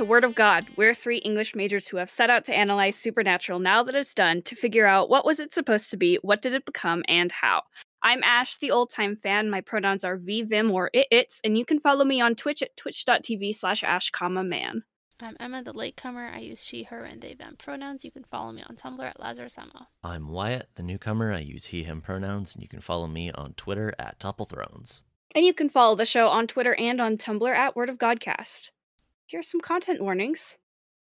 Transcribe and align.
Welcome 0.00 0.08
back 0.08 0.16
to 0.16 0.24
Word 0.24 0.30
of 0.30 0.34
God. 0.34 0.66
We're 0.76 0.94
three 0.94 1.18
English 1.18 1.54
majors 1.54 1.88
who 1.88 1.98
have 1.98 2.10
set 2.10 2.30
out 2.30 2.46
to 2.46 2.56
analyze 2.56 2.96
Supernatural 2.96 3.58
now 3.58 3.82
that 3.82 3.94
it's 3.94 4.14
done 4.14 4.40
to 4.42 4.56
figure 4.56 4.86
out 4.86 5.10
what 5.10 5.26
was 5.26 5.40
it 5.40 5.52
supposed 5.52 5.90
to 5.90 5.98
be, 5.98 6.18
what 6.22 6.40
did 6.40 6.54
it 6.54 6.64
become, 6.64 7.02
and 7.06 7.30
how. 7.30 7.64
I'm 8.02 8.22
Ash, 8.22 8.56
the 8.56 8.70
old 8.70 8.88
time 8.88 9.14
fan. 9.14 9.50
My 9.50 9.60
pronouns 9.60 10.02
are 10.02 10.16
V, 10.16 10.40
Vim, 10.40 10.70
or 10.70 10.88
it, 10.94 11.06
its, 11.10 11.42
and 11.44 11.58
you 11.58 11.66
can 11.66 11.78
follow 11.78 12.06
me 12.06 12.18
on 12.18 12.34
Twitch 12.34 12.62
at 12.62 12.74
twitch.tv 12.78 13.54
slash 13.54 13.84
ash, 13.84 14.08
comma, 14.08 14.42
man. 14.42 14.84
I'm 15.20 15.36
Emma, 15.38 15.62
the 15.62 15.74
latecomer. 15.74 16.30
I 16.34 16.38
use 16.38 16.64
she, 16.64 16.84
her, 16.84 17.04
and 17.04 17.20
they, 17.20 17.34
them 17.34 17.56
pronouns. 17.58 18.02
You 18.02 18.10
can 18.10 18.24
follow 18.24 18.52
me 18.52 18.62
on 18.66 18.76
Tumblr 18.76 19.04
at 19.04 19.20
Lazarus 19.20 19.58
Emma. 19.58 19.88
I'm 20.02 20.28
Wyatt, 20.28 20.70
the 20.76 20.82
newcomer. 20.82 21.30
I 21.30 21.40
use 21.40 21.66
he, 21.66 21.82
him 21.82 22.00
pronouns, 22.00 22.54
and 22.54 22.62
you 22.62 22.70
can 22.70 22.80
follow 22.80 23.06
me 23.06 23.32
on 23.32 23.52
Twitter 23.52 23.92
at 23.98 24.18
Topple 24.18 24.46
Thrones. 24.46 25.02
And 25.34 25.44
you 25.44 25.52
can 25.52 25.68
follow 25.68 25.94
the 25.94 26.06
show 26.06 26.28
on 26.28 26.46
Twitter 26.46 26.74
and 26.76 27.02
on 27.02 27.18
Tumblr 27.18 27.54
at 27.54 27.76
Word 27.76 27.90
of 27.90 27.98
Godcast. 27.98 28.70
Here 29.30 29.38
are 29.38 29.44
some 29.44 29.60
content 29.60 30.00
warnings. 30.00 30.58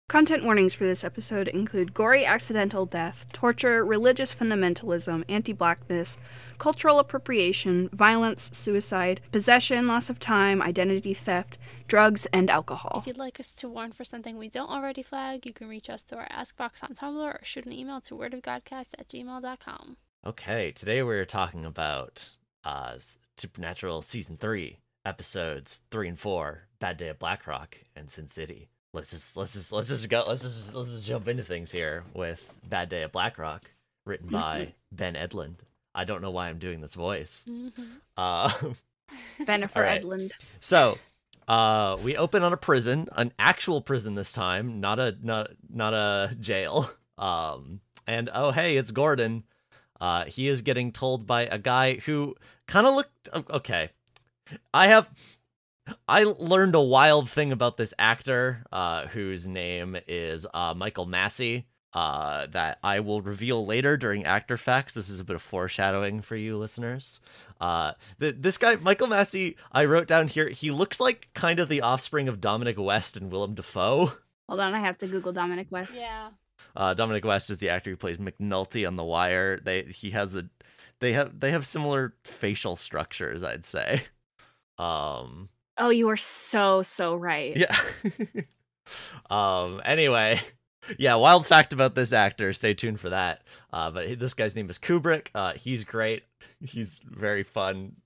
Content 0.09 0.43
warnings 0.43 0.75
for 0.75 0.83
this 0.83 1.05
episode 1.05 1.47
include 1.47 1.95
gory 1.95 2.27
accidental 2.27 2.85
death, 2.85 3.27
torture, 3.33 3.85
religious 3.85 4.35
fundamentalism, 4.35 5.23
anti 5.29 5.53
blackness, 5.53 6.17
cultural 6.59 6.99
appropriation, 6.99 7.89
violence, 7.93 8.51
suicide, 8.53 9.21
possession, 9.31 9.87
loss 9.87 10.11
of 10.11 10.19
time, 10.19 10.61
identity 10.61 11.15
theft, 11.15 11.59
drugs, 11.87 12.27
and 12.33 12.51
alcohol. 12.51 13.03
If 13.03 13.07
you'd 13.07 13.19
like 13.19 13.39
us 13.39 13.53
to 13.53 13.69
warn 13.69 13.93
for 13.93 14.03
something 14.03 14.37
we 14.37 14.49
don't 14.49 14.69
already 14.69 15.05
flag, 15.05 15.47
you 15.47 15.53
can 15.53 15.69
reach 15.69 15.89
us 15.89 16.03
through 16.03 16.19
our 16.19 16.29
Ask 16.29 16.57
box 16.57 16.83
on 16.83 16.95
Tumblr 16.95 17.23
or 17.23 17.39
shoot 17.45 17.67
an 17.67 17.73
email 17.73 18.01
to 18.01 18.17
wordofgodcast 18.17 18.95
at 18.99 19.09
gmail.com. 19.09 19.97
Okay, 20.27 20.73
today 20.73 21.05
we're 21.05 21.25
talking 21.25 21.65
about 21.65 22.31
uh, 22.65 22.97
Supernatural 23.37 24.03
Season 24.03 24.37
3, 24.37 24.81
Episodes 25.05 25.83
3 25.91 26.09
and 26.09 26.19
4, 26.19 26.63
Bad 26.81 26.97
Day 26.97 27.09
at 27.09 27.19
Black 27.19 27.47
Rock, 27.47 27.79
and 27.97 28.11
Sin 28.11 28.29
City 28.29 28.69
let's 28.95 29.11
just 29.11 29.37
let's 29.37 29.53
just 29.53 29.73
let's 29.73 29.89
just 29.89 30.09
go 30.09 30.25
let's 30.27 30.43
just 30.43 30.75
let's 30.75 30.91
just 30.91 31.07
jump 31.07 31.29
into 31.29 31.43
things 31.43 31.71
here 31.71 32.05
with 32.15 32.53
Bad 32.69 32.89
Day 32.89 33.03
at 33.03 33.13
Black 33.13 33.39
Rock, 33.39 33.71
written 34.07 34.29
by 34.29 34.59
Mm-hmm. 34.61 34.71
Ben 34.97 35.15
Edlund. 35.15 35.57
I 35.95 36.05
don't 36.05 36.23
know 36.23 36.31
why 36.31 36.49
I'm 36.49 36.59
doing 36.59 36.81
this 36.81 36.95
voice. 36.95 37.45
Mm-hmm. 37.49 37.83
Uh, 38.17 38.51
Bennifer 39.43 39.77
All 39.77 39.83
right. 39.83 40.03
Edlund. 40.03 40.33
so 40.59 40.99
uh, 41.47 41.97
we 42.03 42.17
open 42.17 42.43
on 42.43 42.53
a 42.53 42.57
prison, 42.57 43.07
an 43.17 43.33
actual 43.39 43.81
prison 43.81 44.17
this 44.17 44.33
time, 44.33 44.81
not 44.81 44.99
a 44.99 45.17
not 45.23 45.51
not 45.73 45.95
a 45.95 46.35
jail. 46.41 46.91
Um, 47.17 47.81
and 48.09 48.29
oh 48.35 48.51
hey, 48.51 48.77
it's 48.77 48.91
Gordon. 48.91 49.45
Uh, 50.01 50.25
he 50.25 50.49
is 50.49 50.63
getting 50.63 50.91
told 50.93 51.27
by 51.27 51.43
a 51.43 51.59
guy 51.59 51.95
who 51.97 52.35
kind 52.67 52.87
of 52.89 52.95
looked 52.95 53.29
okay. 53.51 53.91
I 54.73 54.89
have 54.89 55.11
I 56.07 56.25
learned 56.25 56.75
a 56.75 56.81
wild 56.81 57.31
thing 57.31 57.53
about 57.53 57.77
this 57.77 57.95
actor, 57.99 58.65
uh, 58.73 59.07
whose 59.07 59.47
name 59.47 59.97
is 60.07 60.47
uh, 60.53 60.75
Michael 60.77 61.07
Massee, 61.07 61.67
uh, 61.95 62.47
that 62.49 62.79
I 62.83 63.01
will 63.01 63.23
reveal 63.23 63.65
later 63.65 63.97
during 63.97 64.25
Actor 64.25 64.59
Facts. 64.59 64.95
This 64.95 65.09
is 65.09 65.21
a 65.21 65.25
bit 65.25 65.37
of 65.37 65.43
foreshadowing 65.43 66.21
for 66.21 66.37
you 66.37 66.59
listeners. 66.59 67.21
Uh, 67.61 67.93
th- 68.21 68.37
this 68.39 68.59
guy, 68.59 68.77
Michael 68.77 69.07
Massee, 69.07 69.57
I 69.73 69.85
wrote 69.87 70.07
down 70.07 70.29
here, 70.29 70.49
he 70.49 70.71
looks 70.71 71.01
like 71.01 71.29
kind 71.35 71.59
of 71.59 71.69
the 71.69 71.81
offspring 71.81 72.29
of 72.29 72.41
Dominic 72.41 72.79
West 72.79 73.17
and 73.17 73.31
Willem 73.31 73.55
Dafoe. 73.55 74.13
Hold 74.49 74.61
on, 74.61 74.75
I 74.75 74.81
have 74.81 74.99
to 74.99 75.07
Google 75.07 75.33
Dominic 75.33 75.69
West. 75.71 75.99
Yeah. 76.01 76.31
Uh, 76.77 76.95
Dominic 76.95 77.25
West 77.25 77.51
is 77.51 77.59
the 77.59 77.71
actor 77.71 77.91
who 77.91 77.97
plays 77.97 78.19
McNulty 78.19 78.87
on 78.87 78.97
The 78.97 79.05
Wire. 79.05 79.59
They 79.59 79.83
he 79.85 80.11
has 80.11 80.35
a 80.35 80.49
they 81.01 81.13
have 81.13 81.39
they 81.41 81.51
have 81.51 81.67
similar 81.67 82.15
facial 82.25 82.77
structures, 82.77 83.43
I'd 83.43 83.65
say. 83.65 84.03
Um, 84.79 85.49
Oh, 85.79 85.91
you 85.91 86.09
are 86.11 86.17
so, 86.17 86.83
so 86.83 87.15
right. 87.15 87.57
Yeah. 87.57 87.77
um. 89.31 89.81
Anyway, 89.85 90.41
yeah. 90.99 91.15
Wild 91.15 91.47
fact 91.47 91.73
about 91.73 91.95
this 91.95 92.13
actor. 92.13 92.53
Stay 92.53 92.75
tuned 92.75 92.99
for 93.01 93.11
that. 93.11 93.43
Uh, 93.73 93.91
but 93.91 94.19
this 94.19 94.35
guy's 94.35 94.57
name 94.57 94.69
is 94.71 94.79
Kubrick. 94.79 95.29
Uh, 95.35 95.53
he's 95.53 95.85
great. 95.85 96.25
He's 96.61 97.01
very 97.05 97.45
fun. 97.45 97.97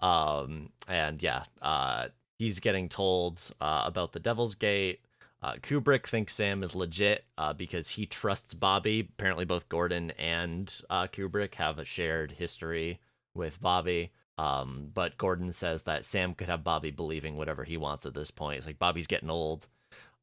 Um. 0.00 0.70
And 0.88 1.22
yeah. 1.22 1.44
Uh. 1.62 2.08
He's 2.36 2.58
getting 2.58 2.88
told 2.88 3.40
uh, 3.60 3.84
about 3.86 4.10
the 4.12 4.18
Devil's 4.18 4.56
Gate. 4.56 5.00
Uh, 5.40 5.54
Kubrick 5.54 6.08
thinks 6.08 6.34
Sam 6.34 6.64
is 6.64 6.74
legit 6.74 7.24
uh, 7.38 7.52
because 7.52 7.90
he 7.90 8.06
trusts 8.06 8.54
Bobby. 8.54 9.08
Apparently, 9.08 9.44
both 9.44 9.68
Gordon 9.68 10.10
and 10.18 10.80
uh, 10.90 11.06
Kubrick 11.06 11.54
have 11.54 11.78
a 11.78 11.84
shared 11.84 12.32
history 12.32 12.98
with 13.34 13.60
Bobby. 13.60 14.10
Um, 14.36 14.90
but 14.92 15.16
Gordon 15.16 15.52
says 15.52 15.82
that 15.82 16.04
Sam 16.04 16.34
could 16.34 16.48
have 16.48 16.64
Bobby 16.64 16.90
believing 16.90 17.36
whatever 17.36 17.64
he 17.64 17.76
wants 17.76 18.04
at 18.06 18.14
this 18.14 18.30
point. 18.30 18.58
It's 18.58 18.66
like 18.66 18.78
Bobby's 18.78 19.06
getting 19.06 19.30
old. 19.30 19.68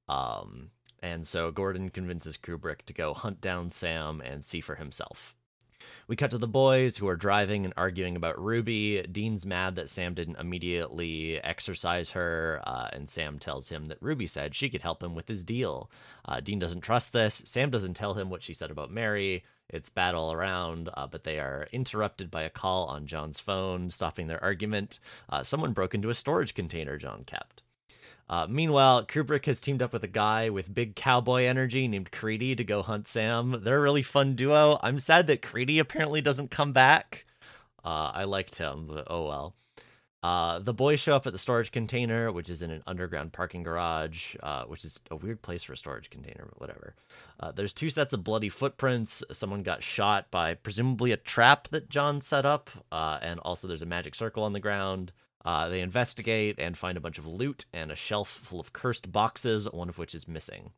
Um, 0.10 0.72
and 1.02 1.26
so 1.26 1.52
Gordon 1.52 1.90
convinces 1.90 2.38
Kubrick 2.38 2.84
to 2.84 2.94
go 2.94 3.14
hunt 3.14 3.42
down 3.42 3.72
Sam 3.72 4.22
and 4.22 4.44
see 4.44 4.62
for 4.62 4.76
himself. 4.76 5.36
We 6.08 6.16
cut 6.16 6.32
to 6.32 6.38
the 6.38 6.48
boys 6.48 6.98
who 6.98 7.08
are 7.08 7.16
driving 7.16 7.64
and 7.64 7.74
arguing 7.78 8.16
about 8.16 8.42
Ruby. 8.42 9.02
Dean's 9.04 9.46
mad 9.46 9.76
that 9.76 9.90
Sam 9.90 10.14
didn't 10.14 10.40
immediately 10.40 11.42
exorcise 11.42 12.12
her, 12.12 12.62
uh, 12.66 12.90
and 12.92 13.10
Sam 13.10 13.40
tells 13.40 13.70
him 13.70 13.86
that 13.86 14.02
Ruby 14.02 14.28
said 14.28 14.54
she 14.54 14.70
could 14.70 14.82
help 14.82 15.02
him 15.02 15.16
with 15.16 15.28
his 15.28 15.44
deal. 15.44 15.90
Uh, 16.26 16.40
Dean 16.40 16.60
doesn't 16.60 16.82
trust 16.82 17.14
this. 17.14 17.42
Sam 17.46 17.70
doesn't 17.70 17.94
tell 17.94 18.16
him 18.16 18.30
what 18.30 18.44
she 18.44 18.54
said 18.54 18.72
about 18.72 18.92
Mary. 18.92 19.44
It's 19.72 19.90
bad 19.90 20.16
all 20.16 20.34
around, 20.34 20.90
uh, 20.94 21.08
but 21.08 21.24
they 21.24 21.40
are 21.40 21.68
interrupted 21.72 22.30
by 22.30 22.44
a 22.44 22.50
call 22.50 22.86
on 22.86 23.08
John's 23.08 23.40
phone, 23.40 23.90
stopping 23.90 24.28
their 24.28 24.44
argument. 24.44 25.00
Uh, 25.30 25.44
someone 25.44 25.74
broke 25.74 25.96
into 25.96 26.10
a 26.10 26.14
storage 26.14 26.54
container 26.54 26.98
John 26.98 27.24
kept. 27.26 27.64
Uh, 28.30 28.48
meanwhile, 28.50 29.06
Kubrick 29.06 29.46
has 29.46 29.60
teamed 29.60 29.82
up 29.82 29.92
with 29.92 30.04
a 30.04 30.08
guy 30.08 30.50
with 30.50 30.74
big 30.74 30.96
cowboy 30.96 31.44
energy 31.44 31.88
named 31.88 32.12
Creedy 32.12 32.56
to 32.56 32.64
go 32.64 32.82
hunt 32.82 33.08
Sam. 33.08 33.62
They're 33.64 33.80
a 33.80 33.82
really 33.82 34.04
fun 34.04 34.36
duo. 34.36 34.80
I'm 34.82 35.00
sad 35.00 35.28
that 35.28 35.42
Creedy 35.42 35.80
apparently 35.80 36.22
doesn't 36.22 36.52
come 36.52 36.72
back. 36.72 37.26
Uh, 37.84 38.12
I 38.14 38.24
liked 38.24 38.58
him, 38.58 38.88
but 38.88 39.08
oh 39.10 39.26
well. 39.28 39.56
Uh, 40.24 40.60
the 40.60 40.74
boys 40.74 41.00
show 41.00 41.16
up 41.16 41.26
at 41.26 41.34
the 41.34 41.40
storage 41.40 41.72
container, 41.72 42.32
which 42.32 42.50
is 42.50 42.62
in 42.62 42.70
an 42.70 42.84
underground 42.86 43.34
parking 43.34 43.64
garage, 43.64 44.36
uh, 44.44 44.64
which 44.66 44.86
is 44.86 45.00
a 45.10 45.16
weird 45.16 45.42
place 45.42 45.64
for 45.64 45.74
a 45.74 45.78
storage 45.78 46.10
container, 46.12 46.46
but 46.48 46.62
whatever. 46.62 46.96
Uh, 47.40 47.52
there's 47.52 47.74
two 47.74 47.90
sets 47.90 48.14
of 48.14 48.24
bloody 48.24 48.50
footprints. 48.50 49.24
Someone 49.32 49.64
got 49.64 49.82
shot 49.82 50.30
by 50.30 50.54
presumably 50.54 51.12
a 51.12 51.18
trap 51.18 51.68
that 51.70 51.90
John 51.90 52.22
set 52.22 52.46
up, 52.46 52.70
uh, 52.92 53.18
and 53.22 53.40
also 53.40 53.68
there's 53.68 53.82
a 53.82 53.88
magic 53.88 54.14
circle 54.14 54.44
on 54.44 54.54
the 54.54 54.60
ground. 54.60 55.12
Uh, 55.44 55.70
they 55.70 55.82
investigate 55.82 56.56
and 56.60 56.78
find 56.78 56.98
a 56.98 57.02
bunch 57.02 57.18
of 57.18 57.26
loot 57.26 57.66
and 57.74 57.92
a 57.92 57.96
shelf 57.96 58.30
full 58.30 58.60
of 58.60 58.74
cursed 58.74 59.12
boxes, 59.12 59.68
one 59.72 59.90
of 59.90 59.98
which 59.98 60.14
is 60.14 60.28
missing. 60.28 60.72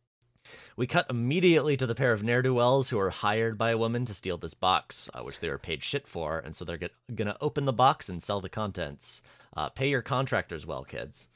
We 0.75 0.87
cut 0.87 1.09
immediately 1.09 1.77
to 1.77 1.85
the 1.85 1.95
pair 1.95 2.13
of 2.13 2.23
ne'er 2.23 2.41
do 2.41 2.53
wells 2.53 2.89
who 2.89 2.99
are 2.99 3.09
hired 3.09 3.57
by 3.57 3.71
a 3.71 3.77
woman 3.77 4.05
to 4.05 4.13
steal 4.13 4.37
this 4.37 4.53
box, 4.53 5.09
uh, 5.13 5.21
which 5.21 5.39
they 5.39 5.49
were 5.49 5.57
paid 5.57 5.83
shit 5.83 6.07
for, 6.07 6.39
and 6.39 6.55
so 6.55 6.65
they're 6.65 6.77
get- 6.77 6.93
gonna 7.13 7.37
open 7.41 7.65
the 7.65 7.73
box 7.73 8.09
and 8.09 8.21
sell 8.21 8.41
the 8.41 8.49
contents. 8.49 9.21
Uh, 9.55 9.69
pay 9.69 9.89
your 9.89 10.01
contractors 10.01 10.65
well, 10.65 10.83
kids. 10.83 11.27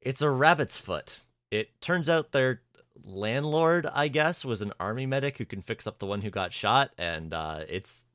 It's 0.00 0.22
a 0.22 0.30
rabbit's 0.30 0.76
foot. 0.76 1.22
It 1.50 1.80
turns 1.80 2.08
out 2.08 2.32
their 2.32 2.62
landlord, 3.04 3.86
I 3.86 4.08
guess, 4.08 4.44
was 4.44 4.62
an 4.62 4.72
army 4.80 5.06
medic 5.06 5.38
who 5.38 5.44
can 5.44 5.62
fix 5.62 5.86
up 5.86 5.98
the 5.98 6.06
one 6.06 6.22
who 6.22 6.30
got 6.30 6.52
shot, 6.52 6.92
and 6.96 7.34
uh, 7.34 7.64
it's 7.68 8.06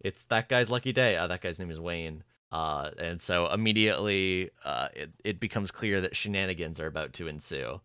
it's 0.00 0.24
that 0.26 0.48
guy's 0.48 0.70
lucky 0.70 0.92
day. 0.92 1.16
Uh, 1.16 1.26
that 1.26 1.40
guy's 1.40 1.58
name 1.58 1.70
is 1.70 1.80
Wayne. 1.80 2.24
Uh, 2.52 2.90
and 2.98 3.20
so 3.20 3.50
immediately 3.52 4.48
uh, 4.64 4.86
it, 4.94 5.10
it 5.24 5.40
becomes 5.40 5.72
clear 5.72 6.00
that 6.00 6.14
shenanigans 6.14 6.78
are 6.78 6.86
about 6.86 7.12
to 7.14 7.26
ensue. 7.26 7.80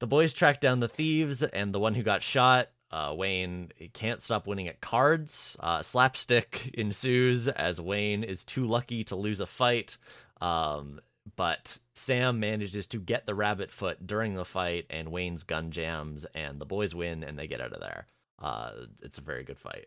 The 0.00 0.06
boys 0.06 0.32
track 0.32 0.60
down 0.60 0.80
the 0.80 0.88
thieves 0.88 1.42
and 1.42 1.74
the 1.74 1.80
one 1.80 1.94
who 1.94 2.02
got 2.02 2.22
shot. 2.22 2.68
Uh, 2.90 3.12
Wayne 3.16 3.70
can't 3.92 4.22
stop 4.22 4.46
winning 4.46 4.68
at 4.68 4.80
cards. 4.80 5.56
Uh, 5.60 5.82
slapstick 5.82 6.70
ensues 6.74 7.48
as 7.48 7.80
Wayne 7.80 8.22
is 8.22 8.44
too 8.44 8.66
lucky 8.66 9.04
to 9.04 9.16
lose 9.16 9.40
a 9.40 9.46
fight. 9.46 9.96
Um, 10.40 11.00
but 11.36 11.78
Sam 11.94 12.40
manages 12.40 12.86
to 12.88 12.98
get 12.98 13.26
the 13.26 13.34
rabbit 13.34 13.70
foot 13.70 14.06
during 14.06 14.34
the 14.34 14.46
fight, 14.46 14.86
and 14.88 15.12
Wayne's 15.12 15.42
gun 15.42 15.70
jams, 15.70 16.24
and 16.34 16.58
the 16.58 16.64
boys 16.64 16.94
win, 16.94 17.22
and 17.22 17.38
they 17.38 17.46
get 17.46 17.60
out 17.60 17.74
of 17.74 17.80
there. 17.80 18.06
Uh, 18.40 18.70
it's 19.02 19.18
a 19.18 19.22
very 19.22 19.44
good 19.44 19.58
fight. 19.58 19.86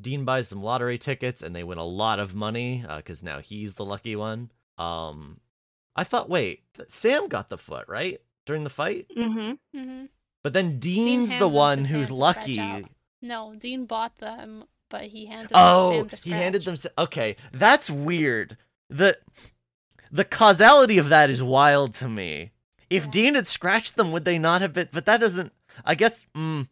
Dean 0.00 0.24
buys 0.24 0.48
some 0.48 0.62
lottery 0.62 0.98
tickets, 0.98 1.42
and 1.42 1.54
they 1.54 1.62
win 1.62 1.78
a 1.78 1.84
lot 1.84 2.18
of 2.18 2.34
money 2.34 2.84
because 2.96 3.22
now 3.22 3.38
he's 3.38 3.74
the 3.74 3.84
lucky 3.84 4.16
one. 4.16 4.50
Um, 4.78 5.38
I 5.94 6.02
thought, 6.02 6.28
wait, 6.28 6.64
Sam 6.88 7.28
got 7.28 7.50
the 7.50 7.58
foot 7.58 7.86
right 7.86 8.20
during 8.46 8.64
the 8.64 8.70
fight, 8.70 9.06
Mm-hmm. 9.16 9.78
Mm-hmm. 9.78 10.04
but 10.42 10.52
then 10.52 10.78
Dean's 10.78 11.30
hands 11.30 11.40
the 11.40 11.48
one 11.48 11.84
who's 11.84 12.10
lucky. 12.10 12.84
No, 13.20 13.54
Dean 13.56 13.86
bought 13.86 14.18
them, 14.18 14.64
but 14.90 15.02
he 15.04 15.26
handed 15.26 15.50
them 15.50 15.54
to 15.56 15.64
Oh, 15.64 15.90
Sam 15.92 16.08
to 16.08 16.16
he 16.24 16.30
handed 16.30 16.62
them. 16.64 16.76
Okay, 16.98 17.36
that's 17.52 17.88
weird. 17.90 18.56
the 18.90 19.18
The 20.10 20.24
causality 20.24 20.98
of 20.98 21.08
that 21.08 21.30
is 21.30 21.42
wild 21.42 21.94
to 21.94 22.08
me. 22.08 22.50
If 22.90 23.04
Yeah. 23.04 23.10
Dean 23.10 23.34
had 23.36 23.48
scratched 23.48 23.96
them, 23.96 24.12
would 24.12 24.24
they 24.24 24.38
not 24.38 24.60
have 24.60 24.72
been? 24.74 24.88
But 24.92 25.06
that 25.06 25.20
doesn't. 25.20 25.52
I 25.84 25.94
guess. 25.94 26.26
Mm, 26.36 26.68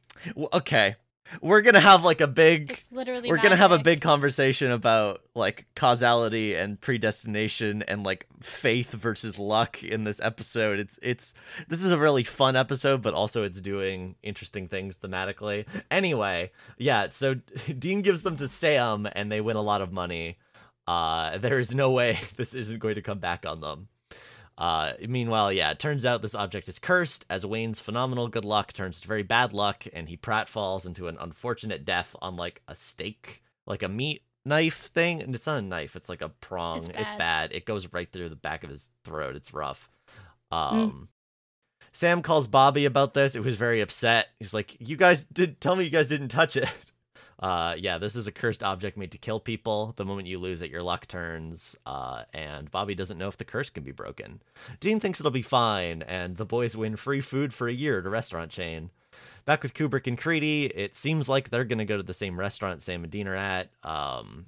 okay. 0.52 0.96
We're 1.41 1.62
gonna 1.62 1.81
have 1.81 2.05
like 2.05 2.21
a 2.21 2.27
big 2.27 2.73
It's 2.73 2.88
literally 2.91 3.31
we're 3.31 3.38
gonna 3.38 3.56
have 3.56 3.73
a 3.73 3.79
big 3.79 4.00
conversation 4.00 4.71
about 4.71 5.23
like 5.35 5.67
causality 5.75 6.55
and 6.55 6.81
predestination 6.81 7.82
and 7.82 8.03
like 8.03 8.27
faith 8.41 8.93
versus 8.93 9.38
luck 9.38 9.82
in 9.82 10.05
this 10.05 10.21
episode. 10.23 10.79
It's 10.81 10.99
it's 11.03 11.35
this 11.69 11.85
is 11.85 11.93
a 11.93 11.99
really 11.99 12.25
fun 12.25 12.56
episode 12.56 13.03
but 13.03 13.15
also 13.15 13.43
it's 13.43 13.61
doing 13.61 14.17
interesting 14.23 14.69
things 14.69 14.97
thematically. 14.97 15.67
Anyway 15.91 16.50
yeah 16.79 17.09
so 17.11 17.35
dean 17.79 18.03
gives 18.03 18.23
them 18.23 18.37
to 18.37 18.49
sam 18.49 19.09
and 19.12 19.31
they 19.31 19.41
win 19.41 19.56
a 19.56 19.62
lot 19.62 19.81
of 19.82 19.93
money. 19.93 20.38
Uh 20.87 21.38
there 21.38 21.59
is 21.59 21.75
no 21.75 21.91
way 21.91 22.19
this 22.37 22.55
isn't 22.55 22.79
going 22.79 22.94
to 22.97 23.03
come 23.03 23.19
back 23.19 23.47
on 23.47 23.61
them 23.61 23.88
uh, 24.61 24.93
meanwhile, 25.09 25.51
yeah, 25.51 25.71
it 25.71 25.79
turns 25.79 26.05
out 26.05 26.21
this 26.21 26.35
object 26.35 26.69
is 26.69 26.79
cursed 26.79 27.25
as 27.31 27.47
Wayne's 27.47 27.81
phenomenal 27.81 28.29
good 28.29 28.45
luck 28.45 28.73
turns 28.75 29.01
to 29.01 29.09
very 29.09 29.23
bad 29.23 29.53
luck, 29.55 29.85
and 29.93 30.09
he 30.09 30.17
pratfalls 30.19 30.85
into 30.87 31.09
an 31.09 31.17
unfortunate 31.19 31.85
death 31.87 32.15
on 32.21 32.37
like 32.37 32.61
a 32.69 32.75
stake, 32.75 33.43
like 33.67 33.83
a 33.83 33.89
meat 33.89 34.23
knife 34.45 34.77
thing. 34.89 35.23
And 35.23 35.35
it's 35.35 35.47
not 35.47 35.59
a 35.59 35.62
knife; 35.62 35.97
it's 35.97 36.11
like 36.11 36.21
a 36.21 36.29
prong. 36.29 36.79
It's 36.79 36.89
It's 36.89 36.97
bad. 37.12 37.19
bad. 37.19 37.53
It 37.53 37.65
goes 37.65 37.91
right 37.93 38.11
through 38.12 38.29
the 38.29 38.37
back 38.37 38.62
of 38.62 38.69
his 38.71 38.91
throat. 39.05 39.35
It's 39.35 39.55
rough. 39.55 39.89
Um, 40.53 41.09
Sam 41.93 42.21
calls 42.23 42.47
Bobby 42.47 42.85
about 42.85 43.15
this. 43.15 43.35
It 43.35 43.43
was 43.45 43.56
very 43.56 43.81
upset. 43.81 44.29
He's 44.39 44.53
like, 44.55 44.77
"You 44.79 44.97
guys 44.97 45.25
did 45.25 45.61
tell 45.61 45.75
me 45.75 45.85
you 45.85 45.91
guys 45.91 46.09
didn't 46.09 46.29
touch 46.29 46.56
it." 46.56 46.69
Uh, 47.41 47.75
yeah, 47.79 47.97
this 47.97 48.15
is 48.15 48.27
a 48.27 48.33
cursed 48.33 48.63
object 48.63 48.99
made 48.99 49.11
to 49.13 49.19
kill 49.19 49.41
people. 49.41 49.95
The 49.97 50.05
moment 50.05 50.29
you 50.29 50.39
lose 50.39 50.61
it, 50.61 50.71
your 50.71 50.83
luck 50.83 51.07
turns. 51.07 51.75
Uh, 51.87 52.25
and 52.35 52.71
Bobby 52.71 52.95
doesn't 52.95 53.17
know 53.19 53.29
if 53.29 53.39
the 53.39 53.45
curse 53.45 53.71
can 53.71 53.83
be 53.83 53.93
broken. 53.93 54.43
Dean 54.79 55.01
thinks 55.01 55.21
it'll 55.21 55.31
be 55.33 55.43
fine, 55.43 56.03
and 56.03 56.37
the 56.37 56.45
boys 56.45 56.77
win 56.77 56.97
free 56.97 57.23
food 57.23 57.55
for 57.55 57.67
a 57.67 57.73
year 57.73 58.01
at 58.01 58.07
a 58.07 58.11
restaurant 58.11 58.51
chain. 58.51 58.91
Back 59.47 59.63
with 59.63 59.75
Kubrick 59.75 60.07
and 60.07 60.19
Creedy, 60.19 60.71
it 60.75 60.95
seems 60.95 61.29
like 61.29 61.49
they're 61.49 61.65
gonna 61.65 61.87
go 61.87 61.97
to 61.97 62.03
the 62.03 62.13
same 62.13 62.39
restaurant 62.39 62.83
Sam 62.83 63.05
and 63.05 63.11
Dean 63.11 63.27
are 63.27 63.35
at. 63.35 63.71
Um, 63.83 64.47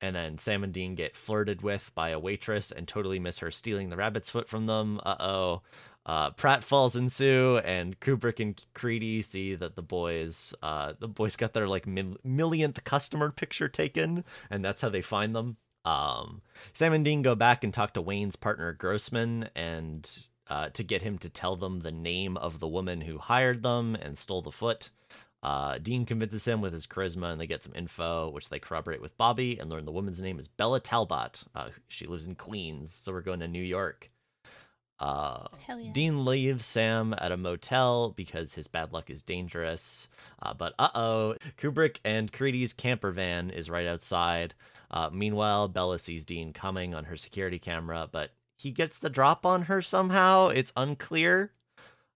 and 0.00 0.16
then 0.16 0.38
Sam 0.38 0.64
and 0.64 0.72
Dean 0.72 0.94
get 0.94 1.14
flirted 1.14 1.60
with 1.60 1.90
by 1.94 2.08
a 2.08 2.18
waitress 2.18 2.72
and 2.72 2.88
totally 2.88 3.18
miss 3.18 3.38
her 3.38 3.50
stealing 3.50 3.90
the 3.90 3.96
rabbit's 3.96 4.30
foot 4.30 4.48
from 4.48 4.66
them. 4.66 4.98
Uh 5.04 5.16
oh. 5.20 5.62
Uh, 6.06 6.30
pratfalls 6.30 6.96
ensue, 6.96 7.58
and 7.58 8.00
Kubrick 8.00 8.40
and 8.40 8.64
Creedy 8.74 9.22
see 9.22 9.54
that 9.54 9.76
the 9.76 9.82
boys, 9.82 10.54
uh, 10.62 10.94
the 10.98 11.08
boys 11.08 11.36
got 11.36 11.52
their 11.52 11.68
like 11.68 11.86
mil- 11.86 12.16
millionth 12.24 12.82
customer 12.84 13.30
picture 13.30 13.68
taken, 13.68 14.24
and 14.48 14.64
that's 14.64 14.82
how 14.82 14.88
they 14.88 15.02
find 15.02 15.34
them. 15.34 15.58
Um, 15.84 16.42
Sam 16.72 16.94
and 16.94 17.04
Dean 17.04 17.22
go 17.22 17.34
back 17.34 17.64
and 17.64 17.72
talk 17.72 17.94
to 17.94 18.02
Wayne's 18.02 18.36
partner 18.36 18.72
Grossman, 18.72 19.50
and 19.54 20.28
uh, 20.48 20.70
to 20.70 20.82
get 20.82 21.02
him 21.02 21.18
to 21.18 21.28
tell 21.28 21.56
them 21.56 21.80
the 21.80 21.92
name 21.92 22.36
of 22.36 22.60
the 22.60 22.68
woman 22.68 23.02
who 23.02 23.18
hired 23.18 23.62
them 23.62 23.94
and 23.94 24.18
stole 24.18 24.42
the 24.42 24.50
foot. 24.50 24.90
Uh, 25.42 25.78
Dean 25.78 26.04
convinces 26.04 26.46
him 26.46 26.60
with 26.60 26.72
his 26.72 26.86
charisma, 26.86 27.32
and 27.32 27.40
they 27.40 27.46
get 27.46 27.62
some 27.62 27.74
info, 27.74 28.28
which 28.30 28.48
they 28.48 28.58
corroborate 28.58 29.00
with 29.00 29.16
Bobby, 29.16 29.58
and 29.58 29.70
learn 29.70 29.84
the 29.84 29.92
woman's 29.92 30.20
name 30.20 30.38
is 30.38 30.48
Bella 30.48 30.80
Talbot. 30.80 31.44
Uh, 31.54 31.68
she 31.88 32.06
lives 32.06 32.26
in 32.26 32.34
Queens, 32.34 32.92
so 32.92 33.12
we're 33.12 33.20
going 33.20 33.40
to 33.40 33.48
New 33.48 33.62
York. 33.62 34.10
Uh, 35.00 35.46
yeah. 35.66 35.92
Dean 35.92 36.24
leaves 36.26 36.66
Sam 36.66 37.14
at 37.16 37.32
a 37.32 37.36
motel 37.36 38.10
because 38.10 38.54
his 38.54 38.68
bad 38.68 38.92
luck 38.92 39.08
is 39.08 39.22
dangerous. 39.22 40.08
Uh, 40.42 40.52
but 40.52 40.74
uh 40.78 40.90
oh, 40.94 41.34
Kubrick 41.58 41.96
and 42.04 42.30
Creedy's 42.30 42.72
camper 42.72 43.10
van 43.10 43.50
is 43.50 43.70
right 43.70 43.86
outside. 43.86 44.54
Uh, 44.90 45.08
meanwhile, 45.12 45.68
Bella 45.68 45.98
sees 45.98 46.24
Dean 46.24 46.52
coming 46.52 46.94
on 46.94 47.04
her 47.04 47.16
security 47.16 47.58
camera, 47.58 48.08
but 48.10 48.32
he 48.56 48.70
gets 48.70 48.98
the 48.98 49.08
drop 49.08 49.46
on 49.46 49.62
her 49.62 49.80
somehow. 49.80 50.48
It's 50.48 50.72
unclear. 50.76 51.52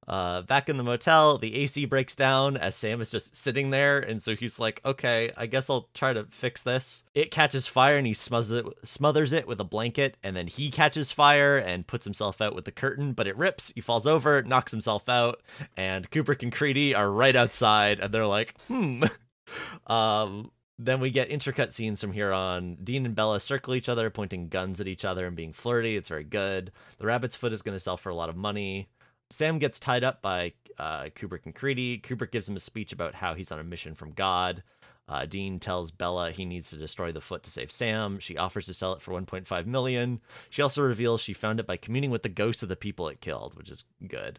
Uh, 0.06 0.42
back 0.42 0.68
in 0.68 0.76
the 0.76 0.82
motel, 0.82 1.38
the 1.38 1.54
AC 1.56 1.84
breaks 1.86 2.14
down 2.14 2.56
as 2.56 2.74
Sam 2.74 3.00
is 3.00 3.10
just 3.10 3.34
sitting 3.34 3.70
there, 3.70 3.98
and 3.98 4.22
so 4.22 4.34
he's 4.34 4.58
like, 4.58 4.80
"Okay, 4.84 5.30
I 5.36 5.46
guess 5.46 5.70
I'll 5.70 5.88
try 5.94 6.12
to 6.12 6.26
fix 6.30 6.62
this." 6.62 7.04
It 7.14 7.30
catches 7.30 7.66
fire, 7.66 7.96
and 7.96 8.06
he 8.06 8.14
smothers 8.14 8.50
it, 8.50 8.66
smothers 8.84 9.32
it 9.32 9.46
with 9.46 9.60
a 9.60 9.64
blanket, 9.64 10.16
and 10.22 10.36
then 10.36 10.46
he 10.46 10.70
catches 10.70 11.12
fire 11.12 11.56
and 11.56 11.86
puts 11.86 12.04
himself 12.04 12.40
out 12.40 12.54
with 12.54 12.64
the 12.66 12.72
curtain, 12.72 13.12
but 13.12 13.26
it 13.26 13.36
rips. 13.36 13.72
He 13.74 13.80
falls 13.80 14.06
over, 14.06 14.42
knocks 14.42 14.72
himself 14.72 15.08
out, 15.08 15.40
and 15.76 16.10
Kubrick 16.10 16.42
and 16.42 16.52
Creedy 16.52 16.94
are 16.94 17.10
right 17.10 17.36
outside, 17.36 18.00
and 18.00 18.12
they're 18.12 18.26
like, 18.26 18.54
"Hmm." 18.68 19.04
um, 19.86 20.50
then 20.78 21.00
we 21.00 21.10
get 21.10 21.30
intercut 21.30 21.70
scenes 21.70 22.00
from 22.00 22.12
here 22.12 22.32
on. 22.32 22.76
Dean 22.82 23.06
and 23.06 23.14
Bella 23.14 23.38
circle 23.38 23.74
each 23.74 23.88
other, 23.88 24.10
pointing 24.10 24.48
guns 24.48 24.80
at 24.80 24.88
each 24.88 25.04
other 25.04 25.26
and 25.26 25.36
being 25.36 25.52
flirty. 25.52 25.96
It's 25.96 26.08
very 26.08 26.24
good. 26.24 26.72
The 26.98 27.06
rabbit's 27.06 27.36
foot 27.36 27.52
is 27.52 27.62
going 27.62 27.76
to 27.76 27.80
sell 27.80 27.96
for 27.96 28.10
a 28.10 28.14
lot 28.14 28.28
of 28.28 28.36
money. 28.36 28.88
Sam 29.34 29.58
gets 29.58 29.80
tied 29.80 30.04
up 30.04 30.22
by 30.22 30.52
uh, 30.78 31.04
Kubrick 31.14 31.44
and 31.44 31.54
Creedy. 31.54 32.00
Kubrick 32.00 32.30
gives 32.30 32.48
him 32.48 32.56
a 32.56 32.60
speech 32.60 32.92
about 32.92 33.16
how 33.16 33.34
he's 33.34 33.50
on 33.50 33.58
a 33.58 33.64
mission 33.64 33.94
from 33.94 34.12
God. 34.12 34.62
Uh, 35.06 35.26
Dean 35.26 35.58
tells 35.58 35.90
Bella 35.90 36.30
he 36.30 36.44
needs 36.44 36.70
to 36.70 36.76
destroy 36.76 37.12
the 37.12 37.20
foot 37.20 37.42
to 37.42 37.50
save 37.50 37.70
Sam. 37.70 38.18
She 38.20 38.38
offers 38.38 38.66
to 38.66 38.74
sell 38.74 38.94
it 38.94 39.02
for 39.02 39.12
1.5 39.12 39.66
million. 39.66 40.20
She 40.48 40.62
also 40.62 40.82
reveals 40.82 41.20
she 41.20 41.34
found 41.34 41.60
it 41.60 41.66
by 41.66 41.76
communing 41.76 42.10
with 42.10 42.22
the 42.22 42.28
ghosts 42.28 42.62
of 42.62 42.68
the 42.68 42.76
people 42.76 43.08
it 43.08 43.20
killed, 43.20 43.54
which 43.56 43.70
is 43.70 43.84
good. 44.06 44.38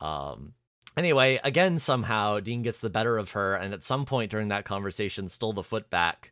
Um, 0.00 0.52
anyway, 0.96 1.40
again, 1.42 1.78
somehow 1.78 2.38
Dean 2.38 2.62
gets 2.62 2.80
the 2.80 2.90
better 2.90 3.18
of 3.18 3.32
her, 3.32 3.54
and 3.56 3.74
at 3.74 3.82
some 3.82 4.04
point 4.04 4.30
during 4.30 4.48
that 4.48 4.64
conversation, 4.64 5.28
stole 5.28 5.54
the 5.54 5.62
foot 5.62 5.90
back. 5.90 6.30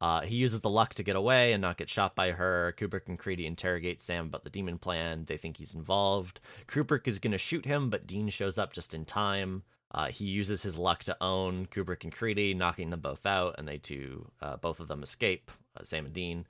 Uh, 0.00 0.20
he 0.20 0.34
uses 0.34 0.60
the 0.60 0.70
luck 0.70 0.94
to 0.94 1.02
get 1.02 1.16
away 1.16 1.52
and 1.52 1.62
not 1.62 1.78
get 1.78 1.88
shot 1.88 2.14
by 2.14 2.32
her. 2.32 2.74
Kubrick 2.78 3.08
and 3.08 3.18
Creedy 3.18 3.46
interrogate 3.46 4.02
Sam 4.02 4.26
about 4.26 4.44
the 4.44 4.50
demon 4.50 4.78
plan. 4.78 5.24
They 5.26 5.36
think 5.38 5.56
he's 5.56 5.74
involved. 5.74 6.40
Kubrick 6.66 7.08
is 7.08 7.18
going 7.18 7.32
to 7.32 7.38
shoot 7.38 7.64
him, 7.64 7.88
but 7.88 8.06
Dean 8.06 8.28
shows 8.28 8.58
up 8.58 8.72
just 8.72 8.92
in 8.92 9.04
time. 9.04 9.62
Uh, 9.92 10.08
he 10.08 10.26
uses 10.26 10.62
his 10.62 10.76
luck 10.76 11.04
to 11.04 11.16
own 11.22 11.66
Kubrick 11.66 12.04
and 12.04 12.14
Creedy, 12.14 12.54
knocking 12.54 12.90
them 12.90 13.00
both 13.00 13.24
out, 13.24 13.54
and 13.56 13.66
they 13.66 13.78
two, 13.78 14.30
uh, 14.42 14.56
both 14.56 14.80
of 14.80 14.88
them 14.88 15.02
escape. 15.02 15.50
Uh, 15.78 15.84
Sam 15.84 16.04
and 16.04 16.14
Dean. 16.14 16.46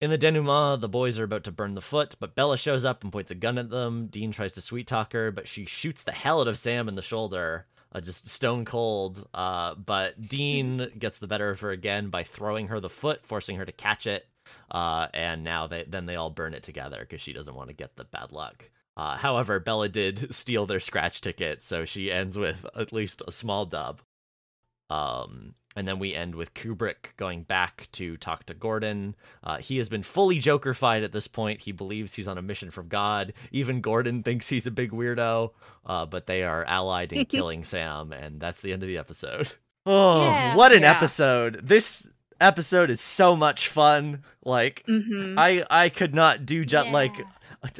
In 0.00 0.10
the 0.10 0.18
denouement, 0.18 0.80
the 0.80 0.88
boys 0.88 1.18
are 1.18 1.24
about 1.24 1.44
to 1.44 1.52
burn 1.52 1.74
the 1.74 1.80
foot, 1.80 2.16
but 2.20 2.34
Bella 2.34 2.58
shows 2.58 2.84
up 2.84 3.02
and 3.02 3.12
points 3.12 3.30
a 3.30 3.34
gun 3.34 3.56
at 3.58 3.70
them. 3.70 4.08
Dean 4.08 4.30
tries 4.30 4.52
to 4.52 4.60
sweet 4.60 4.86
talk 4.86 5.12
her, 5.12 5.30
but 5.30 5.48
she 5.48 5.64
shoots 5.64 6.02
the 6.02 6.12
hell 6.12 6.40
out 6.40 6.48
of 6.48 6.58
Sam 6.58 6.88
in 6.88 6.94
the 6.94 7.02
shoulder, 7.02 7.66
uh, 7.92 8.00
just 8.00 8.28
stone 8.28 8.64
cold. 8.64 9.26
Uh, 9.32 9.74
but 9.74 10.20
Dean 10.20 10.90
gets 10.98 11.18
the 11.18 11.26
better 11.26 11.50
of 11.50 11.60
her 11.60 11.70
again 11.70 12.08
by 12.08 12.22
throwing 12.22 12.68
her 12.68 12.80
the 12.80 12.90
foot, 12.90 13.24
forcing 13.24 13.56
her 13.56 13.64
to 13.64 13.72
catch 13.72 14.06
it. 14.06 14.26
Uh, 14.70 15.08
and 15.12 15.42
now 15.42 15.66
they 15.66 15.84
then 15.88 16.06
they 16.06 16.14
all 16.14 16.30
burn 16.30 16.54
it 16.54 16.62
together 16.62 16.98
because 17.00 17.20
she 17.20 17.32
doesn't 17.32 17.54
want 17.54 17.68
to 17.68 17.74
get 17.74 17.96
the 17.96 18.04
bad 18.04 18.32
luck. 18.32 18.70
Uh, 18.96 19.16
however, 19.16 19.60
Bella 19.60 19.88
did 19.88 20.34
steal 20.34 20.66
their 20.66 20.80
scratch 20.80 21.20
ticket, 21.20 21.62
so 21.62 21.84
she 21.84 22.10
ends 22.10 22.38
with 22.38 22.66
at 22.74 22.92
least 22.92 23.22
a 23.26 23.32
small 23.32 23.66
dub. 23.66 24.00
Um, 24.90 25.54
and 25.74 25.86
then 25.86 25.98
we 25.98 26.14
end 26.14 26.34
with 26.36 26.54
Kubrick 26.54 27.14
going 27.18 27.42
back 27.42 27.88
to 27.92 28.16
talk 28.16 28.44
to 28.44 28.54
Gordon. 28.54 29.14
Uh, 29.44 29.58
he 29.58 29.76
has 29.76 29.90
been 29.90 30.02
fully 30.02 30.38
Jokerfied 30.40 31.04
at 31.04 31.12
this 31.12 31.28
point. 31.28 31.60
He 31.60 31.72
believes 31.72 32.14
he's 32.14 32.26
on 32.28 32.38
a 32.38 32.42
mission 32.42 32.70
from 32.70 32.88
God. 32.88 33.34
Even 33.52 33.82
Gordon 33.82 34.22
thinks 34.22 34.48
he's 34.48 34.66
a 34.66 34.70
big 34.70 34.90
weirdo, 34.92 35.50
uh, 35.84 36.06
but 36.06 36.26
they 36.26 36.42
are 36.44 36.64
allied 36.64 37.12
in 37.12 37.24
killing 37.26 37.62
Sam, 37.62 38.12
and 38.12 38.40
that's 38.40 38.62
the 38.62 38.72
end 38.72 38.82
of 38.82 38.86
the 38.86 38.96
episode. 38.96 39.52
Oh, 39.84 40.22
Yeah. 40.22 40.56
what 40.56 40.72
an 40.72 40.82
Yeah. 40.82 40.96
episode! 40.96 41.60
This 41.68 42.08
episode 42.40 42.88
is 42.90 43.00
so 43.00 43.36
much 43.36 43.68
fun. 43.68 44.24
Like, 44.44 44.82
Mm-hmm. 44.88 45.38
I 45.38 45.62
I 45.70 45.90
could 45.90 46.14
not 46.14 46.46
do 46.46 46.64
just 46.64 46.88
like 46.88 47.16
Yeah. 47.18 47.24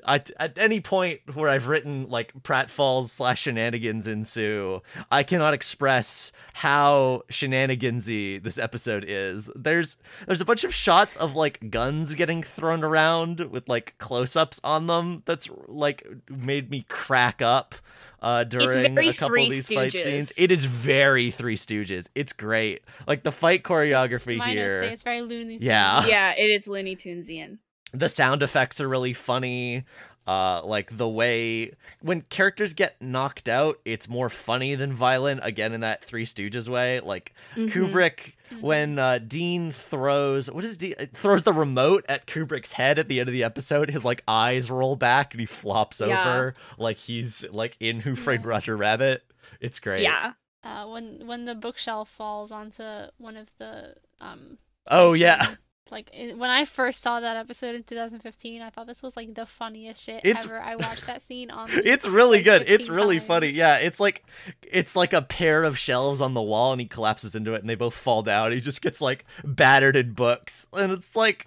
I, 0.04 0.23
at 0.38 0.59
any 0.59 0.80
point 0.80 1.21
where 1.35 1.49
I've 1.49 1.68
written 1.68 2.09
like 2.09 2.33
pratfalls 2.42 3.09
slash 3.09 3.42
shenanigans 3.42 4.06
ensue, 4.06 4.83
I 5.11 5.23
cannot 5.23 5.54
express 5.54 6.33
how 6.54 7.23
shenanigansy 7.30 8.42
this 8.42 8.59
episode 8.59 9.04
is. 9.06 9.50
There's 9.54 9.97
there's 10.26 10.40
a 10.40 10.45
bunch 10.45 10.64
of 10.64 10.75
shots 10.75 11.16
of 11.16 11.35
like 11.35 11.71
guns 11.71 12.14
getting 12.14 12.42
thrown 12.42 12.83
around 12.83 13.40
with 13.40 13.68
like 13.68 13.97
close-ups 13.99 14.61
on 14.64 14.87
them. 14.87 15.23
That's 15.25 15.49
like 15.68 16.06
made 16.28 16.71
me 16.71 16.85
crack 16.88 17.42
up 17.42 17.75
uh, 18.23 18.45
during 18.45 18.99
a 18.99 19.12
couple 19.12 19.42
of 19.42 19.50
these 19.50 19.73
fight 19.73 19.92
scenes. 19.92 20.33
It 20.37 20.50
is 20.50 20.64
very 20.64 21.30
Three 21.30 21.56
Stooges. 21.56 22.09
It's 22.14 22.33
great. 22.33 22.83
Like 23.06 23.23
the 23.23 23.33
fight 23.33 23.62
choreography 23.62 24.38
My 24.38 24.47
notes 24.47 24.56
here 24.56 24.83
say 24.83 24.92
it's 24.92 25.02
very 25.02 25.23
Looney 25.23 25.59
Tunes. 25.59 25.62
Yeah. 25.62 26.06
yeah, 26.06 26.33
it 26.33 26.50
is 26.50 26.66
Looney 26.66 26.97
Tunesian. 26.97 27.59
The 27.93 28.09
sound 28.09 28.43
effects 28.43 28.81
are 28.81 28.88
really 28.88 29.12
funny 29.12 29.85
uh 30.26 30.61
like 30.64 30.97
the 30.97 31.09
way 31.09 31.71
when 32.00 32.21
characters 32.23 32.73
get 32.75 33.00
knocked 33.00 33.49
out 33.49 33.78
it's 33.85 34.09
more 34.09 34.28
funny 34.28 34.75
than 34.75 34.93
violent 34.93 35.38
again 35.45 35.73
in 35.73 35.81
that 35.83 36.05
three 36.05 36.25
stooges 36.26 36.69
way 36.69 36.99
like 36.99 37.33
Mhm. 37.55 37.71
kubrick 37.71 38.33
Mhm. 38.50 38.61
when 38.61 38.99
uh 38.99 39.19
dean 39.19 39.71
throws 39.71 40.50
what 40.50 40.64
is 40.64 40.76
dean 40.76 40.95
throws 41.14 41.45
the 41.45 41.52
remote 41.52 42.05
at 42.09 42.26
kubrick's 42.26 42.73
head 42.73 42.99
at 42.99 43.07
the 43.07 43.21
end 43.21 43.28
of 43.28 43.33
the 43.33 43.45
episode 43.45 43.88
his 43.88 44.05
like 44.05 44.25
eyes 44.26 44.69
roll 44.69 44.97
back 44.97 45.33
and 45.33 45.38
he 45.40 45.47
flops 45.47 46.00
Yeah. 46.05 46.21
over 46.21 46.55
like 46.76 46.97
he's 46.97 47.45
like 47.52 47.76
in 47.78 48.00
who 48.00 48.16
framed 48.16 48.43
Yeah. 48.45 48.50
roger 48.50 48.76
rabbit 48.76 49.23
it's 49.61 49.78
great 49.78 50.02
Yeah. 50.02 50.33
Uh, 50.64 50.87
when 50.87 51.25
when 51.28 51.45
the 51.45 51.55
bookshelf 51.55 52.09
falls 52.11 52.50
onto 52.50 52.83
one 53.19 53.37
of 53.37 53.49
the 53.59 53.95
um. 54.21 54.59
oh 54.90 55.12
yeah 55.12 55.55
Like 55.90 56.11
when 56.37 56.50
I 56.50 56.64
first 56.64 57.00
saw 57.00 57.21
that 57.21 57.37
episode 57.37 57.75
in 57.75 57.83
2015, 57.85 58.61
I 58.62 58.71
thought 58.71 58.87
this 58.87 59.02
was 59.02 59.16
like 59.16 59.35
the 59.35 59.47
funniest 59.47 60.02
shit 60.05 60.21
It's- 60.25 60.45
ever. 60.45 60.61
I 60.61 60.76
watched 60.76 61.07
that 61.07 61.23
scene 61.23 61.50
on. 61.50 61.69
It's 61.73 62.09
really 62.09 62.38
like, 62.38 62.45
good. 62.45 62.62
It's 62.62 62.87
15 62.88 62.95
really 62.95 63.19
funny. 63.19 63.49
Yeah, 63.49 63.76
it's 63.78 64.00
like 64.00 64.25
it's 64.62 64.97
like 64.97 65.12
a 65.12 65.23
pair 65.23 65.62
of 65.64 65.78
shelves 65.78 66.21
on 66.21 66.35
the 66.35 66.43
wall 66.43 66.73
and 66.73 66.81
he 66.81 66.87
collapses 66.87 67.35
into 67.35 67.55
it 67.55 67.61
and 67.61 67.69
they 67.71 67.75
both 67.76 67.95
fall 67.95 68.23
down. 68.23 68.52
He 68.52 68.61
just 68.61 68.83
gets 68.83 69.00
like 69.00 69.25
battered 69.45 69.97
in 69.97 70.12
books. 70.12 70.66
And 70.73 70.93
it's 70.93 71.14
like 71.14 71.47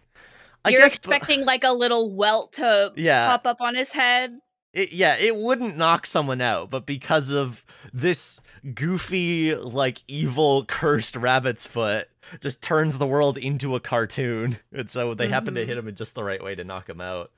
I 0.66 0.70
You're 0.72 0.82
guess 0.82 0.96
expecting 0.96 1.46
like 1.46 1.64
a 1.64 1.72
little 1.72 2.14
welt 2.14 2.54
to 2.54 2.94
Yeah. 2.96 3.28
pop 3.30 3.46
up 3.46 3.62
on 3.62 3.76
his 3.76 3.92
head. 3.94 4.40
it, 4.74 4.92
yeah, 4.92 5.16
it 5.20 5.36
wouldn't 5.36 5.78
knock 5.78 6.06
someone 6.06 6.42
out, 6.42 6.70
but 6.70 6.86
because 6.86 7.32
of 7.32 7.64
this 7.94 8.40
goofy, 8.76 9.56
like 9.56 10.04
evil, 10.08 10.64
cursed 10.66 11.16
rabbit's 11.16 11.66
foot, 11.66 12.08
just 12.42 12.62
turns 12.62 12.98
the 12.98 13.08
world 13.08 13.38
into 13.38 13.76
a 13.76 13.80
cartoon, 13.80 14.58
and 14.72 14.90
so 14.90 15.14
they 15.14 15.28
happen 15.28 15.56
to 15.56 15.66
hit 15.66 15.78
him 15.78 15.88
in 15.88 15.96
just 15.96 16.16
the 16.16 16.24
right 16.24 16.44
way 16.44 16.56
to 16.56 16.64
knock 16.64 16.90
him 16.90 17.02
out. 17.02 17.32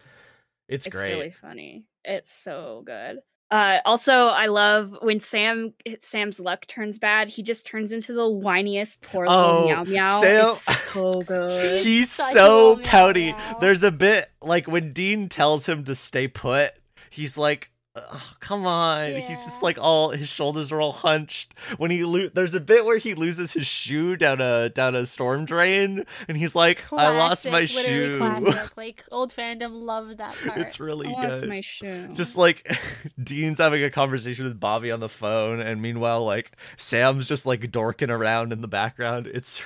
It's, 0.68 0.86
It's 0.88 0.96
great. 0.96 1.14
really 1.14 1.32
funny. 1.32 1.84
It's 2.04 2.32
so 2.34 2.84
good. 2.86 3.20
Uh, 3.50 3.80
also, 3.84 4.28
I 4.28 4.46
love 4.46 4.96
when 5.02 5.20
Sam 5.20 5.74
Sam's 6.00 6.40
luck 6.40 6.66
turns 6.68 6.98
bad. 6.98 7.28
He 7.28 7.44
just 7.44 7.66
turns 7.66 7.92
into 7.92 8.14
the 8.14 8.22
whiniest 8.22 9.02
poor 9.02 9.26
Oh, 9.28 9.66
meow 9.68 9.84
meow. 9.84 10.22
Sam- 10.22 10.46
It's 10.52 10.92
so 10.94 11.22
good. 11.22 11.82
He's 11.84 12.10
so 12.10 12.70
little 12.70 12.84
pouty. 12.86 13.34
meow. 13.34 13.58
There's 13.60 13.84
a 13.84 13.92
bit 13.92 14.32
like 14.42 14.68
when 14.68 14.94
Dean 14.94 15.28
tells 15.28 15.68
him 15.68 15.84
to 15.84 15.96
stay 15.96 16.30
put, 16.30 16.72
he's 17.10 17.38
like, 17.38 17.71
"Ugh, 17.96 18.22
"Come 18.40 18.66
on!" 18.66 19.08
He's 19.16 19.44
just 19.44 19.62
like 19.62 19.78
all 19.78 20.12
his 20.12 20.30
shoulders 20.30 20.72
are 20.72 20.80
all 20.80 20.94
hunched. 20.94 21.54
When 21.78 21.92
he 21.92 22.04
lo- 22.06 22.30
there's 22.34 22.54
a 22.54 22.60
bit 22.62 22.86
where 22.86 22.98
he 22.98 23.14
loses 23.14 23.52
his 23.54 23.68
shoe 23.68 24.16
down 24.16 24.40
a 24.40 24.70
down 24.70 24.96
a 24.96 25.06
storm 25.06 25.44
drain, 25.46 26.06
and 26.28 26.38
he's 26.38 26.56
like, 26.56 26.84
"I 26.94 27.16
lost 27.18 27.50
my 27.52 27.66
shoe." 27.66 28.16
Classic. 28.18 28.72
Like 28.78 29.04
old 29.12 29.34
fandom 29.34 29.82
loved 29.84 30.18
that 30.20 30.36
part. 30.46 30.58
it's 30.60 30.80
really 30.80 31.08
I 31.08 31.12
lost 31.12 31.42
good. 31.42 31.50
my 31.50 31.60
shoe. 31.62 32.08
Just 32.14 32.38
like 32.38 32.66
Dean's 33.22 33.60
having 33.60 33.84
a 33.84 33.90
conversation 33.90 34.46
with 34.46 34.60
Bobby 34.60 34.92
on 34.92 35.00
the 35.02 35.10
phone, 35.10 35.60
and 35.60 35.82
meanwhile, 35.82 36.24
like 36.24 36.56
Sam's 36.78 37.28
just 37.28 37.46
like 37.46 37.72
dorking 37.72 38.10
around 38.10 38.54
in 38.54 38.62
the 38.62 38.68
background. 38.70 39.28
It's 39.28 39.62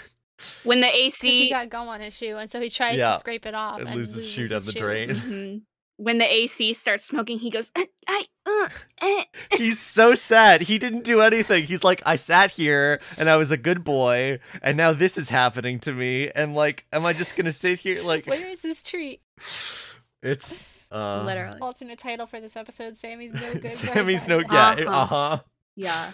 when 0.64 0.82
the 0.82 0.88
'Cause 0.92 1.22
he 1.22 1.44
AC 1.44 1.50
got 1.52 1.70
gum 1.70 1.88
on 1.88 2.02
his 2.02 2.18
shoe, 2.18 2.38
and 2.38 2.50
so 2.50 2.60
he 2.60 2.70
tries 2.72 2.98
Yeah. 2.98 3.14
to 3.14 3.20
scrape 3.20 3.46
it 3.46 3.54
off 3.54 3.80
and 3.80 3.88
and, 3.90 3.98
loses 3.98 4.30
shoe 4.30 4.48
down 4.48 4.64
the 4.66 4.72
drain. 4.74 5.10
Mhm. 5.12 5.62
When 5.98 6.18
the 6.18 6.26
AC 6.32 6.74
starts 6.74 7.04
smoking, 7.06 7.40
he 7.40 7.50
goes, 7.50 7.72
"Eh, 7.76 7.86
I, 8.08 8.26
uh, 8.46 8.70
eh." 9.02 9.24
He's 9.58 9.80
so 9.80 10.14
sad. 10.16 10.64
He 10.64 10.78
didn't 10.78 11.04
do 11.04 11.22
anything. 11.22 11.66
He's 11.66 11.84
like, 11.84 12.02
I 12.06 12.16
sat 12.16 12.52
here 12.52 13.00
and 13.18 13.30
I 13.30 13.38
was 13.38 13.52
a 13.52 13.58
good 13.58 13.84
boy, 13.84 14.40
and 14.62 14.76
now 14.78 14.92
this 14.94 15.18
is 15.18 15.30
happening 15.30 15.80
to 15.82 15.92
me. 15.94 16.30
And 16.36 16.54
like, 16.54 16.86
am 16.92 17.06
I 17.06 17.14
just 17.14 17.36
gonna 17.36 17.52
sit 17.52 17.80
here? 17.80 18.02
Like, 18.04 18.26
Where 18.28 18.48
is 18.48 18.62
this 18.62 18.84
treat? 18.84 19.22
it's 20.22 20.70
uh, 20.92 21.24
literally. 21.26 21.60
Alternate 21.62 22.00
title 22.00 22.26
for 22.26 22.40
this 22.40 22.56
episode: 22.56 22.98
Sammy's 22.98 23.34
no 23.34 23.40
good. 23.54 23.62
but 23.62 23.72
Sammy's 23.72 24.28
no, 24.28 24.42
bad. 24.44 24.80
yeah, 24.80 24.86
Uh-huh. 24.90 25.16
uh. 25.16 25.38
Yeah. 25.76 26.12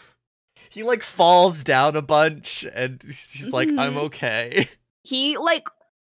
He 0.70 0.84
like 0.84 1.04
falls 1.04 1.64
down 1.64 1.96
a 1.96 2.02
bunch, 2.02 2.66
and 2.74 3.02
he's 3.04 3.52
like, 3.52 3.68
I'm 3.70 3.96
Mhm. 3.96 4.04
okay. 4.06 4.70
He 5.04 5.38
like 5.38 5.68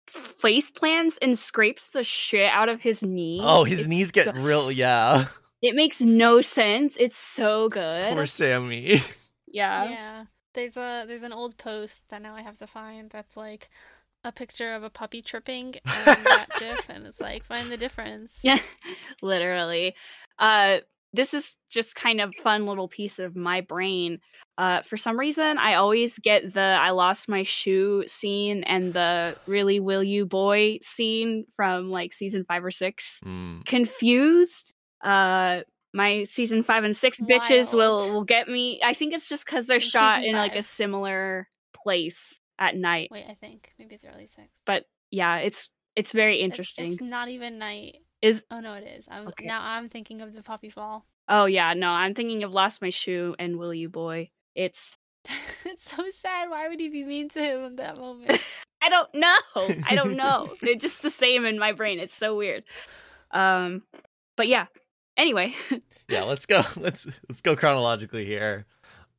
face 0.09 0.69
plants 0.71 1.17
and 1.21 1.37
scrapes 1.37 1.87
the 1.89 2.03
shit 2.03 2.51
out 2.51 2.69
of 2.69 2.81
his 2.81 3.03
knees. 3.03 3.41
Oh, 3.43 3.63
his 3.63 3.79
It's 3.81 3.87
knees 3.87 4.11
get 4.11 4.25
so- 4.25 4.31
real, 4.33 4.71
yeah. 4.71 5.25
it 5.61 5.75
makes 5.75 6.01
no 6.01 6.41
sense. 6.41 6.97
It's 6.99 7.17
so 7.17 7.69
good. 7.69 8.13
Poor 8.13 8.25
Sammy. 8.25 9.01
Yeah. 9.51 9.89
Yeah. 9.89 10.23
There's 10.53 10.77
a 10.77 11.05
there's 11.07 11.23
an 11.23 11.33
old 11.33 11.57
post 11.57 12.03
that 12.09 12.21
now 12.21 12.35
I 12.35 12.43
have 12.43 12.59
to 12.59 12.67
find 12.67 13.09
that's 13.09 13.35
like 13.35 13.69
a 14.23 14.31
picture 14.31 14.73
of 14.75 14.83
a 14.83 14.91
puppy 14.91 15.23
tripping 15.23 15.73
and 15.85 16.05
that 16.25 16.45
gif 16.59 16.87
and 16.87 17.07
it's 17.07 17.19
like 17.19 17.43
find 17.45 17.67
the 17.69 17.77
difference. 17.77 18.41
Yeah. 18.43 18.59
Literally. 19.23 19.95
Uh 20.37 20.77
this 21.13 21.33
is 21.33 21.55
just 21.69 21.95
kind 21.95 22.21
of 22.21 22.33
fun 22.43 22.65
little 22.65 22.87
piece 22.87 23.19
of 23.19 23.35
my 23.35 23.61
brain. 23.61 24.19
Uh 24.57 24.81
for 24.81 24.97
some 24.97 25.17
reason 25.19 25.57
I 25.57 25.75
always 25.75 26.19
get 26.19 26.53
the 26.53 26.61
I 26.61 26.91
lost 26.91 27.29
my 27.29 27.43
shoe 27.43 28.03
scene 28.07 28.63
and 28.65 28.93
the 28.93 29.35
really 29.47 29.79
will 29.79 30.03
you 30.03 30.25
boy 30.25 30.79
scene 30.81 31.45
from 31.55 31.89
like 31.89 32.13
season 32.13 32.43
5 32.45 32.65
or 32.65 32.71
6 32.71 33.21
Mm. 33.25 33.65
confused. 33.65 34.73
Uh 35.03 35.61
my 35.93 36.23
season 36.25 36.61
5 36.61 36.83
and 36.83 36.95
6 36.95 37.21
bitches 37.21 37.73
will 37.73 38.11
will 38.13 38.23
get 38.23 38.47
me. 38.47 38.79
I 38.83 38.93
think 38.93 39.13
it's 39.13 39.27
just 39.29 39.47
cuz 39.47 39.65
they're 39.65 39.77
In 39.77 39.81
shot 39.81 40.17
season 40.19 40.35
in 40.35 40.35
like 40.35 40.55
a 40.55 40.63
similar 40.63 41.49
place 41.73 42.39
at 42.59 42.75
night. 42.75 43.09
Wait, 43.11 43.25
I 43.29 43.33
think 43.35 43.71
maybe 43.79 43.95
it's 43.95 44.03
early 44.05 44.27
six. 44.27 44.47
But 44.65 44.85
yeah, 45.09 45.37
it's 45.37 45.69
it's 45.95 46.11
very 46.11 46.39
It- 46.39 46.43
interesting. 46.43 46.91
It's 46.91 47.01
not 47.01 47.29
even 47.29 47.57
night. 47.57 47.97
Is 48.21 48.43
Oh 48.51 48.59
no, 48.59 48.73
it 48.73 48.83
is. 48.85 49.05
I'm 49.09 49.27
Okay. 49.27 49.45
now 49.45 49.61
I'm 49.63 49.87
thinking 49.89 50.21
of 50.21 50.33
the 50.33 50.41
Poppy 50.43 50.69
fall. 50.69 51.05
Oh 51.27 51.45
yeah, 51.45 51.73
no, 51.73 51.89
I'm 51.89 52.13
thinking 52.13 52.43
of 52.43 52.51
Lost 52.51 52.81
My 52.81 52.89
Shoe 52.89 53.35
and 53.39 53.57
Will 53.57 53.73
You 53.73 53.87
Boy. 53.89 54.29
It's 54.55 54.97
it's 55.65 55.89
so 55.95 56.03
sad. 56.11 56.49
Why 56.49 56.67
would 56.67 56.79
he 56.79 56.89
be 56.89 57.03
mean 57.05 57.29
to 57.29 57.39
him 57.39 57.63
in 57.63 57.75
that 57.77 57.97
moment? 57.97 58.39
I 58.81 58.89
don't 58.89 59.13
know. 59.13 59.35
I 59.85 59.93
don't 59.95 60.15
know. 60.15 60.53
They're 60.61 60.75
just 60.75 61.01
the 61.01 61.09
same 61.09 61.45
in 61.45 61.59
my 61.59 61.73
brain. 61.73 61.99
It's 61.99 62.13
so 62.13 62.35
weird. 62.35 62.63
Um 63.31 63.83
but 64.35 64.47
yeah. 64.47 64.65
Anyway, 65.17 65.53
Yeah, 66.07 66.23
let's 66.23 66.45
go. 66.45 66.61
Let's 66.77 67.05
let's 67.27 67.41
go 67.41 67.55
chronologically 67.55 68.25
here. 68.25 68.65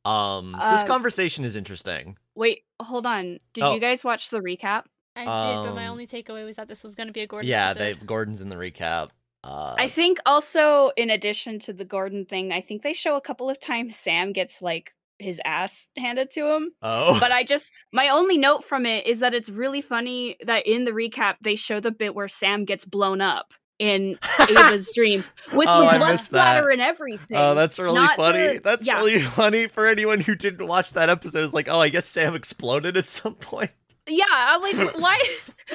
Um, 0.03 0.53
this 0.71 0.81
Um, 0.81 0.87
conversation 0.87 1.45
is 1.45 1.55
interesting. 1.55 2.17
wait, 2.33 2.63
hold 2.81 3.05
on. 3.05 3.37
Did 3.53 3.63
Oh. 3.63 3.73
you 3.75 3.79
guys 3.79 4.03
watch 4.03 4.29
the 4.31 4.39
recap? 4.39 4.85
I 5.15 5.21
did, 5.21 5.67
but 5.67 5.75
my 5.75 5.85
Um, 5.87 5.91
only 5.93 6.07
takeaway 6.07 6.45
was 6.45 6.55
that 6.55 6.67
this 6.67 6.83
was 6.83 6.95
going 6.95 7.07
to 7.07 7.13
be 7.13 7.21
a 7.21 7.27
Gordon. 7.27 7.49
yeah, 7.49 7.73
they. 7.73 7.93
Gordon's 7.95 8.41
in 8.41 8.49
the 8.49 8.55
recap. 8.55 9.09
Uh, 9.43 9.75
I 9.77 9.87
think 9.87 10.19
also 10.25 10.91
in 10.95 11.09
addition 11.09 11.57
to 11.59 11.73
the 11.73 11.83
Gordon 11.85 12.25
thing, 12.25 12.51
I 12.51 12.61
think 12.61 12.83
they 12.83 12.93
show 12.93 13.15
a 13.15 13.21
couple 13.21 13.49
of 13.49 13.59
times 13.59 13.95
Sam 13.95 14.33
gets 14.33 14.61
like 14.61 14.93
his 15.17 15.41
ass 15.45 15.87
handed 15.97 16.29
to 16.31 16.47
him. 16.47 16.71
oh, 16.81 17.19
But 17.19 17.31
I 17.31 17.43
just 17.43 17.71
my 17.91 18.09
only 18.09 18.37
note 18.37 18.63
from 18.63 18.85
it 18.85 19.05
is 19.07 19.19
that 19.19 19.33
it's 19.33 19.49
really 19.49 19.81
funny 19.81 20.37
that 20.45 20.65
in 20.67 20.83
the 20.85 20.91
recap 20.91 21.35
they 21.41 21.55
show 21.55 21.79
the 21.79 21.91
bit 21.91 22.13
where 22.15 22.27
Sam 22.27 22.65
gets 22.65 22.85
blown 22.85 23.19
up 23.21 23.53
in 23.79 24.17
Ava's 24.39 24.93
dream 24.93 25.23
with 25.53 25.67
Oh, 25.69 25.91
the 25.91 25.97
blood 25.97 26.11
missed 26.11 26.25
splatter 26.25 26.65
that. 26.67 26.73
and 26.73 26.81
everything. 26.81 27.35
Oh, 27.37 27.55
that's 27.55 27.79
really 27.79 27.95
Not 27.95 28.15
funny. 28.17 28.55
the- 28.57 28.61
that's 28.63 28.85
yeah. 28.87 28.95
really 28.95 29.21
funny 29.23 29.67
for 29.67 29.87
anyone 29.87 30.19
who 30.21 30.35
didn't 30.35 30.67
watch 30.67 30.93
that 30.93 31.09
episode. 31.09 31.43
It's 31.43 31.53
like, 31.53 31.67
oh, 31.67 31.79
I 31.79 31.89
guess 31.89 32.05
Sam 32.05 32.35
exploded 32.35 32.95
at 32.95 33.09
some 33.09 33.35
point. 33.35 33.71
Yeah, 34.09 34.25
I'm 34.29 34.61
like, 34.61 34.97
why? 34.99 35.21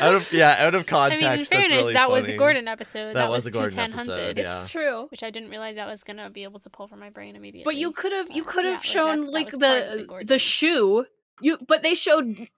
Out 0.01 0.15
of 0.15 0.33
yeah, 0.33 0.57
out 0.59 0.75
of 0.75 0.87
context. 0.87 1.23
I 1.25 1.27
context. 1.37 1.51
mean, 1.53 1.61
in 1.61 1.69
that's 1.69 1.71
fairness, 1.71 1.83
really 1.85 1.93
that 1.95 2.11
was 2.11 2.25
a 2.29 2.37
Gordon 2.37 2.69
episode. 2.69 3.07
That 3.09 3.15
That, 3.15 3.31
was 3.31 3.45
was, 3.45 3.47
a 3.47 3.51
Gordon 3.53 3.73
210 3.73 3.99
episode, 4.01 4.21
hunted, 4.21 4.39
yeah. 4.39 4.63
It's 4.63 4.71
true. 4.71 5.07
which 5.11 5.23
I 5.23 5.31
didn't 5.31 5.51
realize 5.51 5.79
I 5.79 5.87
was 5.87 6.03
going 6.05 6.17
to 6.19 6.29
be 6.31 6.43
able 6.45 6.61
to 6.61 6.71
pull 6.71 6.89
from 6.89 7.01
my 7.01 7.11
brain 7.11 7.37
immediately. 7.37 7.65
But 7.65 7.77
you 7.77 7.93
could 7.93 8.13
have 8.13 8.31
you 8.31 8.43
But, 8.45 8.53
could 8.53 8.65
yeah, 8.65 8.71
have 8.73 8.79
like, 8.81 8.83
that- 8.83 8.89
shown 8.89 9.25
that 9.27 9.33
like 9.33 9.47
was 9.47 9.59
part 9.59 9.83
of 9.83 9.99
the 9.99 10.05
the 10.19 10.25
the, 10.25 10.39
shoe. 10.39 11.07
You 11.41 11.59
but 11.67 11.83
they 11.83 11.95
showed 11.95 12.49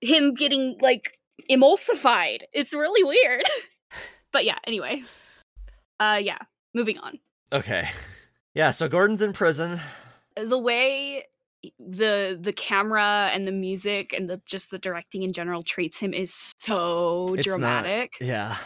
him 0.00 0.34
getting 0.34 0.76
like 0.80 1.18
emulsified. 1.50 2.42
It's 2.52 2.72
really 2.74 3.02
weird. 3.04 3.42
but 4.32 4.44
yeah, 4.44 4.58
anyway. 4.66 5.02
Uh 6.00 6.20
yeah, 6.22 6.38
moving 6.74 6.98
on. 6.98 7.18
Okay. 7.52 7.88
Yeah, 8.54 8.70
so 8.70 8.88
Gordon's 8.88 9.22
in 9.22 9.32
prison. 9.32 9.80
the 10.36 10.58
way 10.58 11.24
the 11.78 12.38
the 12.40 12.52
camera 12.52 13.30
and 13.32 13.46
the 13.46 13.52
music 13.52 14.12
and 14.12 14.28
the 14.30 14.40
just 14.46 14.70
the 14.70 14.78
directing 14.78 15.22
in 15.22 15.32
general 15.32 15.62
treats 15.62 15.98
him 15.98 16.14
is 16.14 16.54
so 16.58 17.34
It's 17.34 17.46
not- 17.46 17.52
dramatic. 17.58 18.14
Yeah. 18.20 18.56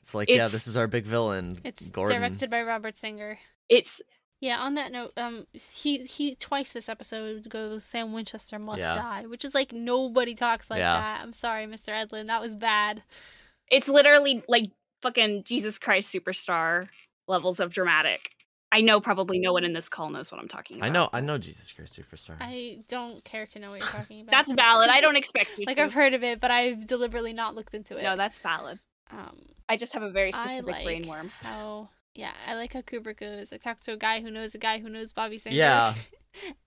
It's 0.00 0.14
like, 0.14 0.30
yeah, 0.30 0.44
this 0.44 0.66
is 0.66 0.76
our 0.78 0.86
big 0.86 1.04
villain. 1.04 1.58
It's 1.64 1.90
Gordon. 1.90 2.16
directed 2.18 2.48
by 2.50 2.62
Robert 2.62 2.96
Singer. 2.96 3.38
It's 3.68 4.00
Yeah, 4.40 4.60
on 4.60 4.74
that 4.74 4.92
note, 4.92 5.12
um, 5.18 5.46
he 5.52 5.98
he 6.06 6.36
twice 6.36 6.72
this 6.72 6.88
episode 6.88 7.48
goes 7.50 7.84
Sam 7.84 8.12
Winchester 8.14 8.58
must 8.58 8.80
Yeah. 8.80 8.94
die, 8.94 9.26
which 9.26 9.44
is 9.44 9.54
like 9.54 9.72
nobody 9.72 10.34
talks 10.34 10.70
like 10.70 10.78
Yeah. 10.78 10.94
that. 10.98 11.20
I'm 11.22 11.32
sorry, 11.34 11.66
Mr. 11.66 11.88
Edlund, 11.92 12.28
that 12.28 12.40
was 12.40 12.54
bad. 12.54 13.02
it's 13.70 13.88
literally 13.88 14.42
like 14.48 14.70
fucking 15.02 15.44
Jesus 15.44 15.78
Christ 15.78 16.10
superstar 16.14 16.88
levels 17.26 17.60
of 17.60 17.70
dramatic. 17.74 18.30
I 18.70 18.82
know 18.82 19.00
probably 19.00 19.38
no 19.38 19.52
one 19.52 19.64
in 19.64 19.72
this 19.72 19.88
call 19.88 20.10
knows 20.10 20.30
what 20.30 20.40
I'm 20.40 20.48
talking 20.48 20.76
about. 20.76 20.86
I 20.86 20.88
know, 20.90 21.08
I 21.12 21.20
know 21.20 21.38
Jesus 21.38 21.72
Christ 21.72 21.98
Superstar. 21.98 22.36
I 22.40 22.80
don't 22.88 23.22
care 23.24 23.46
to 23.46 23.58
know 23.58 23.70
what 23.70 23.80
you're 23.80 23.88
talking 23.90 24.20
about. 24.20 24.32
That's 24.32 24.52
valid. 24.52 24.90
I 24.90 25.00
don't 25.00 25.16
expect 25.16 25.50
you 25.58 25.64
like 25.66 25.76
to. 25.76 25.84
I've 25.84 25.94
heard 25.94 26.14
of 26.14 26.22
it, 26.22 26.40
but 26.40 26.50
I've 26.50 26.86
deliberately 26.86 27.32
not 27.32 27.54
looked 27.54 27.74
into 27.74 27.96
it. 27.96 28.02
No, 28.02 28.16
that's 28.16 28.38
valid. 28.38 28.78
um, 29.10 29.36
I 29.68 29.76
just 29.76 29.94
have 29.94 30.02
a 30.02 30.10
very 30.10 30.32
I 30.34 30.44
specific 30.44 30.66
like 30.66 30.84
brain 30.84 31.08
worm. 31.08 31.30
how 31.40 31.88
yeah, 32.14 32.32
I 32.48 32.56
like 32.56 32.72
how 32.72 32.80
Kubrick 32.80 33.20
goes. 33.20 33.52
I 33.52 33.58
talked 33.58 33.84
to 33.84 33.92
a 33.92 33.96
guy 33.96 34.20
who 34.20 34.30
knows 34.30 34.52
a 34.54 34.58
guy 34.58 34.80
who 34.80 34.88
knows 34.88 35.12
Bobby 35.12 35.38
Singer. 35.38 35.54
Yeah. 35.54 35.94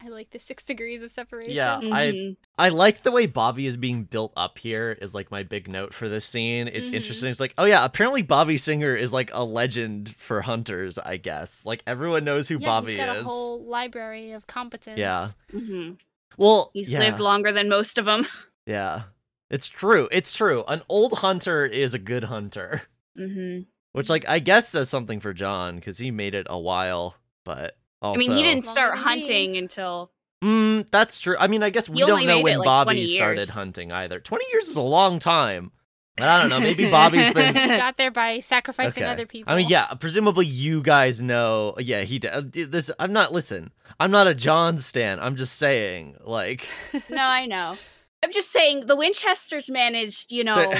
I 0.03 0.10
like 0.10 0.32
the 0.32 0.39
six 0.39 0.63
degrees 0.63 1.01
of 1.01 1.12
separation. 1.12 1.53
Yeah. 1.56 1.77
I- 1.77 2.12
Mhm. 2.12 2.38
I 2.58 2.70
like 2.70 3.03
the 3.03 3.12
way 3.12 3.25
Bobby 3.25 3.65
is 3.68 3.77
being 3.77 4.03
built 4.03 4.34
up 4.36 4.58
here 4.58 4.98
is 5.01 5.13
like 5.15 5.32
my 5.32 5.44
big 5.44 5.68
note 5.70 5.94
for 5.94 6.10
this 6.10 6.25
scene. 6.25 6.68
It's 6.68 6.89
Mhm. 6.89 6.96
interesting. 6.96 7.30
It's 7.30 7.39
like, 7.39 7.53
oh 7.58 7.65
yeah, 7.65 7.86
apparently 7.86 8.22
Bobby 8.22 8.58
Singer 8.58 8.96
is 8.96 9.13
like 9.13 9.30
a 9.34 9.44
legend 9.44 10.15
for 10.18 10.41
hunters, 10.41 10.98
I 10.98 11.18
guess. 11.18 11.65
Like 11.65 11.84
everyone 11.88 12.24
knows 12.24 12.48
who 12.50 12.58
yeah, 12.58 12.68
Bobby 12.68 12.91
he's 12.94 12.98
got 12.98 13.15
is. 13.15 13.22
a 13.22 13.24
whole 13.24 13.63
library 13.63 14.32
of 14.32 14.48
competence. 14.48 14.98
Yeah. 15.00 15.30
Mhm. 15.53 15.98
Well, 16.38 16.72
He's 16.74 16.91
yeah, 16.91 17.00
lived 17.00 17.20
longer 17.20 17.51
than 17.51 17.70
most 17.70 17.98
of 17.98 18.06
them. 18.06 18.27
Yeah. 18.65 19.03
It's 19.50 19.68
true. 19.68 20.08
It's 20.12 20.32
true. 20.36 20.63
An 20.68 20.82
old 20.88 21.18
hunter 21.20 21.65
is 21.65 21.94
a 21.94 22.00
good 22.00 22.25
hunter. 22.25 22.84
Mm-hmm. 23.18 23.63
Which, 23.91 24.08
like, 24.10 24.27
I 24.30 24.39
guess 24.39 24.70
says 24.70 24.88
something 24.88 25.20
for 25.20 25.34
John 25.34 25.75
because 25.75 25.98
he 25.98 26.12
made 26.12 26.34
it 26.36 26.48
a 26.50 26.58
while, 26.60 27.15
but 27.44 27.75
also. 28.01 28.15
I 28.15 28.17
mean, 28.17 28.38
he 28.38 28.43
didn't 28.43 28.63
start 28.63 28.98
hunting 28.98 29.58
until 29.58 30.12
Mm, 30.43 30.89
that's 30.89 31.20
true. 31.20 31.36
I 31.39 31.48
mean, 31.48 31.62
I 31.62 31.70
guess 31.70 31.88
we 31.88 32.00
don't 32.00 32.25
know 32.25 32.39
when 32.41 32.58
like, 32.58 32.65
Bobby 32.65 33.05
started 33.05 33.50
hunting 33.50 33.91
either. 33.91 34.20
20 34.20 34.46
years 34.51 34.67
is 34.67 34.75
a 34.75 34.81
long 34.81 35.20
time. 35.20 35.72
But 36.17 36.27
I 36.29 36.41
don't 36.41 36.50
know. 36.50 36.60
Maybe 36.60 36.89
Bobby's 36.89 37.31
been. 37.34 37.55
He 37.55 37.67
got 37.67 37.98
there 37.98 38.12
by 38.12 38.39
sacrificing 38.39 39.03
Okay. 39.03 39.12
other 39.12 39.25
people. 39.25 39.53
I 39.53 39.55
mean, 39.55 39.67
yeah, 39.70 39.86
presumably 39.93 40.46
you 40.48 40.81
guys 40.81 41.22
know. 41.22 41.75
Yeah, 41.77 42.01
he 42.01 42.17
did. 42.20 42.53
This, 42.53 42.89
I'm 43.00 43.13
not, 43.13 43.31
listen, 43.31 43.72
I'm 44.00 44.10
not 44.12 44.25
a 44.27 44.34
John 44.36 44.79
stan. 44.79 45.20
I'm 45.20 45.36
just 45.36 45.58
saying, 45.58 46.17
like. 46.24 46.67
no, 47.10 47.22
I 47.24 47.46
know. 47.46 47.75
I'm 48.24 48.31
just 48.31 48.51
saying 48.51 48.88
the 48.88 48.96
Winchesters 48.96 49.70
managed, 49.70 50.31
you 50.31 50.43
know, 50.43 50.74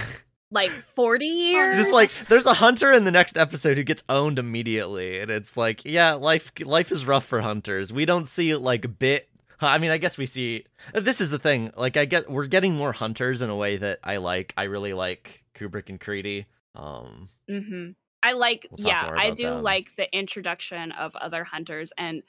like 0.52 0.72
40 0.72 1.26
years. 1.26 1.78
just 1.78 1.92
like 1.92 2.10
there's 2.28 2.46
a 2.46 2.54
hunter 2.54 2.92
in 2.92 3.06
the 3.06 3.12
next 3.12 3.38
episode 3.38 3.78
who 3.78 3.84
gets 3.84 4.04
owned 4.10 4.38
immediately 4.38 5.20
and 5.20 5.32
it's 5.32 5.56
like 5.58 5.82
yeah 5.86 6.14
life 6.14 6.52
life 6.60 6.92
is 6.92 7.06
rough 7.06 7.26
for 7.26 7.42
hunters 7.42 7.92
we 7.92 8.06
don't 8.06 8.28
see 8.28 8.54
like 8.56 9.00
bit 9.00 9.30
i 9.62 9.78
mean 9.78 9.92
i 9.92 9.98
guess 9.98 10.18
we 10.18 10.26
see 10.26 10.66
this 10.94 11.22
is 11.22 11.32
the 11.32 11.40
thing 11.40 11.72
like 11.78 11.96
i 11.98 12.06
get 12.06 12.30
we're 12.30 12.48
getting 12.48 12.76
more 12.76 12.92
hunters 12.92 13.42
in 13.42 13.50
a 13.50 13.56
way 13.56 13.78
that 13.78 14.00
i 14.04 14.18
like 14.18 14.54
i 14.58 14.64
really 14.64 14.94
like 14.94 15.44
kubrick 15.56 15.90
and 15.90 16.00
creedy 16.00 16.46
um 16.76 17.30
mm-hmm. 17.50 17.92
I 18.24 18.34
like, 18.34 18.68
We'll 18.70 18.88
yeah, 18.88 19.12
I 19.16 19.32
do 19.32 19.50
them. 19.50 19.64
like 19.64 19.96
the 19.96 20.14
introduction 20.16 20.92
of 20.92 21.16
other 21.16 21.44
hunters 21.44 21.92
and 21.98 22.22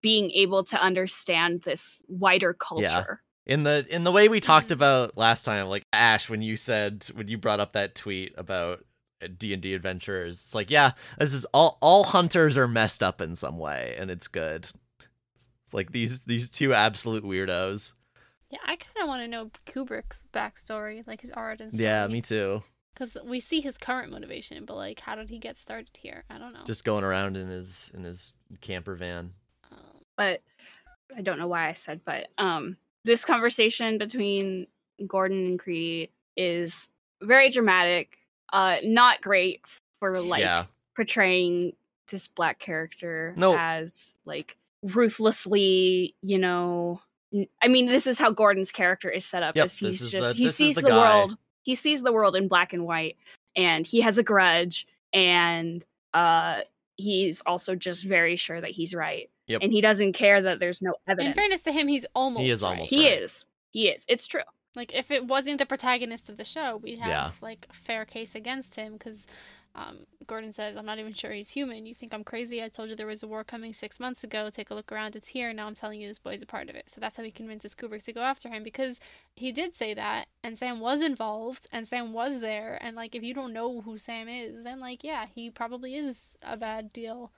being 0.00 0.30
able 0.30 0.64
to 0.64 0.80
understand 0.80 1.62
this 1.62 2.02
wider 2.08 2.54
culture. 2.54 3.22
In 3.46 3.62
the 3.64 3.86
in 3.90 4.04
the 4.04 4.12
way 4.12 4.28
we 4.28 4.40
talked 4.40 4.68
Mhm. 4.68 4.72
about 4.72 5.16
last 5.16 5.44
time 5.44 5.66
like 5.68 5.84
ash 5.92 6.28
when 6.28 6.42
you 6.42 6.56
said 6.56 7.06
when 7.14 7.28
you 7.28 7.36
brought 7.38 7.60
up 7.60 7.72
that 7.72 7.94
tweet 7.94 8.32
about 8.36 8.84
uh, 9.22 9.28
d&d 9.36 9.74
adventurers 9.74 10.36
it's 10.36 10.54
like 10.54 10.70
yeah 10.70 10.92
this 11.18 11.32
is 11.34 11.44
all 11.46 11.78
all 11.80 12.04
hunters 12.04 12.56
are 12.56 12.68
messed 12.68 13.02
up 13.02 13.20
in 13.20 13.34
some 13.34 13.58
way 13.58 13.94
and 13.98 14.10
it's 14.10 14.28
good 14.28 14.68
it's 15.36 15.48
like 15.74 15.92
these 15.92 16.20
these 16.20 16.48
two 16.50 16.72
absolute 16.74 17.24
weirdos 17.24 17.92
yeah, 18.50 18.58
I 18.66 18.76
kind 18.76 18.98
of 19.00 19.08
want 19.08 19.22
to 19.22 19.28
know 19.28 19.50
Kubrick's 19.64 20.24
backstory, 20.30 21.06
like 21.06 21.22
his 21.22 21.32
origin 21.34 21.72
story. 21.72 21.84
yeah 21.84 22.06
me 22.06 22.20
too 22.20 22.62
Because 22.92 23.16
we 23.24 23.40
see 23.40 23.62
his 23.62 23.78
current 23.78 24.12
motivation, 24.12 24.66
but 24.66 24.76
like, 24.76 25.00
how 25.00 25.14
did 25.14 25.30
he 25.30 25.38
get 25.38 25.56
started 25.56 25.88
here? 25.96 26.24
I 26.28 26.36
don't 26.36 26.52
know. 26.52 26.60
just 26.66 26.84
going 26.84 27.02
around 27.02 27.38
in 27.38 27.48
his 27.48 27.90
in 27.94 28.04
his 28.04 28.34
camper 28.60 28.94
van 28.94 29.32
Um, 29.72 29.78
But 30.18 30.42
I 31.16 31.22
don't 31.22 31.38
know 31.38 31.46
why 31.48 31.68
I 31.70 31.72
said, 31.72 32.02
but 32.04 32.28
um, 32.36 32.76
this 33.04 33.24
conversation 33.24 33.98
between 33.98 34.66
Gordon 35.06 35.46
and 35.46 35.58
Creedy 35.58 36.10
is 36.36 36.88
very 37.22 37.50
dramatic. 37.50 38.18
Uh, 38.52 38.76
not 38.84 39.20
great 39.22 39.62
for 39.98 40.20
like 40.20 40.40
yeah 40.40 40.64
portraying 40.94 41.72
this 42.10 42.28
black 42.28 42.58
character 42.58 43.32
No. 43.36 43.56
as 43.58 44.14
like 44.26 44.56
ruthlessly, 44.82 46.14
you 46.22 46.38
know. 46.38 47.00
I 47.62 47.68
mean, 47.68 47.86
this 47.86 48.06
is 48.06 48.18
how 48.18 48.30
Gordon's 48.30 48.70
character 48.72 49.08
is 49.08 49.24
set 49.24 49.42
up. 49.42 49.56
Yep, 49.56 49.66
is 49.66 49.78
he's 49.78 50.02
is 50.02 50.10
just 50.10 50.28
the- 50.28 50.34
he 50.34 50.48
sees 50.48 50.76
the 50.76 50.82
the, 50.82 50.88
world. 50.90 51.38
He 51.62 51.74
sees 51.74 52.02
the 52.02 52.12
world 52.12 52.36
in 52.36 52.48
black 52.48 52.72
and 52.72 52.84
white, 52.84 53.16
and 53.56 53.86
he 53.86 54.00
has 54.02 54.18
a 54.18 54.22
grudge, 54.22 54.86
and 55.14 55.82
uh, 56.12 56.60
he's 56.96 57.40
also 57.46 57.74
just 57.74 58.04
very 58.04 58.36
sure 58.36 58.60
that 58.60 58.70
he's 58.70 58.94
right, 58.94 59.30
Yep. 59.52 59.62
and 59.62 59.72
he 59.72 59.80
doesn't 59.80 60.12
care 60.14 60.42
that 60.42 60.58
there's 60.58 60.82
no 60.82 60.94
evidence. 61.06 61.28
in 61.28 61.34
fairness 61.40 61.60
to 61.62 61.72
him, 61.72 61.88
he's 61.88 62.06
almost. 62.14 62.44
is 62.44 62.62
right. 62.62 62.70
almost 62.70 62.90
he 62.90 63.08
right. 63.08 63.22
is. 63.22 63.46
He 63.70 63.88
is. 63.88 64.04
It's 64.08 64.26
true. 64.26 64.42
Like, 64.74 64.94
if 64.94 65.10
it 65.10 65.26
wasn't 65.26 65.58
the 65.58 65.66
protagonist 65.66 66.28
of 66.28 66.36
the 66.38 66.44
show, 66.44 66.78
we'd 66.78 66.98
have 66.98 67.08
Yeah. 67.08 67.30
like 67.40 67.66
a 67.70 67.74
fair 67.74 68.04
case 68.04 68.34
against 68.34 68.74
him 68.76 68.94
because. 68.94 69.26
Um, 69.74 70.00
Gordon 70.26 70.52
says, 70.52 70.76
I'm 70.76 70.84
not 70.84 70.98
even 70.98 71.14
sure 71.14 71.32
he's 71.32 71.48
human. 71.48 71.86
You 71.86 71.94
think 71.94 72.12
I'm 72.12 72.24
crazy? 72.24 72.62
I 72.62 72.68
told 72.68 72.90
you 72.90 72.94
there 72.94 73.06
was 73.06 73.22
a 73.22 73.26
war 73.26 73.42
coming 73.42 73.72
six 73.72 73.98
months 73.98 74.22
ago. 74.22 74.50
Take 74.50 74.68
a 74.68 74.74
look 74.74 74.92
around. 74.92 75.16
It's 75.16 75.28
here. 75.28 75.50
Now 75.54 75.66
I'm 75.66 75.74
telling 75.74 75.98
you 75.98 76.08
this 76.08 76.18
boy's 76.18 76.42
a 76.42 76.46
part 76.46 76.68
of 76.68 76.74
it. 76.76 76.90
So 76.90 77.00
that's 77.00 77.16
how 77.16 77.22
he 77.22 77.30
convinces 77.30 77.74
Kubrick 77.74 78.04
to 78.04 78.12
go 78.12 78.20
after 78.20 78.50
him 78.50 78.62
because 78.62 79.00
he 79.34 79.50
did 79.50 79.74
say 79.74 79.94
that, 79.94 80.26
and 80.44 80.58
Sam 80.58 80.78
was 80.78 81.00
involved, 81.00 81.66
and 81.72 81.88
Sam 81.88 82.12
was 82.12 82.40
there. 82.40 82.76
And, 82.82 82.96
like, 82.96 83.14
if 83.14 83.22
you 83.22 83.32
don't 83.32 83.54
know 83.54 83.80
who 83.80 83.96
Sam 83.96 84.28
is, 84.28 84.62
then, 84.62 84.78
like, 84.78 85.02
yeah, 85.02 85.24
he 85.34 85.48
probably 85.48 85.94
is 85.94 86.36
a 86.42 86.58
bad 86.58 86.92
deal. 86.92 87.32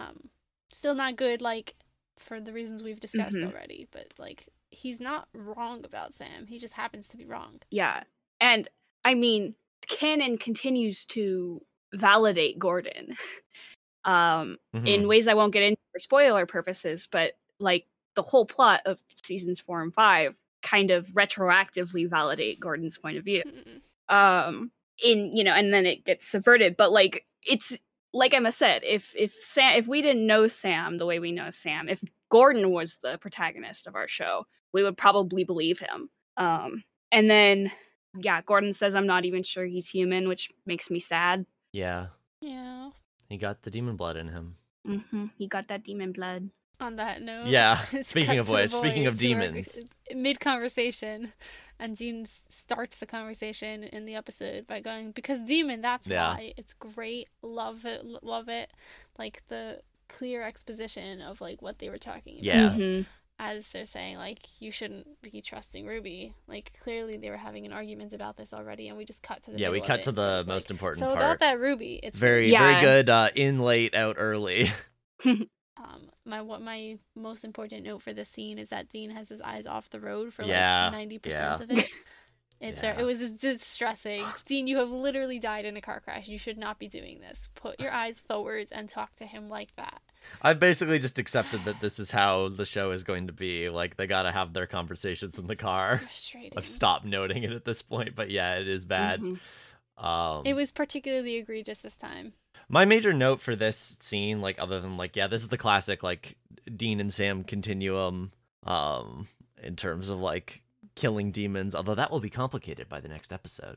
Um, 0.00 0.30
still 0.72 0.94
not 0.94 1.16
good, 1.16 1.40
like, 1.42 1.74
for 2.18 2.40
the 2.40 2.52
reasons 2.52 2.82
we've 2.82 3.00
discussed 3.00 3.36
Mhm. 3.36 3.44
already, 3.44 3.88
but, 3.90 4.12
like, 4.18 4.48
he's 4.70 5.00
not 5.00 5.28
wrong 5.34 5.84
about 5.84 6.14
Sam. 6.14 6.46
He 6.46 6.58
just 6.58 6.74
happens 6.74 7.08
to 7.08 7.16
be 7.16 7.26
wrong. 7.26 7.60
Yeah. 7.70 8.04
And 8.40 8.68
I 9.04 9.14
mean, 9.14 9.54
canon 9.88 10.38
continues 10.38 11.04
to 11.06 11.60
validate 11.94 12.58
Gordon 12.58 13.08
um 14.04 14.58
Mhm. 14.72 14.86
in 14.86 15.08
ways 15.08 15.28
I 15.28 15.34
won't 15.34 15.52
get 15.54 15.62
into 15.64 15.80
for 15.92 16.00
spoiler 16.00 16.46
purposes, 16.46 17.08
but 17.10 17.34
like 17.60 17.86
the 18.16 18.22
whole 18.22 18.46
plot 18.46 18.82
of 18.86 19.00
seasons 19.24 19.60
4 19.60 19.82
and 19.82 19.94
5 19.94 20.36
kind 20.62 20.90
of 20.92 21.06
retroactively 21.08 22.08
validate 22.08 22.60
Gordon's 22.60 22.98
point 22.98 23.18
of 23.18 23.24
view. 23.24 23.42
Mm-mm. 23.44 23.82
Um 24.08 24.72
in, 25.02 25.36
you 25.36 25.44
know, 25.44 25.52
and 25.54 25.72
then 25.74 25.86
it 25.86 26.04
gets 26.04 26.26
subverted, 26.28 26.76
but 26.76 26.92
like 26.92 27.26
it's 27.44 27.78
like 28.12 28.34
Emma 28.34 28.52
said, 28.52 28.82
if 28.84 29.14
if 29.16 29.32
Sam 29.34 29.76
if 29.78 29.86
we 29.88 30.02
didn't 30.02 30.26
know 30.26 30.46
Sam 30.48 30.98
the 30.98 31.06
way 31.06 31.18
we 31.18 31.32
know 31.32 31.50
Sam, 31.50 31.88
if 31.88 32.02
Gordon 32.30 32.70
was 32.70 32.98
the 33.02 33.18
protagonist 33.18 33.86
of 33.86 33.94
our 33.94 34.08
show, 34.08 34.46
we 34.72 34.82
would 34.82 34.96
probably 34.96 35.44
believe 35.44 35.78
him. 35.78 36.08
Um, 36.36 36.82
and 37.10 37.28
then, 37.30 37.70
yeah, 38.18 38.40
Gordon 38.40 38.72
says 38.72 38.94
I'm 38.96 39.06
not 39.06 39.24
even 39.24 39.42
sure 39.42 39.66
he's 39.66 39.88
human, 39.88 40.28
which 40.28 40.50
makes 40.66 40.90
me 40.90 40.98
sad. 41.00 41.46
yeah 41.72 42.06
Yeah. 42.40 42.90
he 43.28 43.36
got 43.38 43.62
the 43.62 43.70
demon 43.70 43.96
blood 43.96 44.16
in 44.16 44.28
him 44.28 44.56
Mm-hmm. 44.86 45.26
He 45.38 45.46
got 45.46 45.68
that 45.68 45.84
demon 45.84 46.12
blood. 46.12 46.50
On 46.80 46.96
that 46.96 47.22
note. 47.22 47.46
Yeah, 47.46 47.76
speaking 48.02 48.38
of 48.38 48.46
to 48.48 48.52
which, 48.54 48.72
speaking 48.72 49.06
of 49.06 49.14
boys 49.14 49.20
who 49.22 49.26
are 49.28 49.40
demons. 49.40 49.80
Mid 50.14 50.40
conversation, 50.40 51.32
and 51.78 51.96
Dean 51.96 52.24
starts 52.26 52.96
the 52.96 53.06
conversation 53.06 53.84
in 53.84 54.04
the 54.04 54.14
episode 54.16 54.66
by 54.66 54.80
going, 54.80 55.12
Because 55.12 55.40
demon, 55.40 55.80
that's 55.80 56.08
Yeah. 56.08 56.34
why. 56.34 56.54
It's 56.56 56.72
great. 56.74 57.28
Love 57.42 57.84
it. 57.84 58.00
l- 58.04 58.18
Love 58.22 58.48
it. 58.48 58.72
Like 59.18 59.42
the 59.48 59.80
clear 60.08 60.42
exposition 60.42 61.22
of 61.22 61.40
like 61.40 61.62
what 61.62 61.78
they 61.78 61.88
were 61.88 61.98
talking 61.98 62.34
about. 62.34 62.44
Yeah. 62.44 62.70
Mhm. 62.70 63.06
As 63.38 63.68
they're 63.70 63.86
saying, 63.86 64.18
like, 64.18 64.38
you 64.60 64.70
shouldn't 64.70 65.20
be 65.22 65.40
trusting 65.40 65.84
Ruby. 65.84 66.32
Like, 66.46 66.72
clearly 66.80 67.16
they 67.16 67.28
were 67.28 67.36
having 67.36 67.66
an 67.66 67.72
argument 67.72 68.12
about 68.12 68.36
this 68.36 68.52
already, 68.52 68.86
and 68.86 68.96
we 68.96 69.04
just 69.04 69.20
cut 69.22 69.42
to 69.44 69.50
the 69.50 69.58
yeah 69.58 69.70
we 69.70 69.80
cut 69.80 70.02
to 70.02 70.10
instead 70.10 70.14
the 70.16 70.22
of, 70.22 70.46
like, 70.46 70.54
most 70.54 70.70
important 70.70 71.00
So 71.00 71.06
part 71.06 71.16
about 71.18 71.38
that 71.40 71.58
Ruby, 71.58 71.94
it's 72.02 72.18
very 72.18 72.52
Yeah. 72.52 72.60
very 72.60 72.80
good 72.82 73.08
uh 73.08 73.30
in 73.34 73.58
late 73.60 73.94
out 73.96 74.16
early 74.18 74.70
Um, 75.76 76.10
my 76.24 76.42
what 76.42 76.60
my 76.60 76.98
most 77.14 77.44
important 77.44 77.84
note 77.84 78.02
for 78.02 78.12
this 78.12 78.28
scene 78.28 78.58
is 78.58 78.68
that 78.68 78.88
Dean 78.90 79.10
has 79.10 79.28
his 79.28 79.40
eyes 79.40 79.66
off 79.66 79.88
the 79.90 80.00
road 80.00 80.34
for 80.34 80.44
Yeah, 80.44 80.84
like 80.84 80.92
ninety 80.92 81.18
percent 81.18 81.62
of 81.62 81.70
it. 81.70 81.86
It's 82.62 82.80
very, 82.80 82.96
it 82.98 83.04
was 83.04 83.32
distressing. 83.32 84.22
Dean, 84.46 84.68
you 84.68 84.78
have 84.78 84.90
literally 84.90 85.40
died 85.40 85.64
in 85.64 85.76
a 85.76 85.80
car 85.80 85.98
crash. 85.98 86.28
You 86.28 86.38
should 86.38 86.58
not 86.58 86.78
be 86.78 86.86
doing 86.86 87.18
this. 87.20 87.48
Put 87.56 87.80
your 87.80 87.90
eyes 87.90 88.20
forwards 88.20 88.70
and 88.70 88.88
talk 88.88 89.16
to 89.16 89.26
him 89.26 89.48
like 89.48 89.74
that. 89.74 90.00
I've 90.42 90.60
basically 90.60 91.00
just 91.00 91.18
accepted 91.18 91.64
that 91.64 91.80
this 91.80 91.98
is 91.98 92.12
how 92.12 92.50
the 92.50 92.64
show 92.64 92.92
is 92.92 93.02
going 93.02 93.26
to 93.26 93.32
be. 93.32 93.68
Like 93.68 93.96
they 93.96 94.06
gotta 94.06 94.30
have 94.30 94.52
their 94.52 94.68
conversations 94.68 95.38
in 95.38 95.48
the 95.48 95.54
It's 95.54 95.60
car. 95.60 95.98
Frustrating. 95.98 96.52
I've 96.56 96.68
stopped 96.68 97.04
noting 97.04 97.42
it 97.42 97.50
at 97.50 97.64
this 97.64 97.82
point, 97.82 98.14
but 98.14 98.30
yeah, 98.30 98.54
it 98.54 98.68
is 98.68 98.84
bad. 98.84 99.20
Mhm. 99.20 99.40
Um, 99.98 100.42
It 100.46 100.54
was 100.54 100.70
particularly 100.70 101.36
egregious 101.36 101.80
this 101.80 101.96
time. 101.96 102.34
My 102.72 102.84
major 102.84 103.12
note 103.12 103.40
for 103.40 103.54
this 103.54 103.96
scene, 104.00 104.40
like 104.40 104.58
other 104.58 104.80
than 104.80 104.96
like, 104.96 105.14
yeah, 105.14 105.28
this 105.28 105.42
is 105.42 105.48
the 105.48 105.58
classic 105.58 106.02
like 106.02 106.36
Dean 106.74 106.98
and 106.98 107.12
Sam 107.12 107.44
continuum, 107.44 108.32
um, 108.64 109.28
in 109.62 109.76
terms 109.76 110.08
of 110.08 110.18
like 110.18 110.62
killing 110.96 111.30
demons. 111.30 111.74
Although 111.74 111.94
that 111.94 112.10
will 112.10 112.18
be 112.20 112.30
complicated 112.30 112.88
by 112.88 113.00
the 113.00 113.08
next 113.08 113.32
episode. 113.32 113.76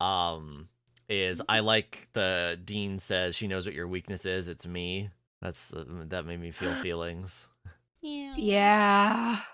Um, 0.00 0.68
is 1.08 1.42
I 1.48 1.60
like 1.60 2.08
the 2.12 2.58
Dean 2.64 2.98
says 2.98 3.34
she 3.34 3.48
knows 3.48 3.66
what 3.66 3.74
your 3.74 3.88
weakness 3.88 4.24
is. 4.24 4.46
It's 4.48 4.66
me. 4.66 5.10
That's 5.42 5.66
the 5.68 5.84
that 6.08 6.24
made 6.26 6.40
me 6.40 6.50
feel 6.52 6.72
feelings. 6.82 7.48
Yeah. 8.00 8.34
Yeah. 8.36 9.40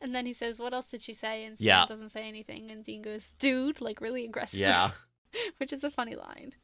And 0.00 0.14
then 0.14 0.24
he 0.24 0.32
says, 0.32 0.58
"What 0.58 0.72
else 0.72 0.90
did 0.90 1.02
she 1.02 1.12
say?" 1.12 1.44
And 1.44 1.58
Sam 1.58 1.66
Yeah. 1.66 1.84
doesn't 1.86 2.08
say 2.08 2.26
anything. 2.26 2.70
And 2.70 2.82
Dean 2.82 3.02
goes, 3.02 3.34
"Dude," 3.38 3.82
like 3.82 4.00
really 4.00 4.24
aggressive. 4.24 4.58
Yeah. 4.58 4.92
Which 5.58 5.70
is 5.70 5.84
a 5.84 5.90
funny 5.90 6.14
line. 6.14 6.54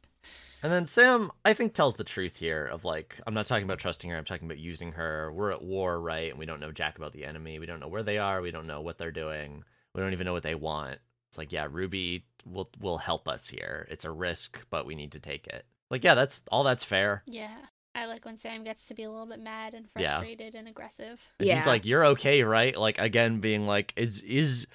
And 0.63 0.71
then 0.71 0.85
Sam, 0.85 1.29
I 1.43 1.53
think, 1.53 1.73
tells 1.73 1.95
the 1.95 2.05
truth 2.05 2.37
here 2.37 2.65
of 2.65 2.85
like, 2.85 3.19
I'm 3.27 3.33
not 3.33 3.45
talking 3.45 3.65
about 3.65 3.79
trusting 3.79 4.09
her, 4.09 4.15
I'm 4.17 4.23
talking 4.23 4.47
about 4.47 4.57
using 4.59 4.93
her. 4.93 5.31
We're 5.33 5.51
at 5.51 5.61
war, 5.61 5.99
right? 5.99 6.29
And 6.29 6.39
we 6.39 6.45
don't 6.45 6.61
know 6.61 6.71
jack 6.71 6.97
about 6.97 7.11
the 7.11 7.25
enemy. 7.25 7.59
We 7.59 7.65
don't 7.65 7.81
know 7.81 7.89
where 7.89 8.01
they 8.03 8.17
are. 8.17 8.41
We 8.41 8.51
don't 8.51 8.65
know 8.65 8.79
what 8.79 8.97
they're 8.97 9.11
doing. 9.11 9.65
We 9.93 10.01
don't 10.01 10.13
even 10.13 10.25
know 10.25 10.31
what 10.33 10.43
they 10.43 10.55
want. 10.55 10.99
It's 11.29 11.37
like, 11.37 11.51
yeah, 11.51 11.67
Ruby 11.69 12.25
will 12.45 12.69
will 12.79 12.97
help 12.97 13.27
us 13.27 13.47
here. 13.49 13.87
It's 13.91 14.05
a 14.05 14.11
risk, 14.11 14.65
but 14.69 14.85
we 14.85 14.95
need 14.95 15.11
to 15.13 15.19
take 15.19 15.47
it. 15.47 15.65
Like, 15.91 16.03
yeah, 16.03 16.15
that's 16.15 16.43
all 16.51 16.63
that's 16.63 16.83
fair. 16.83 17.23
Yeah. 17.25 17.55
I 17.95 18.05
like 18.05 18.23
when 18.25 18.37
Sam 18.37 18.63
gets 18.63 18.85
to 18.85 18.93
be 18.95 19.03
a 19.03 19.11
little 19.11 19.27
bit 19.27 19.39
mad 19.39 19.73
and 19.73 19.85
Yeah. 19.97 20.11
frustrated 20.13 20.55
and 20.55 20.67
aggressive. 20.67 21.19
And 21.39 21.49
Dean's 21.49 21.65
Yeah. 21.65 21.71
like, 21.71 21.85
you're 21.85 22.05
okay, 22.05 22.43
right? 22.43 22.75
Like 22.77 22.99
again, 22.99 23.39
being 23.39 23.67
like, 23.67 23.93
is 23.97 24.21
is 24.21 24.65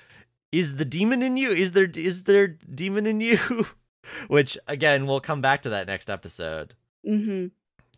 is 0.52 0.76
the 0.76 0.84
demon 0.84 1.22
in 1.22 1.36
you? 1.36 1.50
Is 1.50 1.72
there 1.72 1.90
is 1.94 2.24
there 2.24 2.46
demon 2.48 3.06
in 3.06 3.20
you? 3.22 3.38
Which 4.28 4.56
again, 4.66 5.06
we'll 5.06 5.20
come 5.20 5.40
back 5.40 5.62
to 5.62 5.70
that 5.70 5.86
next 5.86 6.10
episode. 6.10 6.74
Mm-hmm. 7.06 7.46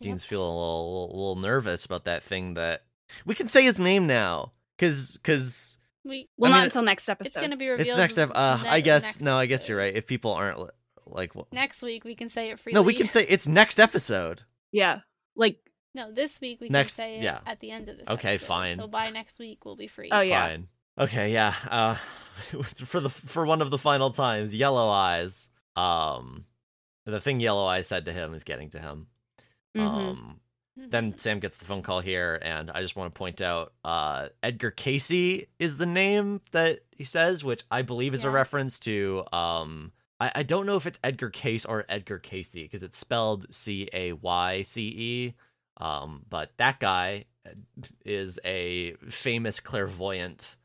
Dean's 0.01 0.25
feeling 0.25 0.47
a 0.49 0.57
little, 0.57 0.93
little, 1.03 1.17
little 1.19 1.37
nervous 1.43 1.85
about 1.85 2.05
that 2.05 2.23
thing 2.23 2.55
that 2.55 2.85
we 3.27 3.35
can 3.35 3.49
say 3.49 3.63
his 3.65 3.79
name 3.79 4.07
now, 4.07 4.53
cause 4.79 5.19
cause 5.23 5.77
We 6.05 6.29
Well, 6.39 6.51
I 6.51 6.55
not 6.55 6.59
mean, 6.61 6.65
until 6.67 6.83
next 6.83 7.09
episode 7.09 7.27
it's 7.41 7.47
gonna 7.47 7.57
be 7.59 7.69
revealed. 7.69 7.89
it's 7.89 7.97
next. 7.99 8.17
Ep- 8.19 8.31
uh, 8.35 8.61
ne- 8.63 8.69
I 8.71 8.81
guess 8.81 9.21
no. 9.21 9.37
I 9.37 9.45
guess 9.47 9.69
you're 9.69 9.77
right. 9.79 9.95
If 9.95 10.07
people 10.07 10.33
aren't 10.33 10.59
li- 10.59 10.69
like, 11.07 11.33
wh- 11.35 11.53
Next 11.53 11.83
week 11.83 12.05
we 12.05 12.15
can 12.15 12.29
say 12.31 12.51
it 12.51 12.59
freely. 12.59 12.75
no, 12.77 12.83
we 12.83 12.95
can 12.95 13.09
say 13.09 13.27
it's 13.29 13.47
next 13.47 13.79
episode. 13.79 14.43
Yeah. 14.73 15.01
Like, 15.37 15.59
no. 15.95 16.11
This 16.13 16.41
week 16.41 16.61
we 16.63 16.69
Next- 16.71 16.97
can 16.97 17.05
say 17.05 17.17
it 17.19 17.23
yeah. 17.23 17.41
at 17.45 17.61
the 17.61 17.71
end 17.71 17.89
of 17.89 17.99
this. 17.99 18.09
Okay, 18.09 18.37
episode. 18.37 18.47
fine. 18.47 18.77
So 18.77 18.87
by 18.89 19.11
next 19.11 19.39
week 19.39 19.65
we'll 19.67 19.77
be 19.77 19.87
free. 19.89 20.09
Oh, 20.11 20.21
yeah. 20.21 20.47
Fine. 20.47 20.69
Okay, 20.99 21.33
yeah. 21.33 21.55
Uh 21.69 21.95
for 22.87 23.01
the 23.01 23.11
for 23.11 23.45
one 23.45 23.61
of 23.61 23.71
the 23.71 23.77
final 23.79 24.09
times, 24.11 24.55
Yellow 24.55 24.89
Eyes. 24.89 25.50
Um 25.77 26.47
the 27.07 27.21
thing 27.21 27.41
Yellow 27.41 27.65
Eyes 27.65 27.89
said 27.89 28.05
to 28.05 28.13
him 28.13 28.35
is 28.35 28.45
getting 28.45 28.71
to 28.71 28.79
him. 28.79 29.07
mhm. 29.77 29.83
Um 29.83 30.41
then 30.77 31.19
Sam 31.19 31.41
gets 31.41 31.59
the 31.59 31.67
phone 31.67 31.83
call 31.83 32.01
here 32.01 32.39
and 32.43 32.71
I 32.71 32.81
just 32.81 32.97
want 32.97 33.13
to 33.13 33.19
point 33.19 33.43
out 33.43 33.73
uh 33.85 34.29
Edgar 34.43 34.71
Casey 34.71 35.49
is 35.59 35.77
the 35.77 35.87
name 35.87 36.41
that 36.53 36.81
he 36.91 37.05
says, 37.05 37.45
which 37.45 37.65
I 37.71 37.83
believe 37.83 38.15
is 38.15 38.25
a 38.25 38.31
reference 38.31 38.79
to 38.81 39.25
um 39.33 39.93
I, 40.21 40.33
I 40.37 40.43
don't 40.43 40.67
know 40.67 40.77
if 40.77 40.87
it's 40.87 40.99
Edgar 41.03 41.31
Case 41.31 41.65
or 41.65 41.87
Edgar 41.89 42.19
Casey 42.19 42.63
because 42.65 42.83
it's 42.83 42.99
spelled 42.99 43.53
C 43.53 43.89
A 43.93 44.13
Y 44.13 44.63
C 44.63 44.83
E. 44.89 45.35
Um, 45.79 46.27
but 46.29 46.51
that 46.59 46.79
guy 46.79 47.25
is 48.05 48.39
a 48.45 48.93
famous 49.09 49.61
clairvoyant, 49.61 50.57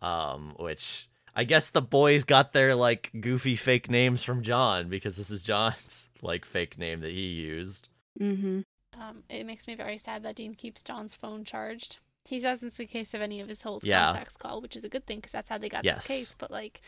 um, 0.00 0.54
which 0.60 1.08
I 1.40 1.44
guess 1.44 1.70
the 1.70 1.80
boys 1.80 2.24
got 2.24 2.52
their 2.52 2.74
like 2.74 3.10
goofy 3.18 3.56
fake 3.56 3.88
names 3.90 4.22
from 4.22 4.42
John 4.42 4.90
because 4.90 5.16
this 5.16 5.30
is 5.30 5.42
John's 5.42 6.10
like 6.20 6.44
fake 6.44 6.76
name 6.76 7.00
that 7.00 7.12
he 7.12 7.28
used. 7.28 7.88
Mm-hmm. 8.20 8.60
Um, 9.00 9.22
it 9.30 9.46
makes 9.46 9.66
me 9.66 9.74
very 9.74 9.96
sad 9.96 10.22
that 10.24 10.36
Dean 10.36 10.54
keeps 10.54 10.82
John's 10.82 11.14
phone 11.14 11.44
charged. 11.44 11.96
He 12.26 12.40
doesn't 12.40 12.78
in 12.78 12.86
case 12.88 13.14
of 13.14 13.22
any 13.22 13.40
of 13.40 13.48
his 13.48 13.64
old 13.64 13.84
Yeah. 13.84 14.08
contacts 14.08 14.36
call, 14.36 14.60
which 14.60 14.76
is 14.76 14.84
a 14.84 14.90
good 14.90 15.06
thing 15.06 15.16
because 15.16 15.32
that's 15.32 15.48
how 15.48 15.56
they 15.56 15.70
got 15.70 15.82
Yes. 15.82 15.96
this 15.96 16.06
case. 16.08 16.36
But 16.38 16.50
like, 16.50 16.82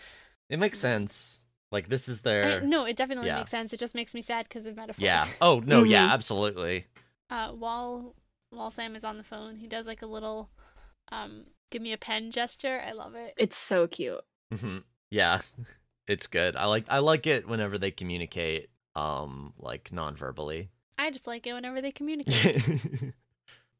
It 0.50 0.58
makes 0.58 0.78
sense. 0.78 1.46
Like 1.70 1.88
this 1.88 2.06
is 2.06 2.20
I- 2.20 2.22
their 2.24 2.60
no, 2.60 2.84
it 2.84 2.98
definitely 2.98 3.28
yeah. 3.28 3.38
makes 3.38 3.50
sense. 3.50 3.72
It 3.72 3.80
just 3.80 3.94
makes 3.94 4.12
me 4.12 4.20
sad 4.20 4.46
because 4.50 4.66
of 4.66 4.76
metaphors. 4.76 5.02
yeah. 5.02 5.26
Oh 5.40 5.60
no, 5.60 5.82
yeah, 5.82 6.08
Mhm. 6.08 6.12
absolutely. 6.12 6.84
Uh, 7.30 7.52
while 7.52 8.14
while 8.50 8.70
Sam 8.70 8.94
is 8.94 9.02
on 9.04 9.16
the 9.16 9.24
phone, 9.24 9.56
he 9.56 9.66
does 9.66 9.86
like 9.86 10.02
a 10.02 10.06
little, 10.06 10.50
um, 11.10 11.46
give 11.70 11.80
me 11.80 11.94
a 11.94 11.96
pen 11.96 12.30
gesture. 12.30 12.82
I 12.86 12.92
love 12.92 13.14
it. 13.14 13.32
It's 13.38 13.56
so 13.56 13.86
cute. 13.86 14.20
Hmm 14.52 14.78
Yeah, 15.10 15.40
it's 16.06 16.26
good. 16.26 16.56
I 16.56 16.66
like 16.66 16.84
I 16.88 16.98
like 16.98 17.26
it 17.26 17.48
whenever 17.48 17.78
they 17.78 17.90
communicate, 17.90 18.70
um, 18.94 19.54
like 19.58 19.92
non-verbally. 19.92 20.70
I 20.98 21.10
just 21.10 21.26
like 21.26 21.46
it 21.46 21.52
whenever 21.54 21.80
they 21.80 21.90
communicate. 21.92 22.62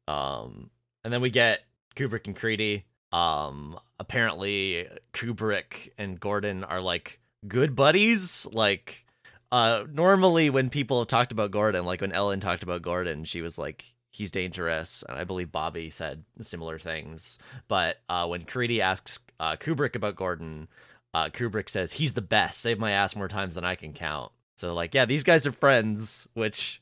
um, 0.07 0.69
and 1.03 1.13
then 1.13 1.21
we 1.21 1.29
get 1.29 1.61
Kubrick 1.95 2.27
and 2.27 2.35
Creedy. 2.35 2.83
Um, 3.11 3.79
apparently 3.99 4.87
Kubrick 5.13 5.91
and 5.97 6.19
Gordon 6.19 6.63
are 6.63 6.81
like 6.81 7.19
good 7.47 7.75
buddies. 7.75 8.47
Like, 8.51 9.05
uh, 9.51 9.83
normally 9.91 10.49
when 10.49 10.69
people 10.69 10.99
have 10.99 11.07
talked 11.07 11.31
about 11.31 11.51
Gordon, 11.51 11.85
like 11.85 12.01
when 12.01 12.11
Ellen 12.11 12.39
talked 12.39 12.63
about 12.63 12.81
Gordon, 12.81 13.23
she 13.25 13.41
was 13.41 13.57
like, 13.59 13.93
he's 14.11 14.31
dangerous. 14.31 15.03
And 15.07 15.17
I 15.17 15.23
believe 15.25 15.51
Bobby 15.51 15.91
said 15.91 16.23
similar 16.41 16.79
things. 16.79 17.37
But 17.67 17.97
uh, 18.09 18.25
when 18.27 18.45
Creedy 18.45 18.79
asks 18.79 19.19
uh, 19.39 19.55
Kubrick 19.55 19.95
about 19.95 20.15
Gordon, 20.15 20.67
uh, 21.13 21.29
Kubrick 21.29 21.69
says 21.69 21.93
he's 21.93 22.13
the 22.13 22.21
best. 22.21 22.61
Save 22.61 22.79
my 22.79 22.91
ass 22.91 23.15
more 23.15 23.27
times 23.27 23.55
than 23.55 23.63
I 23.63 23.75
can 23.75 23.93
count. 23.93 24.31
So 24.55 24.73
like, 24.73 24.93
yeah, 24.93 25.05
these 25.05 25.23
guys 25.23 25.45
are 25.47 25.51
friends, 25.51 26.27
which 26.33 26.81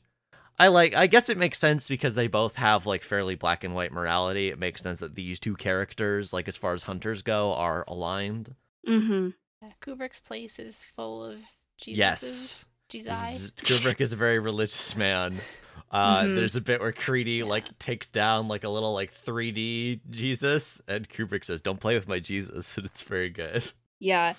I 0.58 0.68
like. 0.68 0.94
I 0.94 1.06
guess 1.06 1.28
it 1.28 1.38
makes 1.38 1.58
sense 1.58 1.88
because 1.88 2.14
they 2.14 2.28
both 2.28 2.56
have 2.56 2.86
like 2.86 3.02
fairly 3.02 3.34
black 3.34 3.64
and 3.64 3.74
white 3.74 3.92
morality. 3.92 4.48
It 4.48 4.58
makes 4.58 4.82
sense 4.82 5.00
that 5.00 5.14
these 5.14 5.40
two 5.40 5.56
characters, 5.56 6.32
like 6.32 6.48
as 6.48 6.56
far 6.56 6.74
as 6.74 6.84
hunters 6.84 7.22
go, 7.22 7.52
are 7.54 7.84
aligned. 7.88 8.54
Mm-hmm. 8.88 9.30
Uh, 9.64 9.70
Kubrick's 9.80 10.20
place 10.20 10.58
is 10.58 10.82
full 10.82 11.24
of 11.24 11.36
Jesus. 11.78 11.98
Yes, 11.98 12.66
Jesus. 12.92 13.18
Z- 13.36 13.50
Kubrick 13.62 14.00
is 14.00 14.12
a 14.12 14.16
very 14.16 14.38
religious 14.38 14.94
man. 14.96 15.36
Uh, 15.90 16.22
Mhm. 16.22 16.36
There's 16.36 16.56
a 16.56 16.60
bit 16.60 16.80
where 16.80 16.92
Creedy 16.92 17.38
Yeah. 17.38 17.44
like 17.44 17.78
takes 17.78 18.10
down 18.10 18.48
like 18.48 18.64
a 18.64 18.68
little 18.68 18.92
like 18.94 19.12
3D 19.12 20.00
Jesus, 20.10 20.80
and 20.88 21.08
Kubrick 21.08 21.44
says, 21.44 21.60
"Don't 21.60 21.80
play 21.80 21.94
with 21.94 22.08
my 22.08 22.18
Jesus," 22.20 22.74
and 22.76 22.86
it's 22.86 23.02
very 23.02 23.28
good. 23.30 23.72
Yeah. 23.98 24.34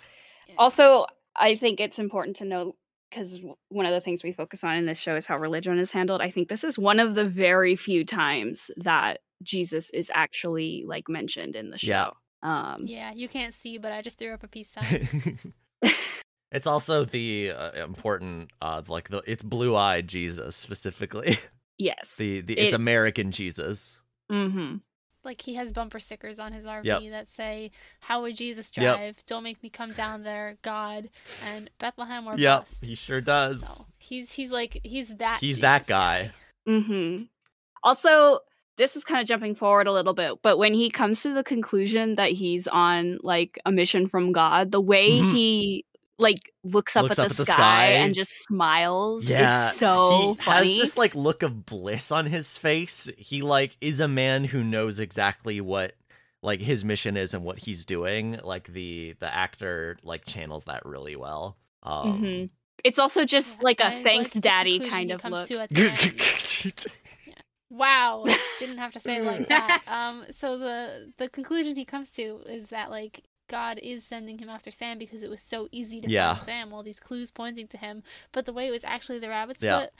Yeah. 0.47 0.55
Also, 0.57 1.05
I 1.35 1.55
think 1.55 1.79
it's 1.79 1.99
important 1.99 2.35
to 2.37 2.45
know 2.45 2.75
because 3.09 3.39
one 3.69 3.85
of 3.85 3.91
the 3.93 3.99
things 4.01 4.23
we 4.23 4.31
focus 4.31 4.63
on 4.63 4.75
in 4.77 4.85
this 4.87 4.99
show 4.99 5.15
is 5.15 5.25
how 5.27 5.37
religion 5.37 5.77
is 5.77 5.91
handled. 5.91 6.21
I 6.21 6.31
think 6.31 6.47
this 6.49 6.63
is 6.63 6.79
one 6.79 6.99
of 6.99 7.13
the 7.15 7.25
very 7.25 7.75
few 7.75 8.03
times 8.03 8.71
that 8.77 9.19
Jesus 9.43 9.89
is 9.91 10.11
actually 10.15 10.83
like 10.87 11.07
mentioned 11.07 11.55
in 11.55 11.69
the 11.69 11.77
Yeah. 11.81 12.05
show. 12.05 12.47
Um, 12.49 12.77
Yeah, 12.83 13.11
you 13.15 13.27
can't 13.29 13.53
see, 13.53 13.77
but 13.77 13.91
I 13.91 14.01
just 14.01 14.17
threw 14.17 14.33
up 14.33 14.43
a 14.43 14.47
peace 14.47 14.71
sign. 14.71 15.39
it's 16.53 16.67
also 16.67 17.03
the 17.03 17.51
uh, 17.51 17.71
important, 17.83 18.51
uh, 18.61 18.81
like 18.87 19.09
the 19.09 19.21
it's 19.27 19.43
blue-eyed 19.43 20.07
Jesus 20.07 20.55
specifically. 20.55 21.37
yes. 21.77 22.15
the 22.17 22.41
the 22.41 22.53
it's 22.57 22.73
It- 22.73 22.77
American 22.77 23.31
Jesus. 23.31 23.99
mm-hmm. 24.31 24.77
like 25.25 25.41
he 25.41 25.53
has 25.55 25.71
bumper 25.71 25.99
stickers 25.99 26.37
on 26.39 26.51
his 26.53 26.65
RV 26.65 26.83
Yep. 26.85 27.11
that 27.11 27.27
say, 27.27 27.71
"How 28.01 28.21
would 28.23 28.35
Jesus 28.35 28.71
Yep. 28.75 28.95
drive? 28.97 29.25
Don't 29.25 29.43
make 29.43 29.61
me 29.63 29.69
come 29.69 29.91
down 29.93 30.23
there, 30.23 30.57
God." 30.61 31.09
And 31.45 31.69
Bethlehem 31.79 32.27
or 32.27 32.37
Yep, 32.37 32.59
bust. 32.61 32.83
he 32.85 32.95
sure 32.95 33.21
does. 33.21 33.65
So 33.77 33.85
he's 33.97 34.33
he's 34.33 34.51
like 34.51 34.79
he's 34.83 35.09
that. 35.17 35.39
He's 35.39 35.59
that 35.59 35.79
Jesus 35.83 35.87
guy. 35.89 36.31
Mm-hmm. 36.67 37.23
Also, 37.83 38.39
this 38.77 38.95
is 38.95 39.03
kind 39.03 39.21
of 39.21 39.27
jumping 39.27 39.55
forward 39.55 39.87
a 39.87 39.91
little 39.93 40.13
bit, 40.13 40.41
but 40.41 40.57
when 40.57 40.73
he 40.73 40.89
comes 40.89 41.21
to 41.23 41.33
the 41.33 41.43
conclusion 41.43 42.15
that 42.15 42.31
he's 42.31 42.67
on 42.67 43.19
like 43.21 43.59
a 43.65 43.71
mission 43.71 44.07
from 44.07 44.31
God, 44.31 44.71
the 44.71 44.81
way 44.81 45.11
Mhm. 45.19 45.31
he 45.33 45.85
like 46.19 46.51
looks 46.63 46.95
up, 46.95 47.03
Looks 47.03 47.19
at, 47.19 47.25
up 47.25 47.29
the, 47.29 47.33
at 47.33 47.37
the 47.37 47.45
sky, 47.45 47.53
sky. 47.55 47.85
and 47.93 48.13
just 48.13 48.31
smiles 48.43 49.27
Yeah, 49.27 49.69
is 49.69 49.75
so 49.77 50.35
he 50.37 50.43
funny. 50.43 50.75
has 50.77 50.83
this 50.85 50.97
like 50.97 51.15
look 51.15 51.41
of 51.43 51.65
bliss 51.65 52.11
on 52.11 52.25
his 52.27 52.57
face. 52.57 53.09
He 53.17 53.41
like 53.41 53.75
is 53.81 53.99
a 53.99 54.07
man 54.07 54.45
who 54.45 54.63
knows 54.63 54.99
exactly 54.99 55.59
what 55.61 55.93
like 56.41 56.59
his 56.61 56.83
mission 56.85 57.17
is 57.17 57.33
and 57.33 57.43
what 57.43 57.59
he's 57.59 57.85
doing. 57.85 58.39
Like 58.43 58.67
the 58.71 59.15
the 59.19 59.33
actor 59.33 59.97
like 60.03 60.25
channels 60.25 60.65
that 60.65 60.85
really 60.85 61.15
well. 61.15 61.57
Um 61.81 62.21
Mhm. 62.21 62.49
It's 62.83 62.99
also 62.99 63.23
just 63.25 63.59
Yeah, 63.59 63.63
like 63.65 63.79
a 63.79 63.87
I 63.87 64.03
thanks 64.03 64.33
the 64.33 64.41
daddy 64.41 64.79
kind 64.89 65.11
of 65.11 65.23
look. 65.23 65.47
to 65.47 65.59
at 65.61 65.69
the 65.69 65.89
end. 65.89 66.85
Wow, 67.69 68.23
didn't 68.59 68.77
have 68.77 68.93
to 68.93 68.99
say 68.99 69.17
it 69.17 69.23
like 69.25 69.47
that. 69.49 69.81
Um, 69.87 70.23
so 70.29 70.57
the 70.59 71.11
the 71.17 71.27
conclusion 71.29 71.75
he 71.75 71.85
comes 71.85 72.09
to 72.11 72.41
is 72.45 72.67
that 72.69 72.91
like 72.91 73.21
God 73.53 73.79
is 73.83 74.03
sending 74.03 74.39
him 74.39 74.49
after 74.49 74.71
Sam 74.71 74.97
because 74.97 75.21
it 75.21 75.29
was 75.29 75.41
so 75.41 75.67
easy 75.71 76.01
to 76.01 76.09
Yeah. 76.09 76.33
find 76.33 76.45
Sam, 76.45 76.73
all 76.73 76.81
these 76.83 76.99
clues 76.99 77.29
pointing 77.31 77.67
to 77.67 77.77
him. 77.77 78.01
But 78.31 78.45
the 78.47 78.53
way 78.53 78.67
it 78.67 78.71
was 78.71 78.83
actually 78.83 79.19
the 79.19 79.29
rabbit's 79.29 79.63
Yeah. 79.63 79.81
foot, 79.81 79.91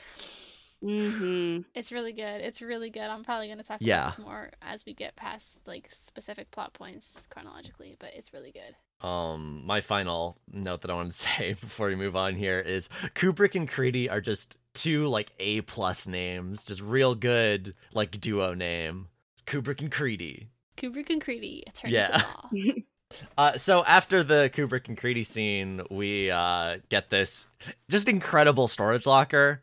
hmm 0.82 1.60
it's 1.76 1.92
really 1.92 2.14
good. 2.14 2.42
It's 2.42 2.62
really 2.62 2.90
good. 2.90 3.04
I'm 3.04 3.24
probably 3.24 3.48
gonna 3.48 3.64
talk 3.64 3.78
Yeah. 3.82 4.00
about 4.02 4.06
this 4.18 4.20
more 4.26 4.52
as 4.62 4.86
we 4.86 4.94
get 4.94 5.16
past 5.16 5.60
like 5.66 5.88
specific 5.92 6.52
plot 6.52 6.74
points 6.74 7.28
chronologically, 7.30 7.96
but 8.00 8.14
it's 8.16 8.34
really 8.34 8.52
good. 8.52 8.76
Um, 9.08 9.64
my 9.66 9.82
final 9.82 10.38
note 10.52 10.82
that 10.82 10.92
I 10.92 10.96
want 10.96 11.12
to 11.12 11.18
say 11.30 11.54
before 11.54 11.88
we 11.88 11.96
move 11.96 12.16
on 12.16 12.36
here 12.36 12.60
is 12.60 12.90
Kubrick 13.16 13.56
and 13.56 13.70
Creedy 13.70 14.10
are 14.10 14.22
just 14.22 14.58
two 14.74 15.08
like 15.08 15.32
A 15.40 15.62
plus 15.62 16.08
names, 16.08 16.66
just 16.66 16.82
real 16.82 17.14
good 17.16 17.76
like 17.94 18.20
duo 18.20 18.54
name. 18.54 19.08
Kubrick 19.46 19.80
and 19.80 19.92
Creedy. 19.92 20.48
Kubrick 20.78 21.10
and 21.12 21.22
Creedy, 21.24 21.62
attorneys 21.68 21.94
Yeah. 21.94 22.24
Uh, 23.38 23.58
so 23.58 23.84
after 23.86 24.24
the 24.24 24.50
Kubrick 24.54 24.88
and 24.88 24.98
Creedy 24.98 25.26
scene, 25.26 25.82
we 25.90 26.30
uh 26.32 26.78
get 26.90 27.10
this 27.10 27.48
just 27.90 28.08
incredible 28.08 28.68
storage 28.68 29.06
locker. 29.06 29.62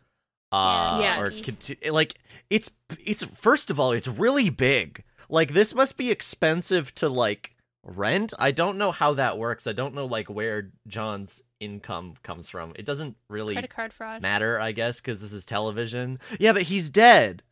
Uh, 0.52 0.98
Yeah, 1.00 1.20
or 1.20 1.30
conti- 1.30 1.90
like 1.90 2.18
it's 2.48 2.70
it's 3.04 3.24
first 3.24 3.70
of 3.70 3.78
all 3.78 3.92
it's 3.92 4.08
really 4.08 4.50
big. 4.50 5.04
Like 5.28 5.52
this 5.52 5.74
must 5.74 5.96
be 5.96 6.10
expensive 6.10 6.92
to 6.96 7.08
like 7.08 7.54
rent. 7.84 8.34
I 8.38 8.50
don't 8.50 8.76
know 8.76 8.90
how 8.90 9.14
that 9.14 9.38
works. 9.38 9.66
I 9.66 9.72
don't 9.72 9.94
know 9.94 10.06
like 10.06 10.28
where 10.28 10.70
John's 10.88 11.42
income 11.60 12.14
comes 12.22 12.48
from. 12.48 12.72
It 12.74 12.84
doesn't 12.84 13.16
really 13.28 13.54
Credit 13.54 13.70
card 13.70 13.92
fraud. 13.92 14.22
matter, 14.22 14.58
I 14.58 14.72
guess, 14.72 15.00
because 15.00 15.20
this 15.20 15.32
is 15.32 15.44
television. 15.44 16.18
Yeah, 16.40 16.52
but 16.52 16.62
he's 16.62 16.90
dead. 16.90 17.42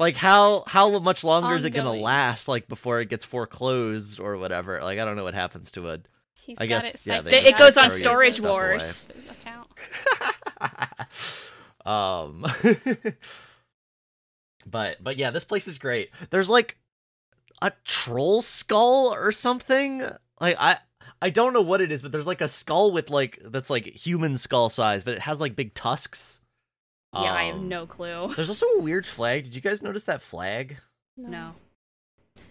Like 0.00 0.16
how 0.16 0.64
how 0.66 0.98
much 0.98 1.22
longer 1.24 1.54
is 1.54 1.66
it 1.66 1.70
gonna 1.70 1.92
last? 1.92 2.48
Like 2.48 2.68
before 2.68 3.00
it 3.00 3.10
gets 3.10 3.26
foreclosed 3.26 4.18
or 4.18 4.38
whatever. 4.38 4.82
Like 4.82 4.98
I 4.98 5.04
don't 5.04 5.14
know 5.14 5.24
what 5.24 5.34
happens 5.34 5.70
to 5.72 5.88
it. 5.88 6.08
He's 6.40 6.56
I 6.58 6.66
got 6.66 6.84
guess, 6.84 7.06
it 7.06 7.10
yeah, 7.10 7.20
they 7.20 7.30
siphoned 7.30 7.44
just 7.44 7.54
out 7.54 7.60
goes 7.60 7.76
on 7.76 7.90
Storage 7.90 8.40
Wars. 8.40 9.08
um, 11.84 12.46
but 14.66 15.04
but 15.04 15.18
yeah, 15.18 15.30
this 15.32 15.44
place 15.44 15.68
is 15.68 15.76
great. 15.76 16.08
There's 16.30 16.48
like 16.48 16.78
a 17.60 17.70
troll 17.84 18.40
skull 18.40 19.12
or 19.12 19.32
something. 19.32 20.02
Like 20.40 20.56
I 20.58 20.78
I 21.20 21.28
don't 21.28 21.52
know 21.52 21.60
what 21.60 21.82
it 21.82 21.92
is, 21.92 22.00
but 22.00 22.10
there's 22.10 22.26
like 22.26 22.40
a 22.40 22.48
skull 22.48 22.90
with 22.90 23.10
like 23.10 23.38
that's 23.44 23.68
like 23.68 23.84
human 23.84 24.38
skull 24.38 24.70
size, 24.70 25.04
but 25.04 25.12
it 25.12 25.20
has 25.20 25.40
like 25.40 25.56
big 25.56 25.74
tusks. 25.74 26.40
Yeah, 27.12 27.32
I 27.34 27.44
have 27.44 27.56
Um, 27.56 27.68
no 27.68 27.86
clue. 27.86 28.32
There's 28.36 28.48
also 28.48 28.66
a 28.66 28.80
weird 28.80 29.04
flag. 29.06 29.44
Did 29.44 29.54
you 29.54 29.60
guys 29.60 29.82
notice 29.82 30.04
that 30.04 30.22
flag? 30.22 30.78
No. 31.16 31.54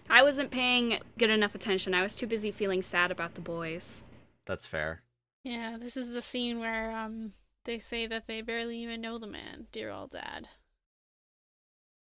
I 0.08 0.22
wasn't 0.22 0.50
paying 0.50 1.00
good 1.18 1.30
enough 1.30 1.54
attention. 1.54 1.94
I 1.94 2.02
was 2.02 2.14
too 2.14 2.26
busy 2.26 2.50
feeling 2.50 2.82
sad 2.82 3.10
about 3.10 3.34
the 3.34 3.40
boys. 3.40 4.04
That's 4.44 4.66
fair. 4.66 5.02
Yeah, 5.44 5.76
this 5.80 5.96
is 5.96 6.08
the 6.10 6.20
scene 6.20 6.58
where 6.60 6.90
um 6.90 7.32
they 7.64 7.78
say 7.78 8.06
that 8.06 8.26
they 8.26 8.42
barely 8.42 8.78
even 8.78 9.00
know 9.00 9.18
the 9.18 9.26
man, 9.26 9.66
dear 9.72 9.90
old 9.90 10.10
dad. 10.10 10.48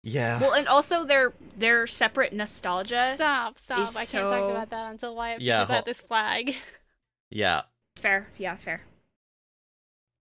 Yeah. 0.03 0.41
Well, 0.41 0.55
and 0.55 0.67
also 0.67 1.05
their 1.05 1.33
their 1.57 1.87
separate 1.87 2.33
nostalgia. 2.33 3.13
Stop, 3.15 3.59
stop! 3.59 3.89
is 3.89 3.97
I 3.97 4.05
can't 4.05 4.29
talk 4.29 4.51
about 4.51 4.71
that 4.71 4.91
until 4.91 5.15
Wyatt 5.15 5.41
Yeah, 5.41 5.59
pulls 5.59 5.69
hol- 5.69 5.77
out 5.79 5.87
this 5.87 6.01
flag. 6.01 6.57
yeah. 7.31 7.63
Fair, 7.97 8.29
yeah, 8.39 8.57
fair. 8.57 8.83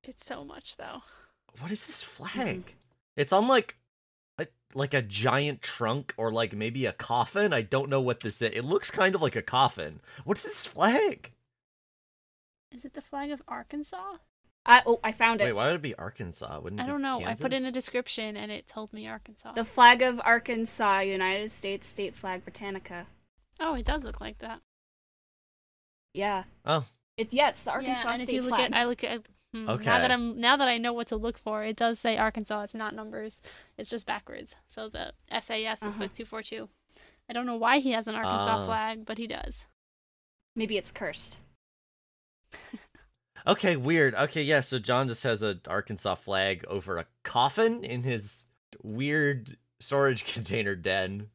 It's 0.04 0.26
so 0.26 0.44
much 0.44 0.78
though. 0.78 1.02
What 1.60 1.72
is 1.72 1.88
this 1.88 2.04
hmm. 2.04 2.26
flag? 2.26 2.76
It's 3.16 3.34
on 3.34 3.48
like 3.48 3.78
a, 4.38 4.48
like 4.74 4.94
a 4.94 5.02
giant 5.02 5.62
trunk 5.62 6.14
or 6.18 6.32
like 6.32 6.54
maybe 6.54 6.86
a 6.86 6.94
coffin. 6.94 7.54
I 7.54 7.62
don't 7.62 7.90
know 7.90 8.02
what 8.02 8.22
this 8.22 8.42
is. 8.42 8.52
It 8.54 8.64
looks 8.64 8.92
kind 8.92 9.16
of 9.16 9.22
like 9.22 9.36
a 9.36 9.42
coffin. 9.42 10.00
What 10.24 10.38
is 10.38 10.44
this 10.44 10.66
flag? 10.66 11.32
Is 12.72 12.86
it 12.86 12.94
the 12.94 13.02
flag 13.02 13.32
of 13.32 13.42
Arkansas? 13.48 14.18
I 14.66 14.84
oh, 14.86 15.00
I 15.04 15.14
found 15.14 15.40
it. 15.40 15.46
Wait, 15.46 15.54
why 15.54 15.68
would 15.68 15.78
it 15.78 15.82
be 15.82 15.96
Arkansas? 15.96 16.60
Wouldn't 16.60 16.82
it 16.82 16.84
I 16.84 16.88
don't 16.88 17.02
know. 17.02 17.24
I 17.26 17.36
put 17.36 17.54
in 17.54 17.66
a 17.66 17.72
description 17.72 18.36
and 18.36 18.52
it 18.52 18.68
told 18.68 18.92
me 18.92 19.08
Arkansas. 19.08 19.54
The 19.54 19.64
flag 19.64 20.02
of 20.02 20.20
Arkansas, 20.24 21.00
United 21.00 21.52
States 21.52 21.88
state 21.88 22.14
flag 22.14 22.44
Britannica. 22.44 23.08
oh, 23.62 23.76
it 23.76 23.86
does 23.86 24.04
look 24.04 24.20
like 24.20 24.40
that. 24.40 24.60
Yeah. 26.14 26.44
Oh. 26.66 26.86
It 27.16 27.32
yeah, 27.32 27.50
it's 27.50 27.64
the 27.64 27.72
Arkansas 27.72 28.04
yeah, 28.04 28.12
and 28.12 28.22
if 28.22 28.24
state 28.24 28.36
you 28.36 28.42
look 28.42 28.56
flag. 28.56 28.72
at, 28.72 28.78
I 28.78 28.84
look 28.84 29.04
at. 29.04 29.22
Hmm, 29.54 29.66
Now 29.66 29.72
Okay. 29.74 29.84
that 29.86 30.12
I'm 30.12 30.40
now 30.40 30.56
that 30.58 30.68
I 30.68 30.78
know 30.78 30.94
what 30.94 31.08
to 31.08 31.16
look 31.16 31.38
for, 31.38 31.64
it 31.64 31.76
does 31.76 32.00
say 32.00 32.18
Arkansas. 32.18 32.62
It's 32.64 32.74
not 32.74 32.94
numbers. 32.96 33.42
It's 33.78 33.90
just 33.90 34.06
backwards. 34.08 34.56
So 34.68 34.90
the 34.90 35.14
SAS 35.40 35.82
looks 35.82 35.98
Uh-huh. 35.98 36.04
like 36.04 36.14
two 36.14 36.26
four 36.26 36.42
two. 36.44 36.70
I 37.30 37.34
don't 37.34 37.46
know 37.46 37.58
why 37.58 37.80
he 37.80 37.92
has 37.92 38.08
an 38.08 38.16
Arkansas 38.16 38.58
Ah. 38.62 38.66
flag, 38.66 39.06
but 39.06 39.18
he 39.18 39.28
does. 39.28 39.66
Maybe 40.56 40.78
it's 40.78 40.92
cursed. 40.92 41.38
Okay, 43.46 43.78
weird. 43.78 44.14
Okay, 44.14 44.42
yeah, 44.44 44.60
so 44.60 44.78
John 44.78 45.08
just 45.08 45.24
has 45.24 45.42
an 45.42 45.62
Arkansas 45.70 46.16
flag 46.16 46.66
over 46.68 46.98
a 46.98 47.06
coffin 47.24 47.82
in 47.82 48.04
his 48.04 48.46
weird 48.84 49.56
storage 49.80 50.26
container 50.34 50.76
den. 50.76 51.30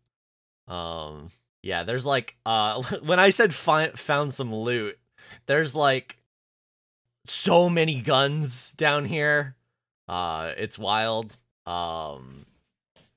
Um 0.68 1.30
yeah, 1.62 1.84
there's 1.84 2.04
like 2.04 2.36
uh 2.44 2.82
when 3.02 3.18
I 3.18 3.30
said 3.30 3.54
fi- 3.54 3.90
found 3.90 4.34
some 4.34 4.54
loot, 4.54 4.98
there's 5.46 5.74
like 5.74 6.18
so 7.26 7.68
many 7.70 8.00
guns 8.00 8.74
down 8.74 9.04
here. 9.04 9.56
Uh 10.08 10.52
it's 10.56 10.78
wild. 10.78 11.38
Um 11.66 12.46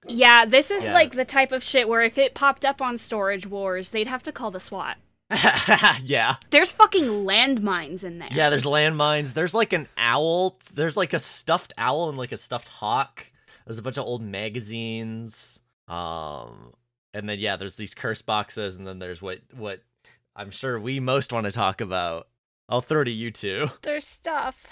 Yeah, 0.07 0.45
this 0.45 0.71
is 0.71 0.85
Yeah. 0.85 0.93
like 0.93 1.13
the 1.13 1.25
type 1.25 1.51
of 1.51 1.63
shit 1.63 1.89
where 1.89 2.01
if 2.03 2.17
it 2.17 2.33
popped 2.35 2.65
up 2.65 2.81
on 2.81 2.97
Storage 2.97 3.47
Wars, 3.47 3.89
they'd 3.91 4.07
have 4.07 4.23
to 4.23 4.31
call 4.31 4.51
the 4.51 4.59
SWAT. 4.59 4.97
yeah. 6.03 6.35
There's 6.51 6.71
fucking 6.71 7.03
landmines 7.25 8.03
in 8.03 8.19
there. 8.19 8.29
Yeah, 8.31 8.51
there's 8.51 8.65
landmines. 8.65 9.33
There's 9.33 9.55
like 9.55 9.73
an 9.73 9.87
owl. 9.97 10.59
There's 10.73 10.95
like 10.95 11.13
a 11.13 11.19
stuffed 11.19 11.73
owl 11.79 12.09
and 12.09 12.17
like 12.17 12.31
a 12.31 12.37
stuffed 12.37 12.67
hawk. 12.67 13.25
There's 13.65 13.79
a 13.79 13.81
bunch 13.81 13.97
of 13.97 14.05
old 14.05 14.21
magazines. 14.21 15.61
Um, 15.87 16.73
and 17.15 17.27
then 17.27 17.39
yeah, 17.39 17.55
there's 17.55 17.75
these 17.75 17.95
curse 17.95 18.21
boxes, 18.21 18.75
and 18.77 18.85
then 18.85 18.99
there's 18.99 19.21
what 19.21 19.39
what 19.55 19.81
I'm 20.35 20.51
sure 20.51 20.79
we 20.79 20.99
most 20.99 21.33
want 21.33 21.45
to 21.45 21.51
talk 21.51 21.81
about. 21.81 22.27
I'll 22.67 22.81
throw 22.81 23.03
to 23.03 23.11
you 23.11 23.31
two. 23.31 23.69
There's 23.81 24.07
stuff. 24.07 24.65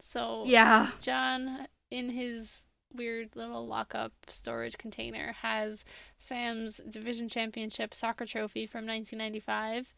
So 0.00 0.44
yeah. 0.46 0.88
John, 1.00 1.66
in 1.90 2.10
his 2.10 2.66
weird 2.94 3.34
little 3.34 3.66
lockup 3.66 4.12
storage 4.28 4.76
container, 4.78 5.34
has 5.40 5.84
Sam's 6.18 6.80
division 6.88 7.28
championship 7.28 7.94
soccer 7.94 8.26
trophy 8.26 8.66
from 8.66 8.86
1995. 8.86 9.94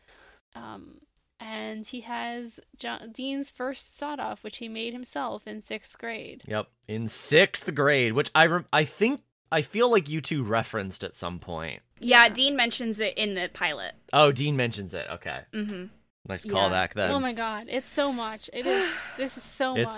Um, 0.55 1.01
and 1.41 1.87
he 1.87 2.03
has 2.03 2.61
John, 2.79 3.11
Dean's 3.13 3.51
first 3.51 3.99
sawed 3.99 4.21
off, 4.21 4.45
which 4.45 4.59
he 4.59 4.69
made 4.69 4.93
himself 4.93 5.47
in 5.47 5.61
sixth 5.61 5.99
grade. 5.99 6.43
Yep, 6.47 6.69
in 6.87 7.09
sixth 7.09 7.75
grade, 7.75 8.13
which 8.13 8.31
I 8.35 8.47
rem- 8.47 8.67
I 8.73 8.85
think 8.85 9.23
I 9.53 9.63
feel 9.63 9.91
like 9.91 10.09
you 10.09 10.21
two 10.21 10.43
referenced 10.43 11.05
at 11.05 11.15
some 11.15 11.39
point. 11.39 11.83
Yeah, 12.01 12.25
Yeah. 12.25 12.29
Dean 12.31 12.57
mentions 12.57 13.01
it 13.01 13.17
in 13.17 13.35
the 13.35 13.49
pilot. 13.53 13.95
Oh, 14.13 14.33
Dean 14.33 14.57
mentions 14.57 14.95
it. 14.95 15.07
Okay, 15.11 15.41
Mm-hmm. 15.53 15.87
nice 16.29 16.45
Yeah. 16.45 16.53
callback 16.53 16.95
then. 16.95 17.11
Oh 17.11 17.21
my 17.21 17.33
god, 17.35 17.67
it's 17.69 17.89
so 17.91 18.13
much. 18.13 18.51
It 18.53 18.67
is. 18.67 19.07
This 19.17 19.37
is 19.37 19.43
so 19.43 19.77
It's- 19.77 19.97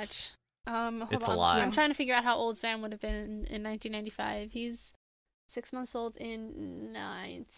much. 0.66 0.74
Um, 0.74 1.00
hold 1.02 1.12
it's 1.12 1.28
a 1.28 1.30
on. 1.30 1.36
lot. 1.36 1.58
I'm 1.62 1.70
trying 1.70 1.90
to 1.90 1.94
figure 1.94 2.14
out 2.14 2.24
how 2.24 2.36
old 2.36 2.56
Sam 2.58 2.82
would 2.82 2.90
have 2.90 3.00
been 3.00 3.14
in, 3.14 3.30
in 3.46 3.62
1995. 3.62 4.50
He's 4.50 4.92
six 5.46 5.72
months 5.72 5.94
old 5.94 6.16
in 6.16 6.92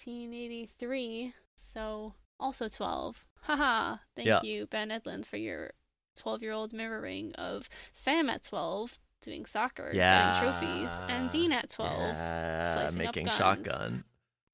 1983, 0.06 1.34
so 1.54 2.14
also 2.38 2.68
12. 2.68 3.26
Haha. 3.42 3.96
Thank 4.14 4.28
Yeah. 4.28 4.42
you, 4.42 4.66
Ben 4.66 4.90
Edlund, 4.90 5.26
for 5.26 5.36
your 5.38 5.72
12-year-old 6.16 6.72
mirroring 6.72 7.32
of 7.36 7.68
Sam 7.92 8.28
at 8.28 8.42
12 8.42 8.98
doing 9.22 9.44
soccer, 9.46 9.90
Yeah, 9.92 10.40
getting 10.40 10.52
trophies, 10.52 10.90
and 11.08 11.30
Dean 11.30 11.52
at 11.52 11.70
12. 11.70 11.92
Yeah, 12.00 12.74
slicing 12.74 13.00
up 13.06 13.14
making 13.14 13.26
guns. 13.26 13.36
shotgun. 13.36 14.04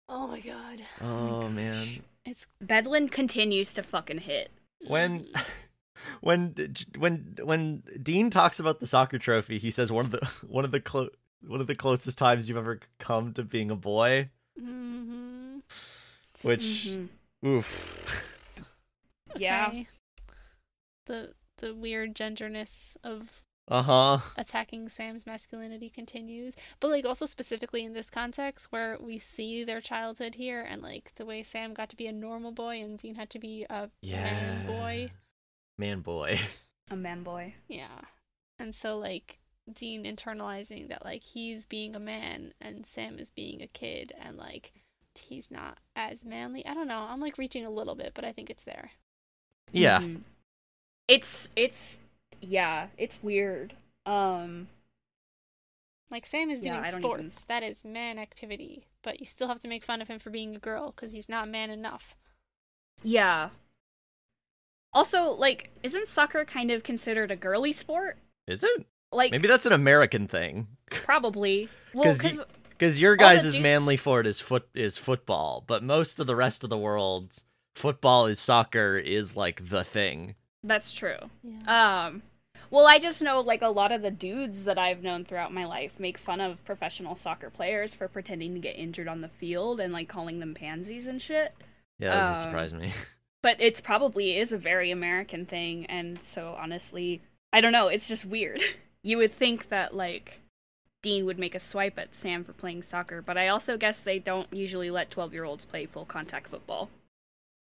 Oh 0.08 0.26
my 0.28 0.40
god. 0.40 0.80
Oh 1.00 1.42
my 1.42 1.48
man. 1.48 1.88
It's 2.24 2.46
Bedlin 2.62 3.08
continues 3.10 3.74
to 3.74 3.82
fucking 3.82 4.18
hit. 4.18 4.50
when 4.86 5.24
Mm. 5.24 5.44
when 6.20 6.54
when 6.98 7.36
when 7.42 7.82
Dean 8.02 8.28
talks 8.30 8.58
about 8.60 8.80
the 8.80 8.86
soccer 8.86 9.18
trophy, 9.18 9.58
he 9.58 9.70
says 9.70 9.90
one 9.92 10.04
of 10.06 10.10
the 10.10 10.24
one 10.46 10.64
of 10.64 10.70
the 10.72 10.80
clo- 10.80 11.10
one 11.46 11.60
of 11.60 11.66
the 11.66 11.74
closest 11.74 12.16
times 12.18 12.48
you've 12.48 12.58
ever 12.58 12.80
come 12.98 13.32
to 13.34 13.42
being 13.42 13.70
a 13.70 13.76
boy, 13.76 14.30
Mhm. 14.60 15.62
which 16.42 16.62
Mhm. 16.90 17.08
oof. 17.46 18.30
Yeah. 19.36 19.68
Okay. 19.68 19.86
The 21.06 21.34
the 21.58 21.74
weird 21.74 22.14
genderness 22.16 22.96
of 23.04 23.43
Uh-huh. 23.66 24.18
attacking 24.36 24.88
Sam's 24.90 25.24
masculinity 25.26 25.88
continues. 25.88 26.54
But 26.80 26.90
like 26.90 27.04
also 27.06 27.24
specifically 27.26 27.84
in 27.84 27.94
this 27.94 28.10
context 28.10 28.66
where 28.70 28.98
we 29.00 29.18
see 29.18 29.64
their 29.64 29.80
childhood 29.80 30.34
here 30.34 30.60
and 30.60 30.82
like 30.82 31.12
the 31.16 31.24
way 31.24 31.42
Sam 31.42 31.72
got 31.72 31.88
to 31.90 31.96
be 31.96 32.06
a 32.06 32.12
normal 32.12 32.52
boy 32.52 32.80
and 32.80 32.98
Dean 32.98 33.14
had 33.14 33.30
to 33.30 33.38
be 33.38 33.64
a 33.70 33.88
Yeah. 34.02 34.22
man 34.22 34.66
boy. 34.66 35.10
Man 35.78 36.00
boy. 36.00 36.38
A 36.90 36.96
man 36.96 37.22
boy. 37.22 37.54
Yeah. 37.66 38.02
And 38.58 38.74
so 38.74 38.98
like 38.98 39.38
Dean 39.72 40.04
internalizing 40.04 40.88
that 40.88 41.02
like 41.02 41.22
he's 41.22 41.64
being 41.64 41.96
a 41.96 41.98
man 41.98 42.52
and 42.60 42.84
Sam 42.84 43.18
is 43.18 43.30
being 43.30 43.62
a 43.62 43.66
kid 43.66 44.12
and 44.20 44.36
like 44.36 44.72
he's 45.18 45.50
not 45.50 45.78
as 45.96 46.22
manly. 46.22 46.66
I 46.66 46.74
don't 46.74 46.86
know. 46.88 47.06
I'm 47.08 47.20
like 47.20 47.38
reaching 47.38 47.64
a 47.64 47.70
little 47.70 47.94
bit, 47.94 48.12
but 48.14 48.22
I 48.26 48.32
think 48.32 48.50
it's 48.50 48.64
there. 48.64 48.90
Yeah. 49.72 50.00
Mhm. 50.00 50.20
It's 51.08 51.50
it's 51.56 52.03
yeah, 52.48 52.88
it's 52.98 53.22
weird. 53.22 53.74
Um 54.06 54.68
Like 56.10 56.26
Sam 56.26 56.50
is 56.50 56.64
Yeah, 56.64 56.74
doing 56.74 56.84
I 56.84 56.90
don't 56.90 57.00
sports. 57.00 57.40
That 57.48 57.62
is 57.62 57.84
man 57.84 58.18
activity. 58.18 58.86
But 59.02 59.20
you 59.20 59.26
still 59.26 59.48
have 59.48 59.60
to 59.60 59.68
make 59.68 59.84
fun 59.84 60.00
of 60.02 60.08
him 60.08 60.18
for 60.18 60.30
being 60.30 60.54
a 60.54 60.58
girl 60.58 60.92
because 60.92 61.12
he's 61.12 61.28
not 61.28 61.48
man 61.48 61.70
enough. 61.70 62.14
yeah. 63.02 63.50
Also, 64.92 65.24
like, 65.30 65.70
isn't 65.82 66.06
soccer 66.06 66.44
kind 66.44 66.70
of 66.70 66.84
considered 66.84 67.30
a 67.32 67.36
girly 67.36 67.72
sport? 67.72 68.16
Is 68.46 68.62
it? 68.62 68.86
Like 69.10 69.32
Maybe 69.32 69.48
that's 69.48 69.66
an 69.66 69.72
American 69.72 70.28
thing. 70.28 70.68
probably. 70.90 71.68
Well, 71.92 72.04
'Cause 72.04 72.22
you- 72.22 72.30
cuz 72.30 72.44
Because 72.70 73.00
your 73.00 73.16
guys' 73.16 73.54
dude- 73.54 73.62
manly 73.62 73.96
for 73.96 74.20
it 74.20 74.26
is 74.26 74.40
foot 74.40 74.68
is 74.74 74.96
football, 74.98 75.64
but 75.66 75.82
most 75.82 76.20
of 76.20 76.26
the 76.26 76.36
rest 76.36 76.62
of 76.64 76.70
the 76.70 76.78
world, 76.78 77.32
football 77.74 78.26
is 78.26 78.38
soccer 78.38 78.96
is 78.96 79.34
like 79.36 79.68
the 79.68 79.82
thing. 79.84 80.34
that's 80.62 80.92
true. 80.94 81.18
Yeah. 81.42 82.06
Um, 82.06 82.22
well, 82.74 82.88
I 82.88 82.98
just 82.98 83.22
know 83.22 83.40
like 83.40 83.62
a 83.62 83.68
lot 83.68 83.92
of 83.92 84.02
the 84.02 84.10
dudes 84.10 84.64
that 84.64 84.78
I've 84.78 85.00
known 85.02 85.24
throughout 85.24 85.52
my 85.54 85.64
life 85.64 86.00
make 86.00 86.18
fun 86.18 86.40
of 86.40 86.64
professional 86.64 87.14
soccer 87.14 87.48
players 87.48 87.94
for 87.94 88.08
pretending 88.08 88.52
to 88.54 88.60
get 88.60 88.76
injured 88.76 89.06
on 89.06 89.20
the 89.20 89.28
field 89.28 89.78
and 89.78 89.92
like 89.92 90.08
calling 90.08 90.40
them 90.40 90.54
pansies 90.54 91.06
and 91.06 91.22
shit. 91.22 91.54
Yeah, 92.00 92.10
that 92.10 92.20
doesn't 92.32 92.48
Um, 92.48 92.50
surprise 92.52 92.74
me. 92.74 92.92
But 93.42 93.58
it's 93.60 93.80
probably 93.80 94.38
is 94.38 94.52
a 94.52 94.58
very 94.58 94.90
American 94.90 95.44
thing, 95.44 95.84
and 95.86 96.18
so 96.22 96.56
honestly, 96.58 97.20
I 97.52 97.60
don't 97.60 97.72
know. 97.72 97.88
It's 97.88 98.08
just 98.08 98.24
weird. 98.24 98.60
You 99.06 99.18
would 99.18 99.32
think 99.32 99.68
that 99.68 99.94
like 99.94 100.40
Dean 101.02 101.26
would 101.26 101.38
make 101.38 101.54
a 101.54 101.60
swipe 101.60 101.98
at 101.98 102.14
Sam 102.14 102.42
for 102.42 102.54
playing 102.54 102.82
soccer, 102.82 103.20
but 103.20 103.36
I 103.36 103.48
also 103.48 103.76
guess 103.76 104.00
they 104.00 104.18
don't 104.18 104.50
usually 104.50 104.90
let 104.90 105.10
twelve-year-olds 105.10 105.66
play 105.66 105.84
full 105.84 106.06
contact 106.06 106.48
football. 106.48 106.88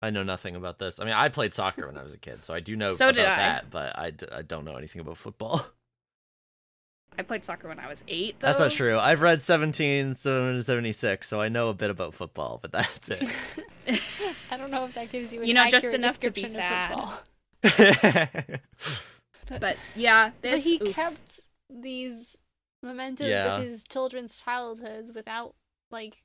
I 0.02 0.10
know 0.10 0.22
nothing 0.24 0.56
about 0.56 0.78
this. 0.78 0.98
I 0.98 1.04
mean, 1.04 1.14
I 1.14 1.28
played 1.28 1.54
soccer 1.54 1.86
when 1.86 1.96
I 1.96 2.02
was 2.02 2.12
a 2.12 2.18
kid, 2.18 2.42
so 2.42 2.52
I 2.52 2.60
do 2.60 2.74
know 2.76 2.90
So 2.90 3.06
about 3.08 3.14
did 3.14 3.24
I. 3.26 3.36
that, 3.36 3.70
but 3.70 3.96
I, 3.98 4.10
d- 4.10 4.26
I 4.32 4.42
don't 4.42 4.64
know 4.64 4.76
anything 4.76 5.00
about 5.00 5.16
football. 5.16 5.64
I 7.18 7.22
played 7.22 7.44
soccer 7.44 7.68
when 7.68 7.78
I 7.78 7.88
was 7.88 8.02
eight. 8.08 8.36
That's 8.40 8.58
not 8.58 8.70
true. 8.70 8.98
I've 8.98 9.20
read 9.20 9.42
17, 9.42 10.14
76, 10.14 11.28
so 11.28 11.40
I 11.42 11.48
know 11.50 11.68
a 11.68 11.74
bit 11.74 11.90
about 11.90 12.14
football, 12.14 12.58
but 12.62 12.72
that's 12.72 13.10
it. 13.10 13.22
I 14.50 14.56
don't 14.56 14.70
know 14.70 14.86
if 14.86 14.94
that 14.94 15.12
gives 15.12 15.32
you 15.32 15.42
an 15.42 15.46
You 15.46 15.52
know, 15.54 15.68
just 15.68 15.92
enough 15.92 16.18
to 16.20 16.30
be 16.30 16.40
description 16.42 16.62
of 16.62 17.20
sad. 17.62 18.40
football. 18.40 18.58
But 19.60 19.76
yeah, 19.94 20.30
But 20.40 20.60
he 20.60 20.80
oof. 20.82 20.94
kept 20.94 21.40
these 21.68 22.36
mementos 22.82 23.28
Yeah. 23.28 23.56
of 23.56 23.62
his 23.62 23.84
children's 23.84 24.42
childhoods 24.42 25.12
without 25.12 25.54
like 25.90 26.16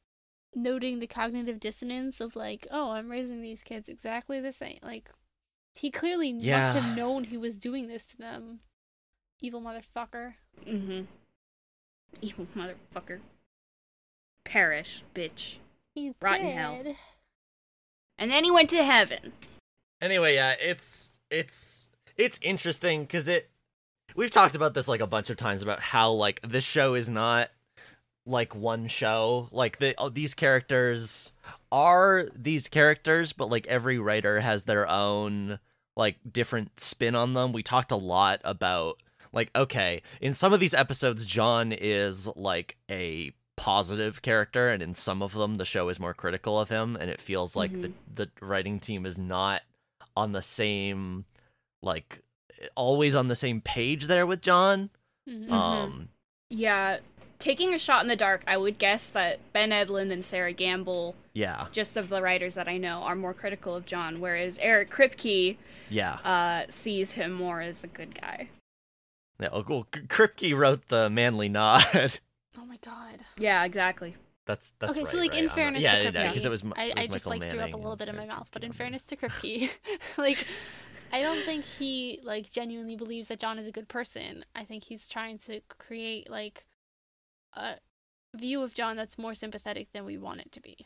noting 0.57 0.99
the 0.99 1.07
cognitive 1.07 1.59
dissonance 1.59 2.19
of 2.19 2.35
like, 2.35 2.67
oh, 2.71 2.91
I'm 2.91 3.09
raising 3.09 3.41
these 3.41 3.63
kids 3.63 3.87
exactly 3.87 4.39
the 4.39 4.51
same. 4.51 4.79
Like 4.83 5.09
he 5.73 5.91
clearly 5.91 6.33
must 6.33 6.77
have 6.77 6.97
known 6.97 7.25
he 7.25 7.37
was 7.37 7.57
doing 7.57 7.87
this 7.87 8.05
to 8.07 8.17
them. 8.17 8.59
Evil 9.39 9.61
motherfucker. 9.61 10.33
Mm-hmm. 10.67 11.03
Evil 12.21 12.47
motherfucker. 12.55 13.19
Perish, 14.43 15.03
bitch. 15.13 15.57
He 15.93 16.13
Rotten 16.21 16.45
did. 16.45 16.55
hell. 16.55 16.95
And 18.17 18.31
then 18.31 18.43
he 18.43 18.51
went 18.51 18.69
to 18.71 18.83
heaven. 18.83 19.33
anyway, 20.01 20.35
yeah, 20.35 20.55
it's 20.59 21.11
it's 21.29 21.89
it's 22.15 22.39
interesting 22.41 23.01
because 23.01 23.27
it 23.27 23.49
we've 24.15 24.31
talked 24.31 24.55
about 24.55 24.73
this 24.73 24.87
like 24.87 25.01
a 25.01 25.07
bunch 25.07 25.29
of 25.29 25.37
times 25.37 25.61
about 25.61 25.79
how 25.79 26.11
like 26.11 26.41
this 26.41 26.63
show 26.63 26.95
is 26.95 27.09
not 27.09 27.49
like 28.27 28.53
one 28.55 28.87
show. 28.87 29.47
Like 29.51 29.79
the 29.79 29.95
oh, 29.97 30.09
these 30.09 30.33
characters 30.33 31.31
are 31.71 32.27
these 32.35 32.67
characters, 32.67 33.33
but 33.33 33.49
like 33.49 33.65
every 33.67 33.97
writer 33.97 34.39
has 34.41 34.65
their 34.65 34.87
own 34.89 35.59
like 35.95 36.17
different 36.31 36.79
spin 36.79 37.15
on 37.15 37.33
them. 37.33 37.51
We 37.53 37.63
talked 37.63 37.91
a 37.91 37.95
lot 37.95 38.41
about 38.43 39.01
like 39.33 39.49
okay, 39.55 40.01
in 40.21 40.33
some 40.33 40.53
of 40.53 40.59
these 40.59 40.73
episodes 40.73 41.25
John 41.25 41.71
is 41.71 42.27
like 42.35 42.77
a 42.89 43.31
positive 43.55 44.21
character 44.21 44.69
and 44.69 44.83
in 44.83 44.93
some 44.93 45.23
of 45.23 45.33
them 45.33 45.55
the 45.55 45.65
show 45.65 45.89
is 45.89 45.99
more 45.99 46.13
critical 46.13 46.59
of 46.59 46.69
him 46.69 46.95
and 46.95 47.09
it 47.09 47.19
feels 47.19 47.55
like 47.55 47.73
the 47.81 47.91
the 48.13 48.29
writing 48.39 48.79
team 48.79 49.03
is 49.03 49.17
not 49.17 49.63
on 50.15 50.31
the 50.31 50.43
same 50.43 51.25
like 51.81 52.21
always 52.75 53.15
on 53.15 53.27
the 53.29 53.35
same 53.35 53.59
page 53.61 54.05
there 54.05 54.27
with 54.27 54.41
John. 54.41 54.89
Mhm. 55.27 55.47
Mhm. 55.47 55.51
Um 55.51 56.09
Yeah, 56.49 56.99
taking 57.39 57.73
a 57.73 57.79
shot 57.79 58.01
in 58.01 58.07
the 58.07 58.15
dark, 58.15 58.41
I 58.47 58.57
would 58.57 58.77
guess 58.77 59.09
that 59.11 59.39
Ben 59.53 59.71
Edlund 59.71 60.11
and 60.11 60.23
Sera 60.25 60.53
Gamble, 60.53 61.15
yeah. 61.33 61.67
just 61.71 61.97
of 61.97 62.09
the 62.09 62.21
writers 62.21 62.55
that 62.55 62.67
I 62.67 62.77
know, 62.77 63.01
are 63.03 63.15
more 63.15 63.33
critical 63.33 63.75
of 63.75 63.85
John, 63.85 64.19
whereas 64.19 64.57
Eric 64.59 64.89
Kripke 64.89 65.57
Yeah. 65.89 66.13
uh, 66.23 66.65
sees 66.69 67.13
him 67.13 67.31
more 67.31 67.61
as 67.61 67.83
a 67.83 67.87
good 67.87 68.19
guy. 68.19 68.49
Yeah, 69.39 69.49
oh, 69.51 69.61
cool. 69.63 69.83
K- 69.91 70.01
Kripke 70.01 70.57
wrote 70.57 70.87
the 70.87 71.09
manly 71.09 71.49
nod. 71.49 71.83
Oh 72.59 72.65
my 72.65 72.77
god. 72.83 73.19
Yeah, 73.37 73.63
exactly. 73.65 74.15
that's 74.47 74.73
that's 74.79 74.93
okay, 74.93 75.01
right, 75.01 75.07
so 75.07 75.17
like 75.19 75.29
right? 75.29 75.37
in 75.37 75.43
I'm 75.43 75.45
not- 75.49 75.55
fairness 75.55 75.83
yeah, 75.83 75.91
to 75.99 76.03
yeah, 76.05 76.11
Kripke, 76.11 76.29
because 76.29 76.45
it 76.45 76.49
was 76.49 76.63
Mi- 76.63 76.73
I, 76.75 76.91
I 76.97 77.05
just 77.05 77.25
Michael 77.27 77.39
like 77.41 77.51
threw 77.51 77.59
up 77.59 77.73
a 77.73 77.77
little 77.77 77.95
bit 77.95 78.09
in 78.09 78.15
my 78.15 78.21
Eric 78.23 78.29
mouth. 78.35 78.49
But 78.51 78.63
in 78.63 78.71
fairness 78.71 79.03
to 79.03 79.15
Kripke, 79.15 79.69
like 80.17 80.47
I 81.13 81.21
don't 81.21 81.37
think 81.45 81.63
he 81.65 82.19
like 82.23 82.51
genuinely 82.51 82.95
believes 82.95 83.27
that 83.27 83.39
John 83.39 83.59
is 83.59 83.67
a 83.67 83.71
good 83.71 83.87
person. 83.87 84.43
I 84.55 84.63
think 84.63 84.85
he's 84.85 85.07
trying 85.07 85.37
to 85.39 85.61
create 85.77 86.31
like 86.31 86.65
a 87.57 88.37
view 88.37 88.63
of 88.63 88.73
John 88.73 88.95
that's 88.95 89.17
more 89.17 89.33
sympathetic 89.33 89.91
than 89.93 90.05
we 90.05 90.17
want 90.17 90.41
it 90.41 90.51
to 90.53 90.61
be. 90.61 90.77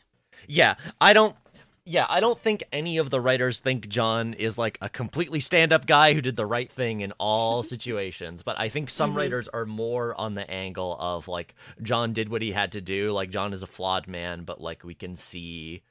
Yeah, 0.48 0.74
I 1.00 1.12
don't. 1.12 1.36
Yeah, 1.84 2.06
I 2.08 2.20
don't 2.20 2.38
think 2.38 2.62
any 2.72 2.96
of 2.98 3.10
the 3.10 3.20
writers 3.20 3.58
think 3.58 3.88
John 3.88 4.34
is 4.34 4.56
like 4.56 4.78
a 4.80 4.88
completely 4.88 5.40
stand-up 5.40 5.84
guy 5.84 6.14
who 6.14 6.20
did 6.20 6.36
the 6.36 6.46
right 6.46 6.70
thing 6.70 7.00
in 7.00 7.10
all 7.18 7.62
situations. 7.74 8.44
But 8.44 8.58
I 8.58 8.68
think 8.68 8.88
some 8.88 9.12
Mhm. 9.12 9.16
writers 9.16 9.48
are 9.48 9.66
more 9.66 10.14
on 10.18 10.34
the 10.34 10.48
angle 10.48 10.96
of 11.00 11.26
like 11.26 11.56
John 11.82 12.12
did 12.12 12.28
what 12.28 12.40
he 12.40 12.52
had 12.52 12.70
to 12.72 12.80
do. 12.80 13.10
Like 13.10 13.30
John 13.30 13.52
is 13.52 13.62
a 13.62 13.66
flawed 13.66 14.06
man, 14.06 14.44
but 14.44 14.60
like 14.60 14.84
we 14.84 14.94
can 14.94 15.16
see, 15.16 15.82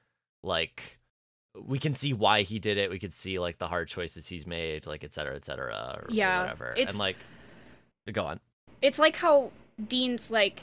like 0.44 0.98
we 1.62 1.78
can 1.78 1.94
see 1.94 2.14
why 2.14 2.44
he 2.44 2.58
did 2.58 2.78
it. 2.78 2.90
We 2.90 2.98
could 2.98 3.14
see 3.14 3.38
like 3.38 3.58
the 3.58 3.68
hard 3.68 3.90
choices 3.90 4.28
he's 4.30 4.48
made, 4.48 4.88
like 4.88 5.04
et 5.04 5.14
cetera, 5.14 5.36
et 5.36 5.44
cetera, 5.44 5.98
or, 5.98 6.06
or 6.06 6.08
Yeah, 6.10 6.40
whatever. 6.44 6.70
it's- 6.72 6.92
And 6.92 7.00
like, 7.00 7.18
go 8.14 8.24
on. 8.26 8.40
It's 8.82 8.98
like 8.98 9.18
how 9.18 9.52
Dean's 9.90 10.32
like, 10.32 10.62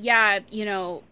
yeah, 0.00 0.40
you 0.50 0.64
know, 0.64 1.02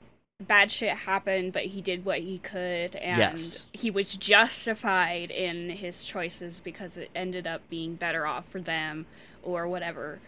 bad 0.41 0.71
shit 0.71 0.91
happened, 0.91 1.53
but 1.53 1.65
he 1.67 1.81
did 1.81 2.05
what 2.05 2.19
he 2.19 2.39
could, 2.39 2.95
and 2.97 3.19
Yes. 3.19 3.67
he 3.73 3.91
was 3.91 4.15
justified 4.17 5.31
in 5.31 5.71
his 5.71 6.05
choices 6.05 6.61
because 6.61 6.97
it 6.99 7.11
ended 7.15 7.47
up 7.47 7.67
being 7.69 7.95
better 7.95 8.27
off 8.27 8.47
for 8.49 8.61
them 8.61 9.07
or 9.43 9.67
whatever. 9.67 10.19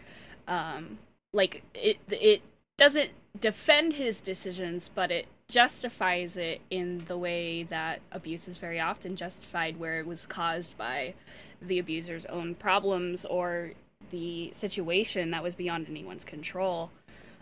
Um, 0.46 0.98
like 1.32 1.62
it, 1.74 1.98
it 2.10 2.42
doesn't 2.78 3.10
defend 3.38 3.94
his 3.94 4.20
decisions, 4.20 4.88
but 4.88 5.10
it 5.10 5.26
justifies 5.48 6.36
it 6.36 6.60
in 6.70 7.04
the 7.06 7.16
way 7.18 7.62
that 7.64 8.00
abuse 8.12 8.48
is 8.48 8.56
very 8.56 8.80
often 8.80 9.14
justified, 9.16 9.78
where 9.78 9.98
it 9.98 10.06
was 10.06 10.26
caused 10.26 10.76
by 10.78 11.14
the 11.60 11.78
abuser's 11.78 12.24
own 12.26 12.54
problems 12.54 13.24
or 13.26 13.72
the 14.10 14.50
situation 14.52 15.30
that 15.32 15.42
was 15.42 15.54
beyond 15.54 15.86
anyone's 15.88 16.24
control. 16.24 16.90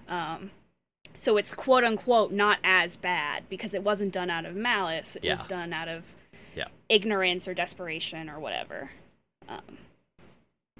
Um, 0.09 0.50
so 1.16 1.37
it's 1.37 1.55
quote 1.55 1.85
unquote 1.85 2.33
not 2.33 2.59
as 2.62 2.96
bad 2.96 3.44
because 3.48 3.74
it 3.74 3.83
wasn't 3.83 4.12
done 4.12 4.31
out 4.31 4.44
of 4.44 4.55
malice. 4.55 5.16
It 5.22 5.29
was 5.29 5.46
done 5.46 5.72
out 5.72 5.88
of 5.88 6.05
Yeah. 6.55 6.68
ignorance 6.88 7.48
or 7.48 7.55
desperation 7.55 8.29
or 8.31 8.38
whatever. 8.38 8.90
Um, 9.48 9.79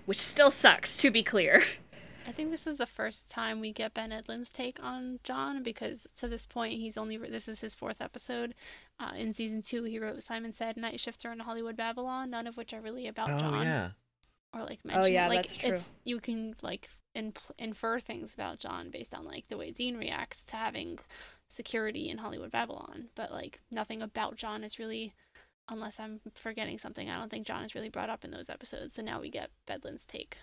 which 0.05 0.19
still 0.19 0.51
sucks, 0.51 0.97
to 0.99 1.11
be 1.11 1.23
clear. 1.23 1.63
I 2.29 2.33
think 2.33 2.51
this 2.51 2.67
is 2.67 2.77
the 2.77 2.87
first 2.87 3.31
time 3.31 3.61
we 3.61 3.73
get 3.73 3.95
Ben 3.95 4.11
Edlund's 4.11 4.51
take 4.51 4.83
on 4.83 5.21
John 5.23 5.63
because 5.63 6.09
to 6.17 6.27
this 6.27 6.45
point 6.45 6.73
he's 6.73 6.97
only 6.97 7.17
this 7.17 7.47
is 7.49 7.61
his 7.61 7.75
fourth 7.75 8.01
episode. 8.01 8.55
Uh, 8.99 9.13
in 9.17 9.33
season 9.33 9.63
two, 9.63 9.85
he 9.85 9.99
wrote 10.01 10.23
Simon 10.23 10.53
Said, 10.53 10.77
Night 10.77 10.99
Shifter, 10.99 11.31
and 11.31 11.43
Hollywood 11.43 11.77
Babylon, 11.77 12.31
none 12.31 12.47
of 12.49 12.57
which 12.57 12.73
are 12.73 12.81
really 12.81 13.07
about 13.07 13.39
John 13.39 13.93
or 14.55 14.63
like 14.63 14.85
mentioned. 14.85 15.05
Oh, 15.05 15.09
yeah, 15.09 15.29
like 15.29 15.43
that's 15.47 15.57
true. 15.57 15.71
it's 15.71 15.91
you 16.05 16.19
can 16.21 16.55
like 16.63 16.89
in, 17.17 17.33
infer 17.59 17.99
things 17.99 18.35
about 18.35 18.61
John 18.61 18.91
based 18.91 19.15
on 19.15 19.25
like 19.25 19.49
the 19.49 19.57
way 19.57 19.71
Dean 19.71 19.97
reacts 19.97 20.45
to 20.47 20.57
having 20.57 20.99
security 21.49 22.09
in 22.09 22.19
Hollywood 22.19 22.51
Babylon, 22.51 23.07
but 23.15 23.33
like 23.33 23.61
nothing 23.73 24.03
about 24.03 24.37
John 24.37 24.63
is 24.63 24.79
really. 24.79 25.15
Unless 25.69 25.99
I'm 25.99 26.21
forgetting 26.37 26.79
something, 26.79 27.11
I 27.11 27.19
don't 27.19 27.29
think 27.29 27.45
John 27.45 27.65
is 27.65 27.75
really 27.75 27.89
brought 27.89 28.09
up 28.09 28.25
in 28.25 28.31
those 28.31 28.49
episodes. 28.49 28.95
So 28.95 29.03
now 29.03 29.21
we 29.21 29.29
get 29.29 29.51
Bedlin's 29.67 30.07
take. 30.07 30.39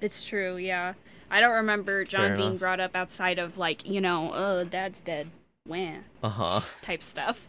It's 0.00 0.24
true, 0.24 0.56
yeah. 0.56 0.94
I 1.30 1.40
don't 1.40 1.52
remember 1.52 2.04
John 2.04 2.28
Fair 2.28 2.36
being 2.36 2.48
enough. 2.48 2.60
brought 2.60 2.80
up 2.80 2.96
outside 2.96 3.38
of 3.38 3.58
like, 3.58 3.86
you 3.86 4.00
know, 4.00 4.30
oh, 4.32 4.64
dad's 4.64 5.02
dead. 5.02 5.28
Wah. 5.68 5.96
Uh 6.22 6.28
huh. 6.30 6.60
type 6.80 7.02
stuff. 7.02 7.48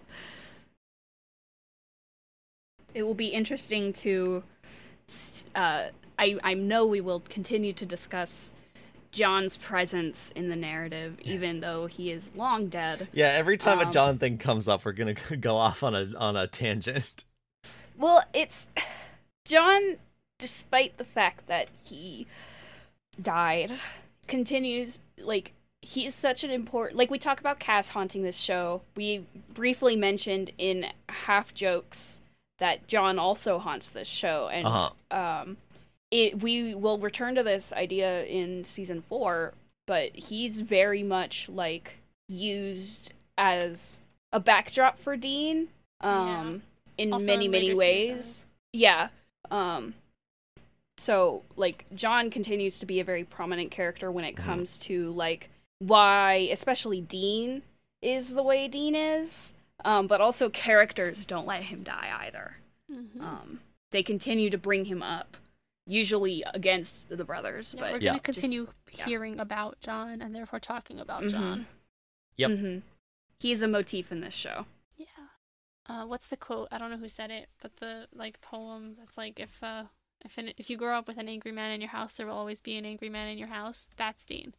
It 2.93 3.03
will 3.03 3.13
be 3.13 3.27
interesting 3.27 3.93
to. 3.93 4.43
Uh, 5.55 5.85
I 6.19 6.37
I 6.43 6.53
know 6.53 6.85
we 6.85 6.99
will 6.99 7.21
continue 7.21 7.71
to 7.71 7.85
discuss 7.85 8.53
John's 9.13 9.55
presence 9.57 10.31
in 10.35 10.49
the 10.49 10.55
narrative, 10.57 11.17
even 11.21 11.61
though 11.61 11.85
he 11.85 12.11
is 12.11 12.31
long 12.35 12.67
dead. 12.67 13.07
Yeah, 13.13 13.27
every 13.27 13.57
time 13.57 13.79
a 13.79 13.83
Um, 13.83 13.91
John 13.93 14.17
thing 14.17 14.37
comes 14.37 14.67
up, 14.67 14.83
we're 14.83 14.91
gonna 14.91 15.13
go 15.39 15.55
off 15.55 15.83
on 15.83 15.95
a 15.95 16.11
on 16.17 16.35
a 16.35 16.47
tangent. 16.47 17.23
Well, 17.97 18.23
it's 18.33 18.69
John, 19.45 19.97
despite 20.39 20.97
the 20.97 21.05
fact 21.05 21.47
that 21.47 21.69
he 21.83 22.27
died, 23.21 23.71
continues 24.27 24.99
like 25.19 25.53
he's 25.81 26.15
such 26.15 26.43
an 26.43 26.49
important 26.49 26.97
like 26.97 27.11
we 27.11 27.19
talk 27.19 27.39
about 27.39 27.59
Cass 27.59 27.89
haunting 27.89 28.23
this 28.23 28.37
show. 28.39 28.81
We 28.95 29.25
briefly 29.53 29.95
mentioned 29.95 30.51
in 30.57 30.87
half 31.07 31.53
jokes 31.53 32.19
that 32.59 32.87
John 32.87 33.19
also 33.19 33.59
haunts 33.59 33.91
this 33.91 34.07
show 34.07 34.47
and 34.47 34.65
Uh 34.65 34.89
huh. 35.11 35.15
um 35.15 35.57
it 36.13 36.43
we 36.43 36.75
will 36.75 36.99
return 36.99 37.33
to 37.35 37.43
this 37.43 37.73
idea 37.73 38.23
in 38.25 38.63
season 38.63 39.01
4, 39.09 39.53
but 39.87 40.15
he's 40.15 40.61
very 40.61 41.01
much 41.01 41.49
like 41.49 41.97
used 42.29 43.13
as 43.37 44.01
a 44.31 44.39
backdrop 44.39 44.97
for 44.97 45.17
Dean 45.17 45.69
um 46.01 46.61
in 46.97 47.11
Also 47.13 47.25
many 47.25 47.45
in 47.45 47.51
many 47.51 47.73
ways. 47.73 48.09
seasons. 48.11 48.45
Yeah. 48.73 49.09
Um 49.49 49.95
so 50.97 51.43
like 51.55 51.85
John 51.95 52.29
continues 52.29 52.79
to 52.79 52.85
be 52.85 52.99
a 52.99 53.03
very 53.03 53.23
prominent 53.23 53.71
character 53.71 54.11
when 54.11 54.23
it 54.25 54.35
Mhm. 54.35 54.43
comes 54.45 54.77
to 54.79 55.11
like 55.11 55.49
why 55.79 56.47
especially 56.51 57.01
Dean 57.01 57.63
is 58.01 58.35
the 58.35 58.43
way 58.43 58.67
Dean 58.67 58.95
is. 58.95 59.53
Um 59.83 60.05
but 60.07 60.21
also 60.21 60.49
characters 60.49 61.25
don't 61.25 61.47
let 61.47 61.63
him 61.63 61.83
die 61.83 62.11
either. 62.25 62.57
Mhm. 62.91 63.19
Um 63.21 63.59
they 63.91 64.03
continue 64.03 64.49
to 64.51 64.57
bring 64.57 64.85
him 64.85 65.01
up 65.03 65.37
usually 65.85 66.43
against 66.53 67.09
the 67.09 67.23
brothers, 67.25 67.73
Yeah, 67.75 67.79
but 67.81 67.91
we're 67.93 67.99
going 67.99 68.13
to 68.15 68.19
continue 68.21 68.67
yeah. 68.91 69.05
hearing 69.05 69.39
about 69.39 69.79
John 69.79 70.21
and 70.21 70.33
therefore 70.33 70.59
talking 70.59 70.99
about 70.99 71.23
Mhm. 71.23 71.29
John. 71.29 71.67
Yep. 72.37 72.51
Mhm. 72.51 72.81
he's 73.39 73.61
a 73.61 73.67
motif 73.67 74.11
in 74.11 74.21
this 74.21 74.33
show. 74.33 74.65
Yeah. 74.95 75.05
Uh, 75.85 76.05
what's 76.05 76.27
the 76.27 76.37
quote? 76.37 76.69
I 76.71 76.77
don't 76.77 76.89
know 76.89 76.97
who 76.97 77.09
said 77.09 77.29
it, 77.29 77.49
but 77.61 77.75
the 77.77 78.07
like 78.13 78.39
poem 78.41 78.95
that's 78.97 79.17
like 79.17 79.39
if 79.39 79.61
uh 79.61 79.85
if 80.23 80.37
an, 80.37 80.53
if 80.57 80.69
you 80.69 80.77
grow 80.77 80.97
up 80.97 81.07
with 81.07 81.17
an 81.17 81.27
angry 81.27 81.51
man 81.51 81.71
in 81.71 81.81
your 81.81 81.89
house, 81.89 82.13
there 82.13 82.25
will 82.25 82.33
always 82.37 82.61
be 82.61 82.77
an 82.77 82.85
angry 82.85 83.09
man 83.09 83.27
in 83.27 83.37
your 83.37 83.49
house. 83.49 83.89
That's 83.97 84.25
Dean. 84.25 84.53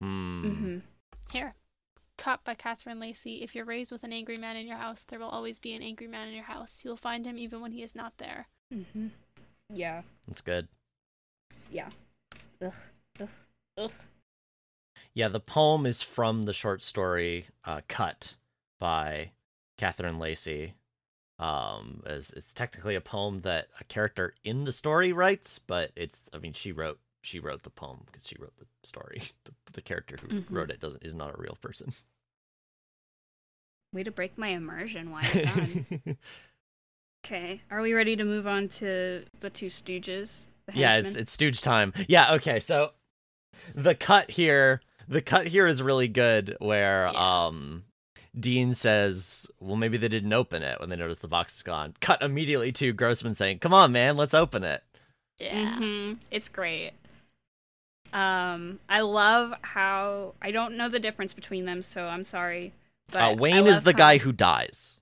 Hmm. 0.00 0.44
Mm-hmm. 0.44 0.78
Here. 1.30 1.54
caught 2.18 2.42
by 2.44 2.54
Catherine 2.54 2.98
Lacey. 2.98 3.42
If 3.42 3.54
you're 3.54 3.64
raised 3.66 3.92
with 3.92 4.02
an 4.02 4.12
angry 4.12 4.36
man 4.38 4.56
in 4.56 4.66
your 4.66 4.78
house, 4.78 5.02
there 5.02 5.18
will 5.20 5.28
always 5.28 5.58
be 5.58 5.74
an 5.74 5.82
angry 5.82 6.06
man 6.08 6.26
in 6.28 6.34
your 6.34 6.44
house. 6.44 6.82
You 6.84 6.90
will 6.90 6.96
find 6.96 7.26
him 7.26 7.38
even 7.38 7.60
when 7.60 7.72
he 7.72 7.82
is 7.82 7.94
not 7.94 8.16
there. 8.16 8.48
Mm-hmm. 8.74 9.08
Yeah. 9.72 10.02
That's 10.26 10.40
good. 10.40 10.68
Yeah. 11.70 11.88
Ugh. 12.62 12.72
Ugh. 13.20 13.28
Ugh. 13.78 13.92
Yeah, 15.14 15.28
the 15.28 15.40
poem 15.40 15.86
is 15.86 16.02
from 16.02 16.42
the 16.44 16.52
short 16.52 16.82
story 16.82 17.46
uh, 17.64 17.80
"Cut" 17.88 18.36
by 18.78 19.32
Catherine 19.78 20.18
Lacey. 20.18 20.74
Um, 21.38 22.02
as 22.06 22.30
it's 22.30 22.54
technically 22.54 22.94
a 22.94 23.00
poem 23.00 23.40
that 23.40 23.68
a 23.78 23.84
character 23.84 24.34
in 24.44 24.64
the 24.64 24.72
story 24.72 25.12
writes, 25.12 25.58
but 25.58 25.90
it's 25.96 26.30
I 26.32 26.38
mean 26.38 26.52
she 26.54 26.72
wrote 26.72 26.98
she 27.22 27.40
wrote 27.40 27.62
the 27.62 27.70
poem 27.70 28.00
because 28.06 28.26
she 28.26 28.36
wrote 28.38 28.56
the 28.58 28.66
story. 28.84 29.22
The, 29.44 29.52
the 29.72 29.82
character 29.82 30.16
who 30.20 30.28
Mhm. 30.42 30.44
wrote 30.50 30.70
it 30.70 30.80
doesn't 30.80 31.02
is 31.04 31.14
not 31.14 31.34
a 31.34 31.40
real 31.40 31.58
person. 31.60 31.92
Way 33.92 34.02
to 34.04 34.10
break 34.10 34.38
my 34.38 34.48
immersion. 34.48 35.10
Why 35.10 35.22
done? 35.32 36.16
Okay. 37.26 37.60
Are 37.70 37.82
we 37.82 37.92
ready 37.92 38.16
to 38.16 38.24
move 38.24 38.46
on 38.46 38.68
to 38.68 39.24
the 39.40 39.50
two 39.50 39.66
stooges? 39.66 40.46
The 40.66 40.78
yeah, 40.78 40.96
it's 40.96 41.14
it's 41.14 41.32
Stooge 41.32 41.60
time. 41.62 41.92
Yeah, 42.08 42.34
okay. 42.34 42.58
So 42.60 42.92
the 43.74 43.94
cut 43.94 44.30
here, 44.30 44.80
the 45.08 45.22
cut 45.22 45.46
here 45.48 45.66
is 45.66 45.82
really 45.82 46.08
good. 46.08 46.56
Where 46.60 47.10
Yeah. 47.12 47.46
um, 47.46 47.84
Dean 48.38 48.74
says, 48.74 49.46
"Well, 49.60 49.76
maybe 49.76 49.96
they 49.96 50.08
didn't 50.08 50.32
open 50.32 50.62
it 50.62 50.80
when 50.80 50.88
they 50.88 50.96
noticed 50.96 51.22
the 51.22 51.28
box 51.28 51.56
is 51.56 51.62
gone." 51.62 51.94
Cut 52.00 52.20
immediately 52.22 52.72
to 52.72 52.92
Grossman 52.92 53.34
saying, 53.34 53.60
"Come 53.60 53.72
on, 53.74 53.92
man, 53.92 54.16
let's 54.16 54.34
open 54.34 54.64
it." 54.64 54.82
Yeah. 55.38 55.78
Mhm. 55.78 56.18
It's 56.30 56.48
great. 56.48 56.92
Um, 58.12 58.80
I 58.88 59.00
love 59.00 59.52
how 59.62 60.34
I 60.40 60.50
don't 60.50 60.76
know 60.76 60.88
the 60.88 60.98
difference 61.00 61.32
between 61.32 61.64
them, 61.64 61.82
so 61.82 62.06
I'm 62.06 62.24
sorry. 62.24 62.72
But 63.10 63.22
Uh, 63.22 63.36
Wayne 63.36 63.66
is 63.66 63.82
the 63.82 63.92
how- 63.92 63.98
guy 63.98 64.18
who 64.18 64.32
dies. 64.32 65.00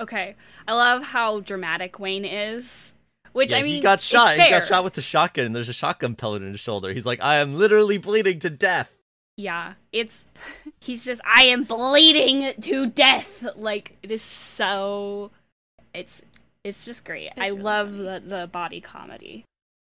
Okay, 0.00 0.34
I 0.68 0.74
love 0.74 1.02
how 1.02 1.40
dramatic 1.40 1.98
Wayne 1.98 2.24
is. 2.24 2.94
Which 3.32 3.52
yeah, 3.52 3.58
I 3.58 3.62
mean, 3.62 3.74
he 3.74 3.80
got 3.80 3.98
it's 3.98 4.04
shot. 4.04 4.36
He 4.36 4.50
got 4.50 4.64
shot 4.64 4.84
with 4.84 4.94
the 4.94 5.02
shotgun. 5.02 5.46
and 5.46 5.56
There's 5.56 5.68
a 5.68 5.74
shotgun 5.74 6.14
pellet 6.14 6.42
in 6.42 6.52
his 6.52 6.60
shoulder. 6.60 6.92
He's 6.92 7.06
like, 7.06 7.22
"I 7.22 7.36
am 7.36 7.54
literally 7.54 7.98
bleeding 7.98 8.38
to 8.40 8.50
death." 8.50 8.92
Yeah, 9.36 9.74
it's 9.92 10.28
he's 10.80 11.04
just 11.04 11.20
I 11.24 11.42
am 11.42 11.64
bleeding 11.64 12.54
to 12.62 12.86
death. 12.86 13.46
Like 13.56 13.96
it 14.02 14.10
is 14.10 14.22
so 14.22 15.30
it's 15.92 16.24
it's 16.64 16.84
just 16.84 17.04
great. 17.04 17.30
I 17.36 17.48
really 17.48 17.60
love 17.60 17.90
funny. 17.90 18.04
the 18.04 18.22
the 18.24 18.46
body 18.46 18.80
comedy. 18.80 19.44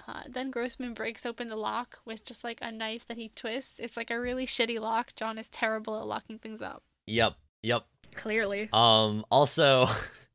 Uh, 0.08 0.22
then 0.28 0.52
Grossman 0.52 0.94
breaks 0.94 1.26
open 1.26 1.48
the 1.48 1.56
lock 1.56 2.00
with 2.06 2.26
just 2.26 2.44
like 2.44 2.60
a 2.62 2.72
knife 2.72 3.06
that 3.08 3.18
he 3.18 3.30
twists. 3.30 3.80
It's 3.80 3.96
like 3.96 4.12
a 4.12 4.20
really 4.20 4.46
shitty 4.46 4.80
lock. 4.80 5.16
John 5.16 5.38
is 5.38 5.48
terrible 5.48 6.00
at 6.00 6.06
locking 6.06 6.38
things 6.38 6.62
up. 6.62 6.84
Yep, 7.08 7.36
yep. 7.64 7.86
Clearly. 8.16 8.70
Um. 8.74 9.26
Also, 9.32 9.88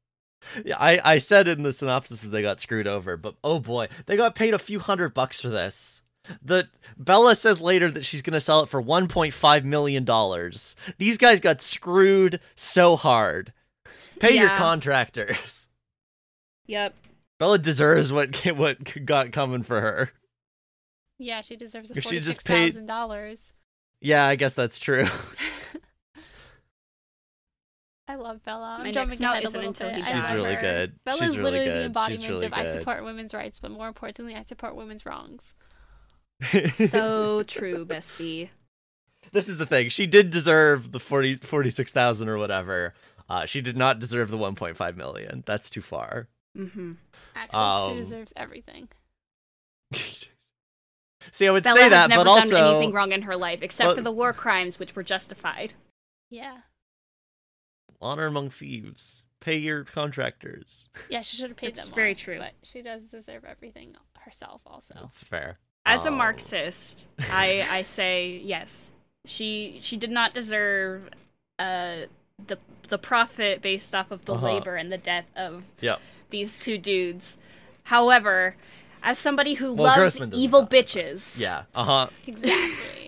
yeah, 0.64 0.76
I 0.78 1.00
I 1.04 1.18
said 1.18 1.48
in 1.48 1.62
the 1.62 1.72
synopsis 1.72 2.22
that 2.22 2.28
they 2.28 2.42
got 2.42 2.60
screwed 2.60 2.86
over, 2.86 3.16
but 3.16 3.34
oh 3.44 3.60
boy, 3.60 3.88
they 4.06 4.16
got 4.16 4.34
paid 4.34 4.54
a 4.54 4.58
few 4.58 4.78
hundred 4.78 5.14
bucks 5.14 5.40
for 5.40 5.48
this. 5.48 6.02
The 6.42 6.68
Bela 6.98 7.36
says 7.36 7.60
later 7.60 7.88
that 7.90 8.04
she's 8.04 8.22
gonna 8.22 8.40
sell 8.40 8.60
it 8.62 8.68
for 8.68 8.82
1.5 8.82 9.64
million 9.64 10.04
dollars. 10.04 10.74
These 10.98 11.18
guys 11.18 11.38
got 11.40 11.62
screwed 11.62 12.40
so 12.56 12.96
hard. 12.96 13.52
Pay 14.18 14.36
your 14.38 14.50
contractors. 14.50 15.68
Yep. 16.68 16.96
Bela 17.38 17.58
deserves 17.60 18.12
what 18.12 18.34
what 18.56 19.04
got 19.06 19.30
coming 19.30 19.62
for 19.62 19.80
her. 19.80 20.10
Yeah, 21.16 21.40
she 21.42 21.54
deserves 21.54 21.90
the 21.90 21.98
If 21.98 22.02
she 22.02 22.08
forty 22.08 22.18
just 22.18 22.28
six 22.40 22.42
paid- 22.42 22.66
thousand 22.70 22.86
dollars. 22.86 23.52
Yeah, 24.00 24.26
I 24.26 24.34
guess 24.34 24.52
that's 24.52 24.80
true. 24.80 25.06
I 28.08 28.14
love 28.14 28.42
Bela. 28.44 28.76
I'm 28.78 28.84
My 28.84 28.92
jumping 28.92 29.18
next 29.18 29.20
note 29.20 29.30
ahead 29.32 29.42
a 29.44 29.46
isn't 29.48 29.58
little 29.60 29.68
until 29.70 29.90
bit. 29.90 30.04
She's 30.04 30.30
really 30.32 30.54
her. 30.54 30.60
good. 30.60 30.92
Bela's 31.04 31.20
She's 31.20 31.36
really 31.36 31.50
literally 31.50 31.64
good. 31.66 31.76
the 31.80 31.84
embodiment 31.86 32.28
really 32.30 32.46
of 32.46 32.52
I 32.52 32.64
support 32.64 33.04
women's 33.04 33.34
rights, 33.34 33.58
but 33.58 33.70
more 33.72 33.88
importantly, 33.88 34.34
I 34.36 34.42
support 34.42 34.76
women's 34.76 35.04
wrongs. 35.04 35.54
So 36.72 37.42
true, 37.44 37.84
bestie. 37.86 38.50
this 39.32 39.48
is 39.48 39.58
the 39.58 39.66
thing. 39.66 39.88
She 39.88 40.06
did 40.06 40.30
deserve 40.30 40.92
the 40.92 41.00
40 41.00 41.36
46,000 41.36 42.28
or 42.28 42.38
whatever. 42.38 42.94
Uh, 43.28 43.44
she 43.46 43.60
did 43.60 43.76
not 43.76 43.98
deserve 43.98 44.30
the 44.30 44.36
1.5 44.38 44.96
million. 44.96 45.42
That's 45.46 45.68
too 45.68 45.80
far. 45.80 46.28
Mm-hmm. 46.56 46.92
Actually, 47.34 47.58
Um, 47.60 47.90
she 47.92 47.96
deserves 47.98 48.32
everything. 48.36 48.88
See, 51.32 51.48
I 51.48 51.50
would 51.50 51.64
Bela 51.64 51.76
say 51.76 51.82
has 51.84 51.90
that, 51.90 52.08
never 52.10 52.24
but 52.24 52.30
also 52.30 52.50
done 52.56 52.74
anything 52.76 52.92
wrong 52.92 53.10
in 53.12 53.22
her 53.22 53.36
life 53.36 53.62
except 53.62 53.88
but- 53.88 53.96
for 53.96 54.02
the 54.02 54.12
war 54.12 54.32
crimes, 54.32 54.78
which 54.78 54.94
were 54.94 55.02
justified. 55.02 55.74
Yeah. 56.30 56.58
Honor 58.00 58.26
among 58.26 58.50
thieves. 58.50 59.24
Pay 59.40 59.58
your 59.58 59.84
contractors. 59.84 60.88
Yeah, 61.08 61.20
she 61.22 61.36
should 61.36 61.48
have 61.50 61.56
paid 61.56 61.68
them. 61.68 61.74
That's 61.76 61.88
them 61.88 61.94
very 61.94 62.10
all, 62.10 62.14
true. 62.16 62.38
But 62.38 62.52
she 62.62 62.82
does 62.82 63.04
deserve 63.04 63.44
everything 63.44 63.94
herself 64.18 64.62
also. 64.66 64.94
That's 65.00 65.22
fair. 65.24 65.56
As 65.84 66.04
a 66.04 66.08
Um, 66.08 66.16
Marxist, 66.16 67.06
I 67.30 67.66
I 67.70 67.82
say 67.82 68.40
yes. 68.42 68.90
She 69.24 69.78
she 69.82 69.96
did 69.96 70.10
not 70.10 70.34
deserve 70.34 71.10
uh 71.58 72.06
the 72.44 72.58
the 72.88 72.98
profit 72.98 73.62
based 73.62 73.94
off 73.94 74.10
of 74.10 74.24
the 74.24 74.34
Uh-huh. 74.34 74.46
labor 74.54 74.74
and 74.76 74.90
the 74.90 74.98
death 74.98 75.26
of 75.36 75.62
Yep. 75.80 76.00
these 76.30 76.58
two 76.58 76.76
dudes. 76.78 77.38
However, 77.84 78.56
as 79.02 79.16
somebody 79.18 79.54
who 79.54 79.72
Well, 79.74 79.96
loves 79.96 80.20
evil 80.32 80.66
bitches, 80.66 81.40
Yeah. 81.40 81.64
Uh 81.74 81.84
huh. 81.84 82.06
Exactly. 82.26 83.05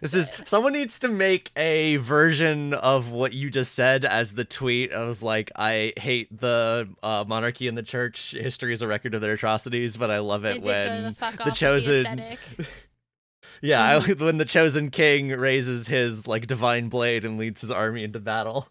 This 0.00 0.14
is 0.14 0.30
someone 0.44 0.72
needs 0.72 0.98
to 1.00 1.08
make 1.08 1.50
a 1.56 1.96
version 1.96 2.74
of 2.74 3.10
what 3.10 3.32
you 3.32 3.50
just 3.50 3.74
said 3.74 4.04
as 4.04 4.34
the 4.34 4.44
tweet. 4.44 4.92
I 4.92 5.04
was 5.06 5.22
like, 5.22 5.50
I 5.56 5.92
hate 5.98 6.36
the 6.38 6.88
uh, 7.02 7.24
monarchy 7.26 7.68
and 7.68 7.76
the 7.78 7.82
church. 7.82 8.32
History 8.32 8.72
is 8.72 8.82
a 8.82 8.86
record 8.86 9.14
of 9.14 9.20
their 9.20 9.32
atrocities, 9.34 9.96
but 9.96 10.10
I 10.10 10.18
love 10.18 10.42
They 10.42 10.56
it 10.56 10.62
when 10.62 11.02
the, 11.18 11.42
the 11.44 11.50
chosen- 11.52 12.06
aesthetic. 12.06 12.38
yeah, 13.62 13.84
I, 13.96 14.00
Mm-hmm. 14.00 14.24
when 14.24 14.38
the 14.38 14.44
chosen 14.44 14.90
king 14.90 15.28
raises 15.28 15.86
his 15.88 16.26
like 16.26 16.46
divine 16.46 16.88
blade 16.88 17.24
and 17.24 17.38
leads 17.38 17.60
his 17.60 17.70
army 17.70 18.04
into 18.04 18.18
battle. 18.20 18.68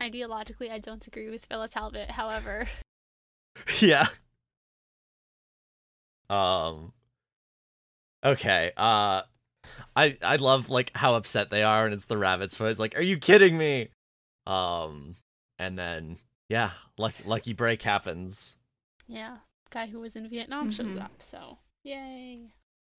Ideologically, 0.00 0.70
I 0.70 0.78
don't 0.78 1.04
agree 1.06 1.28
with 1.28 1.48
Bela 1.48 1.68
Talbot. 1.68 2.12
However, 2.12 2.68
yeah. 3.80 4.06
Um. 6.30 6.92
Okay. 8.24 8.72
Uh, 8.76 9.22
I 9.94 10.16
I 10.22 10.36
love 10.36 10.70
like 10.70 10.90
how 10.96 11.14
upset 11.14 11.50
they 11.50 11.62
are, 11.62 11.84
and 11.84 11.94
it's 11.94 12.06
the 12.06 12.18
rabbits. 12.18 12.56
So 12.56 12.66
it's 12.66 12.80
like, 12.80 12.96
are 12.98 13.02
you 13.02 13.18
kidding 13.18 13.56
me? 13.58 13.88
Um, 14.46 15.16
and 15.58 15.78
then 15.78 16.18
yeah, 16.48 16.70
lucky 16.96 17.22
lucky 17.24 17.52
break 17.52 17.82
happens. 17.82 18.56
yeah, 19.06 19.38
guy 19.70 19.86
who 19.86 20.00
was 20.00 20.16
in 20.16 20.28
Vietnam 20.28 20.70
shows 20.70 20.94
Mhm. 20.96 21.02
up. 21.04 21.22
So 21.22 21.58
yay. 21.84 22.52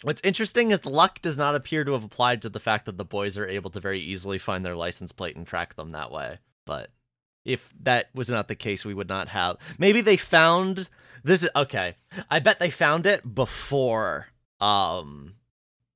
What's 0.03 0.21
interesting 0.23 0.71
is 0.71 0.79
the 0.79 0.89
luck 0.89 1.21
does 1.21 1.37
not 1.37 1.55
appear 1.55 1.83
to 1.83 1.91
have 1.91 2.03
applied 2.05 2.41
to 2.43 2.49
the 2.49 2.59
fact 2.61 2.85
that 2.85 2.97
the 2.97 3.03
boys 3.05 3.37
are 3.37 3.47
able 3.47 3.69
to 3.71 3.79
very 3.81 3.99
easily 3.99 4.37
find 4.39 4.63
their 4.65 4.75
license 4.75 5.11
plate 5.11 5.35
and 5.35 5.45
track 5.45 5.75
them 5.75 5.91
that 5.91 6.09
way. 6.11 6.39
But 6.65 6.91
if 7.43 7.73
that 7.81 8.09
was 8.15 8.29
not 8.29 8.47
the 8.47 8.55
case, 8.55 8.85
we 8.85 8.93
would 8.93 9.09
not 9.09 9.27
have. 9.29 9.57
Maybe 9.77 9.99
they 10.01 10.15
found 10.17 10.89
this. 11.23 11.43
Is, 11.43 11.49
okay, 11.55 11.95
I 12.29 12.39
bet 12.39 12.59
they 12.59 12.69
found 12.69 13.05
it 13.05 13.35
before 13.35 14.27
um 14.61 15.35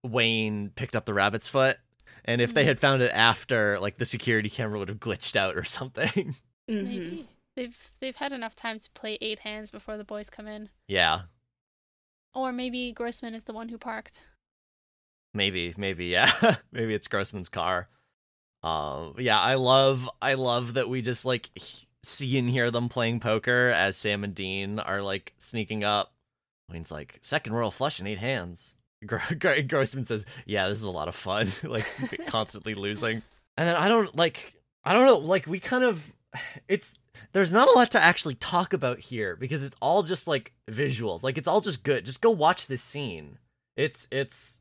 Wayne 0.03 0.70
picked 0.76 0.95
up 0.95 1.05
the 1.05 1.14
rabbit's 1.14 1.47
foot. 1.49 1.78
And 2.26 2.39
if 2.41 2.53
they 2.53 2.64
Mhm. 2.64 2.68
had 2.68 2.80
found 2.80 3.01
it 3.01 3.11
after, 3.14 3.80
like 3.80 3.97
the 3.97 4.05
security 4.05 4.49
camera 4.49 4.80
would 4.80 4.88
have 4.89 4.99
glitched 4.99 5.36
out 5.36 5.57
or 5.57 5.64
something. 5.66 6.36
Maybe 6.68 7.28
they've 7.55 7.91
they've 7.99 8.16
had 8.16 8.32
enough 8.32 8.55
time 8.55 8.80
to 8.80 8.89
play 8.91 9.18
eight 9.22 9.39
hands 9.39 9.72
before 9.72 9.97
the 9.97 10.03
boys 10.05 10.30
come 10.30 10.47
in. 10.47 10.70
yeah, 10.88 11.24
Or 12.34 12.51
maybe 12.53 12.91
Grossman 12.93 13.36
is 13.36 13.43
the 13.43 13.53
one 13.53 13.70
who 13.70 13.78
parked. 13.78 14.26
Maybe, 15.34 15.74
maybe, 15.78 16.05
yeah. 16.07 16.32
maybe 16.72 16.93
it's 16.93 17.07
Grossman's 17.07 17.49
car. 17.49 17.89
Um, 18.61 19.16
yeah, 19.18 19.39
I 19.39 19.55
love, 19.55 20.09
I 20.22 20.36
love 20.36 20.76
that 20.76 20.88
we 20.88 21.01
just 21.01 21.26
like 21.26 21.49
h- 21.57 21.86
see 22.03 22.38
and 22.38 22.49
hear 22.49 22.72
them 22.72 22.88
playing 22.88 23.20
poker 23.20 23.70
as 23.76 23.97
Sam 23.97 24.24
and 24.24 24.34
Dean 24.34 24.80
are 24.80 25.01
like 25.01 25.34
sneaking 25.38 25.84
up. 25.84 26.12
Wayne's 26.72 26.91
like 26.91 27.20
second 27.22 27.53
royal 27.53 27.72
flush 27.72 27.99
in 27.99 28.07
eight 28.07 28.18
hands. 28.20 28.76
Gro- 29.05 29.20
Gro- 29.38 29.61
Grossman 29.64 30.05
says, 30.05 30.26
"Yeah, 30.45 30.70
this 30.70 30.80
is 30.80 30.86
a 30.86 30.91
lot 30.91 31.07
of 31.07 31.16
fun. 31.16 31.51
like 31.64 31.86
constantly 32.28 32.74
losing." 32.76 33.22
And 33.57 33.68
then 33.68 33.76
I 33.76 33.88
don't 33.88 34.16
like, 34.16 34.53
I 34.84 34.93
don't 34.93 35.05
know, 35.05 35.18
like 35.18 35.45
we 35.45 35.59
kind 35.59 35.84
of, 35.84 36.11
it's 36.68 36.95
there's 37.34 37.53
not 37.53 37.68
a 37.68 37.72
lot 37.74 37.91
to 37.91 38.01
actually 38.01 38.36
talk 38.36 38.74
about 38.74 38.99
here 38.99 39.36
because 39.36 39.61
it's 39.61 39.76
all 39.82 40.03
just 40.03 40.26
like 40.26 40.53
visuals. 40.72 41.22
Like 41.22 41.38
it's 41.38 41.47
all 41.47 41.61
just 41.61 41.84
good. 41.84 42.05
Just 42.05 42.22
go 42.22 42.32
watch 42.32 42.68
this 42.68 42.82
scene. 42.82 43.38
It's 43.78 44.07
it's 44.11 44.59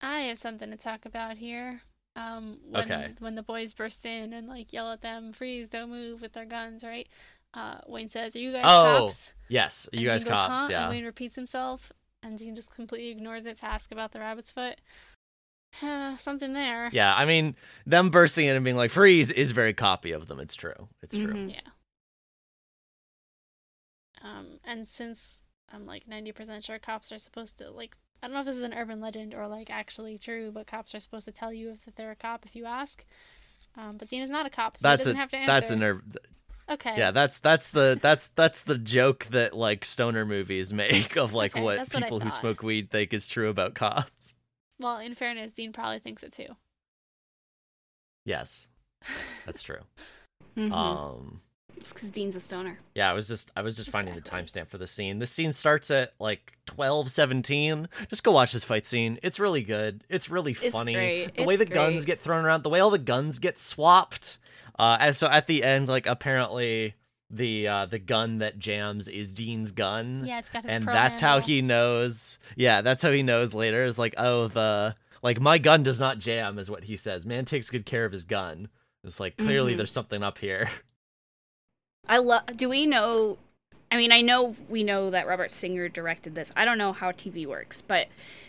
I 0.00 0.20
have 0.22 0.38
something 0.38 0.70
to 0.70 0.76
talk 0.76 1.04
about 1.06 1.38
here. 1.38 1.82
Um, 2.14 2.58
when, 2.68 2.82
Okay. 2.84 3.14
when 3.20 3.36
the 3.36 3.42
boys 3.42 3.72
burst 3.72 4.04
in 4.04 4.32
and 4.34 4.46
like 4.48 4.72
yell 4.72 4.92
at 4.92 5.00
them, 5.00 5.32
"Freeze! 5.32 5.68
Don't 5.68 5.90
move!" 5.90 6.20
with 6.20 6.34
their 6.34 6.44
guns, 6.44 6.84
right? 6.84 7.08
Uh, 7.54 7.78
Wayne 7.86 8.08
says, 8.10 8.36
"Are 8.36 8.38
you 8.38 8.52
guys 8.52 8.64
Oh, 8.66 9.04
cops?" 9.06 9.32
Yes, 9.52 9.86
you 9.92 9.98
And 10.00 10.08
guys 10.08 10.24
Dean 10.24 10.32
goes, 10.32 10.38
cops, 10.38 10.60
"Huh?" 10.62 10.68
yeah. 10.70 10.80
And 10.84 10.90
Wayne 10.90 11.04
repeats 11.04 11.34
himself, 11.34 11.92
and 12.22 12.38
Dean 12.38 12.54
just 12.54 12.74
completely 12.74 13.10
ignores 13.10 13.44
it 13.44 13.58
to 13.58 13.66
ask 13.66 13.92
about 13.92 14.12
the 14.12 14.20
rabbit's 14.20 14.50
foot. 14.50 14.80
Uh, 15.82 16.16
something 16.28 16.54
there. 16.54 16.88
Yeah, 16.92 17.14
I 17.14 17.24
mean, 17.26 17.54
them 17.84 18.08
bursting 18.10 18.46
in 18.46 18.56
and 18.56 18.64
being 18.64 18.76
like 18.78 18.90
freeze 18.90 19.30
is 19.30 19.50
very 19.52 19.74
copy 19.74 20.12
of 20.12 20.26
them. 20.28 20.40
It's 20.40 20.54
true. 20.54 20.88
It's 21.02 21.14
true. 21.14 21.32
Mhm. 21.34 21.52
Yeah. 21.52 21.60
Um, 24.22 24.46
and 24.64 24.86
since 24.88 25.44
I'm 25.72 25.84
like 25.86 26.06
90% 26.08 26.64
sure 26.64 26.78
cops 26.78 27.10
are 27.12 27.18
supposed 27.18 27.58
to 27.58 27.70
like 27.70 27.96
I 28.22 28.28
don't 28.28 28.34
know 28.34 28.40
if 28.40 28.46
this 28.46 28.56
is 28.56 28.62
an 28.62 28.72
urban 28.74 29.00
legend 29.00 29.34
or 29.34 29.48
like 29.48 29.68
actually 29.68 30.16
true, 30.16 30.52
but 30.52 30.66
cops 30.66 30.94
are 30.94 31.00
supposed 31.00 31.24
to 31.26 31.32
tell 31.32 31.52
you 31.52 31.76
if 31.86 31.94
they're 31.96 32.12
a 32.12 32.16
cop 32.16 32.46
if 32.46 32.54
you 32.54 32.66
ask. 32.66 33.04
Um, 33.76 33.96
but 33.96 34.08
Dean 34.08 34.22
is 34.22 34.30
not 34.30 34.46
a 34.46 34.50
cop, 34.50 34.76
so 34.78 34.82
That's 34.82 35.04
he 35.04 35.10
a 35.10 35.14
doesn't 35.14 35.20
have 35.20 35.30
to 35.30 35.36
answer. 35.38 35.52
that's 35.52 35.70
a 35.72 35.76
nerve. 35.76 36.02
Okay. 36.70 36.94
Yeah, 36.96 37.10
that's 37.10 37.38
that's 37.38 37.70
the 37.70 37.98
that's 38.00 38.28
that's 38.28 38.62
the 38.62 38.78
joke 38.78 39.26
that 39.26 39.54
like 39.54 39.84
stoner 39.84 40.24
movies 40.24 40.72
make 40.72 41.16
of 41.16 41.32
like 41.32 41.54
Okay, 41.54 41.62
what 41.62 41.78
that's 41.78 41.92
what 41.94 42.02
people 42.04 42.20
who 42.20 42.30
smoke 42.30 42.62
weed 42.62 42.90
think 42.90 43.12
is 43.12 43.26
true 43.26 43.48
about 43.48 43.74
cops. 43.74 44.34
Well, 44.78 44.98
in 44.98 45.14
fairness, 45.14 45.52
Dean 45.52 45.72
probably 45.72 45.98
thinks 45.98 46.22
it 46.22 46.32
too. 46.32 46.56
Yes, 48.24 48.68
that's 49.46 49.62
true. 49.62 49.80
Mhm. 50.56 50.72
Um, 50.72 51.40
It's 51.76 51.92
because 51.92 52.10
Dean's 52.10 52.36
a 52.36 52.40
stoner. 52.40 52.78
yeah, 52.94 53.10
I 53.10 53.12
was 53.14 53.26
just 53.26 53.50
I 53.56 53.62
was 53.62 53.76
just 53.76 53.90
finding 53.90 54.14
the 54.14 54.20
timestamp 54.20 54.68
for 54.68 54.78
the 54.78 54.86
scene. 54.86 55.18
This 55.18 55.30
scene 55.30 55.52
starts 55.52 55.90
at 55.90 56.12
like 56.20 56.52
twelve 56.66 57.10
seventeen. 57.10 57.88
Just 58.08 58.22
go 58.22 58.32
watch 58.32 58.52
this 58.52 58.64
fight 58.64 58.86
scene. 58.86 59.18
It's 59.22 59.40
really 59.40 59.62
good. 59.62 60.04
It's 60.08 60.30
really 60.30 60.52
It's 60.52 60.66
funny. 60.68 60.94
great. 60.94 61.36
The 61.36 61.44
way 61.44 61.56
the 61.56 61.62
It's 61.64 61.72
guns 61.72 62.04
get 62.04 62.20
thrown 62.20 62.44
around, 62.44 62.62
the 62.62 62.70
way 62.70 62.80
all 62.80 62.90
the 62.90 62.98
guns 62.98 63.38
get 63.38 63.58
swapped. 63.58 64.38
Uh, 64.78 64.96
and 65.00 65.16
so 65.16 65.26
at 65.28 65.46
the 65.46 65.62
end, 65.62 65.88
like 65.88 66.06
apparently 66.06 66.94
the 67.30 67.66
uh, 67.68 67.86
the 67.86 67.98
gun 67.98 68.38
that 68.38 68.58
jams 68.58 69.08
is 69.08 69.32
Dean's 69.32 69.72
gun. 69.72 70.24
Yeah, 70.26 70.38
it's 70.38 70.48
got 70.48 70.64
his 70.64 70.72
and 70.72 70.86
that's 70.86 71.20
how 71.20 71.40
he 71.40 71.62
knows. 71.62 72.38
Yeah, 72.56 72.80
that's 72.82 73.02
how 73.02 73.10
he 73.10 73.22
knows 73.22 73.54
later. 73.54 73.84
Is 73.84 73.98
like, 73.98 74.14
oh, 74.18 74.48
the 74.48 74.94
like 75.22 75.40
my 75.40 75.58
gun 75.58 75.82
does 75.82 76.00
not 76.00 76.18
jam, 76.18 76.58
is 76.58 76.70
what 76.70 76.84
he 76.84 76.96
says. 76.96 77.24
Man 77.24 77.44
takes 77.44 77.70
good 77.70 77.86
care 77.86 78.04
of 78.04 78.12
his 78.12 78.24
gun. 78.24 78.68
It's 79.04 79.18
like 79.20 79.36
clearly 79.36 79.74
Mhm. 79.74 79.76
there's 79.78 79.92
something 79.92 80.22
up 80.22 80.38
here. 80.38 80.68
I 82.08 82.18
love. 82.18 82.56
Do 82.56 82.68
we 82.68 82.86
know? 82.86 83.38
I 83.90 83.96
mean, 83.96 84.10
I 84.12 84.20
know 84.22 84.56
we 84.68 84.82
know 84.82 85.10
that 85.10 85.26
Robert 85.26 85.50
Singer 85.50 85.88
directed 85.88 86.34
this. 86.34 86.52
I 86.56 86.64
don't 86.64 86.78
know 86.78 86.92
how 86.92 87.12
TV 87.12 87.46
works, 87.46 87.82
but 87.82 88.08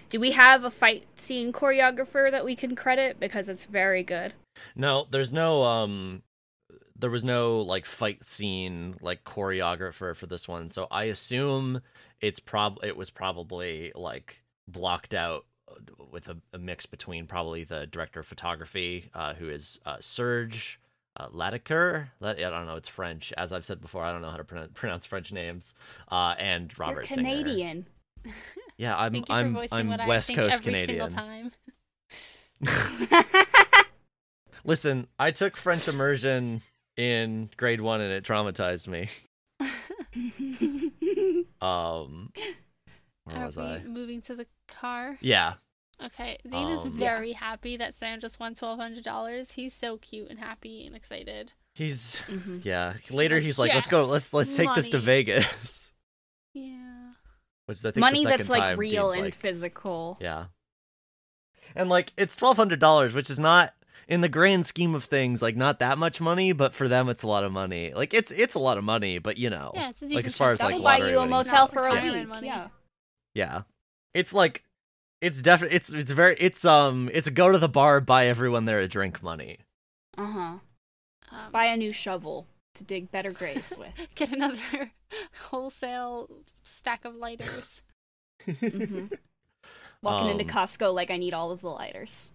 do 0.09 0.19
we 0.19 0.31
have 0.31 0.63
a 0.63 0.71
fight 0.71 1.05
scene 1.15 1.51
choreographer 1.51 2.31
that 2.31 2.45
we 2.45 2.55
can 2.55 2.75
credit 2.75 3.19
because 3.19 3.49
it's 3.49 3.65
very 3.65 4.03
good? 4.03 4.33
No, 4.75 5.07
there's 5.09 5.31
no 5.31 5.63
um 5.63 6.23
there 6.95 7.09
was 7.09 7.25
no 7.25 7.59
like 7.59 7.85
fight 7.85 8.23
scene 8.23 8.95
like 9.01 9.23
choreographer 9.23 10.15
for 10.15 10.25
this 10.25 10.47
one. 10.47 10.69
So 10.69 10.87
I 10.91 11.05
assume 11.05 11.81
it's 12.21 12.39
prob 12.39 12.79
it 12.83 12.95
was 12.95 13.09
probably 13.09 13.91
like 13.95 14.43
blocked 14.67 15.13
out 15.13 15.45
uh, 15.69 15.75
with 16.11 16.27
a, 16.29 16.37
a 16.53 16.57
mix 16.57 16.85
between 16.85 17.27
probably 17.27 17.63
the 17.63 17.87
director 17.87 18.21
of 18.21 18.25
photography 18.25 19.09
uh, 19.13 19.33
who 19.33 19.49
is 19.49 19.79
uh, 19.85 19.97
Serge 19.99 20.79
uh, 21.17 21.27
Latiker. 21.31 22.09
Let, 22.19 22.37
I 22.37 22.49
don't 22.49 22.65
know, 22.65 22.75
it's 22.75 22.87
French. 22.87 23.33
As 23.37 23.51
I've 23.51 23.65
said 23.65 23.81
before, 23.81 24.03
I 24.03 24.11
don't 24.11 24.21
know 24.21 24.29
how 24.29 24.37
to 24.37 24.43
pronounce, 24.43 24.71
pronounce 24.73 25.05
French 25.05 25.31
names. 25.31 25.73
Uh, 26.09 26.35
and 26.37 26.77
Robert 26.79 27.01
You're 27.01 27.17
Singer. 27.17 27.29
Canadian. 27.29 27.85
Yeah, 28.77 28.95
I'm 28.97 29.13
Thank 29.13 29.29
you 29.29 29.35
I'm 29.35 29.53
for 29.53 29.59
voicing 29.61 29.77
I'm 29.77 29.87
what 29.89 29.99
I 29.99 30.07
West 30.07 30.27
think 30.27 30.39
Coast 30.39 30.55
every 30.55 30.73
Canadian. 30.73 31.51
single 34.65 34.73
time. 34.75 35.01
Listen, 35.03 35.07
I 35.19 35.31
took 35.31 35.57
French 35.57 35.87
immersion 35.87 36.61
in 36.97 37.49
grade 37.57 37.81
one 37.81 38.01
and 38.01 38.11
it 38.11 38.23
traumatized 38.23 38.87
me. 38.87 39.09
Um, 41.61 42.31
where 43.23 43.37
Are 43.37 43.45
was 43.45 43.57
we 43.57 43.63
I? 43.63 43.79
moving 43.83 44.19
to 44.23 44.35
the 44.35 44.45
car? 44.67 45.17
Yeah, 45.21 45.53
Okay, 46.03 46.37
Dean 46.49 46.67
is 46.69 46.83
Um, 46.83 46.97
very 46.97 47.31
happy 47.31 47.77
that 47.77 47.93
Sam 47.93 48.19
just 48.19 48.37
won 48.39 48.53
twelve 48.53 48.79
hundred 48.79 49.03
dollars. 49.05 49.53
He's 49.53 49.73
so 49.73 49.97
cute 49.97 50.29
and 50.29 50.39
happy 50.39 50.85
and 50.85 50.93
excited. 50.95 51.53
he's 51.73 52.17
Mhm. 52.27 52.65
yeah. 52.65 52.95
Later, 53.09 53.35
like, 53.35 53.43
he's 53.43 53.57
like, 53.57 53.73
"Let's 53.73 53.87
go. 53.87 54.05
Let's 54.05 54.33
let's 54.33 54.53
take 54.55 54.73
this 54.75 54.89
to. 54.89 54.99
Vegas." 54.99 55.91
Yeah. 56.53 57.13
Which 57.65 57.79
is, 57.79 57.85
I 57.85 57.91
think 57.91 58.01
Money 58.01 58.23
the 58.25 58.29
that's 58.31 58.45
second 58.47 58.61
like 58.61 58.77
real 58.77 59.03
Dean's 59.09 59.13
and 59.15 59.23
like, 59.25 59.35
physical. 59.35 60.17
yeah. 60.21 60.45
And 61.75 61.89
like 61.89 62.11
it's 62.17 62.35
twelve 62.35 62.57
hundred 62.57 62.79
dollars, 62.79 63.13
which 63.15 63.29
is 63.29 63.39
not 63.39 63.73
in 64.07 64.21
the 64.21 64.29
grand 64.29 64.67
scheme 64.67 64.95
of 64.95 65.03
things 65.05 65.41
like 65.41 65.55
not 65.55 65.79
that 65.79 65.97
much 65.97 66.19
money, 66.21 66.51
but 66.51 66.73
for 66.73 66.87
them 66.87 67.09
it's 67.09 67.23
a 67.23 67.27
lot 67.27 67.43
of 67.43 67.51
money. 67.51 67.93
Like 67.93 68.13
it's 68.13 68.31
it's 68.31 68.55
a 68.55 68.59
lot 68.59 68.77
of 68.77 68.83
money, 68.83 69.17
but 69.19 69.37
you 69.37 69.49
know, 69.49 69.71
Yeah, 69.73 69.89
it's 69.89 70.01
a 70.01 70.07
like 70.07 70.25
as 70.25 70.35
far 70.35 70.51
as 70.51 70.59
like 70.59 70.69
That'll 70.69 70.83
buy 70.83 70.97
lottery 70.97 71.11
you 71.11 71.19
a 71.19 71.25
motel 71.27 71.67
for 71.67 71.81
a 71.81 71.85
retirement 71.85 72.15
week. 72.19 72.27
money. 72.27 72.47
Yeah. 72.47 72.67
Yeah. 73.33 73.61
It's 74.13 74.33
like 74.33 74.63
it's 75.21 75.41
definitely 75.41 75.77
it's 75.77 75.91
it's 75.93 76.11
very 76.11 76.35
it's 76.39 76.65
um 76.65 77.09
it's 77.13 77.29
go 77.29 77.51
to 77.51 77.57
the 77.57 77.69
bar 77.69 78.01
buy 78.01 78.27
everyone 78.27 78.65
there 78.65 78.79
a 78.79 78.87
drink 78.87 79.23
money. 79.23 79.59
Uh 80.17 80.25
huh. 80.31 80.39
Um, 81.31 81.51
Buy 81.51 81.65
a 81.65 81.77
new 81.77 81.91
shovel 81.91 82.45
to 82.75 82.83
dig 82.83 83.11
better 83.11 83.31
graves 83.31 83.75
with. 83.77 83.93
get 84.15 84.31
another 84.31 84.91
wholesale 85.43 86.29
stack 86.63 87.05
of 87.05 87.15
lighters. 87.15 87.81
hmm 88.45 89.05
Walking 90.03 90.29
into 90.31 90.43
Um, 90.43 90.49
Costco 90.49 90.93
like 90.93 91.09
I 91.09 91.17
need 91.17 91.33
all 91.33 91.51
of 91.51 91.61
the 91.61 91.69
lighters. 91.69 92.29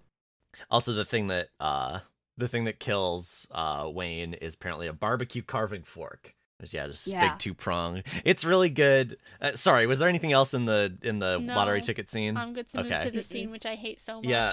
Also 0.70 0.92
the 0.92 1.04
thing 1.04 1.28
that 1.28 1.48
uh 1.60 2.00
the 2.36 2.48
thing 2.48 2.64
that 2.64 2.78
kills 2.80 3.46
uh 3.50 3.88
Wayne 3.92 4.34
is 4.34 4.54
apparently 4.54 4.86
a 4.86 4.92
barbecue 4.92 5.42
carving 5.42 5.82
fork. 5.82 6.34
There's 6.58 6.74
yeah, 6.74 6.86
just 6.88 7.06
Yeah. 7.06 7.28
big 7.30 7.38
two 7.38 7.54
prong. 7.54 8.02
It's 8.24 8.44
really 8.44 8.68
good. 8.70 9.16
Uh, 9.40 9.52
sorry, 9.54 9.86
was 9.86 10.00
there 10.00 10.08
anything 10.08 10.32
else 10.32 10.54
in 10.54 10.64
the 10.64 10.96
in 11.02 11.20
the 11.20 11.38
lottery 11.38 11.80
ticket 11.80 12.10
scene? 12.10 12.36
I'm 12.36 12.52
good 12.52 12.68
to 12.68 12.82
move 12.82 12.98
to 13.00 13.10
the 13.10 13.22
scene 13.22 13.50
which 13.50 13.64
I 13.66 13.74
hate 13.76 14.00
so 14.00 14.16
much. 14.16 14.24
Yeah. 14.26 14.52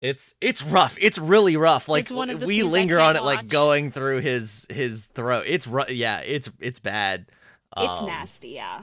It's 0.00 0.34
it's 0.40 0.62
rough. 0.62 0.96
It's 1.00 1.16
really 1.18 1.56
rough. 1.56 1.88
Like 1.88 2.02
It's 2.02 2.10
one 2.12 2.28
of 2.28 2.40
the 2.40 2.46
we 2.46 2.62
linger 2.62 2.98
on 3.00 3.14
can't 3.14 3.24
it 3.24 3.26
like 3.26 3.48
going 3.48 3.90
through 3.90 4.20
his 4.20 4.66
his 4.68 5.06
throat. 5.06 5.44
It's 5.46 5.66
ru- 5.66 5.84
yeah, 5.88 6.18
it's 6.20 6.50
it's 6.60 6.78
bad. 6.78 7.26
It's 7.76 8.00
Um, 8.00 8.06
nasty, 8.06 8.50
yeah. 8.50 8.82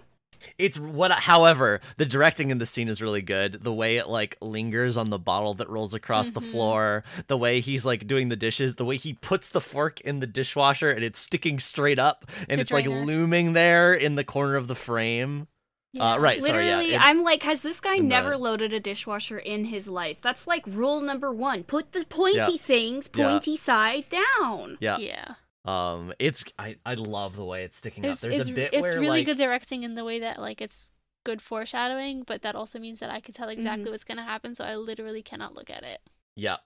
It's 0.58 0.78
what 0.80 1.12
however, 1.12 1.80
the 1.98 2.06
directing 2.06 2.52
in 2.52 2.58
the 2.60 2.66
scene 2.66 2.88
is 2.88 3.02
really 3.02 3.22
good. 3.22 3.64
The 3.64 3.74
way 3.74 3.98
it 3.98 4.08
like 4.08 4.38
lingers 4.42 4.98
on 4.98 5.10
the 5.10 5.20
bottle 5.20 5.54
that 5.56 5.70
rolls 5.70 5.94
across 5.94 6.32
the 6.32 6.39
Mhm. 6.42 6.52
floor, 6.52 7.04
the 7.28 7.38
way 7.38 7.60
he's 7.60 7.86
like 7.86 8.08
doing 8.08 8.30
the 8.30 8.36
dishes, 8.36 8.76
the 8.76 8.86
way 8.86 8.98
he 8.98 9.14
puts 9.14 9.50
the 9.50 9.62
fork 9.62 10.02
in 10.02 10.20
the 10.20 10.28
dishwasher 10.28 10.89
and 10.89 11.04
it's 11.04 11.20
sticking 11.20 11.60
straight 11.60 12.00
up 12.00 12.26
and 12.50 12.58
The 12.60 12.62
it's 12.62 12.72
like 12.72 12.86
looming 12.88 13.54
there 13.54 13.94
in 13.94 14.16
the 14.16 14.24
corner 14.24 14.56
of 14.56 14.68
the 14.68 14.76
frame. 14.76 15.48
Yeah. 15.94 16.14
Uh, 16.14 16.18
right, 16.20 16.42
sorry, 16.42 16.68
yeah. 16.68 16.78
Literally, 16.78 16.94
it- 16.96 17.02
I'm 17.02 17.22
like, 17.24 17.44
has 17.44 17.64
this 17.64 17.82
guy 17.82 17.96
in 17.96 18.04
the- 18.04 18.08
never 18.08 18.38
loaded 18.38 18.72
a 18.72 18.80
dishwasher 18.80 19.38
in 19.38 19.66
his 19.66 19.89
life? 19.89 20.22
That's 20.22 20.48
like 20.48 20.64
rule 20.66 21.02
number 21.02 21.34
one. 21.34 21.64
Put 21.64 21.92
the 21.92 22.06
pointy 22.06 22.38
Yeah. 22.38 22.58
things 22.58 23.10
Yeah. 23.14 23.28
pointy 23.30 23.58
side 23.58 24.06
down. 24.10 24.78
Yeah. 24.80 24.98
Yeah. 25.00 25.34
Um 25.66 26.14
it's 26.20 26.43
I 26.57 26.78
I 26.86 26.95
love 26.95 27.36
the 27.36 27.45
way 27.45 27.64
it's 27.64 27.78
sticking 27.78 28.05
up. 28.05 28.20
There's 28.20 28.39
it's, 28.41 28.49
a 28.49 28.53
bit 28.53 28.74
it's 28.74 28.82
where 28.82 28.95
really 28.95 29.20
like 29.20 29.26
good 29.28 29.38
directing 29.38 29.84
in 29.84 29.95
the 29.95 30.03
way 30.03 30.20
that 30.20 30.39
like 30.39 30.62
it's 30.62 30.91
good 31.24 31.41
foreshadowing, 31.41 32.24
but 32.24 32.41
that 32.41 32.55
also 32.55 32.80
means 32.80 32.99
that 32.99 33.12
I 33.12 33.20
can 33.20 33.34
tell 33.34 33.49
exactly 33.49 33.84
Mm-hmm. 33.84 33.91
what's 33.91 34.03
gonna 34.03 34.24
happen, 34.24 34.55
so 34.55 34.64
I 34.64 34.76
literally 34.76 35.22
cannot 35.22 35.53
look 35.53 35.70
at 35.70 35.84
it. 35.84 35.99
Yeah. 36.36 36.57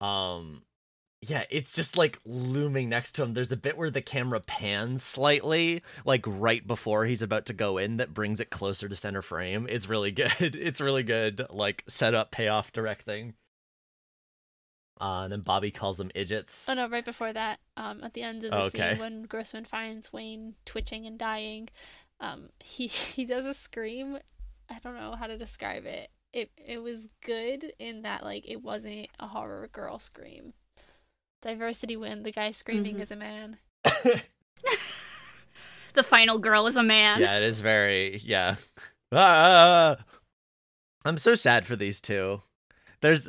Um 0.00 0.62
yeah, 1.22 1.44
it's 1.50 1.70
just 1.72 1.98
like 1.98 2.18
looming 2.24 2.88
next 2.88 3.12
to 3.12 3.22
him. 3.22 3.34
There's 3.34 3.52
a 3.52 3.56
bit 3.58 3.76
where 3.76 3.90
the 3.90 4.00
camera 4.00 4.40
pans 4.40 5.04
slightly, 5.04 5.82
like 6.06 6.24
right 6.26 6.66
before 6.66 7.04
he's 7.04 7.20
about 7.20 7.44
to 7.46 7.52
go 7.52 7.76
in, 7.76 7.98
that 7.98 8.14
brings 8.14 8.40
it 8.40 8.48
closer 8.48 8.88
to 8.88 8.96
center 8.96 9.20
frame. 9.20 9.66
It's 9.68 9.86
really 9.86 10.10
good. 10.12 10.56
It's 10.56 10.80
really 10.80 11.02
good, 11.02 11.44
like 11.50 11.84
setup, 11.86 12.30
payoff 12.30 12.72
directing. 12.72 13.34
Uh, 15.00 15.22
and 15.22 15.32
then 15.32 15.40
Bobby 15.40 15.70
calls 15.70 15.96
them 15.96 16.10
idiots. 16.14 16.68
Oh 16.68 16.74
no, 16.74 16.86
right 16.88 17.04
before 17.04 17.32
that, 17.32 17.58
um, 17.78 18.04
at 18.04 18.12
the 18.12 18.22
end 18.22 18.44
of 18.44 18.50
the 18.50 18.56
Oh, 18.56 18.60
okay. 18.64 18.90
scene 18.90 18.98
when 18.98 19.22
Grossman 19.22 19.64
finds 19.64 20.12
Wayne 20.12 20.56
twitching 20.66 21.06
and 21.06 21.18
dying, 21.18 21.68
um, 22.20 22.50
he 22.62 22.86
he 23.14 23.24
does 23.24 23.46
a 23.46 23.54
scream. 23.54 24.18
I 24.68 24.78
don't 24.84 24.94
know 24.94 25.14
how 25.18 25.26
to 25.26 25.38
describe 25.38 25.86
it. 25.86 26.10
It 26.32 26.50
it 26.64 26.82
was 26.82 27.08
good 27.24 27.72
in 27.78 28.02
that 28.02 28.22
like 28.22 28.46
it 28.48 28.62
wasn't 28.62 29.08
a 29.18 29.26
horror 29.28 29.68
girl 29.72 29.98
scream. 29.98 30.52
Diversity 31.42 31.96
win. 31.96 32.22
The 32.22 32.32
guy 32.32 32.50
screaming 32.50 32.96
Mhm. 32.96 33.00
is 33.00 33.10
a 33.10 33.16
man. 33.16 33.56
The 35.94 36.02
final 36.04 36.38
girl 36.38 36.68
is 36.68 36.76
a 36.76 36.82
man. 36.84 37.20
yeah, 37.20 37.38
it 37.38 37.42
is 37.42 37.60
very 37.60 38.18
yeah. 38.18 38.56
Ah! 39.10 39.96
I'm 41.04 41.16
so 41.16 41.34
sad 41.34 41.66
for 41.66 41.74
these 41.74 42.00
two. 42.00 42.42
There's 43.00 43.28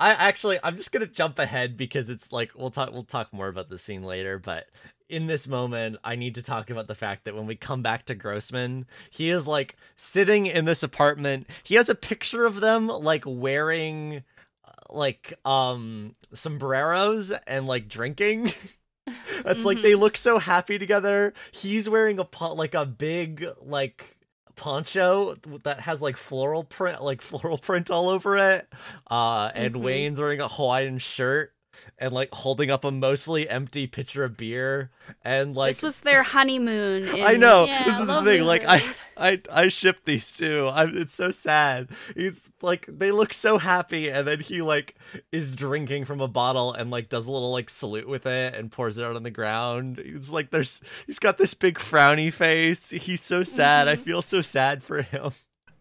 I 0.00 0.10
actually 0.12 0.58
I'm 0.62 0.76
just 0.76 0.92
gonna 0.92 1.06
jump 1.06 1.38
ahead 1.38 1.76
because 1.76 2.10
it's 2.10 2.32
like 2.32 2.52
we'll 2.56 2.70
talk 2.70 2.92
we'll 2.92 3.04
talk 3.04 3.32
more 3.32 3.48
about 3.48 3.68
the 3.68 3.78
scene 3.78 4.02
later, 4.02 4.38
but 4.38 4.66
in 5.08 5.26
this 5.26 5.46
moment 5.46 5.96
I 6.02 6.16
need 6.16 6.34
to 6.34 6.42
talk 6.42 6.68
about 6.70 6.88
the 6.88 6.94
fact 6.94 7.24
that 7.24 7.34
when 7.34 7.46
we 7.46 7.54
come 7.56 7.82
back 7.82 8.04
to 8.06 8.14
Grossman, 8.14 8.86
he 9.10 9.30
is 9.30 9.46
like 9.46 9.76
sitting 9.94 10.46
in 10.46 10.64
this 10.64 10.82
apartment. 10.82 11.46
He 11.62 11.76
has 11.76 11.88
a 11.88 11.94
picture 11.94 12.44
of 12.46 12.60
them 12.60 12.88
like 12.88 13.24
wearing 13.26 14.22
uh, 14.66 14.70
like 14.90 15.34
um 15.44 16.12
sombreros 16.32 17.32
and 17.46 17.66
like 17.66 17.88
drinking. 17.88 18.52
That's 19.44 19.64
like 19.64 19.78
Mhm. 19.78 19.82
they 19.82 19.94
look 19.94 20.16
so 20.16 20.38
happy 20.38 20.78
together. 20.78 21.32
He's 21.52 21.88
wearing 21.88 22.18
a 22.18 22.24
pot 22.24 22.56
like 22.56 22.74
a 22.74 22.84
big 22.84 23.46
like 23.62 24.15
poncho 24.56 25.34
that 25.64 25.80
has 25.80 26.02
like 26.02 26.16
floral 26.16 26.64
print, 26.64 27.02
like 27.02 27.22
floral 27.22 27.58
print 27.58 27.90
all 27.90 28.08
over 28.08 28.36
it. 28.36 28.68
Uh, 29.10 29.50
and 29.54 29.74
Mhm. 29.74 29.80
Wayne's 29.82 30.20
wearing 30.20 30.40
a 30.40 30.48
Hawaiian 30.48 30.98
shirt 30.98 31.52
and 31.98 32.12
like 32.12 32.32
holding 32.32 32.70
up 32.70 32.84
a 32.84 32.90
mostly 32.90 33.48
empty 33.48 33.86
pitcher 33.86 34.24
of 34.24 34.36
beer. 34.36 34.90
And 35.24 35.54
like, 35.54 35.70
this 35.74 35.82
was 35.82 36.00
their 36.00 36.22
honeymoon. 36.22 37.08
I 37.22 37.36
know 37.36 37.64
Yeah, 37.64 37.84
this 37.84 37.98
is 37.98 38.06
the 38.06 38.12
love 38.12 38.24
thing. 38.24 38.42
Like, 38.42 38.64
I. 38.66 38.82
I, 39.18 39.40
I 39.50 39.68
ship 39.68 40.00
these 40.04 40.36
two. 40.36 40.68
I'm, 40.70 40.94
it's 40.94 41.14
so 41.14 41.30
sad. 41.30 41.88
He's 42.14 42.50
like, 42.60 42.84
they 42.86 43.10
look 43.12 43.32
so 43.32 43.56
happy, 43.56 44.10
and 44.10 44.28
then 44.28 44.40
he 44.40 44.60
like 44.60 44.94
is 45.32 45.52
drinking 45.52 46.04
from 46.04 46.20
a 46.20 46.28
bottle 46.28 46.74
and 46.74 46.90
like 46.90 47.08
does 47.08 47.26
a 47.26 47.32
little 47.32 47.50
like 47.50 47.70
salute 47.70 48.06
with 48.06 48.26
it 48.26 48.54
and 48.54 48.70
pours 48.70 48.98
it 48.98 49.04
out 49.06 49.16
on 49.16 49.22
the 49.22 49.30
ground. 49.30 50.02
He's 50.04 50.28
like, 50.28 50.50
there's, 50.50 50.82
he's 51.06 51.18
got 51.18 51.38
this 51.38 51.54
big 51.54 51.78
frowny 51.78 52.30
face. 52.30 52.90
He's 52.90 53.22
so 53.22 53.42
sad. 53.42 53.88
I 53.88 53.96
Mhm. 53.96 54.00
feel 54.00 54.20
so 54.20 54.42
sad 54.42 54.82
for 54.84 55.00
him. 55.00 55.30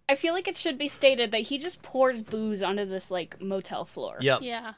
I 0.08 0.16
feel 0.16 0.34
like 0.34 0.48
it 0.48 0.56
should 0.56 0.78
be 0.78 0.88
stated 0.88 1.32
that 1.34 1.42
he 1.42 1.58
just 1.58 1.82
pours 1.82 2.22
booze 2.22 2.64
onto 2.64 2.86
this 2.86 3.12
like 3.12 3.42
motel 3.42 3.84
floor. 3.84 4.18
Yep. 4.22 4.40
Yeah. 4.44 4.76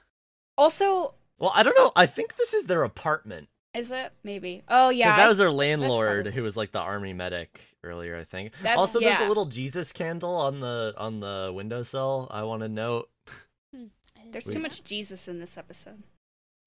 Also, 0.58 1.14
Well, 1.38 1.52
I 1.54 1.64
don't 1.64 1.78
know. 1.78 1.92
I 1.96 2.06
think 2.06 2.36
this 2.36 2.54
is 2.54 2.66
their 2.66 2.84
apartment 2.84 3.50
is 3.78 3.92
it 3.92 4.12
maybe? 4.24 4.64
Oh 4.68 4.90
yeah. 4.90 5.10
because 5.10 5.18
that 5.18 5.28
was 5.28 5.38
their 5.38 5.52
landlord, 5.52 6.24
probably- 6.24 6.32
who 6.32 6.44
was 6.44 6.58
like 6.58 6.72
the 6.72 6.80
army 6.80 7.14
medic 7.14 7.62
earlier. 7.84 8.16
I 8.18 8.24
think. 8.24 8.54
That- 8.64 8.78
also, 8.78 9.00
there's 9.00 9.20
a 9.20 9.28
little 9.28 9.46
Jesus 9.46 9.92
candle 9.92 10.36
on 10.36 10.60
the 10.60 10.96
on 10.98 11.20
the 11.20 11.52
windowsill. 11.54 12.28
I 12.32 12.44
want 12.44 12.64
to 12.64 12.70
note. 12.70 13.10
There's 14.32 14.46
too 14.46 14.60
much 14.60 14.84
Jesus 14.84 15.28
in 15.30 15.40
this 15.40 15.58
episode. 15.58 16.04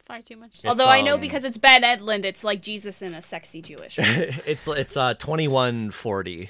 Far 0.07 0.23
too 0.23 0.37
much. 0.37 0.61
It's, 0.61 0.65
Although 0.65 0.87
I 0.87 1.03
know 1.03 1.17
um, 1.17 1.21
because 1.21 1.45
it's 1.45 1.59
Ben 1.59 1.83
Edlund, 1.83 2.25
it's 2.25 2.43
like 2.43 2.63
Jesus 2.63 3.03
in 3.03 3.13
a 3.13 3.21
sexy 3.21 3.61
Jewish. 3.61 3.99
it's 3.99 4.67
it's 4.67 4.97
uh 4.97 5.15
2140. 5.15 6.49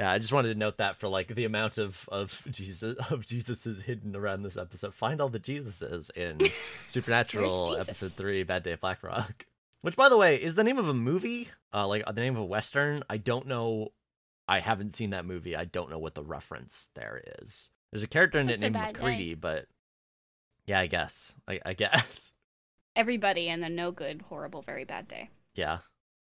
Yeah, 0.00 0.12
I 0.12 0.18
just 0.18 0.32
wanted 0.32 0.48
to 0.48 0.58
note 0.58 0.78
that 0.78 0.98
for 0.98 1.08
like 1.08 1.34
the 1.34 1.44
amount 1.44 1.76
of 1.76 2.08
of 2.10 2.42
Jesus 2.50 2.82
of 3.10 3.26
Jesus's 3.26 3.82
hidden 3.82 4.16
around 4.16 4.42
this 4.42 4.56
episode. 4.56 4.94
Find 4.94 5.20
all 5.20 5.28
the 5.28 5.38
Jesuses 5.38 6.10
in 6.16 6.40
Supernatural 6.86 7.76
episode 7.78 8.14
3 8.14 8.44
Bad 8.44 8.62
Day 8.62 8.72
at 8.72 8.80
Black 8.80 9.02
Rock. 9.02 9.44
Which 9.82 9.96
by 9.96 10.08
the 10.08 10.16
way 10.16 10.42
is 10.42 10.54
the 10.54 10.64
name 10.64 10.78
of 10.78 10.88
a 10.88 10.94
movie, 10.94 11.50
uh 11.74 11.86
like 11.86 12.06
the 12.06 12.12
name 12.14 12.34
of 12.34 12.40
a 12.40 12.46
western. 12.46 13.02
I 13.10 13.18
don't 13.18 13.46
know 13.46 13.92
I 14.48 14.60
haven't 14.60 14.94
seen 14.94 15.10
that 15.10 15.26
movie. 15.26 15.54
I 15.54 15.66
don't 15.66 15.90
know 15.90 15.98
what 15.98 16.14
the 16.14 16.24
reference 16.24 16.86
there 16.94 17.22
is. 17.42 17.68
There's 17.92 18.02
a 18.02 18.08
character 18.08 18.38
in 18.38 18.48
it 18.48 18.58
named 18.58 18.72
bad 18.72 18.94
day. 18.94 19.34
But 19.34 19.66
yeah, 20.64 20.80
I 20.80 20.86
guess. 20.86 21.36
I, 21.46 21.60
I 21.66 21.74
guess. 21.74 22.32
Everybody 22.96 23.50
and 23.50 23.62
the 23.62 23.68
no 23.68 23.92
good, 23.92 24.22
horrible, 24.30 24.62
very 24.62 24.84
bad 24.84 25.08
day. 25.08 25.28
Yeah. 25.54 25.80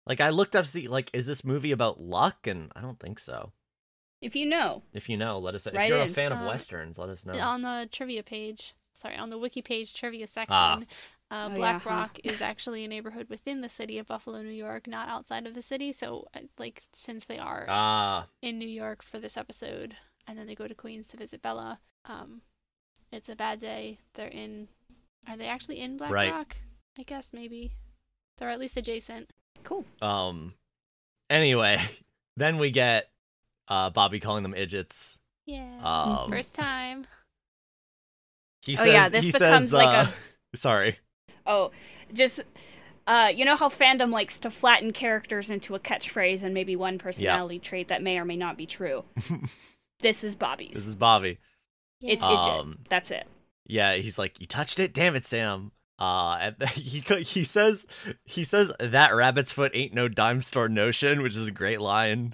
Like 0.07 0.21
I 0.21 0.29
looked 0.29 0.55
up 0.55 0.63
to 0.63 0.71
see 0.71 0.87
like 0.87 1.09
is 1.11 1.25
this 1.25 1.43
movie 1.43 1.73
about 1.73 1.99
luck 1.99 2.47
and 2.47 2.71
I 2.73 2.79
don't 2.79 3.01
think 3.01 3.19
so. 3.19 3.51
If 4.25 4.35
you 4.35 4.45
know, 4.45 4.81
If 4.93 5.07
you 5.07 5.17
know, 5.17 5.37
let 5.39 5.53
us. 5.55 5.67
Write 5.67 5.83
if 5.83 5.89
you're 5.89 6.01
a 6.01 6.07
fan 6.07 6.31
of 6.31 6.39
Uh, 6.41 6.45
westerns, 6.47 6.97
let 6.97 7.09
us 7.09 7.25
know. 7.25 7.37
On 7.39 7.61
the 7.61 7.87
trivia 7.91 8.23
page, 8.23 8.73
sorry, 8.93 9.15
on 9.17 9.29
the 9.29 9.37
wiki 9.37 9.61
page 9.61 9.93
trivia 9.93 10.25
section, 10.27 10.47
Ah. 10.51 10.79
uh, 11.31 11.49
Oh, 11.51 11.55
Black 11.55 11.83
yeah, 11.85 11.89
huh. 11.91 11.95
Rock 11.95 12.19
is 12.23 12.41
actually 12.41 12.83
a 12.83 12.87
neighborhood 12.87 13.29
within 13.29 13.61
the 13.61 13.69
city 13.69 13.97
of 13.99 14.07
Buffalo, 14.07 14.41
New 14.41 14.49
York, 14.49 14.87
not 14.87 15.09
outside 15.09 15.45
of 15.45 15.53
the 15.53 15.61
city. 15.61 15.91
So, 15.91 16.27
uh, 16.35 16.41
like, 16.57 16.83
since 16.91 17.25
they 17.25 17.37
are 17.39 17.65
Ah, 17.69 18.27
in 18.41 18.57
New 18.59 18.67
York 18.67 19.03
for 19.03 19.19
this 19.19 19.37
episode, 19.37 19.95
and 20.27 20.37
then 20.39 20.47
they 20.47 20.55
go 20.55 20.67
to 20.67 20.75
Queens 20.75 21.07
to 21.09 21.17
visit 21.17 21.41
Bela, 21.41 21.79
um, 22.05 22.41
it's 23.11 23.29
a 23.29 23.35
bad 23.35 23.59
day. 23.59 23.99
They're 24.15 24.27
in. 24.27 24.67
Are 25.27 25.37
they 25.37 25.47
actually 25.47 25.79
in 25.79 25.97
Black 25.97 26.11
Right. 26.11 26.31
Rock? 26.31 26.57
I 26.97 27.03
guess 27.03 27.31
maybe. 27.33 27.73
They're 28.37 28.49
at 28.49 28.59
least 28.59 28.75
adjacent. 28.77 29.29
cool. 29.63 29.85
um. 30.01 30.53
Anyway, 31.29 31.79
then 32.37 32.57
we 32.57 32.69
get 32.71 33.09
uh 33.67 33.89
Bobby 33.89 34.19
calling 34.19 34.43
them 34.43 34.53
idiots. 34.53 35.19
Yeah. 35.45 35.79
Um, 35.83 36.29
First 36.29 36.53
time. 36.55 37.05
He 38.61 38.73
Oh, 38.73 38.77
says. 38.83 38.87
yeah, 38.93 39.09
this 39.09 39.25
he 39.25 39.31
becomes 39.31 39.65
says, 39.65 39.73
like 39.73 40.07
uh, 40.07 40.11
Sorry. 40.55 40.97
Oh, 41.45 41.71
just 42.13 42.43
uh, 43.07 43.31
you 43.33 43.45
know 43.45 43.55
how 43.55 43.69
fandom 43.69 44.11
likes 44.11 44.39
to 44.39 44.49
flatten 44.49 44.91
characters 44.91 45.51
into 45.51 45.75
a 45.75 45.79
catchphrase 45.79 46.41
and 46.43 46.53
maybe 46.53 46.75
one 46.75 46.97
personality 46.97 47.59
trait 47.59 47.87
that 47.89 48.01
may 48.01 48.17
or 48.17 48.25
may 48.25 48.35
not 48.35 48.57
be 48.57 48.65
true. 48.65 49.03
this 49.99 50.23
is 50.23 50.35
Bobby's. 50.35 50.73
This 50.73 50.87
is 50.87 50.95
Bobby. 50.95 51.37
It's 52.01 52.23
Yeah. 52.23 52.29
Idjit. 52.29 52.59
Um, 52.59 52.79
That's 52.89 53.11
it. 53.11 53.27
Yeah, 53.67 53.93
he's 53.95 54.17
like, 54.19 54.39
"You 54.39 54.47
touched 54.47 54.79
it, 54.79 54.93
damn 54.93 55.15
it, 55.15 55.25
Sam." 55.25 55.71
Uh, 55.99 56.37
and 56.59 56.69
he 56.69 56.99
he 57.23 57.43
says 57.43 57.85
he 58.23 58.43
says 58.43 58.71
that 58.79 59.13
rabbit's 59.15 59.51
foot 59.51 59.71
ain't 59.75 59.93
no 59.93 60.07
dime 60.07 60.41
store 60.41 60.69
notion, 60.69 61.21
which 61.21 61.35
is 61.35 61.47
a 61.47 61.51
great 61.51 61.81
line. 61.81 62.33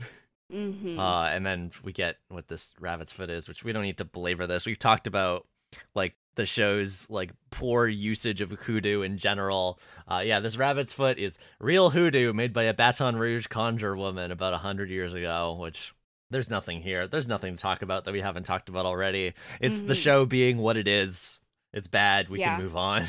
Hmm 0.52 1.00
Uh, 1.00 1.28
and 1.30 1.46
then 1.46 1.72
we 1.84 1.94
get 1.94 2.18
what 2.30 2.48
this 2.48 2.74
rabbit's 2.80 3.14
foot 3.14 3.30
is, 3.30 3.48
which 3.48 3.64
we 3.64 3.72
don't 3.72 3.84
need 3.84 3.98
to 3.98 4.06
belabor 4.06 4.46
this. 4.48 4.66
We've 4.66 4.78
talked 4.80 5.08
about 5.08 5.48
like 5.96 6.16
the 6.36 6.46
show's 6.46 7.10
like 7.10 7.32
poor 7.50 7.88
usage 7.88 8.42
of 8.42 8.52
hoodoo 8.52 9.02
in 9.02 9.18
general. 9.18 9.80
Uh, 10.08 10.22
yeah, 10.26 10.40
this 10.40 10.58
rabbit's 10.58 10.94
foot 10.94 11.18
is 11.18 11.38
real 11.60 11.90
hoodoo 11.92 12.34
made 12.34 12.54
by 12.54 12.64
a 12.64 12.74
Baton 12.74 13.16
Rouge 13.16 13.48
conjure 13.48 13.96
woman 13.96 14.32
about 14.32 14.54
a 14.54 14.58
hundred 14.58 14.90
years 14.90 15.14
ago. 15.14 15.58
Which 15.60 15.94
there's 16.30 16.50
nothing 16.50 16.82
here. 16.82 17.08
There's 17.08 17.28
nothing 17.28 17.56
to 17.56 17.62
talk 17.62 17.82
about 17.82 18.06
that 18.06 18.12
we 18.14 18.22
haven't 18.22 18.44
talked 18.44 18.70
about 18.70 18.86
already. 18.86 19.34
It's 19.60 19.82
the 19.82 19.94
Mhm. 19.94 20.04
show 20.04 20.26
being 20.26 20.58
what 20.58 20.78
it 20.78 20.88
is. 20.88 21.42
It's 21.74 21.88
bad. 21.88 22.30
We 22.30 22.40
Yeah. 22.40 22.56
can 22.56 22.64
move 22.64 22.76
on. 22.76 23.06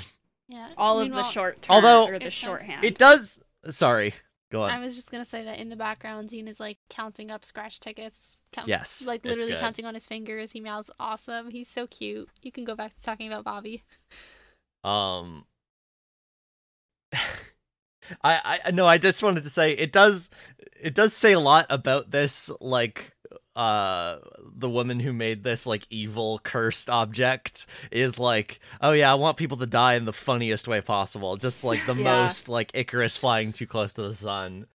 Yeah. 0.49 0.69
All 0.77 1.01
of 1.01 1.11
the 1.11 1.23
short 1.23 1.63
term 1.63 1.75
Although- 1.77 2.09
or 2.09 2.19
the 2.19 2.31
shorthand. 2.31 2.85
It 2.85 2.99
does. 2.99 3.43
Sorry. 3.69 4.15
Go 4.53 4.65
I 4.65 4.79
was 4.81 4.95
just 4.95 5.11
gonna 5.11 5.25
say 5.25 5.45
that 5.45 5.59
in 5.59 5.71
the 5.71 5.77
background, 5.77 6.29
Dean 6.29 6.47
is 6.47 6.61
like 6.61 6.77
counting 6.91 7.31
up 7.31 7.43
scratch 7.43 7.81
tickets. 7.81 8.37
Count, 8.53 8.69
Yes, 8.69 9.03
Like 9.07 9.25
literally 9.25 9.55
counting 9.55 9.87
on 9.87 9.95
his 9.95 10.07
fingers. 10.07 10.53
He 10.53 10.61
mouths 10.61 10.91
awesome. 11.01 11.51
He's 11.51 11.69
so 11.69 11.87
cute. 11.87 12.29
You 12.43 12.53
can 12.53 12.65
go 12.65 12.77
back 12.77 12.95
to 12.95 13.03
talking 13.03 13.27
about 13.27 13.45
Bobby. 13.45 13.83
Um, 14.85 15.47
I 18.23 18.61
I 18.67 18.71
no, 18.73 18.85
I 18.85 18.99
just 18.99 19.23
wanted 19.23 19.45
to 19.45 19.49
say 19.49 19.73
it 19.73 19.91
does 19.91 20.29
it 20.79 20.95
does 20.95 21.15
say 21.15 21.33
a 21.33 21.41
lot 21.41 21.65
about 21.71 22.11
this 22.11 22.51
like 22.61 23.12
uh 23.57 24.17
the 24.57 24.71
woman 24.71 24.99
who 25.01 25.13
made 25.13 25.45
this 25.45 25.67
like 25.67 25.87
evil 25.91 26.39
cursed 26.43 26.89
object 26.89 27.67
is 27.91 28.19
like 28.19 28.61
oh 28.81 28.93
yeah 28.93 29.11
i 29.11 29.15
want 29.15 29.37
people 29.37 29.59
to 29.59 29.67
die 29.67 29.95
in 29.95 30.07
the 30.07 30.13
funniest 30.13 30.67
way 30.67 30.81
possible 30.81 31.37
just 31.37 31.63
like 31.63 31.85
the 31.87 31.95
Yeah. 32.03 32.23
most 32.23 32.49
like 32.49 32.71
icarus 32.75 33.17
flying 33.17 33.53
too 33.53 33.67
close 33.67 33.93
to 33.95 34.03
the 34.03 34.15
sun 34.17 34.67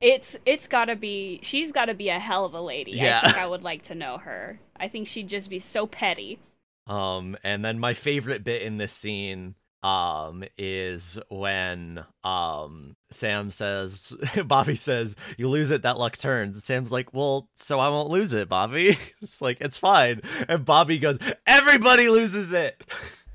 It's 0.00 0.36
it's 0.44 0.66
gotta 0.66 0.96
be 0.96 1.38
she's 1.42 1.70
gotta 1.72 1.94
be 1.94 2.08
a 2.08 2.18
hell 2.18 2.44
of 2.44 2.54
a 2.54 2.60
lady. 2.60 2.92
Yeah. 2.92 3.20
I 3.22 3.26
think 3.26 3.38
I 3.38 3.46
would 3.52 3.62
like 3.62 3.82
to 3.84 3.94
know 3.94 4.16
her. 4.18 4.58
I 4.76 4.88
think 4.88 5.06
she'd 5.06 5.28
just 5.28 5.50
be 5.50 5.58
so 5.58 5.86
petty. 5.86 6.38
Um, 6.86 7.36
and 7.44 7.62
then 7.64 7.78
my 7.78 7.92
favorite 7.94 8.42
bit 8.42 8.62
in 8.62 8.78
this 8.78 8.92
scene 8.92 9.54
um 9.82 10.44
is 10.58 11.18
when 11.30 12.04
um 12.22 12.96
Sam 13.10 13.50
says 13.50 14.14
Bobby 14.44 14.76
says 14.76 15.16
you 15.38 15.48
lose 15.48 15.70
it 15.70 15.82
that 15.82 15.96
luck 15.98 16.18
turns 16.18 16.62
Sam's 16.62 16.92
like 16.92 17.14
well 17.14 17.48
so 17.56 17.80
I 17.80 17.88
won't 17.88 18.10
lose 18.10 18.34
it 18.34 18.48
Bobby 18.48 18.98
it's 19.22 19.40
like 19.40 19.58
it's 19.60 19.78
fine 19.78 20.20
and 20.48 20.64
Bobby 20.66 20.98
goes 20.98 21.18
everybody 21.46 22.08
loses 22.08 22.52
it 22.52 22.82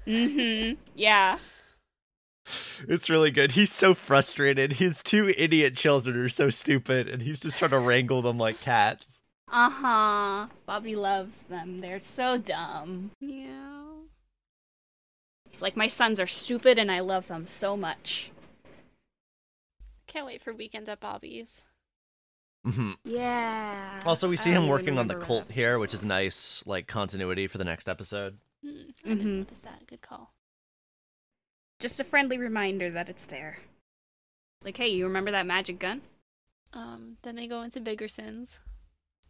Mm-hmm. 0.06 0.80
Yeah. 0.94 1.40
it's 2.88 3.10
really 3.10 3.32
good 3.32 3.54
he's 3.54 3.74
so 3.74 3.96
frustrated 3.96 4.74
his 4.74 5.02
two 5.02 5.34
idiot 5.36 5.76
children 5.76 6.16
are 6.16 6.30
so 6.30 6.52
stupid 6.52 7.08
and 7.08 7.24
he's 7.24 7.40
just 7.40 7.58
trying 7.58 7.72
to 7.72 7.80
wrangle 7.80 8.22
them 8.22 8.38
like 8.38 8.62
cats 8.62 9.24
Uh-huh. 9.52 10.46
Bobby 10.68 10.96
loves 10.96 11.44
them. 11.44 11.80
They're 11.82 12.00
so 12.00 12.38
dumb. 12.38 13.12
Yeah. 13.20 13.75
He's 15.56 15.62
like, 15.62 15.78
my 15.78 15.88
sons 15.88 16.20
are 16.20 16.28
stupid 16.28 16.78
and 16.78 16.92
I 16.92 17.00
love 17.00 17.28
them 17.30 17.48
so 17.48 17.78
much. 17.78 18.30
Can't 20.06 20.26
wait 20.26 20.44
for 20.44 20.54
weekend 20.54 20.90
at 20.90 21.00
Bobby's. 21.00 21.64
hmm 22.66 22.92
Yeah. 23.06 24.02
also 24.06 24.28
we 24.28 24.36
see 24.36 24.52
don't 24.54 24.64
him 24.64 24.70
working 24.70 24.98
on 25.00 25.08
the 25.08 25.16
Colt 25.16 25.50
here 25.52 25.80
which 25.80 25.94
is 25.94 26.04
nice 26.04 26.62
like 26.66 26.88
continuity 26.88 27.48
for 27.48 27.58
the 27.58 27.64
next 27.64 27.88
episode 27.88 28.38
Hmm, 28.62 28.70
I 29.06 29.08
didn't 29.10 29.20
Mhm. 29.22 29.38
notice 29.38 29.58
that. 29.60 29.82
A 29.84 29.86
good 29.86 30.02
call. 30.02 30.34
Just 31.80 32.00
a 32.02 32.04
friendly 32.04 32.38
reminder 32.38 32.90
that 32.92 33.08
it's 33.08 33.26
there. 33.26 33.60
Like, 34.66 34.76
hey, 34.76 34.90
you 34.90 35.06
remember 35.06 35.32
that 35.32 35.46
magic 35.46 35.80
gun? 35.80 36.02
Um, 36.74 37.18
then 37.22 37.36
they 37.38 37.48
go 37.48 37.62
into 37.62 37.80
Biggerson's, 37.80 38.60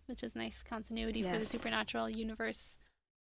which 0.07 0.23
is 0.23 0.35
nice 0.35 0.63
continuity 0.63 1.21
for 1.21 1.37
the 1.37 1.45
supernatural 1.45 2.09
universe 2.09 2.77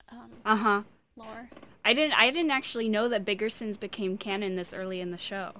um, 0.09 0.31
Uh-huh. 0.45 0.83
Lore. 1.17 1.49
I 1.83 1.93
didn't 1.93 2.13
I 2.13 2.29
didn't 2.29 2.51
actually 2.51 2.89
know 2.89 3.09
that 3.09 3.25
Biggerson's 3.25 3.77
became 3.77 4.17
canon 4.17 4.55
this 4.55 4.73
early 4.73 5.01
in 5.01 5.11
the 5.11 5.17
show. 5.17 5.53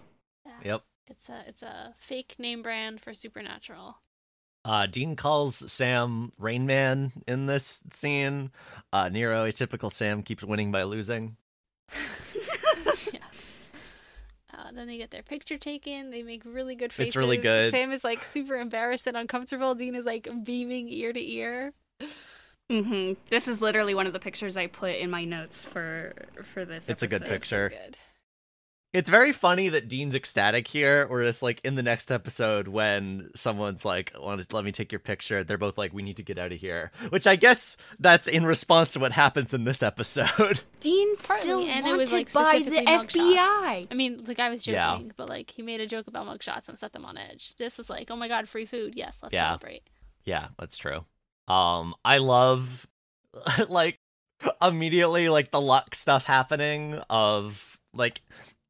Yeah. 0.46 0.52
yep 0.64 0.84
It's 1.10 1.30
a 1.30 1.44
it's 1.48 1.64
a 1.64 1.94
fake 1.98 2.36
name 2.38 2.62
brand 2.62 3.02
for 3.02 3.14
supernatural. 3.14 3.98
Uh, 4.66 4.86
Dean 4.86 5.16
calls 5.16 5.72
Sam 5.72 6.34
Rain 6.38 6.66
Man 6.66 7.14
in 7.26 7.46
this 7.46 7.84
scene. 7.90 8.52
Uh, 8.92 9.08
Nero, 9.08 9.46
a 9.46 9.52
typical 9.54 9.90
Sam, 9.90 10.24
keeps 10.24 10.44
winning 10.44 10.74
by 10.74 10.84
losing. 10.84 11.38
yeah. 13.14 13.20
Uh, 14.54 14.68
Uh, 14.68 14.72
then 14.74 14.88
they 14.88 14.98
get 14.98 15.12
their 15.12 15.24
picture 15.24 15.58
taken. 15.58 16.10
They 16.10 16.24
make 16.24 16.44
really 16.46 16.76
good 16.76 16.92
faces. 16.92 17.10
It's 17.10 17.16
really 17.16 17.38
good. 17.38 17.72
Sam 17.72 17.92
is 17.92 18.04
like 18.04 18.24
super 18.24 18.56
embarrassed 18.56 19.08
and 19.08 19.16
uncomfortable. 19.16 19.76
Dean 19.76 19.96
is 19.96 20.06
like 20.06 20.28
beaming 20.44 20.90
ear 20.90 21.14
to 21.14 21.32
ear. 21.32 21.74
Hmm 22.70 23.14
This 23.30 23.48
is 23.48 23.62
literally 23.62 23.94
one 23.96 24.08
of 24.08 24.14
the 24.14 24.20
pictures 24.20 24.58
I 24.58 24.68
put 24.68 24.96
in 24.96 25.10
my 25.10 25.24
notes 25.26 25.64
for 25.64 26.14
for 26.54 26.66
this. 26.66 26.90
It's 26.90 27.04
a 27.04 27.08
good 27.08 27.22
episode. 27.24 27.36
It's 27.36 27.48
so 27.50 27.56
Picture. 27.70 27.70
good. 27.86 27.98
It's 28.94 29.10
very 29.10 29.34
funny 29.34 29.68
that 29.70 29.90
Dean's 29.90 30.16
ecstatic 30.16 30.68
here, 30.68 31.06
or 31.10 31.22
just 31.24 31.44
like 31.44 31.60
in 31.64 31.76
the 31.76 31.84
next 31.84 32.10
episode 32.10 32.70
when 32.70 33.30
someone's 33.36 33.84
like, 33.84 34.14
"Want 34.18 34.48
to 34.48 34.56
let 34.56 34.64
me 34.66 34.72
take 34.72 34.92
your 34.94 35.00
picture?" 35.00 35.44
They're 35.44 35.58
both 35.58 35.78
like, 35.78 35.94
"We 35.94 36.02
need 36.02 36.18
to 36.18 36.24
get 36.24 36.40
out 36.40 36.52
of 36.54 36.60
here," 36.60 36.92
which 37.10 37.28
I 37.28 37.36
guess 37.36 37.76
that's 38.00 38.28
in 38.28 38.46
response 38.46 38.94
to 38.94 39.00
what 39.00 39.12
happens 39.12 39.54
in 39.54 39.66
this 39.66 39.84
episode. 39.84 40.62
Dean 40.80 41.16
Partly, 41.18 41.42
still 41.42 41.60
and 41.60 41.80
it 41.86 41.90
wanted 41.90 41.98
was, 41.98 42.12
like, 42.14 42.32
by 42.32 42.60
the 42.60 42.66
specifically 42.66 42.86
mugshots. 42.86 43.38
FBI. 43.38 43.88
I 43.92 43.94
mean, 43.94 44.24
the 44.24 44.34
guy 44.34 44.50
was 44.50 44.64
joking, 44.64 45.08
Yeah. 45.08 45.12
but 45.18 45.28
like 45.30 45.52
he 45.52 45.62
made 45.62 45.82
a 45.82 45.86
joke 45.86 46.08
about 46.08 46.26
mugshots 46.26 46.68
and 46.70 46.80
set 46.80 46.94
them 46.94 47.06
on 47.06 47.18
edge. 47.18 47.56
This 47.58 47.80
is 47.80 47.90
like, 47.90 48.10
oh 48.10 48.16
my 48.16 48.30
god, 48.30 48.48
free 48.48 48.66
food. 48.66 48.94
Yes, 48.96 49.20
let's 49.22 49.34
Yeah. 49.34 49.48
celebrate. 49.50 49.84
Yeah, 50.24 50.48
that's 50.58 50.78
true. 50.78 51.06
Um, 51.48 51.96
I 52.04 52.18
love 52.18 52.88
like 53.70 54.00
immediately 54.62 55.30
like 55.30 55.52
the 55.52 55.62
luck 55.62 55.96
stuff 55.96 56.26
happening 56.26 56.96
of 57.10 57.78
like 57.94 58.22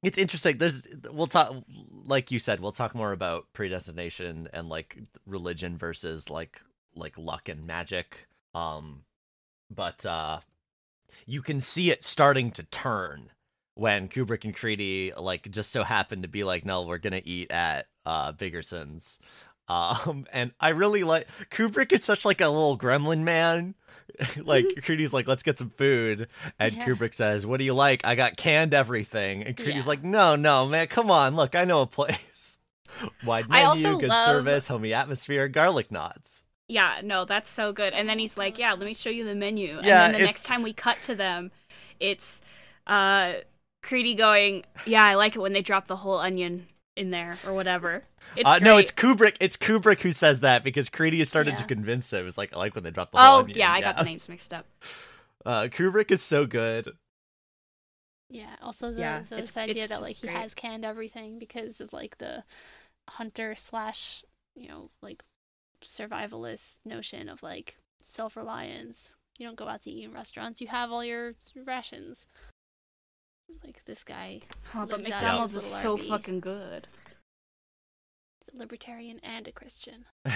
it's 0.03 0.17
interesting. 0.17 0.57
There's 0.57 0.87
we'll 1.11 1.27
talk 1.27 1.53
like 2.05 2.31
you 2.31 2.39
said, 2.39 2.59
we'll 2.59 2.71
talk 2.71 2.95
more 2.95 3.11
about 3.11 3.47
predestination 3.53 4.47
and 4.53 4.69
like 4.69 4.97
religion 5.25 5.77
versus 5.77 6.29
like 6.29 6.61
like 6.95 7.17
luck 7.17 7.49
and 7.49 7.65
magic. 7.65 8.27
Um 8.53 9.03
but 9.73 10.05
uh 10.05 10.39
you 11.25 11.41
can 11.41 11.61
see 11.61 11.89
it 11.91 12.03
starting 12.03 12.51
to 12.51 12.63
turn 12.63 13.31
when 13.75 14.07
Kubrick 14.07 14.43
and 14.45 14.55
Creedy 14.55 15.13
like 15.19 15.49
just 15.51 15.71
so 15.71 15.83
happen 15.83 16.21
to 16.21 16.27
be 16.27 16.43
like, 16.43 16.65
no, 16.65 16.83
we're 16.83 16.97
gonna 16.99 17.21
eat 17.25 17.51
at 17.51 17.87
uh 18.05 18.31
Biggerson's. 18.33 19.19
Um, 19.69 20.25
and 20.31 20.51
I 20.59 20.69
really 20.69 21.03
like 21.03 21.27
Kubrick 21.51 21.91
is 21.91 22.03
such 22.03 22.23
like 22.25 22.41
a 22.41 22.47
little 22.47 22.77
gremlin 22.77 23.23
man. 23.23 23.75
like 24.43 24.65
Creedy's 24.81 25.13
like, 25.13 25.27
let's 25.27 25.43
get 25.43 25.57
some 25.59 25.69
food, 25.69 26.27
and 26.57 26.73
Yeah. 26.73 26.85
Kubrick 26.85 27.13
says, 27.13 27.45
"What 27.45 27.57
do 27.59 27.65
you 27.65 27.73
like? 27.73 28.01
I 28.05 28.15
got 28.15 28.37
canned 28.37 28.73
everything." 28.73 29.43
And 29.43 29.55
Creedy's 29.55 29.75
Yeah. 29.83 29.89
like, 29.89 30.03
"No, 30.03 30.35
no, 30.35 30.65
man, 30.65 30.87
come 30.87 31.11
on, 31.11 31.35
look, 31.35 31.55
I 31.55 31.65
know 31.65 31.81
a 31.81 31.87
place. 31.87 32.57
Wide 33.25 33.49
menu, 33.49 33.99
good 33.99 34.09
love- 34.09 34.25
service, 34.25 34.67
homey 34.67 34.93
atmosphere, 34.93 35.47
garlic 35.49 35.91
knots." 35.91 36.43
Yeah, 36.69 37.01
no, 37.03 37.25
that's 37.25 37.49
so 37.49 37.71
good. 37.73 37.93
And 37.93 38.07
then 38.09 38.17
he's 38.17 38.37
like, 38.37 38.57
"Yeah, 38.57 38.71
let 38.71 38.85
me 38.85 38.93
show 38.93 39.09
you 39.09 39.25
the 39.25 39.35
menu." 39.35 39.79
Yeah, 39.83 40.05
and 40.05 40.13
then 40.13 40.13
the 40.13 40.17
it's- 40.19 40.25
next 40.27 40.43
time 40.43 40.63
we 40.63 40.71
cut 40.73 41.01
to 41.03 41.13
them, 41.13 41.51
it's 41.99 42.41
uh 42.87 43.33
Creedy 43.83 44.17
going, 44.17 44.63
"Yeah, 44.85 45.03
I 45.03 45.15
like 45.15 45.35
it 45.35 45.39
when 45.39 45.53
they 45.53 45.61
drop 45.61 45.87
the 45.87 45.97
whole 45.97 46.17
onion 46.17 46.67
in 46.95 47.11
there 47.11 47.37
or 47.45 47.53
whatever." 47.53 48.03
It's 48.37 48.45
uh, 48.47 48.59
no, 48.59 48.77
it's 48.77 48.91
Kubrick. 48.91 49.35
It's 49.39 49.57
Kubrick 49.57 50.01
who 50.01 50.11
says 50.11 50.39
that 50.41 50.63
because 50.63 50.89
Creedy 50.89 51.19
has 51.19 51.29
started 51.29 51.57
to 51.57 51.63
convince 51.65 52.11
him. 52.13 52.27
It's 52.27 52.37
like 52.37 52.55
I 52.55 52.59
like 52.59 52.75
when 52.75 52.83
they 52.83 52.91
drop 52.91 53.11
the 53.11 53.17
whole 53.17 53.37
Oh, 53.37 53.39
onion. 53.41 53.57
yeah, 53.57 53.71
I 53.71 53.81
got 53.81 53.97
the 53.97 54.03
names 54.11 54.27
mixed 54.29 54.53
up. 54.53 54.65
Uh, 55.45 55.63
Kubrick 55.63 56.11
is 56.11 56.21
so 56.21 56.45
good. 56.45 56.89
Yeah. 58.29 58.55
Also, 58.61 58.91
the 58.91 58.99
Yeah, 58.99 59.19
the- 59.29 59.35
it's- 59.35 59.49
this 59.49 59.57
idea 59.57 59.83
it's 59.83 59.91
that 59.93 60.01
like 60.01 60.11
just 60.15 60.21
he 60.23 60.27
great. 60.27 60.37
has 60.41 60.53
canned 60.53 60.83
everything 60.85 61.39
because 61.39 61.79
of 61.81 61.93
like 61.93 62.17
the 62.17 62.43
hunter 63.09 63.55
slash 63.55 64.23
you 64.55 64.67
know 64.67 64.89
like 65.01 65.23
survivalist 65.83 66.75
notion 66.85 67.29
of 67.29 67.41
like 67.43 67.77
self 68.01 68.35
reliance. 68.35 69.11
You 69.37 69.45
don't 69.45 69.55
go 69.55 69.67
out 69.67 69.81
to 69.83 69.91
eat 69.91 70.03
in 70.05 70.11
restaurants. 70.13 70.61
You 70.61 70.67
have 70.67 70.91
all 70.91 71.05
your 71.05 71.35
rations. 71.65 72.25
It's 73.49 73.63
like 73.63 73.85
this 73.85 74.03
guy, 74.03 74.41
Oh, 74.75 74.85
but 74.85 74.97
lives 74.97 75.05
out 75.05 75.05
in 75.05 75.09
McDonald's 75.11 75.55
is 75.55 75.63
so 75.63 75.95
RV. 75.95 76.09
fucking 76.09 76.39
good. 76.41 76.87
Is 78.57 78.61
a 78.61 78.63
libertarian 78.63 79.19
and 79.23 79.47
a 79.47 79.51
Christian. 79.51 80.05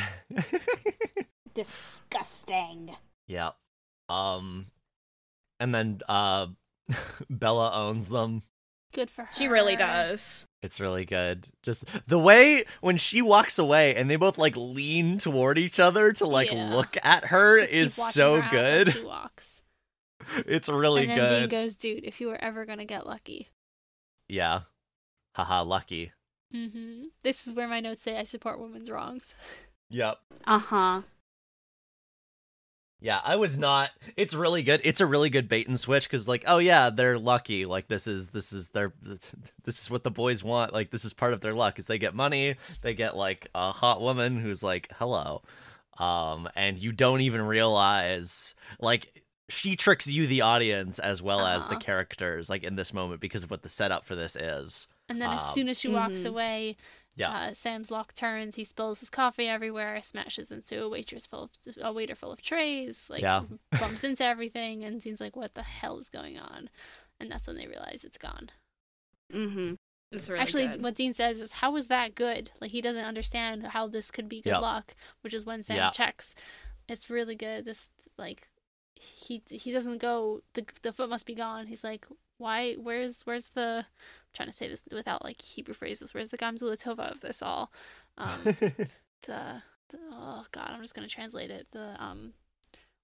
Disgusting. 1.53 2.95
yeah. 3.27 3.51
Um, 4.09 4.67
and 5.59 5.73
then 5.73 6.01
uh, 6.07 6.47
Bela 7.29 7.71
owns 7.73 8.09
them. 8.09 8.43
Good 8.93 9.09
for 9.09 9.23
her. 9.23 9.29
She 9.33 9.47
really 9.47 9.75
does. 9.75 10.45
It's 10.61 10.79
really 10.81 11.05
good. 11.05 11.47
Just 11.63 11.85
the 12.07 12.19
way 12.19 12.65
when 12.81 12.97
she 12.97 13.21
walks 13.21 13.57
away 13.57 13.95
and 13.95 14.09
they 14.09 14.17
both 14.17 14.37
like 14.37 14.55
lean 14.57 15.17
toward 15.17 15.57
each 15.57 15.79
other 15.79 16.11
to 16.13 16.25
like 16.25 16.51
Yeah. 16.51 16.69
look 16.73 16.97
at 17.03 17.27
her 17.27 17.61
Keep 17.61 17.69
is 17.73 17.93
so 17.93 18.41
her 18.41 18.49
good. 18.51 18.93
She 18.93 19.03
walks. 19.05 19.61
It's 20.45 20.67
really 20.69 21.03
and 21.07 21.11
then 21.11 21.29
Dean 21.29 21.41
good. 21.43 21.49
goes, 21.49 21.75
dude, 21.75 22.03
if 22.03 22.19
you 22.21 22.27
were 22.27 22.41
ever 22.43 22.65
gonna 22.65 22.85
get 22.85 23.07
lucky. 23.07 23.49
yeah. 24.29 24.61
Haha, 25.35 25.63
lucky. 25.63 26.11
Hmm 26.51 27.03
This 27.23 27.47
is 27.47 27.53
where 27.53 27.67
my 27.67 27.79
notes 27.79 28.03
say 28.03 28.17
I 28.17 28.23
support 28.23 28.59
women's 28.59 28.89
wrongs. 28.91 29.33
Yep. 29.89 30.17
Uh 30.45 30.59
huh. 30.59 31.01
Yeah, 33.03 33.19
I 33.23 33.35
was 33.35 33.57
not. 33.57 33.89
It's 34.15 34.35
really 34.35 34.61
good. 34.61 34.79
It's 34.83 35.01
a 35.01 35.07
really 35.07 35.31
good 35.31 35.49
bait 35.49 35.67
and 35.67 35.79
switch 35.79 36.07
because, 36.07 36.27
like, 36.27 36.43
oh 36.45 36.59
yeah, 36.59 36.91
they're 36.91 37.17
lucky. 37.17 37.65
Like 37.65 37.87
this 37.87 38.05
is 38.05 38.29
this 38.29 38.53
is 38.53 38.69
their 38.69 38.93
this 39.63 39.81
is 39.81 39.89
what 39.89 40.03
the 40.03 40.11
boys 40.11 40.43
want. 40.43 40.71
Like 40.71 40.91
this 40.91 41.03
is 41.03 41.11
part 41.13 41.33
of 41.33 41.41
their 41.41 41.53
luck 41.55 41.79
is 41.79 41.87
they 41.87 41.97
get 41.97 42.13
money, 42.13 42.57
they 42.81 42.93
get 42.93 43.17
like 43.17 43.49
a 43.55 43.71
hot 43.71 44.01
woman 44.01 44.39
who's 44.39 44.61
like 44.61 44.87
hello, 44.97 45.41
um, 45.97 46.47
and 46.55 46.77
you 46.77 46.91
don't 46.91 47.21
even 47.21 47.41
realize 47.41 48.53
like 48.79 49.23
she 49.49 49.75
tricks 49.75 50.05
you, 50.07 50.27
the 50.27 50.41
audience, 50.41 50.99
as 50.99 51.23
well 51.23 51.43
as 51.45 51.63
the 51.65 51.71
Uh-huh. 51.71 51.79
characters, 51.79 52.51
like 52.51 52.63
in 52.63 52.75
this 52.75 52.93
moment 52.93 53.19
because 53.19 53.43
of 53.43 53.49
what 53.49 53.63
the 53.63 53.69
setup 53.69 54.05
for 54.05 54.15
this 54.15 54.35
is. 54.35 54.87
And 55.11 55.21
then 55.21 55.29
as 55.29 55.41
Um, 55.41 55.53
soon 55.53 55.69
as 55.69 55.79
she 55.79 55.87
walks 55.89 56.21
Mhm. 56.21 56.25
away, 56.29 56.77
Yeah. 57.15 57.29
uh, 57.31 57.53
Sam's 57.53 57.91
lock 57.91 58.13
turns. 58.13 58.55
He 58.55 58.63
spills 58.63 59.01
his 59.01 59.09
coffee 59.09 59.47
everywhere, 59.47 60.01
smashes 60.01 60.51
into 60.51 60.81
a 60.81 60.89
waitress 60.89 61.27
full 61.27 61.43
of 61.43 61.51
a 61.81 61.91
waiter 61.93 62.15
full 62.15 62.31
of 62.31 62.41
trays, 62.41 63.09
like 63.09 63.21
Yeah. 63.21 63.43
bumps 63.79 64.03
into 64.03 64.23
everything, 64.33 64.83
and 64.83 65.03
seems 65.03 65.19
like, 65.19 65.35
"What 65.35 65.53
the 65.53 65.63
hell 65.63 65.97
is 65.97 66.09
going 66.09 66.39
on?" 66.39 66.69
And 67.19 67.29
that's 67.29 67.47
when 67.47 67.57
they 67.57 67.67
realize 67.67 68.03
it's 68.03 68.17
gone. 68.17 68.49
Mm-hmm. 69.31 69.75
It's 70.11 70.29
really 70.29 70.41
Actually, 70.41 70.67
good. 70.67 70.81
what 70.83 70.95
Dean 70.95 71.13
says 71.13 71.39
is, 71.41 71.53
"How 71.53 71.71
was 71.71 71.87
that 71.87 72.15
good?" 72.15 72.51
Like 72.59 72.71
he 72.71 72.81
doesn't 72.81 73.05
understand 73.05 73.67
how 73.67 73.87
this 73.87 74.11
could 74.11 74.27
be 74.27 74.41
good 74.41 74.51
Yeah. 74.51 74.57
luck, 74.59 74.95
which 75.21 75.33
is 75.33 75.45
when 75.45 75.63
Sam 75.63 75.77
Yeah. 75.77 75.91
checks. 75.91 76.35
It's 76.89 77.09
really 77.09 77.35
good. 77.35 77.63
This 77.65 77.87
like 78.17 78.49
he 78.99 79.41
he 79.49 79.71
doesn't 79.71 79.99
go. 79.99 80.43
the 80.53 80.65
The 80.81 80.91
foot 80.91 81.09
must 81.09 81.25
be 81.25 81.35
gone. 81.35 81.67
He's 81.67 81.83
like, 81.83 82.05
"Why? 82.41 82.73
Where's 82.73 83.21
where's 83.23 83.49
the?" 83.49 83.85
I'm 83.87 84.33
trying 84.33 84.49
to 84.49 84.53
say 84.53 84.67
this 84.67 84.83
without 84.91 85.23
like 85.23 85.41
Hebrew 85.41 85.73
phrases. 85.73 86.13
Where's 86.13 86.29
the 86.29 86.37
Gamzula 86.37 86.81
Tova 86.81 87.11
of 87.11 87.21
this 87.21 87.41
all? 87.41 87.71
Um, 88.17 88.43
the, 89.25 89.61
the 89.89 89.97
oh 90.11 90.45
god, 90.51 90.71
I'm 90.71 90.81
just 90.81 90.95
gonna 90.95 91.07
translate 91.07 91.51
it. 91.51 91.67
The 91.71 91.95
um, 92.03 92.33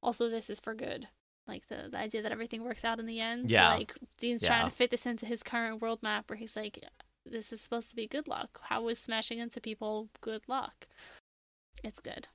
also 0.01 0.29
this 0.29 0.49
is 0.49 0.59
for 0.59 0.73
good. 0.73 1.07
Like 1.47 1.67
the 1.67 1.87
the 1.89 1.97
idea 1.97 2.21
that 2.21 2.31
everything 2.31 2.63
works 2.63 2.83
out 2.83 2.99
in 2.99 3.05
the 3.05 3.19
end. 3.21 3.49
Yeah. 3.49 3.71
So, 3.71 3.77
like 3.77 3.93
Dean's 4.17 4.43
Yeah. 4.43 4.49
trying 4.49 4.69
to 4.69 4.75
fit 4.75 4.91
this 4.91 5.05
into 5.05 5.25
his 5.25 5.43
current 5.43 5.81
world 5.81 6.03
map, 6.03 6.29
where 6.29 6.37
he's 6.37 6.55
like, 6.55 6.83
this 7.25 7.53
is 7.53 7.61
supposed 7.61 7.89
to 7.89 7.95
be 7.95 8.07
good 8.07 8.27
luck. 8.27 8.59
How 8.63 8.87
is 8.89 8.99
smashing 8.99 9.39
into 9.39 9.61
people 9.61 10.09
good 10.21 10.41
luck? 10.47 10.87
It's 11.83 11.99
good. 11.99 12.27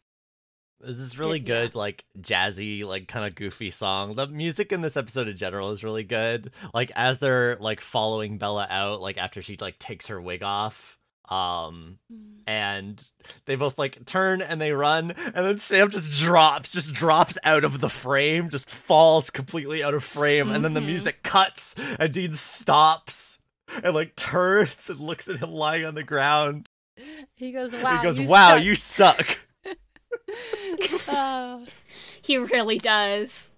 This 0.83 0.99
is 0.99 1.18
really 1.18 1.39
Yeah. 1.39 1.47
good, 1.47 1.74
like 1.74 2.05
jazzy, 2.20 2.85
like 2.85 3.07
kind 3.09 3.24
of 3.26 3.35
goofy 3.35 3.70
song. 3.70 4.14
The 4.16 4.26
music 4.26 4.72
in 4.72 4.80
this 4.83 4.97
episode 4.97 5.28
in 5.28 5.37
general 5.37 5.70
is 5.70 5.85
really 5.85 6.05
good. 6.05 6.51
Like 6.74 6.91
as 6.97 7.18
they're 7.20 7.57
like 7.61 7.80
following 7.80 8.39
Bela 8.39 8.66
out, 8.68 9.01
like 9.01 9.16
after 9.18 9.43
she 9.43 9.57
like 9.61 9.78
takes 9.78 10.09
her 10.09 10.20
wig 10.20 10.43
off, 10.43 10.99
um, 11.28 11.99
and 12.47 13.03
they 13.47 13.55
both 13.55 13.78
like 13.78 14.05
turn 14.05 14.43
and 14.43 14.61
they 14.61 14.72
run, 14.72 15.12
and 15.12 15.47
then 15.47 15.59
Sam 15.59 15.89
just 15.91 16.20
drops, 16.20 16.72
just 16.72 16.93
drops 16.93 17.39
out 17.45 17.62
of 17.64 17.80
the 17.80 17.89
frame, 17.89 18.51
just 18.51 18.68
falls 18.68 19.30
completely 19.30 19.83
out 19.85 19.95
of 19.95 20.03
frame, 20.03 20.51
and 20.51 20.64
then 20.64 20.74
the 20.74 20.80
Mhm. 20.80 20.87
music 20.87 21.22
cuts, 21.22 21.74
and 21.99 22.12
Dean 22.12 22.35
stops 22.35 23.39
and 23.85 23.95
like 23.95 24.16
turns 24.16 24.91
and 24.91 24.99
looks 24.99 25.28
at 25.28 25.39
him 25.39 25.53
lying 25.53 25.85
on 25.85 25.95
the 25.95 26.03
ground. 26.03 26.66
He 27.37 27.53
goes, 27.53 27.72
wow. 27.72 27.97
he 27.97 28.03
goes, 28.03 28.18
you 28.18 28.28
"Wow, 28.28 28.57
suck." 28.57 28.64
you 28.64 28.74
suck." 28.74 29.39
Oh, 31.09 31.66
He 32.22 32.37
really 32.39 32.78
does. 32.78 33.51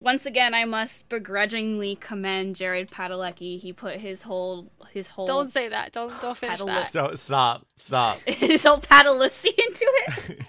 Once 0.00 0.26
again, 0.26 0.52
I 0.52 0.64
must 0.64 1.08
begrudgingly 1.08 1.94
commend 1.96 2.56
Jared 2.56 2.90
Padalecki. 2.90 3.60
He 3.60 3.72
put 3.72 3.98
his 3.98 4.22
whole 4.22 4.72
his 4.90 5.10
whole 5.10 5.26
don't 5.26 5.52
say 5.52 5.68
that. 5.68 5.92
Don't 5.92 6.12
don't 6.20 6.36
finish 6.36 6.54
Paddle 6.60 6.66
that. 6.66 6.92
Don't 6.92 7.18
stop, 7.18 7.66
stop. 7.76 8.18
his 8.26 8.64
whole 8.64 8.80
Padalecki 8.80 9.46
into 9.46 9.86
it. 10.06 10.40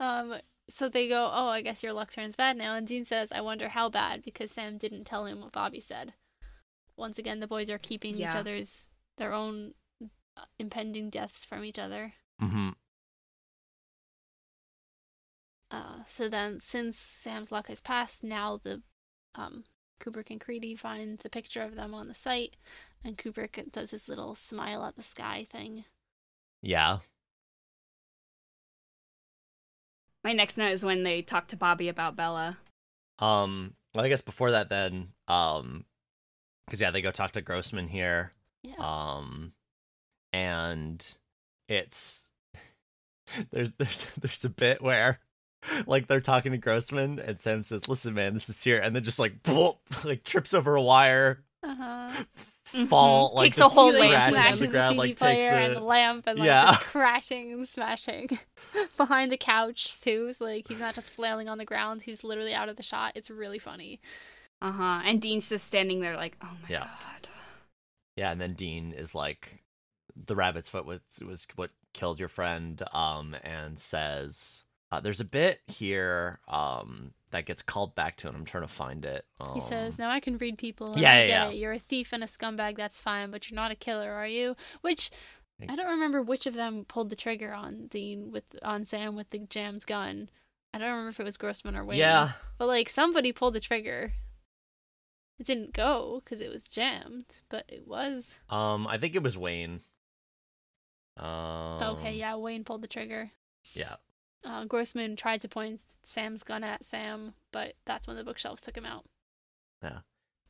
Um. 0.00 0.36
So 0.70 0.88
they 0.88 1.06
go, 1.06 1.30
oh, 1.30 1.48
I 1.48 1.60
guess 1.60 1.82
your 1.82 1.92
luck 1.92 2.10
turns 2.10 2.34
bad 2.34 2.56
now. 2.56 2.74
And 2.74 2.86
Dean 2.86 3.04
says, 3.04 3.30
I 3.30 3.42
wonder 3.42 3.68
how 3.68 3.90
bad 3.90 4.22
because 4.22 4.50
Sam 4.50 4.78
didn't 4.78 5.04
tell 5.04 5.26
him 5.26 5.42
what 5.42 5.52
Bobby 5.52 5.80
said. 5.80 6.14
Once 6.96 7.18
again, 7.18 7.40
the 7.40 7.46
boys 7.46 7.68
are 7.68 7.76
keeping 7.76 8.16
each 8.16 8.34
other's 8.34 8.88
their 9.18 9.34
own 9.34 9.74
uh, 10.02 10.44
impending 10.58 11.10
deaths 11.10 11.44
from 11.44 11.64
each 11.66 11.78
other. 11.78 12.14
hmm 12.40 12.70
Uh, 15.72 16.04
so 16.06 16.28
then, 16.28 16.60
since 16.60 16.98
Sam's 16.98 17.50
luck 17.50 17.68
has 17.68 17.80
passed, 17.80 18.22
now 18.22 18.60
the 18.62 18.82
um, 19.34 19.64
Kubrick 20.00 20.30
and 20.30 20.38
Creedy 20.40 20.78
find 20.78 21.18
the 21.18 21.30
picture 21.30 21.62
of 21.62 21.76
them 21.76 21.94
on 21.94 22.08
the 22.08 22.14
site, 22.14 22.56
and 23.02 23.16
Kubrick 23.16 23.72
does 23.72 23.90
his 23.90 24.06
little 24.06 24.34
smile 24.34 24.84
at 24.84 24.96
the 24.96 25.02
sky 25.02 25.46
thing. 25.50 25.84
Yeah. 26.60 26.98
My 30.22 30.34
next 30.34 30.58
note 30.58 30.72
is 30.72 30.84
when 30.84 31.04
they 31.04 31.22
talk 31.22 31.48
to 31.48 31.56
Bobby 31.56 31.88
about 31.88 32.16
Bela. 32.16 32.58
Um. 33.18 33.74
Well, 33.94 34.04
I 34.04 34.08
guess 34.08 34.22
before 34.22 34.52
that, 34.52 34.68
then, 34.68 35.08
um, 35.28 35.84
because 36.66 36.80
yeah, 36.80 36.90
they 36.90 37.02
go 37.02 37.10
talk 37.10 37.32
to 37.32 37.42
Grossman 37.42 37.88
here. 37.88 38.32
Yeah. 38.62 38.76
Um, 38.78 39.52
and 40.32 41.16
it's 41.68 42.28
there's 43.50 43.72
there's 43.72 44.06
there's 44.20 44.44
a 44.44 44.50
bit 44.50 44.82
where 44.82 45.18
like 45.86 46.06
they're 46.06 46.20
talking 46.20 46.52
to 46.52 46.58
Grossman 46.58 47.18
and 47.18 47.38
Sam 47.40 47.62
says, 47.62 47.88
"Listen, 47.88 48.14
man, 48.14 48.34
this 48.34 48.48
is 48.48 48.62
here," 48.62 48.78
and 48.78 48.94
then 48.96 49.04
just 49.04 49.18
like 49.18 49.42
boop, 49.42 49.76
like 50.04 50.24
trips 50.24 50.54
over 50.54 50.74
a 50.76 50.82
wire, 50.82 51.44
Uh 51.62 51.74
huh. 51.74 52.24
fall, 52.88 53.30
Mhm. 53.30 53.34
like 53.36 53.44
Takes 53.46 53.58
a 53.58 53.68
whole 53.68 53.92
he, 53.92 53.98
like, 53.98 54.10
lamp 54.10 54.34
crashes 54.34 54.36
into 54.36 54.36
smashes 54.36 54.58
the 54.58 54.66
the 54.66 54.72
ground, 54.72 54.92
CD 54.94 54.98
like 54.98 55.16
player 55.18 55.50
and 55.54 55.72
it. 55.72 55.74
the 55.74 55.80
lamp 55.84 56.26
and 56.26 56.38
like 56.38 56.46
Yeah. 56.46 56.66
just 56.66 56.80
crashing 56.80 57.52
and 57.52 57.68
smashing 57.68 58.30
behind 58.96 59.30
the 59.30 59.36
couch 59.36 60.00
too. 60.00 60.32
So 60.32 60.44
like 60.44 60.66
he's 60.68 60.80
not 60.80 60.94
just 60.94 61.12
flailing 61.12 61.48
on 61.48 61.58
the 61.58 61.64
ground; 61.64 62.02
he's 62.02 62.24
literally 62.24 62.54
out 62.54 62.68
of 62.68 62.76
the 62.76 62.82
shot. 62.82 63.12
It's 63.14 63.30
really 63.30 63.58
funny. 63.58 64.00
Uh 64.62 64.72
huh. 64.72 65.02
And 65.04 65.20
Dean's 65.20 65.48
just 65.48 65.66
standing 65.66 66.00
there 66.00 66.16
like, 66.16 66.36
oh 66.42 66.48
my 66.62 66.68
Yeah. 66.68 66.80
god. 66.80 67.28
Yeah, 68.16 68.30
and 68.30 68.40
then 68.40 68.52
Dean 68.54 68.92
is 68.92 69.14
like, 69.14 69.62
"The 70.14 70.36
rabbit's 70.36 70.68
foot 70.68 70.84
was 70.86 71.00
was 71.26 71.46
what 71.56 71.70
killed 71.94 72.18
your 72.20 72.28
friend," 72.28 72.82
um, 72.92 73.34
and 73.42 73.78
says, 73.78 74.64
uh, 74.92 75.00
"There's 75.00 75.20
a 75.20 75.24
bit 75.24 75.62
here, 75.66 76.38
um, 76.46 77.14
that 77.30 77.46
gets 77.46 77.62
called 77.62 77.94
back 77.94 78.18
to, 78.18 78.28
and 78.28 78.36
I'm 78.36 78.44
trying 78.44 78.62
to 78.64 78.68
find 78.68 79.04
it." 79.04 79.24
Um, 79.40 79.54
He 79.54 79.60
says, 79.60 79.98
"Now 79.98 80.10
I 80.10 80.20
can 80.20 80.36
read 80.38 80.58
people. 80.58 80.92
And 80.92 81.00
Yeah, 81.00 81.10
I 81.12 81.18
yeah, 81.20 81.26
get 81.26 81.28
yeah. 81.28 81.50
You're 81.50 81.72
a 81.72 81.78
thief 81.78 82.12
and 82.12 82.22
a 82.22 82.26
scumbag. 82.26 82.76
That's 82.76 83.00
fine, 83.00 83.30
but 83.30 83.50
you're 83.50 83.56
not 83.56 83.70
a 83.72 83.74
killer, 83.74 84.12
are 84.12 84.26
you?" 84.26 84.54
Which 84.82 85.10
I 85.68 85.74
don't 85.76 85.86
remember 85.90 86.20
which 86.22 86.46
of 86.46 86.54
them 86.54 86.84
pulled 86.84 87.08
the 87.08 87.16
trigger 87.16 87.52
on 87.54 87.86
Dean 87.86 88.30
with 88.32 88.44
on 88.62 88.84
Sam 88.84 89.16
with 89.16 89.30
the 89.30 89.38
jam's 89.38 89.84
gun. 89.84 90.28
I 90.74 90.78
don't 90.78 90.88
remember 90.90 91.10
if 91.10 91.20
it 91.20 91.24
was 91.24 91.36
Grossman 91.36 91.76
or 91.76 91.84
Wayne. 91.84 91.98
"Yeah, 91.98 92.32
but 92.58 92.66
like 92.66 92.88
somebody 92.90 93.32
pulled 93.32 93.54
the 93.54 93.60
trigger. 93.60 94.12
It 95.38 95.46
didn't 95.46 95.72
go 95.72 96.20
because 96.24 96.40
it 96.40 96.50
was 96.50 96.68
jammed, 96.68 97.40
but 97.48 97.64
it 97.68 97.86
was. 97.86 98.36
um, 98.50 98.86
I 98.86 98.98
think 98.98 99.14
it 99.14 99.22
was 99.22 99.36
Wayne." 99.38 99.80
Um, 101.16 101.82
okay, 101.98 102.14
yeah, 102.14 102.36
Wayne 102.36 102.64
pulled 102.64 102.82
the 102.82 102.88
trigger. 102.88 103.30
yeah, 103.74 103.96
Uh, 104.44 104.64
Grossman 104.64 105.16
tried 105.16 105.40
to 105.42 105.48
point 105.48 105.82
Sam's 106.02 106.42
gun 106.42 106.64
at 106.64 106.84
Sam, 106.84 107.34
but 107.52 107.74
that's 107.84 108.06
when 108.06 108.16
the 108.16 108.24
bookshelves 108.24 108.62
took 108.62 108.76
him 108.76 108.86
out. 108.86 109.04
Yeah. 109.82 109.98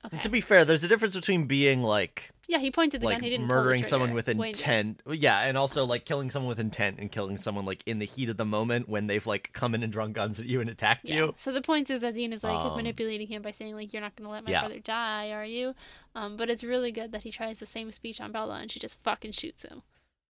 Okay. 0.04 0.16
And 0.16 0.20
to 0.22 0.28
be 0.28 0.40
fair, 0.40 0.64
there's 0.64 0.82
a 0.82 0.88
difference 0.88 1.14
between 1.14 1.46
being 1.46 1.82
like 1.82 2.30
yeah, 2.48 2.58
he 2.58 2.72
pointed 2.72 3.00
the 3.00 3.06
like 3.06 3.16
gun. 3.16 3.22
He 3.22 3.30
didn't 3.30 3.46
murdering 3.46 3.84
someone 3.84 4.12
with 4.14 4.28
intent. 4.28 5.00
Yeah, 5.08 5.40
and 5.40 5.56
also 5.56 5.84
like 5.84 6.04
killing 6.04 6.30
someone 6.30 6.48
with 6.48 6.58
intent 6.58 6.98
and 6.98 7.10
killing 7.10 7.38
someone 7.38 7.64
like 7.64 7.84
in 7.86 8.00
the 8.00 8.04
heat 8.04 8.28
of 8.28 8.36
the 8.36 8.44
moment 8.44 8.88
when 8.88 9.06
they've 9.06 9.26
like 9.26 9.52
come 9.52 9.76
in 9.76 9.82
and 9.84 9.92
drawn 9.92 10.12
guns 10.12 10.40
at 10.40 10.46
you 10.46 10.60
and 10.60 10.68
attacked 10.68 11.08
Yeah. 11.08 11.16
you. 11.16 11.34
So 11.36 11.52
the 11.52 11.62
point 11.62 11.88
is 11.88 12.00
that 12.00 12.14
Dean 12.14 12.32
is 12.32 12.42
like 12.42 12.56
Um, 12.56 12.76
manipulating 12.76 13.28
him 13.28 13.42
by 13.42 13.52
saying 13.52 13.76
like 13.76 13.92
you're 13.92 14.02
not 14.02 14.16
gonna 14.16 14.30
let 14.30 14.44
my 14.44 14.50
yeah. 14.50 14.60
brother 14.60 14.80
die, 14.80 15.30
are 15.30 15.44
you? 15.44 15.74
Um, 16.16 16.36
but 16.36 16.50
it's 16.50 16.64
really 16.64 16.90
good 16.90 17.12
that 17.12 17.22
he 17.22 17.30
tries 17.30 17.58
the 17.60 17.66
same 17.66 17.92
speech 17.92 18.20
on 18.20 18.32
Bela 18.32 18.58
and 18.58 18.70
she 18.70 18.80
just 18.80 19.00
fucking 19.02 19.32
shoots 19.32 19.62
him. 19.62 19.82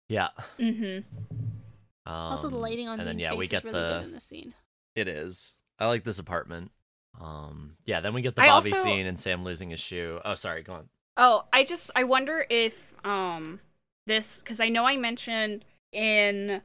Yeah. 0.08 0.28
Mm-hmm. 0.58 1.53
Um, 2.06 2.14
also, 2.14 2.48
the 2.48 2.56
lighting 2.56 2.88
on 2.88 2.98
and 3.00 3.08
then 3.08 3.16
Dean's 3.16 3.24
yeah, 3.24 3.30
face 3.30 3.38
we 3.38 3.48
get 3.48 3.58
is 3.58 3.64
really 3.64 3.80
the 3.80 3.88
good 3.88 4.04
in 4.04 4.12
this 4.12 4.24
scene. 4.24 4.54
it 4.94 5.08
is. 5.08 5.56
I 5.78 5.86
like 5.86 6.04
this 6.04 6.18
apartment. 6.18 6.70
Um, 7.20 7.76
yeah. 7.84 8.00
Then 8.00 8.14
we 8.14 8.22
get 8.22 8.36
the 8.36 8.42
I 8.42 8.48
Bobby 8.48 8.72
also- 8.72 8.84
scene 8.84 9.06
and 9.06 9.18
Sam 9.18 9.44
losing 9.44 9.70
his 9.70 9.80
shoe. 9.80 10.20
Oh, 10.24 10.34
sorry. 10.34 10.62
Go 10.62 10.74
on. 10.74 10.88
Oh, 11.16 11.44
I 11.52 11.64
just 11.64 11.90
I 11.94 12.04
wonder 12.04 12.44
if 12.50 12.94
um 13.04 13.60
this 14.06 14.40
because 14.40 14.60
I 14.60 14.68
know 14.68 14.84
I 14.84 14.96
mentioned 14.96 15.64
in 15.92 16.60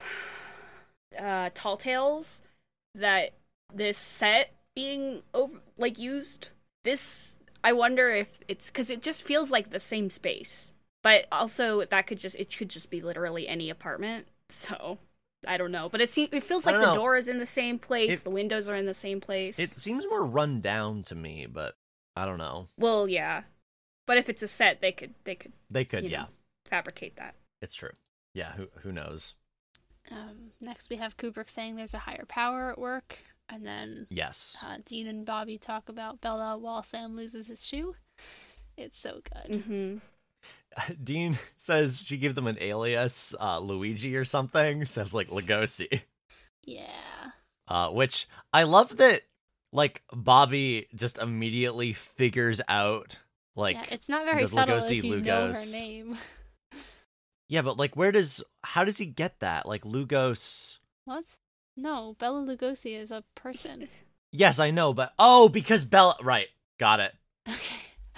uh 1.18 1.50
Tall 1.54 1.76
Tales 1.76 2.42
that 2.94 3.34
this 3.74 3.98
set 3.98 4.54
being 4.74 5.22
over 5.34 5.60
like 5.78 5.98
used 5.98 6.50
this 6.84 7.36
I 7.64 7.72
wonder 7.72 8.10
if 8.10 8.38
it's 8.46 8.70
because 8.70 8.90
it 8.90 9.02
just 9.02 9.22
feels 9.24 9.50
like 9.50 9.70
the 9.70 9.78
same 9.80 10.08
space, 10.10 10.72
but 11.02 11.26
also 11.32 11.84
that 11.84 12.06
could 12.06 12.18
just 12.18 12.36
it 12.36 12.56
could 12.56 12.70
just 12.70 12.90
be 12.90 13.00
literally 13.00 13.48
any 13.48 13.70
apartment. 13.70 14.28
So 14.50 14.98
I 15.46 15.56
don't 15.56 15.72
know, 15.72 15.88
but 15.88 16.00
it 16.00 16.10
seems 16.10 16.30
it 16.32 16.42
feels 16.42 16.66
like 16.66 16.76
the 16.76 16.86
know. 16.86 16.94
door 16.94 17.16
is 17.16 17.28
in 17.28 17.38
the 17.38 17.46
same 17.46 17.78
place, 17.78 18.20
It- 18.20 18.24
the 18.24 18.30
windows 18.30 18.68
are 18.68 18.76
in 18.76 18.86
the 18.86 18.94
same 18.94 19.20
place. 19.20 19.58
It 19.58 19.68
seems 19.70 20.04
more 20.08 20.24
run 20.24 20.60
down 20.60 21.02
to 21.04 21.14
me, 21.14 21.46
but 21.46 21.76
I 22.14 22.24
don't 22.26 22.38
know. 22.38 22.68
well, 22.78 23.08
yeah, 23.08 23.42
but 24.06 24.16
if 24.18 24.28
it's 24.28 24.42
a 24.42 24.48
set, 24.48 24.80
they 24.80 24.92
could 24.92 25.14
they 25.24 25.34
could 25.34 25.52
They 25.70 25.84
could. 25.84 26.04
You 26.04 26.10
know. 26.10 26.16
yeah, 26.16 26.26
fabricate 26.64 27.16
that. 27.16 27.34
it's 27.60 27.74
true. 27.74 27.92
Yeah. 28.34 28.52
Who 28.52 28.68
who 28.82 28.92
knows? 28.92 29.34
Um, 30.10 30.52
next, 30.60 30.88
we 30.90 30.96
have 30.96 31.16
Kubrick 31.16 31.50
saying 31.50 31.74
there's 31.76 31.94
a 31.94 31.98
higher 31.98 32.24
power 32.28 32.70
at 32.70 32.78
work, 32.78 33.18
and 33.48 33.66
then 33.66 34.06
Yes. 34.08 34.56
uh, 34.62 34.78
Dean 34.84 35.06
and 35.08 35.26
Bobby 35.26 35.58
talk 35.58 35.88
about 35.88 36.20
Bela 36.20 36.56
while 36.56 36.84
Sam 36.84 37.16
loses 37.16 37.48
his 37.48 37.66
shoe. 37.66 37.96
It's 38.76 38.98
so 38.98 39.20
good. 39.32 39.58
Mm-hmm. 39.62 39.96
Dean 41.02 41.38
says 41.56 42.02
she 42.02 42.16
gave 42.16 42.34
them 42.34 42.46
an 42.46 42.58
alias, 42.60 43.34
uh, 43.40 43.58
Luigi 43.58 44.16
or 44.16 44.24
something. 44.24 44.84
Sounds 44.84 45.14
like 45.14 45.28
Lugosi. 45.28 46.02
Yeah. 46.64 46.82
Uh, 47.68 47.90
which 47.90 48.28
I 48.52 48.64
love 48.64 48.96
that, 48.98 49.22
like 49.72 50.02
Bobby 50.12 50.88
just 50.94 51.18
immediately 51.18 51.92
figures 51.92 52.60
out, 52.68 53.18
like, 53.54 53.76
yeah, 53.76 53.84
it's 53.90 54.08
not 54.08 54.24
very 54.24 54.46
subtle 54.46 54.76
Lugosi 54.76 54.98
if 54.98 55.04
you 55.04 55.20
know 55.20 55.52
her 55.52 55.72
name. 55.72 56.18
yeah, 57.48 57.62
but 57.62 57.76
like, 57.76 57.96
where 57.96 58.12
does, 58.12 58.42
how 58.62 58.84
does 58.84 58.98
he 58.98 59.06
get 59.06 59.40
that? 59.40 59.66
Like, 59.66 59.82
Lugos. 59.82 60.78
What? 61.04 61.24
No, 61.76 62.16
Bela 62.18 62.42
Lugosi 62.42 62.96
is 62.96 63.10
a 63.10 63.24
person. 63.34 63.88
Yes, 64.32 64.58
I 64.58 64.70
know, 64.70 64.92
but 64.92 65.12
oh, 65.18 65.48
because 65.48 65.84
Bela. 65.84 66.16
Right, 66.22 66.48
got 66.78 67.00
it. 67.00 67.14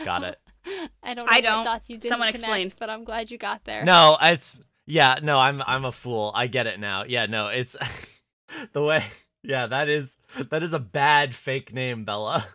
Okay. 0.00 0.04
Got 0.04 0.22
it. 0.22 0.38
I 1.02 1.14
don't 1.14 1.26
know 1.26 1.32
I 1.32 1.36
what 1.36 1.42
don't. 1.44 1.64
dots 1.64 1.90
you 1.90 1.96
didn't 1.96 2.10
Someone 2.10 2.28
connect, 2.32 2.38
explain. 2.44 2.72
but 2.78 2.90
I'm 2.90 3.04
glad 3.04 3.30
you 3.30 3.38
got 3.38 3.64
there. 3.64 3.84
No, 3.84 4.16
it's 4.20 4.60
yeah, 4.86 5.18
no, 5.22 5.38
I'm 5.38 5.62
I'm 5.66 5.84
a 5.84 5.92
fool. 5.92 6.32
I 6.34 6.46
get 6.46 6.66
it 6.66 6.78
now. 6.80 7.04
Yeah, 7.06 7.26
no, 7.26 7.48
it's 7.48 7.76
the 8.72 8.82
way. 8.82 9.04
Yeah, 9.42 9.66
that 9.66 9.88
is 9.88 10.16
that 10.50 10.62
is 10.62 10.72
a 10.72 10.78
bad 10.80 11.34
fake 11.34 11.72
name, 11.72 12.04
Bela. 12.04 12.46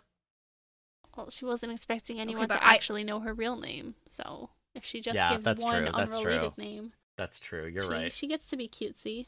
Well, 1.16 1.30
she 1.30 1.44
wasn't 1.44 1.72
expecting 1.72 2.20
anyone 2.20 2.48
but 2.48 2.54
to 2.56 2.64
I- 2.64 2.74
actually 2.74 3.04
know 3.04 3.20
her 3.20 3.32
real 3.34 3.56
name. 3.56 3.94
So 4.06 4.50
if 4.74 4.84
she 4.84 5.00
just 5.00 5.14
Yeah, 5.14 5.30
gives 5.32 5.44
that's 5.44 5.62
one 5.62 5.84
true, 5.84 5.92
that's 5.96 6.16
unrelated 6.16 6.54
true. 6.56 6.64
name, 6.64 6.92
That's 7.16 7.38
true. 7.40 7.66
You're 7.66 7.82
she, 7.84 7.88
right. 7.88 8.12
she 8.12 8.26
gets 8.26 8.46
to 8.48 8.56
be 8.56 8.68
cutesy. 8.68 9.26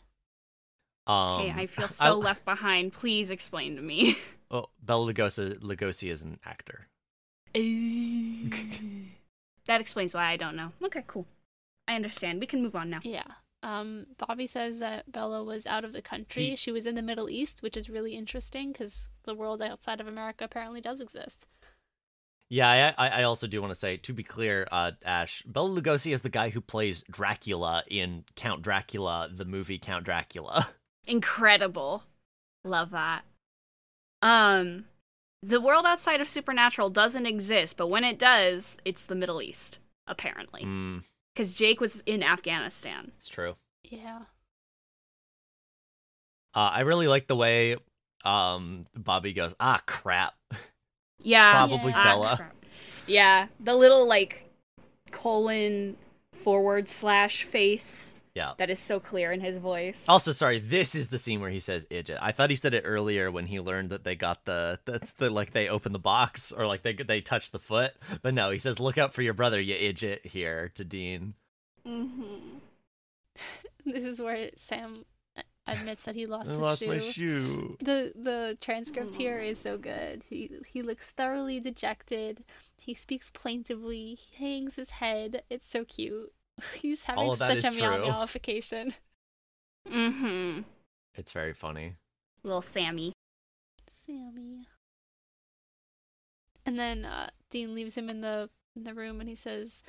Um, 1.06 1.42
Okay, 1.42 1.52
I 1.56 1.66
feel 1.66 1.86
so 1.88 2.18
left 2.18 2.44
behind. 2.44 2.92
Please 2.92 3.30
explain 3.30 3.76
to 3.76 3.82
me. 3.82 4.18
Oh, 4.50 4.66
Bela 4.82 5.12
Lugosi, 5.12 5.58
Lugosi 5.60 6.10
is 6.10 6.22
an 6.22 6.38
actor. 6.44 6.88
That 9.66 9.80
explains 9.80 10.14
why 10.14 10.26
I 10.30 10.36
don't 10.36 10.56
know. 10.56 10.72
Okay, 10.84 11.02
cool. 11.06 11.26
I 11.88 11.94
understand. 11.94 12.40
We 12.40 12.46
can 12.46 12.62
move 12.62 12.76
on 12.76 12.90
now. 12.90 13.00
Yeah. 13.02 13.24
Um, 13.62 14.06
Bobby 14.18 14.46
says 14.46 14.78
that 14.78 15.10
Bela 15.10 15.42
was 15.42 15.66
out 15.66 15.84
of 15.84 15.92
the 15.92 16.02
country. 16.02 16.50
He- 16.50 16.56
She 16.56 16.70
was 16.70 16.86
in 16.86 16.94
the 16.94 17.02
Middle 17.02 17.28
East, 17.28 17.62
which 17.62 17.76
is 17.76 17.90
really 17.90 18.14
interesting 18.14 18.72
because 18.72 19.08
the 19.24 19.34
world 19.34 19.60
outside 19.60 20.00
of 20.00 20.06
America 20.06 20.44
apparently 20.44 20.80
does 20.80 21.00
exist. 21.00 21.46
Yeah, 22.48 22.94
I, 22.96 23.06
I 23.08 23.20
I 23.20 23.22
also 23.24 23.48
do 23.48 23.60
want 23.60 23.72
to 23.72 23.78
say, 23.78 23.96
to 23.96 24.12
be 24.12 24.22
clear, 24.22 24.68
uh, 24.70 24.92
Ash, 25.04 25.42
Bela 25.46 25.68
Lugosi 25.68 26.12
is 26.12 26.20
the 26.20 26.28
guy 26.28 26.50
who 26.50 26.60
plays 26.60 27.02
Dracula 27.10 27.82
in 27.88 28.24
Count 28.36 28.62
Dracula, 28.62 29.28
the 29.34 29.44
movie 29.44 29.80
Count 29.80 30.04
Dracula. 30.04 30.68
Incredible. 31.08 32.04
Love 32.62 32.90
that. 32.90 33.22
Um 34.22 34.84
the 35.42 35.60
world 35.60 35.86
outside 35.86 36.20
of 36.20 36.28
supernatural 36.28 36.90
doesn't 36.90 37.26
exist, 37.26 37.76
but 37.76 37.88
when 37.88 38.04
it 38.04 38.18
does, 38.18 38.78
it's 38.84 39.04
the 39.04 39.14
Middle 39.14 39.40
East, 39.42 39.78
apparently. 40.06 40.62
Mm, 40.64 41.04
Cuz 41.36 41.54
Jake 41.54 41.80
was 41.80 42.02
in 42.06 42.22
Afghanistan. 42.22 43.12
it's 43.16 43.28
true. 43.28 43.54
Yeah. 43.84 44.22
Uh, 46.54 46.70
I 46.72 46.80
really 46.80 47.06
like 47.06 47.26
the 47.26 47.36
way 47.36 47.76
um 48.24 48.86
Bobby 48.94 49.32
goes, 49.32 49.54
ah, 49.60 49.80
crap. 49.86 50.34
Yeah. 51.22 51.52
Probably 51.52 51.90
Yeah. 51.92 51.98
Ah, 51.98 52.04
Bela. 52.04 52.36
crap. 52.36 52.54
Yeah, 53.06 53.46
the 53.60 53.74
little 53.74 54.06
like 54.08 54.50
colon 55.12 55.96
forward 56.32 56.88
slash 56.88 57.44
face 57.44 58.14
Yeah. 58.36 58.52
that 58.58 58.68
is 58.68 58.78
so 58.78 59.00
clear 59.00 59.32
in 59.32 59.40
his 59.40 59.56
voice. 59.56 60.04
Also, 60.08 60.30
sorry, 60.30 60.58
this 60.58 60.94
is 60.94 61.08
the 61.08 61.16
scene 61.16 61.40
where 61.40 61.48
he 61.48 61.58
says 61.58 61.86
"idjit." 61.90 62.18
I 62.20 62.32
thought 62.32 62.50
he 62.50 62.56
said 62.56 62.74
it 62.74 62.82
earlier 62.86 63.30
when 63.30 63.46
he 63.46 63.60
learned 63.60 63.88
that 63.90 64.04
they 64.04 64.14
got 64.14 64.44
the, 64.44 64.78
the, 64.84 65.00
the 65.16 65.30
like 65.30 65.52
they 65.52 65.68
open 65.70 65.92
the 65.92 65.98
box 65.98 66.52
or 66.52 66.66
like 66.66 66.82
they 66.82 66.92
they 66.92 67.22
touch 67.22 67.50
the 67.50 67.58
foot, 67.58 67.94
but 68.20 68.34
no, 68.34 68.50
he 68.50 68.58
says, 68.58 68.78
"Look 68.78 68.98
out 68.98 69.14
for 69.14 69.22
your 69.22 69.32
brother, 69.32 69.58
you 69.58 69.74
idjit." 69.74 70.26
Here 70.26 70.70
to 70.74 70.84
Dean. 70.84 71.34
Mm-hmm. 71.86 72.58
This 73.86 74.04
is 74.04 74.20
where 74.20 74.50
Sam 74.56 75.04
admits 75.66 76.02
that 76.04 76.16
he 76.16 76.26
lost 76.26 76.48
I 76.48 76.52
his 76.52 76.60
lost 76.60 76.78
shoe. 76.80 76.86
my 76.88 76.98
shoe. 76.98 77.76
The 77.80 78.12
the 78.14 78.58
transcript 78.60 79.14
here 79.14 79.38
is 79.38 79.58
so 79.60 79.78
good. 79.78 80.24
He 80.28 80.50
he 80.66 80.82
looks 80.82 81.10
thoroughly 81.10 81.60
dejected. 81.60 82.44
He 82.80 82.94
speaks 82.94 83.30
plaintively. 83.30 84.14
He 84.14 84.36
hangs 84.36 84.74
his 84.74 84.90
head. 84.90 85.42
It's 85.48 85.68
so 85.68 85.84
cute. 85.84 86.32
He's 86.74 87.04
having 87.04 87.34
such 87.36 87.64
a 87.64 87.70
meow 87.70 87.96
true. 87.96 88.06
meowification. 88.06 88.94
Mm-hmm. 89.88 90.62
It's 91.14 91.30
very 91.30 91.52
funny. 91.52 91.94
Little 92.42 92.60
Sammy. 92.60 93.12
Sammy. 93.86 94.66
And 96.64 96.76
then 96.76 97.04
uh, 97.04 97.30
Dean 97.50 97.72
leaves 97.72 97.96
him 97.96 98.10
in 98.10 98.20
the 98.20 98.50
in 98.74 98.82
the 98.82 98.94
room, 98.94 99.20
and 99.20 99.28
he 99.28 99.36
says, 99.36 99.84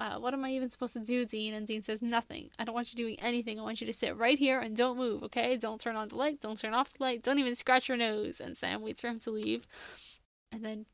uh, 0.00 0.16
"What 0.18 0.34
am 0.34 0.44
I 0.44 0.50
even 0.50 0.70
supposed 0.70 0.94
to 0.94 1.00
do, 1.00 1.24
Dean?" 1.24 1.54
And 1.54 1.68
Dean 1.68 1.82
says, 1.82 2.02
"Nothing. 2.02 2.50
I 2.58 2.64
don't 2.64 2.74
want 2.74 2.92
you 2.92 2.96
doing 2.96 3.20
anything. 3.20 3.60
I 3.60 3.62
want 3.62 3.80
you 3.80 3.86
to 3.86 3.92
sit 3.92 4.16
right 4.16 4.38
here 4.38 4.58
and 4.58 4.76
don't 4.76 4.98
move. 4.98 5.22
Okay? 5.22 5.56
Don't 5.56 5.80
turn 5.80 5.94
on 5.94 6.08
the 6.08 6.16
light. 6.16 6.40
Don't 6.40 6.58
turn 6.58 6.74
off 6.74 6.92
the 6.92 7.04
light. 7.04 7.22
Don't 7.22 7.38
even 7.38 7.54
scratch 7.54 7.88
your 7.88 7.96
nose." 7.96 8.40
And 8.40 8.56
Sam 8.56 8.82
waits 8.82 9.00
for 9.00 9.06
him 9.06 9.20
to 9.20 9.30
leave, 9.30 9.68
and 10.50 10.64
then 10.64 10.86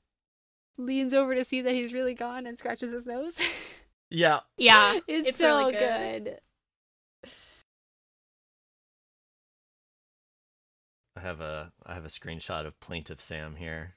leans 0.76 1.14
over 1.14 1.34
to 1.34 1.44
see 1.46 1.62
that 1.62 1.74
he's 1.74 1.94
really 1.94 2.14
gone 2.14 2.46
and 2.46 2.58
scratches 2.58 2.92
his 2.92 3.06
nose. 3.06 3.38
Yeah. 4.10 4.40
Yeah, 4.56 4.98
it's, 5.08 5.30
it's 5.30 5.38
so 5.38 5.58
really 5.58 5.72
good. 5.72 6.24
good. 6.24 6.38
I 11.16 11.20
have 11.20 11.40
a 11.40 11.72
I 11.86 11.94
have 11.94 12.04
a 12.04 12.08
screenshot 12.08 12.66
of 12.66 12.78
plaintiff 12.80 13.22
Sam 13.22 13.56
here. 13.56 13.94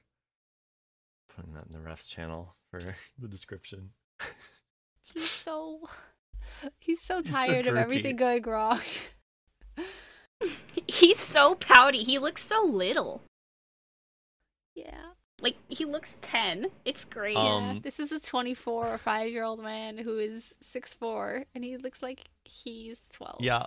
Putting 1.34 1.52
that 1.54 1.66
in 1.66 1.72
the 1.72 1.80
refs 1.80 2.08
channel 2.08 2.56
for 2.70 2.80
the 3.18 3.28
description. 3.28 3.90
He's 5.14 5.30
so 5.30 5.80
he's 6.78 7.00
so 7.00 7.22
He's 7.22 7.30
so 7.30 7.32
tired 7.32 7.66
of 7.66 7.76
everything 7.76 8.16
going 8.16 8.42
wrong. 8.42 8.80
He's 10.86 11.18
so 11.18 11.54
pouty. 11.54 12.04
He 12.04 12.18
looks 12.18 12.44
so 12.44 12.62
little. 12.62 13.22
yeah. 14.74 15.12
Like 15.40 15.56
he 15.68 15.84
looks 15.84 16.18
ten. 16.20 16.66
It's 16.84 17.04
great. 17.04 17.36
Um, 17.36 17.62
yeah, 17.76 17.80
this 17.82 18.00
is 18.00 18.10
a 18.12 18.18
24 18.18 18.86
or 18.88 18.98
5 18.98 19.30
year 19.30 19.44
old 19.44 19.62
man 19.62 19.96
who 19.98 20.18
is 20.18 20.54
six-four, 20.60 21.44
and 21.54 21.64
he 21.64 21.76
looks 21.76 22.02
like 22.02 22.24
he's 22.44 23.00
12. 23.12 23.36
Yeah. 23.40 23.66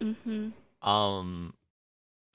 mm-hmm. 0.00 0.88
Um 0.88 1.54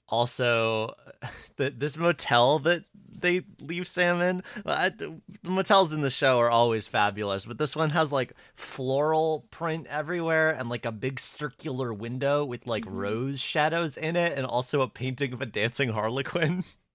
also 0.08 0.94
the, 1.56 1.70
this 1.70 1.96
motel 1.96 2.60
that 2.60 2.84
they 3.18 3.42
leave 3.60 3.88
Sam 3.88 4.20
in 4.20 4.42
I, 4.64 4.90
the 4.90 5.20
motels 5.42 5.92
in 5.92 6.02
the 6.02 6.10
show 6.10 6.38
are 6.38 6.50
always 6.50 6.86
fabulous 6.86 7.44
but 7.44 7.58
this 7.58 7.74
one 7.74 7.90
has 7.90 8.12
like 8.12 8.32
floral 8.54 9.48
print 9.50 9.86
everywhere 9.88 10.50
and 10.50 10.68
like 10.68 10.84
a 10.84 10.92
big 10.92 11.18
circular 11.18 11.92
window 11.92 12.44
with 12.44 12.68
like 12.68 12.84
Mhm. 12.84 12.92
rose 12.96 13.40
shadows 13.40 13.96
in 13.96 14.14
it 14.14 14.36
and 14.36 14.46
also 14.46 14.80
a 14.80 14.88
painting 14.88 15.32
of 15.32 15.40
a 15.42 15.46
dancing 15.46 15.88
harlequin 15.88 16.62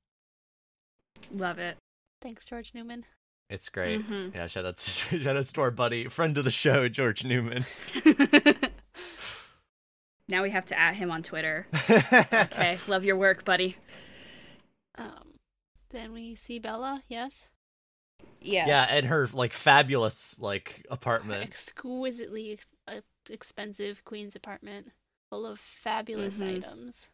Love 1.34 1.60
it. 1.60 1.78
Thanks, 2.22 2.46
George 2.46 2.74
Newman. 2.74 3.06
it's 3.50 3.68
great 3.68 4.08
Mhm. 4.08 4.34
yeah 4.34 4.48
shout 4.48 4.66
out 4.66 4.78
to, 4.78 4.90
shout 5.24 5.36
out 5.36 5.46
to 5.46 5.62
our 5.62 5.72
buddy 5.72 6.08
friend 6.08 6.38
of 6.38 6.44
the 6.46 6.52
show 6.52 6.88
George 6.88 7.26
Newman 7.26 7.66
now 10.30 10.42
we 10.44 10.50
have 10.52 10.66
to 10.68 10.80
at 10.80 10.96
him 10.96 11.12
on 11.12 11.24
Twitter. 11.24 11.68
Okay, 11.90 12.78
love 12.88 13.04
your 13.04 13.18
work, 13.18 13.44
buddy. 13.44 13.76
Um, 14.98 15.34
then 15.90 16.14
we 16.14 16.36
see 16.36 16.60
Bela, 16.60 17.04
yes? 17.10 17.48
Yeah. 18.40 18.68
yeah 18.68 18.88
and 18.90 19.08
her 19.08 19.28
like 19.34 19.52
fabulous 19.54 20.40
like 20.40 20.86
Her 20.88 20.94
apartment 20.94 21.44
exquisitely 21.44 22.60
uh, 22.88 23.02
expensive 23.30 24.04
queen's 24.06 24.36
apartment 24.36 24.92
full 25.30 25.46
of 25.46 25.60
fabulous 25.60 26.40
Mhm. 26.40 26.58
items 26.58 27.08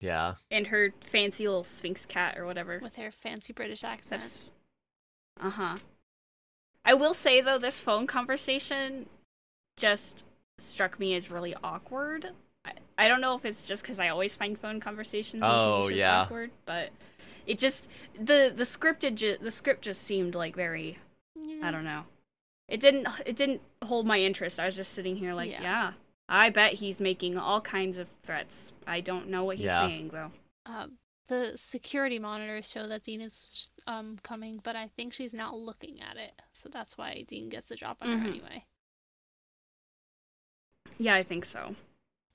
yeah 0.00 0.34
And 0.50 0.68
her 0.68 0.92
fancy 1.00 1.46
little 1.46 1.64
Sphynx 1.64 2.06
cat 2.06 2.38
or 2.38 2.46
whatever. 2.46 2.78
with 2.82 2.96
her 2.96 3.10
fancy 3.10 3.52
British 3.52 3.82
accent. 3.84 4.40
Uh 5.40 5.50
huh. 5.50 5.76
I 6.84 6.94
will 6.94 7.14
say 7.14 7.40
though, 7.40 7.58
this 7.58 7.80
phone 7.80 8.06
conversation 8.06 9.06
just 9.76 10.24
struck 10.58 10.98
me 10.98 11.14
as 11.14 11.30
really 11.30 11.54
awkward. 11.62 12.30
I, 12.64 12.72
I 12.96 13.08
don't 13.08 13.20
know 13.20 13.36
if 13.36 13.44
it's 13.44 13.66
just 13.68 13.82
because 13.82 14.00
I 14.00 14.08
always 14.08 14.34
find 14.34 14.58
phone 14.58 14.80
conversations 14.80 15.42
Oh, 15.46 15.88
yeah. 15.88 16.22
awkward, 16.22 16.50
but 16.66 16.90
it 17.46 17.58
just 17.58 17.90
the 18.14 18.52
the 18.54 18.64
scripted 18.64 19.14
ju- 19.16 19.38
the 19.40 19.50
script 19.50 19.82
just 19.82 20.02
seemed 20.02 20.34
like 20.34 20.54
very 20.56 20.98
Yeah. 21.36 21.66
I 21.68 21.70
don't 21.70 21.84
know. 21.84 22.04
It 22.68 22.80
didn't 22.80 23.06
it 23.26 23.36
didn't 23.36 23.60
hold 23.84 24.06
my 24.06 24.18
interest. 24.18 24.58
I 24.60 24.66
was 24.66 24.76
just 24.76 24.92
sitting 24.92 25.16
here 25.16 25.34
like, 25.34 25.50
Yeah. 25.50 25.62
yeah, 25.62 25.92
I 26.28 26.50
bet 26.50 26.74
he's 26.74 27.00
making 27.00 27.38
all 27.38 27.60
kinds 27.60 27.98
of 27.98 28.08
threats. 28.22 28.72
I 28.86 29.00
don't 29.00 29.28
know 29.28 29.44
what 29.44 29.56
he's 29.56 29.66
Yeah. 29.66 29.80
saying 29.80 30.10
though. 30.10 30.32
Um, 30.66 30.98
the 31.28 31.52
security 31.56 32.18
monitors 32.18 32.70
show 32.70 32.86
that 32.86 33.02
Dean 33.02 33.20
is 33.20 33.70
um 33.86 34.18
coming, 34.22 34.60
but 34.62 34.76
I 34.76 34.88
think 34.88 35.12
she's 35.12 35.32
not 35.34 35.56
looking 35.56 36.00
at 36.00 36.16
it, 36.16 36.32
so 36.52 36.68
that's 36.68 36.98
why 36.98 37.24
Dean 37.26 37.48
gets 37.48 37.66
the 37.66 37.76
drop 37.76 37.98
on 38.02 38.08
her 38.08 38.26
Mhm. 38.26 38.28
anyway. 38.28 38.64
Yeah, 40.98 41.14
I 41.14 41.22
think 41.22 41.44
so. 41.44 41.76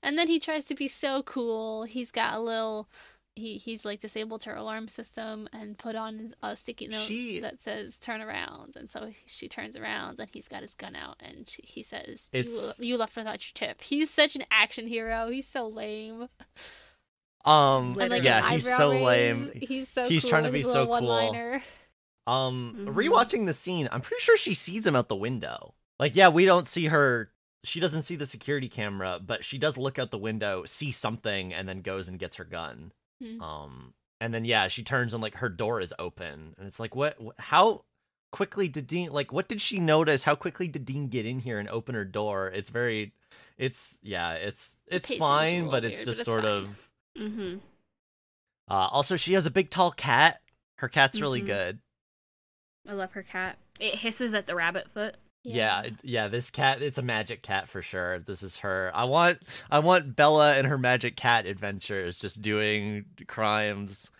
And 0.02 0.18
then 0.18 0.28
he 0.28 0.38
tries 0.38 0.64
to 0.64 0.74
be 0.74 0.88
so 0.88 1.22
cool. 1.22 1.84
He's 1.84 2.10
got 2.10 2.34
a 2.34 2.40
little. 2.40 2.88
He 3.36 3.56
he's 3.58 3.84
like 3.84 3.98
disabled 4.00 4.44
her 4.44 4.54
alarm 4.54 4.86
system 4.88 5.48
and 5.52 5.76
put 5.76 5.96
on 5.96 6.34
a 6.42 6.56
sticky 6.56 6.86
note 6.88 7.00
She- 7.00 7.40
that 7.40 7.60
says 7.60 7.96
"turn 7.96 8.20
around," 8.22 8.76
and 8.76 8.88
so 8.88 9.12
she 9.26 9.48
turns 9.48 9.76
around 9.76 10.20
and 10.20 10.28
he's 10.32 10.46
got 10.46 10.62
his 10.62 10.74
gun 10.76 10.94
out 10.94 11.16
and 11.20 11.48
she, 11.48 11.60
he 11.64 11.82
says, 11.82 12.28
It's- 12.32 12.78
you, 12.80 12.90
"You 12.90 12.96
left 12.96 13.16
without 13.16 13.44
your 13.44 13.52
tip." 13.68 13.82
He's 13.82 14.10
such 14.10 14.36
an 14.36 14.44
action 14.52 14.86
hero. 14.86 15.30
He's 15.30 15.48
so 15.48 15.66
lame. 15.66 16.28
um 17.44 17.94
like 17.94 18.22
yeah 18.22 18.50
he's 18.50 18.64
so 18.76 18.90
raise, 18.92 19.04
lame 19.04 19.52
He's 19.60 19.88
so 19.88 20.08
He's 20.08 20.22
cool 20.22 20.30
trying 20.30 20.44
to 20.44 20.50
be 20.52 20.62
so 20.62 20.84
cool. 20.84 20.86
one-liner. 20.86 21.62
Um, 22.26 22.86
Mhm. 22.88 22.94
rewatching 22.94 23.44
the 23.46 23.52
scene, 23.52 23.86
I'm 23.92 24.00
pretty 24.00 24.22
sure 24.22 24.36
she 24.38 24.54
sees 24.54 24.86
him 24.86 24.96
out 24.96 25.08
the 25.08 25.16
window. 25.16 25.74
Like, 26.00 26.16
yeah, 26.16 26.28
we 26.28 26.46
don't 26.46 26.66
see 26.66 26.86
her. 26.86 27.30
She 27.64 27.80
doesn't 27.80 28.04
see 28.04 28.16
the 28.16 28.24
security 28.24 28.68
camera, 28.70 29.20
but 29.22 29.44
she 29.44 29.58
does 29.58 29.76
look 29.76 29.98
out 29.98 30.10
the 30.10 30.16
window, 30.18 30.64
see 30.64 30.90
something, 30.90 31.52
and 31.52 31.68
then 31.68 31.82
goes 31.82 32.08
and 32.08 32.18
gets 32.18 32.36
her 32.36 32.44
gun. 32.44 32.92
Hmm. 33.22 33.40
Um, 33.42 33.94
and 34.20 34.32
then 34.34 34.44
yeah, 34.44 34.68
she 34.68 34.82
turns 34.82 35.14
and 35.14 35.22
like 35.22 35.36
her 35.36 35.48
door 35.48 35.80
is 35.80 35.92
open, 35.98 36.54
and 36.58 36.66
it's 36.66 36.80
like, 36.80 36.94
what? 36.94 37.16
wh- 37.20 37.40
How 37.40 37.84
quickly 38.32 38.68
did 38.68 38.86
Dean? 38.86 39.10
Like, 39.12 39.32
what 39.32 39.48
did 39.48 39.60
she 39.60 39.78
notice? 39.78 40.24
How 40.24 40.34
quickly 40.34 40.66
did 40.68 40.84
Dean 40.84 41.08
get 41.08 41.26
in 41.26 41.38
here 41.40 41.58
and 41.58 41.68
open 41.68 41.94
her 41.94 42.04
door? 42.04 42.48
It's 42.48 42.70
very, 42.70 43.12
it's 43.58 43.98
yeah, 44.02 44.32
it's 44.34 44.76
it's 44.86 45.08
pacing 45.08 45.16
is 45.16 45.20
a 45.20 45.28
fine, 45.28 45.70
but 45.70 45.84
it's 45.84 45.98
weird, 45.98 46.06
just 46.06 46.18
but 46.18 46.20
it's 46.20 46.24
sort 46.24 46.42
fine. 46.42 46.52
of. 46.52 46.90
Mm-hmm. 47.18 47.56
Uh, 48.68 48.88
also, 48.90 49.16
she 49.16 49.34
has 49.34 49.46
a 49.46 49.50
big 49.50 49.70
tall 49.70 49.90
cat. 49.90 50.40
Her 50.78 50.88
cat's 50.88 51.20
really 51.20 51.42
Mhm. 51.42 51.46
good. 51.46 51.78
I 52.88 52.92
love 52.92 53.12
her 53.12 53.22
cat. 53.22 53.58
It 53.80 53.96
hisses 53.96 54.34
at 54.34 54.46
the 54.46 54.54
rabbit 54.54 54.90
foot. 54.90 55.16
Yeah. 55.44 55.88
yeah, 56.02 56.28
this 56.28 56.50
cat 56.50 56.82
it's 56.82 56.98
a 56.98 57.02
magic 57.02 57.42
cat 57.42 57.68
for 57.68 57.82
sure. 57.82 58.18
This 58.20 58.42
is 58.42 58.58
her. 58.58 58.90
I 58.94 59.04
want 59.04 59.40
I 59.70 59.80
want 59.80 60.16
Bela 60.16 60.56
and 60.56 60.66
her 60.66 60.78
magic 60.78 61.16
cat 61.16 61.46
adventures 61.46 62.18
just 62.18 62.40
doing 62.40 63.04
crimes. 63.26 64.10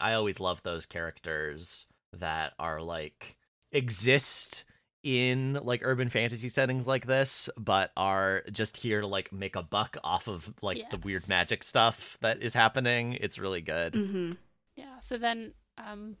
I 0.00 0.12
always 0.14 0.38
love 0.38 0.62
those 0.62 0.86
characters 0.86 1.86
that 2.12 2.52
are 2.58 2.80
like 2.80 3.36
exist 3.72 4.64
in 5.02 5.54
like 5.62 5.80
urban 5.84 6.08
fantasy 6.08 6.48
settings 6.48 6.86
like 6.86 7.06
this 7.06 7.48
but 7.56 7.92
are 7.96 8.42
just 8.50 8.76
here 8.76 9.00
to 9.00 9.06
like 9.06 9.32
make 9.32 9.54
a 9.56 9.62
buck 9.62 9.96
off 10.02 10.26
of 10.28 10.52
like 10.60 10.90
the 10.90 10.98
weird 10.98 11.28
magic 11.28 11.62
stuff 11.62 12.18
that 12.20 12.42
is 12.42 12.54
happening. 12.54 13.14
It's 13.14 13.38
really 13.38 13.60
good. 13.60 13.94
Mm-hmm. 13.94 14.32
Yeah. 14.76 15.00
So 15.00 15.18
then, 15.18 15.54
um, 15.76 16.16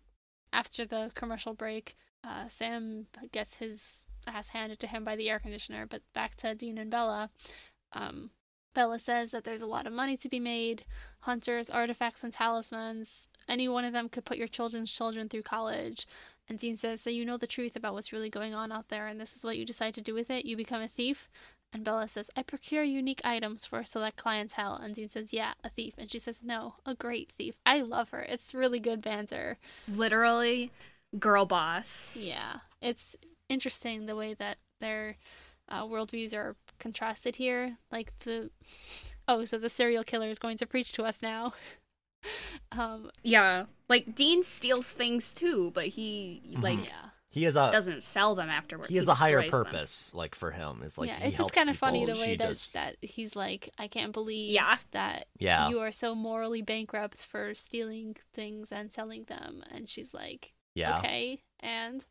after 0.52 0.84
the 0.84 1.10
commercial 1.14 1.54
break, 1.54 1.96
uh, 2.24 2.48
Sam 2.48 3.06
gets 3.32 3.54
his 3.54 4.04
ass 4.28 4.50
handed 4.50 4.78
to 4.80 4.86
him 4.86 5.04
by 5.04 5.16
the 5.16 5.30
air 5.30 5.38
conditioner. 5.38 5.86
But 5.86 6.02
back 6.14 6.36
to 6.36 6.54
Dean 6.54 6.78
and 6.78 6.90
Bela. 6.90 7.30
Um, 7.92 8.30
Bela 8.74 8.98
says 8.98 9.30
that 9.32 9.44
there's 9.44 9.62
a 9.62 9.66
lot 9.66 9.86
of 9.86 9.92
money 9.92 10.16
to 10.16 10.28
be 10.28 10.38
made. 10.38 10.84
Hunters, 11.20 11.70
artifacts, 11.70 12.22
and 12.22 12.32
talismans. 12.32 13.28
Any 13.48 13.68
one 13.68 13.84
of 13.84 13.92
them 13.92 14.08
could 14.08 14.24
put 14.24 14.38
your 14.38 14.46
children's 14.46 14.94
children 14.94 15.28
through 15.28 15.42
college. 15.42 16.06
And 16.48 16.58
Dean 16.58 16.76
says, 16.76 17.00
So 17.00 17.10
you 17.10 17.24
know 17.24 17.36
the 17.36 17.46
truth 17.46 17.76
about 17.76 17.94
what's 17.94 18.12
really 18.12 18.30
going 18.30 18.54
on 18.54 18.70
out 18.72 18.88
there, 18.88 19.06
and 19.06 19.20
this 19.20 19.36
is 19.36 19.44
what 19.44 19.58
you 19.58 19.64
decide 19.64 19.94
to 19.94 20.00
do 20.00 20.14
with 20.14 20.30
it? 20.30 20.46
You 20.46 20.56
become 20.56 20.82
a 20.82 20.88
thief? 20.88 21.28
And 21.72 21.84
Bela 21.84 22.08
says, 22.08 22.30
I 22.34 22.42
procure 22.42 22.82
unique 22.82 23.20
items 23.24 23.66
for 23.66 23.80
a 23.80 23.84
select 23.84 24.16
clientele. 24.16 24.74
And 24.74 24.94
Dean 24.94 25.08
says, 25.08 25.32
Yeah, 25.32 25.52
a 25.62 25.68
thief. 25.68 25.94
And 25.98 26.10
she 26.10 26.18
says, 26.18 26.42
No, 26.42 26.74
a 26.86 26.94
great 26.94 27.32
thief. 27.36 27.56
I 27.66 27.82
love 27.82 28.10
her. 28.10 28.20
It's 28.20 28.54
really 28.54 28.80
good 28.80 29.02
banter. 29.02 29.58
Literally, 29.86 30.70
girl 31.18 31.44
boss. 31.44 32.12
Yeah. 32.14 32.58
It's 32.80 33.16
interesting 33.48 34.06
the 34.06 34.16
way 34.16 34.34
that 34.34 34.58
their 34.80 35.16
uh, 35.68 35.84
worldviews 35.84 36.34
are 36.34 36.56
contrasted 36.78 37.36
here. 37.36 37.78
Like 37.90 38.12
the. 38.20 38.50
Oh, 39.26 39.44
so 39.44 39.58
the 39.58 39.68
serial 39.68 40.04
killer 40.04 40.28
is 40.28 40.38
going 40.38 40.56
to 40.58 40.66
preach 40.66 40.92
to 40.92 41.02
us 41.04 41.20
now. 41.22 41.52
um, 42.72 43.10
Yeah, 43.22 43.64
like 43.88 44.14
Dean 44.14 44.42
steals 44.42 44.90
things 44.90 45.32
too, 45.32 45.70
but 45.74 45.86
he 45.86 46.42
like 46.60 46.84
yeah. 46.84 47.10
he 47.30 47.44
has 47.44 47.56
a 47.56 47.70
doesn't 47.70 48.02
sell 48.02 48.34
them 48.34 48.48
afterwards. 48.48 48.88
he 48.90 48.96
has 48.96 49.06
a 49.08 49.14
higher 49.14 49.42
destroys 49.42 49.62
them. 49.64 49.72
purpose 49.72 50.10
like 50.14 50.34
for 50.34 50.50
him 50.50 50.80
it's 50.82 50.96
like 50.98 51.08
yeah, 51.08 51.18
it's 51.22 51.36
just 51.38 51.52
kind 51.52 51.68
of 51.70 51.76
funny 51.76 52.06
the 52.06 52.14
way 52.14 52.36
that 52.36 52.48
just- 52.48 52.72
that 52.72 52.96
he's 53.02 53.36
like, 53.36 53.70
I 53.78 53.86
can't 53.86 54.12
believe 54.12 54.52
Yeah. 54.52 54.76
that 54.92 55.26
yeah 55.38 55.68
you 55.68 55.78
are 55.80 55.92
so 55.92 56.14
morally 56.14 56.62
bankrupt 56.62 57.24
for 57.24 57.54
stealing 57.54 58.16
things 58.32 58.72
and 58.72 58.90
selling 58.92 59.24
them, 59.24 59.62
and 59.70 59.88
she's 59.88 60.12
like, 60.14 60.54
yeah 60.74 60.98
okay, 60.98 61.40
and 61.60 62.04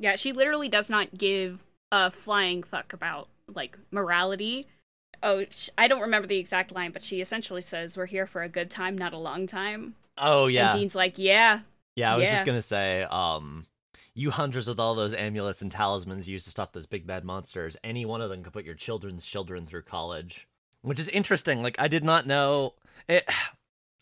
Yeah, 0.00 0.16
she 0.16 0.32
literally 0.32 0.68
does 0.68 0.88
not 0.90 1.16
give 1.16 1.60
a 1.92 2.10
flying 2.10 2.62
fuck 2.64 2.92
about 2.92 3.28
like 3.46 3.78
morality. 3.90 4.66
Oh, 5.22 5.44
sh- 5.50 5.68
I 5.76 5.86
don't 5.88 6.00
remember 6.00 6.26
the 6.26 6.38
exact 6.38 6.72
line, 6.72 6.90
but 6.90 7.02
she 7.02 7.20
essentially 7.20 7.60
says, 7.60 7.96
"We're 7.96 8.06
here 8.06 8.26
for 8.26 8.42
a 8.42 8.48
good 8.48 8.70
time, 8.70 8.96
not 8.96 9.12
a 9.12 9.18
long 9.18 9.46
time." 9.46 9.94
oh 10.18 10.46
yeah 10.48 10.70
And 10.72 10.80
Dean's 10.80 10.94
like, 10.94 11.18
"Yeah, 11.18 11.60
Yeah, 11.96 12.14
I 12.14 12.16
was 12.16 12.26
Yeah. 12.26 12.32
just 12.34 12.44
gonna 12.46 12.62
say, 12.62 13.02
um, 13.02 13.66
you 14.14 14.30
hunters 14.30 14.66
with 14.66 14.80
all 14.80 14.94
those 14.94 15.12
amulets 15.14 15.60
and 15.62 15.70
talismans 15.70 16.28
used 16.28 16.44
to 16.46 16.50
stop 16.50 16.72
those 16.72 16.86
big 16.86 17.06
bad 17.06 17.24
monsters. 17.24 17.76
Any 17.84 18.04
one 18.06 18.20
of 18.22 18.30
them 18.30 18.42
could 18.42 18.52
put 18.54 18.64
your 18.64 18.74
children's 18.74 19.26
children 19.26 19.66
through 19.66 19.82
college, 19.82 20.48
which 20.82 20.98
is 20.98 21.08
interesting. 21.10 21.62
Like 21.62 21.76
I 21.78 21.88
did 21.88 22.04
not 22.04 22.26
know 22.26 22.74
it. 23.08 23.28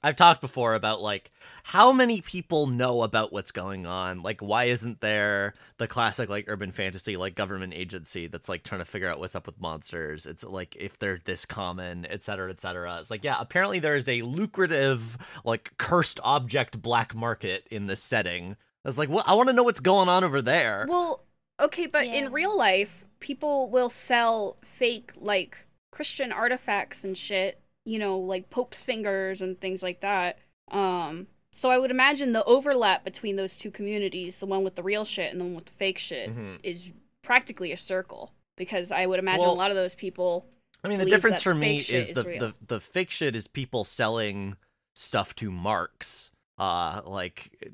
I've 0.03 0.17
talked 0.17 0.41
before 0.41 0.75
about 0.75 1.01
like 1.01 1.33
how 1.65 1.91
many 1.93 2.21
people 2.21 2.67
know 2.69 3.03
about 3.03 3.33
what's 3.33 3.51
going 3.51 3.85
on. 3.85 4.23
Like, 4.23 4.41
why 4.41 4.65
isn't 4.65 5.01
there 5.01 5.55
the 5.79 5.89
classic 5.89 6.29
like 6.29 6.45
urban 6.49 6.71
fantasy 6.71 7.17
like 7.17 7.35
government 7.35 7.75
agency 7.75 8.29
that's 8.29 8.49
like 8.49 8.63
trying 8.63 8.81
to 8.81 8.85
figure 8.85 9.09
out 9.09 9.19
what's 9.19 9.35
up 9.35 9.47
with 9.47 9.61
monsters? 9.61 10.25
It's 10.25 10.45
like 10.45 10.77
if 10.77 10.99
they're 10.99 11.21
this 11.25 11.45
common, 11.45 12.07
et 12.07 12.23
cetera, 12.23 12.51
et 12.51 12.61
cetera. 12.61 12.99
It's 13.01 13.11
like 13.11 13.25
yeah, 13.25 13.37
apparently 13.41 13.81
there 13.81 13.97
is 13.97 14.09
a 14.09 14.23
lucrative 14.23 15.19
like 15.45 15.77
cursed 15.79 16.21
object 16.23 16.81
black 16.81 17.15
market 17.15 17.67
in 17.71 17.87
this 17.87 18.03
setting. 18.03 18.57
It's 18.85 18.99
like, 18.99 19.09
well, 19.09 19.25
I 19.27 19.35
want 19.35 19.49
to 19.49 19.53
know 19.53 19.65
what's 19.65 19.81
going 19.81 20.09
on 20.09 20.23
over 20.23 20.41
there. 20.41 20.87
Well, 20.89 21.25
okay, 21.61 21.87
but 21.87 22.07
Yeah. 22.07 22.15
in 22.15 22.33
real 22.33 22.57
life, 22.57 23.05
people 23.21 23.69
will 23.69 23.91
sell 23.91 24.59
fake 24.63 25.11
like 25.17 25.67
Christian 25.91 26.31
artifacts 26.31 27.03
and 27.03 27.19
shit, 27.19 27.61
you 27.89 27.99
know, 27.99 28.19
like 28.19 28.51
Pope's 28.51 28.83
fingers 28.83 29.41
and 29.43 29.61
things 29.61 29.83
like 29.83 30.01
that. 30.01 30.39
Um 30.71 31.27
so 31.53 31.71
I 31.71 31.79
would 31.79 31.91
imagine 31.91 32.33
the 32.33 32.45
overlap 32.45 33.05
between 33.05 33.37
those 33.37 33.57
two 33.57 33.71
communities, 33.71 34.39
the 34.39 34.47
one 34.47 34.63
with 34.65 34.75
the 34.77 34.83
real 34.83 35.05
shit 35.05 35.33
and 35.33 35.41
the 35.41 35.45
one 35.47 35.55
with 35.55 35.65
the 35.65 35.73
fake 35.73 35.99
shit, 35.99 36.29
Mhm. 36.31 36.59
is 36.63 36.91
practically 37.23 37.73
a 37.73 37.77
circle 37.77 38.33
because 38.57 38.93
I 38.93 39.07
would 39.07 39.19
imagine 39.19 39.41
Well- 39.47 39.55
a 39.55 39.63
lot 39.63 39.71
of 39.71 39.77
those 39.77 39.95
people 39.95 40.47
I 40.85 40.89
mean, 40.89 40.99
the 40.99 41.07
difference 41.07 41.43
for 41.43 41.55
me 41.55 41.79
is 41.79 41.91
is 41.91 42.09
the, 42.11 42.23
the 42.23 42.55
the 42.67 42.81
fake 42.81 43.11
shit 43.11 43.35
is 43.35 43.49
people 43.49 43.85
selling 43.85 44.57
stuff 44.95 45.35
to 45.37 45.51
marks. 45.51 46.31
Uh, 46.57 47.01
like, 47.05 47.71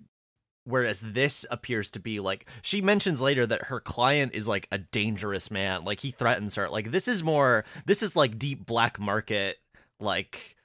whereas 0.64 1.00
this 1.00 1.44
appears 1.50 1.90
to 1.90 2.00
be 2.00 2.20
like 2.20 2.46
she 2.62 2.80
mentions 2.80 3.20
later 3.20 3.46
that 3.46 3.64
her 3.64 3.80
client 3.80 4.32
is 4.34 4.48
like 4.48 4.66
a 4.72 4.78
dangerous 4.78 5.50
man. 5.50 5.84
Like 5.84 6.00
he 6.00 6.10
threatens 6.10 6.54
her. 6.54 6.68
Like 6.70 6.90
this 6.90 7.06
is 7.08 7.22
more. 7.22 7.64
This 7.84 8.02
is 8.02 8.16
like 8.16 8.38
deep 8.38 8.64
black 8.64 8.98
market 8.98 9.58
like 10.04 10.56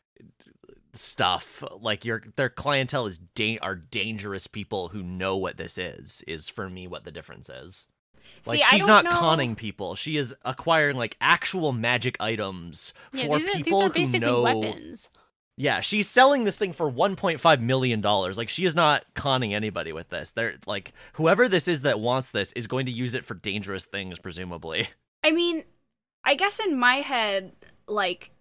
stuff. 0.94 1.64
Like 1.80 2.06
your 2.06 2.24
their 2.36 2.50
clientele 2.50 3.08
is 3.08 3.18
da- 3.18 3.60
are 3.60 3.76
dangerous 3.76 4.48
people 4.48 4.90
who 4.90 5.02
know 5.04 5.38
what 5.38 5.58
this 5.58 5.78
is. 5.78 6.24
Is 6.28 6.48
for 6.50 6.70
me 6.70 6.88
what 6.88 7.04
the 7.06 7.12
difference 7.12 7.50
is. 7.50 7.88
Like 8.46 8.64
See, 8.64 8.78
she's 8.78 8.86
don't 8.86 9.06
know- 9.06 9.12
conning 9.12 9.56
people. 9.56 9.96
She 9.96 10.18
is 10.18 10.36
acquiring 10.46 10.98
like 10.98 11.18
actual 11.20 11.72
magic 11.72 12.18
items 12.20 12.94
yeah, 13.12 13.26
for 13.26 13.40
these 13.40 13.48
are, 13.50 13.54
these 13.56 13.64
people 13.64 13.82
are 13.82 13.90
who 13.90 14.20
know. 14.20 14.42
weapons. 14.42 15.10
Yeah, 15.58 15.82
she's 15.82 16.08
selling 16.08 16.46
this 16.46 16.58
thing 16.58 16.72
for 16.72 16.90
1.5 16.90 17.60
million 17.62 18.00
dollars. 18.00 18.38
Like 18.38 18.48
she 18.48 18.66
is 18.66 18.76
not 18.76 19.04
conning 19.14 19.54
anybody 19.54 19.92
with 19.92 20.10
this. 20.10 20.32
They're 20.32 20.56
like 20.66 20.94
whoever 21.14 21.50
this 21.50 21.68
is 21.68 21.82
that 21.82 22.00
wants 22.00 22.32
this 22.32 22.52
is 22.54 22.68
going 22.68 22.86
to 22.86 22.92
use 22.92 23.14
it 23.14 23.26
for 23.26 23.34
dangerous 23.34 23.86
things 23.86 24.20
presumably. 24.20 24.88
I 25.24 25.32
mean, 25.32 25.66
I 26.24 26.36
guess 26.36 26.60
in 26.60 26.80
my 26.80 26.96
head, 26.98 27.52
like, 27.88 28.32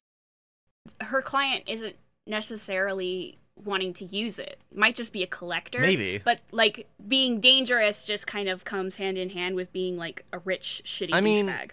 her 1.00 1.22
client 1.22 1.64
isn't 1.66 1.96
necessarily 2.26 3.38
wanting 3.56 3.92
to 3.94 4.04
use 4.04 4.38
it. 4.38 4.60
Might 4.74 4.94
just 4.94 5.12
be 5.12 5.22
a 5.22 5.26
collector. 5.26 5.80
Maybe. 5.80 6.18
But, 6.24 6.40
like, 6.52 6.88
being 7.06 7.40
dangerous 7.40 8.06
just 8.06 8.26
kind 8.26 8.48
of 8.48 8.64
comes 8.64 8.96
hand 8.96 9.18
in 9.18 9.30
hand 9.30 9.56
with 9.56 9.72
being, 9.72 9.96
like, 9.96 10.24
a 10.32 10.38
rich, 10.38 10.82
shitty 10.84 11.10
I 11.12 11.20
mean, 11.20 11.46
douchebag. 11.46 11.70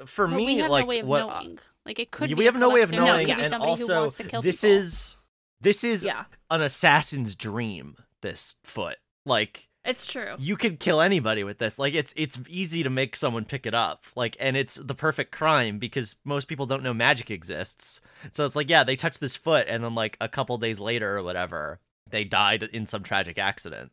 Uh, 0.00 0.06
for 0.06 0.26
But 0.26 0.36
me 0.36 0.46
we 0.46 0.56
have 0.58 0.70
like 0.70 0.84
no 0.84 0.88
way 0.88 0.98
of 1.00 1.06
what 1.06 1.18
knowing. 1.26 1.58
Like 1.84 1.98
it 1.98 2.10
could. 2.10 2.30
we 2.30 2.34
be 2.36 2.42
a 2.42 2.44
have 2.46 2.56
no 2.56 2.70
way 2.70 2.80
of 2.82 2.90
collector, 2.90 3.04
it 3.10 3.12
knowing 3.12 3.26
could 3.26 3.36
be 3.36 3.42
and 3.42 3.50
somebody 3.50 3.72
who 3.72 3.82
also 3.82 4.00
wants 4.00 4.16
to 4.16 4.24
kill 4.24 4.40
this 4.40 4.60
people. 4.62 4.76
is 4.76 5.16
this 5.60 5.84
is 5.84 6.04
Yeah, 6.04 6.24
an 6.50 6.62
assassin's 6.62 7.34
dream 7.34 7.96
this 8.22 8.54
foot. 8.62 8.96
Like 9.26 9.68
it's 9.84 10.06
true. 10.10 10.34
you 10.38 10.56
could 10.56 10.80
kill 10.80 11.00
anybody 11.00 11.44
with 11.44 11.58
this 11.58 11.78
like 11.78 11.94
it's 11.94 12.12
it's 12.16 12.38
easy 12.48 12.82
to 12.82 12.90
make 12.90 13.14
someone 13.16 13.44
pick 13.44 13.66
it 13.66 13.74
up 13.74 14.04
like 14.16 14.36
and 14.40 14.56
it's 14.56 14.76
the 14.76 14.94
perfect 14.94 15.30
crime 15.32 15.78
because 15.78 16.16
most 16.24 16.46
people 16.48 16.66
don't 16.66 16.82
know 16.82 16.94
magic 16.94 17.30
exists 17.30 18.00
so 18.32 18.44
it's 18.44 18.56
like 18.56 18.70
yeah 18.70 18.82
they 18.84 18.96
touch 18.96 19.18
this 19.18 19.36
foot 19.36 19.66
and 19.68 19.84
then 19.84 19.94
like 19.94 20.16
a 20.20 20.28
couple 20.28 20.56
days 20.58 20.80
later 20.80 21.16
or 21.18 21.22
whatever 21.22 21.78
they 22.10 22.24
died 22.24 22.62
in 22.62 22.86
some 22.86 23.02
tragic 23.02 23.38
accident 23.38 23.92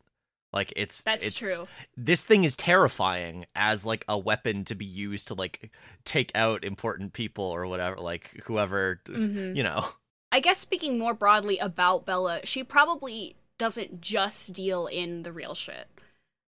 like 0.54 0.74
it's 0.76 1.02
That's 1.04 1.26
it's, 1.26 1.38
true. 1.40 1.68
this 1.96 2.26
thing 2.26 2.44
is 2.44 2.58
terrifying 2.58 3.46
as 3.56 3.86
like 3.86 4.04
a 4.10 4.18
weapon 4.18 4.66
to 4.66 4.76
be 4.76 4.84
used 4.86 5.30
to 5.30 5.34
like 5.34 5.72
take 6.04 6.32
out 6.36 6.64
important 6.66 7.14
people 7.14 7.46
or 7.46 7.66
whatever 7.68 7.98
like 8.02 8.32
whoever 8.46 9.00
Mhm. 9.08 9.56
you 9.56 9.64
know 9.64 9.86
I 10.34 10.40
guess 10.40 10.60
speaking 10.60 10.98
more 10.98 11.14
broadly 11.14 11.58
about 11.58 12.06
Bela, 12.06 12.40
she 12.46 12.64
probably 12.64 13.36
doesn't 13.62 14.02
just 14.02 14.54
deal 14.54 14.88
in 14.88 15.22
the 15.22 15.32
real 15.32 15.54
shit. 15.54 15.88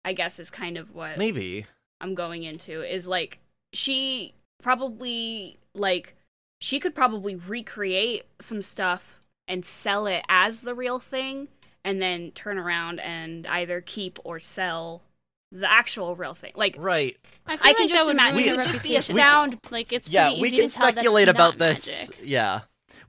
I 0.02 0.14
guess 0.14 0.40
is 0.40 0.50
kind 0.50 0.78
of 0.78 0.94
what 0.94 1.18
maybe 1.18 1.66
I'm 2.00 2.14
going 2.14 2.42
into 2.42 2.82
is 2.82 3.06
like 3.06 3.38
she 3.74 4.32
probably 4.62 5.58
like 5.74 6.16
she 6.58 6.80
could 6.80 6.94
probably 6.94 7.34
recreate 7.36 8.24
some 8.40 8.62
stuff 8.62 9.20
and 9.46 9.62
sell 9.62 10.06
it 10.06 10.24
as 10.30 10.62
the 10.62 10.74
real 10.74 10.98
thing 10.98 11.48
and 11.84 12.00
then 12.00 12.30
turn 12.30 12.56
around 12.56 12.98
and 13.00 13.46
either 13.46 13.82
keep 13.82 14.18
or 14.24 14.38
sell 14.40 15.02
the 15.50 15.70
actual 15.70 16.16
real 16.16 16.32
thing. 16.32 16.52
Like 16.54 16.76
right 16.78 17.18
I, 17.46 17.58
feel 17.58 17.70
I 17.70 17.74
can 17.74 17.88
that 17.88 17.94
just 17.94 18.10
imagine 18.10 18.38
it 18.40 18.50
the 18.50 18.56
would 18.56 18.64
just 18.64 18.82
be 18.82 18.92
a 18.92 19.00
reputation. 19.00 19.14
sound 19.16 19.58
Like 19.70 19.92
it's 19.92 20.08
yeah 20.08 20.28
pretty 20.28 20.40
we 20.40 20.48
easy 20.48 20.56
can 20.56 20.68
to 20.70 20.74
speculate 20.74 21.28
about 21.28 21.58
this 21.58 22.08
magic. 22.08 22.24
yeah 22.26 22.60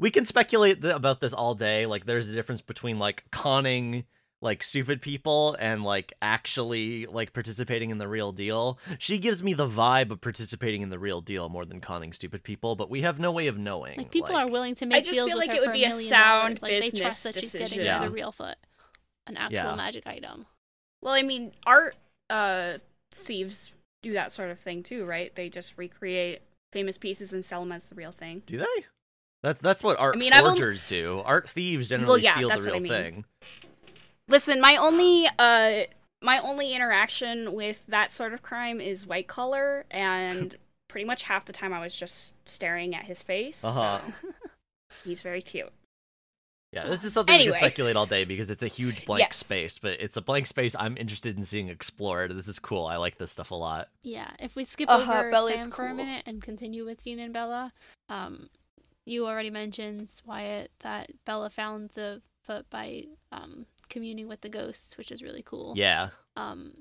we 0.04 0.12
can 0.12 0.26
speculate 0.26 0.82
th- 0.82 0.94
about 0.94 1.22
this 1.22 1.32
all 1.34 1.56
day 1.56 1.86
like 1.86 2.06
there's 2.06 2.28
a 2.28 2.34
difference 2.34 2.62
between 2.62 3.00
like 3.00 3.24
conning 3.32 4.04
like 4.42 4.62
stupid 4.62 5.02
people 5.02 5.56
and 5.58 5.86
like 5.86 6.12
actually 6.22 7.06
like 7.06 7.32
participating 7.32 7.90
in 7.90 7.98
the 7.98 8.08
real 8.08 8.34
deal 8.34 8.78
she 9.00 9.18
gives 9.18 9.42
me 9.42 9.54
the 9.54 9.66
vibe 9.66 10.12
of 10.12 10.20
participating 10.20 10.82
in 10.82 10.90
the 10.90 11.00
real 11.00 11.22
deal 11.22 11.48
more 11.48 11.64
than 11.64 11.80
conning 11.80 12.12
stupid 12.12 12.44
people 12.44 12.76
but 12.76 12.90
we 12.90 13.00
have 13.02 13.18
no 13.18 13.32
way 13.32 13.48
of 13.48 13.58
knowing 13.58 13.98
Like 13.98 14.12
people 14.12 14.36
are 14.36 14.50
willing 14.50 14.76
to 14.76 14.86
make 14.86 14.98
I 14.98 15.00
just 15.00 15.14
deals 15.14 15.30
feel 15.30 15.38
like 15.38 15.52
it 15.52 15.62
would 15.62 15.72
be 15.72 15.86
a 15.86 15.88
million 15.88 16.10
sound 16.10 16.42
dollars. 16.58 16.62
Like 16.62 16.72
they 16.72 16.80
business 16.82 17.02
trust 17.02 17.24
that 17.24 17.34
she's 17.36 17.54
getting 17.54 17.68
decision. 17.68 17.86
Yeah. 17.86 18.00
the 18.04 18.12
real 18.12 18.34
foot, 18.34 18.58
an 19.28 19.38
actual 19.38 19.56
Yeah. 19.56 19.76
magic 19.76 20.06
item. 20.06 20.46
well, 21.02 21.14
I 21.14 21.22
mean, 21.22 21.54
art 21.66 21.96
uh 22.30 22.78
thieves 23.14 23.74
do 24.02 24.12
that 24.14 24.34
sort 24.34 24.52
of 24.52 24.60
thing 24.60 24.84
too, 24.84 25.06
right? 25.06 25.34
They 25.34 25.48
just 25.48 25.78
recreate 25.78 26.42
famous 26.74 26.98
pieces 26.98 27.32
and 27.32 27.46
sell 27.46 27.62
them 27.62 27.72
as 27.72 27.86
the 27.86 27.96
real 27.96 28.12
thing. 28.12 28.44
do 28.46 28.58
they 28.58 28.86
that's 29.44 29.62
that's 29.62 29.84
what 29.84 30.00
art 30.00 30.16
I 30.16 30.20
mean, 30.20 30.34
I've 30.34 30.44
only- 30.44 30.58
forgers 30.58 30.86
do 30.86 31.22
art 31.26 31.48
thieves 31.50 31.90
generally 31.90 32.22
yeah, 32.22 32.34
steal 32.34 32.50
the 32.50 32.56
that's 32.56 32.66
what 32.66 32.74
real 32.74 32.78
I 32.78 32.80
mean. 32.80 32.92
thing 32.92 33.26
Listen, 34.30 34.62
my 34.62 34.78
only 34.78 35.28
uh 35.38 35.82
my 36.22 36.40
only 36.40 36.74
interaction 36.74 37.54
with 37.54 37.84
that 37.88 38.12
sort 38.12 38.34
of 38.34 38.42
crime 38.42 38.80
is 38.80 39.06
white 39.06 39.28
collar 39.28 39.86
and 39.92 40.56
pretty 40.88 41.06
much 41.06 41.24
half 41.24 41.46
the 41.46 41.54
time 41.54 41.74
I 41.74 41.82
was 41.82 41.96
just 41.96 42.36
staring 42.48 42.96
at 42.96 43.04
his 43.04 43.22
face. 43.22 43.64
uh-huh 43.64 44.00
so 44.22 44.28
he's 45.04 45.22
very 45.22 45.42
cute. 45.42 45.72
Yeah, 46.72 46.88
this 46.88 47.04
is 47.04 47.14
something 47.14 47.38
we 47.38 47.46
can 47.46 47.56
speculate 47.56 47.96
all 47.96 48.08
day 48.08 48.24
because 48.26 48.50
it's 48.50 48.64
a 48.64 48.68
huge 48.68 49.06
blank 49.06 49.20
Yes. 49.20 49.38
space, 49.38 49.78
but 49.78 50.00
it's 50.00 50.18
a 50.18 50.22
blank 50.22 50.48
space 50.48 50.76
I'm 50.80 50.98
interested 50.98 51.38
in 51.38 51.44
seeing 51.44 51.68
explored. 51.68 52.36
This 52.36 52.48
is 52.48 52.58
cool. 52.58 52.88
I 52.88 52.96
like 52.96 53.18
this 53.20 53.32
stuff 53.32 53.52
a 53.52 53.56
lot. 53.56 53.90
Yeah, 54.02 54.32
if 54.40 54.56
we 54.56 54.64
skip 54.64 54.90
Uh-huh, 54.90 55.12
over 55.20 55.30
Bela's 55.30 55.60
Sam 55.60 55.70
for 55.72 55.86
a 55.86 55.94
minute 55.94 56.24
and 56.26 56.42
continue 56.42 56.84
with 56.84 57.04
Dean 57.04 57.20
and 57.20 57.32
Bela, 57.32 57.74
um, 58.10 58.50
you 59.06 59.26
already 59.28 59.50
mentioned 59.50 60.10
Wyatt 60.26 60.72
that 60.80 61.12
Bela 61.26 61.50
found 61.50 61.92
the 61.92 62.22
foot 62.44 62.70
by 62.70 63.04
um 63.32 63.66
communing 63.90 64.28
with 64.28 64.42
the 64.42 64.50
ghosts, 64.50 64.98
which 64.98 65.12
is 65.12 65.22
really 65.22 65.44
cool. 65.44 65.74
Yeah. 65.76 66.10
Um, 66.36 66.72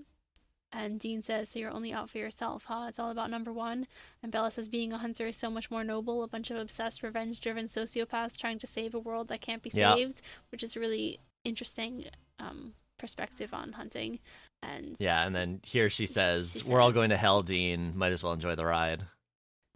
and 0.75 0.99
Dean 0.99 1.23
says, 1.23 1.51
"So 1.51 1.59
you're 1.59 1.71
only 1.71 1.93
out 1.93 2.09
for 2.09 2.17
yourself, 2.19 2.65
huh? 2.65 2.87
It's 2.89 2.99
all 2.99 3.11
about 3.11 3.31
number 3.31 3.53
one." 3.53 3.87
And 4.23 4.33
Bela 4.33 4.51
says, 4.51 4.69
"Being 4.71 4.93
a 4.93 4.99
hunter 4.99 5.27
is 5.27 5.37
so 5.37 5.51
much 5.51 5.71
more 5.71 5.85
noble. 5.85 6.23
A 6.23 6.29
bunch 6.29 6.51
of 6.51 6.57
obsessed, 6.57 7.03
revenge-driven 7.03 7.67
sociopaths 7.67 8.37
trying 8.39 8.59
to 8.61 8.67
save 8.67 8.95
a 8.95 8.99
world 8.99 9.29
that 9.29 9.41
can't 9.43 9.63
be 9.63 9.71
Yeah. 9.75 9.95
saved," 9.95 10.23
which 10.51 10.63
is 10.63 10.77
really 10.77 11.21
interesting 11.45 12.07
um 12.39 12.75
perspective 12.99 13.53
on 13.53 13.73
hunting. 13.73 14.21
And 14.63 14.97
Yeah, 14.99 15.27
and 15.27 15.35
then 15.35 15.61
here 15.65 15.91
she 15.91 16.07
says, 16.19 16.63
She 16.65 16.71
"We're 16.71 16.81
all 16.81 16.93
going 16.93 17.11
to 17.11 17.17
hell, 17.17 17.43
Dean. 17.43 17.97
Might 17.99 18.13
as 18.13 18.23
well 18.23 18.33
enjoy 18.33 18.55
the 18.55 18.65
ride." 18.65 19.05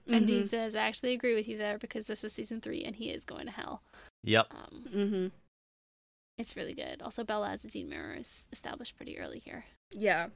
And 0.08 0.26
Dean 0.26 0.42
Mhm. 0.44 0.48
says, 0.48 0.74
I 0.74 0.80
actually 0.82 1.12
agree 1.12 1.34
with 1.34 1.48
you 1.48 1.58
there 1.58 1.78
because 1.78 2.04
this 2.06 2.22
is 2.22 2.32
season 2.32 2.60
three 2.60 2.84
and 2.84 2.94
he 2.96 3.10
is 3.10 3.24
going 3.24 3.46
to 3.46 3.52
hell. 3.52 3.82
Yep. 4.22 4.54
Um, 4.54 4.84
Mhm. 4.92 5.32
it's 6.38 6.56
really 6.56 6.74
good. 6.74 7.02
Also, 7.02 7.24
Bela 7.24 7.50
as 7.50 7.64
a 7.64 7.68
Dean 7.68 7.88
mirror 7.88 8.14
is 8.14 8.48
established 8.52 8.96
pretty 8.96 9.18
early 9.18 9.38
here. 9.38 9.64
Yeah. 9.90 10.28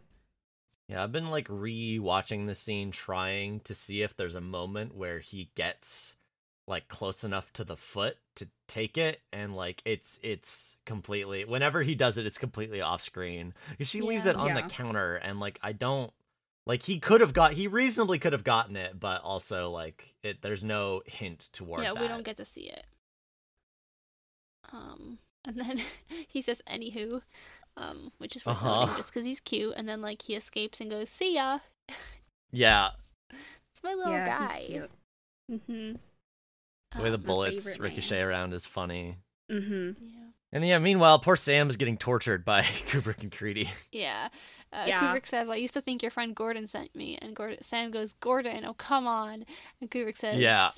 Yeah, 0.88 1.04
I've 1.04 1.12
been 1.12 1.30
like 1.30 1.46
re-watching 1.48 2.46
the 2.46 2.54
scene, 2.54 2.90
trying 2.90 3.60
to 3.60 3.74
see 3.74 4.02
if 4.02 4.16
there's 4.16 4.34
a 4.34 4.40
moment 4.40 4.96
where 4.96 5.20
he 5.20 5.50
gets 5.54 6.16
like 6.66 6.88
close 6.88 7.22
enough 7.24 7.52
to 7.52 7.64
the 7.64 7.76
foot 7.76 8.16
to 8.36 8.48
take 8.66 8.96
it, 8.98 9.20
and 9.32 9.54
like 9.54 9.82
it's 9.84 10.18
it's 10.22 10.76
completely. 10.86 11.44
Whenever 11.44 11.82
he 11.82 11.94
does 11.94 12.18
it, 12.18 12.26
it's 12.26 12.38
completely 12.38 12.80
off 12.80 13.02
screen 13.02 13.54
because 13.70 13.88
she 13.88 14.00
leaves 14.00 14.26
it 14.26 14.34
on 14.36 14.48
Yeah. 14.48 14.54
the 14.62 14.68
counter, 14.74 15.16
and 15.16 15.38
like 15.38 15.58
I 15.62 15.72
don't 15.72 16.12
like 16.66 16.82
he 16.84 16.98
could 16.98 17.20
have 17.20 17.32
got 17.32 17.52
he 17.54 17.66
reasonably 17.66 18.18
could 18.18 18.32
have 18.32 18.44
gotten 18.44 18.76
it, 18.76 18.98
but 19.00 19.22
also 19.22 19.70
like 19.70 20.14
it. 20.22 20.42
There's 20.42 20.62
no 20.64 21.02
hint 21.06 21.48
toward 21.52 21.82
yeah, 21.82 21.92
that. 21.94 22.00
we 22.02 22.08
don't 22.08 22.24
get 22.24 22.36
to 22.38 22.44
see 22.44 22.62
it. 22.68 22.84
Um, 24.72 25.18
and 25.44 25.56
then 25.56 25.80
he 26.28 26.42
says 26.42 26.62
"anywho," 26.70 27.22
um, 27.76 28.12
which 28.18 28.36
is 28.36 28.44
worth 28.46 28.56
Uh-huh. 28.56 28.80
noting 28.86 28.96
just 28.96 29.08
because 29.08 29.26
he's 29.26 29.40
cute. 29.40 29.74
And 29.76 29.88
then 29.88 30.00
like 30.02 30.22
he 30.22 30.34
escapes 30.34 30.80
and 30.80 30.90
goes, 30.90 31.08
"See 31.08 31.34
ya." 31.34 31.58
Yeah, 32.52 32.90
It's 33.30 33.82
my 33.82 33.92
little 33.92 34.12
yeah, 34.12 34.26
guy. 34.46 34.58
he's 34.58 34.66
cute. 34.68 34.90
Mm-hmm. 35.50 35.92
the 36.96 37.02
way 37.02 37.08
the 37.10 37.14
Um, 37.14 37.20
bullets 37.22 37.78
ricochet 37.78 38.18
man. 38.18 38.24
around 38.28 38.54
is 38.54 38.66
funny. 38.66 39.16
Mm-hmm. 39.50 39.90
Yeah. 40.04 40.24
And 40.52 40.64
yeah, 40.66 40.78
meanwhile, 40.78 41.18
poor 41.20 41.36
Sam 41.36 41.68
is 41.68 41.76
getting 41.76 41.96
tortured 41.96 42.44
by 42.44 42.62
Kubrick 42.88 43.20
and 43.22 43.30
Creedy. 43.32 43.68
Yeah. 43.92 44.28
Uh, 44.72 44.84
Yeah. 44.86 45.00
Kubrick 45.00 45.26
says, 45.26 45.48
I 45.48 45.56
used 45.56 45.74
to 45.74 45.80
think 45.80 46.02
your 46.02 46.10
friend 46.10 46.34
Gordon 46.34 46.66
sent 46.66 46.94
me. 46.94 47.18
And 47.20 47.34
Gordon, 47.34 47.60
Sam 47.62 47.90
goes, 47.90 48.12
Gordon, 48.14 48.64
oh, 48.64 48.74
come 48.74 49.06
on. 49.06 49.44
And 49.80 49.90
Kubrick 49.90 50.16
says, 50.16 50.38
Yeah. 50.38 50.70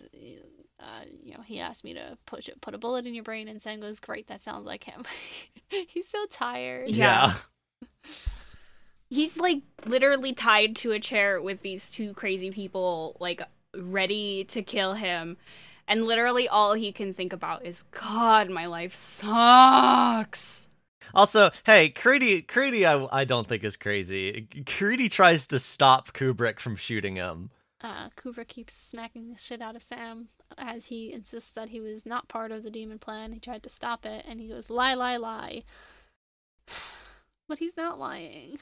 Uh, 0.80 1.02
you 1.22 1.32
know, 1.34 1.42
he 1.42 1.60
asked 1.60 1.84
me 1.84 1.94
to 1.94 2.18
put 2.26 2.48
put 2.60 2.74
a 2.74 2.78
bullet 2.78 3.06
in 3.06 3.14
your 3.14 3.22
brain, 3.22 3.46
and 3.46 3.62
Sam 3.62 3.78
goes, 3.78 4.00
"Great, 4.00 4.26
that 4.26 4.40
sounds 4.42 4.66
like 4.66 4.82
him." 4.82 5.04
He's 5.68 6.08
so 6.08 6.26
tired. 6.28 6.90
Yeah. 6.90 7.34
He's 9.08 9.38
like 9.38 9.62
literally 9.84 10.32
tied 10.32 10.74
to 10.76 10.92
a 10.92 10.98
chair 10.98 11.40
with 11.40 11.62
these 11.62 11.88
two 11.90 12.14
crazy 12.14 12.50
people, 12.50 13.16
like 13.20 13.42
ready 13.76 14.44
to 14.44 14.62
kill 14.62 14.94
him. 14.94 15.36
And 15.86 16.04
literally 16.06 16.48
all 16.48 16.74
he 16.74 16.92
can 16.92 17.12
think 17.12 17.32
about 17.32 17.64
is, 17.64 17.82
God, 17.84 18.48
my 18.48 18.66
life 18.66 18.94
sucks. 18.94 20.68
Also, 21.14 21.50
hey, 21.64 21.90
Creedy, 21.90 22.46
Creedy, 22.46 22.84
I, 22.84 23.20
I 23.20 23.24
don't 23.24 23.48
think 23.48 23.64
is 23.64 23.76
crazy. 23.76 24.48
Creedy 24.64 25.10
tries 25.10 25.46
to 25.48 25.58
stop 25.58 26.12
Kubrick 26.12 26.58
from 26.58 26.76
shooting 26.76 27.16
him. 27.16 27.50
Uh, 27.82 28.08
Kubrick 28.16 28.48
keeps 28.48 28.74
smacking 28.74 29.28
the 29.30 29.38
shit 29.38 29.60
out 29.60 29.74
of 29.74 29.82
Sam 29.82 30.28
as 30.56 30.86
he 30.86 31.12
insists 31.12 31.50
that 31.50 31.70
he 31.70 31.80
was 31.80 32.06
not 32.06 32.28
part 32.28 32.52
of 32.52 32.62
the 32.62 32.70
demon 32.70 32.98
plan. 32.98 33.32
He 33.32 33.40
tried 33.40 33.62
to 33.64 33.68
stop 33.68 34.06
it, 34.06 34.24
and 34.28 34.40
he 34.40 34.48
goes, 34.48 34.70
lie, 34.70 34.94
lie, 34.94 35.16
lie. 35.16 35.64
But 37.48 37.58
he's 37.58 37.76
not 37.76 37.98
lying. 37.98 38.58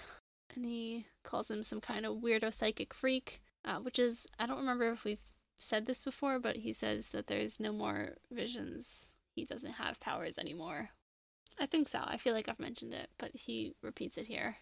And 0.57 0.65
he 0.65 1.07
calls 1.23 1.51
him 1.51 1.63
some 1.63 1.81
kind 1.81 2.05
of 2.05 2.17
weirdo 2.17 2.53
psychic 2.53 2.93
freak, 2.93 3.41
uh, 3.65 3.77
which 3.77 3.99
is, 3.99 4.27
I 4.39 4.47
don't 4.47 4.59
remember 4.59 4.91
if 4.91 5.05
we've 5.05 5.21
said 5.55 5.87
this 5.87 6.03
before, 6.03 6.41
but 6.41 6.57
he 6.57 6.73
says 6.73 7.11
that 7.11 7.27
there's 7.27 7.61
no 7.61 7.73
more 7.73 8.17
visions. 8.33 9.09
He 9.37 9.45
doesn't 9.45 9.75
have 9.75 10.01
powers 10.01 10.39
anymore. 10.39 10.91
I 11.61 11.67
think 11.67 11.89
so. 11.89 12.01
I 12.03 12.17
feel 12.17 12.33
like 12.33 12.49
I've 12.49 12.59
mentioned 12.59 12.95
it, 12.95 13.11
but 13.19 13.31
he 13.35 13.75
repeats 13.83 14.17
it 14.17 14.27
here. 14.27 14.57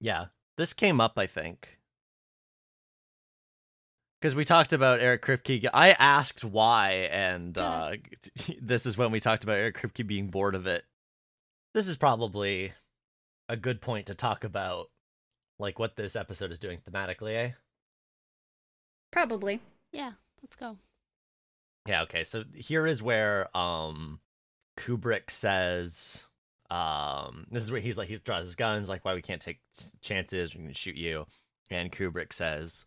Yeah, 0.00 0.26
this 0.56 0.72
came 0.72 1.00
up, 1.00 1.18
I 1.18 1.26
think. 1.26 1.78
Because 4.20 4.34
we 4.34 4.46
talked 4.46 4.72
about 4.72 5.00
Eric 5.00 5.22
Kripke. 5.22 5.68
I 5.74 5.90
asked 5.92 6.42
why, 6.42 7.08
and 7.12 7.58
uh, 7.58 7.92
this 8.60 8.86
is 8.86 8.96
when 8.96 9.12
we 9.12 9.20
talked 9.20 9.44
about 9.44 9.58
Eric 9.58 9.76
Kripke 9.76 10.06
being 10.06 10.28
bored 10.28 10.54
of 10.54 10.66
it. 10.66 10.84
This 11.74 11.86
is 11.86 11.96
probably 11.96 12.72
a 13.50 13.56
good 13.56 13.82
point 13.82 14.06
to 14.06 14.14
talk 14.14 14.42
about, 14.42 14.86
like, 15.58 15.78
what 15.78 15.96
this 15.96 16.16
episode 16.16 16.50
is 16.50 16.58
doing 16.58 16.78
thematically, 16.78 17.34
eh? 17.36 17.50
Probably. 19.12 19.60
Yeah, 19.92 20.12
let's 20.42 20.56
go. 20.56 20.78
Yeah, 21.86 22.02
okay. 22.04 22.24
So 22.24 22.44
here 22.54 22.86
is 22.86 23.02
where 23.02 23.54
um 23.54 24.20
Kubrick 24.76 25.30
says 25.30 26.24
um 26.70 27.46
this 27.50 27.62
is 27.62 27.70
where 27.70 27.80
he's 27.80 27.98
like 27.98 28.08
he 28.08 28.16
draws 28.16 28.46
his 28.46 28.54
guns 28.54 28.88
like 28.88 29.04
why 29.04 29.14
we 29.14 29.22
can't 29.22 29.42
take 29.42 29.60
chances, 30.00 30.54
we 30.54 30.64
can 30.64 30.72
shoot 30.72 30.96
you. 30.96 31.26
And 31.70 31.90
Kubrick 31.90 32.32
says, 32.32 32.84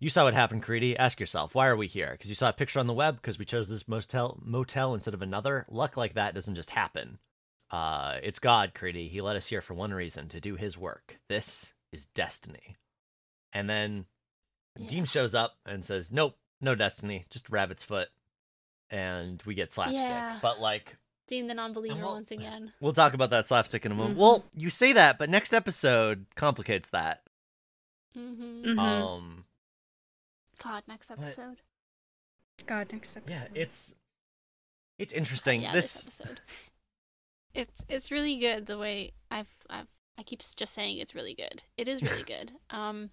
"You 0.00 0.10
saw 0.10 0.24
what 0.24 0.34
happened, 0.34 0.62
Creedy. 0.62 0.94
Ask 0.98 1.18
yourself, 1.18 1.54
why 1.54 1.66
are 1.66 1.76
we 1.76 1.86
here? 1.86 2.12
Because 2.12 2.28
you 2.28 2.34
saw 2.34 2.50
a 2.50 2.52
picture 2.52 2.78
on 2.78 2.86
the 2.86 2.92
web 2.92 3.16
because 3.16 3.38
we 3.38 3.46
chose 3.46 3.68
this 3.70 3.88
motel 3.88 4.38
motel 4.44 4.92
instead 4.92 5.14
of 5.14 5.22
another. 5.22 5.64
Luck 5.70 5.96
like 5.96 6.12
that 6.14 6.34
doesn't 6.34 6.54
just 6.54 6.70
happen. 6.70 7.18
Uh, 7.70 8.18
it's 8.22 8.38
God, 8.38 8.74
Creedy. 8.74 9.08
He 9.08 9.22
led 9.22 9.36
us 9.36 9.46
here 9.46 9.62
for 9.62 9.74
one 9.74 9.94
reason, 9.94 10.28
to 10.28 10.40
do 10.40 10.56
his 10.56 10.76
work. 10.76 11.18
This 11.28 11.72
is 11.90 12.04
destiny." 12.04 12.76
And 13.52 13.68
then 13.68 14.04
Dean 14.86 15.06
shows 15.06 15.34
up 15.34 15.56
and 15.64 15.82
says, 15.84 16.12
"Nope, 16.12 16.36
no 16.60 16.74
destiny, 16.74 17.24
just 17.30 17.48
rabbit's 17.48 17.82
foot." 17.82 18.08
And 18.90 19.42
we 19.46 19.54
get 19.54 19.72
slapstick. 19.72 20.00
Yeah. 20.00 20.38
But 20.42 20.60
like 20.60 20.98
Dean 21.28 21.46
the 21.46 21.54
non-believer 21.54 22.02
well- 22.02 22.14
once 22.14 22.30
again. 22.32 22.72
we'll 22.80 22.92
talk 22.92 23.14
about 23.14 23.30
that 23.30 23.46
slapstick 23.46 23.84
in 23.86 23.92
a 23.92 23.94
moment. 23.94 24.16
Mhm. 24.16 24.20
Well, 24.20 24.44
you 24.56 24.70
say 24.70 24.92
that, 24.94 25.18
but 25.18 25.28
next 25.30 25.52
episode 25.52 26.26
complicates 26.34 26.88
that. 26.90 27.22
hmm 28.14 28.62
Mhm. 28.64 28.78
Um 28.78 29.44
God, 30.58 30.82
next 30.88 31.08
But- 31.08 31.18
episode. 31.20 31.60
God, 32.66 32.90
next 32.92 33.16
episode. 33.16 33.30
yeah, 33.30 33.46
it's 33.54 33.94
it's 34.98 35.12
interesting. 35.12 35.62
yeah, 35.62 35.72
this 35.72 36.04
episode. 36.06 36.40
It's 37.54 37.84
it's 37.88 38.10
really 38.10 38.36
good 38.38 38.66
the 38.66 38.78
way 38.78 39.12
I've 39.30 39.54
I've 39.70 39.86
I 40.18 40.22
keep 40.24 40.40
just 40.40 40.74
saying 40.74 40.98
it's 40.98 41.14
really 41.14 41.34
good. 41.34 41.62
It 41.76 41.86
is 41.86 42.02
really 42.02 42.24
good. 42.24 42.52
Um, 42.70 43.10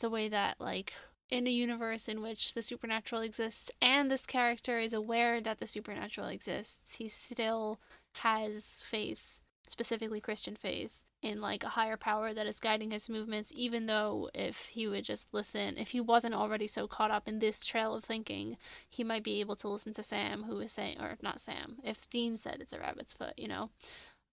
the 0.00 0.10
way 0.10 0.28
that 0.28 0.60
like 0.60 0.92
in 1.30 1.46
a 1.46 1.50
universe 1.50 2.08
in 2.08 2.22
which 2.22 2.54
the 2.54 2.62
supernatural 2.62 3.20
exists 3.22 3.70
and 3.80 4.10
this 4.10 4.26
character 4.26 4.78
is 4.78 4.92
aware 4.92 5.40
that 5.40 5.58
the 5.58 5.66
supernatural 5.66 6.28
exists, 6.28 6.96
he 6.96 7.08
still 7.08 7.78
has 8.22 8.82
faith, 8.86 9.40
specifically 9.66 10.20
Christian 10.20 10.56
faith, 10.56 11.04
in 11.20 11.40
like 11.40 11.64
a 11.64 11.70
higher 11.70 11.96
power 11.96 12.32
that 12.32 12.46
is 12.46 12.60
guiding 12.60 12.90
his 12.90 13.08
movements. 13.08 13.52
Even 13.54 13.86
though 13.86 14.30
if 14.34 14.66
he 14.66 14.86
would 14.86 15.04
just 15.04 15.26
listen, 15.32 15.76
if 15.76 15.90
he 15.90 16.00
wasn't 16.00 16.34
already 16.34 16.66
so 16.66 16.86
caught 16.86 17.10
up 17.10 17.26
in 17.26 17.38
this 17.38 17.64
trail 17.64 17.94
of 17.94 18.04
thinking, 18.04 18.56
he 18.88 19.02
might 19.04 19.24
be 19.24 19.40
able 19.40 19.56
to 19.56 19.68
listen 19.68 19.92
to 19.94 20.02
Sam, 20.02 20.44
who 20.44 20.60
is 20.60 20.72
saying, 20.72 21.00
or 21.00 21.16
not 21.22 21.40
Sam, 21.40 21.78
if 21.82 22.08
Dean 22.08 22.36
said 22.36 22.58
it's 22.60 22.72
a 22.72 22.78
rabbit's 22.78 23.14
foot, 23.14 23.34
you 23.36 23.48
know, 23.48 23.70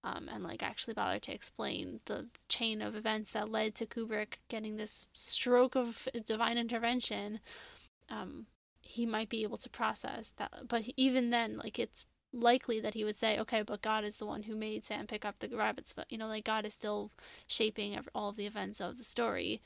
um, 0.05 0.29
and 0.31 0.43
like 0.43 0.61
actually 0.61 0.93
bother 0.93 1.19
to 1.19 1.33
explain 1.33 1.99
the 2.05 2.27
chain 2.47 2.81
of 2.81 2.95
events 2.95 3.31
that 3.31 3.49
led 3.49 3.73
to 3.75 3.87
Kubrick 3.87 4.35
getting 4.47 4.77
this 4.77 5.07
stroke 5.13 5.75
of 5.75 6.07
divine 6.25 6.59
intervention, 6.59 7.39
um, 8.07 8.45
he 8.83 9.07
might 9.07 9.29
be 9.29 9.41
able 9.41 9.57
to 9.57 9.69
process 9.69 10.31
that. 10.37 10.67
But 10.67 10.83
even 10.95 11.31
then, 11.31 11.57
like 11.57 11.79
it's 11.79 12.05
likely 12.31 12.79
that 12.81 12.93
he 12.93 13.03
would 13.03 13.15
say, 13.15 13.39
okay, 13.39 13.63
but 13.63 13.81
God 13.81 14.03
is 14.03 14.17
the 14.17 14.27
one 14.27 14.43
who 14.43 14.55
made 14.55 14.85
Sam 14.85 15.07
pick 15.07 15.25
up 15.25 15.39
the 15.39 15.49
rabbit's 15.49 15.93
foot. 15.93 16.05
You 16.09 16.19
know, 16.19 16.27
like 16.27 16.45
God 16.45 16.65
is 16.65 16.75
still 16.75 17.11
shaping 17.47 17.97
all 18.13 18.29
of 18.29 18.35
the 18.35 18.45
events 18.45 18.79
of 18.79 18.97
the 18.97 19.03
story, 19.03 19.59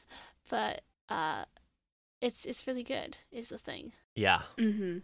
but 0.49 0.81
uh, 1.09 1.43
it's 2.21 2.45
it's 2.45 2.65
really 2.65 2.83
good. 2.83 3.17
Is 3.29 3.49
the 3.49 3.57
thing. 3.57 3.91
yeah. 4.15 4.43
Mm-hmm. 4.57 4.99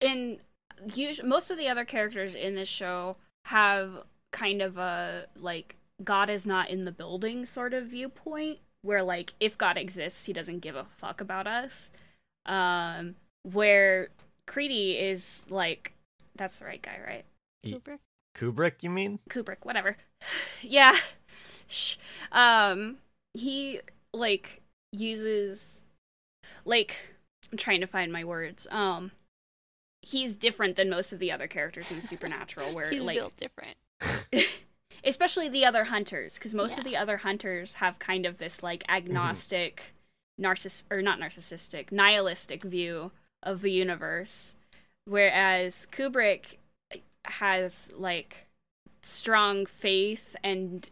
In 0.00 0.38
us- 0.80 1.22
most 1.22 1.50
of 1.50 1.58
the 1.58 1.68
other 1.68 1.84
characters 1.84 2.34
in 2.34 2.54
this 2.54 2.68
show 2.68 3.16
have 3.44 4.04
kind 4.34 4.60
of 4.60 4.76
a 4.76 5.26
like 5.36 5.76
God 6.02 6.28
is 6.28 6.44
not 6.46 6.68
in 6.68 6.84
the 6.84 6.92
building 6.92 7.46
sort 7.46 7.72
of 7.72 7.86
viewpoint, 7.86 8.58
where 8.82 9.02
like 9.02 9.32
if 9.38 9.56
God 9.56 9.78
exists, 9.78 10.26
he 10.26 10.32
doesn't 10.32 10.58
give 10.58 10.74
a 10.74 10.84
fuck 10.84 11.20
about 11.20 11.46
us. 11.46 11.92
Um, 12.44 13.14
where 13.44 14.08
Creedy 14.46 15.00
is 15.00 15.44
like, 15.48 15.94
that's 16.34 16.58
the 16.58 16.64
right 16.64 16.82
guy, 16.82 16.98
right? 17.06 17.24
Kubrick. 17.64 18.00
Kubrick, 18.36 18.82
you 18.82 18.90
mean? 18.90 19.20
Kubrick, 19.30 19.58
whatever. 19.62 19.96
yeah. 20.62 20.96
Shh. 21.68 21.96
Um 22.32 22.98
he 23.34 23.80
like 24.12 24.62
uses 24.92 25.84
like 26.64 26.96
I'm 27.50 27.56
trying 27.56 27.80
to 27.80 27.86
find 27.86 28.12
my 28.12 28.24
words. 28.24 28.66
Um 28.70 29.12
he's 30.02 30.36
different 30.36 30.76
than 30.76 30.90
most 30.90 31.12
of 31.12 31.20
the 31.20 31.32
other 31.32 31.46
characters 31.46 31.90
in 31.90 32.00
Supernatural 32.00 32.74
where 32.74 32.90
He's 32.90 33.00
like 33.00 33.16
built 33.16 33.36
different. 33.36 33.76
especially 35.04 35.48
the 35.48 35.64
other 35.64 35.84
hunters 35.84 36.34
because 36.34 36.54
most 36.54 36.78
of 36.78 36.84
the 36.84 36.96
other 36.96 37.18
hunters 37.18 37.74
have 37.74 37.98
kind 37.98 38.26
of 38.26 38.38
this 38.38 38.62
like 38.62 38.84
agnostic 38.88 39.94
narciss 40.40 40.84
or 40.90 41.02
not 41.02 41.18
narcissistic 41.20 41.92
nihilistic 41.92 42.62
view 42.62 43.12
of 43.42 43.60
the 43.60 43.70
universe. 43.72 44.54
Whereas 45.06 45.86
kubrick 45.92 46.56
has 47.24 47.92
like 47.96 48.46
strong 49.02 49.66
faith 49.66 50.34
and 50.42 50.88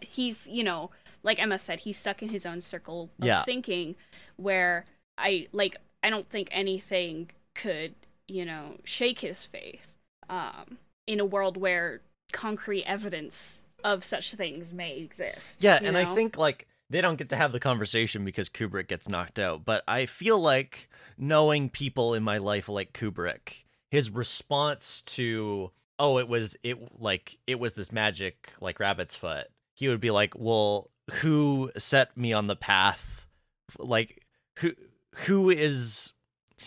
he's 0.00 0.48
you 0.48 0.64
know 0.64 0.90
like 1.22 1.38
emma 1.40 1.58
said 1.58 1.80
he's 1.80 1.98
stuck 1.98 2.22
in 2.22 2.28
his 2.30 2.44
own 2.46 2.60
circle 2.60 3.10
of 3.20 3.26
Yeah. 3.26 3.42
thinking 3.42 3.94
where 4.36 4.86
i 5.18 5.48
like 5.52 5.76
i 6.02 6.10
don't 6.10 6.28
think 6.28 6.48
anything 6.50 7.30
could 7.54 7.94
you 8.26 8.44
know 8.44 8.78
shake 8.84 9.20
his 9.20 9.44
faith 9.44 9.98
um 10.28 10.78
in 11.06 11.20
a 11.20 11.24
world 11.24 11.56
where 11.56 12.00
concrete 12.32 12.84
evidence 12.84 13.64
of 13.84 14.04
such 14.04 14.34
things 14.34 14.72
may 14.72 14.96
exist. 14.98 15.62
Yeah, 15.62 15.78
and 15.82 15.96
I 15.96 16.14
think 16.14 16.36
like 16.36 16.66
they 16.90 17.00
don't 17.00 17.16
get 17.16 17.28
to 17.30 17.36
have 17.36 17.52
the 17.52 17.60
conversation 17.60 18.24
because 18.24 18.48
Kubrick 18.48 18.88
gets 18.88 19.08
knocked 19.08 19.38
out, 19.38 19.64
but 19.64 19.82
I 19.88 20.06
feel 20.06 20.38
like 20.38 20.88
knowing 21.18 21.68
people 21.70 22.14
in 22.14 22.22
my 22.22 22.38
life 22.38 22.68
like 22.68 22.92
Kubrick, 22.92 23.64
his 23.90 24.10
response 24.10 25.02
to 25.02 25.70
oh 25.98 26.18
it 26.18 26.28
was 26.28 26.56
it 26.62 27.00
like 27.00 27.38
it 27.46 27.58
was 27.58 27.74
this 27.74 27.92
magic 27.92 28.50
like 28.60 28.80
rabbit's 28.80 29.14
foot. 29.14 29.46
He 29.74 29.88
would 29.88 30.00
be 30.00 30.10
like, 30.10 30.34
"Well, 30.36 30.90
who 31.14 31.70
set 31.76 32.16
me 32.16 32.32
on 32.32 32.46
the 32.46 32.56
path? 32.56 33.26
Like 33.78 34.24
who 34.58 34.72
who 35.26 35.50
is 35.50 36.12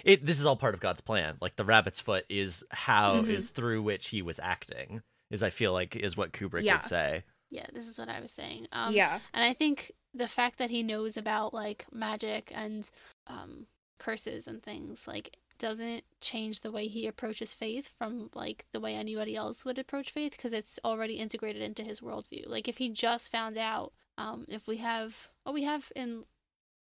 it 0.04 0.26
this 0.26 0.40
is 0.40 0.46
all 0.46 0.58
part 0.58 0.74
of 0.74 0.80
God's 0.82 1.02
plan. 1.02 1.38
Like 1.40 1.56
the 1.56 1.66
rabbit's 1.66 2.00
foot 2.00 2.26
is 2.30 2.64
how 2.72 3.20
is 3.22 3.50
Mhm. 3.50 3.54
through 3.54 3.82
which 3.84 4.10
he 4.10 4.22
was 4.22 4.40
acting." 4.40 5.02
Is 5.32 5.44
I 5.44 5.50
feel 5.50 5.74
like 5.74 5.96
is 5.96 6.16
what 6.16 6.34
Kubrick 6.34 6.64
Yeah. 6.64 6.78
would 6.78 6.86
say. 6.86 7.24
Yeah, 7.50 7.66
this 7.74 7.88
is 7.88 7.98
what 7.98 8.10
I 8.10 8.20
was 8.20 8.32
saying. 8.32 8.68
Um, 8.72 8.94
yeah. 8.94 9.20
And 9.34 9.44
I 9.44 9.54
think 9.54 9.92
the 10.14 10.28
fact 10.28 10.58
that 10.58 10.70
he 10.70 10.84
knows 10.84 11.18
about 11.18 11.54
like 11.54 11.86
magic 11.92 12.52
and 12.54 12.90
um, 13.28 13.68
curses 14.00 14.48
and 14.48 14.62
things 14.64 15.08
like 15.08 15.38
doesn't 15.58 16.04
change 16.22 16.62
the 16.62 16.72
way 16.72 16.88
he 16.88 17.08
approaches 17.08 17.54
faith 17.54 17.94
from 17.98 18.30
like 18.34 18.66
the 18.74 18.80
way 18.80 18.94
anybody 18.94 19.36
else 19.36 19.64
would 19.64 19.80
approach 19.80 20.12
faith 20.12 20.32
because 20.32 20.54
it's 20.54 20.80
already 20.84 21.16
integrated 21.16 21.62
into 21.62 21.84
his 21.84 22.02
worldview. 22.02 22.48
Like 22.48 22.68
if 22.68 22.78
he 22.78 22.90
just 22.90 23.32
found 23.32 23.58
out, 23.58 23.94
um, 24.18 24.46
if 24.50 24.68
we 24.68 24.78
have, 24.78 25.30
oh, 25.46 25.54
we 25.54 25.64
have 25.64 25.92
in 25.96 26.26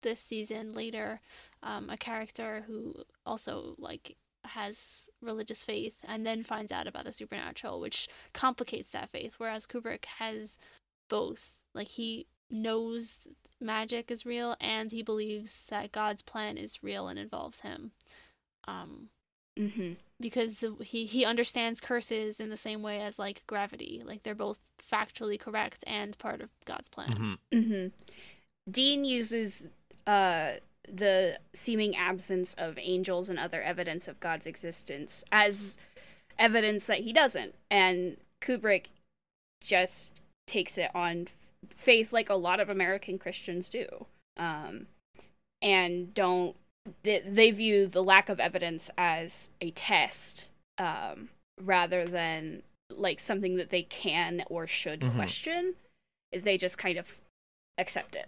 this 0.01 0.19
season 0.19 0.73
later, 0.73 1.21
um, 1.63 1.89
a 1.89 1.97
character 1.97 2.63
who 2.67 2.95
also 3.25 3.75
like 3.77 4.15
has 4.49 5.07
religious 5.21 5.63
faith 5.63 5.97
and 6.07 6.25
then 6.25 6.43
finds 6.43 6.71
out 6.71 6.87
about 6.87 7.05
the 7.05 7.11
supernatural, 7.11 7.79
which 7.79 8.07
complicates 8.33 8.89
that 8.89 9.09
faith. 9.09 9.35
Whereas 9.37 9.65
Kubrick 9.67 10.05
has 10.19 10.57
both. 11.09 11.57
Like 11.73 11.89
he 11.89 12.27
knows 12.49 13.13
magic 13.61 14.11
is 14.11 14.25
real 14.25 14.55
and 14.61 14.91
he 14.91 15.01
believes 15.01 15.65
that 15.69 15.91
God's 15.91 16.21
plan 16.21 16.57
is 16.57 16.83
real 16.83 17.07
and 17.07 17.17
involves 17.19 17.61
him. 17.61 17.91
Um 18.67 19.09
Mm-hmm. 19.57 19.93
because 20.19 20.55
the- 20.55 20.75
he 20.83 21.05
he 21.05 21.23
understands 21.23 21.79
curses 21.79 22.41
in 22.41 22.49
the 22.49 22.57
same 22.57 22.81
way 22.81 22.99
as 22.99 23.17
like 23.17 23.41
gravity. 23.47 24.01
Like 24.05 24.23
they're 24.23 24.35
both 24.35 24.59
factually 24.91 25.39
correct 25.39 25.81
and 25.87 26.17
part 26.17 26.41
of 26.41 26.49
God's 26.65 26.89
plan. 26.89 27.37
Mhm. 27.53 27.57
Mm-hmm. 27.57 27.87
Dean 28.69 29.05
uses 29.05 29.67
uh, 30.05 30.55
the 30.91 31.39
seeming 31.53 31.95
absence 31.95 32.53
of 32.55 32.77
angels 32.77 33.29
and 33.29 33.39
other 33.39 33.61
evidence 33.61 34.07
of 34.07 34.19
God's 34.19 34.45
existence 34.45 35.23
as 35.31 35.77
evidence 36.37 36.85
that 36.87 36.99
he 36.99 37.13
doesn't. 37.13 37.55
And 37.69 38.17
Kubrick 38.41 38.85
just 39.61 40.21
takes 40.47 40.77
it 40.77 40.91
on 40.93 41.27
faith 41.69 42.13
like 42.13 42.29
a 42.29 42.35
lot 42.35 42.59
of 42.59 42.69
American 42.69 43.17
Christians 43.17 43.69
do. 43.69 44.05
Um, 44.37 44.87
and 45.61 46.13
don't, 46.13 46.55
they, 47.03 47.19
they 47.25 47.51
view 47.51 47.87
the 47.87 48.03
lack 48.03 48.29
of 48.29 48.39
evidence 48.39 48.91
as 48.97 49.49
a 49.61 49.71
test 49.71 50.49
um, 50.77 51.29
rather 51.59 52.05
than 52.05 52.61
like 52.91 53.19
something 53.19 53.55
that 53.55 53.71
they 53.71 53.81
can 53.83 54.43
or 54.47 54.67
should 54.67 54.99
Mhm. 54.99 55.15
question. 55.15 55.75
Is 56.31 56.43
they 56.43 56.57
just 56.57 56.77
kind 56.77 56.97
of 56.97 57.21
accept 57.77 58.15
it. 58.15 58.27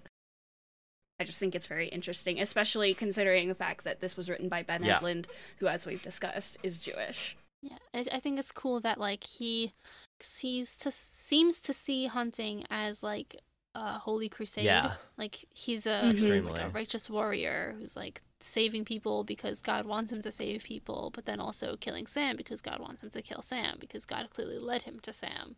I 1.19 1.23
just 1.23 1.39
think 1.39 1.55
it's 1.55 1.67
very 1.67 1.87
interesting, 1.87 2.39
especially 2.39 2.93
considering 2.93 3.47
the 3.47 3.55
fact 3.55 3.83
that 3.85 4.01
this 4.01 4.15
was 4.15 4.29
written 4.29 4.49
by 4.49 4.61
Ben 4.63 4.83
Yeah. 4.83 4.99
Edlund, 4.99 5.25
who, 5.57 5.67
as 5.67 5.85
we've 5.85 6.01
discussed, 6.01 6.57
is 6.63 6.79
Jewish. 6.79 7.35
Yeah, 7.61 7.77
I, 7.93 8.05
I 8.13 8.19
think 8.19 8.37
it's 8.37 8.51
cool 8.51 8.79
that 8.81 8.99
like 8.99 9.23
he 9.23 9.73
sees 10.19 10.77
to 10.77 10.91
seems 10.91 11.59
to 11.61 11.73
see 11.73 12.05
hunting 12.05 12.65
as 12.69 13.01
like 13.01 13.35
a 13.73 13.93
holy 13.99 14.29
crusade. 14.29 14.65
Yeah. 14.65 14.93
Like 15.17 15.43
he's 15.53 15.85
a, 15.87 16.01
Mhm. 16.03 16.11
Extremely. 16.13 16.51
like 16.51 16.61
a 16.61 16.69
righteous 16.69 17.09
warrior 17.09 17.75
who's 17.79 17.95
like 17.95 18.21
saving 18.39 18.85
people 18.85 19.23
because 19.23 19.61
God 19.63 19.87
wants 19.87 20.11
him 20.11 20.21
to 20.21 20.31
save 20.31 20.63
people, 20.63 21.11
but 21.13 21.25
then 21.25 21.39
also 21.39 21.75
killing 21.77 22.05
Sam 22.05 22.35
because 22.37 22.61
God 22.61 22.79
wants 22.79 23.01
him 23.01 23.09
to 23.09 23.21
kill 23.23 23.41
Sam 23.41 23.77
because 23.79 24.05
God 24.05 24.29
clearly 24.29 24.59
led 24.59 24.83
him 24.83 24.99
to 25.01 25.11
Sam. 25.11 25.55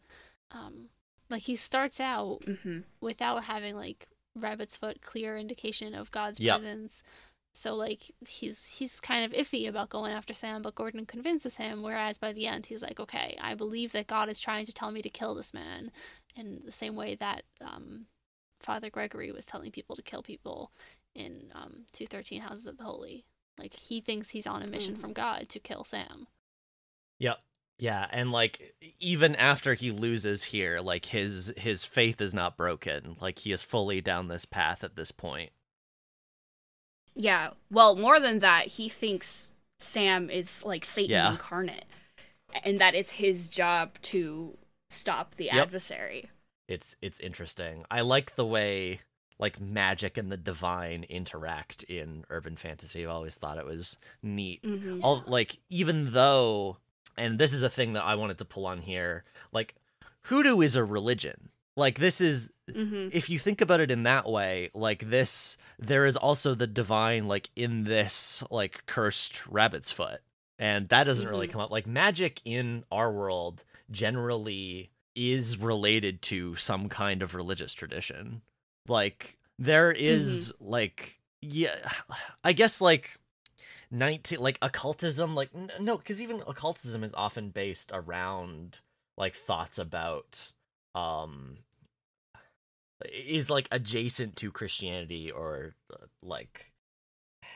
Um, 0.51 0.87
like 1.29 1.43
he 1.43 1.57
starts 1.57 1.99
out 1.99 2.39
Mm-hmm. 2.47 2.79
without 3.01 3.43
having 3.43 3.75
like 3.75 4.07
rabbit's 4.39 4.77
foot 4.77 5.01
clear 5.01 5.37
indication 5.37 5.93
of 5.93 6.11
God's 6.11 6.39
Yep. 6.39 6.59
presence. 6.59 7.03
So 7.53 7.75
like 7.75 8.11
he's 8.27 8.77
he's 8.77 8.99
kind 8.99 9.25
of 9.25 9.31
iffy 9.37 9.67
about 9.67 9.89
going 9.89 10.13
after 10.13 10.33
Sam, 10.33 10.61
but 10.61 10.75
Gordon 10.75 11.05
convinces 11.05 11.55
him. 11.55 11.81
Whereas 11.81 12.17
by 12.17 12.31
the 12.31 12.45
end, 12.47 12.67
he's 12.67 12.81
like, 12.81 12.99
okay, 12.99 13.37
I 13.41 13.55
believe 13.55 13.91
that 13.93 14.07
God 14.07 14.29
is 14.29 14.39
trying 14.39 14.65
to 14.67 14.73
tell 14.73 14.91
me 14.91 15.01
to 15.01 15.09
kill 15.09 15.33
this 15.35 15.53
man, 15.53 15.91
in 16.35 16.61
the 16.63 16.71
same 16.71 16.95
way 16.95 17.15
that 17.15 17.43
um, 17.59 18.05
Father 18.61 18.89
Gregory 18.89 19.31
was 19.31 19.45
telling 19.45 19.71
people 19.71 19.95
to 19.95 20.01
kill 20.03 20.21
people 20.21 20.71
in 21.15 21.51
um, 21.55 21.85
two 21.91 22.05
thirteen 22.05 22.41
Houses 22.41 22.67
of 22.67 22.77
the 22.77 22.83
Holy. 22.83 23.25
Like 23.57 23.73
he 23.73 23.99
thinks 23.99 24.29
he's 24.29 24.47
on 24.47 24.61
a 24.61 24.67
mission 24.67 24.95
Mhm. 24.95 25.01
from 25.01 25.13
God 25.13 25.49
to 25.49 25.59
kill 25.59 25.83
Sam. 25.83 26.27
Yep. 27.17 27.39
Yeah, 27.79 28.07
and 28.11 28.31
like 28.31 28.75
even 28.99 29.35
after 29.35 29.73
he 29.73 29.89
loses 29.91 30.43
here, 30.45 30.81
like 30.81 31.05
his 31.05 31.53
his 31.57 31.85
faith 31.85 32.19
is 32.19 32.33
not 32.33 32.57
broken. 32.57 33.15
Like 33.21 33.39
he 33.39 33.51
is 33.53 33.63
fully 33.63 34.01
down 34.01 34.27
this 34.27 34.43
path 34.45 34.83
at 34.83 34.95
this 34.97 35.11
point. 35.11 35.51
Yeah. 37.15 37.51
Well, 37.71 37.95
more 37.95 38.19
than 38.19 38.39
that, 38.39 38.67
he 38.67 38.89
thinks 38.89 39.51
Sam 39.79 40.29
is 40.29 40.63
like 40.63 40.85
Satan 40.85 41.11
Yeah. 41.11 41.31
incarnate, 41.31 41.85
and 42.63 42.79
that 42.79 42.95
it's 42.95 43.11
his 43.11 43.49
job 43.49 43.99
to 44.03 44.57
stop 44.89 45.35
the 45.35 45.45
Yep. 45.45 45.55
adversary. 45.67 46.29
It's 46.67 46.95
it's 47.01 47.19
interesting. 47.19 47.85
I 47.89 48.01
like 48.01 48.35
the 48.35 48.45
way 48.45 49.01
like 49.39 49.59
magic 49.59 50.17
and 50.17 50.29
the 50.29 50.37
divine 50.37 51.05
interact 51.05 51.83
in 51.83 52.25
urban 52.29 52.57
fantasy. 52.57 53.03
I've 53.03 53.09
always 53.09 53.35
thought 53.35 53.57
it 53.57 53.65
was 53.65 53.97
neat. 54.21 54.61
Mm-hmm. 54.63 54.99
All 55.01 55.23
like 55.25 55.59
even 55.69 56.11
though 56.11 56.77
and 57.19 57.37
this 57.37 57.53
is 57.53 57.61
a 57.61 57.69
thing 57.69 57.93
that 57.93 58.03
I 58.03 58.15
wanted 58.15 58.37
to 58.39 58.45
pull 58.45 58.65
on 58.65 58.79
here, 58.79 59.23
like 59.51 59.75
hoodoo 60.23 60.61
is 60.61 60.75
a 60.75 60.83
religion. 60.83 61.49
Like 61.75 61.99
this 61.99 62.19
is 62.21 62.49
Mm-hmm. 62.69 63.09
if 63.13 63.31
you 63.31 63.39
think 63.39 63.61
about 63.61 63.79
it 63.79 63.89
in 63.89 64.03
that 64.03 64.29
way, 64.29 64.69
like 64.75 65.09
this, 65.09 65.57
there 65.79 66.05
is 66.05 66.15
also 66.15 66.53
the 66.53 66.67
divine, 66.67 67.27
like 67.27 67.49
in 67.55 67.83
this, 67.83 68.43
like 68.51 68.83
cursed 68.85 69.47
rabbit's 69.47 69.89
foot, 69.89 70.21
and 70.59 70.87
that 70.89 71.05
doesn't 71.05 71.27
really 71.27 71.47
Mhm. 71.47 71.51
come 71.51 71.61
up. 71.61 71.71
Like 71.71 71.87
magic 71.87 72.41
in 72.45 72.83
our 72.91 73.11
world 73.11 73.63
generally 73.89 74.91
is 75.15 75.57
related 75.57 76.21
to 76.23 76.55
some 76.57 76.89
kind 76.89 77.21
of 77.23 77.33
religious 77.35 77.73
tradition. 77.73 78.41
Like 78.87 79.37
there 79.57 79.91
is, 79.91 80.53
like 80.59 81.19
yeah, 81.41 81.75
I 82.43 82.53
guess 82.53 82.81
like. 82.81 83.17
19 83.91 84.39
like 84.39 84.57
occultism 84.61 85.35
like 85.35 85.49
n- 85.55 85.71
no 85.79 85.97
because 85.97 86.21
even 86.21 86.43
occultism 86.47 87.03
is 87.03 87.13
often 87.15 87.49
based 87.49 87.91
around 87.93 88.79
like 89.17 89.33
thoughts 89.33 89.77
about 89.77 90.51
um 90.95 91.57
is 93.11 93.49
like 93.49 93.67
adjacent 93.71 94.35
to 94.35 94.51
Christianity 94.51 95.31
or 95.31 95.73
uh, 95.93 96.05
like 96.21 96.71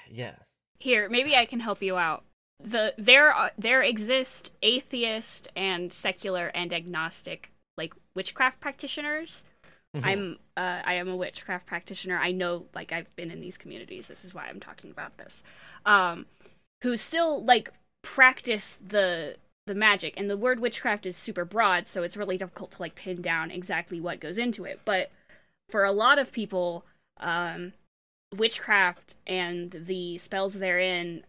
yeah 0.10 0.36
Here, 0.80 1.10
maybe 1.10 1.36
I 1.36 1.46
can 1.46 1.60
help 1.60 1.82
you 1.82 1.98
out. 1.98 2.24
The 2.64 2.94
there 2.98 3.32
are, 3.32 3.52
there 3.58 3.82
exist 3.82 4.54
atheist 4.62 5.50
and 5.56 5.92
secular 5.92 6.48
and 6.48 6.72
agnostic 6.74 7.52
like 7.78 7.94
witchcraft 8.16 8.60
practitioners. 8.60 9.46
Mhm. 9.96 10.06
I'm 10.06 10.38
uh, 10.58 10.82
I 10.84 10.96
am 10.96 11.08
a 11.08 11.16
witchcraft 11.16 11.66
practitioner. 11.66 12.18
I 12.18 12.32
know 12.32 12.66
like 12.74 12.92
I've 12.92 13.14
been 13.16 13.32
in 13.32 13.42
these 13.42 13.58
communities. 13.58 14.08
This 14.08 14.26
is 14.26 14.34
why 14.34 14.48
I'm 14.48 14.60
talking 14.60 14.92
about 14.92 15.18
this. 15.18 15.44
Um, 15.86 16.26
who 16.82 16.98
still 16.98 17.44
like 17.44 17.72
practice 18.02 18.80
the 18.86 19.38
the 19.66 19.76
magic 19.76 20.14
and 20.18 20.30
the 20.30 20.38
word 20.38 20.60
witchcraft 20.60 21.06
is 21.06 21.16
super 21.16 21.46
broad, 21.46 21.88
so 21.88 22.04
it's 22.04 22.18
really 22.18 22.38
difficult 22.38 22.72
to 22.72 22.82
like 22.82 22.96
pin 22.96 23.22
down 23.22 23.52
exactly 23.52 24.02
what 24.02 24.20
goes 24.20 24.38
into 24.38 24.66
it. 24.66 24.82
But 24.84 25.12
for 25.70 25.84
a 25.86 25.92
lot 25.92 26.20
of 26.20 26.32
people, 26.32 26.86
um, 27.20 27.74
witchcraft 28.36 29.16
and 29.28 29.72
the 29.72 30.18
spells 30.18 30.56
therein 30.56 31.24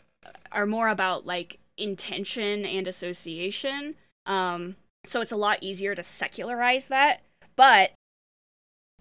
are 0.51 0.67
more 0.67 0.89
about 0.89 1.27
like 1.27 1.59
intention 1.77 2.65
and 2.65 2.89
association. 2.89 3.95
Um, 4.27 4.77
so 5.05 5.21
it's 5.21 5.33
a 5.33 5.37
lot 5.37 5.63
easier 5.63 5.95
to 5.95 6.03
secularize 6.03 6.89
that. 6.89 7.21
But 7.57 7.93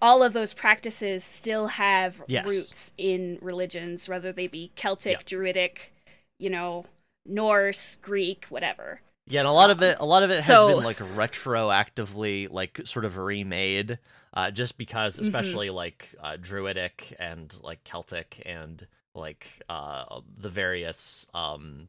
all 0.02 0.22
of 0.22 0.32
those 0.32 0.52
practices 0.52 1.24
still 1.24 1.68
have 1.68 2.22
Yes. 2.28 2.46
roots 2.46 2.92
in 2.98 3.38
religions, 3.40 4.08
whether 4.08 4.32
they 4.32 4.46
be 4.46 4.72
Celtic, 4.74 5.18
Yeah. 5.18 5.22
Druidic, 5.24 5.92
you 6.38 6.50
know, 6.50 6.86
Norse, 7.26 7.96
Greek, 7.96 8.44
whatever. 8.46 9.00
yeah 9.26 9.40
and 9.40 9.48
a 9.48 9.52
lot 9.52 9.70
of 9.70 9.80
it 9.82 9.96
a 10.00 10.04
lot 10.04 10.22
of 10.22 10.30
it 10.30 10.34
has 10.36 10.46
So- 10.46 10.68
been 10.68 10.84
like 10.84 10.98
retroactively 10.98 12.46
like 12.50 12.80
sort 12.84 13.06
of 13.06 13.16
remade 13.16 13.98
uh 14.34 14.50
just 14.50 14.76
because 14.76 15.16
Mhm. 15.16 15.22
especially 15.22 15.70
like 15.70 16.14
uh 16.20 16.36
druidic 16.38 17.16
and 17.18 17.54
like 17.62 17.82
celtic 17.84 18.42
and 18.44 18.86
like 19.14 19.46
uh 19.70 20.20
the 20.36 20.50
various 20.50 21.26
um 21.32 21.88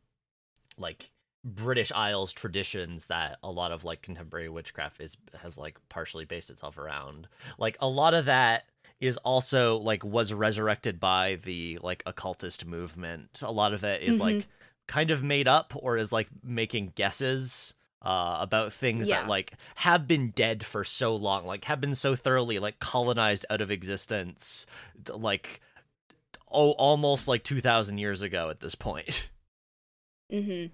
like 0.78 1.12
British 1.46 1.92
Isles 1.92 2.34
traditions 2.34 3.06
that 3.06 3.38
a 3.44 3.52
lot 3.52 3.72
of 3.72 3.84
like 3.86 4.02
contemporary 4.02 4.50
witchcraft 4.50 5.00
is 5.00 5.16
has 5.42 5.58
like 5.58 5.78
partially 5.90 6.26
based 6.26 6.50
itself 6.50 6.78
around. 6.80 7.28
Like 7.60 7.78
a 7.80 7.88
lot 7.88 8.14
of 8.16 8.26
that 8.26 8.66
is 9.00 9.18
also 9.18 9.78
like 9.78 10.04
was 10.04 10.34
resurrected 10.34 11.00
by 11.00 11.36
the 11.44 11.78
like 11.84 12.02
occultist 12.08 12.66
movement. 12.66 13.42
A 13.44 13.52
lot 13.52 13.74
of 13.74 13.84
it 13.84 14.02
is, 14.02 14.18
Mhm. 14.18 14.22
like 14.22 14.48
kind 14.88 15.12
of 15.12 15.24
made 15.24 15.48
up 15.48 15.74
or 15.76 15.98
is 15.98 16.12
like 16.12 16.28
making 16.44 16.94
guesses 16.96 17.74
uh, 18.02 18.38
about 18.40 18.72
things 18.72 19.10
Yeah. 19.10 19.22
that 19.22 19.28
like 19.30 19.54
have 19.76 20.08
been 20.08 20.30
dead 20.32 20.64
for 20.66 20.84
so 20.84 21.16
long, 21.16 21.46
like 21.46 21.66
have 21.66 21.82
been 21.82 21.96
so 21.96 22.16
thoroughly 22.16 22.60
like 22.60 22.80
colonized 22.80 23.46
out 23.50 23.62
of 23.62 23.70
existence, 23.72 24.66
like 25.10 25.60
oh 26.52 26.72
almost 26.72 27.28
like 27.28 27.44
two 27.44 27.62
thousand 27.62 27.98
years 28.00 28.22
ago 28.24 28.50
at 28.50 28.62
this 28.62 28.74
point. 28.76 29.30
Mm-hmm. 30.32 30.74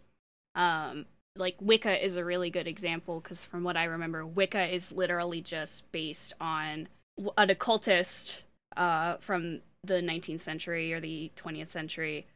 Um, 0.56 1.06
like 1.36 1.56
Wicca 1.61 2.03
is 2.03 2.18
a 2.18 2.26
really 2.26 2.49
good 2.49 2.68
example 2.68 3.19
because 3.19 3.45
from 3.45 3.64
what 3.64 3.78
I 3.78 3.86
remember, 3.86 4.26
Wicca 4.26 4.73
is 4.73 4.91
literally 4.91 5.41
just 5.41 5.91
based 5.91 6.34
on 6.41 6.88
an 7.38 7.49
occultist 7.49 8.44
uh, 8.76 9.15
from 9.18 9.61
the 9.84 9.95
19th 9.95 10.41
century 10.41 10.94
or 10.94 10.99
the 10.99 11.32
20th 11.36 11.72
century 11.72 12.28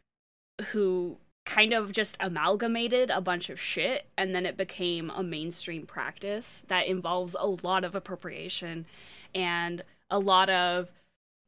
who 0.72 1.18
kind 1.46 1.74
of 1.74 1.92
just 1.92 2.18
amalgamated 2.20 3.10
a 3.12 3.22
bunch 3.22 3.50
of 3.50 3.60
shit 3.60 4.08
and 4.18 4.34
then 4.34 4.46
it 4.46 4.58
became 4.58 5.12
a 5.12 5.22
mainstream 5.22 5.86
practice 5.86 6.66
that 6.70 6.88
involves 6.88 7.36
a 7.40 7.46
lot 7.46 7.84
of 7.84 7.94
appropriation 7.94 8.86
and 9.36 9.84
a 10.10 10.18
lot 10.18 10.50
of 10.50 10.90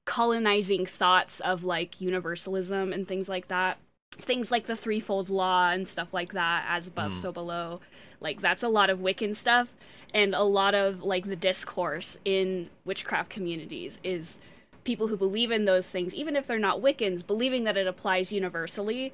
colonizing 0.05 0.85
thoughts 0.85 1.39
of 1.39 1.63
like 1.63 1.99
universalism 1.99 2.93
and 2.93 3.07
things 3.07 3.27
like 3.27 3.47
that 3.47 3.79
things 4.17 4.51
like 4.51 4.65
the 4.65 4.75
threefold 4.75 5.29
law 5.29 5.69
and 5.69 5.87
stuff 5.87 6.13
like 6.13 6.33
that 6.33 6.65
as 6.67 6.87
above 6.87 7.11
Mm. 7.11 7.15
so 7.15 7.31
below. 7.31 7.79
Like 8.19 8.41
that's 8.41 8.63
a 8.63 8.69
lot 8.69 8.89
of 8.89 8.99
wiccan 8.99 9.35
stuff 9.35 9.73
and 10.13 10.33
a 10.33 10.43
lot 10.43 10.73
of 10.73 11.03
like 11.03 11.25
the 11.25 11.35
discourse 11.35 12.17
in 12.25 12.69
witchcraft 12.85 13.29
communities 13.29 13.99
is 14.03 14.39
people 14.83 15.07
who 15.09 15.17
believe 15.17 15.51
in 15.51 15.65
those 15.65 15.89
things 15.89 16.15
even 16.15 16.35
if 16.35 16.47
they're 16.47 16.57
not 16.57 16.81
wiccans 16.81 17.25
believing 17.25 17.65
that 17.65 17.75
it 17.75 17.85
applies 17.85 18.31
universally 18.31 19.11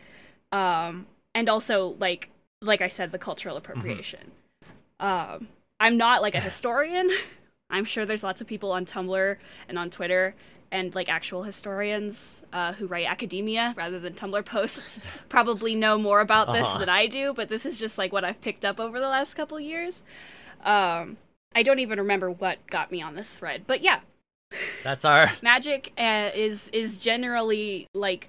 um 0.51 1.07
and 1.33 1.49
also 1.49 1.95
like 1.99 2.29
like 2.61 2.79
i 2.79 2.87
said 2.87 3.09
the 3.11 3.17
cultural 3.17 3.57
appropriation. 3.57 4.31
Um 4.99 5.47
i'm 5.79 5.97
not 5.97 6.21
like 6.21 6.35
a 6.35 6.39
historian. 6.49 7.09
I'm 7.69 7.85
sure 7.85 8.05
there's 8.05 8.23
lots 8.23 8.39
of 8.39 8.45
people 8.47 8.71
on 8.71 8.85
tumblr 8.85 9.37
and 9.67 9.79
on 9.79 9.89
twitter 9.89 10.35
and 10.73 10.93
like 10.95 11.07
actual 11.07 11.43
historians 11.43 12.43
uh, 12.51 12.73
who 12.73 12.87
write 12.87 13.05
academia 13.07 13.73
rather 13.77 13.99
than 13.99 14.13
tumblr 14.13 14.43
posts 14.45 14.99
probably 15.29 15.73
know 15.75 15.97
more 15.97 16.19
about 16.19 16.51
this 16.51 16.67
Uh-huh. 16.67 16.79
than 16.79 16.89
i 16.89 17.07
do 17.07 17.33
but 17.33 17.47
this 17.47 17.65
is 17.65 17.79
just 17.79 17.97
like 17.97 18.11
what 18.11 18.25
i've 18.25 18.41
picked 18.41 18.65
up 18.65 18.79
over 18.79 18.99
the 18.99 19.07
last 19.07 19.35
couple 19.35 19.59
years 19.59 20.03
um 20.65 21.17
i 21.55 21.61
don't 21.63 21.79
even 21.79 21.97
remember 21.99 22.29
what 22.29 22.57
got 22.67 22.91
me 22.91 23.01
on 23.01 23.15
this 23.15 23.37
thread 23.39 23.63
but 23.67 23.81
yeah 23.81 23.99
That's 24.83 25.05
our 25.05 25.31
magic 25.41 25.93
uh, 25.97 26.31
is 26.33 26.69
is 26.73 26.97
generally 26.99 27.87
like 27.93 28.27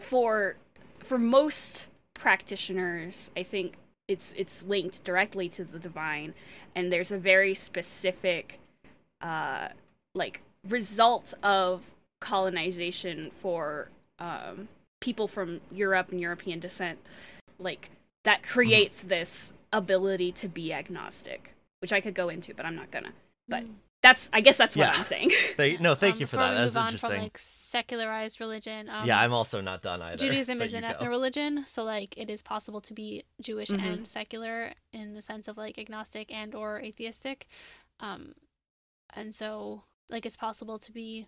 for 0.00 0.56
for 0.98 1.18
most 1.18 1.86
practitioners 2.14 3.30
i 3.36 3.42
think 3.42 3.74
it's 4.08 4.32
it's 4.36 4.62
linked 4.64 5.04
directly 5.04 5.48
to 5.48 5.64
the 5.64 5.78
divine 5.78 6.34
and 6.74 6.92
there's 6.92 7.12
a 7.12 7.18
very 7.18 7.54
specific 7.54 8.58
uh 9.20 9.68
like 10.14 10.42
result 10.68 11.34
of 11.42 11.82
colonization 12.20 13.30
for 13.30 13.88
um 14.18 14.68
people 15.00 15.28
from 15.28 15.60
europe 15.70 16.10
and 16.10 16.20
european 16.20 16.58
descent 16.60 16.98
like 17.58 17.90
that 18.24 18.42
creates 18.42 19.00
this 19.02 19.52
ability 19.72 20.32
to 20.32 20.48
be 20.48 20.72
agnostic 20.72 21.54
which 21.80 21.92
i 21.92 22.00
could 22.00 22.14
go 22.14 22.28
into 22.28 22.54
but 22.54 22.64
i'm 22.64 22.74
not 22.74 22.90
gonna 22.90 23.12
but 23.48 23.62
that's 24.02 24.30
i 24.32 24.40
guess 24.40 24.56
that's 24.56 24.76
what 24.76 24.86
Yeah. 24.88 24.94
i'm 24.96 25.04
saying 25.14 25.30
They, 25.56 25.76
no, 25.78 25.94
thank 25.94 26.14
Um, 26.14 26.20
you 26.20 26.26
for 26.26 26.36
before 26.36 26.44
that. 26.48 26.50
we 26.52 26.56
That's 26.68 26.76
interesting. 26.76 27.10
From, 27.10 27.22
like 27.22 27.38
secularized 27.38 28.40
religion. 28.40 28.88
Um, 28.88 29.06
yeah, 29.06 29.18
I'm 29.18 29.32
also 29.32 29.60
not 29.60 29.82
done 29.82 30.00
either. 30.02 30.16
Judaism 30.18 30.60
is 30.66 30.74
an 30.74 30.84
ethno 30.84 31.08
religion, 31.08 31.64
so 31.66 31.82
like 31.82 32.16
it 32.16 32.28
is 32.30 32.42
possible 32.42 32.80
to 32.82 32.92
be 32.92 33.24
Jewish 33.40 33.70
Mhm. 33.70 33.82
and 33.86 34.06
secular 34.08 34.72
in 34.92 35.14
the 35.14 35.22
sense 35.22 35.48
of 35.48 35.56
like 35.56 35.78
agnostic 35.78 36.32
and 36.32 36.54
or 36.54 36.78
atheistic. 36.80 37.46
Um 38.00 38.34
and 39.14 39.34
so 39.34 39.82
like 40.08 40.26
it's 40.26 40.36
possible 40.36 40.78
to 40.78 40.92
be 40.92 41.26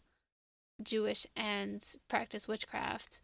Jewish 0.82 1.26
and 1.36 1.84
practice 2.08 2.46
witchcraft. 2.48 3.20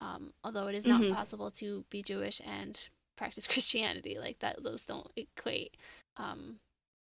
Um 0.00 0.32
although 0.44 0.68
it 0.68 0.74
is 0.74 0.86
not 0.86 1.00
Mhm. 1.02 1.14
possible 1.14 1.50
to 1.52 1.84
be 1.90 2.02
Jewish 2.02 2.40
and 2.44 2.88
practice 3.16 3.46
Christianity 3.48 4.16
like 4.18 4.38
that 4.40 4.62
those 4.62 4.84
don't 4.84 5.10
equate. 5.16 5.76
Um 6.16 6.60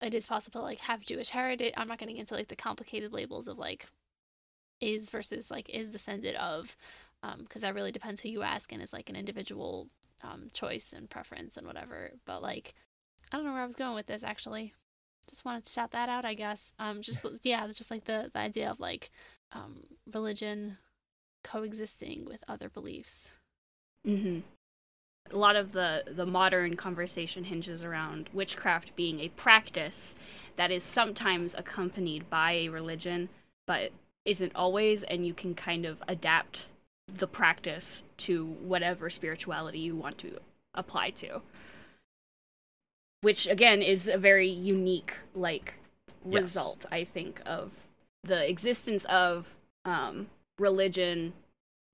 it 0.01 0.13
is 0.15 0.25
possible 0.25 0.61
to 0.61 0.65
like 0.65 0.79
have 0.79 1.01
Jewish 1.05 1.29
heritage. 1.29 1.73
I'm 1.77 1.87
not 1.87 1.99
getting 1.99 2.17
into 2.17 2.33
like 2.33 2.47
the 2.47 2.55
complicated 2.55 3.13
labels 3.13 3.47
of 3.47 3.57
like 3.59 3.87
is 4.79 5.09
versus 5.11 5.51
like 5.51 5.69
is 5.69 5.91
descended 5.91 6.35
of 6.35 6.75
because 7.37 7.61
that 7.61 7.75
really 7.75 7.91
depends 7.91 8.21
who 8.21 8.29
you 8.29 8.41
ask 8.41 8.71
and 8.71 8.81
is 8.81 8.91
like 8.93 9.07
an 9.09 9.15
individual 9.15 9.89
um, 10.23 10.49
choice 10.53 10.91
and 10.91 11.07
preference 11.09 11.55
and 11.55 11.67
whatever. 11.67 12.13
But 12.25 12.41
like, 12.41 12.73
I 13.31 13.37
don't 13.37 13.45
know 13.45 13.53
where 13.53 13.61
I 13.61 13.65
was 13.67 13.75
going 13.75 13.93
with 13.93 14.07
this 14.07 14.23
actually. 14.23 14.73
Just 15.29 15.45
wanted 15.45 15.63
to 15.65 15.71
shout 15.71 15.91
that 15.91 16.09
out, 16.09 16.25
I 16.25 16.33
guess. 16.33 16.73
Um, 16.79 17.01
just 17.01 17.25
yeah, 17.43 17.67
just 17.67 17.91
like 17.91 18.05
the 18.05 18.29
the 18.33 18.39
idea 18.39 18.69
of 18.69 18.79
like 18.79 19.09
um 19.53 19.83
religion 20.11 20.77
coexisting 21.43 22.25
with 22.25 22.43
other 22.47 22.69
beliefs. 22.69 23.31
hmm 24.05 24.39
A 25.31 25.37
lot 25.37 25.55
of 25.55 25.71
the 25.73 26.03
the 26.07 26.25
modern 26.25 26.75
conversation 26.75 27.45
hinges 27.45 27.83
around 27.83 28.29
witchcraft 28.33 28.95
being 28.95 29.19
a 29.19 29.29
practice 29.29 30.15
that 30.55 30.71
is 30.71 30.83
sometimes 30.83 31.55
accompanied 31.55 32.29
by 32.29 32.53
a 32.53 32.69
religion, 32.69 33.29
but 33.67 33.91
isn't 34.25 34.55
always, 34.55 35.03
and 35.03 35.25
you 35.25 35.33
can 35.33 35.55
kind 35.55 35.85
of 35.85 36.03
adapt 36.07 36.67
the 37.07 37.27
practice 37.27 38.03
to 38.17 38.45
whatever 38.45 39.09
spirituality 39.09 39.79
you 39.79 39.95
want 39.95 40.17
to 40.19 40.39
apply 40.75 41.09
to. 41.11 41.41
Which 43.21 43.47
again 43.47 43.81
is 43.81 44.07
a 44.07 44.17
very 44.17 44.49
unique 44.49 45.15
like 45.33 45.75
Yes. 46.23 46.41
result, 46.41 46.85
I 46.91 47.03
think, 47.03 47.41
of 47.47 47.71
the 48.23 48.47
existence 48.47 49.05
of 49.05 49.55
um, 49.85 50.27
religion 50.59 51.33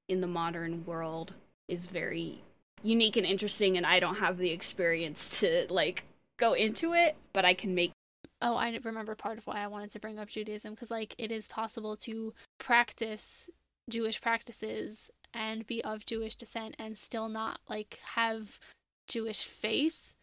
in 0.10 0.20
the 0.20 0.28
modern 0.28 0.86
world 0.86 1.34
is 1.70 1.88
very 1.88 2.42
unique 2.84 3.16
and 3.16 3.26
interesting 3.26 3.78
and 3.78 3.86
I 3.86 4.00
don't 4.00 4.18
have 4.18 4.38
the 4.38 4.52
experience 4.52 5.40
to 5.40 5.68
like 5.70 6.04
go 6.38 6.54
into 6.54 6.94
it, 6.94 7.16
but 7.34 7.46
I 7.46 7.54
can 7.54 7.74
make 7.76 7.92
Oh, 8.40 8.56
I 8.56 8.78
remember 8.84 9.16
part 9.16 9.40
of 9.40 9.48
why 9.48 9.64
I 9.64 9.68
wanted 9.68 9.90
to 9.92 10.00
bring 10.00 10.20
up 10.20 10.28
Judaism 10.28 10.76
because, 10.76 10.92
like, 10.92 11.16
it 11.18 11.32
is 11.32 11.48
possible 11.48 11.96
to 11.98 12.36
practice 12.60 13.50
Jewish 13.90 14.22
practices 14.22 15.10
and 15.34 15.66
be 15.66 15.84
of 15.84 16.06
Jewish 16.06 16.36
descent 16.36 16.76
and 16.78 16.96
still 16.96 17.30
not 17.30 17.60
like 17.68 18.00
have 18.14 18.60
Jewish 19.08 19.44
faith 19.46 20.14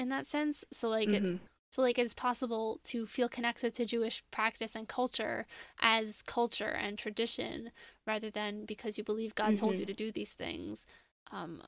in 0.00 0.08
that 0.10 0.26
sense. 0.26 0.64
So, 0.72 0.88
like, 0.88 1.12
it, 1.12 1.22
Mhm. 1.22 1.40
so 1.72 1.82
like 1.82 1.98
it's 1.98 2.14
possible 2.14 2.80
to 2.84 3.06
feel 3.06 3.28
connected 3.28 3.74
to 3.74 3.86
Jewish 3.86 4.24
practice 4.32 4.74
and 4.74 4.88
culture 4.88 5.46
as 5.80 6.22
culture 6.22 6.70
and 6.70 6.98
tradition 6.98 7.70
rather 8.06 8.30
than 8.30 8.64
because 8.66 8.98
you 8.98 9.04
believe 9.04 9.34
God 9.36 9.56
told 9.56 9.76
Mhm. 9.76 9.80
you 9.80 9.86
to 9.86 9.94
do 9.94 10.10
these 10.12 10.32
things. 10.32 10.86
Um, 11.30 11.62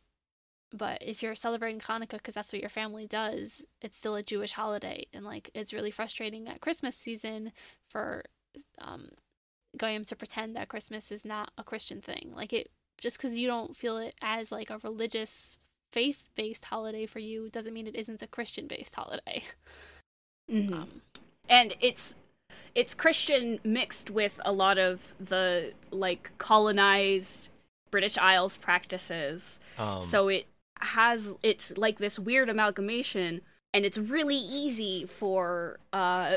but 0.72 0.98
if 1.02 1.22
you're 1.22 1.36
celebrating 1.36 1.80
Hanukkah 1.80 2.12
because 2.12 2.34
that's 2.34 2.52
what 2.52 2.60
your 2.62 2.70
family 2.70 3.06
does, 3.06 3.62
it's 3.82 3.96
still 3.98 4.16
a 4.16 4.22
Jewish 4.22 4.52
holiday, 4.52 5.06
and 5.12 5.24
like 5.24 5.50
it's 5.54 5.72
really 5.72 5.90
frustrating 5.92 6.48
at 6.48 6.60
Christmas 6.62 6.96
season 6.96 7.52
for 7.88 8.24
um, 8.80 9.09
going 9.76 10.04
to 10.06 10.16
pretend 10.16 10.56
that 10.56 10.68
Christmas 10.68 11.12
is 11.12 11.24
not 11.24 11.52
a 11.59 11.64
Christian 11.64 12.00
thing. 12.00 12.32
Like 12.34 12.52
it 12.52 12.70
just 12.98 13.18
because 13.18 13.38
you 13.38 13.46
don't 13.48 13.76
feel 13.76 13.98
it 13.98 14.14
as 14.22 14.52
like 14.52 14.70
a 14.70 14.78
religious 14.78 15.59
faith 15.93 16.24
based 16.35 16.64
holiday 16.64 17.06
for 17.06 17.19
you 17.20 17.48
doesn't 17.51 17.74
mean 17.74 17.86
it 17.86 17.94
isn't 17.94 18.23
a 18.23 18.27
Christian 18.27 18.66
based 18.66 18.94
holiday. 18.94 19.44
Mhm. 20.51 20.73
Um, 20.73 21.02
and 21.48 21.77
it's 21.81 22.16
it's 22.74 22.94
Christian 22.94 23.60
mixed 23.62 24.10
with 24.10 24.40
a 24.44 24.52
lot 24.52 24.78
of 24.78 25.14
the 25.20 25.73
like 25.90 26.32
colonized 26.39 27.51
British 27.90 28.16
Isles 28.19 28.56
practices. 28.56 29.60
Um, 29.78 30.02
so 30.02 30.28
it 30.28 30.47
has 30.81 31.35
it's 31.43 31.77
like 31.77 31.98
this 31.98 32.19
weird 32.19 32.48
amalgamation 32.48 33.43
and 33.73 33.85
it's 33.85 33.98
really 33.98 34.36
easy 34.36 35.06
for 35.06 35.78
uh 35.93 36.36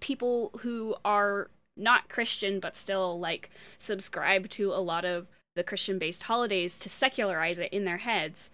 people 0.00 0.50
who 0.60 0.94
are 1.04 1.48
not 1.76 2.08
Christian 2.08 2.60
but 2.60 2.76
still 2.76 3.18
like 3.18 3.50
subscribe 3.78 4.50
to 4.50 4.72
a 4.72 4.82
lot 4.82 5.04
of 5.06 5.28
the 5.54 5.64
Christian 5.64 5.98
based 5.98 6.24
holidays 6.24 6.76
to 6.78 6.90
secularize 6.90 7.58
it 7.58 7.72
in 7.72 7.84
their 7.86 7.96
heads 7.98 8.50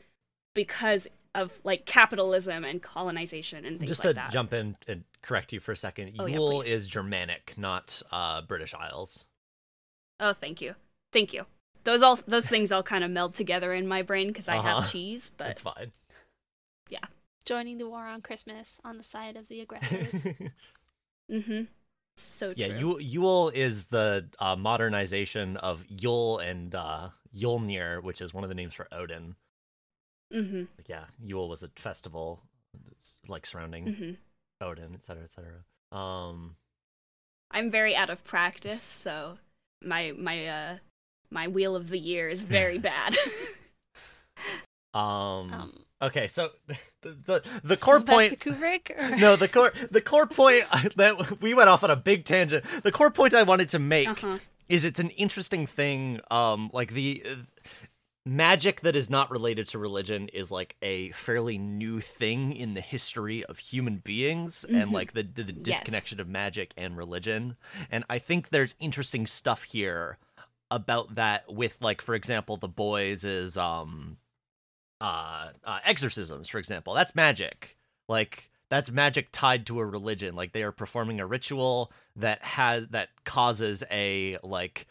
because 0.55 1.09
of 1.35 1.61
like 1.65 1.87
capitalism 1.87 2.65
and 2.65 2.83
colonization 2.83 3.65
and 3.65 3.79
things 3.81 3.89
just 3.91 4.05
like 4.05 4.15
that. 4.17 4.23
Just 4.25 4.33
to 4.33 4.37
jump 4.37 4.53
in 4.53 4.77
and 4.87 5.05
correct 5.23 5.53
you 5.53 5.61
for 5.61 5.73
a 5.73 5.77
second, 5.77 6.15
Oh, 6.19 6.27
Yule 6.27 6.61
please. 6.61 6.71
is 6.71 6.87
Germanic, 6.87 7.55
not 7.57 8.03
uh, 8.13 8.43
British 8.43 8.75
Isles. 8.75 9.27
Oh, 10.21 10.33
thank 10.33 10.61
you. 10.61 10.75
Thank 11.13 11.33
you. 11.33 11.47
Those 11.85 12.03
all 12.03 12.17
those 12.27 12.47
things 12.49 12.71
all 12.71 12.83
kind 12.83 13.03
of 13.03 13.11
meld 13.11 13.35
together 13.35 13.73
in 13.75 13.89
my 13.89 14.03
brain 14.03 14.29
because 14.29 14.49
I 14.49 14.59
Uh-huh. 14.59 14.81
have 14.81 14.91
cheese, 14.93 15.33
but 15.37 15.49
it's 15.51 15.61
fine. 15.63 15.91
Yeah, 16.91 17.01
joining 17.45 17.79
the 17.79 17.89
war 17.89 18.07
on 18.07 18.21
Christmas 18.21 18.79
on 18.85 18.99
the 18.99 19.05
side 19.05 19.37
of 19.37 19.49
the 19.49 19.61
aggressors. 19.61 20.13
Mm-hmm. 21.31 21.63
So 22.19 22.53
yeah, 22.57 22.69
true. 22.69 22.79
Yule, 22.79 23.01
Yule 23.01 23.49
is 23.51 23.87
the 23.87 24.29
uh, 24.39 24.55
modernization 24.57 25.57
of 25.57 25.85
Yule 25.89 26.41
and 26.41 26.75
uh, 26.75 27.09
Yulnir, 27.35 28.03
which 28.03 28.21
is 28.21 28.35
one 28.35 28.45
of 28.45 28.49
the 28.51 28.55
names 28.55 28.75
for 28.75 28.87
Odin. 28.93 29.35
Mm-hmm. 30.33 30.65
Like, 30.79 30.89
yeah, 30.89 31.05
Yule 31.23 31.49
was 31.49 31.63
a 31.63 31.69
festival 31.77 32.43
like 33.29 33.47
surrounding 33.47 33.87
Mm-hmm. 33.87 34.13
Odin, 34.63 34.95
etc., 34.95 35.25
etc. 35.25 35.65
Um, 35.91 36.57
I'm 37.51 37.71
very 37.71 37.95
out 37.95 38.11
of 38.11 38.25
practice, 38.25 38.87
so 38.87 39.39
my 39.83 40.13
my 40.17 40.47
uh 40.47 40.77
my 41.31 41.49
wheel 41.49 41.75
of 41.75 41.89
the 41.91 41.99
year 41.99 42.29
is 42.29 42.43
very 42.43 42.79
bad. 42.91 43.17
um, 44.95 45.03
Um, 45.53 45.85
okay, 46.01 46.29
so 46.29 46.51
the 46.67 46.77
the, 47.03 47.43
the 47.65 47.77
so 47.77 47.85
core 47.85 48.01
back 48.01 48.15
point. 48.15 48.41
to 48.41 48.51
Kubrick. 48.51 48.93
Or... 48.97 49.17
no, 49.17 49.37
the 49.37 49.49
core 49.49 49.73
the 49.91 50.01
core 50.01 50.27
point 50.27 50.65
that 50.97 51.41
we 51.41 51.55
went 51.55 51.69
off 51.69 51.83
on 51.83 51.91
a 51.91 51.97
big 51.97 52.25
tangent. 52.25 52.65
The 52.83 52.93
core 52.93 53.11
point 53.11 53.35
I 53.35 53.43
wanted 53.43 53.69
to 53.71 53.79
make 53.79 54.09
uh-huh. 54.09 54.39
is 54.69 54.85
it's 54.85 55.01
an 55.01 55.11
interesting 55.11 55.67
thing. 55.67 56.21
Um, 56.31 56.71
like 56.73 56.93
the 56.93 57.23
uh, 57.29 57.35
magic 58.25 58.81
that 58.83 58.95
is 58.95 59.11
not 59.11 59.31
related 59.31 59.67
to 59.67 59.79
religion 59.79 60.29
is 60.29 60.51
like 60.53 60.77
a 60.81 61.11
fairly 61.11 61.59
new 61.59 62.01
thing 62.01 62.55
in 62.55 62.75
the 62.75 62.81
history 62.81 63.45
of 63.45 63.59
human 63.59 63.99
beings, 63.99 64.65
and 64.65 64.91
Mhm. 64.91 64.93
like 64.93 65.13
the 65.13 65.23
the, 65.23 65.43
the 65.43 65.53
Yes. 65.53 65.65
disconnection 65.65 66.21
of 66.21 66.29
magic 66.29 66.73
and 66.77 66.97
religion. 66.97 67.57
And 67.91 68.05
I 68.09 68.19
think 68.19 68.51
there's 68.51 68.75
interesting 68.79 69.27
stuff 69.27 69.65
here 69.65 70.19
about 70.71 71.15
that. 71.17 71.53
With 71.53 71.79
like, 71.81 72.01
for 72.01 72.15
example, 72.15 72.57
the 72.57 72.69
boys 72.69 73.25
is 73.25 73.57
um, 73.57 74.19
uh, 75.01 75.51
uh 75.65 75.81
exorcisms, 75.85 76.49
for 76.49 76.59
example. 76.59 76.95
That's 76.95 77.15
magic. 77.15 77.77
Like 78.09 78.51
that's 78.69 78.91
magic 78.91 79.29
tied 79.33 79.67
to 79.67 79.81
a 79.81 79.85
religion 79.85 80.35
like 80.35 80.53
they 80.53 80.63
are 80.63 80.73
performing 80.73 81.21
a 81.21 81.27
ritual 81.27 81.93
that 82.17 82.43
has 82.43 82.89
that 82.89 83.11
causes 83.25 83.83
a 83.91 84.39
like 84.43 84.87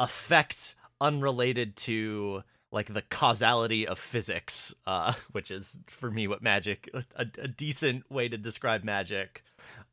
effect 0.00 0.74
unrelated 1.00 1.76
to 1.76 2.42
like 2.72 2.92
the 2.92 3.02
causality 3.02 3.86
of 3.86 3.98
physics 3.98 4.72
uh 4.86 5.12
which 5.32 5.50
is 5.50 5.78
for 5.86 6.10
me 6.10 6.28
what 6.28 6.42
magic 6.42 6.88
a, 6.94 7.26
a 7.38 7.48
decent 7.48 8.10
way 8.10 8.28
to 8.28 8.36
describe 8.38 8.84
magic 8.84 9.42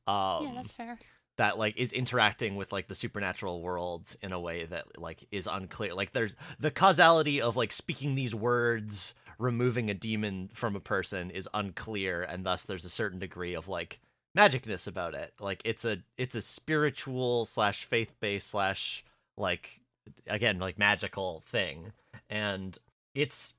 um 0.07 0.45
yeah, 0.45 0.51
that's 0.55 0.71
fair. 0.71 0.97
that 1.37 1.57
like 1.57 1.77
is 1.77 1.91
interacting 1.91 2.55
with 2.55 2.71
like 2.71 2.87
the 2.87 2.95
supernatural 2.95 3.61
world 3.61 4.15
in 4.21 4.31
a 4.31 4.39
way 4.39 4.65
that 4.65 4.99
like 4.99 5.27
is 5.31 5.47
unclear. 5.47 5.93
Like 5.93 6.13
there's 6.13 6.33
the 6.59 6.71
causality 6.71 7.41
of 7.41 7.55
like 7.55 7.71
speaking 7.73 8.15
these 8.15 8.33
words 8.33 9.13
removing 9.37 9.89
a 9.89 9.93
demon 9.93 10.49
from 10.53 10.75
a 10.75 10.79
person 10.79 11.29
is 11.29 11.47
unclear 11.53 12.23
and 12.23 12.43
thus 12.45 12.63
there's 12.63 12.85
a 12.85 12.89
certain 12.89 13.19
degree 13.19 13.53
of 13.53 13.67
like 13.67 13.99
magicness 14.35 14.87
about 14.87 15.13
it. 15.13 15.33
Like 15.39 15.61
it's 15.65 15.83
a 15.85 15.99
it's 16.17 16.35
a 16.35 16.41
spiritual 16.41 17.45
slash 17.45 17.83
faith-based 17.83 18.47
slash 18.47 19.03
like 19.35 19.81
again 20.25 20.57
like 20.57 20.79
magical 20.79 21.41
thing 21.45 21.91
and 22.29 22.77
it's 23.13 23.53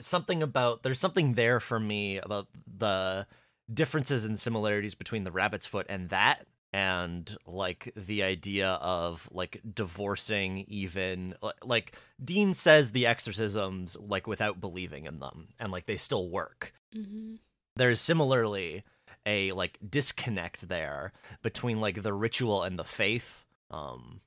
something 0.00 0.42
about 0.42 0.82
there's 0.82 0.98
something 0.98 1.34
there 1.34 1.60
for 1.60 1.78
me 1.78 2.18
about 2.18 2.48
the 2.78 3.26
differences 3.72 4.24
and 4.24 4.38
similarities 4.38 4.94
between 4.94 5.24
the 5.24 5.30
rabbit's 5.30 5.66
foot 5.66 5.86
and 5.88 6.08
that 6.08 6.44
and 6.72 7.36
like 7.46 7.92
the 7.96 8.22
idea 8.22 8.72
of 8.80 9.28
like 9.32 9.60
divorcing 9.74 10.64
even 10.68 11.34
like 11.62 11.96
dean 12.22 12.52
says 12.52 12.92
the 12.92 13.06
exorcisms 13.06 13.96
like 14.00 14.26
without 14.26 14.60
believing 14.60 15.06
in 15.06 15.18
them 15.20 15.48
and 15.58 15.72
like 15.72 15.86
they 15.86 15.96
still 15.96 16.28
work. 16.28 16.72
Hmm 16.94 17.36
there's 17.76 18.00
similarly 18.00 18.84
a 19.26 19.52
like 19.52 19.78
disconnect 19.88 20.68
there 20.68 21.12
between 21.42 21.80
like 21.80 22.02
the 22.02 22.12
ritual 22.12 22.62
and 22.62 22.78
the 22.78 22.84
faith 22.84 23.44
um 23.70 24.20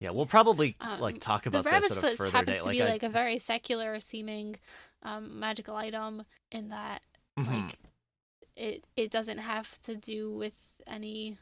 yeah 0.00 0.10
we'll 0.10 0.26
probably 0.26 0.76
Um, 0.80 0.98
like 1.00 1.20
talk 1.20 1.46
about 1.46 1.62
The 1.64 1.70
this 1.70 1.90
at 1.92 1.96
a 1.98 2.16
further 2.16 2.30
happens 2.30 2.56
date 2.56 2.58
to 2.60 2.64
like 2.66 2.72
be 2.76 2.82
I- 2.82 2.88
like 2.88 3.02
a 3.04 3.08
very 3.08 3.38
secular 3.38 4.00
seeming 4.00 4.56
um, 5.02 5.38
magical 5.38 5.76
item 5.76 6.24
in 6.50 6.68
that 6.70 7.02
Mhm. 7.38 7.66
like 7.68 7.78
it 8.56 8.84
it 8.96 9.10
doesn't 9.10 9.38
have 9.38 9.80
to 9.82 9.94
do 9.96 10.32
with 10.32 10.58
any 10.86 11.38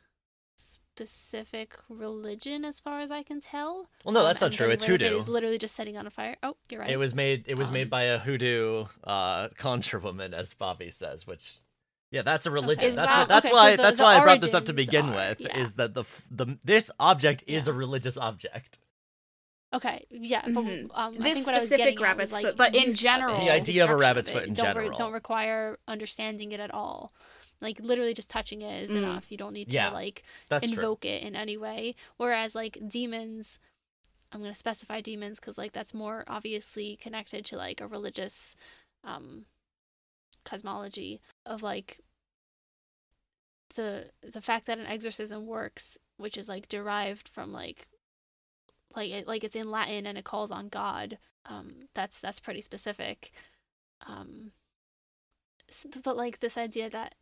specific 0.57 1.77
religion 1.89 2.65
as 2.65 2.81
far 2.81 3.01
as 3.01 3.11
I 3.11 3.23
can 3.23 3.41
tell. 3.41 3.89
well 4.05 4.13
no 4.13 4.21
Um, 4.21 4.27
that's 4.27 4.41
not 4.41 4.53
true 4.53 4.69
it's 4.71 4.85
hoodoo 4.85 5.05
It 5.07 5.13
is 5.13 5.29
literally 5.29 5.59
just 5.59 5.75
setting 5.75 5.97
on 5.97 6.07
a 6.07 6.11
fire. 6.11 6.37
Oh, 6.43 6.57
you're 6.69 6.81
right. 6.81 6.91
It 6.91 6.97
was 6.97 7.15
made. 7.15 7.45
It 7.47 7.55
was 7.57 7.71
made 7.71 7.85
Um, 7.85 7.89
by 7.91 8.03
a 8.05 8.19
hoodoo 8.19 8.87
uh, 9.05 9.49
conjure 9.57 10.01
woman, 10.01 10.35
as 10.35 10.55
Bobby 10.55 10.91
says. 10.91 11.27
Which, 11.27 11.59
yeah, 12.11 12.23
that's 12.23 12.47
a 12.47 12.51
religion. 12.51 12.89
Is 12.89 12.97
that's 12.97 13.13
that- 13.13 13.19
what. 13.21 13.29
That's 13.29 13.47
okay, 13.47 13.55
why. 13.55 13.71
so 13.73 13.77
the- 13.77 13.83
that's 13.83 13.99
the 13.99 14.05
why 14.05 14.17
I 14.19 14.23
brought 14.23 14.41
this 14.41 14.55
up 14.55 14.67
to 14.67 14.73
begin 14.73 15.11
are- 15.11 15.15
with. 15.15 15.41
yeah. 15.41 15.59
Is 15.59 15.75
that 15.75 15.95
the 15.95 16.05
the 16.31 16.59
this 16.65 16.91
object 16.99 17.45
is 17.47 17.67
Yeah. 17.67 17.73
a 17.73 17.77
religious 17.77 18.17
object. 18.17 18.79
Okay, 19.75 20.07
yeah, 20.11 20.43
but 20.49 20.61
um, 20.65 20.91
I 20.95 21.11
This 21.11 21.35
think 21.35 21.47
what 21.47 21.55
I 21.55 21.59
was 21.59 21.65
specific 21.65 21.77
getting 21.79 22.01
rabbit's 22.01 22.33
was, 22.33 22.43
like, 22.43 22.57
but 22.57 22.75
in 22.75 22.91
general- 22.95 23.39
The 23.39 23.51
idea 23.51 23.85
of 23.85 23.91
a 23.91 23.97
rabbit's 23.97 24.31
it. 24.31 24.33
foot 24.33 24.45
in 24.45 24.55
don't 24.55 24.65
general. 24.65 24.97
don't 24.97 25.13
require 25.13 25.79
understanding 25.87 26.53
it 26.53 26.61
at 26.61 26.73
all. 26.73 27.13
Like 27.61 27.79
literally 27.81 28.15
just 28.15 28.31
touching 28.31 28.63
it 28.63 28.85
is 28.85 28.91
Mm. 28.91 28.99
enough. 28.99 29.31
You 29.31 29.37
don't 29.37 29.53
need 29.53 29.67
to 29.71 29.75
Yeah, 29.75 29.91
like 29.91 30.23
That's 30.49 30.67
true. 30.71 30.75
invoke 30.79 31.05
it 31.05 31.23
in 31.23 31.37
any 31.37 31.59
way. 31.59 31.97
Whereas 32.17 32.55
like 32.55 32.79
demons, 32.89 33.59
I'm 34.33 34.41
gonna 34.41 34.55
specify 34.55 35.03
demons 35.03 35.39
because 35.39 35.59
like 35.59 35.73
that's 35.73 35.93
more 35.93 36.25
obviously 36.29 36.97
connected 36.97 37.45
to 37.47 37.57
like 37.59 37.83
a 37.83 37.87
religious 37.87 38.57
um 39.05 39.45
cosmology 40.49 41.21
of 41.45 41.63
like 41.63 41.99
the 43.75 44.11
the 44.23 44.41
fact 44.41 44.67
that 44.67 44.79
an 44.79 44.87
exorcism 44.87 45.47
works, 45.47 45.99
which 46.17 46.37
is 46.37 46.49
like 46.49 46.69
derived 46.69 47.29
from 47.29 47.53
like 47.53 47.87
like 48.97 49.11
it, 49.11 49.29
like 49.29 49.45
it's 49.45 49.57
in 49.57 49.71
Latin 49.71 50.07
and 50.07 50.19
it 50.19 50.25
calls 50.25 50.51
on 50.51 50.69
God. 50.69 51.19
Um, 51.47 51.89
that's 51.95 52.21
that's 52.21 52.41
pretty 52.41 52.61
specific. 52.61 53.31
Um, 54.07 54.53
but 56.03 56.17
like 56.17 56.41
this 56.41 56.57
idea 56.57 56.89
that 56.91 57.15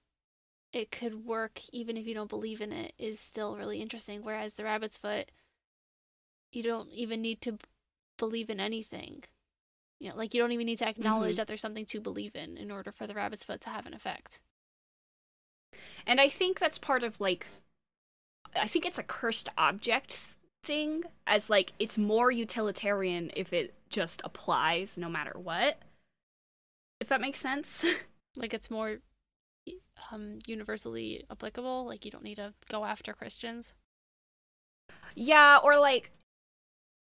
it 0.73 0.90
could 0.90 1.24
work 1.27 1.61
even 1.73 1.97
if 1.97 2.07
you 2.07 2.15
don't 2.15 2.28
believe 2.28 2.61
in 2.61 2.73
it 2.73 2.93
is 2.98 3.19
still 3.20 3.57
really 3.57 3.81
interesting. 3.81 4.23
Whereas 4.23 4.55
the 4.55 4.65
rabbit's 4.65 4.98
foot, 4.98 5.31
you 6.53 6.62
don't 6.62 6.90
even 6.93 7.23
need 7.23 7.40
to 7.43 7.59
believe 8.19 8.51
in 8.51 8.61
anything. 8.61 9.24
You 10.01 10.10
know, 10.10 10.16
like 10.16 10.35
you 10.35 10.40
don't 10.40 10.52
even 10.52 10.66
need 10.66 10.78
to 10.78 10.89
acknowledge 10.89 11.35
Mhm. 11.35 11.36
that 11.39 11.47
there's 11.48 11.60
something 11.60 11.86
to 11.86 12.01
believe 12.01 12.36
in 12.36 12.59
in 12.59 12.70
order 12.70 12.93
for 12.93 13.06
the 13.06 13.14
rabbit's 13.14 13.44
foot 13.44 13.60
to 13.62 13.70
have 13.70 13.86
an 13.86 13.94
effect. 13.94 14.40
And 16.06 16.20
I 16.20 16.28
think 16.28 16.59
that's 16.59 16.78
part 16.78 17.02
of 17.02 17.20
like 17.20 17.47
I 18.55 18.66
think 18.66 18.86
it's 18.86 18.98
a 18.98 19.02
cursed 19.02 19.48
object 19.59 20.20
thing 20.64 21.05
as 21.27 21.48
like 21.51 21.73
it's 21.78 21.97
more 21.98 22.31
utilitarian 22.31 23.31
if 23.36 23.52
it 23.52 23.74
just 23.89 24.20
applies 24.24 24.97
no 24.98 25.09
matter 25.09 25.32
what. 25.39 25.78
If 27.01 27.09
that 27.09 27.20
makes 27.20 27.40
sense. 27.40 27.85
Like 28.39 28.52
it's 28.52 28.70
more 28.70 28.98
um 30.12 30.40
universally 30.47 31.24
applicable. 31.31 31.86
Like 31.86 32.05
you 32.05 32.10
don't 32.10 32.23
need 32.23 32.35
to 32.35 32.52
go 32.68 32.85
after 32.85 33.14
Christians. 33.14 33.73
yeah, 35.14 35.56
or 35.56 35.78
like 35.78 36.10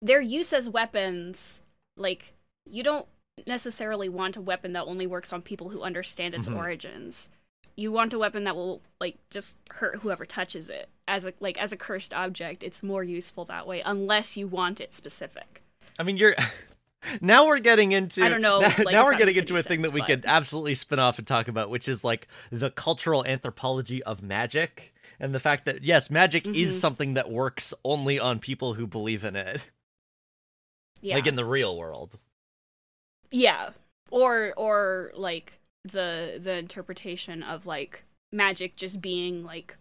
their 0.01 0.21
use 0.21 0.53
as 0.53 0.69
weapons 0.69 1.61
like 1.97 2.33
you 2.69 2.83
don't 2.83 3.07
necessarily 3.45 4.09
want 4.09 4.35
a 4.35 4.41
weapon 4.41 4.73
that 4.73 4.83
only 4.85 5.07
works 5.07 5.31
on 5.31 5.41
people 5.41 5.69
who 5.69 5.81
understand 5.83 6.33
its 6.33 6.47
Mhm. 6.47 6.57
origins. 6.57 7.29
You 7.75 7.91
want 7.91 8.13
a 8.13 8.17
weapon 8.19 8.43
that 8.45 8.55
will 8.55 8.81
like 8.99 9.17
just 9.29 9.55
hurt 9.75 9.99
whoever 9.99 10.25
touches 10.25 10.69
it. 10.69 10.89
As 11.07 11.25
a 11.25 11.33
like 11.39 11.57
as 11.61 11.71
a 11.71 11.77
cursed 11.77 12.13
object, 12.13 12.63
it's 12.63 12.81
more 12.81 13.03
useful 13.03 13.45
that 13.45 13.67
way 13.67 13.81
unless 13.85 14.35
you 14.35 14.47
want 14.47 14.81
it 14.81 14.93
specific. 14.93 15.61
I 15.99 16.03
mean, 16.03 16.17
you're. 16.17 16.35
Now 17.21 17.45
we're 17.45 17.59
getting 17.59 17.91
into. 17.91 18.25
I 18.25 18.27
don't 18.27 18.41
know, 18.41 18.59
Now, 18.59 18.67
like, 18.83 18.91
now 18.93 19.05
we're 19.05 19.15
getting 19.15 19.35
into 19.35 19.55
a 19.55 19.61
thing 19.61 19.83
that 19.83 19.93
we 19.93 20.01
but- 20.01 20.07
could 20.07 20.25
absolutely 20.25 20.73
spin 20.73 20.97
off 20.97 21.19
and 21.19 21.27
talk 21.27 21.47
about, 21.47 21.69
which 21.69 21.87
is 21.87 22.03
like 22.03 22.27
the 22.51 22.71
cultural 22.71 23.23
anthropology 23.23 24.01
of 24.03 24.23
magic 24.23 24.93
and 25.19 25.33
the 25.33 25.39
fact 25.39 25.65
that 25.65 25.83
yes, 25.83 26.09
magic 26.09 26.43
Mhm. 26.45 26.55
is 26.55 26.77
something 26.81 27.13
that 27.13 27.29
works 27.29 27.71
only 27.85 28.19
on 28.19 28.39
people 28.39 28.73
who 28.73 28.87
believe 28.87 29.23
in 29.23 29.35
it, 29.35 29.69
Yeah. 31.01 31.15
like 31.15 31.27
in 31.27 31.35
the 31.35 31.45
real 31.45 31.77
world. 31.77 32.17
Yeah. 33.31 33.71
Or 34.11 34.53
or 34.55 35.11
like 35.15 35.53
the 35.83 36.39
the 36.41 36.53
interpretation 36.57 37.43
of 37.43 37.65
like 37.65 38.03
magic 38.31 38.75
just 38.75 39.01
being 39.01 39.43
like 39.43 39.75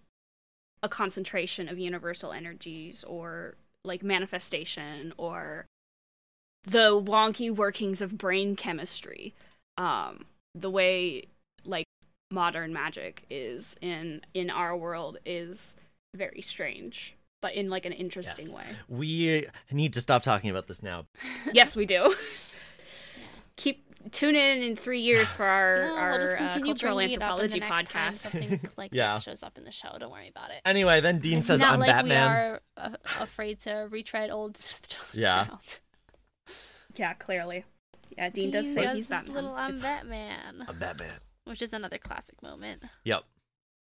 a 0.83 0.89
concentration 0.89 1.69
of 1.69 1.79
universal 1.79 2.33
energies 2.33 3.03
or 3.05 3.55
like 3.85 4.03
manifestation 4.03 5.13
or 5.17 5.67
the 6.65 7.01
wonky 7.01 7.55
workings 7.55 8.01
of 8.01 8.19
brain 8.19 8.57
chemistry. 8.57 9.35
Um 9.79 10.27
the 10.55 10.71
way 10.71 11.25
like 11.65 11.87
modern 12.31 12.73
magic 12.73 13.25
is 13.31 13.77
in 13.81 14.23
in 14.35 14.51
our 14.51 14.77
world 14.77 15.19
is 15.25 15.77
very 16.15 16.41
strange, 16.41 17.15
but 17.43 17.55
in 17.55 17.69
like 17.71 17.85
an 17.87 17.93
interesting 17.93 18.47
Yes. 18.47 18.55
way. 18.55 18.65
We 18.89 19.47
need 19.71 19.93
to 19.93 20.01
stop 20.01 20.23
talking 20.23 20.51
about 20.51 20.67
this 20.67 20.83
now. 20.83 21.07
Yes, 21.53 21.77
we 21.77 21.87
do. 21.87 22.15
Keep 23.57 24.11
tune 24.13 24.37
in 24.37 24.63
in 24.63 24.77
three 24.77 25.01
years 25.01 25.33
for 25.33 25.45
our, 25.45 25.77
No, 25.89 25.97
our 25.97 26.11
we'll 26.11 26.21
just 26.21 26.37
uh, 26.41 26.61
cultural 26.61 26.97
bringing 26.97 27.17
up 27.17 27.23
anthropology 27.23 27.61
the 27.61 27.67
next 27.69 27.91
time 27.91 28.13
podcast. 28.13 28.17
something 28.17 28.61
like 28.77 28.91
Yeah. 28.93 29.15
this 29.15 29.23
shows 29.25 29.43
up 29.43 29.57
in 29.59 29.65
the 29.65 29.71
show. 29.71 29.97
Don't 29.99 30.13
worry 30.13 30.29
about 30.29 30.51
it. 30.51 30.61
Anyway, 30.65 31.01
then 31.01 31.19
Dean 31.19 31.39
it's 31.39 31.47
says, 31.47 31.61
not 31.61 31.73
"I'm 31.75 31.81
like 31.81 31.89
Batman." 31.89 32.09
we 32.31 32.37
are 32.37 32.61
uh, 32.77 32.97
afraid 33.21 33.61
to 33.61 33.89
retread 33.91 34.31
old 34.31 34.59
Yeah. 35.15 35.47
Yeah, 36.97 37.15
clearly. 37.15 37.65
Yeah, 38.17 38.31
Dean, 38.31 38.51
does 38.51 38.73
say 38.73 38.83
does 38.83 38.95
he's 38.97 39.07
Batman. 39.07 39.35
Little 39.35 39.53
I'm 39.55 39.73
It's- 39.75 39.83
Batman, 39.83 40.65
I'm 40.69 40.79
Batman. 40.79 41.11
which 41.45 41.61
is 41.61 41.73
another 41.73 41.99
classic 41.99 42.41
moment. 42.43 42.85
Yep. 43.05 43.25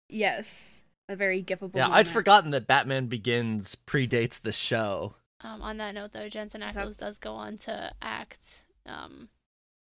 Yes, 0.10 0.80
a 1.10 1.16
very 1.16 1.44
gifable. 1.44 1.76
Yeah, 1.76 1.90
I'd 1.90 2.08
forgotten 2.08 2.52
that 2.52 2.66
Batman 2.68 3.08
Begins 3.08 3.76
predates 3.88 4.40
the 4.42 4.52
show. 4.54 5.16
Um, 5.42 5.62
on 5.62 5.78
that 5.78 5.94
note, 5.94 6.14
though, 6.14 6.30
Jensen 6.30 6.64
Is 6.64 6.76
that- 6.76 6.88
Ackles 6.88 6.98
does 6.98 7.18
go 7.18 7.34
on 7.36 7.58
to 7.60 7.92
act 8.02 8.64
um, 8.86 9.30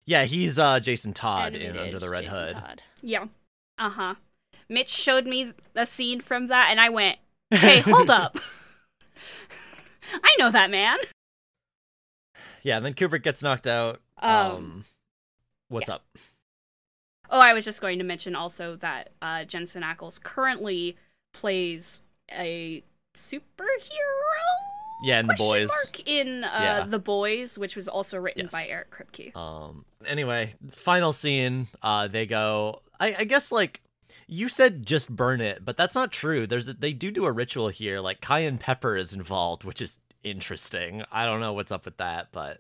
Yeah, 0.07 0.25
he's 0.25 0.59
uh, 0.59 0.79
Jason 0.81 1.13
Todd 1.13 1.55
in 1.55 1.77
Under 1.77 1.99
the 1.99 2.09
Red 2.09 2.25
Jason 2.25 2.39
Hood. 2.39 2.53
Todd. 2.53 2.83
Yeah. 3.03 3.25
Uh 3.79 3.91
huh. 3.91 4.15
Mitch 4.69 4.89
showed 4.89 5.27
me 5.27 5.53
a 5.75 5.85
scene 5.87 6.21
from 6.21 6.47
that, 6.47 6.69
and 6.71 6.81
I 6.81 6.89
went, 6.89 7.19
"Hey, 7.51 7.81
hold 7.81 8.09
up! 8.11 8.39
I 10.25 10.35
know 10.39 10.51
that 10.51 10.71
man." 10.71 10.99
yeah, 12.63 12.77
and 12.77 12.85
then 12.87 12.95
Kubrick 12.95 13.23
gets 13.23 13.43
knocked 13.43 13.67
out. 13.67 14.01
Um, 14.19 14.33
Um, 14.33 14.85
what's 15.69 15.89
up? 15.89 16.05
Oh, 17.31 17.41
I 17.41 17.53
was 17.55 17.65
just 17.65 17.81
going 17.81 17.99
to 17.99 18.05
mention 18.05 18.35
also 18.37 18.77
that 18.77 19.11
uh, 19.21 19.45
Jensen 19.45 19.83
Ackles 19.83 20.23
currently 20.23 20.97
plays 21.33 22.05
a 22.31 22.83
superhero. 23.17 24.36
Yeah, 25.03 25.21
in 25.21 25.27
The 25.27 25.35
Boys. 25.35 25.71
In 26.07 26.45
uh, 26.45 26.51
Yeah. 26.61 26.87
The 26.87 26.99
Boys, 26.99 27.59
which 27.59 27.77
was 27.77 27.87
also 27.89 28.19
written 28.19 28.45
Yes. 28.47 28.53
by 28.53 28.67
Eric 28.67 28.91
Kripke. 28.91 29.37
Um. 29.37 29.85
Anyway, 30.07 30.55
final 30.75 31.13
scene. 31.13 31.69
Uh, 31.83 32.09
they 32.09 32.27
go. 32.27 32.83
I, 32.99 33.15
I 33.21 33.25
guess 33.25 33.53
like 33.53 33.83
you 34.27 34.49
said, 34.49 34.85
just 34.87 35.09
burn 35.15 35.41
it, 35.41 35.65
but 35.65 35.77
that's 35.77 35.95
not 35.95 36.13
true. 36.13 36.47
There's 36.47 36.67
a, 36.69 36.73
they 36.75 36.93
do 36.93 37.11
do 37.11 37.27
a 37.27 37.33
ritual 37.33 37.69
here. 37.69 38.01
Like 38.01 38.21
cayenne 38.21 38.59
pepper 38.59 38.97
is 38.97 39.13
involved, 39.13 39.65
which 39.65 39.83
is 39.83 39.99
interesting. 40.23 41.05
I 41.13 41.25
don't 41.27 41.41
know 41.41 41.53
what's 41.53 41.73
up 41.73 41.85
with 41.85 41.99
that, 41.99 42.29
but 42.33 42.59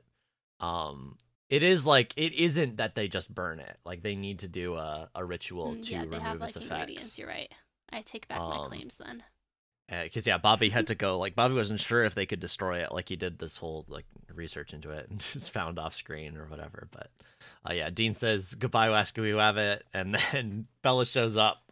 um, 0.60 1.16
it 1.48 1.62
is 1.62 1.86
like 1.86 2.12
it 2.16 2.32
isn't 2.34 2.76
that 2.76 2.94
they 2.94 3.08
just 3.08 3.34
burn 3.34 3.60
it. 3.60 3.78
Like 3.84 4.02
they 4.02 4.14
need 4.14 4.40
to 4.40 4.48
do 4.48 4.74
a 4.74 5.08
a 5.14 5.24
ritual 5.24 5.72
Mm, 5.74 5.82
to 5.84 5.92
yeah, 5.92 5.98
they 6.00 6.04
remove 6.06 6.22
have 6.22 6.40
like 6.40 6.48
its 6.48 6.56
ingredients. 6.58 6.90
effects. 7.04 7.18
You're 7.18 7.28
right. 7.28 7.52
I 7.92 8.02
take 8.02 8.28
back 8.28 8.38
my 8.40 8.56
Um, 8.58 8.66
claims 8.66 8.94
then. 8.96 9.22
Because 9.88 10.26
yeah, 10.26 10.38
Bobby 10.38 10.68
had 10.68 10.88
to 10.88 10.94
go. 10.94 11.18
Like 11.18 11.36
Bobby 11.36 11.54
wasn't 11.54 11.80
sure 11.80 12.04
if 12.04 12.14
they 12.14 12.26
could 12.26 12.40
destroy 12.40 12.78
it. 12.78 12.92
Like 12.92 13.08
he 13.08 13.16
did 13.16 13.38
this 13.38 13.56
whole 13.56 13.84
like 13.88 14.06
research 14.34 14.72
into 14.72 14.90
it 14.90 15.08
and 15.10 15.20
just 15.32 15.52
found 15.52 15.78
off 15.78 15.94
screen 15.94 16.36
or 16.36 16.46
whatever. 16.46 16.88
But 16.90 17.10
uh, 17.68 17.72
yeah, 17.72 17.90
Dean 17.90 18.14
says 18.14 18.54
goodbye, 18.54 18.88
Wascui 18.88 19.32
Wabbit, 19.32 19.80
and 19.94 20.18
then 20.32 20.66
Bela 20.82 21.06
shows 21.06 21.36
up. 21.36 21.62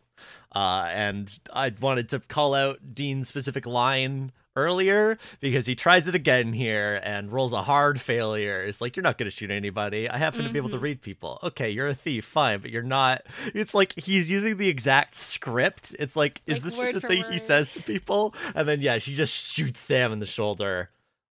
Uh, 0.54 0.86
and 0.90 1.38
I 1.52 1.72
wanted 1.80 2.08
to 2.10 2.20
call 2.20 2.54
out 2.54 2.94
Dean's 2.94 3.26
specific 3.26 3.66
line 3.66 4.30
earlier 4.56 5.18
because 5.40 5.66
he 5.66 5.74
tries 5.74 6.06
it 6.08 6.14
again 6.14 6.52
here 6.52 7.00
and 7.02 7.32
rolls 7.32 7.52
a 7.52 7.62
hard 7.62 8.00
failure. 8.00 8.62
It's 8.62 8.80
like 8.80 8.96
you're 8.96 9.02
not 9.02 9.18
going 9.18 9.30
to 9.30 9.36
shoot 9.36 9.50
anybody. 9.50 10.08
I 10.08 10.16
happen 10.18 10.44
to 10.44 10.50
be 10.50 10.58
able 10.58 10.70
to 10.70 10.76
Mhm. 10.78 10.82
read 10.82 11.02
people. 11.02 11.38
Okay, 11.42 11.70
you're 11.70 11.88
a 11.88 11.94
thief, 11.94 12.24
fine, 12.24 12.60
but 12.60 12.70
you're 12.70 12.82
not. 12.82 13.22
It's 13.54 13.74
like 13.74 13.98
he's 13.98 14.30
using 14.30 14.56
the 14.56 14.68
exact 14.68 15.14
script. 15.14 15.94
It's 15.98 16.16
like, 16.16 16.40
is 16.46 16.58
Like, 16.58 16.62
this 16.64 16.78
just 16.78 16.94
a 16.96 17.00
for 17.00 17.08
thing 17.08 17.24
he 17.30 17.38
says 17.38 17.72
to 17.72 17.82
people? 17.82 18.34
And 18.54 18.68
then 18.68 18.80
yeah, 18.80 18.98
she 18.98 19.14
just 19.14 19.52
shoots 19.52 19.80
Sam 19.80 20.12
in 20.12 20.18
the 20.20 20.26
shoulder. 20.26 20.90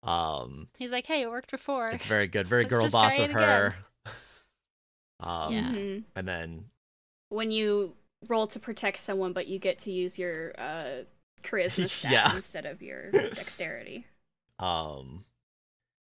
Um, 0.05 0.69
He's 0.78 0.93
like, 0.93 1.07
"Hey, 1.07 1.23
it 1.23 1.28
worked 1.28 1.51
before." 1.51 1.90
it's 1.90 2.07
very 2.07 2.28
good, 2.28 2.47
very 2.47 2.62
Let's 2.62 2.70
girl 2.70 2.90
boss 2.90 3.19
of 3.19 3.31
her. 3.32 3.74
Um, 5.20 5.53
Yeah. 5.53 5.70
Mhm. 5.73 6.05
and 6.15 6.28
then 6.28 6.65
When 7.31 7.51
you 7.51 7.95
roll 8.28 8.47
to 8.47 8.59
protect 8.61 9.01
someone, 9.01 9.32
but 9.32 9.49
you 9.49 9.59
get 9.59 9.78
to 9.81 9.93
use 9.93 10.19
your 10.19 10.55
uh, 10.59 11.03
charisma 11.43 11.89
stat 11.89 12.12
Yeah. 12.12 12.36
instead 12.36 12.66
of 12.66 12.82
your 12.82 13.10
dexterity. 13.10 14.06
um, 14.59 15.24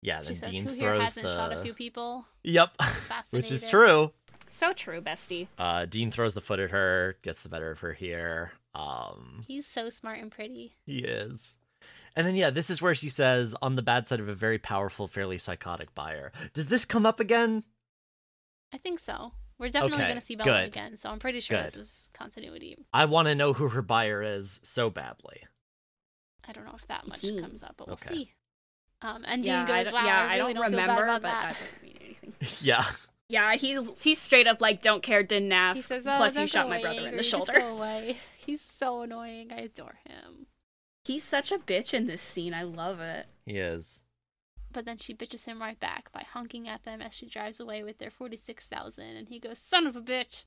yeah, 0.03 0.21
She 0.21 0.29
then 0.29 0.37
says, 0.37 0.51
Dean 0.51 0.65
"Who 0.67 0.73
here 0.75 0.95
hasn't 0.95 1.27
the. 1.27 1.35
shot 1.35 1.53
a 1.53 1.63
few 1.63 1.75
people?" 1.75 2.27
Yep, 2.45 2.71
which 3.31 3.51
is 3.51 3.69
true. 3.69 4.13
So 4.47 4.73
true, 4.73 5.01
bestie. 5.01 5.49
Uh, 5.59 5.87
Dean 5.87 6.11
throws 6.13 6.35
the 6.35 6.41
foot 6.41 6.61
at 6.61 6.71
her, 6.71 7.17
gets 7.23 7.43
the 7.43 7.49
better 7.49 7.71
of 7.73 7.81
her 7.81 7.93
here. 7.95 8.53
Um, 8.75 9.41
He's 9.49 9.67
so 9.67 9.89
smart 9.91 10.21
and 10.21 10.31
pretty. 10.31 10.77
he 10.85 10.99
is. 10.99 11.57
And 12.15 12.27
then 12.27 12.37
yeah, 12.37 12.51
this 12.51 12.71
is 12.71 12.81
where 12.81 12.95
she 12.95 13.09
says, 13.09 13.55
"On 13.61 13.75
the 13.75 13.83
bad 13.83 14.07
side 14.07 14.21
of 14.21 14.29
a 14.29 14.35
very 14.35 14.59
powerful, 14.59 15.09
fairly 15.09 15.39
psychotic 15.39 15.95
buyer." 15.95 16.31
Does 16.55 16.69
this 16.69 16.85
come 16.85 17.05
up 17.05 17.19
again? 17.19 17.65
I 18.73 18.79
think 18.79 18.99
so. 19.01 19.33
We're 19.59 19.71
definitely 19.71 19.99
Okay, 19.99 20.09
going 20.09 20.21
to 20.21 20.25
see 20.25 20.37
Bela 20.37 20.61
good. 20.61 20.69
again, 20.69 20.97
so 20.97 21.09
I'm 21.11 21.19
pretty 21.19 21.41
sure 21.41 21.63
this 21.63 21.77
is 21.77 22.11
continuity. 22.13 22.77
I 22.93 23.07
want 23.07 23.27
to 23.29 23.35
know 23.35 23.53
who 23.55 23.69
her 23.71 23.83
buyer 23.83 24.21
is 24.23 24.61
so 24.63 24.91
badly. 24.91 25.45
I 26.47 26.53
don't 26.53 26.65
know 26.65 26.75
if 26.77 26.87
that 26.89 27.07
much 27.09 27.23
comes 27.23 27.63
up, 27.63 27.75
but 27.77 27.87
we'll 27.89 27.95
Okay. 27.95 28.15
see. 28.15 28.33
Um, 29.03 29.25
and 29.27 29.45
yeah, 29.45 29.65
Dean 29.67 29.75
I 29.75 29.83
goes, 29.85 29.93
don't, 29.93 30.01
"Wow, 30.01 30.07
yeah, 30.07 30.21
I 30.29 30.35
really 30.37 30.55
don't, 30.55 30.63
don't, 30.63 30.71
remember, 30.73 30.95
feel 30.95 30.97
bad 30.97 31.17
about 31.19 31.23
but 31.23 31.23
that." 31.23 31.49
that 31.55 31.59
doesn't 31.59 31.83
mean 31.83 31.99
anything. 32.03 32.35
yeah. 32.61 32.85
Yeah, 33.29 33.55
he's 33.57 33.89
he's 34.03 34.19
straight 34.19 34.47
up 34.47 34.61
like, 34.61 34.81
don't 34.83 35.03
care, 35.03 35.23
didn't 35.23 35.53
ask. 35.53 35.77
He 35.77 35.83
says, 35.83 36.07
"Oh, 36.07 36.17
Plus, 36.17 36.35
don't 36.35 36.43
you 36.43 36.49
shot 36.49 36.65
go 36.65 36.69
my 36.69 36.77
away, 36.77 36.83
brother 36.83 36.99
in 37.01 37.05
Angry, 37.07 37.17
the 37.17 37.23
just 37.23 37.31
shoulder. 37.31 37.53
go 37.59 37.77
away." 37.77 38.17
He's 38.37 38.61
so 38.61 39.01
annoying. 39.03 39.53
I 39.53 39.63
adore 39.63 39.99
him. 40.07 40.47
He's 41.05 41.25
such 41.25 41.51
a 41.51 41.59
bitch 41.59 41.93
in 41.93 42.07
this 42.07 42.23
scene. 42.23 42.55
I 42.55 42.63
love 42.63 43.01
it. 43.01 43.27
He 43.45 43.59
is. 43.59 44.03
But 44.77 44.85
then 44.85 44.99
she 44.99 45.15
bitches 45.15 45.47
him 45.47 45.63
right 45.63 45.81
back 45.81 46.13
by 46.13 46.27
honking 46.31 46.69
at 46.69 46.85
them 46.85 47.01
as 47.01 47.15
she 47.15 47.25
drives 47.25 47.59
away 47.59 47.83
with 47.83 47.97
their 47.97 48.11
forty-six 48.11 48.67
thousand, 48.67 49.17
and 49.17 49.29
he 49.29 49.39
goes, 49.39 49.59
"Son 49.59 49.87
of 49.87 49.97
a 49.97 50.03
bitch!" 50.03 50.45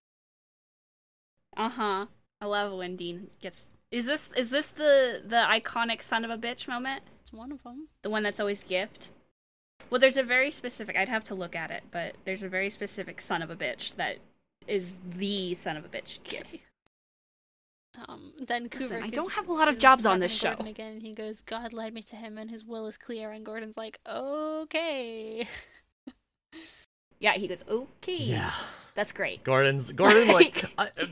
Uh 1.57 1.69
huh. 1.69 2.05
I 2.39 2.45
love 2.45 2.77
when 2.77 2.95
Dean 2.95 3.31
gets. 3.41 3.69
Is 3.89 4.05
this 4.05 4.29
is 4.37 4.51
this 4.51 4.69
the 4.69 5.23
the 5.25 5.47
iconic 5.49 6.03
son 6.03 6.23
of 6.23 6.29
a 6.29 6.37
bitch 6.37 6.67
moment? 6.67 7.01
It's 7.21 7.33
one 7.33 7.51
of 7.51 7.63
them. 7.63 7.87
The 8.03 8.11
one 8.11 8.21
that's 8.21 8.39
always 8.39 8.61
gift. 8.61 9.09
Well, 9.89 9.99
there's 9.99 10.15
a 10.15 10.21
very 10.21 10.51
specific. 10.51 10.95
I'd 10.95 11.09
have 11.09 11.23
to 11.23 11.33
look 11.33 11.55
at 11.55 11.71
it, 11.71 11.85
but 11.89 12.13
there's 12.25 12.43
a 12.43 12.49
very 12.49 12.69
specific 12.69 13.21
son 13.21 13.41
of 13.41 13.49
a 13.49 13.55
bitch 13.55 13.95
that 13.95 14.17
is 14.67 14.99
the 15.03 15.55
son 15.55 15.75
of 15.75 15.85
a 15.85 15.89
bitch 15.89 16.23
gift. 16.23 16.59
Um, 18.07 18.33
then 18.45 18.69
Kubrick 18.69 18.79
Listen, 18.79 19.03
I 19.03 19.09
don't 19.09 19.27
is- 19.29 19.35
have 19.35 19.49
a 19.49 19.53
lot 19.53 19.67
of 19.67 19.77
jobs 19.79 20.05
on 20.05 20.19
this 20.19 20.37
to 20.39 20.47
Gordon 20.47 20.65
show. 20.65 20.69
Again, 20.69 20.93
and 20.93 21.01
he 21.01 21.13
goes, 21.13 21.41
"God 21.41 21.73
led 21.73 21.93
me 21.93 22.01
to 22.03 22.15
him, 22.15 22.37
and 22.37 22.49
his 22.49 22.63
will 22.63 22.87
is 22.87 22.97
clear." 22.97 23.31
And 23.31 23.45
Gordon's 23.45 23.77
like, 23.77 23.99
"Okay." 24.07 25.47
Yeah, 27.19 27.33
he 27.33 27.47
goes, 27.47 27.65
okay. 27.67 28.15
Yeah. 28.15 28.53
That's 28.95 29.11
great. 29.11 29.43
Gordon's 29.43 29.91
Gordon 29.91 30.27
like 30.33 30.63
I, 30.77 30.89
uh, 30.97 31.05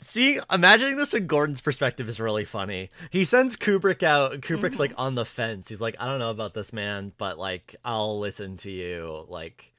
see 0.00 0.40
imagining 0.50 0.96
this 0.96 1.14
in 1.14 1.26
Gordon's 1.26 1.60
perspective 1.60 2.08
is 2.08 2.20
really 2.20 2.44
funny. 2.44 2.90
He 3.10 3.24
sends 3.24 3.56
Kubrick 3.56 4.02
out. 4.02 4.40
Kubrick's 4.40 4.78
like 4.80 4.92
on 4.96 5.14
the 5.14 5.24
fence. 5.24 5.68
He's 5.68 5.80
like, 5.80 5.96
I 5.98 6.06
don't 6.06 6.18
know 6.18 6.30
about 6.30 6.54
this 6.54 6.72
man, 6.72 7.12
but 7.18 7.38
like 7.38 7.76
I'll 7.84 8.18
listen 8.18 8.56
to 8.58 8.70
you. 8.70 9.24
Like 9.28 9.72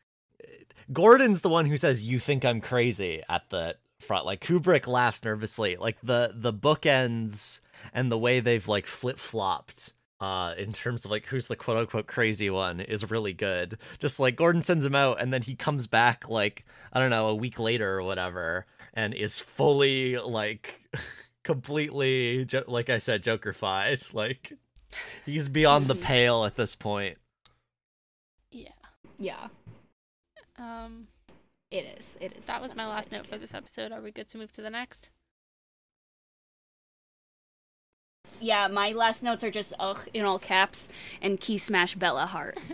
Gordon's 0.92 1.42
the 1.42 1.50
one 1.50 1.66
who 1.66 1.78
says 1.78 2.04
you 2.04 2.20
think 2.20 2.46
I'm 2.46 2.62
crazy 2.62 3.22
at 3.28 3.50
the 3.50 3.76
front. 4.04 4.26
Like 4.26 4.42
Kubrick 4.42 4.88
laughs 4.88 5.24
nervously. 5.24 5.76
Like 5.78 5.98
the 6.04 6.32
the 6.36 6.54
bookends 6.54 7.60
and 7.94 8.12
the 8.12 8.18
way 8.18 8.40
they've 8.40 8.68
like 8.68 8.86
flip 8.88 9.18
flopped. 9.18 9.94
Uh, 10.20 10.54
in 10.58 10.72
terms 10.72 11.04
of 11.04 11.12
like 11.12 11.26
who's 11.26 11.48
the 11.48 11.56
quote 11.56 11.76
unquote 11.76 12.08
crazy 12.08 12.50
one 12.50 12.80
is 12.80 13.10
really 13.12 13.34
good. 13.34 13.78
Just 14.00 14.20
like 14.22 14.38
Gordon 14.38 14.62
sends 14.64 14.86
him 14.86 14.96
out, 14.96 15.20
and 15.22 15.34
then 15.34 15.42
he 15.42 15.56
comes 15.56 15.86
back 15.88 16.30
like 16.30 16.66
I 16.94 17.00
don't 17.00 17.10
know, 17.10 17.28
a 17.28 17.36
week 17.36 17.60
later 17.60 18.00
or 18.00 18.04
whatever, 18.04 18.66
and 18.94 19.14
is 19.14 19.40
fully 19.40 20.18
like 20.18 20.80
completely, 21.44 22.48
like 22.68 22.90
I 22.90 23.00
said, 23.00 23.24
Jokerfied. 23.24 24.14
Like 24.14 24.54
he's 25.26 25.50
beyond 25.50 25.88
the 25.88 25.96
pale 26.10 26.46
at 26.46 26.56
this 26.56 26.76
point. 26.76 27.18
Yeah. 28.52 28.70
Yeah, 29.20 29.48
Um, 30.58 31.08
it 31.74 31.98
is. 32.00 32.18
It 32.22 32.34
is. 32.38 32.46
that 32.46 32.62
was 32.62 32.76
my 32.76 32.88
last 32.88 33.12
note 33.12 33.26
for 33.26 33.38
this 33.38 33.54
episode. 33.54 33.92
Are 33.92 34.02
we 34.02 34.12
good 34.12 34.28
to 34.30 34.38
move 34.38 34.52
to 34.54 34.62
the 34.62 34.70
next? 34.70 35.10
Yeah, 38.40 38.68
my 38.68 38.92
last 38.92 39.24
notes 39.24 39.44
are 39.44 39.52
just 39.52 39.74
ugh 39.80 40.08
in 40.14 40.24
all 40.26 40.40
caps 40.40 40.90
and 41.22 41.40
key 41.40 41.58
smash 41.58 41.96
Bela 41.96 42.28
heart. 42.28 42.58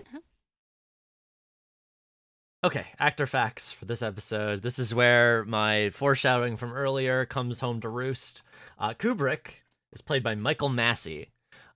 Okay, 2.61 2.88
actor 2.99 3.26
facts 3.26 3.71
for 3.71 3.85
this 3.85 4.01
episode. 4.01 4.63
This 4.63 4.80
is 4.80 4.93
where 4.93 5.45
my 5.45 5.91
foreshadowing 5.91 6.57
from 6.57 6.73
earlier 6.73 7.26
comes 7.26 7.61
home 7.61 7.80
to 7.80 7.88
roost. 7.88 8.41
Uh, 8.77 8.93
Kubrick 8.93 9.61
is 9.93 10.01
played 10.01 10.23
by 10.23 10.35
Michael 10.35 10.67
Massee, 10.67 11.30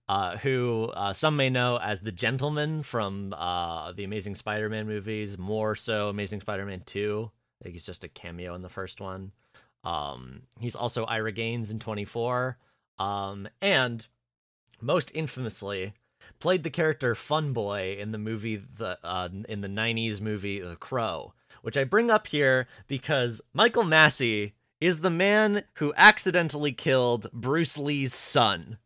uh, 0.10 0.38
who 0.38 0.92
uh, 0.96 1.14
some 1.14 1.36
may 1.36 1.50
know 1.50 1.78
as 1.78 2.02
the 2.02 2.12
gentleman 2.12 2.84
from 2.84 3.34
uh, 3.34 3.92
the 3.94 4.04
Amazing 4.04 4.36
Spider 4.36 4.70
Man 4.70 4.88
movies, 4.88 5.38
more 5.38 5.76
so 5.76 6.10
Amazing 6.10 6.42
Spider 6.42 6.66
Man 6.66 6.82
2. 6.86 7.32
I 7.32 7.64
think 7.64 7.76
he's 7.76 7.86
just 7.86 8.04
a 8.04 8.10
cameo 8.10 8.56
in 8.56 8.62
the 8.62 8.70
first 8.70 9.00
one. 9.00 9.32
Um, 9.84 10.44
he's 10.60 10.76
also 10.76 11.06
Ira 11.06 11.32
Gaines 11.32 11.72
in 11.72 11.80
24. 11.80 12.58
Um, 13.00 13.48
and 13.62 14.06
most 14.82 15.12
infamously, 15.16 15.94
played 16.40 16.64
the 16.64 16.70
character 16.70 17.16
Fun 17.16 17.54
Boy 17.54 17.98
in 18.00 18.12
the 18.12 18.18
movie 18.18 18.58
the 18.58 18.98
uh, 19.04 19.30
in 19.48 19.62
the 19.62 19.68
90s 19.68 20.22
movie 20.22 20.60
The 20.60 20.76
Crow, 20.76 21.34
which 21.62 21.78
I 21.78 21.84
bring 21.84 22.12
up 22.12 22.28
here 22.28 22.68
because 22.88 23.42
Michael 23.54 23.84
Massee 23.84 24.54
is 24.80 25.00
the 25.00 25.10
man 25.10 25.64
who 25.76 25.94
accidentally 25.96 26.74
killed 26.74 27.28
Bruce 27.32 27.78
Lee's 27.78 28.14
son. 28.14 28.78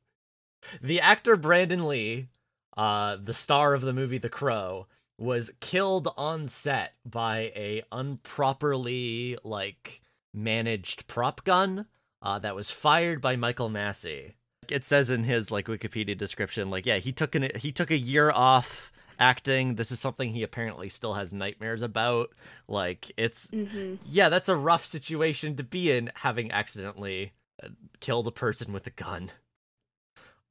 The 0.82 1.00
actor 1.02 1.36
Brandon 1.36 1.88
Lee, 1.88 2.28
uh, 2.76 3.18
the 3.22 3.34
star 3.34 3.74
of 3.74 3.82
the 3.82 3.94
movie 3.94 4.18
The 4.18 4.30
Crow, 4.30 4.88
was 5.18 5.52
killed 5.60 6.10
on 6.16 6.48
set 6.48 6.94
by 7.06 7.52
a 7.56 7.84
improperly 7.92 9.38
like 9.44 10.02
managed 10.34 11.08
prop 11.08 11.44
gun 11.44 11.88
uh, 12.22 12.40
that 12.40 12.56
was 12.56 12.70
fired 12.70 13.22
by 13.22 13.36
Michael 13.36 13.70
Massee. 13.70 14.34
It 14.70 14.86
says 14.86 15.10
in 15.10 15.24
his 15.24 15.50
like 15.50 15.68
Wikipedia 15.68 16.18
description, 16.18 16.70
like 16.70 16.86
yeah, 16.86 16.98
he 16.98 17.12
took 17.12 17.36
an 17.36 17.50
he 17.56 17.72
took 17.72 17.90
a 17.90 17.98
year 17.98 18.32
off 18.32 18.92
acting. 19.20 19.76
This 19.76 19.92
is 19.92 20.00
something 20.00 20.32
he 20.32 20.44
apparently 20.44 20.90
still 20.90 21.14
has 21.16 21.34
nightmares 21.34 21.82
about. 21.82 22.30
Like 22.68 23.12
it's 23.18 23.50
Mm-hmm. 23.50 23.96
yeah, 24.06 24.30
that's 24.30 24.50
a 24.50 24.56
rough 24.56 24.86
situation 24.86 25.56
to 25.56 25.64
be 25.64 25.92
in, 25.92 26.12
having 26.16 26.52
accidentally 26.52 27.32
uh, 27.64 27.70
killed 28.02 28.28
a 28.28 28.32
person 28.32 28.74
with 28.74 28.86
a 28.86 28.92
gun. 28.92 29.32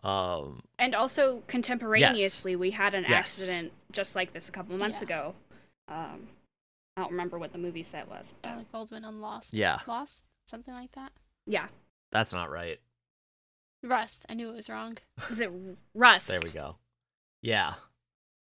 Um, 0.07 0.63
And 0.79 0.95
also 0.95 1.43
contemporaneously, 1.49 2.55
we 2.55 2.71
had 2.71 2.95
an 2.95 3.05
Yes. 3.09 3.41
accident 3.41 3.73
just 3.91 4.15
like 4.15 4.33
this 4.33 4.49
a 4.49 4.53
couple 4.53 4.77
months 4.79 5.01
Yeah. 5.01 5.05
ago. 5.05 5.35
Um, 5.89 6.29
I 6.97 7.01
don't 7.03 7.11
remember 7.11 7.39
what 7.39 7.53
the 7.53 7.59
movie 7.59 7.83
set 7.83 8.09
was, 8.09 8.35
but 8.41 8.51
Alec 8.51 8.71
Baldwin 8.71 9.05
on 9.05 9.21
Lost. 9.21 9.53
yeah, 9.53 9.81
Lost? 9.87 10.25
Something 10.47 10.75
like 10.75 10.93
that. 10.93 11.13
yeah, 11.47 11.69
that's 12.13 12.33
not 12.33 12.51
right. 12.51 12.81
Rust. 13.83 14.25
I 14.29 14.35
knew 14.35 14.51
it 14.51 14.55
was 14.55 14.69
wrong. 14.71 14.99
is 15.31 15.41
it 15.41 15.51
Rust? 15.95 16.29
There 16.29 16.41
we 16.43 16.51
go. 16.51 16.77
Yeah. 17.43 17.75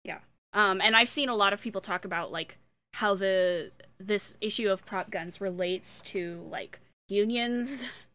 Yeah, 0.05 0.21
Um, 0.53 0.81
and 0.81 0.97
I've 0.97 1.09
seen 1.09 1.29
a 1.29 1.35
lot 1.35 1.53
of 1.53 1.61
people 1.61 1.81
talk 1.81 2.05
about 2.05 2.33
like 2.33 2.59
how 2.95 3.15
the 3.15 3.71
this 3.99 4.37
issue 4.41 4.69
of 4.69 4.85
prop 4.85 5.11
guns 5.11 5.41
relates 5.41 6.01
to 6.03 6.47
like 6.51 6.81
unions, 7.09 7.85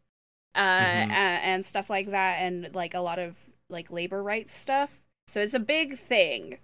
uh, 0.57 1.05
Mhm. 1.07 1.11
a- 1.11 1.43
and 1.45 1.65
stuff 1.65 1.89
like 1.89 2.07
that, 2.07 2.37
and 2.41 2.73
like 2.75 2.93
a 2.95 2.99
lot 3.01 3.19
of 3.19 3.37
like 3.69 3.91
labor 3.91 4.23
rights 4.23 4.53
stuff. 4.53 5.01
So 5.27 5.41
it's 5.41 5.53
a 5.55 5.59
big 5.59 5.97
thing. 5.99 6.59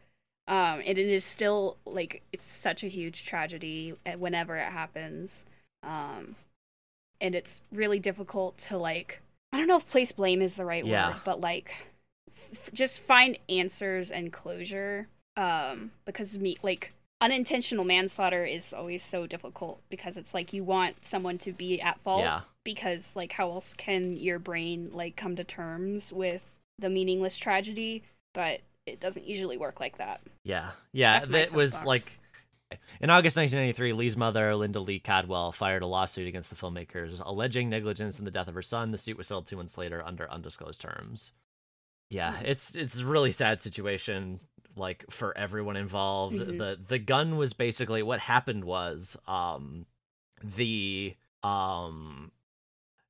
Um, 0.47 0.81
and 0.85 0.97
it 0.97 1.07
is 1.09 1.23
still 1.25 1.77
like 1.85 2.23
it's 2.33 2.45
such 2.45 2.83
a 2.83 2.87
huge 2.89 3.25
tragedy 3.25 3.95
uh, 4.05 4.13
whenever 4.13 4.57
it 4.57 4.71
happens. 4.73 5.45
Um, 5.83 6.35
and 7.21 7.35
it's 7.35 7.61
really 7.73 7.99
difficult 7.99 8.57
to 8.69 8.77
like 8.77 9.21
I 9.53 9.57
don't 9.57 9.67
know 9.67 9.77
if 9.77 9.89
place 9.89 10.11
blame 10.11 10.41
is 10.41 10.55
the 10.55 10.65
right 10.65 10.85
Yeah. 10.85 11.09
word, 11.11 11.21
but 11.25 11.39
like 11.41 11.87
f- 12.35 12.71
just 12.73 12.99
find 12.99 13.37
answers 13.49 14.11
and 14.11 14.33
closure 14.33 15.07
um 15.37 15.91
because 16.05 16.37
me 16.39 16.57
like 16.63 16.93
unintentional 17.23 17.85
manslaughter 17.85 18.43
is 18.43 18.73
always 18.73 19.01
so 19.03 19.25
difficult 19.25 19.81
because 19.89 20.17
it's 20.17 20.33
like 20.33 20.51
you 20.51 20.63
want 20.63 20.95
someone 21.05 21.37
to 21.37 21.51
be 21.53 21.79
at 21.79 21.99
fault 22.01 22.21
yeah, 22.21 22.41
because 22.63 23.15
like 23.15 23.31
how 23.31 23.49
else 23.49 23.73
can 23.73 24.17
your 24.17 24.39
brain 24.39 24.89
like 24.91 25.15
come 25.15 25.35
to 25.35 25.43
terms 25.43 26.11
with 26.11 26.51
the 26.79 26.89
meaningless 26.89 27.37
tragedy 27.37 28.03
but 28.33 28.59
it 28.85 28.99
doesn't 28.99 29.25
usually 29.25 29.57
work 29.57 29.79
like 29.79 29.97
that 29.97 30.19
yeah, 30.43 30.71
yeah. 30.91 31.19
That 31.19 31.53
was 31.53 31.71
soapbox. 31.71 31.87
like 31.87 32.19
in 32.99 33.09
August 33.09 33.37
1993. 33.37 33.93
Lee's 33.93 34.17
mother, 34.17 34.53
Linda 34.55 34.79
Lee 34.79 34.99
Cadwell, 34.99 35.51
fired 35.53 35.83
a 35.83 35.87
lawsuit 35.87 36.27
against 36.27 36.49
the 36.49 36.55
filmmakers 36.55 37.21
alleging 37.23 37.69
negligence 37.69 38.19
in 38.19 38.25
the 38.25 38.31
death 38.31 38.47
of 38.49 38.55
her 38.55 38.61
son. 38.61 38.91
The 38.91 38.97
suit 38.97 39.17
was 39.17 39.27
settled 39.27 39.47
two 39.47 39.55
months 39.55 39.77
later 39.77 40.03
under 40.03 40.29
undisclosed 40.29 40.81
terms. 40.81 41.31
Yeah, 42.09 42.33
Mhm. 42.33 42.43
it's 42.43 42.75
it's 42.75 42.99
a 42.99 43.05
really 43.05 43.31
sad 43.31 43.61
situation 43.61 44.39
like 44.75 45.05
for 45.09 45.37
everyone 45.37 45.75
involved. 45.77 46.37
Mhm. 46.37 46.57
The 46.57 46.79
the 46.87 46.99
gun 46.99 47.37
was 47.37 47.53
basically 47.53 48.03
what 48.03 48.19
happened 48.19 48.63
was 48.65 49.15
um 49.27 49.85
the 50.43 51.15
um 51.43 52.31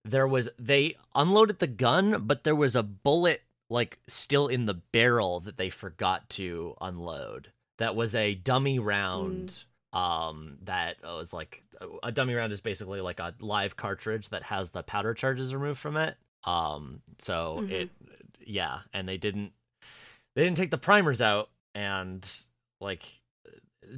there 0.05 0.27
was 0.27 0.49
they 0.59 0.95
unloaded 1.15 1.59
the 1.59 1.67
gun 1.67 2.23
but 2.27 2.43
there 2.43 2.55
was 2.55 2.75
a 2.75 2.83
bullet 2.83 3.41
like 3.69 3.99
still 4.07 4.47
in 4.47 4.65
the 4.65 4.73
barrel 4.73 5.39
that 5.39 5.57
they 5.57 5.69
forgot 5.69 6.29
to 6.29 6.75
unload. 6.81 7.51
That 7.77 7.95
was 7.95 8.13
a 8.15 8.35
dummy 8.35 8.79
round 8.79 9.63
um 9.93 10.57
that 10.63 10.97
was 11.03 11.33
like 11.33 11.63
a 12.01 12.11
dummy 12.11 12.33
round 12.33 12.51
is 12.53 12.61
basically 12.61 13.01
like 13.01 13.19
a 13.19 13.33
live 13.39 13.75
cartridge 13.75 14.29
that 14.29 14.43
has 14.43 14.71
the 14.71 14.83
powder 14.83 15.13
charges 15.13 15.53
removed 15.55 15.79
from 15.79 15.97
it. 15.97 16.17
Um 16.43 17.01
so 17.19 17.59
Mhm. 17.61 17.71
it 17.71 17.89
yeah, 18.45 18.79
and 18.91 19.07
they 19.07 19.17
didn't 19.17 19.53
they 20.35 20.43
didn't 20.43 20.57
take 20.57 20.71
the 20.71 20.77
primers 20.77 21.21
out 21.21 21.49
and 21.75 22.29
like 22.81 23.05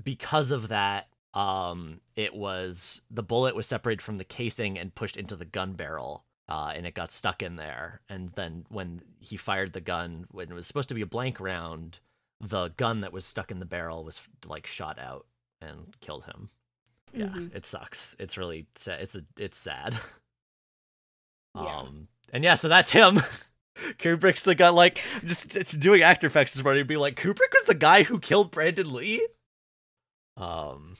because 0.03 0.51
of 0.51 0.69
that 0.69 1.07
um 1.33 1.99
it 2.15 2.33
was 2.33 3.01
the 3.11 3.23
bullet 3.23 3.55
was 3.55 3.67
separated 3.67 4.01
from 4.01 4.17
the 4.17 4.23
casing 4.23 4.77
and 4.79 4.95
pushed 4.95 5.17
into 5.17 5.35
the 5.35 5.45
gun 5.45 5.73
barrel 5.73 6.23
uh 6.47 6.71
and 6.75 6.85
it 6.85 6.93
got 6.93 7.11
stuck 7.11 7.41
in 7.43 7.55
there. 7.55 8.01
And 8.09 8.31
then 8.35 8.65
when 8.69 9.01
he 9.19 9.35
fired 9.37 9.73
the 9.73 9.81
gun 9.81 10.25
when 10.31 10.49
it 10.49 10.53
was 10.53 10.67
supposed 10.67 10.89
to 10.89 10.95
be 10.95 11.01
a 11.01 11.05
blank 11.05 11.39
round 11.39 11.99
the 12.41 12.69
gun 12.77 13.01
that 13.01 13.13
was 13.13 13.25
stuck 13.25 13.51
in 13.51 13.59
the 13.59 13.65
barrel 13.65 14.03
was 14.03 14.21
like 14.45 14.67
shot 14.67 14.99
out 14.99 15.25
and 15.61 15.95
killed 16.01 16.25
him. 16.25 16.49
Yeah 17.13 17.27
Mhm. 17.27 17.55
it 17.55 17.65
sucks. 17.65 18.15
It's 18.19 18.37
really 18.37 18.67
sad 18.75 19.01
it's 19.01 19.15
a 19.15 19.23
it's 19.37 19.57
sad. 19.57 19.97
Yeah. 21.55 21.77
um 21.79 22.07
and 22.33 22.43
yeah 22.43 22.55
so 22.55 22.67
that's 22.67 22.91
him 22.91 23.19
kubrick's 23.97 24.43
the 24.43 24.55
guy 24.55 24.69
like 24.69 25.03
just, 25.25 25.79
doing 25.79 26.01
actor 26.01 26.27
effects 26.27 26.53
this 26.53 26.63
morning 26.63 26.85
be 26.87 26.97
like 26.97 27.15
kubrick 27.15 27.53
was 27.53 27.65
the 27.65 27.75
guy 27.75 28.03
who 28.03 28.19
killed 28.19 28.51
brandon 28.51 28.93
lee? 28.93 29.27
Um. 30.37 30.97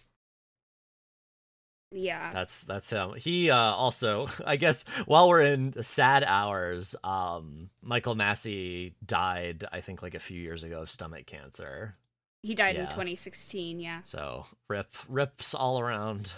Yeah. 1.91 2.31
That's 2.33 2.63
that's 2.63 2.89
him. 2.89 3.13
He 3.15 3.49
uh 3.49 3.55
also 3.57 4.27
i 4.45 4.57
guess 4.57 4.83
while 5.05 5.29
we're 5.29 5.41
in 5.41 5.81
sad 5.81 6.23
hours 6.23 6.95
um 7.03 7.69
michael 7.81 8.15
massee 8.15 8.93
died 9.05 9.63
i 9.71 9.79
think 9.81 10.01
like 10.01 10.13
a 10.15 10.19
few 10.19 10.39
years 10.39 10.63
ago 10.63 10.81
of 10.81 10.89
stomach 10.89 11.25
cancer. 11.25 11.95
He 12.43 12.53
died 12.53 12.75
in 12.75 12.85
2016 12.87 13.79
yeah. 13.79 14.01
So 14.03 14.45
rip 14.67 14.93
rips 15.07 15.53
all 15.53 15.79
around. 15.79 16.33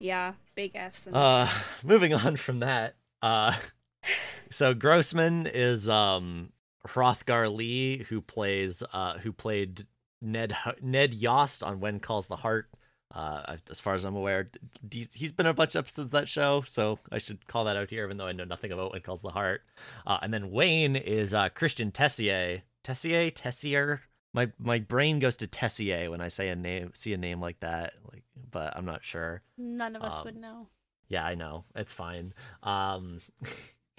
Yeah 0.00 0.34
big 0.54 0.76
f's 0.76 1.08
Uh, 1.12 1.48
moving 1.82 2.12
on 2.12 2.36
from 2.36 2.60
that. 2.60 2.94
Uh, 3.22 3.54
so 4.52 4.74
Grossman 4.74 5.46
is 5.46 5.88
um 5.88 6.52
Hrothgar 6.86 7.48
Lee, 7.54 8.04
who 8.08 8.20
plays 8.20 8.82
uh 8.92 9.18
who 9.18 9.32
played 9.32 9.86
Ned 10.20 10.56
Ned 10.80 11.14
Yost 11.14 11.62
on 11.64 11.80
When 11.80 11.98
Calls 12.00 12.26
the 12.28 12.36
Heart. 12.36 12.68
Uh, 13.14 13.56
as 13.70 13.78
far 13.78 13.94
as 13.94 14.06
I'm 14.06 14.16
aware, 14.16 14.50
he's 14.90 15.32
been 15.32 15.44
a 15.44 15.52
bunch 15.52 15.74
of 15.74 15.80
episodes 15.80 16.06
of 16.06 16.12
that 16.12 16.30
show, 16.30 16.64
so 16.66 16.98
I 17.10 17.18
should 17.18 17.46
call 17.46 17.64
that 17.64 17.76
out 17.76 17.90
here, 17.90 18.06
even 18.06 18.16
though 18.16 18.26
I 18.26 18.32
know 18.32 18.44
nothing 18.44 18.72
about 18.72 18.92
When 18.92 19.02
Calls 19.02 19.20
the 19.20 19.28
Heart. 19.28 19.60
Uh, 20.06 20.16
and 20.22 20.32
then 20.32 20.50
Wayne 20.50 20.96
is 20.96 21.34
uh 21.34 21.48
Christian 21.50 21.90
Tessier. 21.90 22.62
Tessier, 22.82 23.28
Tessier. 23.30 24.00
My 24.32 24.50
my 24.58 24.78
brain 24.78 25.18
goes 25.18 25.36
to 25.38 25.46
Tessier 25.46 26.10
when 26.10 26.22
I 26.22 26.28
say 26.28 26.48
a 26.48 26.56
name, 26.56 26.92
see 26.94 27.12
a 27.12 27.18
name 27.18 27.38
like 27.40 27.60
that, 27.60 27.92
like, 28.10 28.22
but 28.50 28.74
I'm 28.76 28.86
not 28.86 29.04
sure. 29.04 29.42
None 29.58 29.94
of 29.94 30.02
us 30.02 30.18
Um, 30.20 30.24
would 30.24 30.36
know. 30.36 30.68
Yeah, 31.08 31.26
I 31.26 31.34
know. 31.34 31.64
It's 31.76 31.92
fine. 31.92 32.32
Um 32.62 33.20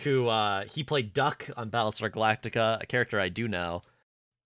who 0.03 0.27
uh 0.27 0.65
he 0.65 0.83
played 0.83 1.13
Duck 1.13 1.49
on 1.57 1.69
Battlestar 1.71 2.09
Galactica, 2.11 2.81
a 2.81 2.85
character 2.85 3.19
I 3.19 3.29
do 3.29 3.47
know. 3.47 3.81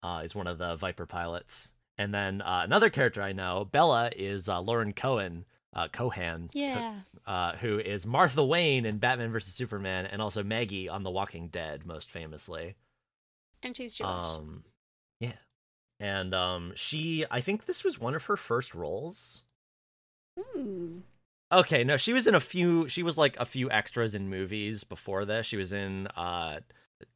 Uh 0.03 0.21
is 0.23 0.33
one 0.35 0.47
of 0.47 0.57
the 0.57 0.75
Viper 0.75 1.05
pilots. 1.05 1.71
And 1.99 2.13
then 2.13 2.43
uh, 2.43 2.61
another 2.63 2.91
character 2.91 3.23
I 3.23 3.33
know, 3.33 3.65
Bela, 3.65 4.11
is 4.15 4.47
uh, 4.47 4.61
Lauren 4.61 4.93
Cohen, 4.93 5.45
uh, 5.75 5.87
Cohan, 5.87 6.51
Yeah. 6.53 6.93
uh, 7.25 7.53
who 7.55 7.79
is 7.79 8.05
Martha 8.05 8.43
Wayne 8.45 8.85
in 8.85 8.99
Batman 8.99 9.31
vs 9.31 9.51
Superman, 9.55 10.05
and 10.05 10.21
also 10.21 10.43
Maggie 10.43 10.87
on 10.87 11.01
The 11.01 11.09
Walking 11.09 11.47
Dead, 11.47 11.87
most 11.87 12.11
famously. 12.11 12.75
And 13.63 13.75
she's 13.75 13.95
Jewish. 13.95 14.09
Um, 14.27 14.63
yeah, 15.19 15.37
and 15.99 16.35
um, 16.35 16.73
she, 16.75 17.25
I 17.31 17.41
think 17.41 17.65
this 17.65 17.83
was 17.83 17.97
one 17.99 18.13
of 18.13 18.25
her 18.25 18.37
first 18.37 18.75
roles. 18.75 19.41
Ooh. 20.39 21.01
Okay, 21.51 21.83
no, 21.83 21.95
she 21.95 22.11
was 22.13 22.27
in 22.27 22.35
a 22.35 22.39
few. 22.39 22.87
She 22.87 23.03
was 23.03 23.17
like 23.17 23.37
a 23.39 23.45
few 23.45 23.71
extras 23.71 24.13
in 24.13 24.29
movies 24.29 24.83
before 24.83 25.23
this. 25.25 25.45
She 25.45 25.57
was 25.57 25.71
in 25.71 26.07
uh 26.07 26.59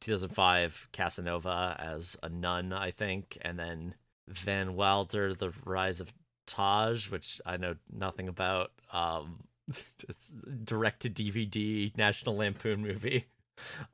2005 0.00 0.88
Casanova 0.92 1.76
as 1.78 2.16
a 2.22 2.28
nun, 2.28 2.72
I 2.72 2.90
think, 2.92 3.38
and 3.42 3.58
then 3.58 3.94
Van 4.28 4.74
Wilder, 4.74 5.34
The 5.34 5.52
Rise 5.64 6.00
of 6.00 6.12
Taj, 6.46 7.10
which 7.10 7.40
I 7.44 7.56
know 7.56 7.74
nothing 7.92 8.28
about. 8.28 8.72
Um, 8.92 9.44
direct 10.64 11.02
to 11.02 11.10
DVD 11.10 11.96
National 11.96 12.36
Lampoon 12.36 12.80
movie. 12.80 13.26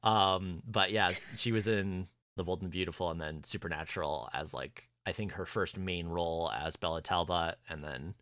Um, 0.03 0.63
but 0.67 0.93
yeah, 0.93 1.11
she 1.37 1.53
was 1.53 1.69
in 1.69 2.07
The 2.37 2.45
Bold 2.45 2.63
and 2.63 2.71
the 2.71 2.73
Beautiful, 2.73 3.11
and 3.11 3.21
then 3.21 3.45
Supernatural 3.45 4.29
as 4.33 4.55
like 4.55 4.89
I 5.07 5.13
think 5.13 5.33
her 5.33 5.47
first 5.47 5.79
main 5.79 6.07
role 6.07 6.51
as 6.55 6.77
Bela 6.77 7.03
Talbot, 7.03 7.57
and 7.69 7.83
then 7.83 8.15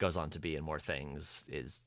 goes 0.00 0.16
on 0.16 0.30
to 0.30 0.40
be 0.40 0.56
in 0.56 0.64
more 0.64 0.80
things 0.80 1.44
is 1.48 1.82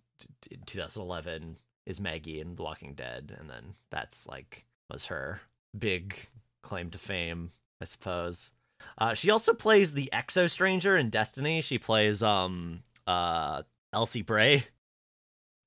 in 0.49 0.59
2011 0.65 1.57
is 1.85 1.99
Maggie 1.99 2.39
in 2.39 2.55
The 2.55 2.63
Walking 2.63 2.93
Dead 2.93 3.35
and 3.37 3.49
then 3.49 3.73
that's 3.91 4.27
like 4.27 4.65
was 4.89 5.07
her 5.07 5.41
big 5.77 6.15
claim 6.61 6.89
to 6.91 6.97
fame 6.97 7.51
I 7.81 7.85
suppose. 7.85 8.51
Uh, 8.97 9.13
she 9.13 9.29
also 9.29 9.53
plays 9.53 9.93
the 9.93 10.09
Exo 10.13 10.49
Stranger 10.49 10.95
in 10.95 11.09
Destiny. 11.09 11.59
She 11.61 11.77
plays 11.77 12.23
um 12.23 12.83
uh, 13.07 13.63
Elsie 13.91 14.21
Bray, 14.21 14.65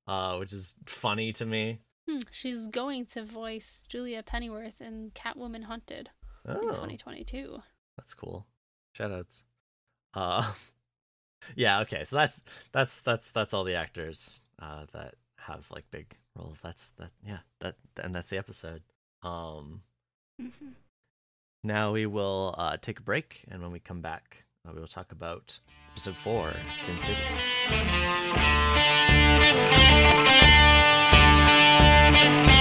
uh, 0.06 0.36
which 0.39 0.52
is 0.52 0.74
funny 0.86 1.32
to 1.35 1.44
me. 1.44 1.81
Hmm, 2.09 2.20
she's 2.31 2.68
going 2.68 3.05
to 3.06 3.23
voice 3.24 3.85
Julia 3.89 4.23
Pennyworth 4.23 4.81
in 4.81 5.10
Catwoman 5.14 5.64
Hunted 5.64 6.10
in 6.48 6.56
Oh, 6.56 6.60
2022. 6.73 7.59
that's 7.98 8.14
cool. 8.14 8.47
Shoutouts. 8.97 9.44
Uh, 10.14 10.52
yeah. 11.55 11.81
Okay. 11.81 12.05
So 12.05 12.16
that's 12.16 12.43
that's 12.73 13.01
that's 13.01 13.31
that's 13.31 13.55
all 13.55 13.64
the 13.64 13.74
actors 13.74 14.40
uh, 14.60 14.86
that 14.93 15.14
have 15.39 15.66
like 15.70 15.90
big 15.90 16.16
roles. 16.36 16.60
That's 16.60 16.90
that. 16.98 17.10
Yeah. 17.27 17.39
That 17.60 17.77
and 18.02 18.14
that's 18.14 18.31
the 18.31 18.39
episode. 18.39 18.82
Um. 19.23 19.82
Mhm. 20.40 20.74
Now 21.64 21.93
we 21.93 22.06
will 22.06 22.55
uh, 22.59 22.77
take 22.77 22.98
a 23.01 23.02
break, 23.02 23.44
and 23.48 23.60
when 23.60 23.73
we 23.73 23.81
come 23.81 24.01
back, 24.01 24.44
uh, 24.68 24.73
we 24.73 24.81
will 24.81 24.86
talk 24.86 25.10
about 25.10 25.59
episode 25.90 26.16
four, 26.16 26.52
Sin 26.78 27.01
City. 27.01 27.16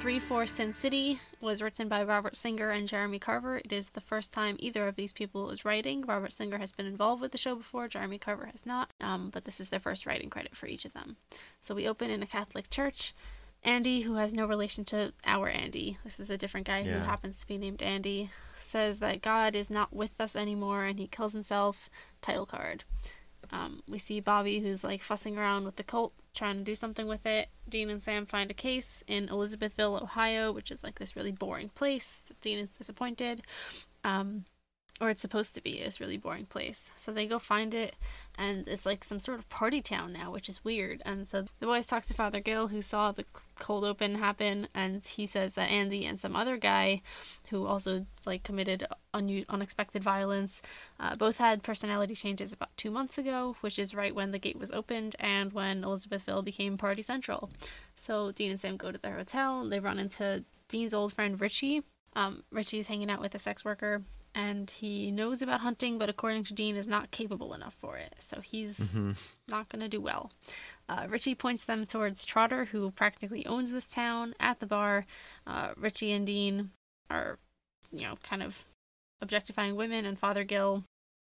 3 0.00 0.18
4 0.18 0.46
Sin 0.46 0.72
City 0.72 1.20
was 1.42 1.60
written 1.60 1.86
by 1.86 2.02
Robert 2.02 2.34
Singer 2.34 2.70
and 2.70 2.88
Jeremy 2.88 3.18
Carver. 3.18 3.58
It 3.58 3.70
is 3.72 3.90
the 3.90 4.00
first 4.00 4.32
time 4.32 4.56
either 4.58 4.88
of 4.88 4.96
these 4.96 5.12
people 5.12 5.50
is 5.50 5.64
writing. 5.64 6.02
Robert 6.06 6.32
Singer 6.32 6.56
has 6.58 6.72
been 6.72 6.86
involved 6.86 7.20
with 7.20 7.32
the 7.32 7.38
show 7.38 7.54
before, 7.54 7.86
Jeremy 7.86 8.18
Carver 8.18 8.46
has 8.46 8.64
not, 8.64 8.90
um, 9.02 9.28
but 9.30 9.44
this 9.44 9.60
is 9.60 9.68
their 9.68 9.78
first 9.80 10.06
writing 10.06 10.30
credit 10.30 10.56
for 10.56 10.66
each 10.66 10.86
of 10.86 10.94
them. 10.94 11.16
So 11.60 11.74
we 11.74 11.86
open 11.86 12.10
in 12.10 12.22
a 12.22 12.26
Catholic 12.26 12.70
church. 12.70 13.12
Andy, 13.62 14.00
who 14.00 14.14
has 14.14 14.32
no 14.32 14.46
relation 14.46 14.86
to 14.86 15.12
our 15.26 15.46
Andy, 15.50 15.98
this 16.02 16.18
is 16.18 16.30
a 16.30 16.38
different 16.38 16.66
guy 16.66 16.82
who 16.82 16.88
Yeah. 16.90 17.04
happens 17.04 17.38
to 17.40 17.46
be 17.46 17.58
named 17.58 17.82
Andy, 17.82 18.30
says 18.54 19.00
that 19.00 19.20
God 19.20 19.54
is 19.54 19.68
not 19.68 19.92
with 19.92 20.18
us 20.18 20.34
anymore 20.34 20.84
and 20.86 20.98
he 20.98 21.08
kills 21.08 21.34
himself. 21.34 21.90
Title 22.22 22.46
card. 22.46 22.84
Um, 23.52 23.80
we 23.88 23.98
see 23.98 24.20
Bobby, 24.20 24.60
who's 24.60 24.84
like 24.84 25.02
fussing 25.02 25.36
around 25.36 25.64
with 25.64 25.76
the 25.76 25.84
Colt, 25.84 26.12
trying 26.34 26.56
to 26.56 26.62
do 26.62 26.74
something 26.74 27.06
with 27.06 27.26
it. 27.26 27.48
Dean 27.68 27.90
and 27.90 28.02
Sam 28.02 28.26
find 28.26 28.50
a 28.50 28.54
case 28.54 29.02
in 29.06 29.28
Elizabethville, 29.28 30.02
Ohio, 30.02 30.52
which 30.52 30.70
is 30.70 30.84
like 30.84 30.98
this 30.98 31.16
really 31.16 31.32
boring 31.32 31.68
place. 31.70 32.24
Dean 32.40 32.58
is 32.58 32.70
disappointed. 32.70 33.42
Um, 34.04 34.44
or 35.00 35.08
it's 35.08 35.22
supposed 35.22 35.54
to 35.54 35.62
be 35.62 35.80
this 35.80 36.00
really 36.00 36.18
boring 36.18 36.46
place. 36.46 36.92
So 36.96 37.10
they 37.10 37.26
go 37.26 37.38
find 37.38 37.72
it, 37.72 37.96
and 38.36 38.68
it's 38.68 38.84
like 38.84 39.02
some 39.02 39.18
sort 39.18 39.38
of 39.38 39.48
party 39.48 39.80
town 39.80 40.12
now, 40.12 40.30
which 40.30 40.48
is 40.48 40.64
weird. 40.64 41.02
And 41.06 41.26
so 41.26 41.46
the 41.58 41.66
boys 41.66 41.86
talk 41.86 42.04
to 42.04 42.14
Father 42.14 42.40
Gill, 42.40 42.68
who 42.68 42.82
saw 42.82 43.10
the 43.10 43.24
cold 43.58 43.84
open 43.84 44.16
happen, 44.16 44.68
and 44.74 45.02
he 45.02 45.26
says 45.26 45.54
that 45.54 45.70
Andy 45.70 46.04
and 46.04 46.20
some 46.20 46.36
other 46.36 46.56
guy, 46.56 47.00
who 47.48 47.66
also 47.66 48.06
like 48.26 48.42
committed 48.42 48.86
un- 49.14 49.46
unexpected 49.48 50.02
violence, 50.02 50.60
uh, 50.98 51.16
both 51.16 51.38
had 51.38 51.62
personality 51.62 52.14
changes 52.14 52.52
about 52.52 52.76
two 52.76 52.90
months 52.90 53.16
ago, 53.16 53.56
which 53.62 53.78
is 53.78 53.94
right 53.94 54.14
when 54.14 54.32
the 54.32 54.38
gate 54.38 54.58
was 54.58 54.70
opened 54.72 55.16
and 55.18 55.52
when 55.52 55.82
Elizabethville 55.82 56.44
became 56.44 56.76
Party 56.76 57.02
Central. 57.02 57.50
So 57.94 58.32
Dean 58.32 58.50
and 58.50 58.60
Sam 58.60 58.76
go 58.76 58.92
to 58.92 58.98
their 58.98 59.16
hotel. 59.16 59.66
They 59.66 59.80
run 59.80 59.98
into 59.98 60.44
Dean's 60.68 60.94
old 60.94 61.12
friend 61.12 61.40
Richie. 61.40 61.82
Um, 62.14 62.42
Richie's 62.50 62.88
hanging 62.88 63.10
out 63.10 63.20
with 63.20 63.34
a 63.34 63.38
sex 63.38 63.64
worker, 63.64 64.02
and 64.34 64.70
he 64.70 65.10
knows 65.10 65.42
about 65.42 65.60
hunting, 65.60 65.98
but 65.98 66.08
according 66.08 66.44
to 66.44 66.54
Dean, 66.54 66.76
is 66.76 66.86
not 66.88 67.10
capable 67.10 67.52
enough 67.54 67.74
for 67.74 67.96
it. 67.96 68.14
So 68.18 68.40
he's 68.40 68.92
Mhm. 68.92 69.16
not 69.48 69.68
going 69.68 69.80
to 69.80 69.88
do 69.88 70.00
well. 70.00 70.32
Uh, 70.88 71.06
Richie 71.08 71.34
points 71.34 71.64
them 71.64 71.86
towards 71.86 72.24
Trotter, 72.24 72.66
who 72.66 72.90
practically 72.90 73.44
owns 73.46 73.72
this 73.72 73.90
town. 73.90 74.34
At 74.40 74.60
the 74.60 74.66
bar, 74.66 75.06
uh, 75.46 75.74
Richie 75.76 76.12
and 76.12 76.26
Dean 76.26 76.70
are, 77.08 77.38
you 77.92 78.02
know, 78.02 78.16
kind 78.22 78.42
of 78.42 78.64
objectifying 79.20 79.76
women, 79.76 80.04
and 80.04 80.18
Father 80.18 80.44
Gill 80.44 80.84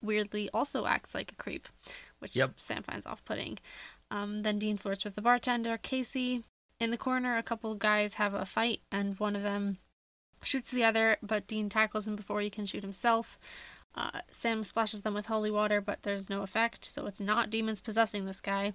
weirdly 0.02 0.48
also 0.50 0.86
acts 0.86 1.14
like 1.14 1.32
a 1.32 1.36
creep, 1.36 1.68
which 2.18 2.36
Yep. 2.36 2.60
Sam 2.60 2.82
finds 2.82 3.06
off 3.06 3.24
putting. 3.24 3.58
Um, 4.10 4.42
then 4.42 4.58
Dean 4.58 4.76
flirts 4.76 5.04
with 5.04 5.14
the 5.14 5.22
bartender, 5.22 5.76
Casey. 5.78 6.44
In 6.80 6.90
the 6.92 6.98
corner, 6.98 7.36
a 7.36 7.42
couple 7.42 7.74
guys 7.74 8.14
have 8.14 8.34
a 8.34 8.46
fight, 8.46 8.80
and 8.92 9.18
one 9.18 9.34
of 9.34 9.42
them 9.42 9.78
shoots 10.42 10.70
the 10.70 10.84
other, 10.84 11.16
but 11.22 11.46
Dean 11.46 11.68
tackles 11.68 12.06
him 12.08 12.16
before 12.16 12.40
he 12.40 12.50
can 12.50 12.66
shoot 12.66 12.82
himself. 12.82 13.38
Uh, 13.94 14.20
Sam 14.30 14.62
splashes 14.64 15.00
them 15.00 15.14
with 15.14 15.26
holy 15.26 15.50
water, 15.50 15.80
but 15.80 16.02
there's 16.02 16.30
no 16.30 16.42
effect, 16.42 16.84
so 16.84 17.06
it's 17.06 17.20
not 17.20 17.50
demons 17.50 17.80
possessing 17.80 18.26
this 18.26 18.40
guy. 18.40 18.72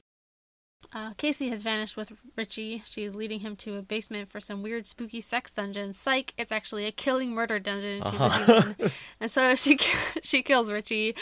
Uh, 0.91 1.13
Casey 1.17 1.47
has 1.47 1.61
vanished 1.61 1.95
with 1.95 2.11
Richie. 2.35 2.81
She 2.85 3.03
is 3.05 3.15
leading 3.15 3.39
him 3.39 3.55
to 3.57 3.77
a 3.77 3.81
basement 3.81 4.29
for 4.29 4.41
some 4.41 4.61
weird, 4.61 4.85
spooky 4.85 5.21
sex 5.21 5.53
dungeon. 5.53 5.93
Psych! 5.93 6.33
It's 6.37 6.51
actually 6.51 6.85
a 6.85 6.91
killing 6.91 7.31
murder 7.31 7.57
dungeon. 7.57 8.01
She's 8.03 8.11
Uh-huh. 8.19 8.61
demon. 8.75 8.91
And 9.21 9.31
so 9.31 9.55
she 9.63 9.77
she 10.23 10.41
kills 10.43 10.69
Richie. 10.69 11.15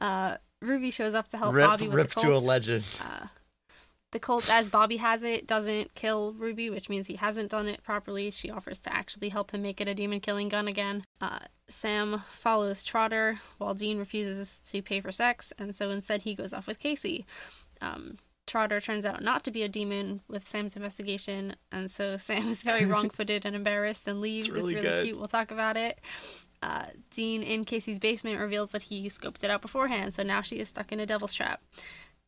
Uh, 0.00 0.38
Ruby 0.60 0.90
shows 0.90 1.14
up 1.14 1.28
to 1.28 1.38
help 1.38 1.54
rip 1.54 1.64
Bobby 1.64 1.86
with 1.86 1.94
rip 1.94 2.08
the 2.14 2.20
to 2.22 2.26
a 2.28 2.32
Colt. 2.32 2.44
legend. 2.44 2.84
The 4.14 4.20
Colt, 4.20 4.48
as 4.48 4.70
Bobby 4.70 4.98
has 4.98 5.24
it, 5.24 5.44
doesn't 5.44 5.96
kill 5.96 6.34
Ruby, 6.34 6.70
which 6.70 6.88
means 6.88 7.08
he 7.08 7.16
hasn't 7.16 7.50
done 7.50 7.66
it 7.66 7.82
properly. 7.82 8.30
She 8.30 8.48
offers 8.48 8.78
to 8.80 8.94
actually 8.94 9.30
help 9.30 9.50
him 9.50 9.60
make 9.60 9.80
it 9.80 9.88
a 9.88 9.94
demon 9.94 10.20
killing 10.20 10.48
gun 10.48 10.68
again. 10.68 11.02
Uh, 11.20 11.40
Sam 11.66 12.22
follows 12.30 12.84
Trotter 12.84 13.40
while 13.58 13.74
Dean 13.74 13.98
refuses 13.98 14.60
to 14.70 14.82
pay 14.82 15.00
for 15.00 15.10
sex, 15.10 15.52
and 15.58 15.74
so 15.74 15.90
instead 15.90 16.22
he 16.22 16.36
goes 16.36 16.52
off 16.52 16.68
with 16.68 16.78
Casey. 16.78 17.26
Um, 17.80 18.18
Trotter 18.46 18.80
turns 18.80 19.04
out 19.04 19.20
not 19.20 19.42
to 19.44 19.50
be 19.50 19.64
a 19.64 19.68
demon 19.68 20.20
with 20.28 20.46
Sam's 20.46 20.76
investigation, 20.76 21.56
and 21.72 21.90
so 21.90 22.16
Sam 22.16 22.46
is 22.46 22.62
very 22.62 22.84
wrong 22.86 23.10
footed 23.10 23.44
and 23.44 23.56
embarrassed 23.56 24.06
and 24.06 24.20
leaves. 24.20 24.46
It's 24.46 24.54
really 24.54 24.76
really, 24.76 25.02
cute. 25.02 25.18
We'll 25.18 25.26
talk 25.26 25.50
about 25.50 25.76
it. 25.76 25.98
Uh, 26.62 26.84
Dean 27.10 27.42
in 27.42 27.64
Casey's 27.64 27.98
basement 27.98 28.40
reveals 28.40 28.70
that 28.70 28.84
he 28.84 29.08
scoped 29.08 29.42
it 29.42 29.50
out 29.50 29.60
beforehand, 29.60 30.14
so 30.14 30.22
now 30.22 30.40
she 30.40 30.60
is 30.60 30.68
stuck 30.68 30.92
in 30.92 31.00
a 31.00 31.04
devil's 31.04 31.34
trap. 31.34 31.60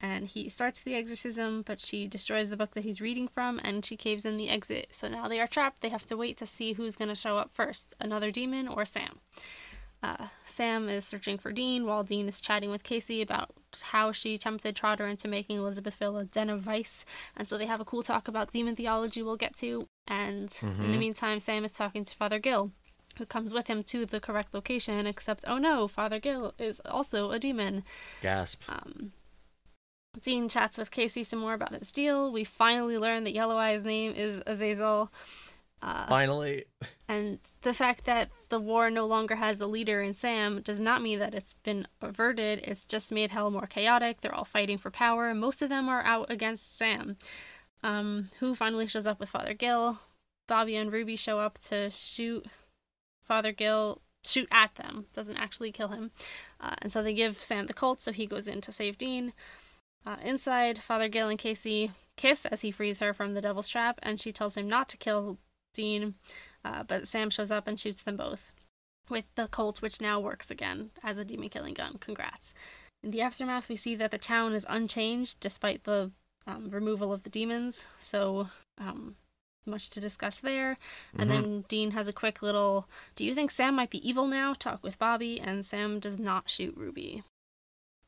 And 0.00 0.26
he 0.26 0.48
starts 0.50 0.80
the 0.80 0.94
exorcism, 0.94 1.62
but 1.62 1.80
she 1.80 2.06
destroys 2.06 2.50
the 2.50 2.56
book 2.56 2.72
that 2.74 2.84
he's 2.84 3.00
reading 3.00 3.28
from, 3.28 3.58
and 3.64 3.84
she 3.84 3.96
caves 3.96 4.26
in 4.26 4.36
the 4.36 4.50
exit. 4.50 4.88
So 4.90 5.08
now 5.08 5.26
they 5.26 5.40
are 5.40 5.46
trapped. 5.46 5.80
They 5.80 5.88
have 5.88 6.04
to 6.06 6.16
wait 6.18 6.36
to 6.38 6.46
see 6.46 6.74
who's 6.74 6.96
going 6.96 7.08
to 7.08 7.14
show 7.14 7.38
up 7.38 7.50
first 7.54 7.94
another 7.98 8.30
demon 8.30 8.68
or 8.68 8.84
Sam. 8.84 9.20
Uh, 10.02 10.28
Sam 10.44 10.90
is 10.90 11.06
searching 11.06 11.38
for 11.38 11.50
Dean 11.50 11.86
while 11.86 12.04
Dean 12.04 12.28
is 12.28 12.42
chatting 12.42 12.70
with 12.70 12.84
Casey 12.84 13.22
about 13.22 13.50
how 13.84 14.12
she 14.12 14.36
tempted 14.36 14.76
Trotter 14.76 15.06
into 15.06 15.26
making 15.26 15.58
Elizabethville 15.58 16.20
a 16.20 16.24
den 16.24 16.50
of 16.50 16.60
vice. 16.60 17.06
And 17.34 17.48
so 17.48 17.56
they 17.56 17.66
have 17.66 17.80
a 17.80 17.84
cool 17.84 18.02
talk 18.02 18.28
about 18.28 18.50
demon 18.52 18.76
theology 18.76 19.22
we'll 19.22 19.36
get 19.36 19.56
to. 19.56 19.88
And 20.06 20.54
in 20.62 20.92
the 20.92 20.96
Mhm. 20.96 21.00
meantime, 21.00 21.40
Sam 21.40 21.64
is 21.64 21.72
talking 21.72 22.04
to 22.04 22.14
Father 22.14 22.38
Gill, 22.38 22.70
who 23.16 23.24
comes 23.24 23.54
with 23.54 23.66
him 23.68 23.82
to 23.84 24.04
the 24.04 24.20
correct 24.20 24.52
location, 24.52 25.06
except, 25.06 25.44
oh 25.48 25.56
no, 25.58 25.88
Father 25.88 26.20
Gill 26.20 26.54
is 26.58 26.80
also 26.84 27.30
a 27.30 27.38
demon. 27.38 27.82
Gasp. 28.20 28.60
Um, 28.68 29.12
Dean 30.20 30.48
chats 30.48 30.78
with 30.78 30.90
Casey 30.90 31.24
some 31.24 31.38
more 31.38 31.54
about 31.54 31.74
his 31.74 31.92
deal. 31.92 32.32
We 32.32 32.44
finally 32.44 32.98
learn 32.98 33.24
that 33.24 33.34
Yellow 33.34 33.56
Eye's 33.56 33.82
name 33.84 34.12
is 34.14 34.42
Azazel. 34.46 35.10
Uh, 35.82 36.06
Finally. 36.08 36.64
and 37.06 37.38
the 37.60 37.74
fact 37.74 38.06
that 38.06 38.30
the 38.48 38.58
war 38.58 38.88
no 38.90 39.06
longer 39.06 39.36
has 39.36 39.60
a 39.60 39.66
leader 39.66 40.00
in 40.00 40.14
Sam 40.14 40.62
does 40.62 40.80
not 40.80 41.02
mean 41.02 41.18
that 41.18 41.34
it's 41.34 41.52
been 41.52 41.86
averted. 42.00 42.60
It's 42.64 42.86
just 42.86 43.12
made 43.12 43.30
hell 43.30 43.50
more 43.50 43.66
chaotic. 43.66 44.20
They're 44.20 44.34
all 44.34 44.44
fighting 44.46 44.78
for 44.78 44.90
power. 44.90 45.34
Most 45.34 45.60
of 45.60 45.68
them 45.68 45.88
are 45.88 46.02
out 46.02 46.30
against 46.30 46.76
Sam, 46.76 47.18
um, 47.82 48.30
who 48.40 48.54
finally 48.54 48.86
shows 48.86 49.06
up 49.06 49.20
with 49.20 49.28
Father 49.28 49.52
Gill. 49.54 49.98
Bobby 50.48 50.76
and 50.76 50.90
Ruby 50.92 51.16
show 51.16 51.40
up 51.40 51.58
to 51.58 51.90
shoot 51.90 52.46
Father 53.22 53.52
Gill, 53.52 54.00
shoot 54.24 54.48
at 54.50 54.74
them, 54.76 55.06
doesn't 55.12 55.36
actually 55.36 55.72
kill 55.72 55.88
him. 55.88 56.10
Uh, 56.60 56.74
and 56.80 56.90
so 56.90 57.02
they 57.02 57.12
give 57.12 57.42
Sam 57.42 57.66
the 57.66 57.74
Colt, 57.74 58.00
so 58.00 58.12
he 58.12 58.26
goes 58.26 58.48
in 58.48 58.60
to 58.62 58.72
save 58.72 58.96
Dean. 58.96 59.32
Uh, 60.06 60.16
inside, 60.22 60.78
Father 60.78 61.08
Gill 61.08 61.28
and 61.28 61.38
Casey 61.38 61.90
kiss 62.16 62.46
as 62.46 62.60
he 62.62 62.70
frees 62.70 63.00
her 63.00 63.12
from 63.12 63.34
the 63.34 63.40
devil's 63.42 63.68
trap, 63.68 63.98
and 64.02 64.20
she 64.20 64.30
tells 64.32 64.56
him 64.56 64.68
not 64.68 64.88
to 64.90 64.96
kill 64.96 65.38
Dean. 65.74 66.14
Uh, 66.64 66.84
but 66.84 67.08
Sam 67.08 67.28
shows 67.28 67.50
up 67.50 67.66
and 67.66 67.78
shoots 67.78 68.02
them 68.02 68.16
both 68.16 68.52
with 69.08 69.24
the 69.34 69.48
Colt, 69.48 69.82
which 69.82 70.00
now 70.00 70.18
works 70.20 70.50
again 70.50 70.90
as 71.02 71.18
a 71.18 71.24
demon 71.24 71.48
killing 71.48 71.74
gun. 71.74 71.98
Congrats. 71.98 72.54
In 73.02 73.10
the 73.10 73.20
aftermath, 73.20 73.68
we 73.68 73.76
see 73.76 73.94
that 73.96 74.10
the 74.10 74.18
town 74.18 74.52
is 74.52 74.64
unchanged 74.68 75.40
despite 75.40 75.84
the 75.84 76.12
um, 76.46 76.70
removal 76.70 77.12
of 77.12 77.24
the 77.24 77.30
demons. 77.30 77.84
So, 77.98 78.48
um, 78.78 79.16
much 79.64 79.90
to 79.90 80.00
discuss 80.00 80.38
there. 80.38 80.78
And 81.18 81.28
Mhm. 81.28 81.34
then 81.34 81.60
Dean 81.62 81.90
has 81.90 82.06
a 82.06 82.12
quick 82.12 82.40
little 82.40 82.88
Do 83.16 83.24
you 83.24 83.34
think 83.34 83.50
Sam 83.50 83.74
might 83.74 83.90
be 83.90 84.08
evil 84.08 84.26
now? 84.28 84.54
Talk 84.54 84.82
with 84.84 84.98
Bobby, 84.98 85.40
and 85.40 85.66
Sam 85.66 85.98
does 85.98 86.20
not 86.20 86.48
shoot 86.48 86.76
Ruby. 86.76 87.24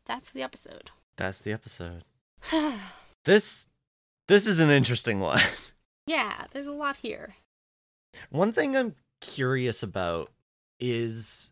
That's 0.05 0.31
the 0.31 0.43
episode. 0.43 0.91
That's 1.19 1.41
the 1.41 1.53
episode. 1.53 2.05
This 3.25 3.67
this 4.27 4.47
is 4.47 4.61
an 4.61 4.71
interesting 4.71 5.21
one. 5.21 5.43
yeah, 6.07 6.47
there's 6.53 6.69
a 6.69 6.73
lot 6.73 6.99
here. 6.99 7.35
One 8.31 8.53
thing 8.53 8.75
I'm 8.75 8.95
curious 9.21 9.83
about 9.83 10.31
is 10.81 11.51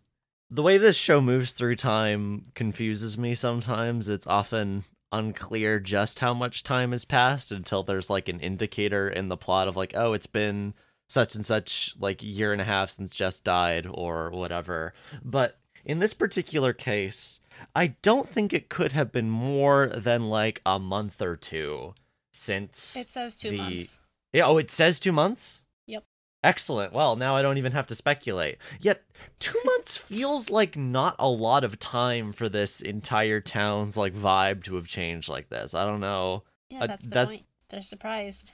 the 0.49 0.63
way 0.63 0.79
this 0.79 0.97
show 0.97 1.21
moves 1.21 1.53
through 1.53 1.77
time 1.77 2.47
confuses 2.55 3.19
me 3.19 3.35
sometimes. 3.35 4.09
It's 4.09 4.27
often 4.27 4.85
unclear 5.13 5.79
just 5.79 6.21
how 6.21 6.33
much 6.33 6.63
time 6.63 6.93
has 6.93 7.05
passed 7.05 7.53
until 7.53 7.83
there's 7.83 8.09
like 8.09 8.29
an 8.29 8.41
indicator 8.41 9.09
in 9.09 9.29
the 9.29 9.37
plot 9.37 9.69
of 9.69 9.77
like, 9.77 9.93
oh, 9.95 10.15
it's 10.15 10.27
been 10.27 10.73
such 11.09 11.35
and 11.35 11.45
such 11.45 11.95
like 11.99 12.23
year 12.23 12.53
and 12.53 12.63
a 12.63 12.65
half 12.65 12.91
since 12.91 13.15
Jess 13.15 13.39
died 13.41 13.87
or 13.91 14.31
whatever. 14.31 14.95
But 15.23 15.59
in 15.85 15.99
this 15.99 16.15
particular 16.15 16.73
case, 16.73 17.41
I 17.75 17.89
don't 18.03 18.29
think 18.29 18.53
it 18.53 18.69
could 18.69 18.93
have 18.93 19.13
been 19.13 19.31
more 19.31 19.89
than 19.89 20.29
like 20.29 20.61
a 20.67 20.79
month 20.79 21.21
or 21.23 21.37
two 21.37 21.95
since 22.33 22.97
It 22.97 23.09
says 23.11 23.37
two 23.37 23.51
the- 23.51 23.57
months. 23.59 24.01
Yeah, 24.33 24.45
oh, 24.47 24.59
it 24.59 24.71
says 24.71 25.01
two 25.01 25.13
months? 25.13 25.63
Yep. 25.87 26.05
Excellent. 26.45 26.93
Well, 26.93 27.17
now 27.17 27.35
I 27.35 27.43
don't 27.43 27.57
even 27.59 27.73
have 27.73 27.87
to 27.87 27.95
speculate. 27.95 28.59
Yet, 28.81 29.03
two 29.39 29.59
months 29.65 29.97
feels 29.97 30.51
like 30.51 30.77
not 30.77 31.17
a 31.19 31.29
lot 31.29 31.65
of 31.65 31.79
time 31.79 32.33
for 32.33 32.49
this 32.49 32.81
entire 32.81 33.41
town's 33.41 33.97
like 33.97 34.13
vibe 34.13 34.63
to 34.65 34.75
have 34.75 34.87
changed 34.87 35.29
like 35.29 35.49
this. 35.49 35.73
I 35.75 35.85
don't 35.85 36.01
know. 36.01 36.43
Yeah, 36.71 36.85
Uh, 36.85 36.87
that's 36.89 37.03
the 37.05 37.09
that's- 37.11 37.37
point. 37.37 37.47
They're 37.71 37.81
surprised. 37.83 38.53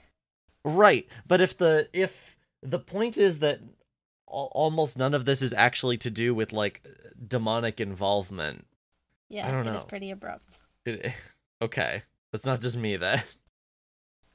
Right, 0.65 1.09
but 1.27 1.41
if 1.41 1.59
the 1.59 1.89
if 1.93 2.37
the 2.63 2.79
point 2.79 3.17
is 3.19 3.41
that 3.41 3.61
almost 4.27 4.97
none 4.97 5.13
of 5.15 5.25
this 5.25 5.43
is 5.43 5.53
actually 5.53 5.99
to 5.99 6.11
do 6.11 6.35
with 6.35 6.53
like 6.53 6.87
demonic 7.27 7.81
involvement. 7.81 8.67
Yeah, 9.33 9.51
don't 9.51 9.67
it 9.67 9.75
is 9.75 9.85
pretty 9.85 10.11
abrupt. 10.11 10.61
It, 10.85 11.01
eh, 11.05 11.13
okay, 11.63 12.03
that's 12.33 12.45
not 12.45 12.61
just 12.61 12.77
me 12.77 12.97
then. 12.97 13.23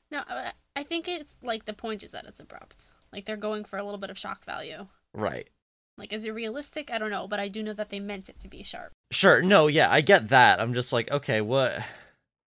No, 0.10 0.24
I 0.28 0.54
I 0.76 0.84
think 0.84 1.08
it's 1.08 1.36
like 1.44 1.66
the 1.66 1.74
point 1.74 2.02
is 2.02 2.12
that 2.12 2.26
it's 2.26 2.40
abrupt. 2.40 2.86
Like 3.14 3.26
they're 3.26 3.38
going 3.38 3.64
for 3.64 3.78
a 3.78 3.84
little 3.84 4.00
bit 4.00 4.10
of 4.10 4.18
shock 4.18 4.44
value. 4.44 4.88
Right. 5.14 5.50
Like, 5.98 6.14
is 6.14 6.26
it 6.26 6.32
realistic? 6.32 6.90
I 6.92 6.98
don't 6.98 7.10
know, 7.10 7.28
but 7.28 7.40
I 7.40 7.48
do 7.48 7.62
know 7.62 7.74
that 7.74 7.90
they 7.90 8.00
meant 8.00 8.30
it 8.30 8.40
to 8.40 8.48
be 8.48 8.64
sharp. 8.64 8.94
Sure. 9.12 9.42
No, 9.42 9.68
yeah, 9.68 9.92
I 9.92 10.02
get 10.02 10.30
that. 10.30 10.60
I'm 10.60 10.74
just 10.74 10.94
like, 10.94 11.12
okay, 11.12 11.42
what 11.42 11.84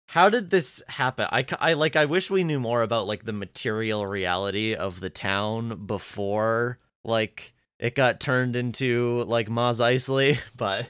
how 0.09 0.29
did 0.29 0.51
this 0.51 0.83
happen? 0.87 1.27
I, 1.31 1.45
I 1.59 1.73
like 1.73 1.95
I 1.95 2.05
wish 2.05 2.29
we 2.29 2.43
knew 2.43 2.59
more 2.59 2.83
about 2.83 3.07
like 3.07 3.25
the 3.25 3.33
material 3.33 4.05
reality 4.05 4.75
of 4.75 4.99
the 4.99 5.09
town 5.09 5.85
before 5.87 6.77
like 7.03 7.53
it 7.79 7.95
got 7.95 8.19
turned 8.19 8.55
into 8.55 9.23
like 9.23 9.49
Mos 9.49 9.79
Eisley, 9.79 10.37
but 10.55 10.89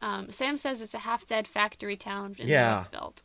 Um, 0.00 0.30
Sam 0.30 0.58
says 0.58 0.80
it's 0.80 0.94
a 0.94 0.98
half-dead 1.00 1.48
factory 1.48 1.96
town 1.96 2.36
in 2.38 2.48
Yeah. 2.48 2.68
the 2.68 2.76
Rust 2.76 2.90
Belt. 2.92 3.22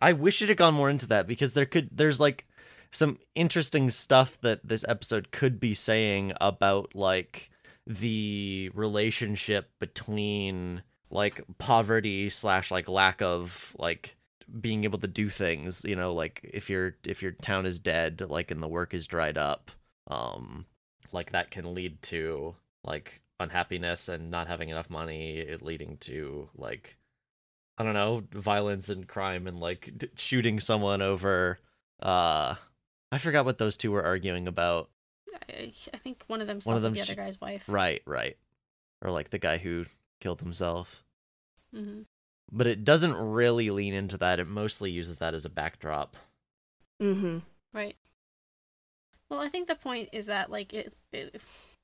I 0.00 0.12
wish 0.12 0.40
it 0.42 0.48
had 0.48 0.56
gone 0.58 0.74
more 0.74 0.90
into 0.90 1.06
that 1.08 1.26
because 1.26 1.52
there 1.52 1.66
could 1.66 1.88
there's 1.92 2.20
like 2.20 2.46
some 2.90 3.18
interesting 3.34 3.90
stuff 3.90 4.40
that 4.40 4.60
this 4.66 4.84
episode 4.88 5.30
could 5.30 5.60
be 5.60 5.74
saying 5.74 6.32
about 6.40 6.94
like 6.94 7.50
the 7.86 8.70
relationship 8.74 9.70
between 9.78 10.82
like 11.10 11.42
poverty 11.58 12.30
slash 12.30 12.70
like 12.70 12.88
lack 12.88 13.20
of 13.20 13.74
like 13.78 14.16
being 14.60 14.84
able 14.84 14.98
to 14.98 15.06
do 15.08 15.28
things 15.28 15.84
you 15.84 15.94
know 15.94 16.12
like 16.12 16.40
if 16.52 16.68
your 16.70 16.96
if 17.04 17.22
your 17.22 17.32
town 17.32 17.66
is 17.66 17.78
dead 17.78 18.22
like 18.28 18.50
and 18.50 18.62
the 18.62 18.68
work 18.68 18.92
is 18.94 19.06
dried 19.06 19.38
up 19.38 19.70
um 20.08 20.66
like 21.12 21.30
that 21.32 21.50
can 21.50 21.74
lead 21.74 22.00
to 22.02 22.54
like 22.84 23.19
unhappiness 23.40 24.08
and 24.08 24.30
not 24.30 24.46
having 24.46 24.68
enough 24.68 24.90
money 24.90 25.38
it 25.38 25.62
leading 25.62 25.96
to 25.96 26.48
like 26.54 26.96
I 27.78 27.82
don't 27.82 27.94
know, 27.94 28.22
violence 28.32 28.90
and 28.90 29.08
crime 29.08 29.46
and 29.46 29.58
like 29.58 29.90
d- 29.96 30.10
shooting 30.14 30.60
someone 30.60 31.02
over 31.02 31.58
uh 32.02 32.54
I 33.10 33.18
forgot 33.18 33.44
what 33.44 33.58
those 33.58 33.76
two 33.76 33.90
were 33.90 34.04
arguing 34.04 34.46
about. 34.46 34.90
I, 35.48 35.72
I 35.92 35.96
think 35.96 36.22
one 36.28 36.40
of 36.40 36.46
them 36.46 36.60
One 36.62 36.76
of 36.76 36.82
them 36.82 36.92
the 36.92 37.00
other 37.00 37.14
guy's 37.14 37.40
wife. 37.40 37.64
Right, 37.66 38.02
right. 38.06 38.36
Or 39.02 39.10
like 39.10 39.30
the 39.30 39.38
guy 39.38 39.58
who 39.58 39.86
killed 40.20 40.40
himself. 40.40 41.02
mm-hmm. 41.74 42.02
But 42.52 42.66
it 42.66 42.84
doesn't 42.84 43.14
really 43.14 43.70
lean 43.70 43.94
into 43.94 44.16
that. 44.18 44.40
It 44.40 44.48
mostly 44.48 44.90
uses 44.90 45.18
that 45.18 45.34
as 45.34 45.44
a 45.44 45.50
backdrop. 45.50 46.16
Mm-hmm. 47.00 47.38
Right. 47.72 47.96
Well, 49.28 49.40
I 49.40 49.48
think 49.48 49.68
the 49.68 49.76
point 49.76 50.08
is 50.12 50.26
that 50.26 50.50
like 50.50 50.74
it, 50.74 50.92
it 51.12 51.40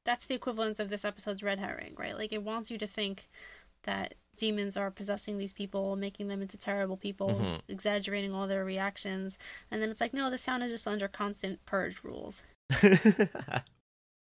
that's 0.07 0.25
the 0.27 0.35
equivalent 0.35 0.81
of 0.81 0.89
this 0.89 1.05
episode's 1.05 1.43
red 1.43 1.59
herring, 1.59 1.95
right? 1.99 2.17
Like 2.17 2.33
it 2.33 2.43
wants 2.43 2.71
you 2.71 2.79
to 2.79 2.87
think 2.87 3.29
that 3.83 4.15
demons 4.37 4.77
are 4.77 4.91
possessing 4.91 5.37
these 5.39 5.53
people, 5.53 5.95
making 5.97 6.29
them 6.29 6.41
into 6.43 6.57
terrible 6.57 6.97
people, 6.97 7.29
Mhm. 7.31 7.61
exaggerating 7.69 8.33
all 8.33 8.47
their 8.47 8.65
reactions, 8.65 9.39
and 9.71 9.83
then 9.83 9.91
it's 9.91 10.01
like, 10.01 10.15
no, 10.15 10.31
this 10.31 10.45
town 10.45 10.63
is 10.63 10.71
just 10.71 10.87
under 10.89 11.09
constant 11.09 11.65
purge 11.67 12.03
rules. 12.03 12.43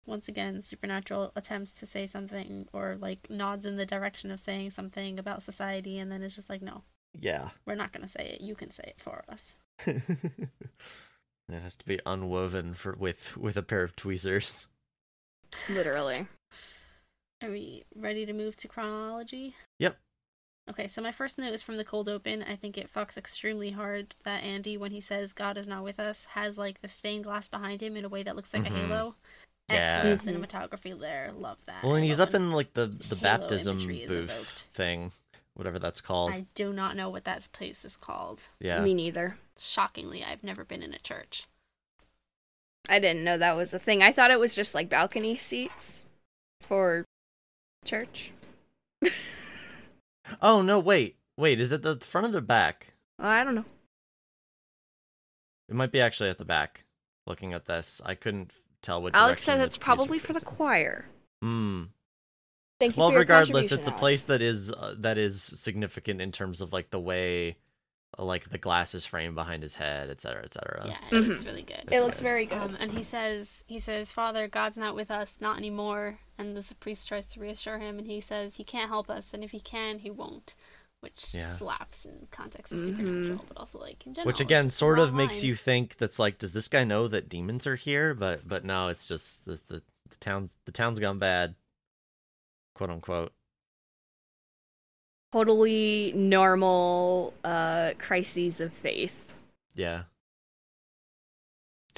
Once 0.06 0.28
again, 0.28 0.62
supernatural 0.62 1.32
attempts 1.36 1.74
to 1.74 1.86
say 1.86 2.08
something 2.08 2.68
or 2.74 2.96
like 2.98 3.30
nods 3.30 3.66
in 3.66 3.78
the 3.78 3.86
direction 3.86 4.32
of 4.32 4.40
saying 4.40 4.70
something 4.72 5.20
about 5.20 5.44
society, 5.44 6.00
and 6.00 6.12
then 6.12 6.24
it's 6.24 6.36
just 6.36 6.50
like, 6.50 6.62
no, 6.62 6.84
yeah. 7.20 7.50
we're 7.66 7.76
not 7.76 7.92
gonna 7.92 8.08
say 8.08 8.26
it. 8.36 8.42
You 8.42 8.56
can 8.56 8.72
say 8.72 8.84
it 8.88 9.00
for 9.00 9.24
us. 9.30 9.56
it 9.86 10.50
has 11.50 11.78
to 11.78 11.86
be 11.86 12.00
unwoven 12.06 12.74
for 12.74 12.94
with 12.94 13.38
with 13.38 13.58
a 13.58 13.64
pair 13.64 13.84
of 13.84 13.96
tweezers. 13.96 14.68
Literally. 15.70 16.28
Are 17.44 17.50
we 17.50 17.84
ready 17.96 18.26
to 18.26 18.34
move 18.34 18.56
to 18.58 18.68
chronology? 18.68 19.56
Yep. 19.80 19.98
Okay, 20.70 20.88
so 20.88 21.02
my 21.02 21.12
first 21.12 21.38
note 21.40 21.54
is 21.54 21.64
from 21.64 21.78
the 21.78 21.84
cold 21.84 22.08
open. 22.08 22.44
I 22.44 22.56
think 22.56 22.78
it 22.78 22.94
fucks 22.94 23.18
extremely 23.18 23.72
hard 23.72 24.14
that 24.24 24.44
Andy, 24.44 24.78
when 24.78 24.92
he 24.92 25.02
says 25.02 25.34
God 25.34 25.58
is 25.58 25.68
not 25.68 25.84
with 25.84 26.00
us, 26.00 26.26
has 26.34 26.58
like 26.58 26.82
the 26.82 26.88
stained 26.88 27.24
glass 27.24 27.48
behind 27.48 27.82
him 27.82 27.98
in 27.98 28.06
a 28.06 28.10
way 28.10 28.22
that 28.24 28.36
looks 28.36 28.54
like 28.54 28.64
Mhm. 28.64 28.68
a 28.72 28.76
halo. 28.76 29.16
Yeah. 29.70 30.04
Excellent 30.06 30.50
cinematography 30.50 30.98
there. 31.00 31.32
Love 31.34 31.58
that. 31.66 31.84
Well, 31.84 31.96
and 31.96 32.06
he's 32.06 32.20
up 32.20 32.34
in 32.36 32.52
like 32.52 32.74
the 32.74 32.88
the 32.88 33.16
Halo 33.16 33.22
baptism 33.40 33.78
booth 33.80 34.68
thing, 34.74 35.12
whatever 35.56 35.80
that's 35.80 36.00
called. 36.02 36.32
I 36.32 36.46
do 36.54 36.72
not 36.74 36.96
know 36.96 37.10
what 37.10 37.24
that 37.24 37.48
place 37.52 37.84
is 37.84 37.98
called. 37.98 38.50
yeah. 38.60 38.82
Me 38.82 38.94
neither. 38.94 39.38
Shockingly, 39.60 40.24
I've 40.24 40.44
never 40.44 40.64
been 40.64 40.84
in 40.84 40.94
a 40.94 41.00
church. 41.00 41.46
I 42.90 43.00
didn't 43.00 43.24
know 43.24 43.38
that 43.38 43.56
was 43.56 43.74
a 43.74 43.80
thing. 43.80 44.02
I 44.04 44.12
thought 44.12 44.32
it 44.32 44.40
was 44.40 44.56
just 44.56 44.76
like 44.76 44.90
balcony 44.90 45.38
seats 45.38 46.06
for 46.60 47.06
church. 47.86 48.32
Oh 50.42 50.62
no, 50.62 50.80
wait. 50.80 51.18
Wait, 51.38 51.60
is 51.60 51.74
it 51.74 51.82
the 51.82 51.98
front 51.98 52.28
or 52.28 52.32
the 52.32 52.42
back? 52.42 52.94
I 53.20 53.44
don't 53.44 53.56
know. 53.56 53.66
It 55.68 55.76
might 55.76 55.92
be 55.92 56.00
actually 56.00 56.30
at 56.30 56.38
the 56.38 56.46
back. 56.46 56.86
Looking 57.28 57.54
at 57.54 57.66
this, 57.66 58.02
I 58.06 58.16
couldn't 58.16 58.52
tell 58.82 59.02
what. 59.02 59.14
Alex 59.14 59.44
direction 59.46 59.60
says 59.60 59.68
it's 59.68 59.78
probably 59.78 60.20
for 60.20 60.32
the 60.34 60.40
choir. 60.42 61.06
Hmm. 61.42 61.84
Thank 62.80 62.96
you 62.96 63.02
Well, 63.02 63.12
for 63.12 63.20
regardless, 63.20 63.50
contribution, 63.70 63.80
it's 63.80 63.88
a 63.88 63.92
Alex. 63.92 64.00
place 64.00 64.24
that 64.24 64.42
is 64.42 64.72
uh, 64.72 64.96
that 65.00 65.18
is 65.18 65.42
significant 65.42 66.22
in 66.22 66.32
terms 66.32 66.62
of 66.62 66.72
like 66.72 66.90
the 66.92 67.00
way, 67.00 67.50
uh, 67.52 67.54
like 68.18 68.50
the 68.50 68.58
glasses 68.58 69.06
frame 69.06 69.36
behind 69.36 69.64
his 69.64 69.76
head, 69.76 70.10
et 70.10 70.20
cetera, 70.22 70.44
et 70.44 70.54
cetera. 70.54 70.86
yeah, 70.88 70.98
it 71.10 71.14
Mhm. 71.24 71.28
looks 71.30 71.46
really 71.46 71.64
good. 71.64 71.80
It 71.80 71.86
That's 71.88 72.02
looks 72.04 72.18
good. 72.18 72.24
very 72.24 72.46
good. 72.46 72.58
Um, 72.58 72.76
and 72.80 72.92
he 72.92 73.04
says, 73.04 73.64
he 73.68 73.80
says, 73.80 74.12
Father, 74.12 74.48
God's 74.48 74.78
not 74.78 74.96
with 74.96 75.10
us, 75.10 75.38
not 75.40 75.58
anymore. 75.58 76.20
And 76.38 76.56
the 76.58 76.76
priest 76.76 77.08
tries 77.08 77.28
to 77.30 77.40
reassure 77.40 77.78
him, 77.80 77.98
and 77.98 78.08
he 78.08 78.20
says 78.20 78.56
he 78.58 78.64
can't 78.64 78.90
help 78.90 79.10
us, 79.10 79.34
and 79.34 79.44
if 79.44 79.52
he 79.52 79.60
can, 79.60 80.00
he 80.00 80.10
won't. 80.12 80.56
Which 81.00 81.34
Yeah. 81.34 81.56
slaps 81.56 82.06
in 82.06 82.28
context 82.30 82.72
of 82.74 82.80
Mhm. 82.80 82.86
supernatural, 82.88 83.46
but 83.48 83.58
also 83.58 83.80
like 83.80 84.06
in 84.06 84.14
general. 84.14 84.28
Which 84.28 84.40
again, 84.40 84.70
sort 84.70 85.00
of 85.00 85.14
makes 85.16 85.38
line. 85.40 85.46
you 85.46 85.56
think 85.56 85.98
that's 85.98 86.20
like, 86.20 86.38
does 86.38 86.52
this 86.52 86.68
guy 86.68 86.84
know 86.84 87.08
that 87.08 87.28
demons 87.28 87.66
are 87.66 87.76
here? 87.76 88.14
But 88.14 88.48
but 88.48 88.64
no, 88.66 88.88
it's 88.90 89.08
just 89.08 89.46
the 89.46 89.60
the, 89.68 89.82
the 90.10 90.16
town 90.20 90.52
the 90.66 90.72
town's 90.72 91.00
gone 91.00 91.18
bad, 91.18 91.56
quote 92.76 92.92
unquote. 92.92 93.34
Totally 95.32 96.14
normal 96.16 97.34
uh 97.44 97.92
crises 97.98 98.62
of 98.62 98.74
faith. 98.74 99.34
Yeah. 99.76 100.04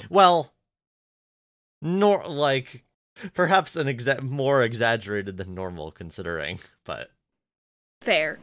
Well, 0.08 0.52
nor 1.80 2.24
like 2.24 2.84
perhaps 3.34 3.76
an 3.76 3.86
exa- 3.86 4.22
more 4.22 4.62
exaggerated 4.62 5.36
than 5.36 5.54
normal 5.54 5.90
considering, 5.90 6.58
but 6.84 7.10
Fair. 8.00 8.38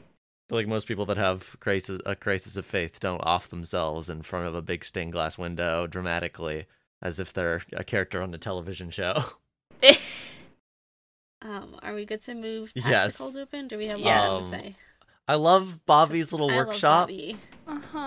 Like 0.49 0.67
most 0.67 0.87
people 0.87 1.05
that 1.05 1.17
have 1.17 1.55
crisis 1.59 2.01
a 2.05 2.15
crisis 2.15 2.57
of 2.57 2.65
faith 2.65 2.99
don't 2.99 3.23
off 3.23 3.49
themselves 3.49 4.09
in 4.09 4.21
front 4.21 4.47
of 4.47 4.55
a 4.55 4.61
big 4.61 4.83
stained 4.83 5.13
glass 5.13 5.37
window 5.37 5.87
dramatically 5.87 6.65
as 7.01 7.19
if 7.19 7.31
they're 7.33 7.61
a 7.73 7.83
character 7.83 8.21
on 8.21 8.33
a 8.33 8.37
television 8.37 8.89
show. 8.89 9.23
Um, 11.41 11.75
are 11.81 11.95
we 11.95 12.05
good 12.05 12.21
to 12.21 12.35
move 12.35 12.73
past 12.75 12.87
Yes. 12.87 13.17
the 13.17 13.23
cold 13.23 13.37
open? 13.37 13.67
Do 13.67 13.77
we 13.77 13.87
have 13.87 13.99
Yeah. 13.99 14.27
more 14.27 14.37
Um, 14.37 14.43
to 14.43 14.49
say? 14.49 14.75
I 15.27 15.35
love 15.35 15.85
Bobby's 15.85 16.31
little 16.31 16.51
I 16.51 16.55
love 16.57 16.67
workshop. 16.67 17.07
Bobby. 17.07 17.37
Uh-huh. 17.67 17.97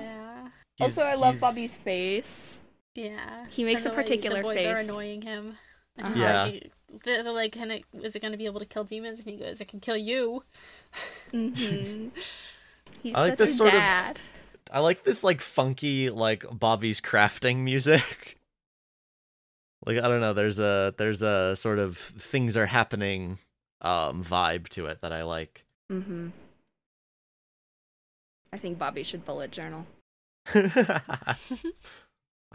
yeah. 0.00 0.48
Also, 0.80 1.02
I 1.02 1.14
love 1.14 1.34
he's- 1.34 1.40
Bobby's 1.40 1.74
face. 1.74 2.58
Yeah. 2.94 3.46
He 3.50 3.64
makes 3.64 3.84
And 3.84 3.92
a 3.92 3.94
the 3.94 3.96
way 3.98 4.02
particular 4.04 4.36
the 4.38 4.42
boys 4.42 4.56
face. 4.58 4.66
are 4.66 4.80
annoying 4.80 5.22
him. 5.22 5.58
And 5.96 6.06
Uh-huh. 6.06 6.14
he's 6.14 6.22
Yeah. 6.22 6.42
like, 6.44 6.72
they're, 7.04 7.22
they're 7.22 7.32
like, 7.32 7.52
kind 7.52 7.72
of, 7.72 7.80
is 8.04 8.14
it 8.14 8.20
going 8.20 8.32
to 8.32 8.38
be 8.38 8.46
able 8.46 8.60
to 8.60 8.66
kill 8.66 8.84
demons? 8.84 9.20
And 9.20 9.28
he 9.30 9.36
goes, 9.36 9.60
it 9.60 9.68
can 9.68 9.80
kill 9.80 9.96
you. 9.96 10.44
Mm-hmm. 11.32 12.08
He's 13.02 13.14
I 13.16 13.20
like 13.20 13.30
such 13.32 13.38
this 13.38 13.50
a 13.50 13.54
sort 13.54 13.68
of- 13.68 13.80
dad. 13.80 14.18
I 14.70 14.78
like 14.80 15.02
this 15.04 15.24
like 15.24 15.40
funky 15.40 16.08
like 16.10 16.44
Bobby's 16.50 17.00
crafting 17.00 17.58
music. 17.58 18.38
like 19.84 19.98
I 19.98 20.08
don't 20.08 20.20
know, 20.20 20.32
there's 20.32 20.58
a 20.58 20.94
there's 20.98 21.22
a 21.22 21.56
sort 21.56 21.78
of 21.78 21.96
things 21.96 22.56
are 22.56 22.66
happening 22.66 23.38
um 23.80 24.22
vibe 24.24 24.68
to 24.70 24.86
it 24.86 25.00
that 25.02 25.12
I 25.12 25.22
like. 25.22 25.64
Mm-hmm. 25.90 26.28
I 28.52 28.58
think 28.58 28.78
Bobby 28.78 29.02
should 29.02 29.24
bullet 29.24 29.50
journal. 29.50 29.86
I 30.54 31.36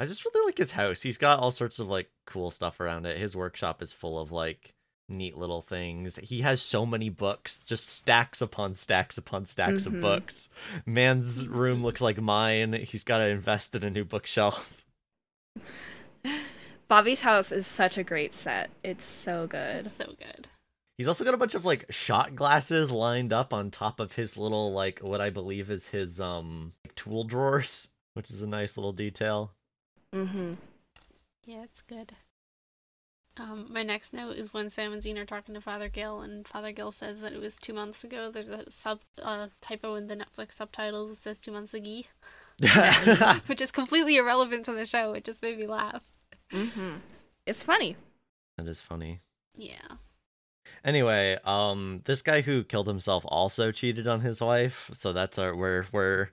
just 0.05 0.23
really 0.25 0.45
like 0.45 0.57
his 0.57 0.71
house. 0.71 1.01
He's 1.01 1.17
got 1.17 1.39
all 1.39 1.51
sorts 1.51 1.79
of 1.79 1.87
like 1.87 2.09
cool 2.27 2.51
stuff 2.51 2.79
around 2.79 3.05
it. 3.05 3.17
His 3.17 3.35
workshop 3.35 3.81
is 3.81 3.93
full 3.93 4.19
of 4.19 4.31
like 4.31 4.73
neat 5.09 5.37
little 5.37 5.61
things. 5.63 6.17
He 6.21 6.41
has 6.41 6.61
so 6.61 6.85
many 6.85 7.09
books, 7.09 7.63
just 7.63 7.87
stacks 7.87 8.41
upon 8.41 8.75
stacks 8.75 9.17
upon 9.17 9.45
stacks 9.45 9.83
Mhm. 9.83 9.87
of 9.95 10.01
books. 10.01 10.49
Man's 10.85 11.47
room 11.47 11.81
looks 11.81 12.01
like 12.01 12.21
mine. 12.21 12.73
He's 12.73 13.03
got 13.03 13.19
to 13.19 13.27
invest 13.27 13.73
in 13.73 13.83
a 13.83 13.89
new 13.89 14.05
bookshelf. 14.05 14.85
Bobby's 16.87 17.21
house 17.21 17.51
is 17.51 17.67
such 17.67 17.97
a 17.97 18.03
great 18.03 18.33
set. 18.33 18.69
It's 18.83 19.03
so 19.03 19.47
good. 19.47 19.85
It's 19.85 19.93
so 19.93 20.15
good. 20.17 20.47
He's 20.97 21.07
also 21.07 21.23
got 21.23 21.33
a 21.33 21.37
bunch 21.37 21.53
of 21.53 21.65
like 21.65 21.85
shot 21.91 22.35
glasses 22.35 22.91
lined 22.91 23.31
up 23.31 23.53
on 23.53 23.69
top 23.69 23.99
of 23.99 24.13
his 24.13 24.37
little 24.37 24.71
like 24.73 24.99
what 24.99 25.21
I 25.21 25.29
believe 25.29 25.69
is 25.69 25.87
his 25.87 26.19
um 26.19 26.73
tool 26.95 27.23
drawers, 27.23 27.89
which 28.13 28.31
is 28.31 28.41
a 28.41 28.47
nice 28.47 28.77
little 28.77 28.93
detail. 28.93 29.51
Mm-hmm. 30.13 30.53
Yeah, 31.45 31.63
it's 31.63 31.81
good. 31.81 32.13
Um, 33.39 33.67
my 33.69 33.83
next 33.83 34.13
note 34.13 34.35
is 34.35 34.53
when 34.53 34.69
Sam 34.69 34.93
and 34.93 35.01
Zine 35.01 35.17
are 35.17 35.25
talking 35.25 35.53
to 35.53 35.61
Father 35.61 35.89
Gill, 35.89 36.21
and 36.21 36.47
Father 36.47 36.71
Gill 36.71 36.91
says 36.91 37.21
that 37.21 37.33
it 37.33 37.39
was 37.39 37.57
two 37.57 37.73
months 37.73 38.03
ago. 38.03 38.31
There's 38.31 38.49
a 38.49 38.69
sub 38.71 39.01
uh, 39.21 39.47
typo 39.61 39.93
in 39.93 40.07
the 40.07 40.15
Netflix 40.15 40.53
subtitles 40.53 41.09
that 41.11 41.17
says 41.17 41.39
two 41.39 41.51
months 41.51 41.75
ago, 41.75 42.01
which 43.45 43.61
is 43.61 43.71
completely 43.71 44.15
irrelevant 44.15 44.65
to 44.65 44.73
the 44.73 44.85
show. 44.85 45.13
It 45.13 45.23
just 45.23 45.43
made 45.43 45.59
me 45.59 45.67
laugh. 45.67 46.11
Mm-hmm. 46.51 46.95
It's 47.45 47.63
funny. 47.63 47.95
that 48.57 48.67
is 48.67 48.81
funny. 48.81 49.21
Yeah. 49.55 49.97
Anyway, 50.83 51.37
um, 51.45 52.01
this 52.05 52.21
guy 52.21 52.41
who 52.41 52.63
killed 52.63 52.87
himself 52.87 53.23
also 53.27 53.71
cheated 53.71 54.07
on 54.07 54.21
his 54.21 54.41
wife, 54.41 54.89
so 54.93 55.13
that's 55.13 55.37
our 55.37 55.55
we're 55.55 55.85
we're 55.91 56.29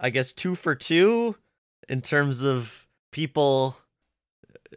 I 0.00 0.10
guess 0.10 0.32
two 0.32 0.54
for 0.54 0.74
two 0.74 1.36
in 1.88 2.02
terms 2.02 2.44
of 2.44 2.86
people 3.12 3.78
uh, 4.72 4.76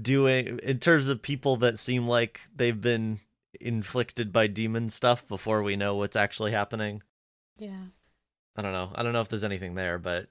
doing 0.00 0.58
in 0.62 0.78
terms 0.78 1.08
of 1.08 1.22
people 1.22 1.56
that 1.58 1.78
seem 1.78 2.06
like 2.08 2.40
they've 2.54 2.80
been 2.80 3.20
inflicted 3.60 4.32
by 4.32 4.48
demon 4.48 4.90
stuff 4.90 5.26
before 5.28 5.62
we 5.62 5.76
know 5.76 5.94
what's 5.94 6.16
actually 6.16 6.50
happening. 6.52 7.02
Yeah. 7.58 7.84
I 8.56 8.62
don't 8.62 8.72
know. 8.72 8.90
I 8.94 9.02
don't 9.02 9.12
know 9.12 9.20
if 9.20 9.28
there's 9.28 9.44
anything 9.44 9.76
there, 9.76 9.98
but 9.98 10.28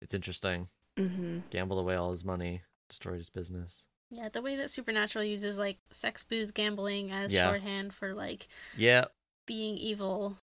it's 0.00 0.14
interesting. 0.14 0.68
Mm-hmm. 0.98 1.40
Gambled 1.50 1.78
away 1.78 1.96
all 1.96 2.10
his 2.10 2.24
money, 2.24 2.62
destroyed 2.92 3.16
his 3.16 3.30
business. 3.30 3.86
Yeah, 4.10 4.28
the 4.28 4.42
way 4.42 4.56
that 4.56 4.70
Supernatural 4.70 5.24
uses 5.24 5.56
like 5.56 5.78
sex, 5.90 6.22
booze, 6.24 6.50
gambling 6.50 7.10
as 7.10 7.32
Yeah. 7.32 7.48
shorthand 7.48 7.94
for 7.94 8.12
like 8.12 8.46
Yeah, 8.76 9.06
being 9.46 9.78
evil. 9.78 10.36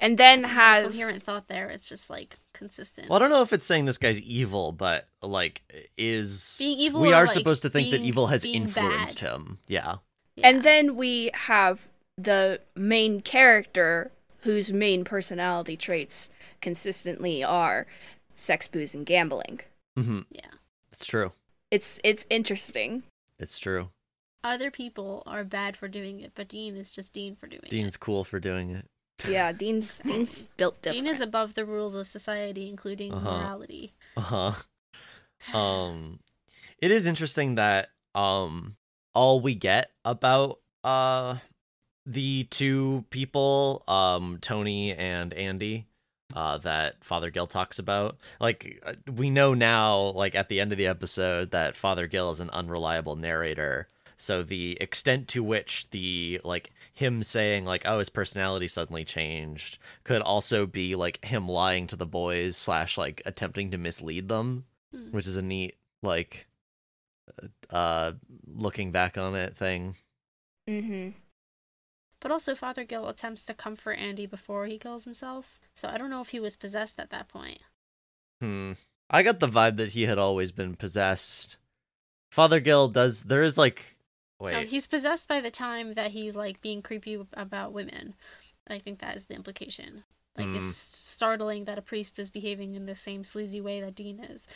And 0.00 0.18
then 0.18 0.42
has 0.44 0.92
coherent 0.96 1.22
thought 1.22 1.46
there. 1.46 1.68
It's 1.68 1.88
just 1.88 2.10
like 2.10 2.36
consistent. 2.52 3.08
Well, 3.08 3.16
I 3.16 3.20
don't 3.20 3.30
know 3.30 3.42
if 3.42 3.52
it's 3.52 3.66
saying 3.66 3.84
this 3.84 3.98
guy's 3.98 4.20
evil, 4.22 4.72
but 4.72 5.06
like 5.22 5.62
is 5.96 6.56
Being 6.58 6.78
evil 6.78 7.00
We 7.02 7.12
are 7.12 7.26
like, 7.26 7.34
supposed 7.34 7.62
to 7.62 7.68
think 7.70 7.90
that 7.92 8.00
evil 8.00 8.26
has 8.28 8.44
influenced 8.44 9.20
bad. 9.20 9.30
him. 9.30 9.58
Yeah. 9.68 9.96
Yeah. 10.34 10.48
And 10.48 10.62
then 10.64 10.96
we 10.96 11.30
have 11.34 11.88
the 12.16 12.60
main 12.74 13.20
character 13.20 14.10
whose 14.40 14.72
main 14.72 15.04
personality 15.04 15.76
traits 15.76 16.30
consistently 16.60 17.44
are 17.44 17.86
sex, 18.34 18.66
booze, 18.66 18.94
and 18.94 19.06
gambling. 19.06 19.60
hmm 19.96 20.20
yeah. 20.30 20.46
It's 20.92 21.04
true. 21.06 21.32
It's 21.70 22.00
it's 22.04 22.26
interesting. 22.30 23.04
It's 23.38 23.58
true. 23.58 23.90
Other 24.42 24.70
people 24.70 25.22
are 25.26 25.44
bad 25.44 25.76
for 25.76 25.86
doing 25.86 26.20
it, 26.20 26.32
but 26.34 26.48
Dean 26.48 26.74
is 26.76 26.90
just 26.90 27.12
Dean 27.12 27.36
for 27.36 27.46
doing 27.46 27.62
it. 27.64 27.70
Dean's 27.70 27.96
cool 27.96 28.24
for 28.24 28.40
doing 28.40 28.70
it. 28.70 28.86
Yeah, 29.28 29.52
Dean's 29.60 30.00
Dean's 30.06 30.46
built 30.56 30.80
different. 30.82 31.04
Dean 31.04 31.12
is 31.12 31.20
above 31.20 31.54
the 31.54 31.64
rules 31.66 31.94
of 31.94 32.08
society, 32.08 32.68
including 32.68 33.12
Uh-huh. 33.12 33.30
morality. 33.30 33.92
Uh 34.16 34.54
huh. 35.42 35.56
Um, 35.58 36.20
it 36.78 36.90
is 36.90 37.06
interesting 37.06 37.54
that 37.56 37.90
um 38.14 38.76
all 39.14 39.40
we 39.40 39.54
get 39.54 39.90
about 40.04 40.58
uh 40.84 41.36
the 42.06 42.44
two 42.44 43.04
people 43.10 43.84
um 43.86 44.38
Tony 44.40 44.92
and 44.92 45.32
Andy 45.34 45.86
uh 46.34 46.58
that 46.58 47.02
Father 47.04 47.30
Gill 47.30 47.46
talks 47.46 47.78
about 47.78 48.16
like 48.40 48.80
uh, 48.84 48.94
we 49.10 49.30
know 49.30 49.54
now 49.54 49.96
like 49.96 50.34
at 50.34 50.48
the 50.48 50.60
end 50.60 50.72
of 50.72 50.78
the 50.78 50.86
episode 50.86 51.50
that 51.50 51.76
Father 51.76 52.06
Gill 52.06 52.30
is 52.30 52.40
an 52.40 52.50
unreliable 52.50 53.16
narrator 53.16 53.88
so 54.16 54.42
the 54.42 54.76
extent 54.80 55.28
to 55.28 55.42
which 55.42 55.88
the 55.90 56.40
like 56.44 56.72
him 56.92 57.22
saying 57.22 57.64
like 57.64 57.82
oh 57.86 57.98
his 57.98 58.10
personality 58.10 58.68
suddenly 58.68 59.04
changed 59.04 59.78
could 60.04 60.20
also 60.22 60.66
be 60.66 60.94
like 60.94 61.24
him 61.24 61.48
lying 61.48 61.86
to 61.86 61.96
the 61.96 62.06
boys 62.06 62.56
slash 62.56 62.98
like 62.98 63.22
attempting 63.24 63.70
to 63.70 63.78
mislead 63.78 64.28
them 64.28 64.64
Hmm. 64.92 65.12
which 65.12 65.28
is 65.28 65.36
a 65.36 65.42
neat 65.42 65.76
like 66.02 66.48
uh 67.70 68.10
looking 68.46 68.90
back 68.90 69.16
on 69.16 69.36
it 69.36 69.56
thing 69.56 69.94
mm-hmm. 70.68 71.10
But 72.20 72.30
also, 72.30 72.54
Father 72.54 72.84
Gill 72.84 73.08
attempts 73.08 73.42
to 73.44 73.54
comfort 73.54 73.94
Andy 73.94 74.26
before 74.26 74.66
he 74.66 74.78
kills 74.78 75.04
himself. 75.04 75.58
So 75.74 75.88
I 75.88 75.96
don't 75.98 76.10
know 76.10 76.20
if 76.20 76.28
he 76.30 76.40
was 76.40 76.56
possessed 76.56 77.00
at 77.00 77.10
that 77.10 77.28
point. 77.28 77.60
hmm 78.40 78.72
i 79.10 79.22
got 79.22 79.40
the 79.40 79.48
vibe 79.48 79.76
that 79.76 79.90
he 79.92 80.02
had 80.02 80.18
always 80.18 80.52
been 80.52 80.74
possessed 80.74 81.56
father 82.30 82.60
gill 82.60 82.88
does 82.88 83.24
there 83.24 83.42
is 83.42 83.58
like 83.58 83.96
wait 84.38 84.54
Um, 84.54 84.66
he's 84.66 84.86
possessed 84.86 85.28
by 85.28 85.40
the 85.40 85.50
time 85.50 85.94
that 85.94 86.12
he's 86.12 86.36
like 86.36 86.60
being 86.62 86.80
creepy 86.82 87.18
about 87.34 87.72
women. 87.72 88.14
I 88.68 88.78
think 88.78 89.00
that 89.00 89.16
is 89.16 89.24
the 89.24 89.34
implication. 89.34 90.04
Like 90.38 90.46
Hmm. 90.46 90.56
it's 90.56 90.76
startling 90.76 91.64
that 91.64 91.76
a 91.78 91.82
priest 91.82 92.18
is 92.18 92.30
behaving 92.30 92.74
in 92.74 92.86
the 92.86 92.94
same 92.94 93.24
sleazy 93.24 93.60
way 93.60 93.80
that 93.80 93.94
Dean 93.96 94.20
is. 94.24 94.46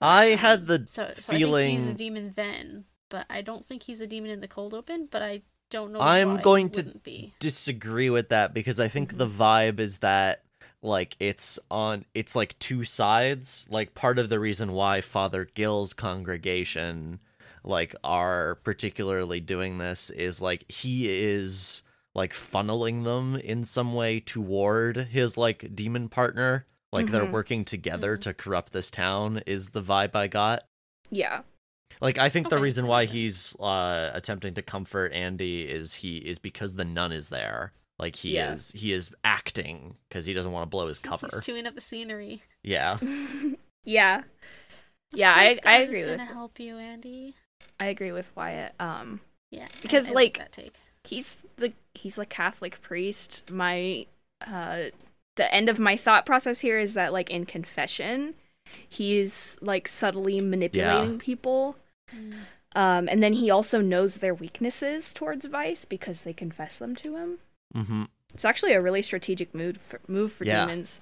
I 0.00 0.32
um, 0.32 0.38
had 0.38 0.66
the 0.66 0.84
so, 0.86 1.10
so 1.16 1.32
I 1.32 1.38
think 1.40 1.56
he's 1.58 1.88
a 1.88 1.94
demon 1.94 2.32
then, 2.36 2.84
but 3.08 3.26
I 3.30 3.40
don't 3.40 3.64
think 3.66 3.82
he's 3.84 4.00
a 4.00 4.06
demon 4.06 4.30
in 4.30 4.40
the 4.40 4.48
cold 4.48 4.74
open. 4.74 5.08
But 5.10 5.22
I 5.22 5.42
don't 5.72 5.92
know. 5.92 6.00
I'm 6.00 6.40
going 6.42 6.70
to 6.70 6.84
be. 7.02 7.32
disagree 7.40 8.10
with 8.10 8.28
that 8.28 8.54
because 8.54 8.78
I 8.78 8.88
think 8.88 9.16
the 9.18 9.26
vibe 9.26 9.80
is 9.80 9.98
that 9.98 10.42
like 10.82 11.16
it's 11.18 11.58
on 11.70 12.04
it's 12.14 12.36
like 12.36 12.58
two 12.58 12.84
sides. 12.84 13.66
Like 13.70 13.94
part 13.94 14.18
of 14.18 14.28
the 14.28 14.38
reason 14.38 14.72
why 14.72 15.00
Father 15.00 15.48
Gill's 15.54 15.92
congregation 15.92 17.20
like 17.64 17.94
are 18.04 18.56
particularly 18.64 19.40
doing 19.40 19.78
this 19.78 20.10
is 20.10 20.40
like 20.42 20.70
he 20.70 21.08
is 21.08 21.82
like 22.14 22.32
funneling 22.32 23.04
them 23.04 23.36
in 23.36 23.64
some 23.64 23.94
way 23.94 24.20
toward 24.20 24.96
his 24.96 25.38
like 25.38 25.74
demon 25.74 26.08
partner. 26.08 26.66
Like 26.92 27.06
they're 27.10 27.24
Mhm. 27.24 27.30
working 27.32 27.64
together 27.64 28.18
Mhm. 28.18 28.20
to 28.22 28.34
corrupt 28.34 28.72
this 28.72 28.90
town 28.90 29.42
is 29.46 29.70
the 29.70 29.80
vibe 29.82 30.14
I 30.14 30.26
got. 30.26 30.64
Yeah. 31.10 31.42
Like 32.00 32.18
I 32.18 32.28
think 32.28 32.48
the 32.48 32.58
reason 32.58 32.86
why 32.86 33.04
he's 33.04 33.54
uh 33.60 34.10
attempting 34.14 34.54
to 34.54 34.62
comfort 34.62 35.12
Andy 35.12 35.62
is 35.62 35.94
he 35.94 36.16
is 36.18 36.38
because 36.38 36.74
the 36.74 36.84
nun 36.84 37.12
is 37.12 37.28
there. 37.28 37.72
Like 37.98 38.16
he 38.16 38.34
Yeah. 38.34 38.52
is 38.54 38.70
he 38.74 38.92
is 38.92 39.10
acting 39.24 39.96
because 40.08 40.24
he 40.26 40.32
doesn't 40.34 40.50
want 40.52 40.62
to 40.64 40.70
blow 40.70 40.88
his 40.88 40.98
cover. 40.98 41.28
He's 41.32 41.44
chewing 41.44 41.66
up 41.66 41.74
the 41.74 41.80
scenery. 41.80 42.42
Yeah. 42.62 42.98
yeah. 43.84 44.22
Yeah, 45.14 45.34
I- 45.36 45.48
course 45.48 45.58
I 45.66 45.78
God 45.78 45.88
agree 45.88 46.00
with- 46.04 46.10
gonna 46.18 46.24
help 46.32 46.58
you, 46.58 46.78
Andy. 46.78 47.34
I 47.78 47.86
agree 47.86 48.12
with 48.12 48.34
Wyatt. 48.36 48.74
Um 48.80 49.20
Yeah, 49.50 49.68
Because, 49.82 50.10
I 50.10 50.14
like, 50.14 50.38
that 50.38 50.52
take. 50.52 50.74
he's 51.04 51.42
the 51.56 51.72
he's 51.94 52.18
a 52.18 52.26
Catholic 52.26 52.80
priest. 52.80 53.42
My 53.50 54.06
uh 54.46 54.84
the 55.36 55.54
end 55.54 55.68
of 55.68 55.78
my 55.78 55.96
thought 55.96 56.26
process 56.26 56.60
here 56.60 56.78
is 56.78 56.94
that 56.94 57.12
like 57.12 57.30
in 57.30 57.46
confession, 57.46 58.34
he's 58.88 59.58
like 59.62 59.86
subtly 59.88 60.40
manipulating 60.40 61.18
people. 61.18 61.76
Mm. 62.14 62.34
Um 62.74 63.08
and 63.08 63.22
then 63.22 63.34
he 63.34 63.50
also 63.50 63.80
knows 63.80 64.16
their 64.18 64.34
weaknesses 64.34 65.12
towards 65.12 65.46
vice 65.46 65.84
because 65.84 66.24
they 66.24 66.32
confess 66.32 66.78
them 66.78 66.94
to 66.96 67.16
him. 67.16 67.38
Mm-hmm. 67.74 68.04
It's 68.34 68.44
actually 68.44 68.72
a 68.72 68.80
really 68.80 69.02
strategic 69.02 69.54
move 69.54 69.76
for, 69.76 70.00
move 70.08 70.32
for 70.32 70.44
Yeah. 70.44 70.64
demons. 70.66 71.00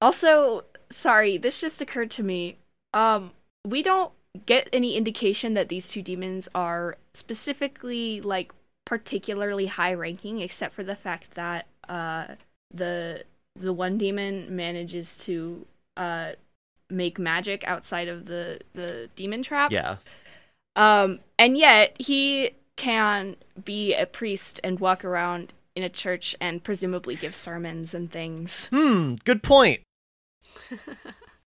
Also, 0.00 0.64
sorry, 0.88 1.36
this 1.36 1.60
just 1.60 1.82
occurred 1.82 2.10
to 2.12 2.22
me. 2.22 2.56
Um, 2.94 3.32
we 3.66 3.82
don't 3.82 4.12
get 4.46 4.68
any 4.72 4.96
indication 4.96 5.54
that 5.54 5.68
these 5.68 5.90
two 5.90 6.00
demons 6.02 6.48
are 6.54 6.96
specifically 7.12 8.20
like 8.20 8.52
particularly 8.86 9.66
high 9.66 9.92
ranking, 9.92 10.40
except 10.40 10.72
for 10.74 10.82
the 10.84 10.94
fact 10.96 11.32
that 11.34 11.66
uh 11.88 12.36
the 12.72 13.24
the 13.56 13.72
one 13.72 13.98
demon 13.98 14.54
manages 14.54 15.16
to 15.16 15.66
uh 15.96 16.32
make 16.90 17.18
magic 17.18 17.64
outside 17.66 18.08
of 18.08 18.26
the 18.26 18.60
the 18.74 19.08
demon 19.16 19.42
trap. 19.42 19.72
Yeah. 19.72 19.96
Um, 20.76 21.20
and 21.38 21.56
yet 21.58 21.96
he 22.00 22.50
can 22.76 23.36
be 23.64 23.94
a 23.94 24.06
priest 24.06 24.60
and 24.64 24.80
walk 24.80 25.04
around 25.04 25.52
in 25.76 25.82
a 25.82 25.88
church 25.88 26.34
and 26.40 26.62
presumably 26.64 27.14
give 27.16 27.34
sermons 27.34 27.94
and 27.94 28.10
things. 28.10 28.66
Hmm. 28.66 29.14
Good 29.24 29.42
point. 29.42 29.80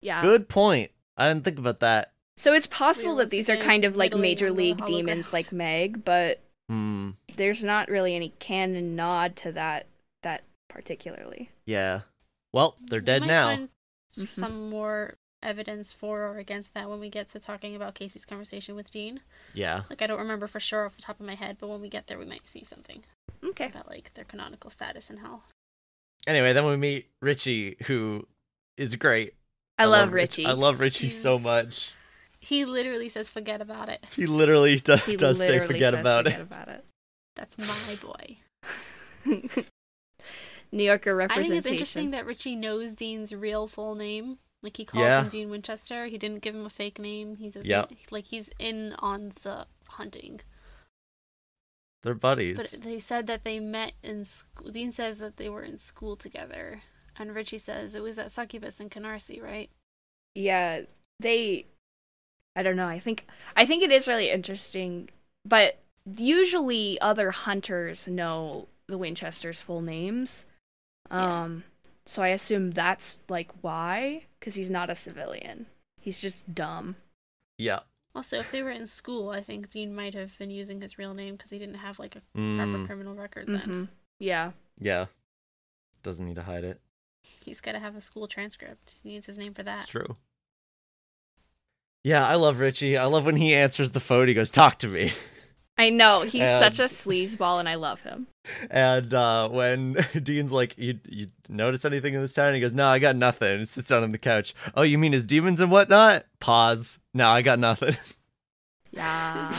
Yeah. 0.00 0.22
Good 0.22 0.48
point. 0.48 0.92
I 1.16 1.28
didn't 1.28 1.44
think 1.44 1.58
about 1.58 1.80
that. 1.80 2.12
So 2.36 2.52
it's 2.52 2.68
possible 2.68 3.14
We're 3.14 3.22
that 3.24 3.30
these 3.30 3.50
are 3.50 3.56
kind 3.56 3.84
of 3.84 3.96
like 3.96 4.14
major 4.16 4.50
league 4.50 4.84
demons 4.86 5.32
like 5.32 5.50
Meg, 5.50 6.04
but 6.04 6.40
Hmm. 6.68 7.10
there's 7.34 7.64
not 7.64 7.88
really 7.88 8.14
any 8.14 8.28
canon 8.38 8.94
nod 8.94 9.34
to 9.36 9.50
that 9.52 9.86
that 10.22 10.44
particularly. 10.68 11.50
Yeah. 11.66 12.02
Well, 12.52 12.76
they're 12.80 13.00
We 13.00 13.06
dead 13.06 13.22
now. 13.26 13.56
Mhm. 14.16 14.28
Some 14.28 14.70
more 14.70 15.14
evidence 15.42 15.92
for 15.92 16.22
or 16.22 16.38
against 16.38 16.74
that 16.74 16.88
when 16.90 17.00
we 17.00 17.08
get 17.08 17.28
to 17.30 17.38
talking 17.40 17.76
about 17.76 17.94
Casey's 17.94 18.24
conversation 18.24 18.74
with 18.74 18.90
Dean. 18.90 19.20
Yeah. 19.54 19.82
Like 19.88 20.02
I 20.02 20.06
don't 20.06 20.18
remember 20.18 20.46
for 20.46 20.60
sure 20.60 20.84
off 20.84 20.96
the 20.96 21.02
top 21.02 21.20
of 21.20 21.26
my 21.26 21.34
head, 21.36 21.56
but 21.60 21.68
when 21.68 21.80
we 21.80 21.88
get 21.88 22.06
there, 22.06 22.18
we 22.18 22.24
might 22.24 22.46
see 22.48 22.64
something 22.64 23.02
Okay. 23.44 23.66
about 23.66 23.88
like 23.88 24.12
their 24.14 24.24
canonical 24.24 24.70
status 24.70 25.10
in 25.10 25.18
hell. 25.18 25.44
Anyway, 26.26 26.52
then 26.52 26.66
we 26.66 26.76
meet 26.76 27.08
Richie, 27.22 27.76
who 27.86 28.26
is 28.76 28.96
great. 28.96 29.34
I, 29.78 29.84
love 29.84 30.12
Rich- 30.12 30.38
Richie. 30.38 30.46
I 30.46 30.52
love 30.52 30.80
Richie 30.80 31.08
so 31.08 31.38
much. 31.38 31.92
He 32.40 32.64
literally 32.64 33.08
says, 33.08 33.30
"Forget 33.30 33.60
about 33.60 33.88
it." 33.88 34.04
He 34.14 34.26
literally 34.26 34.76
do- 34.80 34.96
He 34.96 35.16
does 35.16 35.38
say 35.38 35.58
forget 35.60 35.92
says 35.92 36.00
about 36.00 36.24
forget 36.24 36.40
it. 36.40 36.42
about 36.42 36.68
it. 36.68 36.84
That's 37.36 37.56
my 37.58 37.96
boy. 38.02 38.38
New 40.72 40.84
Yorker 40.84 41.14
representation. 41.14 41.52
I 41.52 41.54
think 41.54 41.58
it's 41.58 41.66
interesting 41.72 42.10
that 42.10 42.26
Richie 42.26 42.56
knows 42.56 42.92
Dean's 42.92 43.34
real 43.34 43.66
full 43.68 43.94
name. 43.94 44.38
Like 44.62 44.76
he 44.76 44.84
calls 44.84 45.02
Yeah. 45.02 45.22
him 45.22 45.28
Dean 45.28 45.50
Winchester. 45.50 46.06
He 46.06 46.18
didn't 46.18 46.42
give 46.42 46.54
him 46.54 46.66
a 46.66 46.70
fake 46.70 46.98
name. 46.98 47.36
He 47.36 47.46
doesn't. 47.46 47.66
Yep. 47.66 47.92
Like 48.10 48.26
he's 48.26 48.50
in 48.58 48.94
on 48.98 49.32
the 49.42 49.66
hunting. 49.88 50.40
They're 52.02 52.14
buddies. 52.14 52.56
But 52.56 52.82
they 52.82 52.98
said 52.98 53.26
that 53.26 53.44
they 53.44 53.58
met 53.60 53.92
in 54.02 54.24
school. 54.24 54.70
Dean 54.70 54.92
says 54.92 55.18
that 55.18 55.36
they 55.36 55.48
were 55.48 55.62
in 55.62 55.78
school 55.78 56.16
together, 56.16 56.82
and 57.18 57.34
Richie 57.34 57.58
says 57.58 57.94
it 57.94 58.02
was 58.02 58.18
at 58.18 58.30
Succubus 58.32 58.80
in 58.80 58.88
Canarsie, 58.90 59.42
right? 59.42 59.70
yeah, 60.34 60.82
they. 61.20 61.66
I 62.54 62.62
don't 62.62 62.76
know. 62.76 62.86
I 62.88 62.98
think 62.98 63.26
I 63.56 63.64
think 63.66 63.82
it 63.82 63.92
is 63.92 64.08
really 64.08 64.30
interesting, 64.30 65.08
but 65.44 65.78
usually 66.16 67.00
other 67.00 67.30
hunters 67.30 68.06
know 68.08 68.68
the 68.86 68.98
Winchesters' 68.98 69.60
full 69.62 69.80
names. 69.80 70.46
Yeah. 71.10 71.42
Um, 71.42 71.64
So 72.08 72.22
I 72.22 72.28
assume 72.28 72.70
that's 72.70 73.20
like 73.28 73.52
why, 73.60 74.22
because 74.40 74.54
he's 74.54 74.70
not 74.70 74.88
a 74.88 74.94
civilian. 74.94 75.66
He's 76.00 76.22
just 76.22 76.54
dumb. 76.54 76.96
yeah. 77.58 77.80
Also, 78.14 78.38
if 78.38 78.50
they 78.50 78.62
were 78.62 78.70
in 78.70 78.86
school, 78.86 79.28
I 79.28 79.42
think 79.42 79.68
Dean 79.68 79.94
might 79.94 80.14
have 80.14 80.36
been 80.38 80.50
using 80.50 80.80
his 80.80 80.96
real 80.96 81.12
name 81.12 81.36
because 81.36 81.50
he 81.50 81.58
didn't 81.58 81.74
have 81.74 81.98
like 81.98 82.16
a 82.16 82.22
proper 82.56 82.78
Mm, 82.78 82.86
criminal 82.86 83.14
record 83.14 83.46
then. 83.46 83.60
hmm 83.60 83.84
Yeah. 84.18 84.52
yeah. 84.80 85.06
Doesn't 86.02 86.24
need 86.24 86.36
to 86.36 86.42
hide 86.44 86.64
it. 86.64 86.80
He's 87.42 87.60
got 87.60 87.72
to 87.72 87.78
have 87.78 87.94
a 87.94 88.00
school 88.00 88.26
transcript. 88.26 88.94
He 89.02 89.10
needs 89.10 89.26
his 89.26 89.36
name 89.36 89.52
for 89.52 89.60
It's 89.60 89.84
that. 89.84 89.86
true. 89.86 90.16
Yeah, 92.04 92.26
I 92.26 92.36
love 92.36 92.58
Richie. 92.58 92.96
I 92.96 93.04
love 93.04 93.26
when 93.26 93.36
he 93.36 93.54
answers 93.54 93.90
the 93.90 94.00
phone. 94.00 94.28
He 94.28 94.34
goes, 94.34 94.50
"Talk 94.50 94.78
to 94.78 94.88
me." 94.88 95.12
I 95.78 95.90
know 95.90 96.22
he's 96.22 96.48
such 96.48 96.80
a 96.80 96.84
sleazeball, 96.84 97.60
and 97.60 97.68
I 97.68 97.76
love 97.76 98.02
him. 98.02 98.26
And 98.70 99.14
uh, 99.14 99.48
when 99.48 99.92
Dean's 100.22 100.50
like, 100.52 100.76
"You 100.76 100.98
you 101.08 101.28
notice 101.48 101.84
anything 101.84 102.14
in 102.14 102.20
this 102.20 102.34
town?" 102.34 102.54
He 102.54 102.60
goes, 102.60 102.74
"No, 102.74 102.86
I 102.88 102.98
got 102.98 103.14
nothing." 103.16 103.54
And 103.60 103.68
sits 103.68 103.88
down 103.88 104.02
on 104.02 104.12
the 104.12 104.18
couch. 104.18 104.54
Oh, 104.74 104.82
you 104.82 104.98
mean 104.98 105.12
his 105.12 105.24
demons 105.24 105.60
and 105.60 105.70
whatnot? 105.70 106.24
Pause. 106.40 106.98
No, 107.14 107.28
I 107.30 107.42
got 107.42 107.58
nothing. 107.58 107.96
Yeah. 108.90 109.52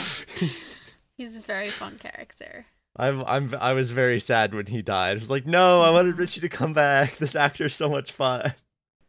He's 1.16 1.38
a 1.38 1.42
very 1.42 1.70
fun 1.70 1.98
character. 2.00 2.66
I'm 2.98 3.24
I'm 3.26 3.54
I 3.60 3.74
was 3.74 3.92
very 3.92 4.20
sad 4.20 4.54
when 4.56 4.66
he 4.66 4.82
died. 4.82 5.12
I 5.12 5.20
was 5.20 5.30
like, 5.30 5.46
no, 5.46 5.82
I 5.82 5.92
wanted 5.92 6.18
Richie 6.18 6.42
to 6.42 6.50
come 6.50 6.74
back. 6.74 7.18
This 7.18 7.36
actor's 7.36 7.76
so 7.76 7.90
much 7.90 8.12
fun. 8.12 8.54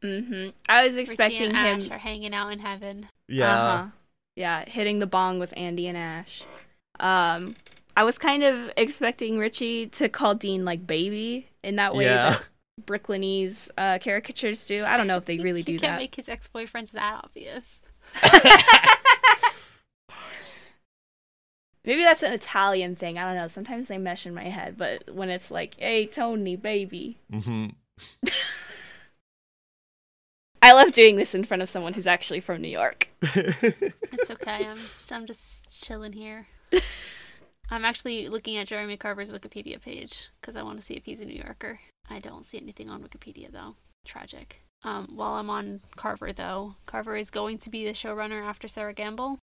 hmm 0.03 0.49
I 0.69 0.85
was 0.85 0.97
Richie 0.99 1.03
expecting 1.03 1.43
and 1.49 1.57
him. 1.57 1.77
Ash 1.77 1.91
are 1.91 1.99
hanging 1.99 2.35
out 2.35 2.53
in 2.53 2.59
heaven. 2.59 3.09
Yeah. 3.29 3.51
Uh-huh. 3.55 3.87
Yeah, 4.37 4.65
hitting 4.69 4.99
the 4.99 5.07
bong 5.07 5.39
with 5.39 5.55
Andy 5.57 5.87
and 5.87 5.97
Ash. 5.97 6.45
Um, 7.01 7.57
I 7.97 8.05
was 8.05 8.19
kind 8.19 8.43
of 8.45 8.71
expecting 8.77 9.39
Richie 9.39 9.87
to 9.89 10.09
call 10.09 10.35
Dean 10.35 10.65
like 10.65 10.87
baby 10.87 11.49
in 11.63 11.77
that 11.77 11.95
way 11.95 12.05
Yeah. 12.05 12.31
that 12.31 12.43
Brooklynese 12.87 13.71
uh, 13.77 13.99
caricatures 14.03 14.65
do. 14.65 14.85
I 14.85 14.97
don't 14.97 15.07
know 15.07 15.17
if 15.17 15.25
they 15.25 15.39
really 15.39 15.61
he 15.67 15.73
do 15.73 15.79
can't 15.79 15.93
that. 15.95 15.99
make 15.99 16.15
his 16.15 16.29
ex-boyfriends 16.29 16.93
that 16.93 17.21
obvious. 17.25 17.83
Maybe 21.85 22.03
that's 22.03 22.23
an 22.23 22.33
Italian 22.33 22.95
thing. 22.95 23.19
I 23.19 23.25
don't 23.25 23.37
know. 23.37 23.47
Sometimes 23.47 23.89
they 23.89 23.97
mesh 23.99 24.27
in 24.27 24.35
my 24.35 24.45
head, 24.45 24.77
but 24.77 25.11
when 25.15 25.31
it's 25.31 25.51
like, 25.51 25.77
"Hey, 25.79 26.05
Tony, 26.07 26.55
baby," 26.57 27.19
hmm 27.33 27.67
I 30.63 30.73
love 30.75 30.93
doing 30.93 31.17
this 31.17 31.35
in 31.35 31.43
front 31.45 31.63
of 31.63 31.71
someone 31.71 31.95
who's 31.95 32.07
actually 32.07 32.41
from 32.41 32.61
New 32.61 32.69
York. 32.69 33.09
It's 33.23 34.31
okay. 34.31 34.67
I'm 34.67 34.77
just, 34.77 35.11
I'm 35.11 35.25
just 35.25 35.85
chilling 35.85 36.13
here. 36.13 36.47
I'm 37.71 37.85
actually 37.85 38.29
looking 38.29 38.57
at 38.57 38.67
Jeremy 38.67 38.97
Carver's 38.97 39.31
Wikipedia 39.31 39.81
page 39.81 40.29
because 40.41 40.57
I 40.57 40.63
want 40.63 40.79
to 40.79 40.85
see 40.85 40.95
if 40.95 41.05
he's 41.05 41.21
a 41.21 41.25
New 41.25 41.41
Yorker. 41.41 41.81
I 42.09 42.19
don't 42.19 42.45
see 42.45 42.59
anything 42.59 42.91
on 42.91 43.03
Wikipedia 43.03 43.51
though. 43.51 43.77
Tragic. 44.05 44.63
Um, 44.83 45.09
while 45.15 45.35
I'm 45.35 45.51
on 45.51 45.81
Carver 45.97 46.33
though, 46.33 46.75
Carver 46.87 47.17
is 47.17 47.31
going 47.31 47.59
to 47.59 47.71
be 47.71 47.85
the 47.85 47.93
showrunner 47.93 48.43
after 48.43 48.67
Sera 48.67 48.93
Gamble. 48.93 49.39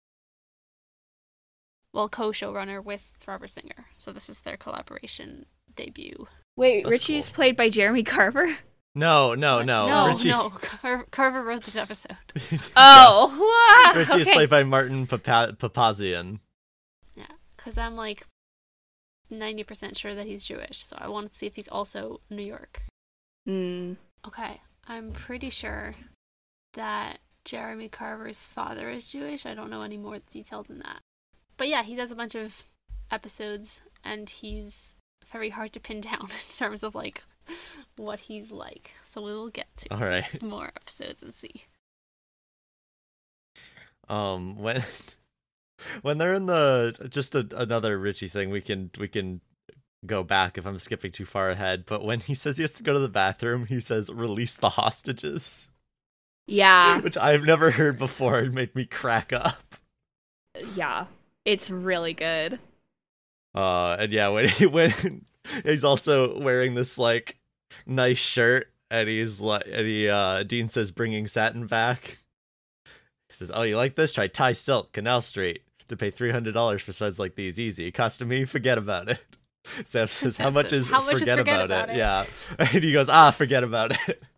Well, 1.94 2.10
co-showrunner 2.10 2.84
with 2.84 3.14
Robert 3.28 3.50
Singer. 3.52 3.86
So 3.98 4.12
this 4.12 4.30
is 4.30 4.40
their 4.40 4.58
collaboration 4.58 5.46
debut. 5.76 6.28
Wait, 6.58 6.84
That's 6.84 6.92
Richie's 6.92 7.28
cool. 7.30 7.36
played 7.36 7.56
by 7.56 7.70
Jeremy 7.70 8.04
Carver. 8.04 8.58
no, 8.96 9.34
no, 9.36 9.62
no. 9.62 9.88
no, 9.88 10.08
Richie, 10.10 10.30
no. 10.30 10.50
Car- 10.50 11.06
Carver 11.12 11.44
wrote 11.44 11.64
this 11.64 11.76
episode. 11.76 12.18
Oh, 12.76 13.94
wow. 13.94 14.00
Richie 14.00 14.22
is 14.22 14.30
played 14.30 14.50
by 14.50 14.64
Martin 14.64 15.06
Papa- 15.08 15.56
Papazian. 15.60 16.40
Because 17.66 17.80
I'm 17.80 17.96
like 17.96 18.28
90% 19.34 19.98
sure 19.98 20.14
that 20.14 20.28
he's 20.28 20.46
Jewish. 20.46 20.86
So 20.86 20.96
I 21.00 21.08
wanted 21.08 21.32
to 21.32 21.38
see 21.38 21.48
if 21.48 21.56
he's 21.56 21.68
also 21.68 22.22
New 22.30 22.44
York. 22.44 22.84
Mm. 23.50 23.98
Okay, 24.28 24.62
I'm 24.88 25.12
pretty 25.12 25.50
sure 25.50 25.96
that 26.74 27.18
Jeremy 27.44 27.90
Carver's 27.90 28.46
father 28.46 28.92
is 28.92 29.08
Jewish. 29.08 29.48
I 29.48 29.56
don't 29.56 29.72
know 29.72 29.82
any 29.82 29.98
more 29.98 30.20
detail 30.30 30.62
than 30.62 30.78
that. 30.80 31.00
But 31.58 31.68
yeah, 31.68 31.82
he 31.82 31.96
does 31.96 32.12
a 32.12 32.16
bunch 32.16 32.36
of 32.36 32.62
episodes 33.10 33.82
and 34.04 34.30
he's 34.30 34.96
very 35.32 35.50
hard 35.50 35.74
to 35.74 35.80
pin 35.80 36.02
down 36.02 36.22
in 36.22 36.56
terms 36.56 36.84
of 36.84 36.94
like 36.94 37.24
what 37.96 38.20
he's 38.20 38.52
like. 38.52 38.92
So 39.04 39.24
we 39.24 39.34
will 39.34 39.50
get 39.50 39.76
to 39.78 39.92
All 39.92 40.02
right. 40.02 40.40
more 40.44 40.68
episodes 40.68 41.24
and 41.24 41.34
see. 41.34 41.64
Um, 44.08 44.56
when 44.60 44.84
when 46.02 46.18
they're 46.18 46.34
in 46.34 46.46
the 46.46 47.08
just 47.10 47.36
a, 47.36 47.48
another 47.56 47.98
Richie 47.98 48.28
thing, 48.28 48.50
we 48.50 48.62
can 48.62 48.92
we 48.98 49.08
can 49.08 49.42
go 50.06 50.24
back 50.24 50.58
if 50.58 50.66
I'm 50.66 50.78
skipping 50.80 51.12
too 51.12 51.26
far 51.26 51.50
ahead. 51.50 51.86
But 51.86 52.04
when 52.04 52.20
he 52.20 52.36
says 52.36 52.58
he 52.58 52.64
has 52.64 52.74
to 52.74 52.84
go 52.84 52.94
to 52.94 53.00
the 53.00 53.10
bathroom, 53.10 53.66
he 53.66 53.80
says 53.80 54.10
release 54.10 54.56
the 54.56 54.70
hostages, 54.70 55.72
Yeah, 56.48 57.00
which 57.02 57.18
I've 57.18 57.44
never 57.44 57.72
heard 57.72 57.98
before. 57.98 58.40
It 58.40 58.54
made 58.54 58.76
me 58.76 58.86
crack 58.86 59.34
up. 59.34 59.76
yeah. 60.76 61.06
It's 61.44 61.70
really 61.70 62.14
good. 62.14 62.60
Uh, 63.54 63.98
and 64.00 64.12
yeah, 64.12 64.30
when 64.30 64.50
he, 64.50 64.66
when 64.68 65.26
he's 65.64 65.84
also 65.84 66.40
wearing 66.40 66.74
this 66.74 66.98
like 66.98 67.38
nice 67.86 68.18
shirt, 68.18 68.72
and 68.92 69.08
he's 69.10 69.40
like, 69.42 69.64
and 69.72 69.86
he 69.88 70.10
uh, 70.10 70.44
Dean 70.44 70.70
says 70.70 70.92
bringing 70.92 71.28
satin 71.28 71.68
back. 71.68 72.20
He 73.36 73.40
says, 73.46 73.52
"Oh, 73.54 73.64
you 73.64 73.76
like 73.78 73.96
this? 73.96 74.14
Try 74.14 74.28
Thai 74.28 74.54
silk, 74.54 74.94
Canal 74.94 75.22
Street. 75.22 75.62
To 75.90 75.98
pay 75.98 76.10
three 76.10 76.32
hundred 76.32 76.54
dollars 76.54 76.82
for 76.82 76.94
threads 76.94 77.20
like 77.20 77.36
these, 77.36 77.60
easy. 77.60 77.92
Cost 77.92 78.20
to 78.20 78.26
me, 78.26 78.46
forget 78.46 78.78
about 78.78 79.10
it." 79.10 79.20
Sam 79.86 80.08
says, 80.08 80.38
"How 80.38 80.50
much 80.50 80.72
is 80.72 80.90
"How 80.90 81.04
much 81.04 81.16
is 81.16 81.20
forget, 81.20 81.38
forget 81.40 81.56
about, 81.66 81.66
about 81.66 81.90
it? 81.90 81.94
it?" 81.94 81.98
Yeah, 81.98 82.26
and 82.60 82.84
he 82.84 82.92
goes, 82.92 83.10
"Ah, 83.10 83.32
forget 83.32 83.64
about 83.64 83.92
it." 84.10 84.24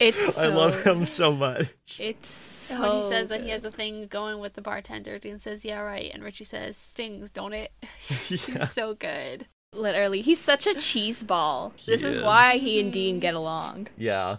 It's 0.00 0.38
I 0.38 0.46
love 0.46 0.82
him 0.82 1.04
so 1.04 1.30
much. 1.34 1.68
It's 1.98 2.30
so 2.30 2.74
So 2.76 2.80
when 2.80 3.02
he 3.02 3.08
says 3.10 3.28
that 3.28 3.42
he 3.42 3.50
has 3.50 3.64
a 3.64 3.70
thing 3.70 4.06
going 4.06 4.40
with 4.40 4.54
the 4.54 4.62
bartender, 4.62 5.18
Dean 5.18 5.38
says, 5.38 5.62
"Yeah, 5.62 5.80
right," 5.80 6.10
and 6.14 6.24
Richie 6.24 6.44
says, 6.44 6.78
"Stings, 6.78 7.30
don't 7.30 7.52
it?" 7.52 7.70
Yeah. 8.08 8.16
He's 8.16 8.72
so 8.72 8.94
good. 8.94 9.46
literally 9.74 10.22
he's 10.22 10.40
such 10.40 10.66
a 10.66 10.72
cheese 10.72 11.22
ball. 11.22 11.74
He 11.76 11.92
this 11.92 12.02
is. 12.02 12.16
is. 12.16 12.22
why 12.22 12.56
he 12.56 12.80
and 12.80 12.90
Dean 12.90 13.20
get 13.20 13.34
along. 13.34 13.88
Yeah. 13.98 14.38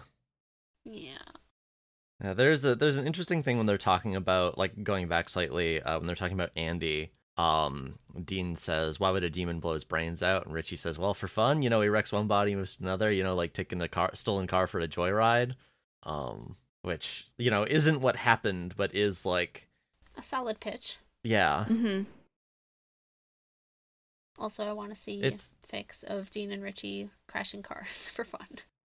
Yeah. 0.84 1.12
Yeah, 2.22 2.34
there's 2.34 2.64
a 2.64 2.74
there's 2.76 2.96
an 2.96 3.06
interesting 3.06 3.42
thing 3.42 3.56
when 3.56 3.66
they're 3.66 3.78
talking 3.78 4.14
about 4.14 4.56
like 4.56 4.84
going 4.84 5.08
back 5.08 5.28
slightly 5.28 5.82
uh, 5.82 5.98
when 5.98 6.06
they're 6.06 6.14
talking 6.16 6.36
about 6.38 6.50
Andy. 6.56 7.10
Um, 7.36 7.98
Dean 8.24 8.54
says, 8.56 9.00
"Why 9.00 9.10
would 9.10 9.24
a 9.24 9.30
demon 9.30 9.58
blow 9.58 9.72
his 9.72 9.84
brains 9.84 10.22
out?" 10.22 10.44
And 10.46 10.54
Richie 10.54 10.76
says, 10.76 10.98
"Well, 10.98 11.14
for 11.14 11.26
fun. 11.26 11.62
You 11.62 11.70
know, 11.70 11.80
he 11.80 11.88
wrecks 11.88 12.12
one 12.12 12.28
body, 12.28 12.54
moves 12.54 12.76
to 12.76 12.82
another. 12.84 13.10
You 13.10 13.24
know, 13.24 13.34
like 13.34 13.52
taking 13.54 13.80
a 13.82 13.88
car 13.88 14.10
stolen 14.14 14.46
car 14.46 14.66
for 14.66 14.78
a 14.80 14.86
joyride." 14.86 15.54
Um, 16.04 16.56
which 16.82 17.26
you 17.38 17.50
know 17.50 17.64
isn't 17.64 18.00
what 18.00 18.16
happened, 18.16 18.74
but 18.76 18.94
is 18.94 19.24
like, 19.26 19.68
A 20.16 20.22
solid 20.22 20.60
pitch. 20.60 20.98
yeah, 21.24 21.64
hmm 21.64 22.02
Also, 24.38 24.64
I 24.68 24.72
want 24.72 24.90
to 24.94 25.00
see 25.00 25.18
It's- 25.22 25.54
fics 25.72 26.02
of 26.04 26.30
Dean 26.30 26.50
and 26.52 26.62
Richie 26.62 27.10
crashing 27.28 27.62
cars 27.62 28.08
for 28.12 28.24
fun. 28.24 28.48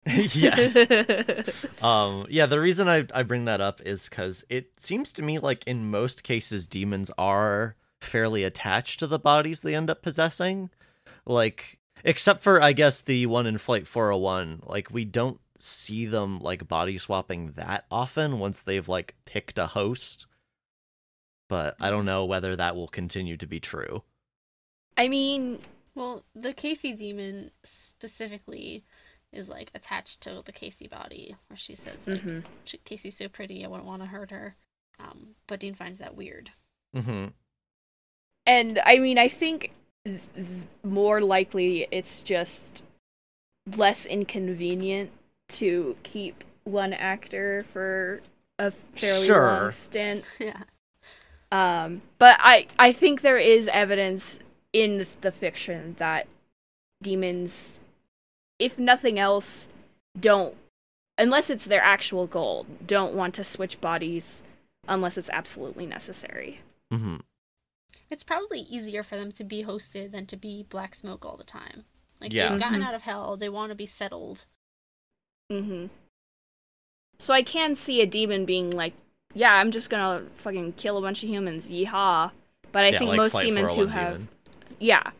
yes. 0.33 0.77
Um, 1.81 2.25
yeah, 2.29 2.45
the 2.45 2.59
reason 2.59 2.87
I, 2.87 3.05
I 3.13 3.23
bring 3.23 3.45
that 3.45 3.61
up 3.61 3.81
is 3.81 4.09
because 4.09 4.43
it 4.49 4.79
seems 4.79 5.11
to 5.13 5.21
me 5.21 5.39
like 5.39 5.63
in 5.65 5.89
most 5.89 6.23
cases, 6.23 6.67
demons 6.67 7.11
are 7.17 7.75
fairly 8.01 8.43
attached 8.43 8.99
to 8.99 9.07
the 9.07 9.19
bodies 9.19 9.61
they 9.61 9.75
end 9.75 9.89
up 9.89 10.01
possessing. 10.01 10.69
Like, 11.25 11.79
except 12.03 12.43
for, 12.43 12.61
I 12.61 12.73
guess, 12.73 13.01
the 13.01 13.25
one 13.25 13.47
in 13.47 13.57
Flight 13.57 13.87
401, 13.87 14.61
like, 14.65 14.91
we 14.91 15.05
don't 15.05 15.39
see 15.57 16.05
them 16.05 16.39
like 16.39 16.67
body 16.67 16.97
swapping 16.97 17.53
that 17.53 17.85
often 17.89 18.39
once 18.39 18.61
they've 18.61 18.87
like 18.87 19.15
picked 19.25 19.57
a 19.57 19.67
host. 19.67 20.25
But 21.47 21.75
I 21.79 21.89
don't 21.89 22.05
know 22.05 22.25
whether 22.25 22.55
that 22.55 22.75
will 22.75 22.87
continue 22.87 23.37
to 23.37 23.47
be 23.47 23.59
true. 23.59 24.03
I 24.97 25.07
mean, 25.07 25.59
Well, 25.95 26.23
the 26.35 26.53
Casey 26.53 26.93
demon 26.93 27.51
specifically 27.63 28.83
is 29.33 29.49
like 29.49 29.71
attached 29.75 30.21
to 30.21 30.41
the 30.45 30.51
Casey 30.51 30.87
body, 30.87 31.35
where 31.47 31.57
she 31.57 31.75
says 31.75 32.07
like 32.07 32.21
mhm. 32.21 32.43
"She- 32.63 32.77
Casey's 32.79 33.17
so 33.17 33.27
pretty, 33.27 33.63
I 33.65 33.67
wouldn't 33.67 33.87
want 33.87 34.01
to 34.01 34.07
hurt 34.07 34.31
her. 34.31 34.55
Um, 34.99 35.35
but 35.47 35.59
Dean 35.59 35.73
finds 35.75 35.99
that 35.99 36.15
weird. 36.15 36.51
Mm-hmm. 36.95 37.27
and 38.45 38.79
I 38.85 38.99
mean, 38.99 39.17
I 39.17 39.27
think 39.27 39.71
th- 40.05 40.21
th- 40.33 40.47
more 40.83 41.19
likely 41.21 41.87
it's 41.91 42.21
just 42.21 42.83
less 43.75 44.05
inconvenient 44.05 45.11
to 45.49 45.97
keep 46.03 46.43
one 46.63 46.93
actor 46.93 47.65
for 47.73 48.21
a 48.57 48.71
fairly 48.71 49.25
Sure. 49.27 49.41
long 49.41 49.71
stint. 49.71 50.23
yeah. 50.39 50.63
Um, 51.51 52.01
but 52.17 52.37
I 52.39 52.67
I 52.79 52.91
think 52.91 53.21
there 53.21 53.37
is 53.37 53.67
evidence 53.67 54.39
in 54.73 55.05
the 55.21 55.31
fiction 55.31 55.95
that 55.97 56.27
demons, 57.01 57.81
if 58.59 58.77
nothing 58.79 59.19
else, 59.19 59.69
don't 60.19 60.55
unless 61.17 61.49
it's 61.49 61.65
their 61.65 61.81
actual 61.81 62.27
goal, 62.27 62.65
don't 62.85 63.13
want 63.13 63.33
to 63.35 63.43
switch 63.43 63.79
bodies 63.79 64.43
unless 64.87 65.17
it's 65.17 65.29
absolutely 65.31 65.85
necessary. 65.85 66.59
Mm-hmm. 66.93 67.17
It's 68.09 68.23
probably 68.23 68.59
easier 68.59 69.01
for 69.01 69.15
them 69.15 69.31
to 69.33 69.43
be 69.43 69.63
hosted 69.63 70.11
than 70.11 70.25
to 70.27 70.35
be 70.37 70.65
black 70.69 70.93
smoke 70.93 71.25
all 71.25 71.37
the 71.37 71.43
time. 71.43 71.85
Like 72.21 72.33
Yeah. 72.33 72.49
they've 72.51 72.59
gotten 72.59 72.81
Mhm. 72.81 72.85
out 72.85 72.93
of 72.93 73.01
hell, 73.03 73.37
they 73.37 73.49
want 73.49 73.69
to 73.71 73.75
be 73.75 73.85
settled. 73.85 74.45
Mm-hmm. 75.51 75.87
So 77.17 77.33
I 77.33 77.43
can 77.43 77.75
see 77.75 78.01
a 78.01 78.05
demon 78.05 78.45
being 78.45 78.71
like, 78.71 78.93
"Yeah, 79.33 79.53
I'm 79.53 79.71
just 79.71 79.89
gonna 79.89 80.25
fucking 80.35 80.73
kill 80.73 80.97
a 80.97 81.01
bunch 81.01 81.23
of 81.23 81.29
humans, 81.29 81.69
yeehaw!" 81.69 82.31
But 82.71 82.83
I 82.83 82.89
yeah, 82.89 82.99
think 82.99 83.09
like 83.09 83.17
most 83.17 83.39
demons 83.39 83.73
who 83.73 83.81
One 83.85 83.89
have, 83.89 84.13
Demon. 84.17 84.29
yeah, 84.79 85.11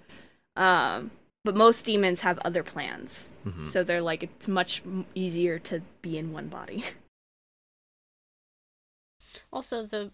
um, 0.58 1.12
but 1.46 1.56
most 1.56 1.86
demons 1.86 2.22
have 2.22 2.38
other 2.40 2.64
plans. 2.64 3.32
Mhm. 3.46 3.66
So 3.66 3.84
they're 3.84 4.02
like, 4.02 4.24
it's 4.24 4.48
much 4.50 4.82
easier 5.14 5.60
to 5.60 5.82
be 6.02 6.18
in 6.18 6.34
one 6.34 6.50
body. 6.50 6.84
Also, 9.52 9.86
the 9.86 10.12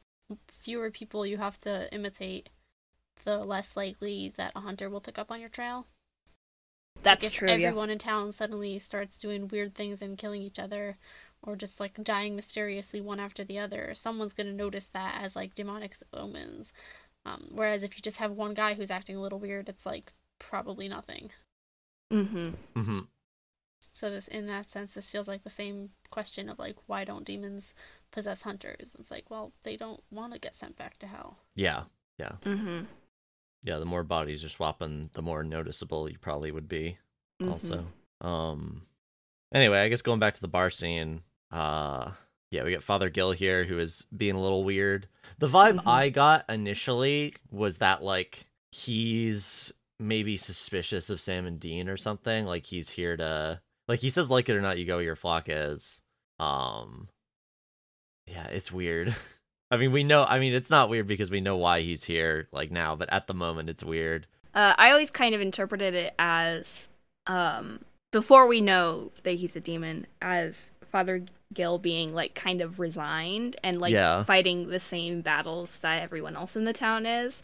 fewer 0.48 0.90
people 0.92 1.26
you 1.26 1.38
have 1.38 1.60
to 1.62 1.94
imitate, 1.94 2.50
the 3.24 3.40
less 3.40 3.76
likely 3.76 4.34
that 4.38 4.52
a 4.56 4.62
hunter 4.62 4.90
will 4.90 5.02
pick 5.02 5.18
up 5.20 5.32
on 5.32 5.40
your 5.40 5.50
trail. 5.50 5.88
That's 7.04 7.24
Like, 7.24 7.32
if 7.32 7.38
true. 7.38 7.48
Yeah. 7.48 7.54
everyone 7.56 7.90
in 7.90 7.98
town 8.00 8.32
suddenly 8.32 8.78
starts 8.80 9.20
doing 9.20 9.48
weird 9.48 9.76
things 9.76 10.02
and 10.02 10.18
killing 10.18 10.42
each 10.42 10.60
other, 10.60 10.98
or 11.42 11.56
just 11.56 11.80
like 11.80 12.04
dying 12.04 12.36
mysteriously 12.36 13.02
one 13.02 13.20
after 13.20 13.44
the 13.44 13.58
other, 13.60 13.94
someone's 13.96 14.34
gonna 14.34 14.54
notice 14.54 14.86
that 14.88 15.22
as 15.22 15.36
like 15.36 15.56
demonic 15.56 15.96
omens. 16.14 16.72
Um, 17.26 17.50
whereas 17.52 17.84
if 17.84 17.96
you 17.96 18.02
just 18.02 18.18
have 18.18 18.32
one 18.32 18.54
guy 18.56 18.74
who's 18.76 18.92
acting 18.92 19.16
a 19.16 19.22
little 19.22 19.40
weird, 19.40 19.70
it's 19.70 19.86
like 19.86 20.14
probably 20.50 20.88
nothing. 20.90 21.32
Mm-hmm. 22.12 22.50
Mm-hmm. 22.76 23.00
So 23.94 24.10
this, 24.10 24.28
in 24.28 24.46
that 24.48 24.70
sense, 24.70 24.94
this 24.94 25.10
feels 25.10 25.28
like 25.28 25.44
the 25.44 25.50
same 25.50 25.90
question 26.10 26.50
of 26.50 26.60
like, 26.60 26.76
why 26.88 27.04
don't 27.04 27.26
demons 27.26 27.74
possess 28.12 28.42
hunters? 28.44 28.96
It's 29.00 29.12
like, 29.12 29.30
well, 29.30 29.54
they 29.64 29.76
don't 29.76 30.02
want 30.12 30.34
to 30.34 30.40
get 30.40 30.56
sent 30.56 30.78
back 30.78 30.98
to 31.00 31.08
hell. 31.08 31.38
Yeah. 31.56 31.84
Yeah. 32.18 32.34
Mm-hmm. 32.46 32.86
Yeah. 33.64 33.78
The 33.80 33.86
more 33.86 34.04
bodies 34.04 34.44
you're 34.44 34.50
swapping, 34.50 35.10
the 35.14 35.22
more 35.22 35.44
noticeable 35.44 36.10
you 36.10 36.18
probably 36.20 36.52
would 36.52 36.68
be. 36.70 36.98
Mm-hmm. 37.42 37.52
also. 37.52 37.86
Um 38.22 38.84
anyway, 39.54 39.80
I 39.80 39.90
guess 39.90 40.04
going 40.04 40.20
back 40.20 40.36
to 40.36 40.42
the 40.42 40.48
bar 40.48 40.70
scene, 40.70 41.22
uh 41.52 42.12
yeah, 42.52 42.64
we 42.64 42.72
got 42.74 42.84
Father 42.84 43.10
Gil 43.10 43.32
here 43.32 43.64
who 43.64 43.80
is 43.80 44.06
being 44.16 44.36
a 44.36 44.42
little 44.42 44.64
weird. 44.64 45.08
The 45.40 45.48
vibe 45.48 45.78
Mhm. 45.80 45.88
I 45.88 46.10
got 46.10 46.46
initially 46.50 47.34
was 47.50 47.78
that 47.78 48.04
like 48.04 48.46
he's 48.72 49.74
maybe 50.02 50.36
suspicious 50.38 51.10
of 51.10 51.22
Sam 51.22 51.46
and 51.46 51.60
Dean 51.60 51.88
or 51.88 51.98
something. 51.98 52.46
Like 52.46 52.66
he's 52.66 52.90
here 52.90 53.16
to 53.18 53.62
like 53.88 54.00
he 54.00 54.10
says 54.10 54.30
like 54.30 54.50
it 54.50 54.56
or 54.56 54.62
not 54.62 54.78
you 54.78 54.86
go 54.86 54.96
where 54.96 55.04
your 55.06 55.16
flock 55.16 55.46
is. 55.48 56.02
Um 56.40 57.08
Yeah, 58.28 58.48
it's 58.48 58.72
weird. 58.72 59.16
I 59.72 59.78
mean, 59.78 59.92
we 59.92 60.04
know 60.04 60.26
I 60.28 60.40
mean, 60.40 60.54
it's 60.54 60.70
not 60.70 60.90
weird 60.90 61.08
because 61.08 61.32
we 61.32 61.42
know 61.42 61.58
why 61.58 61.82
he's 61.82 62.04
here 62.04 62.48
like 62.52 62.72
now, 62.72 62.96
but 62.96 63.12
at 63.12 63.28
the 63.28 63.34
moment 63.34 63.70
it's 63.70 63.84
weird. 63.84 64.28
Uh, 64.54 64.74
I 64.78 64.92
always 64.92 65.10
kind 65.10 65.34
of 65.34 65.40
interpreted 65.40 65.94
it 65.94 66.14
as, 66.20 66.90
um, 67.26 67.80
before 68.12 68.48
we 68.48 68.60
know 68.60 69.12
that 69.24 69.36
he's 69.36 69.56
a 69.56 69.62
demon, 69.62 70.08
as 70.22 70.74
Father 70.92 71.24
Gil 71.54 71.78
being 71.78 72.14
like 72.14 72.36
kind 72.36 72.60
of 72.60 72.78
resigned 72.78 73.56
and 73.64 73.80
like 73.80 73.94
Yeah. 73.94 74.24
fighting 74.24 74.68
the 74.68 74.80
same 74.80 75.22
battles 75.22 75.80
that 75.80 76.02
everyone 76.02 76.36
else 76.36 76.58
in 76.58 76.66
the 76.66 76.74
town 76.74 77.06
is. 77.06 77.44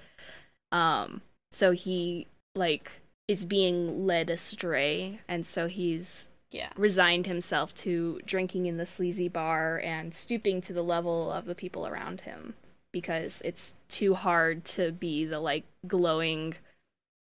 Um, 0.74 1.22
so 1.50 1.72
he 1.72 2.28
like 2.58 2.92
is 3.28 3.46
being 3.46 4.06
led 4.06 4.30
astray, 4.30 5.20
and 5.28 5.46
so 5.46 5.68
he's 5.68 6.30
Yeah. 6.52 6.70
resigned 6.78 7.28
himself 7.28 7.74
to 7.76 8.22
drinking 8.26 8.66
in 8.68 8.78
the 8.78 8.86
sleazy 8.86 9.28
bar 9.28 9.80
and 9.84 10.14
stooping 10.14 10.62
to 10.62 10.74
the 10.74 10.82
level 10.84 11.32
of 11.32 11.46
the 11.46 11.56
people 11.56 11.86
around 11.86 12.22
him 12.22 12.56
because 12.94 13.42
it's 13.44 13.76
too 13.90 14.14
hard 14.14 14.64
to 14.64 14.92
be 14.94 15.26
the 15.26 15.40
like 15.42 15.66
glowing 15.86 16.56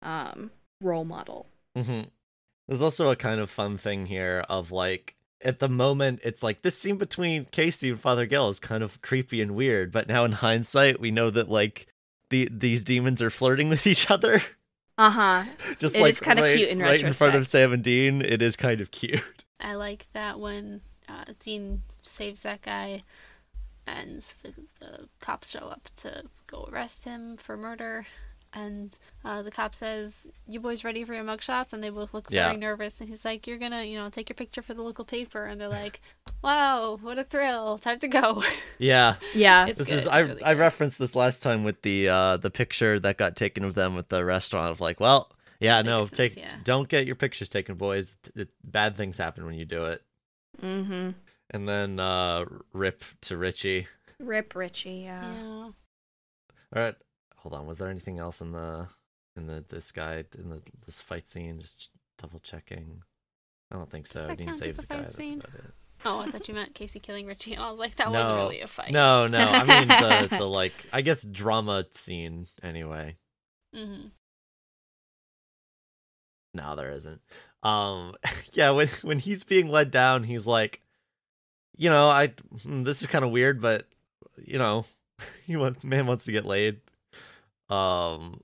um 0.03 0.51
role 0.81 1.05
model. 1.05 1.47
hmm 1.77 2.03
There's 2.69 2.83
also 2.83 3.11
a 3.11 3.17
kind 3.17 3.41
of 3.41 3.51
fun 3.51 3.77
thing 3.77 4.07
here 4.07 4.45
of 4.49 4.71
like 4.71 5.17
at 5.43 5.59
the 5.59 5.69
moment 5.69 6.21
it's 6.23 6.43
like 6.43 6.63
this 6.63 6.79
scene 6.79 6.97
between 6.97 7.45
Casey 7.47 7.91
and 7.91 8.01
Father 8.01 8.27
Gil 8.27 8.49
is 8.51 8.61
kind 8.61 8.83
of 8.85 9.01
creepy 9.03 9.41
and 9.43 9.55
weird, 9.57 9.91
but 9.91 10.07
now 10.09 10.25
in 10.25 10.33
hindsight 10.33 11.01
we 11.01 11.11
know 11.11 11.31
that 11.31 11.49
like 11.49 11.89
the 12.31 12.49
these 12.53 12.85
demons 12.85 13.21
are 13.21 13.31
flirting 13.31 13.69
with 13.69 13.87
each 13.87 14.11
other. 14.11 14.41
Uh-huh. 14.99 15.45
Just 15.79 15.97
It 15.97 16.01
like 16.03 16.11
is 16.11 16.21
kinda 16.21 16.43
right, 16.43 16.57
cute 16.57 16.69
in 16.69 16.81
right 16.81 17.01
in 17.03 17.13
front 17.13 17.35
of 17.35 17.41
retrospect. 17.41 17.47
Sam 17.51 17.73
and 17.73 17.83
Dean. 17.85 18.21
It 18.21 18.43
is 18.43 18.57
kind 18.57 18.81
of 18.81 18.91
cute. 18.91 19.45
I 19.61 19.75
like 19.75 20.07
that 20.13 20.39
when 20.41 20.81
uh, 21.09 21.25
Dean 21.39 21.83
saves 22.03 22.41
that 22.43 22.63
guy 22.63 23.05
and 23.87 24.21
the, 24.43 24.55
the 24.81 25.09
cops 25.21 25.51
show 25.51 25.61
up 25.69 25.89
to 25.97 26.25
go 26.47 26.69
arrest 26.71 27.05
him 27.05 27.37
for 27.37 27.57
murder. 27.57 28.07
And 28.55 28.97
uh, 29.25 29.43
the 29.43 29.51
cop 29.51 29.75
says, 29.75 30.31
You 30.47 30.61
boys 30.61 30.83
ready 30.85 31.05
for 31.05 31.15
your 31.15 31.25
mugshots? 31.25 31.73
And 31.73 31.85
they 31.85 31.91
both 31.91 32.15
look 32.15 32.29
Yeah. 32.31 32.47
very 32.49 32.57
nervous. 32.59 33.01
And 33.01 33.09
he's 33.09 33.25
like, 33.25 33.47
You're 33.47 33.59
gonna, 33.59 33.85
you 33.85 33.97
know, 33.99 34.09
take 34.09 34.29
your 34.31 34.35
picture 34.35 34.63
for 34.63 34.73
the 34.75 34.83
local 34.83 35.05
paper. 35.05 35.45
And 35.45 35.61
they're 35.61 35.69
like, 35.69 36.01
Wow, 36.43 36.99
what 37.03 37.19
a 37.19 37.25
thrill. 37.25 37.79
Time 37.79 37.99
to 38.01 38.09
go. 38.09 38.43
Yeah. 38.79 39.17
Yeah. 39.35 39.67
It's 39.67 39.79
this 39.79 39.89
good, 39.89 39.95
is 39.97 40.07
it's 40.07 40.15
I 40.15 40.19
really 40.21 40.43
I 40.43 40.55
good. 40.55 40.61
referenced 40.61 40.99
this 40.99 41.15
last 41.17 41.43
time 41.43 41.65
with 41.65 41.83
the 41.83 42.09
uh 42.09 42.37
the 42.39 42.51
picture 42.51 42.99
that 43.01 43.17
got 43.19 43.35
taken 43.37 43.65
of 43.65 43.75
them 43.75 43.95
with 43.97 44.09
the 44.09 44.25
restaurant 44.25 44.71
of 44.71 44.81
like, 44.81 44.99
well, 45.01 45.31
yeah, 45.61 45.83
no, 45.83 45.99
Biggerson's, 46.03 46.17
take 46.17 46.37
yeah. 46.37 46.55
don't 46.65 46.89
get 46.89 47.05
your 47.07 47.17
pictures 47.17 47.49
taken, 47.49 47.75
boys. 47.75 48.15
T- 48.23 48.43
it- 48.43 48.51
bad 48.65 48.97
things 48.97 49.19
happen 49.19 49.45
when 49.45 49.55
you 49.57 49.65
do 49.65 49.85
it. 49.87 50.03
mm-hmm. 50.63 51.11
And 51.51 51.69
then 51.69 51.99
uh 51.99 52.45
rip 52.73 53.05
to 53.23 53.37
Richie. 53.37 53.89
Rip 54.21 54.55
Richie, 54.55 55.03
yeah. 55.05 55.33
yeah. 55.33 55.63
All 55.65 55.73
right, 56.75 56.95
hold 57.49 57.61
on. 57.61 57.67
Was 57.67 57.79
there 57.79 57.89
anything 57.89 58.19
else 58.19 58.41
in 58.41 58.53
the 58.53 58.89
in 59.37 59.47
the 59.47 59.65
this 59.69 59.93
guy 59.93 60.25
in 60.39 60.51
the 60.51 60.61
this 60.85 61.01
fight 61.01 61.29
scene? 61.29 61.61
Just 61.61 61.91
double 62.19 62.41
checking. 62.41 63.03
I 63.71 63.77
don't 63.77 63.91
think 63.91 64.07
so. 64.07 64.35
Dean 64.35 64.55
saves 64.55 64.79
a 64.79 64.83
the 64.83 64.87
guy. 64.87 65.01
That's 65.01 65.19
about 65.19 65.55
it. 65.55 65.73
Oh, 66.05 66.21
I 66.21 66.31
thought 66.31 66.47
you 66.47 66.55
meant 66.55 66.75
Casey 66.75 67.01
killing 67.01 67.27
Richie. 67.27 67.55
And 67.55 67.63
I 67.63 67.71
was 67.71 67.79
like, 67.79 67.97
That 67.97 68.11
wasn't 68.11 68.39
really 68.39 68.61
a 68.61 68.67
fight. 68.67 68.93
No, 68.93 69.27
no. 69.27 69.39
I 69.39 69.65
mean 69.65 69.89
the 69.89 70.37
the 70.39 70.49
like 70.49 70.75
I 70.93 71.01
guess 71.01 71.23
drama 71.23 71.87
scene 71.91 72.47
anyway. 72.63 73.17
Mm-hmm. 73.75 74.09
No, 76.55 76.77
there 76.77 76.91
isn't. 76.93 77.21
Um, 77.63 78.15
yeah, 78.53 78.71
when 78.71 78.89
when 79.03 79.19
he's 79.19 79.45
being 79.45 79.69
led 79.69 79.91
down, 79.91 80.25
he's 80.25 80.47
like, 80.47 80.83
you 81.77 81.89
know, 81.89 82.09
I 82.09 82.35
hmm, 82.63 82.83
this 82.83 83.01
is 83.01 83.09
kind 83.09 83.25
of 83.25 83.31
weird, 83.31 83.61
but 83.61 83.87
you 84.37 84.59
know, 84.59 84.85
he 85.47 85.57
wants 85.57 85.83
man 85.83 86.07
wants 86.07 86.27
to 86.27 86.33
get 86.33 86.45
laid. 86.45 86.81
Um, 87.71 88.41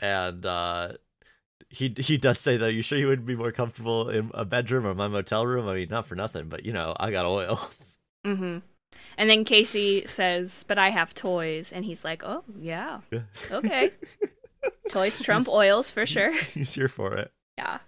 and 0.00 0.44
uh, 0.46 0.92
he 1.70 1.94
he 1.98 2.16
does 2.18 2.38
say 2.38 2.56
though, 2.56 2.66
you 2.68 2.82
sure 2.82 2.98
you 2.98 3.08
wouldn't 3.08 3.26
be 3.26 3.36
more 3.36 3.52
comfortable 3.52 4.08
in 4.10 4.30
a 4.34 4.44
bedroom 4.44 4.86
or 4.86 4.94
my 4.94 5.08
motel 5.08 5.46
room? 5.46 5.68
I 5.68 5.74
mean, 5.74 5.88
not 5.90 6.06
for 6.06 6.14
nothing, 6.14 6.48
but 6.48 6.64
you 6.66 6.72
know, 6.72 6.94
I 6.98 7.10
got 7.10 7.26
oils. 7.26 7.98
Mm-hmm. 8.26 8.58
And 9.16 9.30
then 9.30 9.44
Casey 9.44 10.02
says, 10.06 10.64
"But 10.68 10.76
I 10.76 10.90
have 10.90 11.14
toys," 11.14 11.72
and 11.72 11.84
he's 11.84 12.04
like, 12.04 12.22
"Oh 12.24 12.42
yeah, 12.58 13.00
okay, 13.50 13.92
toys 14.90 15.22
trump 15.22 15.46
He's- 15.46 15.54
oils 15.54 15.90
for 15.90 16.04
sure." 16.04 16.32
He's 16.52 16.74
here 16.74 16.88
for 16.88 17.14
it. 17.14 17.30
Yeah, 17.56 17.78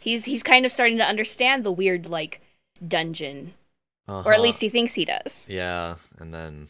he's 0.00 0.24
he's 0.26 0.42
kind 0.44 0.64
of 0.64 0.70
starting 0.72 0.96
to 0.98 1.04
understand 1.04 1.64
the 1.64 1.72
weird 1.72 2.08
like 2.08 2.40
dungeon, 2.86 3.54
or 4.08 4.20
at 4.20 4.26
Uh-huh. 4.26 4.42
least 4.42 4.60
he 4.60 4.68
thinks 4.68 4.94
he 4.94 5.04
does. 5.04 5.44
Yeah, 5.50 5.96
and 6.18 6.32
then 6.32 6.68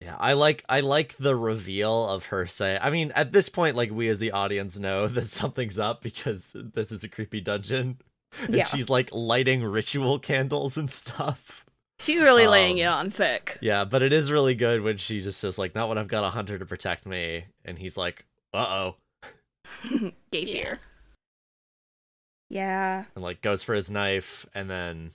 Yeah, 0.00 0.16
I 0.18 0.34
like 0.34 0.64
I 0.68 0.80
like 0.80 1.16
the 1.16 1.34
reveal 1.34 2.06
of 2.08 2.26
her 2.26 2.46
say. 2.46 2.78
I 2.80 2.90
mean, 2.90 3.10
at 3.16 3.32
this 3.32 3.48
point 3.48 3.74
like 3.76 3.90
we 3.90 4.08
as 4.08 4.18
the 4.20 4.30
audience 4.32 4.78
know 4.78 5.06
that 5.08 5.26
something's 5.28 5.78
up 5.78 6.02
because 6.02 6.52
this 6.54 6.92
is 6.92 7.02
a 7.04 7.08
creepy 7.08 7.40
dungeon. 7.40 7.98
and 8.42 8.54
Yeah. 8.56 8.64
she's 8.64 8.88
like 8.88 9.10
lighting 9.12 9.64
ritual 9.64 10.18
candles 10.18 10.76
and 10.76 10.90
stuff. 10.90 11.64
She's 12.00 12.22
really 12.22 12.46
laying 12.46 12.78
it 12.78 12.84
Um, 12.84 12.94
on 12.98 13.10
thick. 13.10 13.58
Yeah, 13.60 13.84
but 13.84 14.02
it 14.02 14.12
is 14.12 14.30
really 14.30 14.54
good 14.54 14.82
when 14.82 14.98
she 14.98 15.20
just 15.20 15.40
says 15.40 15.58
like, 15.58 15.74
"Not 15.74 15.88
when 15.88 15.98
I've 15.98 16.06
got 16.06 16.22
a 16.22 16.28
hunter 16.30 16.56
to 16.58 16.64
protect 16.64 17.04
me," 17.06 17.46
and 17.64 17.76
he's 17.76 17.96
like, 17.96 18.24
"Uh 18.54 18.66
oh," 18.68 18.96
Gay 20.30 20.44
Yeah. 20.44 20.52
fear. 20.52 20.80
Yeah. 22.50 23.04
and 23.14 23.24
like 23.24 23.42
goes 23.42 23.62
for 23.64 23.74
his 23.74 23.90
knife, 23.90 24.46
and 24.54 24.70
then 24.70 25.10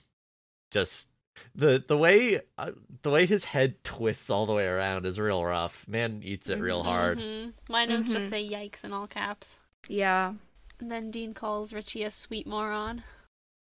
just 0.70 1.08
the 1.54 1.82
the 1.86 1.96
way 1.96 2.40
uh, 2.58 2.70
the 3.02 3.10
way 3.10 3.26
his 3.26 3.44
head 3.44 3.82
twists 3.84 4.30
all 4.30 4.46
the 4.46 4.52
way 4.54 4.66
around 4.66 5.06
is 5.06 5.18
real 5.18 5.44
rough. 5.44 5.86
Man 5.88 6.20
eats 6.24 6.48
it 6.48 6.60
real 6.60 6.82
hard. 6.84 7.18
Mhm. 7.18 7.54
My 7.68 7.84
notes 7.84 8.12
just 8.12 8.26
Mhm. 8.26 8.30
say 8.30 8.48
yikes 8.48 8.84
in 8.84 8.92
all 8.92 9.06
caps. 9.06 9.58
Yeah. 9.88 10.34
And 10.80 10.90
then 10.90 11.10
Dean 11.10 11.34
calls 11.34 11.72
Richie 11.72 12.02
a 12.04 12.10
sweet 12.10 12.46
moron. 12.46 13.04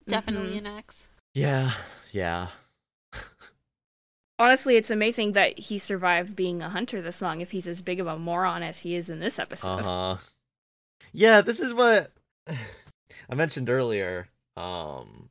Definitely 0.07 0.55
Mhm. 0.55 0.57
an 0.59 0.67
X. 0.67 1.07
Yeah, 1.33 1.73
yeah. 2.11 2.49
Honestly, 4.39 4.77
it's 4.77 4.89
amazing 4.89 5.33
that 5.33 5.59
he 5.59 5.77
survived 5.77 6.35
being 6.35 6.61
a 6.61 6.69
hunter 6.69 7.01
this 7.01 7.21
long 7.21 7.41
if 7.41 7.51
he's 7.51 7.67
as 7.67 7.81
big 7.81 7.99
of 7.99 8.07
a 8.07 8.17
moron 8.17 8.63
as 8.63 8.81
he 8.81 8.95
is 8.95 9.09
in 9.09 9.19
this 9.19 9.37
episode. 9.37 9.79
Uh 9.79 9.83
huh. 9.83 10.17
Yeah, 11.11 11.41
this 11.41 11.59
is 11.59 11.73
what 11.73 12.11
I 12.47 13.35
mentioned 13.35 13.69
earlier. 13.69 14.29
Um, 14.55 15.29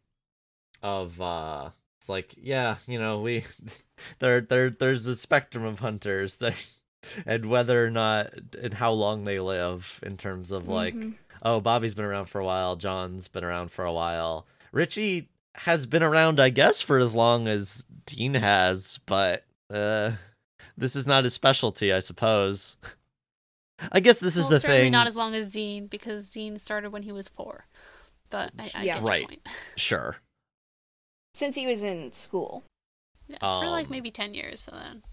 of 0.82 1.20
uh, 1.20 1.70
it's 2.08 2.10
like 2.10 2.34
yeah, 2.40 2.76
you 2.86 2.98
know, 2.98 3.20
we 3.20 3.44
there 4.18 4.40
there 4.40 4.70
there's 4.70 5.06
a 5.06 5.14
spectrum 5.14 5.64
of 5.64 5.80
hunters 5.80 6.36
that, 6.38 6.54
and 7.26 7.44
whether 7.46 7.84
or 7.84 7.90
not 7.90 8.32
and 8.60 8.74
how 8.74 8.92
long 8.92 9.24
they 9.24 9.38
live 9.40 10.00
in 10.02 10.16
terms 10.16 10.50
of 10.50 10.68
like 10.68 10.94
Mhm. 10.94 11.14
oh 11.42 11.60
Bobby's 11.60 11.94
been 11.94 12.06
around 12.06 12.26
for 12.26 12.40
a 12.40 12.44
while, 12.44 12.76
John's 12.76 13.28
been 13.28 13.44
around 13.44 13.70
for 13.70 13.84
a 13.84 13.92
while, 13.92 14.46
Richie 14.72 15.28
has 15.56 15.84
been 15.86 16.02
around 16.02 16.40
I 16.40 16.48
guess 16.48 16.80
for 16.80 16.98
as 16.98 17.14
long 17.14 17.46
as 17.46 17.84
Dean 18.06 18.34
has, 18.34 19.00
but 19.04 19.44
uh, 19.70 20.12
this 20.78 20.96
is 20.96 21.06
not 21.06 21.24
his 21.24 21.34
specialty, 21.34 21.92
I 21.92 22.00
suppose. 22.00 22.78
I 23.92 24.00
guess 24.00 24.18
this 24.18 24.36
is 24.36 24.48
the 24.48 24.58
certainly 24.60 24.84
thing. 24.84 24.92
not 24.92 25.06
as 25.06 25.14
long 25.14 25.34
as 25.34 25.52
Dean, 25.52 25.86
because 25.88 26.28
Dean 26.30 26.56
started 26.58 26.90
when 26.90 27.02
he 27.02 27.12
was 27.12 27.28
four. 27.28 27.66
But 28.30 28.52
I, 28.58 28.70
I 28.74 28.82
Yeah. 28.84 28.94
get 28.94 29.02
Right. 29.02 29.20
your 29.20 29.28
point. 29.28 29.48
Sure. 29.76 30.16
Since 31.38 31.54
he 31.54 31.68
was 31.68 31.84
in 31.84 32.12
school. 32.12 32.64
Yeah, 33.28 33.38
for 33.38 33.68
like 33.68 33.86
Um, 33.86 33.92
maybe 33.92 34.10
10 34.10 34.34
years, 34.34 34.58
so 34.58 34.72
then. 34.72 35.04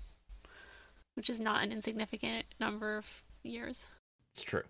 Which 1.14 1.30
is 1.30 1.39
not 1.39 1.64
an 1.64 1.72
insignificant 1.72 2.45
number 2.60 2.97
of 2.97 3.22
years. 3.43 3.88
It's 4.31 4.41
true. 4.41 4.64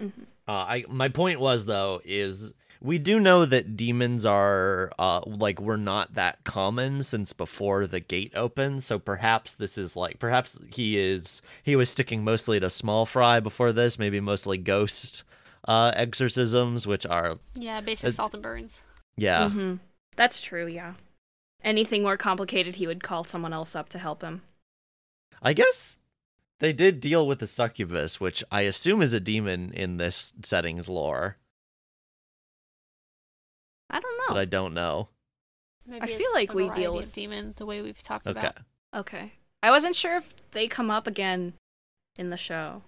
Mhm. 0.00 0.26
Uh, 0.46 0.52
I 0.52 0.84
my 0.88 1.08
point 1.08 1.40
was 1.40 1.66
though 1.66 2.00
is 2.04 2.52
we 2.80 2.98
do 2.98 3.18
know 3.18 3.44
that 3.44 3.76
demons 3.76 4.24
are 4.24 4.92
uh 4.96 5.22
like 5.26 5.60
were 5.60 5.76
not 5.76 6.14
that 6.14 6.44
common 6.44 7.02
since 7.02 7.32
before 7.32 7.86
the 7.88 7.98
gate 8.00 8.32
opened, 8.36 8.84
so 8.84 9.00
perhaps 9.00 9.54
this 9.54 9.76
is 9.76 9.96
like 9.96 10.20
perhaps 10.20 10.60
he 10.72 10.98
is 10.98 11.42
he 11.64 11.74
was 11.74 11.90
sticking 11.90 12.22
mostly 12.22 12.60
to 12.60 12.70
small 12.70 13.06
fry 13.06 13.40
before 13.40 13.72
this, 13.72 13.98
maybe 13.98 14.20
mostly 14.20 14.56
ghost 14.56 15.24
uh 15.66 15.90
exorcisms, 15.96 16.86
which 16.86 17.04
are 17.06 17.38
Yeah, 17.54 17.80
basic 17.80 18.08
Uh, 18.08 18.10
salt 18.12 18.34
and 18.34 18.42
burns. 18.42 18.80
yeah 19.16 19.50
hmm 19.50 19.74
That's 20.16 20.42
true, 20.42 20.66
yeah. 20.66 20.94
Anything 21.64 22.02
more 22.02 22.16
complicated, 22.16 22.76
he 22.76 22.86
would 22.86 23.02
call 23.02 23.24
someone 23.24 23.52
else 23.52 23.74
up 23.76 23.88
to 23.90 23.98
help 23.98 24.22
him. 24.22 24.42
I 25.42 25.52
guess 25.52 26.00
they 26.60 26.72
did 26.72 27.00
deal 27.00 27.26
with 27.26 27.38
the 27.38 27.46
succubus, 27.46 28.20
which 28.20 28.44
I 28.50 28.62
assume 28.62 29.00
is 29.02 29.12
a 29.12 29.20
demon 29.20 29.72
in 29.72 29.96
this 29.96 30.32
setting's 30.42 30.88
lore, 30.88 31.36
I 33.90 34.00
don't 34.00 34.16
know. 34.18 34.34
but. 34.34 34.38
I 34.40 34.44
don't 34.46 34.72
know. 34.74 35.08
Maybe 35.86 36.06
feel 36.06 36.18
it's 36.20 36.34
like 36.34 36.52
a 36.52 36.56
we 36.56 36.70
deal 36.70 36.94
with- 36.94 37.12
demon 37.12 37.54
the 37.56 37.66
way 37.66 37.82
we've 37.82 38.02
talked 38.02 38.26
Okay. 38.26 38.38
about. 38.38 38.58
Okay. 38.94 39.32
I 39.62 39.70
wasn't 39.70 39.94
sure 39.96 40.16
if 40.16 40.34
they 40.52 40.66
come 40.68 40.90
up 40.90 41.06
again 41.06 41.54
in 42.16 42.30
the 42.30 42.36
show. 42.36 42.82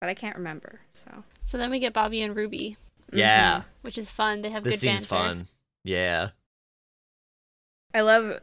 But 0.00 0.10
I 0.10 0.14
can't 0.14 0.36
remember, 0.36 0.80
so. 0.92 1.24
So 1.44 1.56
then 1.58 1.70
we 1.70 1.78
get 1.78 1.92
Bobby 1.92 2.22
and 2.22 2.34
Ruby, 2.36 2.76
Yeah. 3.12 3.62
which 3.82 3.98
is 3.98 4.10
fun. 4.10 4.42
They 4.42 4.50
have 4.50 4.64
This 4.64 4.74
good 4.74 4.80
scene's 4.80 5.06
banter. 5.06 5.28
fun. 5.28 5.48
Yeah. 5.84 6.30
I 7.94 8.00
love 8.00 8.40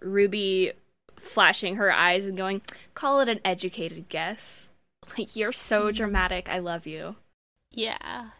Ruby 0.00 0.72
flashing 1.16 1.76
her 1.76 1.90
eyes 1.92 2.26
and 2.26 2.36
going, 2.36 2.62
call 2.94 3.20
it 3.20 3.28
an 3.28 3.40
educated 3.44 4.08
guess. 4.08 4.70
Like, 5.16 5.36
you're 5.36 5.52
so 5.52 5.90
Mhm. 5.90 5.94
dramatic. 5.94 6.48
I 6.48 6.58
love 6.58 6.84
you. 6.84 7.14
Yeah. 7.70 8.30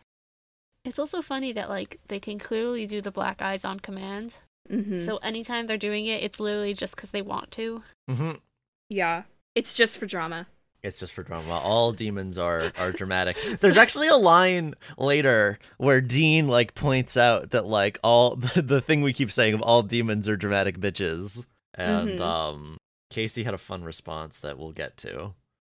It's 0.84 0.98
also 0.98 1.22
funny 1.22 1.52
that 1.52 1.68
like 1.68 2.00
they 2.08 2.18
can 2.18 2.38
clearly 2.40 2.86
do 2.86 3.00
the 3.00 3.12
black 3.12 3.40
eyes 3.40 3.64
on 3.64 3.78
command. 3.80 4.38
Mm-hmm. 4.68 4.98
So 5.00 5.18
anytime 5.18 5.66
they're 5.68 5.76
doing 5.78 6.06
it, 6.06 6.24
it's 6.24 6.40
literally 6.40 6.74
just 6.74 6.96
because 6.96 7.10
they 7.10 7.22
want 7.22 7.52
to. 7.52 7.84
hmm 8.08 8.32
yeah. 8.88 9.22
It's 9.54 9.74
just 9.76 9.96
for 9.98 10.06
drama. 10.06 10.48
It's 10.82 11.00
just 11.00 11.12
for 11.12 11.22
drama. 11.22 11.58
All 11.58 11.92
demons 11.92 12.38
are 12.38 12.70
are 12.78 12.92
dramatic. 12.92 13.36
There's 13.60 13.76
actually 13.76 14.08
a 14.08 14.16
line 14.16 14.74
later 14.98 15.58
where 15.78 16.00
Dean 16.00 16.48
like 16.48 16.74
points 16.74 17.16
out 17.16 17.50
that 17.50 17.66
like 17.66 17.98
all 18.02 18.36
the 18.56 18.80
thing 18.80 19.02
we 19.02 19.12
keep 19.12 19.30
saying 19.30 19.54
of 19.54 19.62
all 19.62 19.82
demons 19.82 20.28
are 20.28 20.36
dramatic 20.36 20.78
bitches, 20.78 21.44
and 21.74 22.18
Mhm. 22.18 22.20
um 22.20 22.76
Casey 23.10 23.44
had 23.44 23.54
a 23.54 23.58
fun 23.58 23.82
response 23.84 24.38
that 24.40 24.58
we'll 24.58 24.72
get 24.72 24.96
to. 24.98 25.32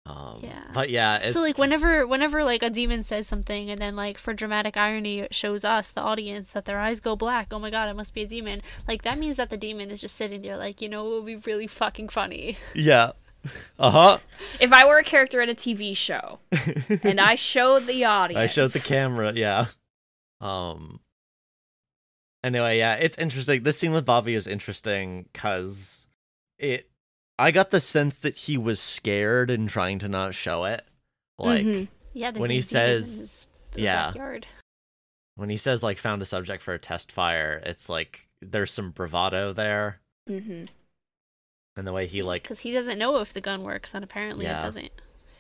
Um, 0.07 0.41
Yeah. 0.43 0.65
But 0.73 0.89
yeah, 0.89 1.29
So 1.29 1.41
like 1.43 1.59
whenever 1.59 2.07
whenever 2.07 2.43
like 2.43 2.63
a 2.63 2.71
demon 2.71 3.05
says 3.05 3.27
something 3.29 3.69
and 3.71 3.79
then 3.79 3.95
like 3.95 4.17
for 4.17 4.33
dramatic 4.33 4.77
irony 4.79 5.21
it 5.21 5.35
shows 5.35 5.65
us 5.67 5.89
the 5.89 6.01
audience 6.01 6.53
that 6.53 6.65
their 6.65 6.79
eyes 6.81 7.01
go 7.01 7.15
black. 7.15 7.49
Oh 7.51 7.59
my 7.59 7.69
god, 7.71 7.91
it 7.91 7.95
must 7.97 8.15
be 8.15 8.23
a 8.23 8.27
demon. 8.27 8.63
Like 8.89 9.03
that 9.03 9.19
means 9.19 9.37
that 9.37 9.51
the 9.51 9.59
demon 9.59 9.91
is 9.91 10.01
just 10.01 10.17
sitting 10.17 10.41
there 10.41 10.57
like, 10.57 10.81
you 10.81 10.89
know, 10.89 11.07
it 11.07 11.15
would 11.17 11.27
be 11.27 11.37
really 11.37 11.67
fucking 11.67 12.09
funny. 12.09 12.57
yeah. 12.75 13.13
Uh 13.79 13.91
huh. 13.91 14.19
If 14.61 14.73
I 14.73 14.85
were 14.87 14.99
a 14.99 15.05
character 15.05 15.41
in 15.41 15.49
a 15.49 15.55
TV 15.55 15.97
show 15.97 16.41
and 17.03 17.21
I 17.21 17.37
showed 17.37 17.87
the 17.87 18.05
audience. 18.05 18.39
I 18.41 18.47
showed 18.47 18.73
the 18.73 18.81
camera, 18.81 19.33
yeah. 19.35 19.67
Um 20.41 21.01
Anyway, 22.45 22.79
yeah, 22.79 22.95
it's 22.95 23.19
interesting. 23.19 23.63
This 23.63 23.79
scene 23.79 23.93
with 23.93 24.05
Bobby 24.05 24.35
is 24.35 24.47
interesting 24.47 25.29
cuz 25.35 26.07
it 26.59 26.91
I 27.39 27.51
got 27.53 27.71
the 27.71 27.81
sense 27.81 28.19
that 28.19 28.37
he 28.37 28.59
was 28.59 28.81
scared 28.81 29.51
and 29.51 29.69
trying 29.69 29.99
to 30.01 30.09
not 30.09 30.35
show 30.35 30.65
it. 30.65 30.85
Like 31.39 31.65
Mhm. 31.65 31.89
Yeah, 32.15 32.33
there's 32.33 32.41
When 32.41 32.51
he 32.51 32.61
says- 32.61 33.47
yeah. 33.77 34.07
backyard. 34.09 34.47
when 35.37 35.51
he 35.51 35.57
says 35.57 35.83
like 35.85 35.99
found 35.99 36.21
a 36.21 36.25
subject 36.25 36.63
for 36.65 36.75
a 36.75 36.79
test 36.81 37.13
fire, 37.13 37.63
it's 37.65 37.89
like 37.89 38.27
there's 38.43 38.73
some 38.73 38.91
bravado 38.91 39.53
there 39.53 40.01
Mm-hmm. 40.29 40.65
And 41.79 41.87
the 41.87 41.93
way 41.93 42.07
he 42.07 42.23
like 42.23 42.43
because 42.43 42.61
he 42.61 42.73
doesn't 42.73 42.99
know 42.99 43.19
if 43.21 43.33
the 43.33 43.41
gun 43.41 43.63
works 43.63 43.95
and 43.95 44.05
apparently 44.05 44.45
Yeah. 44.45 44.59
it 44.59 44.63
doesn't. 44.63 44.91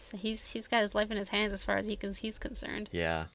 So 0.00 0.16
he's 0.16 0.52
he's 0.52 0.68
got 0.68 0.80
his 0.82 0.94
life 0.94 1.10
in 1.10 1.16
his 1.18 1.28
hands 1.30 1.52
as 1.52 1.64
far 1.64 1.76
as 1.76 1.86
he 1.88 1.96
can, 1.96 2.14
he's 2.14 2.38
concerned. 2.38 2.88
yeah. 2.92 3.26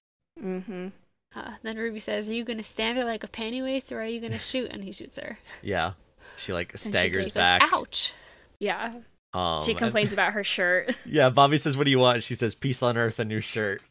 Mm-hmm. 0.42 0.88
Uh, 1.36 1.54
then 1.64 1.78
Ruby 1.78 2.00
says, 2.00 2.30
"Are 2.30 2.34
you 2.34 2.44
gonna 2.44 2.64
stand 2.64 2.98
there 2.98 3.06
like 3.06 3.24
a 3.24 3.28
panty 3.28 3.62
waist, 3.64 3.92
or 3.92 4.02
are 4.02 4.06
you 4.06 4.20
gonna 4.20 4.40
shoot?" 4.40 4.70
And 4.72 4.84
he 4.84 4.92
shoots 4.92 5.18
her. 5.18 5.38
Yeah. 5.62 5.94
She 6.38 6.54
like 6.54 6.72
And 6.72 6.80
she- 6.80 6.90
staggers 6.90 7.22
she 7.22 7.26
goes, 7.26 7.34
back. 7.36 7.62
Ouch! 7.74 8.14
Yeah. 8.60 8.94
Um, 9.34 9.60
she 9.62 9.72
and- 9.72 9.80
complains 9.80 10.14
about 10.18 10.34
her 10.34 10.44
shirt. 10.44 10.96
Yeah, 11.06 11.30
Bobby 11.30 11.58
says, 11.58 11.76
"What 11.78 11.86
do 11.86 11.92
you 11.92 12.00
want?" 12.00 12.24
She 12.24 12.36
says, 12.36 12.56
"Peace 12.56 12.82
on 12.82 12.98
earth 12.98 13.20
and 13.20 13.30
your 13.32 13.42
shirt." 13.42 13.82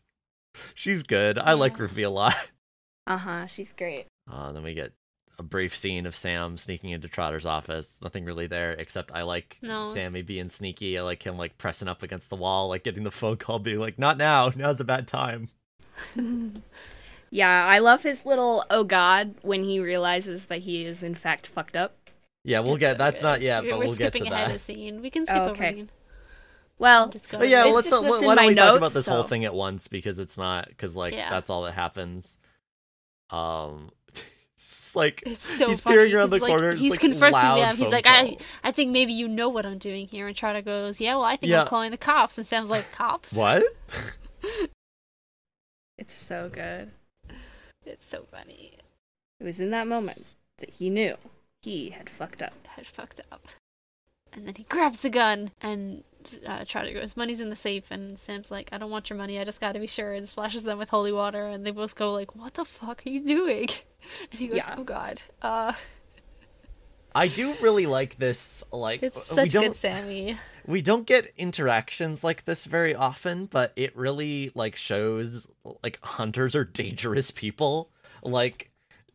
She's 0.74 1.02
good. 1.02 1.38
I 1.38 1.52
like 1.54 1.78
Ruby 1.78 2.02
a 2.02 2.10
lot. 2.10 2.34
Uh 3.06 3.18
huh. 3.18 3.46
She's 3.46 3.72
great. 3.72 4.06
Uh, 4.30 4.52
then 4.52 4.62
we 4.62 4.74
get 4.74 4.92
a 5.42 5.46
brief 5.48 5.76
scene 5.76 6.06
of 6.06 6.14
Sam 6.14 6.56
sneaking 6.56 6.90
into 6.90 7.08
Trotter's 7.08 7.46
office. 7.46 8.00
Nothing 8.02 8.24
really 8.24 8.46
there 8.46 8.72
except 8.72 9.10
I 9.12 9.22
like 9.22 9.58
No. 9.62 9.84
Sammy 9.86 10.22
being 10.22 10.48
sneaky. 10.48 10.98
I 10.98 11.02
like 11.02 11.22
him 11.24 11.36
like 11.36 11.58
pressing 11.58 11.88
up 11.88 12.02
against 12.02 12.30
the 12.30 12.36
wall, 12.36 12.68
like 12.68 12.84
getting 12.84 13.04
the 13.04 13.10
phone 13.10 13.36
call, 13.36 13.58
being 13.58 13.78
like, 13.80 13.98
"Not 13.98 14.16
now. 14.18 14.50
Now's 14.56 14.80
a 14.80 14.84
bad 14.84 15.06
time." 15.06 15.48
Yeah, 17.34 17.64
I 17.66 17.78
love 17.78 18.02
his 18.02 18.26
little 18.26 18.64
oh 18.68 18.84
god 18.84 19.36
when 19.40 19.64
he 19.64 19.80
realizes 19.80 20.46
that 20.46 20.60
he 20.60 20.84
is 20.84 21.02
in 21.02 21.14
fact 21.14 21.46
fucked 21.46 21.78
up. 21.78 21.96
Yeah, 22.44 22.60
we'll 22.60 22.74
It's 22.74 22.80
get. 22.80 22.92
so 22.92 22.98
that's 22.98 23.20
good. 23.22 23.26
not 23.26 23.40
yet, 23.40 23.62
We're- 23.62 23.70
but 23.72 23.78
we're 23.78 23.84
we'll 23.86 23.94
get 23.96 24.12
to 24.12 24.18
skipping 24.18 24.32
ahead 24.32 24.50
that. 24.50 24.56
a 24.56 24.58
scene. 24.58 25.00
We 25.00 25.08
can 25.08 25.24
skip 25.24 25.38
Oh, 25.38 25.42
over 25.44 25.50
okay. 25.52 25.72
Dean. 25.72 25.90
Well, 26.78 27.08
Just. 27.08 27.30
But 27.30 27.48
yeah, 27.48 27.64
let's. 27.64 27.88
just 27.88 28.04
uh, 28.04 28.06
what's 28.06 28.20
in 28.20 28.26
why 28.26 28.34
don't 28.34 28.44
my 28.44 28.48
we 28.48 28.54
talk 28.54 28.70
about 28.72 28.80
notes, 28.82 28.94
this 28.94 29.06
whole 29.06 29.22
thing 29.22 29.44
at 29.46 29.54
once 29.54 29.88
because 29.88 30.18
it's 30.18 30.36
not 30.36 30.68
because 30.68 30.94
like 30.94 31.14
Yeah. 31.14 31.30
that's 31.30 31.48
all 31.48 31.62
that 31.62 31.72
happens. 31.72 32.36
Um, 33.30 33.90
it's 34.62 34.96
like 34.96 35.22
It's 35.26 35.46
so 35.46 35.68
he's 35.68 35.80
funny. 35.80 35.96
peering 35.96 36.14
around 36.14 36.30
the 36.30 36.38
like, 36.38 36.50
corner. 36.50 36.72
He's 36.74 36.90
like, 36.90 37.00
confronting 37.00 37.32
loud 37.32 37.58
them. 37.58 37.76
He's 37.76 37.86
phone 37.86 37.92
like, 37.92 38.06
I. 38.06 38.36
I 38.62 38.72
think 38.72 38.90
maybe 38.90 39.12
you 39.12 39.28
know 39.28 39.48
what 39.48 39.66
I'm 39.66 39.78
doing 39.78 40.06
here. 40.06 40.26
And 40.26 40.36
Trotter 40.36 40.62
goes, 40.62 41.00
Yeah, 41.00 41.16
well, 41.16 41.24
I 41.24 41.36
think 41.36 41.50
Yeah. 41.50 41.62
I'm 41.62 41.66
calling 41.66 41.90
the 41.90 41.96
cops. 41.96 42.38
And 42.38 42.46
Sam's 42.46 42.70
like, 42.70 42.90
Cops? 42.92 43.32
What? 43.32 43.62
it's 45.98 46.14
so 46.14 46.50
good. 46.52 46.92
It's 47.84 48.06
so 48.06 48.24
funny. 48.30 48.72
It 49.40 49.44
was 49.44 49.58
in 49.60 49.70
that 49.70 49.86
moment 49.88 50.34
that 50.58 50.70
he 50.70 50.88
knew 50.88 51.16
he 51.62 51.90
had 51.90 52.08
fucked 52.08 52.42
up. 52.42 52.66
Had 52.66 52.86
fucked 52.86 53.20
up. 53.32 53.48
And 54.32 54.46
then 54.46 54.54
he 54.54 54.64
grabs 54.64 55.00
the 55.00 55.10
gun, 55.10 55.50
and 55.60 56.04
uh, 56.46 56.64
Trotter 56.66 56.92
goes, 56.92 57.16
"Money's 57.16 57.40
in 57.40 57.50
the 57.50 57.56
safe," 57.56 57.90
and 57.90 58.18
Sam's 58.18 58.50
like, 58.50 58.68
"I 58.72 58.78
don't 58.78 58.90
want 58.90 59.10
your 59.10 59.18
money. 59.18 59.38
I 59.38 59.44
just 59.44 59.60
got 59.60 59.72
to 59.72 59.80
be 59.80 59.86
sure." 59.86 60.12
And 60.12 60.28
splashes 60.28 60.64
them 60.64 60.78
with 60.78 60.90
holy 60.90 61.12
water, 61.12 61.46
and 61.46 61.64
they 61.66 61.70
both 61.70 61.94
go 61.94 62.12
like, 62.12 62.34
"What 62.34 62.54
the 62.54 62.64
fuck 62.64 63.02
are 63.06 63.10
you 63.10 63.24
doing?" 63.24 63.68
And 64.32 64.40
he 64.40 64.48
goes, 64.48 64.56
Yeah. 64.58 64.74
"Oh 64.76 64.82
God." 64.84 65.22
Uh, 65.40 65.72
I 67.14 67.28
do 67.28 67.54
really 67.60 67.86
like 67.86 68.18
this. 68.18 68.64
Like 68.72 69.02
it's 69.02 69.22
such 69.22 69.52
good 69.52 69.76
Sammy. 69.76 70.36
we 70.66 70.80
don't 70.82 71.06
get 71.06 71.32
interactions 71.36 72.24
like 72.24 72.44
this 72.44 72.64
very 72.64 72.94
often, 72.94 73.46
but 73.46 73.72
it 73.76 73.96
really 73.96 74.50
like 74.54 74.76
shows 74.76 75.46
like 75.82 75.98
hunters 76.02 76.56
are 76.56 76.64
dangerous 76.64 77.30
people. 77.30 77.90
Like 78.22 78.70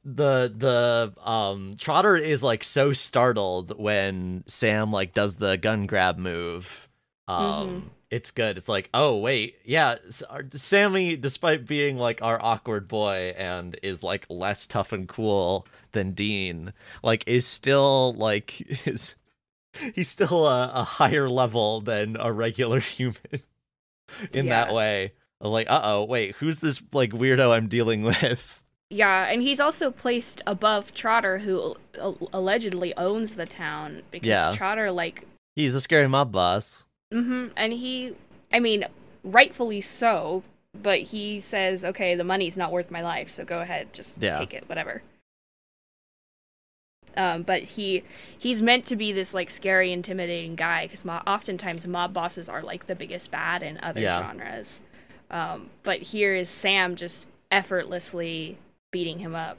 the 0.06 0.54
the 0.56 1.14
um 1.30 1.74
Trotter 1.78 2.16
is 2.16 2.44
like 2.44 2.64
so 2.64 2.94
startled 2.94 3.78
when 3.78 4.44
Sam 4.48 4.92
like 4.92 5.14
does 5.14 5.36
the 5.38 5.58
gun 5.58 5.86
grab 5.88 6.18
move. 6.18 6.87
Um 7.28 7.92
it's 8.10 8.32
good. 8.32 8.58
It's 8.58 8.70
like, 8.70 8.90
"Oh, 8.94 9.18
wait. 9.18 9.58
Yeah, 9.66 9.96
Sammy 10.54 11.18
despite 11.18 11.66
being 11.66 11.98
like 11.98 12.22
our 12.22 12.40
awkward 12.42 12.88
boy 12.88 13.34
and 13.38 13.78
is 13.84 14.02
like 14.02 14.26
less 14.30 14.66
tough 14.66 14.94
and 14.94 15.10
cool 15.10 15.68
than 15.92 16.12
Dean, 16.12 16.72
like 17.04 17.26
is 17.28 17.46
still 17.46 18.14
like 18.14 18.62
is 18.88 19.16
he's 19.94 20.08
still 20.10 20.48
a, 20.48 20.72
a 20.74 20.84
higher 20.86 21.28
level 21.28 21.82
than 21.82 22.16
a 22.18 22.32
regular 22.32 22.80
human 22.98 23.42
in 24.32 24.48
that 24.48 24.70
Yeah. 24.70 24.74
way. 24.74 25.14
Like, 25.42 25.70
uh 25.70 25.82
oh, 25.84 26.06
wait, 26.06 26.36
who's 26.38 26.62
this 26.62 26.82
like 26.94 27.12
weirdo 27.12 27.52
I'm 27.56 27.68
dealing 27.68 28.04
with? 28.04 28.64
Yeah, 28.90 29.26
and 29.26 29.42
he's 29.42 29.60
also 29.60 29.92
placed 29.92 30.42
above 30.48 30.94
Trotter, 30.94 31.40
who 31.40 31.76
a- 32.00 32.14
allegedly 32.32 32.96
owns 32.96 33.36
the 33.36 33.46
town 33.46 34.04
because 34.12 34.30
Yeah. 34.30 34.54
Trotter, 34.56 34.92
like, 34.92 35.26
He's 35.58 35.76
a 35.76 35.82
scary 35.82 36.08
mob 36.08 36.32
boss. 36.32 36.86
Hmm 37.12 37.48
and 37.56 37.74
he, 37.74 38.16
I 38.52 38.60
mean, 38.60 38.86
rightfully 39.24 39.82
so, 39.82 40.44
but 40.74 41.00
he 41.00 41.40
says, 41.40 41.84
okay, 41.86 42.16
the 42.16 42.24
money's 42.24 42.58
not 42.58 42.72
worth 42.72 42.92
my 42.92 43.02
life, 43.02 43.30
so 43.32 43.44
go 43.46 43.62
ahead, 43.62 43.94
just 43.94 44.22
Yeah. 44.22 44.38
take 44.38 44.54
it, 44.54 44.68
whatever. 44.70 45.02
Um, 47.16 47.42
but 47.42 47.64
he 47.64 48.04
he's 48.38 48.62
meant 48.62 48.86
to 48.86 48.96
be 48.96 49.12
this 49.12 49.34
like 49.34 49.50
scary, 49.50 49.92
intimidating 49.92 50.56
guy 50.56 50.86
because 50.86 51.04
mo- 51.04 51.24
oftentimes 51.26 51.88
mob 51.88 52.14
bosses 52.14 52.48
are 52.48 52.62
like 52.62 52.86
the 52.86 52.96
biggest 52.96 53.32
bad 53.32 53.64
in 53.64 53.80
other 53.82 54.02
Yeah. 54.02 54.20
genres. 54.20 54.84
Um, 55.32 55.72
but 55.84 56.00
here 56.00 56.36
is 56.36 56.50
Sam 56.50 56.96
just 56.96 57.28
effortlessly 57.50 58.58
beating 58.92 59.20
him 59.20 59.34
up. 59.34 59.58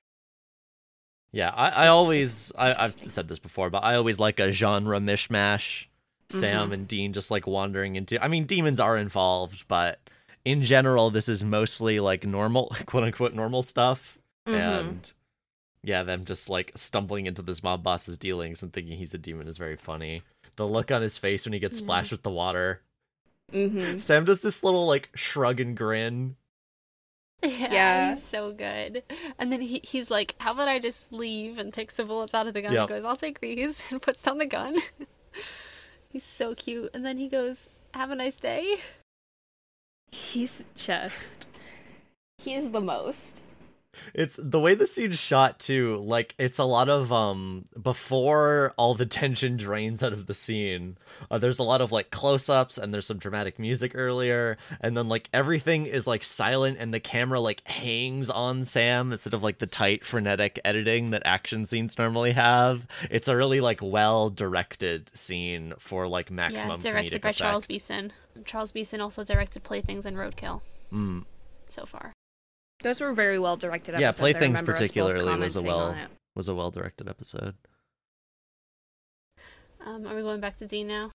Yeah, 1.32 1.50
I, 1.50 1.70
I 1.70 1.86
always 1.88 2.52
I, 2.56 2.74
I've 2.84 2.92
said 2.92 3.26
this 3.28 3.40
before, 3.40 3.70
but 3.70 3.82
I 3.82 3.96
always 3.96 4.20
like 4.20 4.38
a 4.38 4.52
genre 4.52 5.00
mishmash. 5.00 5.86
Sam 6.30 6.70
Mhm. 6.70 6.74
and 6.74 6.88
Dean 6.88 7.12
just 7.12 7.30
like 7.30 7.46
wandering 7.46 7.96
into 7.96 8.22
I 8.22 8.28
mean 8.28 8.44
demons 8.44 8.80
are 8.80 8.96
involved, 8.98 9.66
but 9.68 9.98
in 10.44 10.62
general 10.62 11.10
this 11.10 11.28
is 11.28 11.42
mostly 11.42 12.00
like 12.00 12.24
normal 12.26 12.68
quote 12.86 13.04
unquote 13.04 13.34
normal 13.34 13.62
stuff. 13.62 14.18
Mhm. 14.46 14.54
And 14.54 15.12
yeah, 15.82 16.02
them 16.02 16.24
just 16.24 16.48
like 16.48 16.72
stumbling 16.76 17.26
into 17.26 17.40
this 17.42 17.62
mob 17.62 17.82
boss's 17.82 18.18
dealings 18.18 18.62
and 18.62 18.72
thinking 18.72 18.98
he's 18.98 19.14
a 19.14 19.18
demon 19.18 19.48
is 19.48 19.56
very 19.56 19.76
funny. 19.76 20.22
The 20.56 20.66
look 20.66 20.90
on 20.90 21.02
his 21.02 21.16
face 21.18 21.46
when 21.46 21.52
he 21.52 21.58
gets 21.58 21.78
Yeah. 21.80 21.84
splashed 21.84 22.10
with 22.12 22.22
the 22.22 22.30
water. 22.30 22.82
Mhm. 23.52 23.98
Sam 24.00 24.24
does 24.24 24.40
this 24.40 24.62
little 24.62 24.86
like 24.86 25.08
shrug 25.14 25.60
and 25.60 25.76
grin. 25.76 26.36
Yeah, 27.42 27.72
Yeah. 27.72 28.10
he's 28.16 28.24
so 28.24 28.52
good. 28.52 29.02
And 29.38 29.52
then 29.52 29.60
he, 29.60 29.80
he's 29.84 30.10
like, 30.10 30.34
"How 30.38 30.52
about 30.52 30.66
I 30.68 30.80
just 30.80 31.12
leave?" 31.12 31.56
and 31.58 31.72
takes 31.72 31.94
the 31.94 32.04
bullets 32.04 32.34
out 32.34 32.48
of 32.48 32.54
the 32.54 32.60
gun 32.62 32.72
Yep. 32.72 32.80
and 32.80 32.88
goes, 32.88 33.04
"I'll 33.04 33.16
take 33.16 33.40
these," 33.40 33.80
and 33.92 34.02
puts 34.02 34.20
down 34.20 34.38
the 34.38 34.46
gun. 34.46 34.76
he's 36.10 36.24
so 36.24 36.54
cute. 36.54 36.90
And 36.94 37.04
then 37.04 37.18
he 37.18 37.28
goes, 37.28 37.70
"Have 37.94 38.10
a 38.10 38.14
nice 38.14 38.36
day." 38.36 38.76
He's 40.10 40.64
just. 40.74 41.48
He's 42.38 42.70
the 42.70 42.80
most. 42.80 43.42
It's 44.14 44.38
the 44.42 44.60
way 44.60 44.74
the 44.74 44.86
scene's 44.86 45.18
shot 45.18 45.58
too, 45.58 45.96
like 45.98 46.34
it's 46.38 46.58
a 46.58 46.64
lot 46.64 46.88
of 46.88 47.12
um 47.12 47.64
before 47.80 48.74
all 48.76 48.94
the 48.94 49.06
tension 49.20 49.56
drains 49.56 50.02
out 50.02 50.12
of 50.12 50.26
the 50.26 50.34
scene. 50.34 50.96
Uh, 51.30 51.38
there's 51.38 51.58
a 51.58 51.62
lot 51.62 51.80
of 51.80 51.92
like 51.92 52.10
close-ups 52.10 52.78
and 52.78 52.92
there's 52.94 53.06
some 53.06 53.18
dramatic 53.18 53.58
music 53.58 53.92
earlier 53.94 54.56
and 54.80 54.96
then 54.96 55.08
like 55.08 55.28
everything 55.32 55.86
is 55.86 56.06
like 56.06 56.22
silent 56.24 56.76
and 56.78 56.92
the 56.94 57.00
camera 57.00 57.40
like 57.40 57.66
hangs 57.68 58.30
on 58.30 58.64
Sam 58.64 59.12
instead 59.12 59.34
of 59.34 59.42
like 59.42 59.58
the 59.58 59.66
tight 59.66 60.04
frenetic 60.04 60.60
editing 60.64 61.10
that 61.10 61.22
action 61.24 61.66
scenes 61.66 61.98
normally 61.98 62.32
have. 62.32 62.86
It's 63.10 63.28
a 63.28 63.36
really 63.36 63.60
like 63.60 63.80
well 63.82 64.30
directed 64.30 65.10
scene 65.16 65.74
for 65.78 66.06
like 66.08 66.30
maximum. 66.30 66.80
yeah, 66.82 66.90
directed 66.90 67.20
by 67.20 67.32
Charles 67.32 67.64
effect. 67.64 67.68
Beeson. 67.68 68.12
Charles 68.44 68.72
Beeson 68.72 69.00
also 69.00 69.24
directed 69.24 69.64
Playthings 69.64 70.06
and 70.06 70.16
Roadkill 70.16 70.60
Mm. 70.92 71.24
so 71.66 71.84
far. 71.84 72.12
Those 72.82 73.00
were 73.00 73.12
very 73.12 73.38
well 73.38 73.56
directed 73.56 73.98
Yeah, 73.98 74.08
episodes. 74.08 74.18
I 74.18 74.22
Playthings 74.22 74.42
remember 74.60 74.72
us 74.72 74.78
both 74.80 74.88
particularly 74.88 75.38
was 75.38 75.56
a 75.56 75.58
commenting 75.60 75.66
well- 75.66 75.88
on 75.90 75.98
it. 75.98 76.10
Was 76.36 76.48
a 76.48 76.54
well 76.54 76.70
directed 76.70 77.08
episode. 77.08 77.54
Um, 79.84 80.06
are 80.06 80.14
we 80.14 80.22
going 80.22 80.40
back 80.40 80.58
to 80.58 80.66
Dean 80.66 80.86
now? 80.86 81.10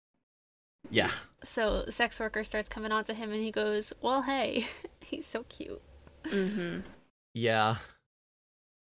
Yeah. 0.90 1.11
So, 1.44 1.84
the 1.84 1.91
sex 1.91 2.19
worker 2.19 2.44
starts 2.44 2.68
coming 2.68 2.91
on 2.91 3.03
to 3.06 3.14
him, 3.14 3.31
and 3.31 3.41
he 3.41 3.52
goes, 3.52 3.94
"Well, 4.02 4.23
hey." 4.23 4.65
he's 5.02 5.26
so 5.26 5.44
cute. 5.48 5.81
Mm-hmm. 6.23 6.80
Yeah. 7.34 7.77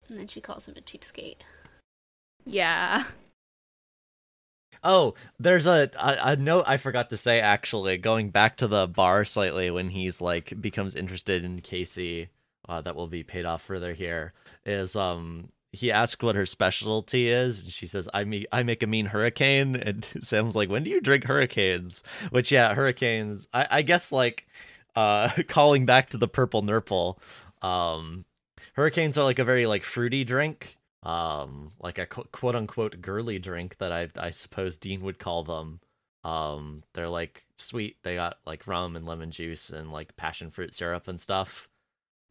And 0.08 0.18
then 0.18 0.26
she 0.28 0.40
calls 0.40 0.66
him 0.66 0.74
a 0.76 0.80
cheapskate. 0.80 1.38
Yeah. 2.44 3.04
Oh, 4.84 5.14
there's 5.40 5.66
a, 5.66 5.90
a 6.00 6.18
a 6.32 6.36
note 6.36 6.64
I 6.66 6.76
forgot 6.76 7.10
to 7.10 7.16
say 7.16 7.40
actually. 7.40 7.98
Going 7.98 8.30
back 8.30 8.56
to 8.58 8.68
the 8.68 8.86
bar 8.86 9.24
slightly 9.24 9.70
when 9.70 9.90
he's 9.90 10.20
like 10.20 10.60
becomes 10.60 10.94
interested 10.94 11.44
in 11.44 11.60
Casey, 11.62 12.28
uh, 12.68 12.80
that 12.82 12.96
will 12.96 13.06
be 13.08 13.22
paid 13.22 13.44
off 13.44 13.62
further 13.62 13.92
here. 13.92 14.32
Is 14.64 14.96
um 14.96 15.50
he 15.72 15.92
asks 15.92 16.22
what 16.22 16.36
her 16.36 16.46
specialty 16.46 17.28
is, 17.28 17.64
and 17.64 17.72
she 17.72 17.86
says, 17.86 18.08
"I 18.14 18.24
make 18.24 18.46
I 18.52 18.62
make 18.62 18.82
a 18.82 18.86
mean 18.86 19.06
hurricane." 19.06 19.76
And 19.84 20.04
Sam's 20.20 20.56
like, 20.56 20.68
"When 20.70 20.84
do 20.84 20.90
you 20.90 21.00
drink 21.00 21.24
hurricanes?" 21.24 22.02
Which 22.30 22.52
yeah, 22.52 22.74
hurricanes. 22.74 23.48
I 23.52 23.66
I 23.70 23.82
guess 23.82 24.12
like 24.12 24.46
uh 24.96 25.30
calling 25.48 25.86
back 25.86 26.10
to 26.10 26.18
the 26.18 26.28
purple 26.28 26.62
nurple. 26.62 27.20
Um, 27.62 28.24
hurricanes 28.74 29.18
are 29.18 29.24
like 29.24 29.38
a 29.38 29.44
very 29.44 29.66
like 29.66 29.82
fruity 29.82 30.24
drink 30.24 30.76
um 31.04 31.72
like 31.80 31.98
a 31.98 32.06
quote 32.06 32.56
unquote 32.56 33.00
girly 33.00 33.38
drink 33.38 33.78
that 33.78 33.92
i 33.92 34.08
i 34.18 34.30
suppose 34.30 34.78
dean 34.78 35.00
would 35.00 35.18
call 35.18 35.44
them 35.44 35.80
um 36.24 36.82
they're 36.92 37.08
like 37.08 37.44
sweet 37.56 37.96
they 38.02 38.16
got 38.16 38.38
like 38.46 38.66
rum 38.66 38.96
and 38.96 39.06
lemon 39.06 39.30
juice 39.30 39.70
and 39.70 39.92
like 39.92 40.16
passion 40.16 40.50
fruit 40.50 40.74
syrup 40.74 41.06
and 41.06 41.20
stuff 41.20 41.68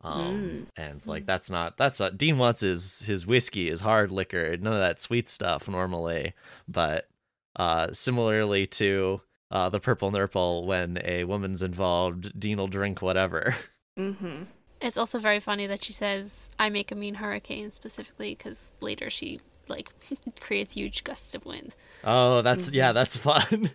um 0.02 0.68
and 0.76 1.02
like 1.06 1.26
that's 1.26 1.50
not 1.50 1.76
that's 1.78 2.00
not 2.00 2.18
dean 2.18 2.38
wants 2.38 2.62
his 2.62 3.00
his 3.00 3.26
whiskey 3.26 3.68
is 3.70 3.82
hard 3.82 4.12
liquor 4.12 4.56
none 4.58 4.74
of 4.74 4.80
that 4.80 5.02
sweet 5.02 5.28
stuff 5.28 5.68
normally 5.68 6.34
but 6.68 7.08
uh 7.56 7.88
similarly 7.92 8.68
to 8.68 9.20
uh 9.50 9.70
the 9.70 9.80
purple 9.80 10.12
nurple 10.12 10.68
when 10.68 11.00
a 11.04 11.24
woman's 11.24 11.64
involved 11.64 12.40
dean 12.40 12.58
will 12.58 12.68
drink 12.68 13.02
whatever 13.02 13.56
Mm-hmm. 13.98 14.44
It's 14.80 14.96
also 14.98 15.18
very 15.18 15.40
funny 15.40 15.66
that 15.66 15.84
she 15.84 15.92
says, 15.92 16.52
I 16.60 16.70
make 16.70 16.92
a 16.92 16.96
mean 16.96 17.16
hurricane 17.16 17.72
specifically 17.72 18.36
because 18.36 18.72
later 18.80 19.10
she, 19.10 19.40
like, 19.68 19.90
creates 20.40 20.74
huge 20.74 21.04
gusts 21.04 21.34
of 21.34 21.44
wind. 21.46 21.76
oh 22.04 22.44
that's 22.44 22.70
yeah 22.72 22.92
that's 22.92 23.18
fun 23.30 23.72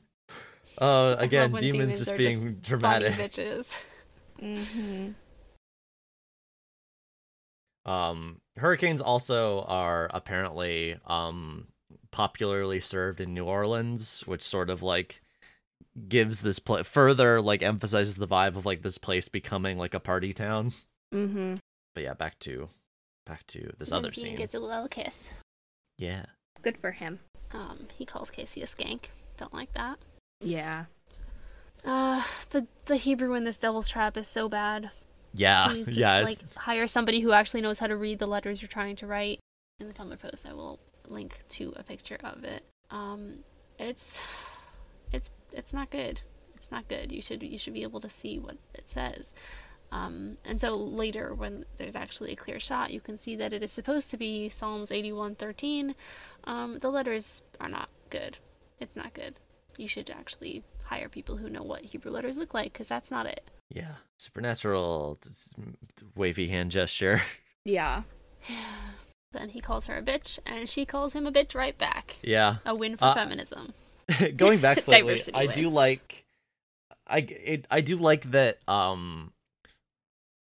oh 0.79 1.15
I 1.15 1.25
again 1.25 1.51
demons 1.51 1.61
demons 1.61 1.99
just 1.99 2.17
being 2.17 2.39
Funny 2.41 2.57
dramatic 2.63 3.13
bitches. 3.15 3.75
Mm-hmm. 4.41 5.09
Um, 7.85 8.41
hurricanes 8.57 9.01
also 9.01 9.63
are 9.63 10.09
apparently 10.15 10.99
um 11.07 11.69
popularly 12.11 12.79
served 12.81 13.21
in 13.21 13.35
New 13.35 13.45
Orleans, 13.45 14.23
which 14.27 14.43
sort 14.43 14.71
of 14.71 14.83
like 14.83 15.21
gives 16.09 16.41
this 16.43 16.59
pla 16.59 16.83
further 16.83 17.41
like 17.41 17.63
emphasizes 17.63 18.17
the 18.17 18.29
vibe 18.29 18.57
of 18.57 18.65
like 18.65 18.83
this 18.83 18.99
place 18.99 19.29
becoming 19.29 19.79
like 19.79 19.95
a 19.95 20.01
party 20.01 20.33
town. 20.33 20.73
Mm-hmm. 21.13 21.55
But 21.95 22.05
yeah, 22.05 22.15
back 22.15 22.39
to 22.41 22.69
back 23.27 23.47
to 23.49 23.73
this 23.79 23.91
And 23.91 23.99
other 23.99 24.13
scene. 24.13 24.37
gets 24.37 24.55
a 24.55 24.61
little 24.61 24.89
kiss. 24.89 25.29
Yeah. 25.99 26.27
Good 26.63 26.79
for 26.79 26.93
him. 26.93 27.19
Um, 27.53 27.89
he 27.99 28.05
calls 28.05 28.31
Casey 28.31 28.63
a 28.63 28.67
skank. 28.67 29.07
Don't 29.37 29.53
like 29.53 29.73
that. 29.73 29.99
Yeah. 30.41 30.85
Uh, 31.85 32.23
the 32.51 32.67
the 32.87 32.97
Hebrew 32.97 33.35
in 33.35 33.45
this 33.45 33.57
devil's 33.57 33.89
trap 33.89 34.17
is 34.17 34.29
so 34.29 34.49
bad. 34.49 34.91
Yeah. 35.35 35.69
Please 35.69 35.87
just 35.87 35.99
yeah. 35.99 36.21
like 36.21 36.55
hire 36.55 36.87
somebody 36.87 37.21
who 37.21 37.33
actually 37.33 37.63
knows 37.63 37.79
how 37.79 37.87
to 37.87 37.97
read 37.97 38.19
the 38.19 38.27
letters 38.27 38.61
you're 38.61 38.69
trying 38.69 38.97
to 38.97 39.07
write. 39.07 39.41
In 39.81 39.89
the 39.89 39.95
Tumblr 39.95 40.19
post, 40.19 40.47
I 40.47 40.53
will 40.53 40.79
link 41.09 41.41
to 41.51 41.73
a 41.77 41.83
picture 41.83 42.19
of 42.23 42.45
it. 42.45 42.63
Um, 42.91 43.43
it's 43.79 44.23
it's 45.13 45.31
it's 45.53 45.73
not 45.73 45.91
good. 45.91 46.21
It's 46.55 46.71
not 46.71 46.89
good. 46.89 47.11
You 47.11 47.23
should 47.23 47.43
you 47.43 47.59
should 47.59 47.75
be 47.75 47.83
able 47.83 48.01
to 48.01 48.11
see 48.11 48.39
what 48.39 48.57
it 48.75 48.89
says. 48.89 49.33
Um, 49.91 50.39
and 50.45 50.59
so 50.59 50.75
later, 50.75 51.35
when 51.35 51.67
there's 51.77 51.97
actually 51.97 52.33
a 52.33 52.37
clear 52.37 52.59
shot, 52.59 52.93
you 52.93 53.01
can 53.01 53.19
see 53.19 53.37
that 53.37 53.53
it 53.53 53.63
is 53.63 53.71
supposed 53.71 54.11
to 54.11 54.17
be 54.17 54.49
Psalms 54.49 54.91
81:13. 54.91 55.95
Um, 56.45 56.79
the 56.79 56.91
letters 56.91 57.43
are 57.61 57.69
not 57.69 57.89
good. 58.11 58.39
It's 58.81 58.97
not 58.97 59.13
good. 59.15 59.35
You 59.77 59.89
should 59.89 60.11
actually 60.11 60.65
hire 60.85 61.09
people 61.09 61.37
who 61.37 61.49
know 61.49 61.63
what 61.63 61.83
Hebrew 61.83 62.11
letters 62.11 62.37
look 62.37 62.55
like 62.55 62.73
because 62.73 62.89
that's 62.89 63.11
not 63.11 63.27
it. 63.27 63.43
Yeah, 63.75 63.95
supernatural 64.19 65.19
wavy 66.15 66.49
hand 66.49 66.71
gesture. 66.71 67.23
Yeah. 67.65 68.03
then 69.33 69.51
he 69.51 69.61
calls 69.61 69.87
her 69.87 69.97
a 69.97 70.03
bitch, 70.03 70.41
and 70.45 70.69
she 70.69 70.85
calls 70.85 71.13
him 71.13 71.27
a 71.29 71.33
bitch 71.33 71.55
right 71.55 71.79
back. 71.79 72.17
Yeah. 72.23 72.57
A 72.67 72.75
win 72.75 72.97
for 72.97 73.05
Uh, 73.05 73.15
feminism. 73.15 73.73
Going 74.37 74.61
back 74.61 74.81
slightly, 74.83 75.13
Diversity 75.13 75.39
I 75.39 75.47
win. 75.47 75.55
do 75.55 75.69
like 75.69 76.27
I 77.07 77.19
it, 77.19 77.67
I 77.71 77.81
do 77.81 77.97
like 77.97 78.31
that 78.33 78.59
um 78.69 79.33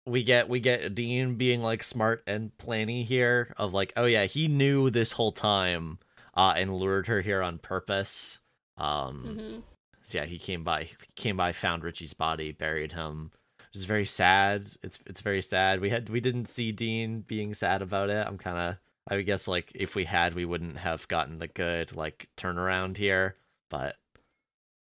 we 0.07 0.23
get 0.23 0.49
we 0.49 0.61
get 0.61 0.95
Dean 0.95 1.35
being 1.35 1.61
like 1.61 1.83
smart 1.83 2.23
and 2.27 2.57
planny 2.57 3.05
here 3.05 3.53
of 3.57 3.73
like 3.73 3.93
oh 3.97 4.05
yeah, 4.07 4.25
he 4.27 4.47
knew 4.49 4.91
this 4.91 5.13
whole 5.13 5.33
time 5.33 5.99
uh 6.35 6.55
and 6.57 6.73
lured 6.73 7.09
her 7.09 7.21
here 7.21 7.43
on 7.43 7.59
purpose. 7.59 8.39
Um 8.77 9.39
hmm 9.41 9.59
so 10.03 10.19
yeah, 10.19 10.25
he 10.25 10.39
came 10.39 10.65
by 10.65 10.85
he 10.85 10.95
came 11.17 11.37
by 11.37 11.53
found 11.53 11.85
Richie's 11.85 12.15
body, 12.15 12.53
buried 12.53 12.93
him. 12.93 13.31
Which 13.59 13.79
is 13.79 13.85
very 13.85 14.07
sad. 14.07 14.71
It's 14.83 14.99
it's 15.07 15.21
very 15.23 15.43
sad. 15.43 15.81
We 15.81 15.91
had 15.91 16.09
we 16.11 16.21
didn't 16.21 16.47
see 16.47 16.73
Dean 16.73 17.21
being 17.21 17.55
sad 17.55 17.81
about 17.83 18.11
it. 18.11 18.27
I'm 18.27 18.39
kind 18.39 18.59
of 18.59 18.77
I 19.09 19.17
would 19.17 19.27
guess 19.27 19.49
like 19.49 19.73
if 19.75 19.95
we 19.95 20.05
had, 20.05 20.35
we 20.35 20.45
wouldn't 20.45 20.77
have 20.77 21.09
gotten 21.09 21.39
the 21.39 21.49
good 21.49 21.97
like 21.97 22.29
turnaround 22.37 22.99
here. 22.99 23.37
But 23.71 23.97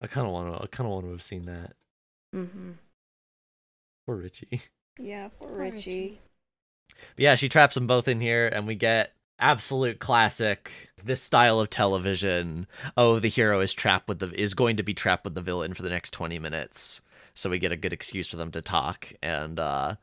I 0.02 0.08
kind 0.08 0.28
of 0.28 0.34
want 0.34 0.56
to 0.56 0.64
I 0.64 0.68
kind 0.68 0.88
of 0.88 0.94
want 0.94 1.06
to 1.06 1.12
have 1.12 1.24
seen 1.24 1.46
that. 1.46 1.74
Mm-hmm. 2.36 2.72
Poor 4.06 4.16
Richie. 4.18 4.62
Yeah, 5.00 5.30
poor 5.40 5.50
Poor 5.50 5.60
Richie. 5.60 5.76
Richie. 5.76 6.22
Yeah, 7.18 7.36
she 7.36 7.50
traps 7.50 7.76
them 7.76 7.88
both 7.88 8.08
in 8.08 8.20
here, 8.20 8.48
and 8.48 8.68
we 8.68 8.76
get 8.76 9.14
absolute 9.42 10.00
classic 10.00 10.72
this 11.04 11.22
style 11.22 11.60
of 11.60 11.70
television. 11.70 12.68
Oh, 12.96 13.20
the 13.20 13.28
hero 13.30 13.60
is 13.60 13.74
trapped 13.74 14.08
with 14.08 14.20
the 14.20 14.28
is 14.40 14.54
going 14.54 14.78
to 14.78 14.84
be 14.84 14.94
trapped 14.94 15.24
with 15.26 15.36
the 15.36 15.42
villain 15.42 15.74
for 15.74 15.82
the 15.82 15.90
next 15.90 16.12
twenty 16.12 16.40
minutes, 16.40 17.02
so 17.34 17.50
we 17.50 17.60
get 17.60 17.72
a 17.72 17.78
good 17.78 17.92
excuse 17.94 18.28
for 18.30 18.38
them 18.38 18.52
to 18.52 18.62
talk. 18.62 19.12
And 19.22 19.60
uh, 19.60 19.96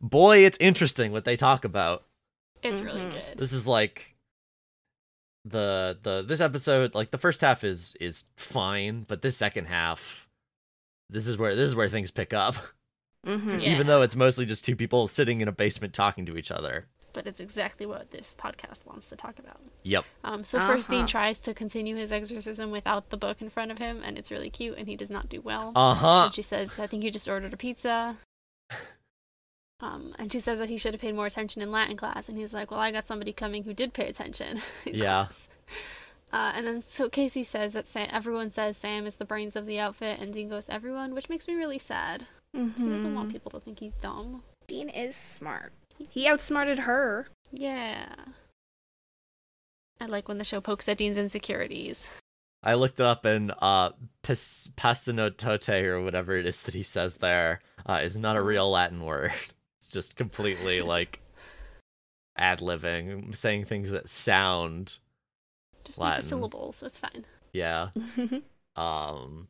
boy, 0.00 0.38
it's 0.38 0.58
interesting 0.60 1.12
what 1.12 1.24
they 1.24 1.36
talk 1.36 1.64
about. 1.64 2.04
It's 2.62 2.80
really 2.80 3.02
Mhm. 3.02 3.10
good. 3.10 3.36
This 3.38 3.52
is 3.52 3.68
like 3.68 4.14
the 5.44 5.98
the 6.02 6.22
this 6.22 6.40
episode 6.40 6.94
like 6.94 7.10
the 7.10 7.18
first 7.18 7.40
half 7.42 7.64
is 7.64 7.96
is 8.00 8.24
fine, 8.36 9.04
but 9.06 9.20
this 9.22 9.36
second 9.36 9.66
half, 9.66 10.28
this 11.10 11.26
is 11.26 11.36
where 11.36 11.54
this 11.54 11.68
is 11.68 11.76
where 11.76 11.88
things 11.88 12.10
pick 12.10 12.32
up. 12.32 12.54
Mm-hmm. 13.26 13.58
Yeah. 13.60 13.72
Even 13.72 13.86
though 13.86 14.02
it's 14.02 14.14
mostly 14.16 14.44
just 14.44 14.66
two 14.66 14.76
people 14.76 15.06
sitting 15.06 15.40
in 15.40 15.48
a 15.48 15.52
basement 15.52 15.94
talking 15.94 16.26
to 16.26 16.36
each 16.36 16.50
other. 16.50 16.86
But 17.14 17.26
it's 17.26 17.40
exactly 17.40 17.86
what 17.86 18.10
this 18.10 18.36
podcast 18.38 18.84
wants 18.86 19.06
to 19.06 19.16
talk 19.16 19.38
about. 19.38 19.60
Yep. 19.84 20.04
Um, 20.24 20.44
so 20.44 20.60
first, 20.60 20.90
Dean 20.90 20.98
Uh-huh. 21.00 21.06
tries 21.08 21.38
to 21.38 21.54
continue 21.54 21.96
his 21.96 22.12
exorcism 22.12 22.70
without 22.70 23.08
the 23.08 23.16
book 23.16 23.40
in 23.40 23.48
front 23.48 23.70
of 23.70 23.78
him, 23.78 24.02
and 24.04 24.18
it's 24.18 24.30
really 24.30 24.50
cute, 24.50 24.76
and 24.76 24.86
he 24.88 24.96
does 24.96 25.08
not 25.10 25.28
do 25.30 25.40
well. 25.40 25.72
Uh 25.74 25.94
huh. 25.94 26.30
She 26.32 26.42
says, 26.42 26.78
"I 26.78 26.86
think 26.86 27.02
you 27.04 27.10
just 27.10 27.28
ordered 27.28 27.54
a 27.54 27.56
pizza." 27.56 28.18
Um, 29.80 30.14
and 30.18 30.30
she 30.32 30.40
says 30.40 30.58
that 30.60 30.68
he 30.68 30.76
should 30.78 30.94
have 30.94 31.00
paid 31.00 31.14
more 31.14 31.26
attention 31.26 31.60
in 31.60 31.70
Latin 31.70 31.96
class, 31.96 32.28
and 32.28 32.38
he's 32.38 32.54
like, 32.54 32.70
"Well, 32.70 32.80
I 32.80 32.90
got 32.90 33.06
somebody 33.06 33.32
coming 33.32 33.64
who 33.64 33.74
did 33.74 33.92
pay 33.92 34.08
attention." 34.08 34.60
Yeah. 34.84 35.28
Uh, 36.32 36.52
and 36.56 36.66
then 36.66 36.82
so 36.82 37.08
Casey 37.08 37.44
says 37.44 37.74
that 37.74 37.86
Sam, 37.86 38.08
everyone 38.10 38.50
says 38.50 38.76
Sam 38.76 39.06
is 39.06 39.16
the 39.16 39.24
brains 39.24 39.54
of 39.54 39.66
the 39.66 39.78
outfit, 39.78 40.18
and 40.20 40.32
Dean 40.32 40.48
goes, 40.48 40.68
"Everyone," 40.68 41.14
which 41.14 41.28
makes 41.28 41.46
me 41.46 41.54
really 41.54 41.78
sad. 41.78 42.26
He 42.52 42.60
doesn't 42.88 43.14
want 43.14 43.28
Mhm. 43.28 43.32
people 43.32 43.50
to 43.52 43.60
think 43.60 43.78
he's 43.80 43.94
dumb. 43.94 44.42
Dean 44.66 44.88
is 44.88 45.14
smart. 45.16 45.72
He 45.98 46.28
outsmarted 46.28 46.80
her. 46.80 47.28
Yeah. 47.52 48.14
I 50.00 50.06
like 50.06 50.28
when 50.28 50.38
the 50.38 50.44
show 50.44 50.60
pokes 50.60 50.88
at 50.88 50.98
Dean's 50.98 51.18
insecurities. 51.18 52.08
I 52.62 52.74
looked 52.74 52.98
it 52.98 53.06
up 53.06 53.24
and 53.24 53.52
uh 53.60 53.90
pas- 54.22 54.70
pasinotote 54.76 55.84
or 55.84 56.02
whatever 56.02 56.36
it 56.36 56.46
is 56.46 56.62
that 56.62 56.74
he 56.74 56.82
says 56.82 57.16
there 57.16 57.60
uh, 57.86 58.00
is 58.02 58.18
not 58.18 58.36
a 58.36 58.42
real 58.42 58.70
Latin 58.70 59.04
word. 59.04 59.32
It's 59.78 59.92
just 59.92 60.16
completely 60.16 60.80
like 60.94 61.20
ad 62.38 62.60
libbing, 62.60 63.36
saying 63.36 63.66
things 63.66 63.90
that 63.90 64.08
sound 64.08 64.96
Just 65.84 65.98
make 66.00 66.06
Latin. 66.06 66.20
the 66.24 66.28
syllables. 66.28 66.82
It's 66.82 66.98
fine. 67.00 67.24
yeah. 67.52 67.88
Um 68.76 69.48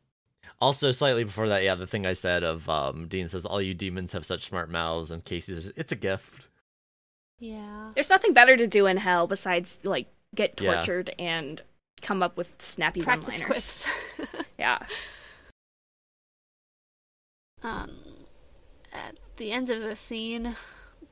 also 0.61 0.91
slightly 0.91 1.23
before 1.23 1.47
that, 1.49 1.63
yeah, 1.63 1.75
the 1.75 1.87
thing 1.87 2.05
I 2.05 2.13
said 2.13 2.43
of 2.43 2.67
um 2.69 3.07
Dean 3.07 3.27
says 3.29 3.45
all 3.45 3.61
you 3.61 3.73
demons 3.73 4.13
have 4.13 4.25
such 4.25 4.43
smart 4.45 4.69
mouths 4.69 5.11
and 5.11 5.23
Casey 5.23 5.53
says 5.55 5.71
it's 5.75 5.91
a 5.91 5.95
gift. 5.95 6.47
Yeah. 7.39 7.91
There's 7.93 8.09
nothing 8.09 8.33
better 8.33 8.55
to 8.57 8.65
do 8.67 8.85
in 8.87 8.97
hell 8.97 9.27
besides 9.27 9.79
like 9.83 10.07
get 10.33 10.59
Yeah. 10.59 10.75
tortured 10.75 11.13
and 11.19 11.61
come 12.01 12.21
up 12.23 12.37
with 12.37 12.61
snappy 12.61 13.01
Practice 13.01 13.39
one-liners. 13.39 13.85
quips. 14.17 14.45
Yeah. 14.59 14.79
um, 17.63 17.91
at 18.93 19.15
the 19.37 19.51
end 19.51 19.69
of 19.69 19.81
the 19.81 19.95
scene, 19.95 20.55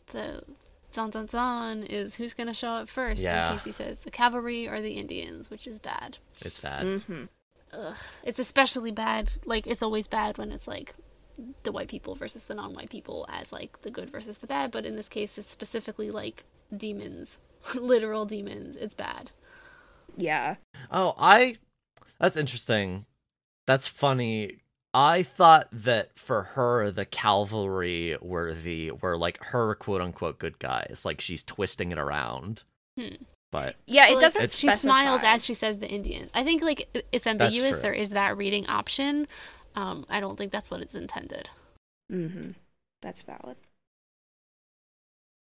the 0.07 0.43
dun 0.91 1.09
dun 1.09 1.25
dun 1.25 1.83
is 1.83 2.15
who's 2.15 2.33
gonna 2.33 2.53
show 2.53 2.69
up 2.69 2.89
first. 2.89 3.21
Yeah. 3.21 3.51
And 3.51 3.59
Casey 3.59 3.71
says 3.71 3.99
the 3.99 4.11
cavalry 4.11 4.67
or 4.67 4.81
the 4.81 4.93
Indians, 4.93 5.49
which 5.49 5.67
is 5.67 5.79
bad. 5.79 6.17
It's 6.41 6.59
bad. 6.59 6.85
Mm-hmm. 6.85 7.23
Ugh. 7.73 7.95
It's 8.23 8.39
especially 8.39 8.91
bad. 8.91 9.33
Like 9.45 9.67
it's 9.67 9.83
always 9.83 10.07
bad 10.07 10.37
when 10.37 10.51
it's 10.51 10.67
like 10.67 10.95
the 11.63 11.71
white 11.71 11.87
people 11.87 12.15
versus 12.15 12.43
the 12.45 12.53
non-white 12.53 12.89
people 12.89 13.25
as 13.29 13.51
like 13.51 13.81
the 13.81 13.91
good 13.91 14.09
versus 14.09 14.37
the 14.37 14.47
bad. 14.47 14.71
But 14.71 14.85
in 14.85 14.95
this 14.95 15.09
case, 15.09 15.37
it's 15.37 15.49
specifically 15.51 16.09
like 16.09 16.45
demons, 16.75 17.39
literal 17.75 18.25
demons. 18.25 18.75
It's 18.75 18.93
bad. 18.93 19.31
Yeah. 20.17 20.55
Oh, 20.91 21.15
I. 21.17 21.55
That's 22.19 22.37
interesting. 22.37 23.05
That's 23.65 23.87
funny. 23.87 24.59
I 24.93 25.23
thought 25.23 25.67
that 25.71 26.11
for 26.19 26.43
her, 26.43 26.91
the 26.91 27.05
cavalry 27.05 28.15
were 28.21 28.53
the 28.53 28.91
were 28.91 29.17
like 29.17 29.43
her 29.45 29.73
quote 29.75 30.01
unquote 30.01 30.37
good 30.37 30.59
guys. 30.59 31.01
Like 31.03 31.19
she's 31.19 31.41
twisting 31.43 31.91
it 31.91 31.97
around. 31.97 32.63
Hmm. 32.97 33.23
But 33.53 33.75
Yeah, 33.85 34.07
it 34.07 34.19
doesn't 34.19 34.49
She 34.49 34.67
smiles 34.71 35.21
as 35.23 35.45
she 35.45 35.53
says 35.53 35.77
the 35.77 35.87
Indians. 35.87 36.31
I 36.33 36.43
think 36.43 36.63
like 36.63 36.89
it's 37.11 37.27
ambiguous. 37.27 37.75
There 37.75 37.93
is 37.93 38.09
that 38.09 38.35
reading 38.35 38.67
option. 38.67 39.27
Um, 39.75 40.07
I 40.09 40.19
don't 40.19 40.37
think 40.37 40.51
that's 40.51 40.71
what 40.71 40.81
it's 40.81 40.95
intended. 40.95 41.49
Mm-hmm. 42.11 42.51
That's 43.03 43.21
valid. 43.21 43.57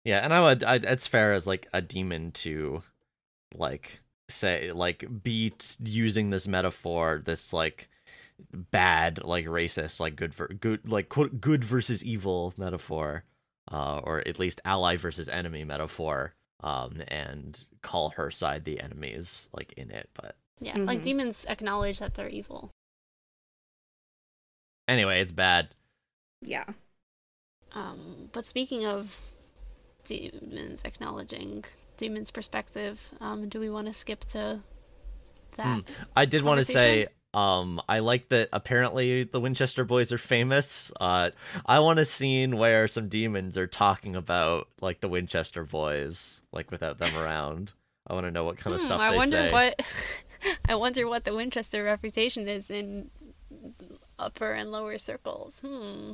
yeah, 0.04 0.24
and 0.24 0.34
I 0.34 0.40
would. 0.40 0.64
I, 0.64 0.74
it's 0.76 1.06
fair 1.06 1.32
as 1.34 1.46
like 1.46 1.68
a 1.72 1.80
demon 1.80 2.32
to, 2.32 2.82
like, 3.54 4.00
say 4.28 4.72
like 4.72 5.22
be 5.22 5.50
t- 5.50 5.76
using 5.84 6.30
this 6.30 6.48
metaphor, 6.48 7.22
this 7.24 7.52
like 7.52 7.88
bad, 8.52 9.22
like 9.22 9.46
racist, 9.46 10.00
like 10.00 10.16
good 10.16 10.34
for 10.34 10.48
good, 10.48 10.90
like 10.90 11.08
quote 11.08 11.40
good 11.40 11.62
versus 11.62 12.04
evil 12.04 12.54
metaphor, 12.56 13.22
uh, 13.70 14.00
or 14.02 14.26
at 14.26 14.40
least 14.40 14.60
ally 14.64 14.96
versus 14.96 15.28
enemy 15.28 15.62
metaphor, 15.62 16.34
um, 16.62 17.02
and 17.08 17.64
call 17.82 18.10
her 18.10 18.30
side 18.30 18.64
the 18.64 18.80
enemies 18.80 19.48
like 19.52 19.72
in 19.74 19.90
it. 19.90 20.10
But 20.14 20.36
Yeah, 20.60 20.76
like 20.78 21.00
Mhm. 21.00 21.04
demons 21.04 21.46
acknowledge 21.48 21.98
that 22.00 22.14
they're 22.14 22.28
evil. 22.28 22.70
anyway, 24.88 25.20
it's 25.20 25.32
bad. 25.32 25.68
Yeah. 26.42 26.64
Um, 27.72 28.30
but 28.32 28.46
speaking 28.46 28.84
of 28.84 29.18
demons 30.04 30.82
acknowledging 30.84 31.64
demons' 31.96 32.30
perspective, 32.30 33.10
um, 33.20 33.48
do 33.48 33.60
we 33.60 33.70
want 33.70 33.86
to 33.86 33.92
skip 33.92 34.20
to 34.26 34.60
that? 35.56 35.82
I 36.16 36.24
did 36.24 36.42
want 36.42 36.58
to 36.58 36.64
say, 36.64 36.72
conversation? 37.04 37.08
Um, 37.34 37.80
I 37.88 38.00
like 38.00 38.28
that 38.30 38.48
apparently 38.52 39.24
the 39.24 39.40
Winchester 39.40 39.84
boys 39.84 40.12
are 40.12 40.18
famous. 40.18 40.90
Uh, 41.00 41.30
I 41.66 41.78
want 41.80 41.98
a 41.98 42.04
scene 42.04 42.56
where 42.56 42.88
some 42.88 43.08
demons 43.08 43.56
are 43.56 43.66
talking 43.66 44.16
about 44.16 44.68
like 44.80 45.00
the 45.00 45.08
Winchester 45.08 45.64
boys, 45.64 46.42
like 46.52 46.70
without 46.70 46.98
them 46.98 47.14
around. 47.16 47.72
I 48.06 48.14
want 48.14 48.26
to 48.26 48.30
know 48.30 48.44
what 48.44 48.58
kind 48.58 48.74
of 48.74 48.80
Hmm, 48.80 48.86
stuff 48.86 49.00
I 49.00 49.10
they 49.12 49.16
wonder 49.16 49.36
say. 49.48 49.52
what. 49.52 49.82
I 50.68 50.74
wonder 50.74 51.06
what 51.06 51.24
the 51.24 51.34
Winchester 51.34 51.84
reputation 51.84 52.48
is 52.48 52.70
in 52.70 53.10
upper 54.18 54.52
and 54.52 54.72
lower 54.72 54.98
circles. 54.98 55.60
Hmm. 55.64 56.12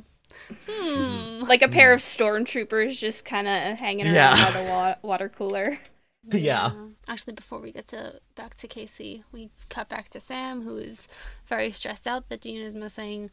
Hmm. 0.69 1.39
Like 1.47 1.61
a 1.61 1.67
pair 1.69 1.93
of 1.93 1.99
stormtroopers 2.01 2.97
just 2.99 3.25
kind 3.25 3.47
of 3.47 3.77
hanging 3.79 4.05
around 4.05 4.15
Yeah. 4.15 4.51
by 4.51 4.61
the 4.63 4.69
wa- 4.69 4.95
water 5.01 5.29
cooler. 5.29 5.79
Yeah. 6.33 6.71
Actually, 7.07 7.33
before 7.33 7.59
we 7.59 7.71
get 7.71 7.87
to 7.87 8.19
back 8.35 8.55
to 8.55 8.67
Casey, 8.67 9.23
we 9.31 9.49
cut 9.69 9.87
back 9.87 10.09
to 10.09 10.19
Sam, 10.19 10.63
who 10.63 10.77
is 10.77 11.07
very 11.45 11.71
stressed 11.71 12.05
out 12.05 12.27
that 12.29 12.41
Dean 12.41 12.61
is 12.61 12.75
missing, 12.75 13.29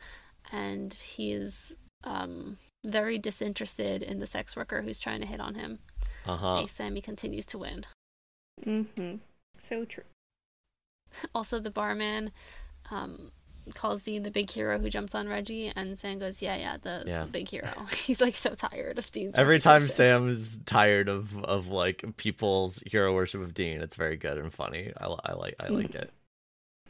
and 0.52 0.94
he 0.94 1.32
is 1.32 1.74
um, 2.04 2.58
very 2.84 3.18
disinterested 3.18 4.02
in 4.02 4.20
the 4.20 4.26
sex 4.26 4.54
worker 4.54 4.82
who's 4.82 5.00
trying 5.00 5.20
to 5.20 5.26
hit 5.26 5.40
on 5.40 5.54
him. 5.54 5.80
Uh 6.26 6.36
huh. 6.36 6.56
Hey, 6.58 6.66
Sammy 6.66 7.00
continues 7.00 7.46
to 7.46 7.58
win. 7.58 7.84
Mm-hmm. 8.64 9.16
So 9.60 9.84
true. 9.84 10.04
Also, 11.34 11.60
the 11.60 11.70
barman 11.70 12.32
um, 12.90 13.30
calls 13.74 14.02
Dean 14.02 14.22
the 14.22 14.30
big 14.30 14.50
hero 14.50 14.78
who 14.78 14.90
jumps 14.90 15.14
on 15.14 15.28
Reggie, 15.28 15.72
and 15.74 15.98
Sam 15.98 16.18
goes, 16.18 16.42
"Yeah, 16.42 16.56
yeah, 16.56 16.76
the, 16.82 17.04
Yeah. 17.06 17.24
the 17.24 17.30
big 17.30 17.48
hero." 17.48 17.68
He's 17.92 18.20
like 18.20 18.34
so 18.36 18.54
tired 18.54 18.98
of 18.98 19.10
Dean's. 19.12 19.38
Every 19.38 19.58
time 19.58 19.74
reputation. 19.74 19.94
Sam 19.94 20.28
is 20.28 20.58
tired 20.66 21.08
of 21.08 21.36
of 21.44 21.68
like 21.68 22.04
people's 22.16 22.82
hero 22.86 23.14
worship 23.14 23.40
of 23.40 23.54
Dean, 23.54 23.80
it's 23.80 23.96
very 23.96 24.16
good 24.16 24.36
and 24.38 24.52
funny. 24.52 24.92
I, 24.98 25.06
I 25.24 25.32
like 25.34 25.54
I 25.60 25.68
like 25.68 25.94
it. 25.94 26.10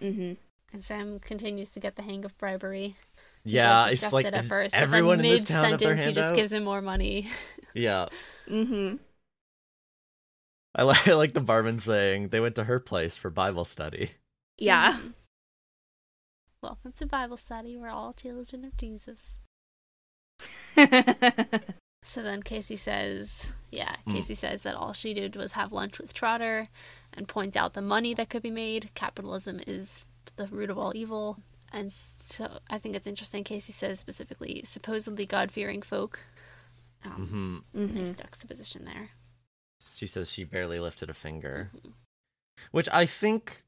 Mm-hmm. 0.02 0.32
And 0.72 0.84
Sam 0.84 1.20
continues 1.20 1.70
to 1.70 1.80
get 1.80 1.94
the 1.94 2.02
hang 2.02 2.24
of 2.24 2.36
bribery. 2.38 2.96
He's, 3.44 3.52
Yeah, 3.54 3.82
like, 3.82 3.92
it's 3.92 4.12
like 4.12 4.24
disgusted 4.24 4.34
at 4.34 4.44
is 4.44 4.48
first, 4.48 4.76
everyone 4.76 5.18
but 5.18 5.26
in 5.26 5.30
then 5.30 5.32
this 5.32 5.44
town 5.44 5.70
have 5.70 5.78
their 5.78 5.90
mid-sentence, 5.90 6.04
he 6.06 6.12
just 6.12 6.30
out? 6.30 6.34
gives 6.36 6.52
him 6.52 6.64
more 6.64 6.82
money. 6.82 7.28
Yeah, 7.74 8.06
Mm-hmm. 8.48 8.96
I 10.74 10.82
like, 10.82 11.08
I 11.08 11.14
like 11.14 11.32
the 11.32 11.40
barman 11.40 11.78
saying 11.78 12.28
they 12.28 12.40
went 12.40 12.54
to 12.56 12.64
her 12.64 12.80
place 12.80 13.16
for 13.16 13.30
Bible 13.30 13.64
study. 13.64 14.12
Yeah. 14.58 14.94
Mhm. 14.94 15.12
Welcome 16.64 16.92
to 16.92 17.04
Bible 17.04 17.36
study. 17.36 17.76
We're 17.76 17.90
all 17.90 18.14
children 18.14 18.64
of 18.64 18.74
Jesus. 18.78 19.36
So 22.06 22.22
then 22.22 22.42
Casey 22.42 22.76
says, 22.76 23.50
yeah, 23.70 23.96
Mm. 24.06 24.12
Casey 24.14 24.34
says 24.34 24.62
that 24.62 24.74
all 24.74 24.92
she 24.92 25.12
did 25.14 25.36
was 25.36 25.52
have 25.52 25.72
lunch 25.72 25.98
with 25.98 26.12
Trotter 26.12 26.64
and 27.14 27.26
point 27.28 27.56
out 27.56 27.72
the 27.72 27.80
money 27.80 28.12
that 28.14 28.28
could 28.28 28.42
be 28.42 28.50
made. 28.50 28.90
Capitalism 28.94 29.60
is 29.66 30.04
the 30.36 30.46
root 30.46 30.68
of 30.68 30.78
all 30.78 30.92
evil. 30.94 31.38
And 31.72 31.90
so 31.92 32.58
I 32.70 32.76
think 32.78 32.94
it's 32.94 33.06
interesting. 33.06 33.42
Casey 33.42 33.72
says 33.72 34.00
specifically, 34.00 34.60
supposedly 34.66 35.24
God 35.24 35.50
fearing 35.50 35.80
folk. 35.80 36.20
Um, 37.04 37.62
hmm 37.72 37.86
Nice 37.94 38.12
Mhm. 38.12 38.18
juxtaposition 38.20 38.84
there. 38.84 39.10
She 39.94 40.06
says 40.06 40.30
she 40.30 40.44
barely 40.44 40.78
lifted 40.80 41.08
a 41.08 41.14
finger, 41.14 41.70
Mhm. 41.74 41.92
which 42.70 42.88
I 42.92 43.06
think 43.06 43.63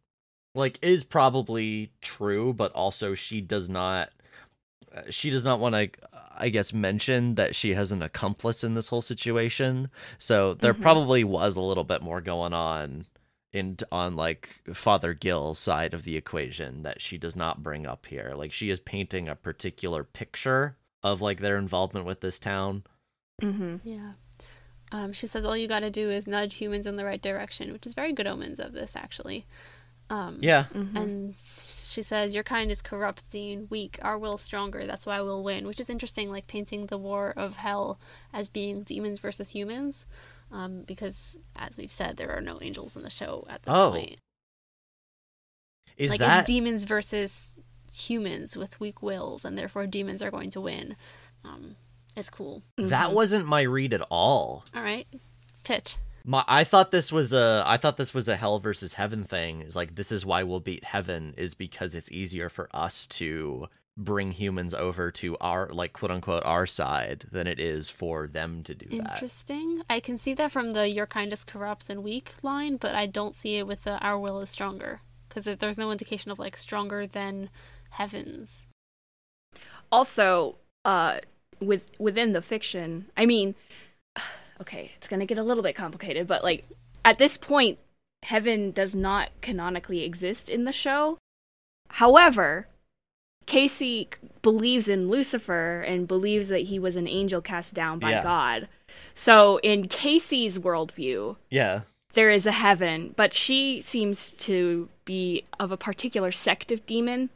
like 0.56 0.78
is 0.82 1.04
probably 1.04 1.90
true, 2.00 2.52
but 2.52 2.72
also 2.72 3.14
she 3.14 3.40
does 3.40 3.68
not 3.68 4.10
uh, 4.94 5.02
she 5.10 5.30
does 5.30 5.44
not 5.44 5.60
want 5.60 5.74
to 5.74 5.90
I 6.38 6.48
guess 6.50 6.72
mention 6.72 7.34
that 7.36 7.54
she 7.54 7.74
has 7.74 7.92
an 7.92 8.02
accomplice 8.02 8.62
in 8.64 8.74
this 8.74 8.88
whole 8.88 9.00
situation. 9.02 9.88
So 10.18 10.52
there 10.54 10.74
Mhm. 10.74 10.82
probably 10.82 11.24
was 11.24 11.56
a 11.56 11.60
little 11.62 11.84
bit 11.84 12.02
more 12.02 12.20
going 12.20 12.52
on 12.52 13.06
in 13.52 13.78
on 13.90 14.16
like 14.16 14.60
Father 14.74 15.14
Gil's 15.14 15.58
side 15.58 15.94
of 15.94 16.04
the 16.04 16.16
equation 16.16 16.82
that 16.82 17.00
she 17.00 17.16
does 17.16 17.36
not 17.36 17.62
bring 17.62 17.86
up 17.86 18.06
here. 18.06 18.32
Like 18.36 18.52
she 18.52 18.68
is 18.70 18.80
painting 18.80 19.28
a 19.28 19.36
particular 19.36 20.04
picture 20.04 20.76
of 21.02 21.20
like 21.22 21.40
their 21.40 21.56
involvement 21.56 22.04
with 22.06 22.20
this 22.20 22.38
town. 22.38 22.82
Mm-hmm. 23.42 23.76
Yeah. 23.88 24.12
Um, 24.92 25.12
she 25.12 25.26
says 25.26 25.44
all 25.44 25.56
you 25.56 25.68
got 25.68 25.80
to 25.80 25.90
do 25.90 26.10
is 26.10 26.26
nudge 26.26 26.54
humans 26.54 26.86
in 26.86 26.96
the 26.96 27.04
right 27.04 27.20
direction, 27.20 27.72
which 27.72 27.86
is 27.86 27.94
very 27.94 28.12
good 28.12 28.26
omens 28.26 28.60
of 28.60 28.72
this, 28.72 28.94
actually. 28.94 29.46
Um, 30.08 30.38
Yeah. 30.40 30.64
Mm-hmm. 30.74 30.96
And 30.96 31.34
she 31.42 32.02
says, 32.02 32.34
Your 32.34 32.44
kind 32.44 32.70
is 32.70 32.82
corrupting, 32.82 33.66
weak, 33.70 33.98
our 34.02 34.18
will 34.18 34.38
stronger, 34.38 34.86
that's 34.86 35.06
why 35.06 35.20
we'll 35.20 35.42
win. 35.42 35.66
Which 35.66 35.80
is 35.80 35.90
interesting, 35.90 36.30
like 36.30 36.46
painting 36.46 36.86
the 36.86 36.98
war 36.98 37.32
of 37.36 37.56
hell 37.56 37.98
as 38.32 38.48
being 38.50 38.82
demons 38.82 39.18
versus 39.18 39.50
humans. 39.50 40.06
Um, 40.52 40.82
because, 40.86 41.36
as 41.56 41.76
we've 41.76 41.90
said, 41.90 42.16
there 42.16 42.30
are 42.30 42.40
no 42.40 42.58
angels 42.62 42.94
in 42.94 43.02
the 43.02 43.10
show 43.10 43.44
at 43.50 43.62
this 43.64 43.74
Oh, 43.74 43.90
point. 43.92 44.18
Is 45.96 46.10
like, 46.12 46.20
that 46.20 46.40
it's 46.40 46.46
demons 46.46 46.84
versus 46.84 47.58
humans 47.92 48.56
with 48.56 48.78
weak 48.78 49.02
wills, 49.02 49.44
and 49.44 49.56
therefore 49.58 49.86
demons 49.86 50.22
are 50.22 50.30
going 50.30 50.50
to 50.50 50.60
win. 50.60 50.94
Um, 51.44 51.74
it's 52.16 52.30
cool. 52.30 52.62
that 52.76 53.12
wasn't 53.12 53.46
my 53.46 53.62
read 53.62 53.92
at 53.92 54.02
all. 54.10 54.64
All 54.74 54.82
right. 54.82 55.06
Pitch. 55.64 55.96
My, 56.28 56.44
I 56.48 56.64
thought 56.64 56.90
this 56.90 57.12
was 57.12 57.32
a 57.32 57.62
I 57.64 57.76
thought 57.76 57.96
this 57.96 58.12
was 58.12 58.26
a 58.26 58.34
hell 58.34 58.58
versus 58.58 58.94
heaven 58.94 59.22
thing. 59.24 59.60
Is 59.62 59.76
like 59.76 59.94
this 59.94 60.10
is 60.10 60.26
why 60.26 60.42
we'll 60.42 60.60
beat 60.60 60.84
heaven 60.84 61.32
is 61.36 61.54
because 61.54 61.94
it's 61.94 62.10
easier 62.10 62.48
for 62.48 62.68
us 62.74 63.06
to 63.08 63.68
bring 63.96 64.32
humans 64.32 64.74
over 64.74 65.10
to 65.10 65.36
our 65.40 65.68
like 65.72 65.92
quote 65.92 66.10
unquote 66.10 66.44
our 66.44 66.66
side 66.66 67.26
than 67.30 67.46
it 67.46 67.60
is 67.60 67.88
for 67.88 68.26
them 68.26 68.64
to 68.64 68.74
do 68.74 68.88
that. 68.98 69.12
Interesting. 69.14 69.82
I 69.88 70.00
can 70.00 70.18
see 70.18 70.34
that 70.34 70.50
from 70.50 70.72
the 70.72 70.88
"your 70.88 71.06
kind 71.06 71.32
corrupts 71.46 71.88
and 71.88 72.02
weak" 72.02 72.34
line, 72.42 72.76
but 72.76 72.94
I 72.94 73.06
don't 73.06 73.34
see 73.34 73.58
it 73.58 73.66
with 73.66 73.84
the 73.84 73.96
"our 74.00 74.18
will 74.18 74.40
is 74.40 74.50
stronger" 74.50 75.02
because 75.28 75.44
there's 75.58 75.78
no 75.78 75.92
indication 75.92 76.32
of 76.32 76.40
like 76.40 76.56
stronger 76.56 77.06
than 77.06 77.50
heavens. 77.90 78.66
also 79.92 80.58
uh 80.84 81.18
with 81.60 81.90
within 81.98 82.32
the 82.32 82.42
fiction 82.42 83.06
i 83.16 83.24
mean 83.24 83.54
okay 84.60 84.92
it's 84.96 85.08
gonna 85.08 85.26
get 85.26 85.38
a 85.38 85.42
little 85.42 85.62
bit 85.62 85.74
complicated 85.76 86.26
but 86.26 86.42
like 86.42 86.64
at 87.04 87.18
this 87.18 87.36
point 87.36 87.78
heaven 88.22 88.70
does 88.70 88.94
not 88.96 89.30
canonically 89.40 90.02
exist 90.02 90.48
in 90.48 90.64
the 90.64 90.72
show 90.72 91.18
however 91.90 92.66
casey 93.46 94.08
believes 94.42 94.88
in 94.88 95.08
lucifer 95.08 95.80
and 95.82 96.08
believes 96.08 96.48
that 96.48 96.62
he 96.62 96.78
was 96.78 96.96
an 96.96 97.06
angel 97.06 97.40
cast 97.40 97.74
down 97.74 97.98
by 97.98 98.10
Yeah. 98.10 98.22
god 98.22 98.68
so 99.14 99.58
in 99.58 99.88
casey's 99.88 100.58
worldview 100.58 101.36
Yeah. 101.50 101.82
there 102.14 102.30
is 102.30 102.46
a 102.46 102.52
heaven, 102.52 103.12
but 103.16 103.34
she 103.34 103.78
seems 103.80 104.32
to 104.32 104.88
be 105.04 105.44
of 105.60 105.70
a 105.70 105.76
particular 105.76 106.32
sect 106.32 106.72
of 106.72 106.84
demon. 106.86 107.28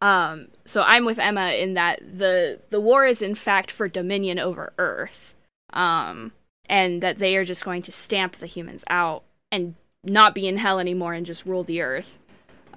Um, 0.00 0.48
so 0.64 0.82
I'm 0.82 1.04
with 1.04 1.20
Emma 1.20 1.50
in 1.50 1.74
that 1.74 2.00
the 2.18 2.58
the 2.70 2.80
war 2.80 3.06
is 3.06 3.22
in 3.22 3.36
fact 3.36 3.70
for 3.70 3.86
dominion 3.86 4.40
over 4.40 4.72
Earth, 4.76 5.36
um, 5.72 6.32
and 6.68 7.02
that 7.02 7.18
they 7.18 7.36
are 7.36 7.44
just 7.44 7.64
going 7.64 7.82
to 7.82 7.92
stamp 7.92 8.36
the 8.36 8.46
humans 8.46 8.84
out 8.88 9.22
and 9.50 9.74
not 10.04 10.34
be 10.34 10.46
in 10.48 10.56
hell 10.58 10.78
anymore 10.78 11.12
and 11.14 11.24
just 11.26 11.44
rule 11.46 11.64
the 11.64 11.80
Earth. 11.82 12.18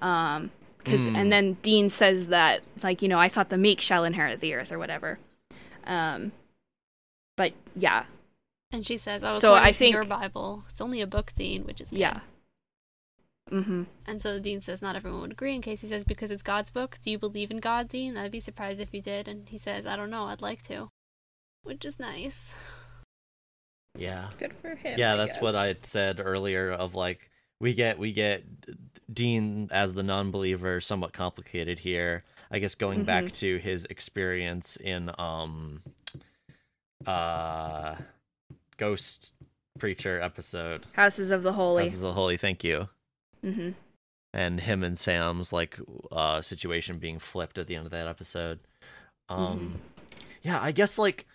Um, 0.02 0.52
cause, 0.84 1.06
Hmm. 1.06 1.16
and 1.16 1.32
then 1.32 1.54
Dean 1.62 1.90
says 1.90 2.28
that 2.28 2.62
like 2.84 3.02
you 3.02 3.08
know 3.08 3.20
I 3.20 3.30
thought 3.30 3.50
the 3.50 3.58
meek 3.58 3.80
shall 3.82 4.04
inherit 4.04 4.40
the 4.42 4.54
earth 4.54 4.72
or 4.72 4.78
whatever. 4.78 5.18
Um, 5.86 6.32
but 7.38 7.54
yeah, 7.76 8.06
And 8.72 8.86
she 8.86 8.98
says, 8.98 9.24
"Oh, 9.24 9.34
So 9.34 9.52
according 9.54 9.68
I 9.68 9.72
think- 9.72 9.94
your 9.94 10.04
Bible, 10.04 10.64
it's 10.70 10.82
only 10.82 11.00
a 11.02 11.08
book, 11.08 11.32
Dean, 11.34 11.64
which 11.66 11.80
is 11.82 11.90
good." 11.92 12.00
yeah. 12.00 12.20
Mm-hmm. 13.52 13.84
And 14.08 14.22
so 14.22 14.40
Dean 14.40 14.60
says, 14.60 14.82
"Not 14.82 14.96
everyone 14.96 15.22
would 15.22 15.32
agree." 15.32 15.54
And 15.54 15.64
Casey 15.64 15.88
says, 15.88 16.04
"Because 16.04 16.32
it's 16.32 16.42
God's 16.42 16.72
book. 16.72 16.98
Do 17.02 17.12
you 17.12 17.18
believe 17.18 17.52
in 17.52 17.60
God, 17.60 17.88
Dean? 17.88 18.18
I'd 18.18 18.32
be 18.32 18.40
surprised 18.40 18.80
if 18.80 18.94
you 18.94 19.02
did." 19.02 19.28
And 19.28 19.48
he 19.50 19.58
says, 19.58 19.86
"I 19.86 19.96
don't 19.96 20.10
know. 20.10 20.26
I'd 20.26 20.42
like 20.42 20.64
to," 20.64 20.90
which 21.64 21.86
is 21.86 22.00
nice. 22.00 22.56
Yeah. 23.98 24.30
Good 24.38 24.54
for 24.54 24.76
him. 24.76 24.98
Yeah, 24.98 25.16
that's 25.16 25.40
what 25.40 25.56
I 25.56 25.68
had 25.68 25.86
said 25.86 26.22
earlier 26.24 26.72
of 26.72 26.96
like 26.96 27.30
we 27.60 27.74
get 27.74 27.98
we 27.98 28.12
get 28.12 28.44
Dean 29.12 29.70
as 29.72 29.94
the 29.94 30.04
non-believer 30.04 30.82
somewhat 30.82 31.14
complicated 31.14 31.80
here. 31.80 32.24
I 32.52 32.60
guess 32.60 32.76
going 32.76 33.04
back 33.04 33.32
to 33.34 33.58
his 33.58 33.86
experience 33.86 34.78
in 34.78 35.12
um 35.18 35.82
uh 37.06 37.96
Ghost 38.78 39.34
Preacher 39.80 40.20
episode. 40.22 40.86
Houses 40.94 41.32
of 41.32 41.44
the 41.44 41.54
Holy. 41.54 41.84
Houses 41.84 42.02
of 42.02 42.08
the 42.08 42.14
Holy, 42.14 42.38
thank 42.38 42.64
you. 42.64 42.90
Mm-hmm. 43.44 43.72
And 44.34 44.60
him 44.60 44.84
and 44.84 45.00
Sam's 45.00 45.54
like 45.54 45.80
uh 46.12 46.42
situation 46.42 46.98
being 46.98 47.20
flipped 47.20 47.58
at 47.58 47.68
the 47.68 47.76
end 47.76 47.86
of 47.86 47.92
that 47.92 48.08
episode. 48.08 48.60
Um 49.30 49.80
yeah, 50.42 50.62
I 50.62 50.72
guess 50.72 50.98
like 50.98 51.26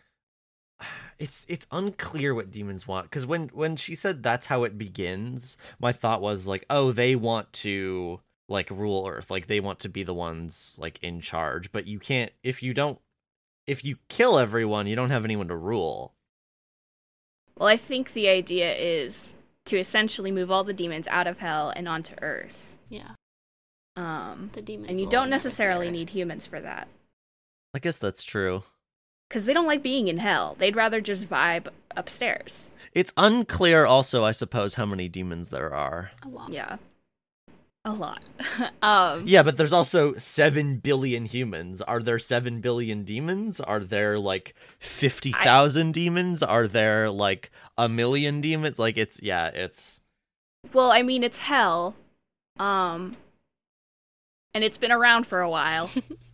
it's 1.21 1.45
it's 1.49 1.67
unclear 1.71 2.35
what 2.35 2.51
demons 2.51 2.89
want 2.89 3.05
because 3.09 3.25
when 3.27 3.49
when 3.53 3.77
she 3.77 3.95
said 3.95 4.23
that's 4.23 4.47
how 4.47 4.65
it 4.65 4.77
begins 4.77 5.57
my 5.79 5.93
thought 5.93 6.21
was 6.21 6.47
like 6.49 6.65
oh 6.71 6.91
they 6.91 7.15
want 7.15 7.53
to 7.53 8.19
like 8.49 8.69
rule 8.71 9.07
earth 9.07 9.31
like 9.31 9.47
they 9.47 9.61
want 9.61 9.79
to 9.79 9.89
be 9.89 10.03
the 10.03 10.15
ones 10.15 10.77
like 10.81 10.99
in 11.03 11.21
charge 11.21 11.71
but 11.71 11.87
you 11.87 11.99
can't 12.01 12.33
if 12.43 12.63
you 12.63 12.75
don't 12.75 12.99
if 13.67 13.85
you 13.85 13.97
kill 14.09 14.39
everyone 14.39 14.87
you 14.89 14.97
don't 14.97 15.11
have 15.11 15.25
anyone 15.25 15.47
to 15.47 15.55
rule 15.55 16.15
Well, 17.57 17.69
I 17.69 17.77
think 17.77 18.15
the 18.15 18.27
idea 18.29 18.75
is 18.75 19.37
to 19.67 19.79
essentially 19.79 20.31
move 20.33 20.51
all 20.51 20.65
the 20.65 20.73
demons 20.73 21.07
out 21.09 21.27
of 21.27 21.39
hell 21.39 21.71
and 21.77 21.87
onto 21.87 22.15
Earth. 22.23 22.75
Yeah, 22.89 23.11
Um, 23.95 24.51
the 24.55 24.63
demons. 24.63 24.89
and 24.89 24.99
you 24.99 25.07
don't 25.07 25.29
necessarily 25.31 25.91
need 25.91 26.11
humans 26.11 26.47
for 26.47 26.59
that. 26.61 26.89
i 27.75 27.79
guess 27.79 27.99
that's 27.99 28.25
true 28.25 28.65
Because 29.31 29.47
they 29.47 29.52
don't 29.55 29.67
like 29.67 29.83
being 29.83 30.09
in 30.09 30.18
hell. 30.18 30.57
They'd 30.59 30.75
rather 30.76 31.00
just 31.00 31.31
vibe 31.31 31.68
upstairs. 31.97 32.73
it's 32.94 33.12
unclear 33.17 33.86
also 33.86 34.25
i 34.25 34.31
suppose 34.33 34.75
how 34.75 34.84
many 34.86 35.09
demons 35.09 35.49
there 35.50 35.73
are 35.75 36.10
a 36.25 36.28
lot. 36.28 36.52
Yeah. 36.52 36.76
A 37.84 37.92
lot. 37.92 38.23
um, 38.83 39.25
yeah 39.26 39.42
but 39.42 39.57
there's 39.57 39.73
also 39.73 40.15
7 40.17 40.76
billion 40.78 41.25
humans 41.25 41.81
are 41.83 42.00
there 42.02 42.18
7 42.18 42.60
billion 42.60 43.05
demons 43.05 43.59
are 43.60 43.81
there 43.81 44.18
like 44.18 44.55
50,000 44.78 45.92
demons 45.92 46.42
are 46.42 46.68
there 46.68 47.09
like 47.10 47.50
a 47.78 47.89
million 47.89 48.41
demons 48.42 48.78
like 48.78 48.97
it's 48.99 49.18
yeah 49.23 49.47
it's 49.49 50.00
Well, 50.75 50.92
I 50.92 51.02
mean, 51.02 51.23
it's 51.23 51.39
hell. 51.41 51.94
Um, 52.59 53.17
and 54.52 54.62
it's 54.62 54.76
been 54.78 54.92
around 54.92 55.26
for 55.26 55.41
a 55.41 55.49
while. 55.49 55.91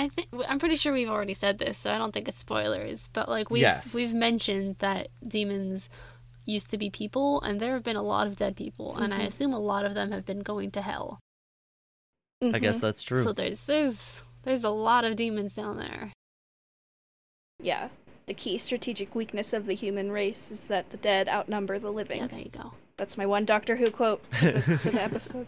Yeah, 0.00 0.06
I 0.06 0.08
think 0.08 0.28
I'm 0.48 0.58
pretty 0.58 0.76
sure 0.76 0.92
we've 0.92 1.08
already 1.08 1.34
said 1.34 1.58
this, 1.58 1.78
so 1.78 1.90
I 1.90 1.98
don't 1.98 2.12
think 2.12 2.28
it's 2.28 2.38
spoilers. 2.38 3.08
But 3.12 3.28
like 3.28 3.50
we've 3.50 3.62
Yes. 3.62 3.94
we've 3.94 4.14
mentioned 4.14 4.76
that 4.78 5.08
demons 5.26 5.88
used 6.46 6.70
to 6.70 6.78
be 6.78 6.90
people, 6.90 7.40
and 7.42 7.60
there 7.60 7.74
have 7.74 7.82
been 7.82 7.96
a 7.96 8.02
lot 8.02 8.26
of 8.26 8.36
dead 8.36 8.56
people, 8.56 8.96
and 8.96 9.12
I 9.14 9.20
Mhm. 9.20 9.26
assume 9.28 9.52
a 9.52 9.58
lot 9.58 9.84
of 9.84 9.94
them 9.94 10.10
have 10.12 10.24
been 10.24 10.40
going 10.40 10.70
to 10.72 10.82
hell. 10.82 11.18
i 12.42 12.58
guess 12.58 12.78
Mhm. 12.78 12.80
that's 12.80 13.02
true 13.02 13.22
So 13.22 13.32
there's 13.34 13.64
there's 13.64 14.22
there's 14.44 14.64
a 14.64 14.70
lot 14.70 15.04
of 15.04 15.14
demons 15.16 15.54
down 15.54 15.76
there. 15.76 16.12
Yeah. 17.62 17.90
The 18.26 18.32
key 18.34 18.56
strategic 18.58 19.14
weakness 19.14 19.52
of 19.52 19.66
the 19.66 19.74
human 19.74 20.10
race 20.10 20.50
is 20.50 20.64
that 20.64 20.88
the 20.90 20.96
dead 20.96 21.28
outnumber 21.28 21.78
the 21.78 21.90
living. 21.92 22.18
Yeah, 22.20 22.28
there 22.28 22.38
you 22.40 22.48
go. 22.48 22.72
That's 22.96 23.18
my 23.18 23.26
one 23.26 23.44
Doctor 23.44 23.76
Who 23.76 23.90
quote 23.90 24.24
for 24.34 24.52
the, 24.52 24.62
for 24.78 24.90
the 24.90 25.02
episode. 25.08 25.46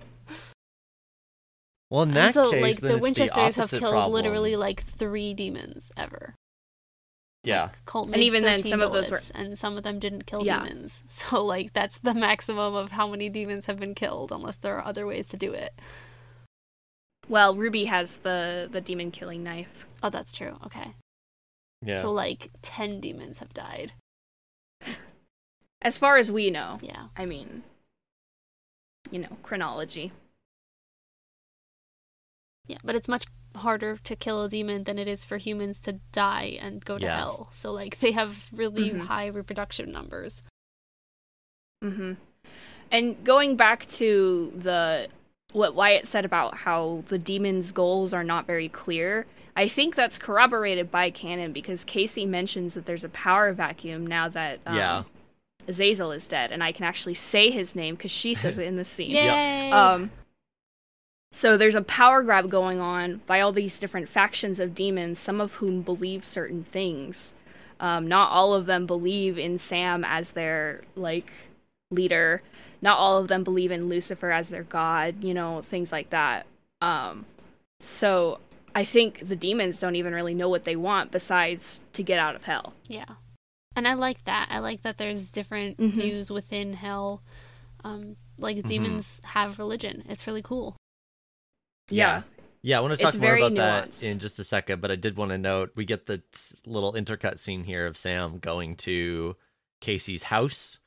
Well, 1.92 2.04
in 2.04 2.14
that 2.14 2.32
so 2.32 2.50
case, 2.50 2.62
like 2.62 2.76
then 2.78 2.88
the 2.88 2.96
it's 2.96 3.02
Winchesters 3.02 3.56
have 3.56 3.68
killed 3.68 3.92
problem. 3.92 4.12
literally 4.12 4.56
like 4.56 4.82
three 4.82 5.34
demons 5.34 5.92
ever. 5.94 6.34
Yeah. 7.44 7.64
Like, 7.64 7.84
Colt 7.84 8.08
And 8.08 8.22
even 8.22 8.44
then, 8.44 8.60
some 8.60 8.80
of 8.80 8.92
those 8.92 9.10
were- 9.10 9.20
and 9.34 9.58
some 9.58 9.76
of 9.76 9.82
them 9.82 9.98
didn't 9.98 10.24
kill 10.24 10.42
Yeah. 10.42 10.64
demons. 10.64 11.02
So 11.08 11.44
like 11.44 11.74
that's 11.74 11.98
the 11.98 12.14
maximum 12.14 12.74
of 12.74 12.92
how 12.92 13.06
many 13.08 13.28
demons 13.28 13.66
have 13.66 13.78
been 13.78 13.94
killed, 13.94 14.32
unless 14.32 14.56
there 14.56 14.74
are 14.78 14.84
other 14.86 15.06
ways 15.06 15.26
to 15.26 15.36
do 15.36 15.52
it. 15.52 15.78
Well, 17.28 17.54
Ruby 17.54 17.84
has 17.84 18.16
the 18.18 18.68
the 18.72 18.80
demon 18.80 19.10
killing 19.10 19.42
knife. 19.44 19.86
Oh, 20.02 20.08
that's 20.08 20.32
true. 20.32 20.56
Okay. 20.64 20.94
Yeah. 21.82 21.96
So 21.96 22.10
like 22.10 22.48
ten 22.62 23.00
demons 23.00 23.38
have 23.40 23.52
died. 23.52 23.92
As 25.82 25.98
far 25.98 26.16
as 26.16 26.32
we 26.32 26.48
know. 26.50 26.78
Yeah. 26.80 27.08
I 27.18 27.26
mean, 27.26 27.64
you 29.10 29.18
know, 29.18 29.36
chronology. 29.42 30.12
Yeah, 32.66 32.78
but 32.84 32.94
it's 32.94 33.08
much 33.08 33.24
harder 33.56 33.96
to 33.98 34.16
kill 34.16 34.42
a 34.44 34.48
demon 34.48 34.84
than 34.84 34.98
it 34.98 35.06
is 35.08 35.24
for 35.24 35.36
humans 35.36 35.78
to 35.80 35.94
die 36.12 36.58
and 36.60 36.84
go 36.84 36.96
to 36.98 37.04
Yeah. 37.04 37.16
hell. 37.18 37.48
So 37.52 37.72
like 37.72 37.98
they 38.00 38.12
have 38.12 38.46
really 38.52 38.90
Mhm. 38.90 39.00
high 39.00 39.26
reproduction 39.26 39.90
numbers. 39.90 40.42
Mm-hmm. 41.84 42.12
And 42.90 43.24
going 43.24 43.56
back 43.56 43.86
to 43.86 44.52
the 44.56 45.08
what 45.52 45.74
Wyatt 45.74 46.06
said 46.06 46.24
about 46.24 46.58
how 46.58 47.04
the 47.08 47.18
demon's 47.18 47.72
goals 47.72 48.14
are 48.14 48.24
not 48.24 48.46
very 48.46 48.68
clear, 48.70 49.26
I 49.54 49.68
think 49.68 49.94
that's 49.94 50.16
corroborated 50.16 50.90
by 50.90 51.10
canon 51.10 51.52
because 51.52 51.84
Casey 51.84 52.24
mentions 52.24 52.72
that 52.72 52.86
there's 52.86 53.04
a 53.04 53.10
power 53.10 53.52
vacuum 53.52 54.06
now 54.06 54.28
that 54.28 54.60
um, 54.64 54.76
Yeah. 54.76 55.02
Azazel 55.68 56.10
is 56.10 56.26
dead, 56.26 56.50
and 56.52 56.64
I 56.64 56.72
can 56.72 56.84
actually 56.86 57.14
say 57.14 57.50
his 57.50 57.76
name 57.76 57.96
because 57.96 58.10
she 58.10 58.32
says 58.34 58.58
it 58.58 58.66
in 58.66 58.76
the 58.76 58.82
scene. 58.84 59.10
Yay! 59.10 59.70
Um, 59.70 60.10
so 61.32 61.56
there's 61.56 61.74
a 61.74 61.82
power 61.82 62.22
grab 62.22 62.48
going 62.50 62.78
on 62.80 63.22
by 63.26 63.40
all 63.40 63.52
these 63.52 63.80
different 63.80 64.08
factions 64.08 64.60
of 64.60 64.74
demons, 64.74 65.18
some 65.18 65.40
of 65.40 65.54
whom 65.54 65.82
believe 65.82 66.24
certain 66.24 66.62
things. 66.62 67.34
Um, 67.80 68.06
not 68.06 68.30
all 68.30 68.54
of 68.54 68.66
them 68.66 68.86
believe 68.86 69.38
in 69.38 69.58
Sam 69.58 70.04
as 70.04 70.32
their 70.32 70.82
like 70.94 71.32
leader. 71.90 72.42
Not 72.80 72.98
all 72.98 73.18
of 73.18 73.28
them 73.28 73.42
believe 73.44 73.70
in 73.72 73.88
Lucifer 73.88 74.30
as 74.30 74.50
their 74.50 74.62
god. 74.62 75.24
You 75.24 75.34
know, 75.34 75.62
things 75.62 75.90
like 75.90 76.10
that. 76.10 76.46
Um, 76.80 77.24
so 77.80 78.38
I 78.74 78.84
think 78.84 79.26
the 79.26 79.34
demons 79.36 79.80
don't 79.80 79.96
even 79.96 80.14
really 80.14 80.34
know 80.34 80.48
what 80.48 80.64
they 80.64 80.76
want 80.76 81.10
besides 81.10 81.80
to 81.94 82.02
get 82.02 82.18
out 82.18 82.36
of 82.36 82.44
hell. 82.44 82.74
Yeah. 82.86 83.06
And 83.74 83.88
I 83.88 83.94
like 83.94 84.22
that. 84.24 84.48
I 84.50 84.58
like 84.58 84.82
that 84.82 84.98
there's 84.98 85.30
different 85.30 85.78
Mhm. 85.78 85.92
views 85.92 86.30
within 86.30 86.74
hell. 86.74 87.22
Um, 87.84 88.16
like 88.38 88.58
Mhm. 88.58 88.66
demons 88.66 89.20
have 89.24 89.58
religion. 89.58 90.04
It's 90.08 90.26
really 90.26 90.42
cool. 90.42 90.76
Yeah. 91.90 92.22
Yeah, 92.64 92.78
I 92.78 92.80
want 92.80 92.90
to 92.96 93.04
It's 93.04 93.14
talk 93.14 93.20
more 93.20 93.30
very 93.30 93.42
about 93.42 93.56
that 93.90 94.02
in 94.04 94.18
just 94.20 94.38
a 94.38 94.44
second, 94.44 94.80
but 94.80 94.90
I 94.92 94.96
did 94.96 95.16
want 95.16 95.30
to 95.32 95.38
note 95.38 95.72
we 95.74 95.84
get 95.84 96.06
the 96.06 96.22
little 96.64 96.92
intercut 96.92 97.38
scene 97.40 97.64
here 97.64 97.86
of 97.86 97.96
Sam 97.96 98.38
going 98.38 98.76
to 98.76 99.36
Casey's 99.80 100.24
house. 100.24 100.78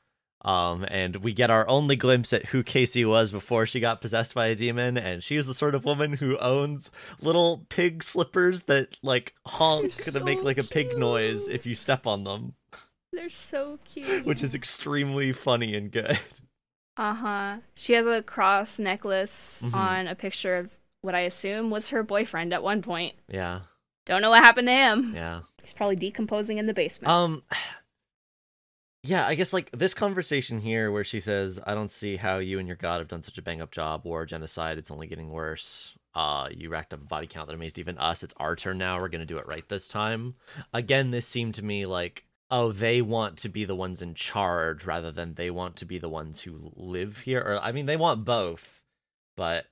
Um, 0.42 0.84
and 0.88 1.16
we 1.16 1.32
get 1.32 1.50
our 1.50 1.68
only 1.68 1.96
glimpse 1.96 2.32
at 2.32 2.46
who 2.46 2.62
Casey 2.62 3.04
was 3.04 3.32
before 3.32 3.66
she 3.66 3.80
got 3.80 4.00
possessed 4.00 4.32
by 4.34 4.46
a 4.46 4.54
demon, 4.54 4.96
and 4.96 5.22
she 5.24 5.34
is 5.36 5.46
the 5.48 5.54
sort 5.54 5.74
of 5.74 5.84
woman 5.84 6.14
who 6.14 6.38
owns 6.38 6.90
little 7.20 7.66
pig 7.68 8.02
slippers 8.04 8.62
that 8.62 8.96
like 9.02 9.34
honk 9.46 9.92
They're 9.94 10.12
to 10.20 10.24
make 10.24 10.44
like 10.44 10.58
a 10.58 10.62
pig 10.64 10.96
noise 10.96 11.48
if 11.48 11.66
you 11.66 11.74
step 11.74 12.06
on 12.06 12.22
them, 12.24 12.54
They're 13.12 13.28
so 13.28 13.80
cute. 13.86 14.24
which 14.24 14.42
is 14.44 14.54
extremely 14.54 15.32
funny 15.32 15.74
and 15.74 15.90
good. 15.90 16.18
Uh 16.96 17.14
huh. 17.14 17.56
She 17.74 17.94
has 17.94 18.06
a 18.06 18.22
cross 18.22 18.78
necklace 18.78 19.62
Mhm. 19.66 19.74
on 19.74 20.06
a 20.06 20.14
picture 20.14 20.56
of 20.56 20.70
what 21.06 21.14
I 21.14 21.20
assume 21.20 21.70
was 21.70 21.88
her 21.90 22.02
boyfriend 22.02 22.52
at 22.52 22.62
one 22.62 22.82
point. 22.82 23.14
Yeah, 23.28 23.60
Don't 24.04 24.20
know 24.20 24.30
what 24.30 24.44
happened 24.44 24.68
to 24.68 24.72
him. 24.74 25.12
yeah. 25.14 25.40
He's 25.62 25.72
probably 25.72 25.96
decomposing 25.96 26.58
in 26.58 26.66
the 26.66 26.74
basement. 26.74 27.10
Um 27.10 27.42
Yeah, 29.02 29.24
I 29.24 29.36
guess 29.36 29.52
like 29.52 29.70
this 29.70 29.94
conversation 29.94 30.60
here 30.60 30.90
where 30.90 31.04
she 31.04 31.20
says, 31.20 31.60
I 31.64 31.74
don't 31.74 31.92
see 31.92 32.16
how 32.16 32.38
you 32.38 32.58
and 32.58 32.66
your 32.66 32.76
god 32.76 32.98
have 32.98 33.06
done 33.08 33.22
such 33.22 33.38
a 33.38 33.42
bang 33.42 33.60
up 33.60 33.70
job. 33.70 34.04
War, 34.04 34.26
genocide, 34.26 34.78
it's 34.78 34.90
only 34.90 35.06
getting 35.06 35.30
worse. 35.30 35.96
Uh 36.14 36.48
you 36.50 36.68
racked 36.70 36.92
up 36.92 37.00
a 37.02 37.04
body 37.06 37.26
count 37.26 37.46
that 37.48 37.54
amazed 37.54 37.78
even 37.78 37.98
us. 37.98 38.22
It's 38.22 38.34
our 38.38 38.56
turn 38.56 38.78
now. 38.78 38.98
We're 39.00 39.08
gonna 39.08 39.24
do 39.26 39.38
it 39.38 39.46
right 39.46 39.68
this 39.68 39.86
time. 39.88 40.34
Again, 40.72 41.10
this 41.12 41.26
seemed 41.26 41.54
to 41.56 41.64
me 41.64 41.86
like 41.86 42.24
oh, 42.48 42.70
they 42.70 43.02
want 43.02 43.36
to 43.38 43.48
be 43.48 43.64
the 43.64 43.74
ones 43.74 44.00
in 44.00 44.14
charge 44.14 44.84
rather 44.86 45.10
than 45.10 45.34
they 45.34 45.50
want 45.50 45.74
to 45.74 45.84
be 45.84 45.98
the 45.98 46.08
ones 46.08 46.42
who 46.42 46.70
live 46.76 47.18
here. 47.22 47.40
Or 47.40 47.58
I 47.60 47.72
mean 47.72 47.86
they 47.86 47.96
want 47.96 48.24
both, 48.24 48.80
but 49.36 49.66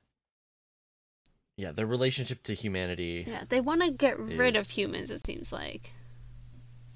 yeah, 1.57 1.73
their 1.73 1.87
relationship 1.87 2.43
to 2.45 2.55
humanity. 2.55 3.25
Yeah, 3.27 3.45
they 3.49 3.61
want 3.61 3.83
to 3.83 3.91
get 3.91 4.19
rid 4.19 4.57
of 4.57 4.69
humans. 4.71 5.11
It 5.11 5.25
seems 5.27 5.53
like, 5.53 5.93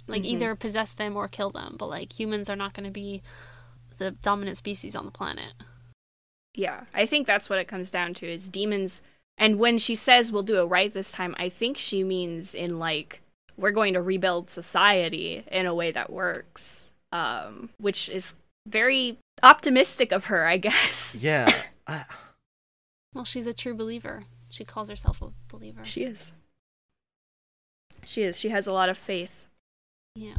like 0.07 0.23
Mhm. 0.23 0.27
either 0.27 0.57
possess 0.57 0.93
them 0.93 1.17
or 1.17 1.29
kill 1.29 1.51
them. 1.51 1.77
But 1.79 1.89
like 1.91 2.19
humans 2.19 2.49
are 2.51 2.57
not 2.57 2.73
going 2.75 2.85
to 2.87 2.91
be 2.91 3.23
the 3.99 4.11
dominant 4.13 4.57
species 4.57 4.95
on 4.97 5.05
the 5.05 5.11
planet. 5.11 5.53
yeah, 6.55 6.85
I 6.93 7.07
think 7.07 7.25
that's 7.27 7.49
what 7.49 7.61
it 7.61 7.69
comes 7.69 7.89
down 7.93 8.15
to 8.15 8.27
is 8.27 8.49
demons. 8.49 9.03
And 9.37 9.61
when 9.61 9.79
she 9.79 9.95
says 9.95 10.33
we'll 10.33 10.43
do 10.43 10.59
it 10.61 10.65
right 10.65 10.93
this 10.93 11.13
time, 11.13 11.37
I 11.39 11.49
think 11.49 11.77
she 11.79 12.03
means 12.03 12.53
in 12.53 12.81
like 12.81 13.21
we're 13.57 13.71
going 13.71 13.95
to 13.95 14.03
rebuild 14.03 14.51
society 14.51 15.45
in 15.53 15.67
a 15.67 15.75
way 15.75 15.93
that 15.93 16.11
works, 16.11 16.91
um, 17.13 17.71
which 17.79 18.09
is 18.09 18.35
very 18.67 19.19
optimistic 19.43 20.11
of 20.11 20.25
her, 20.25 20.47
I 20.47 20.57
guess. 20.57 21.17
Yeah. 21.21 21.49
I, 21.87 22.07
Well, 23.15 23.25
she's 23.25 23.47
a 23.47 23.55
true 23.55 23.75
believer. 23.75 24.25
She 24.51 24.65
calls 24.65 24.89
herself 24.89 25.21
a 25.23 25.31
believer. 25.49 25.85
She 25.85 26.05
is. 26.05 26.33
She 28.05 28.23
is. 28.23 28.39
She 28.39 28.49
has 28.51 28.67
a 28.67 28.73
lot 28.75 28.89
of 28.89 28.99
faith. 28.99 29.47
yeah. 30.15 30.35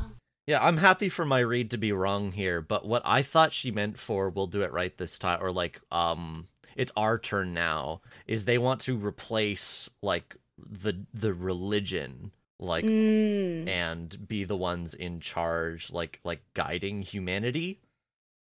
Yeah, 0.47 0.65
I'm 0.65 0.77
happy 0.77 1.09
for 1.09 1.25
my 1.25 1.41
read 1.41 1.69
to 1.71 1.77
be 1.77 1.91
wrong 1.91 2.31
here, 2.31 2.59
but 2.59 2.83
what 2.83 3.03
I 3.05 3.21
thought 3.21 3.53
she 3.53 3.69
meant 3.69 3.99
for 3.99 4.29
we'll 4.31 4.47
do 4.47 4.63
it 4.63 4.71
right 4.71 4.97
this 4.97 5.19
time 5.19 5.37
or 5.43 5.51
like 5.51 5.79
um 5.91 6.47
it's 6.75 6.91
our 6.97 7.19
turn 7.19 7.53
now 7.53 8.01
is 8.25 8.45
they 8.45 8.57
want 8.57 8.81
to 8.81 8.97
replace 8.97 9.91
like 10.01 10.35
the 10.57 11.05
the 11.13 11.35
religion 11.35 12.31
like 12.59 12.83
Mm. 12.83 13.67
and 13.69 14.27
be 14.27 14.43
the 14.43 14.55
ones 14.57 14.95
in 14.95 15.19
charge 15.19 15.91
like 15.93 16.19
like 16.23 16.41
guiding 16.55 17.03
humanity 17.03 17.79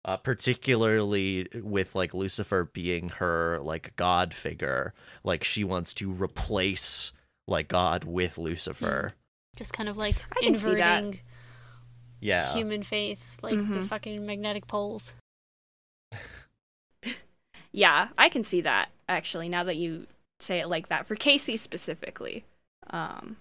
uh 0.08 0.18
particularly 0.18 1.48
with 1.62 1.94
like 1.94 2.14
Lucifer 2.16 2.64
being 2.74 3.10
her 3.10 3.60
like 3.62 3.96
god 3.98 4.34
figure 4.34 4.94
like 5.24 5.44
she 5.44 5.64
wants 5.64 5.94
to 5.96 6.12
replace 6.12 7.12
like 7.48 7.68
god 7.68 8.04
with 8.06 8.38
Lucifer 8.40 9.14
Just 9.56 9.74
kind 9.74 9.90
of 9.90 9.98
like 9.98 10.16
I 10.36 10.42
can 10.42 10.56
see 10.56 10.72
inverting 10.72 11.20
yeah 12.20 12.54
human 12.54 12.82
faith, 12.82 13.38
like 13.44 13.56
the 13.58 13.82
Mhm. 13.82 13.88
fucking 13.88 14.26
magnetic 14.26 14.66
poles. 14.66 15.14
Yeah, 17.72 18.08
I 18.18 18.30
can 18.30 18.44
see 18.44 18.62
that 18.62 18.90
actually. 19.08 19.50
Now 19.50 19.64
that 19.66 19.76
you 19.76 20.08
say 20.40 20.60
it 20.60 20.68
like 20.68 20.88
that, 20.88 21.06
for 21.06 21.16
Casey 21.16 21.58
specifically, 21.58 22.44
um, 22.90 23.38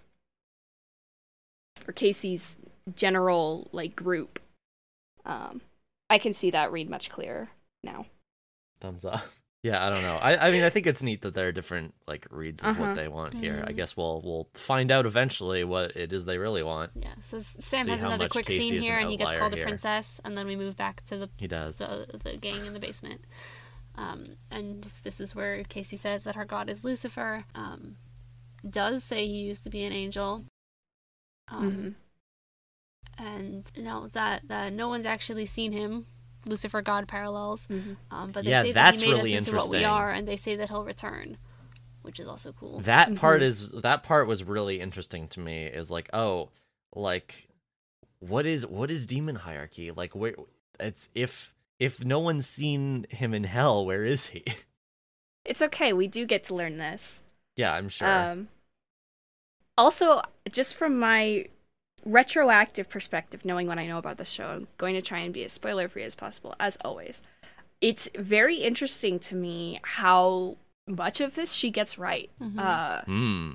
for 1.81 1.93
Casey's 1.93 2.59
general 2.95 3.69
like 3.73 3.97
group, 3.97 4.41
um, 5.25 5.63
I 6.11 6.19
can 6.19 6.33
see 6.33 6.51
that 6.51 6.71
read 6.73 6.89
much 6.91 7.11
clearer 7.11 7.49
now. 7.83 8.07
Thumbs 8.81 9.05
up. 9.05 9.21
Yeah, 9.63 9.85
I 9.85 9.91
don't 9.91 10.03
know. 10.03 10.17
I, 10.23 10.37
I 10.47 10.51
mean, 10.53 10.63
I 10.63 10.71
think 10.71 10.87
it's 10.87 11.03
neat 11.03 11.23
that 11.23 11.35
there 11.35 11.49
are 11.49 11.53
different 11.53 11.93
like 12.07 12.25
reads 12.31 12.63
of 12.63 12.69
Uh-huh. 12.69 12.85
what 12.85 12.95
they 12.95 13.09
want 13.09 13.35
here. 13.35 13.65
I 13.67 13.73
Mhm. 13.73 13.77
guess 13.77 13.97
we'll 13.97 14.21
we'll 14.23 14.49
find 14.55 14.93
out 14.93 15.07
eventually 15.07 15.65
what 15.65 15.97
it 15.97 16.13
is 16.13 16.25
they 16.25 16.39
really 16.39 16.63
want. 16.63 16.93
Yeah. 16.95 17.15
So 17.23 17.41
Sam 17.41 17.87
See 17.87 17.91
has 17.91 18.03
another 18.03 18.29
quick 18.29 18.47
Casey 18.47 18.61
scene 18.69 18.75
is 18.75 18.85
an 18.85 18.91
here, 18.93 18.99
and 19.01 19.11
he 19.11 19.17
gets 19.17 19.33
outlier 19.33 19.41
called 19.41 19.55
a 19.59 19.63
princess, 19.63 20.21
and 20.25 20.39
then 20.39 20.47
we 20.47 20.55
move 20.55 20.77
back 20.77 21.03
to 21.07 21.17
the 21.19 21.31
He 21.37 21.49
does. 21.49 21.79
the 21.79 22.07
the 22.23 22.37
gang 22.37 22.65
in 22.65 22.75
the 22.75 22.79
basement. 22.79 23.23
Um, 23.97 24.35
and 24.53 24.85
this 25.03 25.21
is 25.21 25.35
where 25.35 25.65
Casey 25.65 25.97
says 25.97 26.23
that 26.25 26.37
her 26.37 26.45
god 26.45 26.71
is 26.71 26.85
Lucifer. 26.85 27.45
Um, 27.57 27.97
does 28.69 29.03
say 29.03 29.27
he 29.27 29.39
used 29.43 29.65
to 29.65 29.71
be 29.71 29.83
an 29.83 29.93
angel. 29.93 30.45
Um, 31.49 31.73
Mhm. 31.73 31.95
And 33.19 33.71
you 33.75 33.83
know 33.83 34.09
that 34.13 34.43
that 34.49 34.73
no 34.73 34.89
one's 34.89 35.07
actually 35.07 35.47
seen 35.47 35.73
him. 35.73 36.07
Lucifer 36.47 36.81
God 36.81 37.09
parallels. 37.09 37.67
Mhm. 37.67 37.97
Um, 38.11 38.31
but 38.31 38.45
they 38.45 38.51
Yeah, 38.53 38.63
say 38.63 38.73
that 38.73 38.95
he 38.95 39.01
made 39.07 39.15
really 39.15 39.37
us 39.37 39.47
into 39.49 39.57
what 39.57 39.71
we 39.71 39.85
are, 39.85 40.11
and 40.13 40.29
they 40.29 40.37
say 40.37 40.55
that 40.57 40.69
he'll 40.69 40.85
return, 40.85 41.39
which 42.03 42.21
is 42.21 42.29
also 42.29 42.53
cool. 42.53 42.81
That 42.81 43.17
part 43.17 43.41
Mhm. 43.41 43.45
is 43.47 43.71
that 43.73 44.03
part 44.05 44.29
was 44.29 44.45
really 44.45 44.81
interesting 44.81 45.27
to 45.29 45.41
me. 45.41 45.65
Is 45.67 45.91
like, 45.91 46.09
oh, 46.13 46.51
like 46.95 47.49
what 48.21 48.47
is 48.47 48.65
what 48.67 48.91
is 48.91 49.07
demon 49.07 49.37
hierarchy? 49.37 49.91
Like 49.91 50.15
where 50.15 50.35
it's 50.79 51.09
if 51.15 51.53
if 51.79 52.05
no 52.05 52.21
one's 52.21 52.47
seen 52.47 53.07
him 53.11 53.35
in 53.35 53.45
hell, 53.45 53.85
where 53.85 54.05
is 54.05 54.29
he? 54.29 54.45
It's 55.45 55.63
okay. 55.63 55.93
We 55.93 56.09
do 56.09 56.27
get 56.27 56.43
to 56.45 56.55
learn 56.57 56.77
this. 56.77 57.23
yeah, 57.55 57.73
I'm 57.73 57.89
sure. 57.89 58.09
Um, 58.09 58.49
also, 59.79 60.23
just 60.51 60.75
from 60.75 60.99
my 60.99 61.47
retroactive 62.07 62.89
perspective, 62.89 63.45
knowing 63.45 63.67
what 63.67 63.79
I 63.79 63.87
know 63.87 63.99
about 63.99 64.17
the 64.17 64.25
show, 64.25 64.47
I'm 64.47 64.69
going 64.79 64.95
to 64.95 65.03
try 65.03 65.19
and 65.19 65.35
be 65.35 65.45
as 65.45 65.53
spoiler 65.53 65.89
free 65.89 66.05
as 66.05 66.15
possible, 66.15 66.55
as 66.59 66.77
always. 66.85 67.23
It's 67.81 68.09
very 68.17 68.57
interesting 68.57 69.19
to 69.21 69.35
me 69.35 69.81
how 69.83 70.57
much 70.87 71.21
of 71.21 71.35
this 71.35 71.53
she 71.53 71.71
gets 71.71 71.99
right. 71.99 72.31
Mhm. 72.41 72.59
Uh, 72.59 73.03
Hmm. 73.03 73.53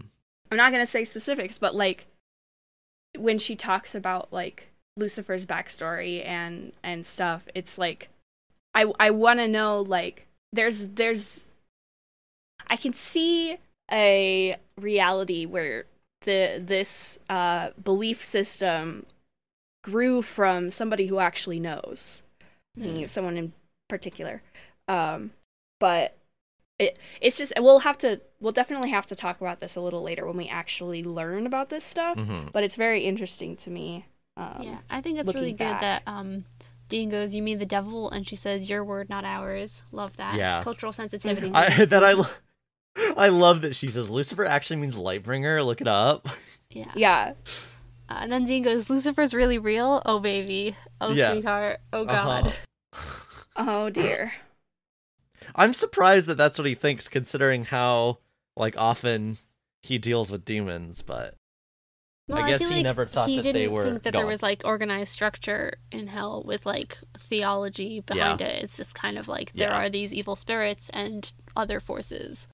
I'm 0.52 0.58
not 0.58 0.72
gonna 0.74 0.86
say 0.86 1.06
specifics, 1.06 1.58
but 1.58 1.74
like 1.74 2.08
when 3.18 3.40
she 3.40 3.56
talks 3.56 3.96
about 3.96 4.32
like 4.34 4.68
Lucifer's 4.98 5.46
backstory 5.46 6.26
and 6.26 6.74
and 6.84 7.06
stuff, 7.06 7.48
it's 7.56 7.78
like 7.78 8.10
I 8.76 8.92
I 9.00 9.12
want 9.12 9.40
to 9.40 9.48
know 9.48 9.82
like 9.82 10.28
there's 10.52 10.90
there's 10.90 11.52
I 12.68 12.76
can 12.78 12.92
see 12.94 13.58
a 13.90 14.58
reality 14.78 15.46
where 15.46 15.86
the 16.22 16.62
this 16.64 17.20
uh 17.30 17.70
belief 17.84 18.24
system 18.24 19.06
grew 19.84 20.22
from 20.22 20.70
somebody 20.70 21.08
who 21.08 21.20
actually 21.20 21.60
knows 21.60 22.24
thinking 22.80 23.04
of 23.04 23.10
someone 23.10 23.38
in 23.38 23.54
particular. 23.90 24.42
Um, 24.88 25.32
but 25.80 26.16
it 26.80 26.98
it's 27.20 27.38
just 27.38 27.54
we'll 27.60 27.80
have 27.80 27.98
to 28.00 28.22
we'll 28.40 28.52
definitely 28.52 28.92
have 28.92 29.06
to 29.08 29.16
talk 29.16 29.42
about 29.42 29.60
this 29.60 29.76
a 29.76 29.82
little 29.82 30.02
later 30.02 30.26
when 30.26 30.38
we 30.38 30.48
actually 30.48 31.04
learn 31.04 31.46
about 31.46 31.70
this 31.70 31.84
stuff. 31.84 32.18
hmm 32.18 32.48
But 32.54 32.64
it's 32.64 32.76
very 32.76 33.04
interesting 33.04 33.56
to 33.58 33.70
me. 33.70 34.06
Um, 34.38 34.62
yeah, 34.62 34.78
I 34.90 35.02
think 35.02 35.18
it's 35.20 35.28
looking 35.28 35.42
really 35.42 35.54
good 35.54 35.66
back. 35.66 35.82
that 35.82 36.04
um, 36.08 36.46
Dean 36.88 37.10
goes, 37.10 37.36
"You 37.36 37.42
mean 37.44 37.60
the 37.60 37.66
devil?" 37.66 38.10
and 38.10 38.26
she 38.28 38.36
says, 38.36 38.70
"Your 38.70 38.84
word, 38.84 39.10
not 39.10 39.26
ours." 39.26 39.84
Love 39.92 40.16
that. 40.18 40.36
Yeah. 40.36 40.64
Cultural 40.64 40.92
sensitivity. 40.94 41.50
Mhm. 41.50 41.56
I 41.56 41.86
that 41.94 42.04
I. 42.04 42.14
lo- 42.14 42.28
I 43.18 43.30
love 43.30 43.62
that 43.62 43.76
she 43.76 43.90
says 43.90 44.10
Lucifer 44.10 44.46
actually 44.46 44.78
means 44.78 44.96
Lightbringer. 44.98 45.64
Look 45.66 45.82
it 45.82 45.88
up. 45.88 46.28
yeah. 46.70 46.92
Yeah. 46.96 47.34
Uh, 48.10 48.18
and 48.22 48.32
then 48.32 48.44
Dean 48.46 48.64
goes, 48.64 48.90
"Lucifer's 48.90 49.34
really 49.34 49.58
real." 49.58 50.02
Oh 50.06 50.20
baby. 50.20 50.76
Oh 51.00 51.12
Yeah. 51.14 51.32
sweetheart. 51.32 51.80
Oh 51.94 52.06
god. 52.06 52.48
Uh-huh. 52.48 53.02
Oh 53.58 53.90
dear. 53.90 54.32
I'm 55.56 55.74
surprised 55.74 56.28
that 56.28 56.38
that's 56.38 56.58
what 56.58 56.68
he 56.68 56.74
thinks, 56.76 57.10
considering 57.10 57.66
how 57.66 58.20
like 58.56 58.76
often 58.78 59.38
he 59.84 59.98
deals 59.98 60.32
with 60.32 60.46
demons. 60.46 61.02
But 61.02 61.36
Well, 62.30 62.38
I 62.42 62.50
guess 62.50 62.60
feel 62.62 62.70
he 62.70 62.76
like 62.76 62.84
never 62.84 63.06
thought 63.06 63.28
he 63.28 63.36
that 63.38 63.44
didn't 63.44 63.62
they 63.62 63.68
were 63.68 63.84
think 63.84 64.04
that 64.04 64.14
there 64.14 64.26
was 64.26 64.42
like 64.42 64.62
organized 64.64 65.12
structure 65.12 65.74
in 65.92 66.08
hell 66.08 66.44
with 66.46 66.66
like 66.66 66.98
theology 67.18 68.00
behind 68.00 68.40
Yeah. 68.40 68.48
it. 68.48 68.64
It's 68.64 68.78
just 68.78 68.96
kind 68.96 69.18
of 69.18 69.28
like 69.28 69.52
there 69.54 69.70
Yeah. 69.70 69.78
are 69.86 69.90
these 69.90 70.14
evil 70.14 70.36
spirits 70.38 70.90
and 70.94 71.30
other 71.56 71.80
forces. 71.82 72.48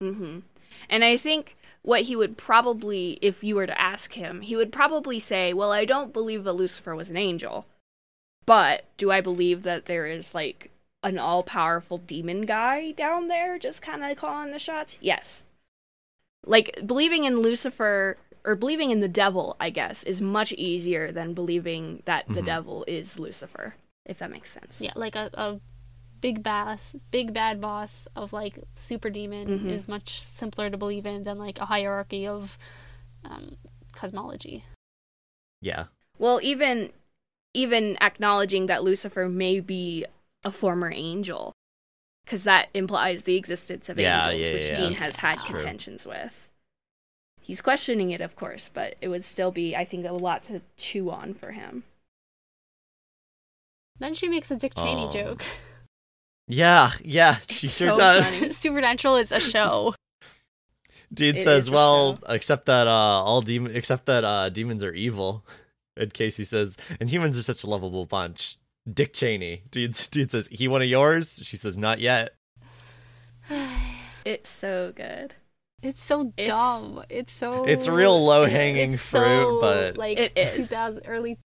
Hmm 0.00 0.40
And 0.88 1.04
I 1.04 1.16
think 1.16 1.56
what 1.82 2.02
he 2.02 2.16
would 2.16 2.36
probably, 2.36 3.18
if 3.22 3.42
you 3.42 3.56
were 3.56 3.66
to 3.66 3.80
ask 3.80 4.12
him, 4.14 4.42
he 4.42 4.56
would 4.56 4.72
probably 4.72 5.18
say, 5.18 5.52
"Well, 5.52 5.72
I 5.72 5.84
don't 5.84 6.12
believe 6.12 6.44
that 6.44 6.52
Lucifer 6.52 6.94
was 6.94 7.10
an 7.10 7.16
angel, 7.16 7.66
but 8.46 8.84
do 8.96 9.10
I 9.10 9.20
believe 9.20 9.62
that 9.62 9.86
there 9.86 10.06
is 10.06 10.34
like 10.34 10.70
an 11.02 11.18
all-powerful 11.18 11.98
demon 11.98 12.42
guy 12.42 12.92
down 12.92 13.28
there 13.28 13.58
just 13.58 13.82
kind 13.82 14.04
of 14.04 14.16
calling 14.16 14.52
the 14.52 14.58
shots?" 14.58 14.98
Yes. 15.00 15.44
Like 16.46 16.78
believing 16.86 17.24
in 17.24 17.40
Lucifer 17.40 18.16
or 18.44 18.54
believing 18.54 18.90
in 18.90 19.00
the 19.00 19.08
devil, 19.08 19.56
I 19.60 19.70
guess, 19.70 20.04
is 20.04 20.20
much 20.20 20.52
easier 20.52 21.10
than 21.12 21.34
believing 21.34 22.02
that 22.04 22.26
the 22.28 22.40
Mhm. 22.40 22.44
devil 22.44 22.84
is 22.86 23.18
Lucifer, 23.18 23.74
if 24.06 24.18
that 24.18 24.30
makes 24.30 24.50
sense. 24.50 24.80
Yeah, 24.80 24.92
like 24.94 25.16
a, 25.16 25.30
a 25.34 25.60
big 26.20 26.42
bass, 26.42 26.94
big 27.10 27.32
bad 27.32 27.60
boss 27.60 28.08
of 28.16 28.32
like 28.32 28.58
super 28.76 29.10
demon 29.10 29.46
Mhm. 29.60 29.70
is 29.70 29.88
much 29.88 30.24
simpler 30.24 30.70
to 30.70 30.76
believe 30.76 31.06
in 31.06 31.24
than 31.24 31.38
like 31.38 31.58
a 31.58 31.66
hierarchy 31.66 32.26
of 32.26 32.58
um, 33.24 33.56
cosmology. 33.92 34.64
yeah, 35.60 35.86
Well, 36.18 36.40
even 36.42 36.92
even 37.54 37.96
acknowledging 38.00 38.66
that 38.66 38.84
Lucifer 38.84 39.28
may 39.28 39.58
be 39.60 40.04
a 40.44 40.50
former 40.52 40.92
angel, 40.94 41.52
because 42.24 42.44
that 42.44 42.68
implies 42.74 43.24
the 43.24 43.36
existence 43.36 43.88
of 43.88 43.98
Yeah, 43.98 44.28
angels, 44.28 44.48
yeah, 44.48 44.54
which 44.54 44.68
yeah, 44.68 44.74
Dean 44.74 44.92
has 44.94 45.16
had 45.16 45.38
That's 45.38 45.44
true. 45.44 45.56
contentions 45.58 46.06
with. 46.06 46.50
He's 47.42 47.60
questioning 47.62 48.10
it, 48.10 48.20
of 48.20 48.36
course, 48.36 48.70
but 48.72 48.94
it 49.00 49.08
would 49.08 49.24
still 49.24 49.50
be, 49.50 49.74
I 49.74 49.84
think, 49.84 50.04
a 50.06 50.12
lot 50.12 50.42
to 50.44 50.60
chew 50.76 51.10
on 51.10 51.32
for 51.34 51.52
him. 51.52 51.84
Then 53.98 54.14
she 54.14 54.28
makes 54.28 54.50
a 54.50 54.56
Dick 54.56 54.74
Cheney 54.76 55.06
Oh. 55.06 55.10
joke. 55.10 55.44
yeah, 56.48 56.90
yeah. 57.04 57.36
She 57.48 57.66
It's 57.66 57.76
sure 57.78 57.90
so 57.90 57.96
does. 57.98 58.38
funny. 58.38 58.52
Supernatural 58.64 59.16
is 59.16 59.30
a 59.32 59.40
show. 59.40 59.94
Dean 61.12 61.36
It 61.36 61.42
says, 61.42 61.70
"Well, 61.70 62.18
except 62.28 62.66
that 62.66 62.86
uh, 62.86 62.90
all 62.90 63.40
demon, 63.40 63.74
except 63.74 64.06
that 64.06 64.24
uh, 64.24 64.48
demons 64.50 64.82
are 64.82 64.92
evil." 64.92 65.46
And 65.96 66.12
Casey 66.12 66.44
says, 66.44 66.76
"And 67.00 67.08
humans 67.08 67.38
are 67.38 67.42
such 67.42 67.64
a 67.64 67.66
lovable 67.66 68.04
bunch." 68.06 68.58
Dick 68.92 69.12
Cheney. 69.12 69.62
Dean, 69.70 69.92
Dean 70.10 70.28
says, 70.28 70.48
"He 70.50 70.68
one 70.68 70.82
of 70.82 70.88
yours?" 70.88 71.40
She 71.42 71.56
says, 71.56 71.76
"Not 71.78 72.00
yet." 72.00 72.34
It's 74.24 74.50
so 74.50 74.92
good. 74.94 75.36
It's 75.82 76.02
so 76.02 76.32
dumb. 76.36 77.02
It's 77.08 77.32
so. 77.32 77.64
It's 77.64 77.88
real 77.88 78.22
low 78.22 78.44
hanging 78.44 78.96
fruit, 78.98 79.20
so, 79.20 79.60
but 79.60 79.96
like 79.96 80.18
It 80.18 80.32
is. 80.36 80.68
2000 80.68 81.04
early. 81.06 81.38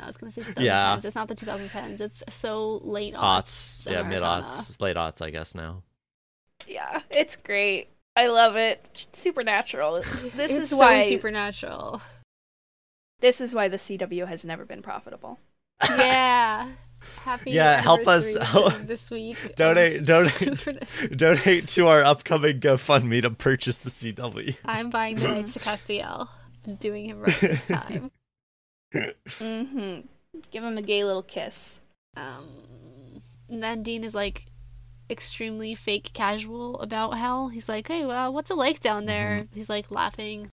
I 0.00 0.06
was 0.06 0.16
gonna 0.16 0.30
say 0.32 0.42
2010s. 0.42 0.60
Yeah. 0.62 1.00
It's 1.02 1.14
not 1.14 1.28
the 1.28 1.34
2010s. 1.34 2.00
It's 2.00 2.22
so 2.28 2.76
late 2.84 3.14
aughts. 3.14 3.20
aughts, 3.84 3.86
yeah, 3.90 4.02
mid 4.02 4.18
Americana. 4.18 4.44
aughts, 4.46 4.80
late 4.80 4.96
aughts, 4.96 5.22
I 5.22 5.30
guess 5.30 5.54
now. 5.54 5.82
Yeah, 6.66 7.00
it's 7.10 7.36
great. 7.36 7.88
I 8.16 8.26
love 8.26 8.56
it. 8.56 9.06
Supernatural. 9.12 10.02
This 10.02 10.50
It's 10.50 10.58
is 10.58 10.70
so 10.70 10.76
why 10.78 11.08
supernatural. 11.08 12.02
this 13.20 13.40
is 13.40 13.54
why 13.54 13.68
the 13.68 13.76
CW 13.76 14.26
has 14.26 14.44
never 14.44 14.64
been 14.64 14.82
profitable. 14.82 15.38
Yeah. 15.82 16.68
Happy 17.22 17.52
Yeah, 17.52 17.80
help 17.80 18.06
us- 18.08 18.34
this 18.82 19.08
week. 19.10 19.54
Donate- 19.54 20.04
donate. 20.04 20.66
Donate 21.16 21.68
to 21.68 21.86
our 21.86 22.02
upcoming 22.04 22.58
GoFundMe 22.60 23.22
to 23.22 23.30
purchase 23.30 23.78
the 23.78 23.90
CW. 23.90 24.56
I'm 24.64 24.90
buying 24.90 25.14
the 25.16 25.28
rights 25.28 25.52
to 25.54 25.60
Castiel 25.60 26.28
and 26.64 26.76
doing 26.80 27.04
him 27.06 27.20
right 27.20 27.40
this 27.40 27.64
time. 27.66 28.10
Mm-hmm. 28.94 30.00
Give 30.50 30.64
him 30.64 30.78
a 30.78 30.82
gay 30.82 31.04
little 31.04 31.22
kiss. 31.22 31.80
Um, 32.16 32.48
and 33.48 33.62
then 33.62 33.82
Dean 33.82 34.04
is 34.04 34.14
like 34.14 34.46
extremely 35.10 35.74
fake 35.74 36.10
casual 36.12 36.78
about 36.80 37.12
hell. 37.18 37.48
He's 37.48 37.68
like, 37.68 37.88
"Hey, 37.88 38.04
well, 38.04 38.32
what's 38.32 38.50
it 38.50 38.56
like 38.56 38.80
down 38.80 39.06
there?" 39.06 39.46
He's 39.54 39.68
like 39.70 39.90
laughing, 39.90 40.50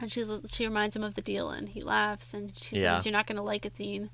and 0.00 0.10
she's 0.12 0.30
she 0.48 0.66
reminds 0.66 0.94
him 0.96 1.02
of 1.04 1.14
the 1.14 1.22
deal, 1.22 1.50
and 1.50 1.68
he 1.68 1.80
laughs, 1.80 2.34
and 2.34 2.56
she 2.56 2.80
Yeah. 2.80 2.96
says, 2.96 3.06
"You're 3.06 3.12
not 3.12 3.26
gonna 3.26 3.42
like 3.42 3.64
it, 3.66 3.74
Dean." 3.74 4.10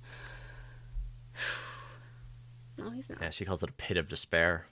no, 2.79 2.91
he's 2.91 3.09
not. 3.11 3.21
Yeah, 3.21 3.31
she 3.31 3.45
calls 3.45 3.63
it 3.63 3.71
a 3.71 3.75
pit 3.75 3.97
of 3.97 4.09
despair. 4.09 4.67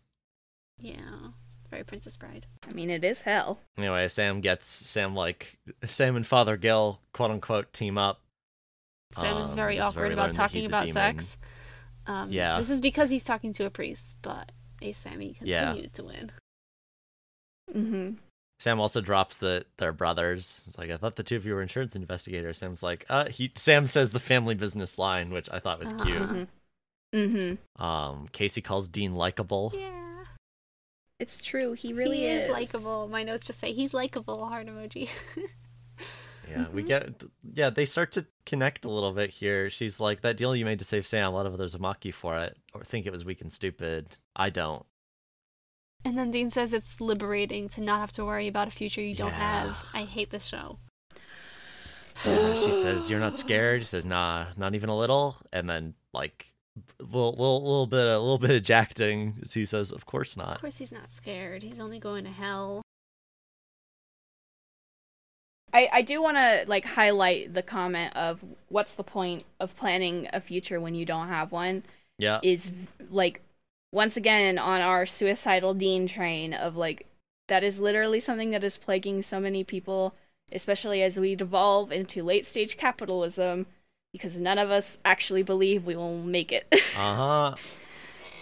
Yeah, 0.79 1.29
very 1.71 1.85
Princess 1.85 2.17
Bride. 2.17 2.47
I 2.69 2.73
mean, 2.73 2.91
it 2.91 3.05
is 3.05 3.23
hell. 3.23 3.61
Anyway, 3.77 4.09
Sam 4.09 4.41
gets 4.41 4.67
Sam 4.67 5.15
like 5.15 5.59
Sam 5.87 6.17
and 6.17 6.27
Father 6.27 6.57
Gil 6.57 7.01
quote 7.13 7.31
unquote 7.31 7.73
team 7.73 7.99
up. 7.99 8.21
Sam 9.15 9.39
is 9.43 9.51
Um, 9.51 9.57
very 9.57 9.77
this 9.77 9.85
awkward 9.85 10.13
about 10.13 10.33
talking 10.33 10.67
about 10.67 10.87
demon. 10.87 10.93
sex. 10.95 11.37
Um, 12.07 12.31
Yeah. 12.31 12.59
this 12.59 12.71
is 12.71 12.81
because 12.81 13.11
he's 13.11 13.25
talking 13.25 13.53
to 13.55 13.67
a 13.67 13.71
priest, 13.71 14.17
but 14.23 14.53
a 14.81 14.93
Sammy 14.93 15.37
Yeah. 15.41 15.67
continues 15.67 15.91
to 15.93 16.05
win. 16.05 16.33
Mm-hmm. 17.73 18.15
Sam 18.61 18.81
also 18.81 19.01
drops 19.01 19.39
that 19.39 19.67
they're 19.79 19.93
brothers. 19.93 20.63
It's 20.67 20.79
like 20.79 20.91
I 20.91 20.97
thought 20.97 21.17
the 21.17 21.23
two 21.23 21.37
of 21.37 21.45
you 21.47 21.55
were 21.55 21.63
insurance 21.63 21.97
investigators. 21.97 22.59
Sam's 22.59 22.83
like, 22.83 23.05
uh, 23.09 23.29
he. 23.29 23.51
Sam 23.57 23.87
says 23.89 24.13
the 24.13 24.21
family 24.21 24.55
business 24.55 24.99
line, 24.99 25.31
which 25.31 25.49
I 25.51 25.59
thought 25.59 25.79
was 25.81 25.93
Uh-huh. 25.93 26.05
cute. 26.05 26.19
Mm-hmm. 26.19 27.17
Mm-hmm. 27.19 27.83
Um, 27.83 28.29
Casey 28.33 28.61
calls 28.63 28.89
Dean 28.89 29.15
likable. 29.15 29.73
Yeah. 29.75 30.25
It's 31.19 31.41
true. 31.41 31.73
He 31.73 31.93
really 31.93 32.19
he 32.19 32.27
is, 32.27 32.45
is 32.45 32.51
likable. 32.51 33.07
My 33.09 33.23
notes 33.23 33.47
just 33.47 33.61
say 33.61 33.73
he's 33.73 33.93
likable. 33.95 34.47
Heart 34.47 34.67
emoji. 34.69 35.09
Yeah, 36.51 36.69
we 36.69 36.83
Mhm. 36.83 36.87
get 36.87 37.23
yeah, 37.55 37.71
they 37.71 37.85
start 37.85 38.13
to 38.13 38.27
connect 38.47 38.85
a 38.85 38.91
little 38.91 39.13
bit 39.13 39.31
here. 39.31 39.71
She's 39.71 40.01
like, 40.01 40.21
That 40.23 40.37
deal 40.37 40.55
you 40.57 40.65
made 40.65 40.79
to 40.81 40.85
save 40.85 41.07
Sam, 41.07 41.33
a 41.33 41.35
lot 41.37 41.47
of 41.47 41.55
others 41.55 41.79
mock 41.79 42.05
you 42.05 42.13
for 42.13 42.39
it 42.39 42.57
or 42.75 42.83
think 42.85 43.07
it 43.07 43.13
was 43.13 43.25
weak 43.25 43.41
and 43.41 43.53
stupid. 43.53 44.17
I 44.37 44.51
don't. 44.51 44.85
and 46.05 46.19
then 46.19 46.33
Dean 46.33 46.51
says 46.51 46.73
it's 46.73 47.01
liberating 47.01 47.69
to 47.69 47.81
not 47.81 48.01
have 48.01 48.11
to 48.13 48.25
worry 48.25 48.49
about 48.49 48.67
a 48.67 48.73
future 48.73 49.01
you 49.01 49.15
don't 49.15 49.31
Yeah. 49.31 49.67
have. 49.67 49.87
I 49.95 50.03
hate 50.03 50.31
this 50.31 50.47
show. 50.47 50.79
Yeah, 52.27 52.55
she 52.57 52.73
says, 52.73 53.09
You're 53.09 53.21
not 53.21 53.39
scared? 53.39 53.83
She 53.83 53.87
says, 53.87 54.05
Nah, 54.05 54.47
not 54.57 54.75
even 54.75 54.89
a 54.91 54.97
little. 54.97 55.37
And 55.53 55.71
then 55.71 55.95
like 56.13 56.53
little 56.99 57.31
little, 57.33 57.63
little 57.63 57.87
bit 57.87 58.07
a 58.07 58.19
little 58.19 58.39
bit 58.39 58.51
of 58.51 58.63
jacking 58.63 59.39
he 59.53 59.65
says, 59.65 59.93
Of 59.93 60.07
course 60.07 60.37
not." 60.37 60.57
Of 60.57 60.61
course 60.63 60.79
he's 60.79 60.93
not 60.93 61.11
scared. 61.13 61.63
He's 61.63 61.79
only 61.79 61.99
going 61.99 62.25
to 62.25 62.31
hell. 62.31 62.82
I, 65.73 65.89
I 65.93 66.03
do 66.03 66.23
want 66.23 66.37
to 66.37 66.65
like 66.67 66.85
highlight 66.85 67.55
the 67.55 67.63
comment 67.63 68.15
of 68.17 68.45
what's 68.69 68.95
the 68.95 69.05
point 69.05 69.45
of 69.59 69.75
planning 69.77 70.29
a 70.33 70.41
future 70.41 70.81
when 70.81 70.95
you 70.95 71.05
don't 71.05 71.29
have 71.29 71.53
one 71.53 71.83
Yeah. 72.19 72.41
is 72.43 72.71
like 73.11 73.41
once 73.93 74.17
again 74.17 74.59
on 74.59 74.81
our 74.81 75.07
suicidal 75.07 75.75
dean 75.75 76.07
train 76.07 76.55
of 76.55 76.77
like 76.77 77.07
that 77.49 77.65
is 77.65 77.81
literally 77.81 78.21
something 78.21 78.51
that 78.51 78.65
is 78.65 78.77
plaguing 78.79 79.23
so 79.23 79.41
many 79.41 79.65
people 79.65 80.15
especially 80.53 81.03
as 81.03 81.19
we 81.19 81.35
devolve 81.35 81.91
into 81.93 82.23
late 82.23 82.45
stage 82.47 82.77
capitalism 82.77 83.67
because 84.13 84.41
none 84.41 84.59
of 84.59 84.71
us 84.71 84.99
actually 85.05 85.43
believe 85.43 85.87
we 85.87 85.97
will 85.97 86.19
make 86.23 86.53
it 86.53 86.67
Uh-huh. 86.97 87.55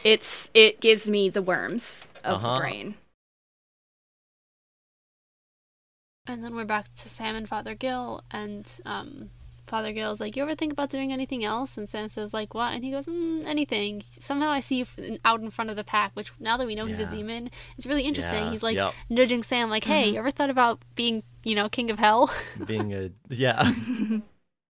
it's 0.05 0.50
it 0.55 0.81
gives 0.81 1.09
me 1.10 1.28
the 1.28 1.42
worms 1.42 2.09
of 2.25 2.36
Uh-huh. 2.36 2.55
the 2.55 2.60
brain. 2.60 2.94
And 6.31 6.44
then 6.44 6.55
we're 6.55 6.65
back 6.65 6.94
to 7.02 7.09
Sam 7.09 7.34
and 7.34 7.49
Father 7.49 7.75
Gil, 7.75 8.23
and 8.31 8.65
um, 8.86 9.31
Father 9.67 9.92
Gil's 9.92 10.20
like, 10.20 10.36
"You 10.36 10.44
ever 10.44 10.55
think 10.55 10.73
about 10.73 10.89
doing 10.89 11.12
anything 11.12 11.44
else?" 11.44 11.76
And 11.76 11.89
Sam 11.89 12.09
says, 12.09 12.33
"Like 12.33 12.55
what?" 12.55 12.73
And 12.73 12.84
he 12.84 12.92
goes, 12.92 13.07
mm, 13.09 13.44
"Anything." 13.44 14.05
Somehow 14.20 14.49
I 14.50 14.60
see 14.60 14.78
you 14.78 15.18
out 15.25 15.41
in 15.41 15.50
front 15.50 15.70
of 15.70 15.76
the 15.76 15.83
pack, 15.83 16.12
which 16.15 16.33
now 16.39 16.57
that 16.57 16.68
we 16.68 16.76
know 16.76 16.86
he's 16.86 17.00
a 17.00 17.07
demon, 17.07 17.50
it's 17.76 17.84
really 17.86 18.02
interesting. 18.02 18.44
Yeah, 18.44 18.50
He's 18.52 18.62
like 18.62 18.76
yep. 18.76 18.94
nudging 19.09 19.42
Sam, 19.42 19.70
like, 19.70 19.83
"Hey, 19.84 20.09
Mhm. 20.09 20.12
you 20.12 20.18
ever 20.20 20.31
thought 20.31 20.50
about 20.50 20.81
being, 20.94 21.25
you 21.42 21.57
know, 21.57 21.68
king 21.68 21.91
of 21.91 21.99
hell?" 21.99 22.33
Being 22.65 22.94
a 22.94 23.10
yeah. 23.28 23.73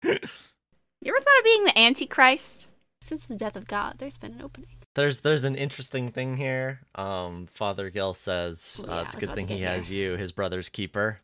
You 0.03 1.13
ever 1.13 1.19
thought 1.19 1.37
of 1.39 1.43
being 1.43 1.63
the 1.65 1.77
Antichrist? 1.79 2.67
Since 3.01 3.25
the 3.25 3.35
death 3.35 3.55
of 3.55 3.67
God, 3.67 3.95
there's 3.99 4.17
been 4.17 4.33
an 4.33 4.41
opening. 4.41 4.69
There's 4.95 5.21
there's 5.21 5.43
an 5.43 5.55
interesting 5.55 6.09
thing 6.09 6.37
here. 6.37 6.81
Um, 6.95 7.47
Father 7.53 7.89
Gil 7.89 8.13
says 8.13 8.83
uh, 8.87 8.91
yeah, 8.91 9.01
it's 9.03 9.13
a 9.13 9.17
good 9.17 9.33
thing 9.35 9.47
he 9.47 9.57
get 9.59 9.75
has 9.75 9.87
here. 9.87 10.11
you, 10.11 10.17
his 10.17 10.31
brother's 10.31 10.69
keeper. 10.69 11.19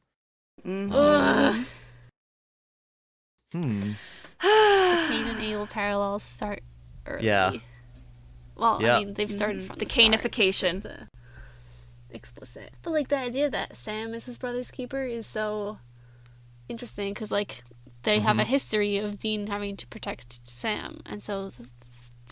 Mhm. 0.62 1.66
Hmm. 3.54 3.92
the 4.42 5.06
Cain 5.10 5.28
and 5.28 5.40
Abel 5.40 5.68
parallels 5.68 6.24
start 6.24 6.64
early. 7.06 7.26
Yeah. 7.26 7.52
Well, 8.56 8.82
Yeah. 8.82 8.98
I 8.98 9.00
mean, 9.00 9.14
they've 9.14 9.32
started 9.32 9.64
Mhm. 9.64 9.68
from 9.68 9.76
the 9.78 9.86
the, 9.86 9.92
start. 9.92 10.06
canification. 10.12 10.82
the 10.84 11.08
explicit. 12.12 12.72
But 12.84 12.92
like 12.94 13.08
the 13.10 13.18
idea 13.18 13.50
that 13.50 13.76
Sam 13.76 14.14
is 14.14 14.26
his 14.26 14.38
brother's 14.38 14.72
keeper 14.72 15.04
is 15.06 15.26
so 15.28 15.80
interesting 16.70 17.14
because 17.14 17.32
like 17.32 17.64
they 18.04 18.20
have 18.20 18.40
a 18.40 18.44
Mhm. 18.44 18.48
history 18.48 18.98
of 18.98 19.18
Dean 19.18 19.48
having 19.48 19.76
to 19.78 19.88
protect 19.88 20.42
Sam, 20.50 21.00
and 21.06 21.22
so 21.24 21.50
the, 21.52 21.68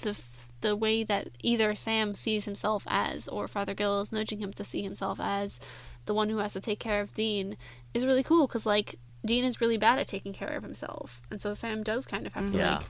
the 0.01 0.17
the 0.61 0.75
way 0.75 1.03
that 1.03 1.29
either 1.41 1.73
Sam 1.73 2.13
sees 2.13 2.45
himself 2.45 2.83
as 2.87 3.27
or 3.27 3.47
Father 3.47 3.73
Gil 3.73 3.99
is 4.01 4.11
nudging 4.11 4.39
him 4.39 4.53
to 4.53 4.63
see 4.63 4.83
himself 4.83 5.19
as 5.19 5.59
the 6.05 6.13
one 6.13 6.29
who 6.29 6.37
has 6.37 6.53
to 6.53 6.59
take 6.61 6.79
care 6.79 7.01
of 7.01 7.13
Dean 7.13 7.57
is 7.93 8.05
really 8.05 8.23
cool 8.23 8.47
because 8.47 8.65
like 8.65 8.97
Dean 9.25 9.43
is 9.45 9.61
really 9.61 9.77
bad 9.77 9.99
at 9.99 10.07
taking 10.07 10.33
care 10.33 10.49
of 10.49 10.63
himself, 10.63 11.21
and 11.29 11.41
so 11.41 11.53
Sam 11.53 11.83
does 11.83 12.05
kind 12.05 12.25
of 12.25 12.33
have 12.33 12.47
to 12.51 12.57
Yeah. 12.57 12.73
like 12.79 12.87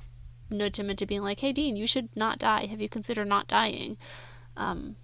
nudge 0.50 0.80
him 0.80 0.90
into 0.90 1.06
being 1.06 1.22
like, 1.24 1.40
"Hey, 1.40 1.52
Dean, 1.54 1.76
you 1.76 1.88
should 1.88 2.10
not 2.16 2.40
die. 2.40 2.66
Have 2.68 2.82
you 2.82 2.90
considered 2.90 3.28
not 3.28 3.48
dying?" 3.48 3.98
Um, 4.58 4.96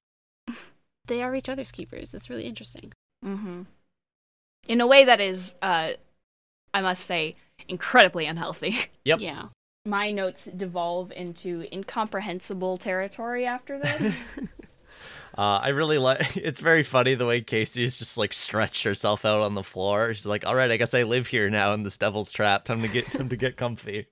they 1.07 1.21
are 1.23 1.35
each 1.35 1.49
other's 1.49 1.71
keepers. 1.71 2.13
It's 2.13 2.29
really 2.29 2.43
interesting. 2.45 2.91
hmm 3.23 3.63
In 4.67 4.81
a 4.81 4.87
way 4.87 5.03
that 5.05 5.19
is, 5.19 5.55
uh, 5.61 5.91
I 6.73 6.81
must 6.81 7.05
say, 7.05 7.35
incredibly 7.67 8.25
unhealthy. 8.25 8.75
Yep. 9.05 9.21
Yeah. 9.21 9.45
My 9.85 10.11
notes 10.11 10.45
devolve 10.45 11.13
into 11.13 11.65
incomprehensible 11.73 12.75
territory 12.77 13.45
after 13.45 13.79
this. 13.79 14.27
Uh, 15.37 15.59
I 15.61 15.69
really 15.69 15.97
like. 15.99 16.35
It's 16.47 16.59
very 16.59 16.83
funny 16.83 17.13
the 17.15 17.25
way 17.27 17.41
Casey's 17.41 17.99
just 17.99 18.17
like 18.17 18.33
stretched 18.33 18.83
herself 18.83 19.23
out 19.25 19.41
on 19.41 19.53
the 19.53 19.63
floor. 19.63 20.13
She's 20.13 20.25
like, 20.25 20.45
"All 20.45 20.55
right, 20.55 20.71
I 20.71 20.77
guess 20.77 20.93
I 20.93 21.03
live 21.03 21.27
here 21.27 21.49
now 21.49 21.73
in 21.73 21.83
this 21.83 21.97
devil's 21.97 22.31
trap. 22.31 22.65
Time 22.65 22.81
to 22.81 22.87
get 22.87 23.05
time 23.11 23.29
to 23.29 23.35
get 23.37 23.55
comfy." 23.57 24.07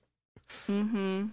mm-hmm. 0.68 1.26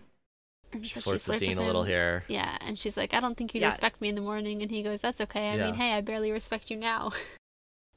And 0.74 0.84
She 0.86 1.00
so 1.00 1.02
flirts 1.02 1.28
with 1.28 1.40
Dean 1.40 1.60
a 1.60 1.62
little 1.64 1.84
here. 1.84 2.24
Yeah, 2.28 2.58
and 2.62 2.80
she's 2.80 2.98
like, 2.98 3.14
"I 3.14 3.20
don't 3.20 3.38
think 3.38 3.54
you'd 3.54 3.62
Yeah. 3.62 3.68
respect 3.68 4.02
me 4.02 4.10
in 4.10 4.16
the 4.16 4.22
morning," 4.22 4.64
and 4.64 4.72
he 4.72 4.82
goes, 4.82 5.02
"That's 5.02 5.22
okay. 5.22 5.50
I 5.52 5.56
Yeah. 5.58 5.66
mean, 5.66 5.76
hey, 5.76 5.94
I 5.94 6.02
barely 6.02 6.32
respect 6.32 6.72
you 6.72 6.78
now." 6.78 7.12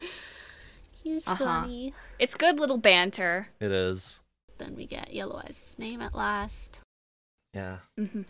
He's 1.02 1.26
Uh-huh. 1.26 1.44
funny. 1.44 1.94
It's 2.18 2.34
good 2.34 2.58
little 2.58 2.78
banter. 2.78 3.48
It 3.60 3.70
is. 3.72 4.20
Then 4.58 4.74
we 4.76 4.86
get 4.86 5.12
Yellow 5.14 5.40
Eyes' 5.46 5.74
name 5.78 6.02
at 6.02 6.14
last. 6.14 6.80
Yeah. 7.54 7.78
Mm-hmm. 7.98 8.22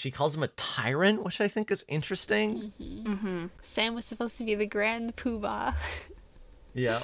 She 0.00 0.10
calls 0.10 0.34
him 0.34 0.42
a 0.42 0.48
tyrant, 0.48 1.22
which 1.24 1.42
I 1.42 1.48
think 1.48 1.70
is 1.70 1.84
interesting. 1.86 2.72
hmm 2.78 3.02
Mm-hmm. 3.04 3.46
Sam 3.60 3.94
was 3.94 4.06
supposed 4.06 4.38
to 4.38 4.44
be 4.44 4.54
the 4.54 4.64
grand 4.66 5.14
poobah. 5.16 5.74
Yeah. 6.72 7.00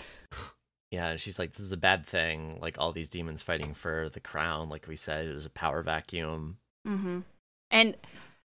Yeah, 0.93 1.09
and 1.09 1.21
she's 1.21 1.39
like, 1.41 1.53
"This 1.53 1.67
is 1.67 1.73
a 1.73 1.77
bad 1.77 2.07
thing. 2.07 2.59
Like 2.63 2.77
all 2.79 2.93
these 2.93 3.09
demons 3.11 3.43
fighting 3.43 3.75
for 3.75 4.09
the 4.09 4.21
crown. 4.21 4.69
Like 4.71 4.87
we 4.89 4.95
said, 4.97 5.27
it 5.27 5.35
was 5.35 5.45
a 5.45 5.51
power 5.51 5.83
vacuum." 5.83 6.57
Mm-hmm. 6.89 7.21
And 7.73 7.97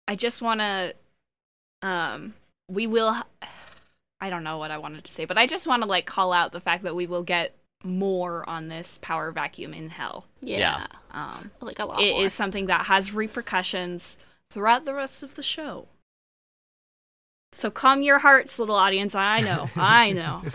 I 0.08 0.16
just 0.16 0.42
want 0.43 0.59
to, 0.61 0.93
um, 1.82 2.35
we 2.69 2.85
will. 2.88 3.16
I 4.22 4.30
don't 4.30 4.43
know 4.43 4.59
what 4.59 4.69
I 4.72 4.77
wanted 4.77 5.03
to 5.06 5.11
say, 5.11 5.26
but 5.26 5.38
I 5.40 5.45
just 5.48 5.67
want 5.67 5.82
to 5.84 5.90
like 5.90 6.06
call 6.06 6.32
out 6.32 6.51
the 6.53 6.61
fact 6.61 6.84
that 6.84 6.95
we 6.95 7.06
will 7.08 7.24
get 7.24 7.56
more 7.84 8.48
on 8.48 8.67
this 8.69 8.98
power 9.01 9.32
vacuum 9.32 9.74
in 9.74 9.90
hell. 9.90 10.26
Yeah. 10.42 10.85
Um, 11.11 11.51
Like 11.61 11.80
a 11.80 11.85
lot 11.85 12.00
it 12.01 12.14
more. 12.14 12.24
is 12.26 12.34
something 12.34 12.67
that 12.67 12.85
has 12.85 13.11
repercussions 13.14 14.19
throughout 14.50 14.85
the 14.85 14.93
rest 14.93 15.24
of 15.24 15.35
the 15.35 15.43
show. 15.43 15.88
So 17.51 17.72
calm 17.72 18.01
your 18.01 18.19
hearts, 18.19 18.59
little 18.59 18.76
audience. 18.76 19.16
I 19.16 19.42
know, 19.42 19.69
I 19.76 20.11
know. 20.11 20.43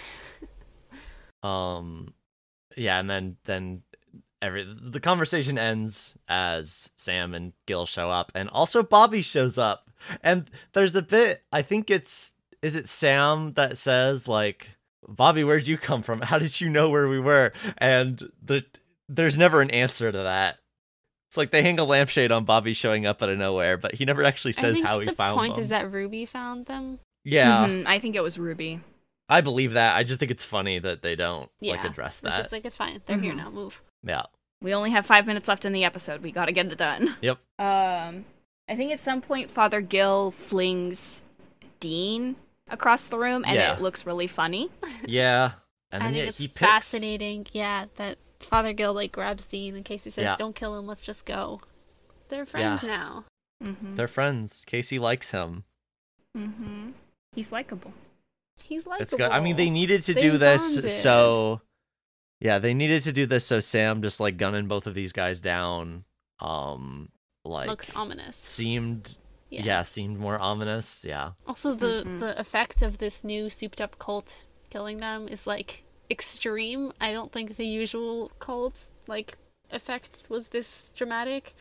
Um, 1.43 2.15
yeah, 2.77 3.01
and 3.01 3.11
then 3.11 3.37
then 3.47 3.83
every 4.41 4.65
the 4.81 5.01
conversation 5.01 5.59
ends 5.59 6.17
as 6.29 6.91
Sam 6.97 7.35
and 7.35 7.53
Gil 7.67 7.87
show 7.87 8.11
up, 8.11 8.31
and 8.35 8.49
also 8.51 8.83
Bobby 8.83 9.23
shows 9.23 9.59
up. 9.59 9.91
And 10.23 10.51
there's 10.73 10.97
a 10.97 11.03
bit. 11.03 11.43
I 11.53 11.63
think 11.63 11.91
it's 11.91 12.33
is 12.63 12.77
it 12.77 12.89
Sam 12.89 13.55
that 13.55 13.77
says 13.77 14.29
like, 14.29 14.77
"Bobby, 15.09 15.43
where'd 15.45 15.67
you 15.67 15.79
come 15.79 16.03
from? 16.03 16.21
How 16.21 16.39
did 16.39 16.61
you 16.61 16.69
know 16.69 16.91
where 16.91 17.09
we 17.09 17.19
were?" 17.21 17.53
And 17.79 18.23
the 18.41 18.65
there's 19.09 19.37
never 19.37 19.61
an 19.61 19.71
answer 19.71 20.13
to 20.13 20.19
that. 20.19 20.59
It's 21.33 21.37
like 21.39 21.51
they 21.51 21.63
hang 21.63 21.79
a 21.81 21.85
lampshade 21.85 22.31
on 22.31 22.45
Bobby 22.45 22.75
showing 22.75 23.07
up 23.07 23.23
out 23.23 23.31
of 23.31 23.39
nowhere, 23.39 23.79
but 23.79 23.95
he 23.95 24.05
never 24.05 24.23
actually 24.23 24.53
says 24.53 24.81
how 24.83 25.01
he 25.01 25.07
found 25.07 25.39
them. 25.39 25.47
the 25.47 25.49
point 25.55 25.59
is 25.59 25.69
that 25.69 25.91
Ruby 25.91 26.27
found 26.27 26.67
them. 26.67 26.99
yeah, 27.25 27.67
Mhm, 27.67 27.87
I 27.87 27.99
think 28.01 28.17
it 28.17 28.21
was 28.23 28.39
Ruby. 28.39 28.81
I 29.31 29.41
believe 29.41 29.73
that. 29.73 29.97
I 29.97 30.03
just 30.03 30.21
think 30.21 30.31
it's 30.31 30.45
funny 30.45 30.79
that 30.81 31.01
they 31.01 31.17
don't 31.17 31.51
like 31.63 31.81
Yeah, 31.83 31.87
address 31.87 32.17
It's 32.19 32.21
that. 32.21 32.37
just 32.37 32.53
like 32.53 32.67
it's 32.67 32.77
fine. 32.77 33.01
They're 33.07 33.17
here 33.17 33.33
Mhm. 33.33 33.37
now. 33.39 33.51
Move. 33.51 33.81
yeah. 34.03 34.25
We 34.61 34.75
only 34.75 34.91
have 34.91 35.07
five 35.07 35.27
minutes 35.27 35.49
left 35.49 35.65
in 35.65 35.73
the 35.73 35.85
episode. 35.85 36.23
We 36.23 36.33
gotta 36.33 36.53
get 36.53 36.71
it 36.71 36.77
done. 36.77 37.17
Yep. 37.23 37.39
Um, 37.59 38.27
I 38.69 38.75
think 38.77 38.93
at 38.93 39.01
some 39.01 39.23
point 39.23 39.51
Father 39.51 39.81
Gil 39.81 40.33
flings 40.33 41.25
Dean 41.81 42.37
across 42.69 43.07
the 43.07 43.17
room, 43.19 43.43
and 43.47 43.57
Yeah. 43.57 43.73
it 43.75 43.81
looks 43.81 44.05
really 44.05 44.27
funny. 44.27 44.69
Yeah. 45.07 45.53
And 45.95 46.03
I 46.03 46.07
then 46.07 46.15
think 46.15 46.23
yeah, 46.25 46.29
it's 46.31 46.39
he 46.39 46.49
picks 46.49 46.59
fascinating. 46.61 47.47
Yeah, 47.53 47.85
that 47.97 48.17
Father 48.45 48.73
Gil 48.73 48.93
like 48.95 49.13
grabs 49.13 49.47
Dean 49.47 49.77
in 49.77 49.83
case 49.85 50.05
he 50.05 50.11
says, 50.11 50.25
Yeah. 50.25 50.37
"Don't 50.37 50.55
kill 50.57 50.79
him. 50.79 50.87
Let's 50.87 51.05
just 51.07 51.25
go." 51.27 51.61
They're 52.29 52.47
friends 52.47 52.83
now. 52.83 53.25
Mm-hmm. 53.63 53.95
They're 53.97 54.09
friends. 54.09 54.65
Casey 54.67 54.99
likes 54.99 55.31
him. 55.31 55.65
mm-hmm. 56.37 56.91
He's 57.35 57.53
likable. 57.53 57.93
He's 58.63 58.87
like 58.87 59.01
It's 59.01 59.15
good. 59.15 59.31
I 59.31 59.41
mean, 59.41 59.57
they 59.57 59.71
needed 59.71 60.03
to 60.05 60.15
They 60.15 60.21
do 60.21 60.39
this 60.39 60.75
bonded. 60.75 60.91
so. 60.91 61.61
Yeah, 62.41 62.59
they 62.59 62.75
needed 62.75 63.03
to 63.05 63.13
do 63.13 63.25
this 63.27 63.47
so 63.47 63.61
Sam 63.61 64.03
just 64.03 64.19
like 64.21 64.37
gunning 64.37 64.67
both 64.67 64.87
of 64.87 64.95
these 64.95 65.13
guys 65.13 65.41
down. 65.41 66.05
Um, 66.41 67.11
like 67.45 67.69
looks 67.69 67.91
ominous. 67.95 68.37
seemed. 68.37 69.17
Yeah. 69.51 69.63
Yeah. 69.65 69.83
seemed 69.85 70.19
more 70.19 70.39
ominous. 70.41 71.05
Yeah. 71.05 71.33
Also, 71.47 71.75
the 71.75 72.03
Mhm. 72.05 72.21
the 72.21 72.39
effect 72.41 72.83
of 72.83 72.99
this 72.99 73.23
new 73.23 73.49
souped-up 73.49 73.99
Colt 73.99 74.45
killing 74.71 74.99
them 74.99 75.29
is 75.29 75.47
like 75.47 75.85
extreme. 76.11 76.93
I 77.01 77.13
don't 77.13 77.33
think 77.33 77.57
the 77.57 77.67
usual 77.67 78.31
Colt 78.39 78.89
like 79.07 79.37
effect 79.71 80.23
was 80.29 80.49
this 80.49 80.91
dramatic. 80.95 81.55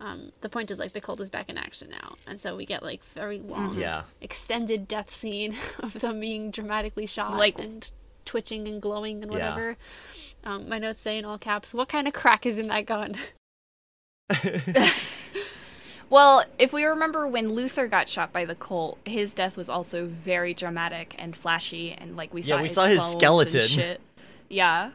Um, 0.00 0.30
the 0.42 0.48
point 0.48 0.70
is 0.70 0.78
like 0.78 0.92
the 0.92 1.00
Colt 1.00 1.20
is 1.20 1.28
back 1.30 1.48
in 1.48 1.58
action 1.58 1.90
now, 1.90 2.14
and 2.26 2.40
so 2.40 2.56
we 2.56 2.64
get 2.64 2.82
like 2.84 3.02
very 3.04 3.40
long, 3.40 3.74
Mhm. 3.74 3.80
Yeah. 3.80 4.02
extended 4.20 4.86
death 4.86 5.10
scene 5.12 5.56
of 5.80 5.94
them 6.00 6.20
being 6.20 6.50
dramatically 6.52 7.06
shot 7.06 7.36
Like- 7.36 7.58
and 7.58 7.90
twitching 8.24 8.68
and 8.68 8.80
glowing 8.80 9.22
and 9.24 9.32
Yeah. 9.32 9.38
whatever. 9.54 9.76
Um, 10.44 10.68
my 10.68 10.78
notes 10.78 11.00
say 11.02 11.18
in 11.18 11.24
all 11.24 11.38
caps, 11.38 11.74
"What 11.74 11.88
kind 11.88 12.06
of 12.06 12.12
crack 12.14 12.46
is 12.46 12.58
in 12.58 12.68
that 12.68 12.86
gun?" 12.86 13.16
Well, 16.10 16.44
if 16.58 16.72
we 16.72 16.84
remember 16.84 17.26
when 17.26 17.52
Luther 17.52 17.86
got 17.86 18.08
shot 18.08 18.32
by 18.32 18.44
the 18.44 18.54
Colt, 18.54 18.98
his 19.04 19.34
death 19.34 19.56
was 19.56 19.68
also 19.68 20.06
very 20.06 20.54
dramatic 20.54 21.14
and 21.18 21.36
flashy, 21.36 21.92
and 21.92 22.16
like 22.16 22.32
we 22.32 22.40
Yeah, 22.42 22.56
saw 22.56 22.56
we 22.58 22.62
his 22.64 22.74
saw 22.74 22.84
his 22.86 23.02
skeleton. 23.02 23.60
shit. 23.60 24.00
Yeah. 24.48 24.92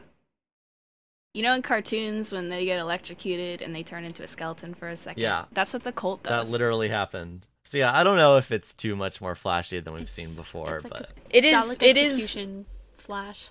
You 1.34 1.42
know, 1.42 1.54
in 1.54 1.62
cartoons, 1.62 2.32
when 2.32 2.48
they 2.48 2.64
get 2.64 2.78
electrocuted 2.80 3.60
and 3.62 3.74
they 3.74 3.82
turn 3.82 4.04
into 4.04 4.22
a 4.22 4.26
skeleton 4.26 4.74
for 4.74 4.88
a 4.88 4.96
second, 4.96 5.22
Yeah. 5.22 5.44
that's 5.52 5.72
what 5.72 5.82
the 5.84 5.92
Colt 5.92 6.22
does. 6.24 6.46
that 6.46 6.50
literally 6.50 6.88
happened. 6.88 7.46
So 7.64 7.78
yeah, 7.78 7.96
I 7.96 8.04
don't 8.04 8.16
know 8.16 8.36
if 8.36 8.52
it's 8.52 8.74
too 8.74 8.94
much 8.94 9.20
more 9.20 9.34
flashy 9.34 9.80
than 9.80 9.92
we've 9.94 10.02
It's- 10.02 10.14
seen 10.14 10.34
before, 10.34 10.76
it's 10.76 10.84
like 10.84 10.92
but 10.92 11.10
it 11.30 11.44
is. 11.44 11.78
It 11.80 11.96
is 11.96 12.14
execution 12.14 12.66
flash. 12.96 13.48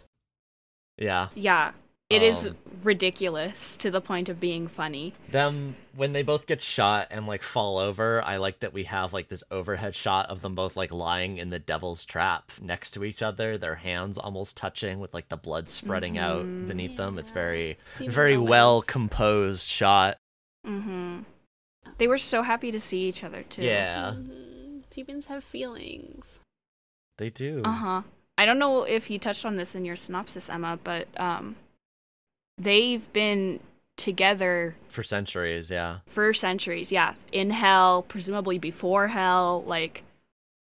yeah. 0.98 1.30
Yeah. 1.36 1.72
It 2.14 2.22
is 2.22 2.46
Um, 2.46 2.58
ridiculous 2.84 3.78
to 3.78 3.90
the 3.90 4.02
point 4.02 4.30
of 4.30 4.40
being 4.40 4.68
funny. 4.68 5.14
them 5.30 5.76
when 5.96 6.14
they 6.14 6.22
both 6.24 6.46
get 6.48 6.62
shot 6.62 7.08
and 7.12 7.26
like 7.28 7.42
fall 7.44 7.78
over 7.78 8.22
i 8.24 8.36
like 8.38 8.60
that 8.60 8.74
we 8.74 8.84
have 8.84 9.14
like 9.14 9.30
this 9.30 9.44
overhead 9.52 9.96
shot 9.96 10.28
of 10.30 10.42
them 10.42 10.54
both 10.56 10.76
like 10.76 10.92
lying 10.92 11.38
in 11.38 11.50
the 11.50 11.60
devil's 11.60 12.04
trap 12.04 12.52
next 12.62 12.92
to 12.92 13.04
each 13.06 13.22
other 13.22 13.58
their 13.58 13.76
hands 13.76 14.18
almost 14.18 14.58
touching 14.58 15.00
with 15.00 15.14
like 15.14 15.30
the 15.30 15.38
blood 15.38 15.70
spreading 15.70 16.18
out 16.18 16.46
Mhm. 16.46 16.68
beneath 16.68 16.98
them 16.98 17.18
it's 17.18 17.30
very 17.30 17.78
Deep 18.00 18.10
very 18.12 18.34
romance. 18.36 18.50
well 18.50 18.82
composed 18.82 19.68
shot 19.70 20.18
hmm 20.66 21.20
They 22.00 22.08
were 22.08 22.18
so 22.18 22.42
happy 22.42 22.72
to 22.72 22.80
see 22.80 23.08
each 23.08 23.24
other 23.24 23.44
too. 23.44 23.62
yeah 23.66 24.14
Mhm. 24.18 24.84
Demons 24.90 25.26
have 25.28 25.44
feelings. 25.44 26.40
They 27.18 27.30
do. 27.30 27.62
Uh 27.66 27.72
huh. 27.72 28.02
I 28.38 28.46
don't 28.46 28.60
know 28.60 28.84
if 28.84 29.10
you 29.10 29.18
touched 29.20 29.46
on 29.46 29.56
this 29.56 29.74
in 29.76 29.86
your 29.86 29.96
synopsis, 29.96 30.50
Emma, 30.50 30.78
but 30.84 31.08
um, 31.20 31.56
they've 32.58 33.12
been 33.14 33.60
together 33.98 34.76
For 34.90 35.04
centuries, 35.04 35.70
yeah. 35.70 36.00
for 36.08 36.34
centuries. 36.34 36.92
Yeah, 36.92 37.14
in 37.32 37.50
hell, 37.52 38.04
presumably 38.04 38.58
before 38.58 39.08
hell. 39.08 39.64
Like, 39.66 40.04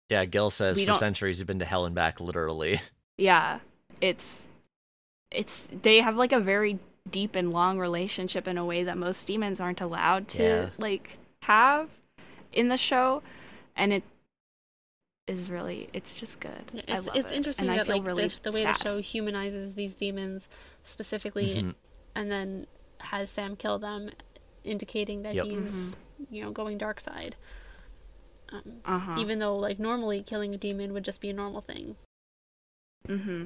Yeah, 0.09 0.25
Gil 0.25 0.49
says 0.49 0.79
for 0.79 0.85
don't- 0.85 0.99
centuries 0.99 1.39
you've 1.39 1.47
been 1.47 1.59
to 1.59 1.65
hell 1.65 1.85
and 1.85 1.93
back, 1.95 2.19
literally. 2.19 2.81
yeah, 3.17 3.59
it's 4.01 4.49
it's 5.31 5.69
they 5.81 5.99
have 5.99 6.15
like 6.15 6.31
a 6.31 6.39
very 6.39 6.79
deep 7.09 7.35
and 7.35 7.51
long 7.51 7.79
relationship 7.79 8.47
in 8.47 8.57
a 8.57 8.63
way 8.65 8.83
that 8.83 8.97
most 8.97 9.27
demons 9.27 9.59
aren't 9.59 9.81
allowed 9.81 10.27
to 10.29 10.43
Yeah. 10.43 10.69
like 10.77 11.17
have 11.43 11.89
in 12.53 12.69
the 12.69 12.77
show, 12.77 13.23
and 13.75 13.91
it 13.91 14.03
is 15.27 15.51
really 15.51 15.89
it's 15.93 16.19
just 16.19 16.39
good. 16.39 16.51
I 16.87 16.97
It's 16.97 17.07
love 17.07 17.15
it's 17.17 17.31
it. 17.31 17.35
interesting 17.35 17.65
and 17.65 17.73
I 17.73 17.77
that 17.77 17.87
feel 17.87 17.97
like 17.97 18.07
really 18.07 18.27
the, 18.27 18.39
the 18.43 18.51
way 18.51 18.63
sad. 18.63 18.75
the 18.75 18.79
show 18.79 19.01
humanizes 19.01 19.73
these 19.73 19.93
demons 19.93 20.47
specifically, 20.83 21.61
Mhm. 21.63 21.75
and 22.15 22.31
then 22.31 22.67
has 23.01 23.29
Sam 23.29 23.55
kill 23.55 23.77
them, 23.77 24.09
indicating 24.63 25.23
that 25.23 25.35
Yep. 25.35 25.45
he's 25.45 25.95
you 26.31 26.43
know 26.43 26.51
going 26.51 26.77
dark 26.77 26.99
side. 26.99 27.35
Um, 28.49 28.81
Uh-huh. 28.85 29.15
Even 29.19 29.39
though 29.39 29.55
like 29.57 29.77
normally 29.79 30.23
killing 30.23 30.53
a 30.53 30.57
demon 30.57 30.93
would 30.93 31.03
just 31.03 31.19
be 31.21 31.29
a 31.29 31.33
normal 31.33 31.61
thing. 31.61 31.97
Mm-hmm. 33.07 33.45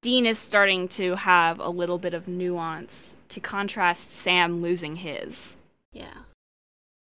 Dean 0.00 0.26
is 0.26 0.38
starting 0.38 0.88
to 0.88 1.16
have 1.16 1.58
a 1.60 1.68
little 1.70 1.98
bit 1.98 2.14
of 2.14 2.28
nuance 2.28 3.16
to 3.28 3.40
contrast 3.40 4.10
Sam 4.12 4.62
losing 4.62 4.96
his. 4.96 5.56
Yeah. 5.92 6.22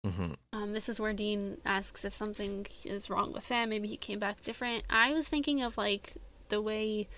Hmm 0.05 0.33
Um, 0.53 0.73
this 0.73 0.89
is 0.89 0.99
where 1.01 1.13
Dean 1.13 1.59
asks 1.65 2.05
if 2.05 2.15
something 2.15 2.67
is 2.85 3.11
wrong 3.11 3.33
with 3.33 3.47
Sam. 3.47 3.69
Maybe 3.69 3.89
he 3.89 3.97
came 3.97 4.19
back 4.19 4.41
different. 4.41 4.85
I 4.91 5.13
was 5.13 5.29
thinking 5.29 5.63
of 5.63 5.77
like 5.77 6.15
the 6.49 6.61
way 6.61 7.09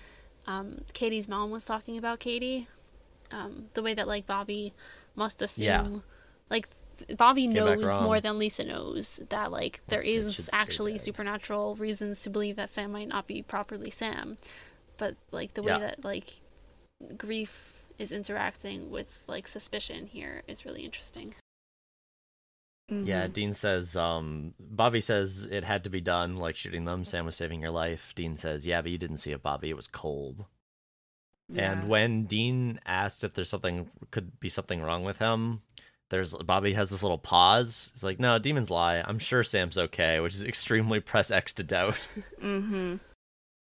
um, 0.47 0.79
Katie's 0.93 1.27
mom 1.29 1.49
was 1.51 1.63
talking 1.65 1.97
about 1.97 2.19
Katie. 2.19 2.67
Um, 3.31 3.69
the 3.73 3.81
way 3.81 3.93
that 3.93 4.07
like 4.07 4.27
Bobby 4.27 4.73
must 5.15 5.41
assume, 5.41 5.65
Yeah. 5.65 5.87
like 6.49 6.67
th- 6.99 7.17
Bobby 7.17 7.43
Came 7.43 7.53
knows 7.53 7.99
more 8.01 8.19
than 8.21 8.37
Lisa 8.37 8.63
knows 8.65 9.19
that 9.29 9.51
like 9.51 9.81
there 9.87 10.01
Stitch 10.01 10.15
is 10.15 10.49
actually 10.53 10.97
supernatural 10.99 11.75
reasons 11.75 12.21
to 12.23 12.29
believe 12.29 12.57
that 12.57 12.69
Sam 12.69 12.91
might 12.91 13.07
not 13.07 13.25
be 13.25 13.41
properly 13.41 13.89
Sam, 13.89 14.37
but 14.97 15.15
like 15.31 15.53
the 15.55 15.63
way 15.63 15.71
Yeah. 15.71 15.79
that 15.79 16.03
like 16.03 16.41
grief 17.17 17.83
is 17.97 18.11
interacting 18.11 18.91
with 18.91 19.23
like 19.27 19.47
suspicion 19.47 20.07
here 20.07 20.43
is 20.47 20.65
really 20.65 20.81
interesting. 20.83 21.33
Yeah, 22.89 23.23
Mm-hmm. 23.23 23.33
Dean 23.33 23.53
says, 23.53 23.95
um, 23.95 24.53
Bobby 24.59 25.01
says 25.01 25.47
it 25.49 25.63
had 25.63 25.83
to 25.85 25.89
be 25.89 26.01
done, 26.01 26.37
like 26.37 26.57
shooting 26.57 26.85
them. 26.85 27.05
Sam 27.05 27.25
was 27.25 27.35
saving 27.35 27.61
your 27.61 27.71
life. 27.71 28.13
Dean 28.15 28.35
says, 28.35 28.65
yeah, 28.65 28.81
but 28.81 28.91
you 28.91 28.97
didn't 28.97 29.17
see 29.17 29.31
it, 29.31 29.41
Bobby. 29.41 29.69
It 29.69 29.75
was 29.75 29.87
cold. 29.87 30.45
Yeah. 31.49 31.71
And 31.71 31.89
when 31.89 32.25
Dean 32.25 32.79
asked 32.85 33.23
if 33.23 33.33
there's 33.33 33.49
something, 33.49 33.89
could 34.11 34.39
be 34.39 34.49
something 34.49 34.81
wrong 34.81 35.03
with 35.03 35.19
him, 35.19 35.61
there's 36.09 36.35
Bobby 36.35 36.73
has 36.73 36.91
this 36.91 37.01
little 37.01 37.17
pause. 37.17 37.91
He's 37.93 38.03
like, 38.03 38.19
no, 38.19 38.37
demons 38.37 38.69
lie. 38.69 39.03
I'm 39.05 39.19
sure 39.19 39.43
Sam's 39.43 39.77
okay, 39.77 40.19
which 40.19 40.35
is 40.35 40.43
extremely 40.43 40.99
press 40.99 41.31
X 41.31 41.53
to 41.55 41.63
doubt. 41.63 42.07
Mm-hmm. 42.41 42.95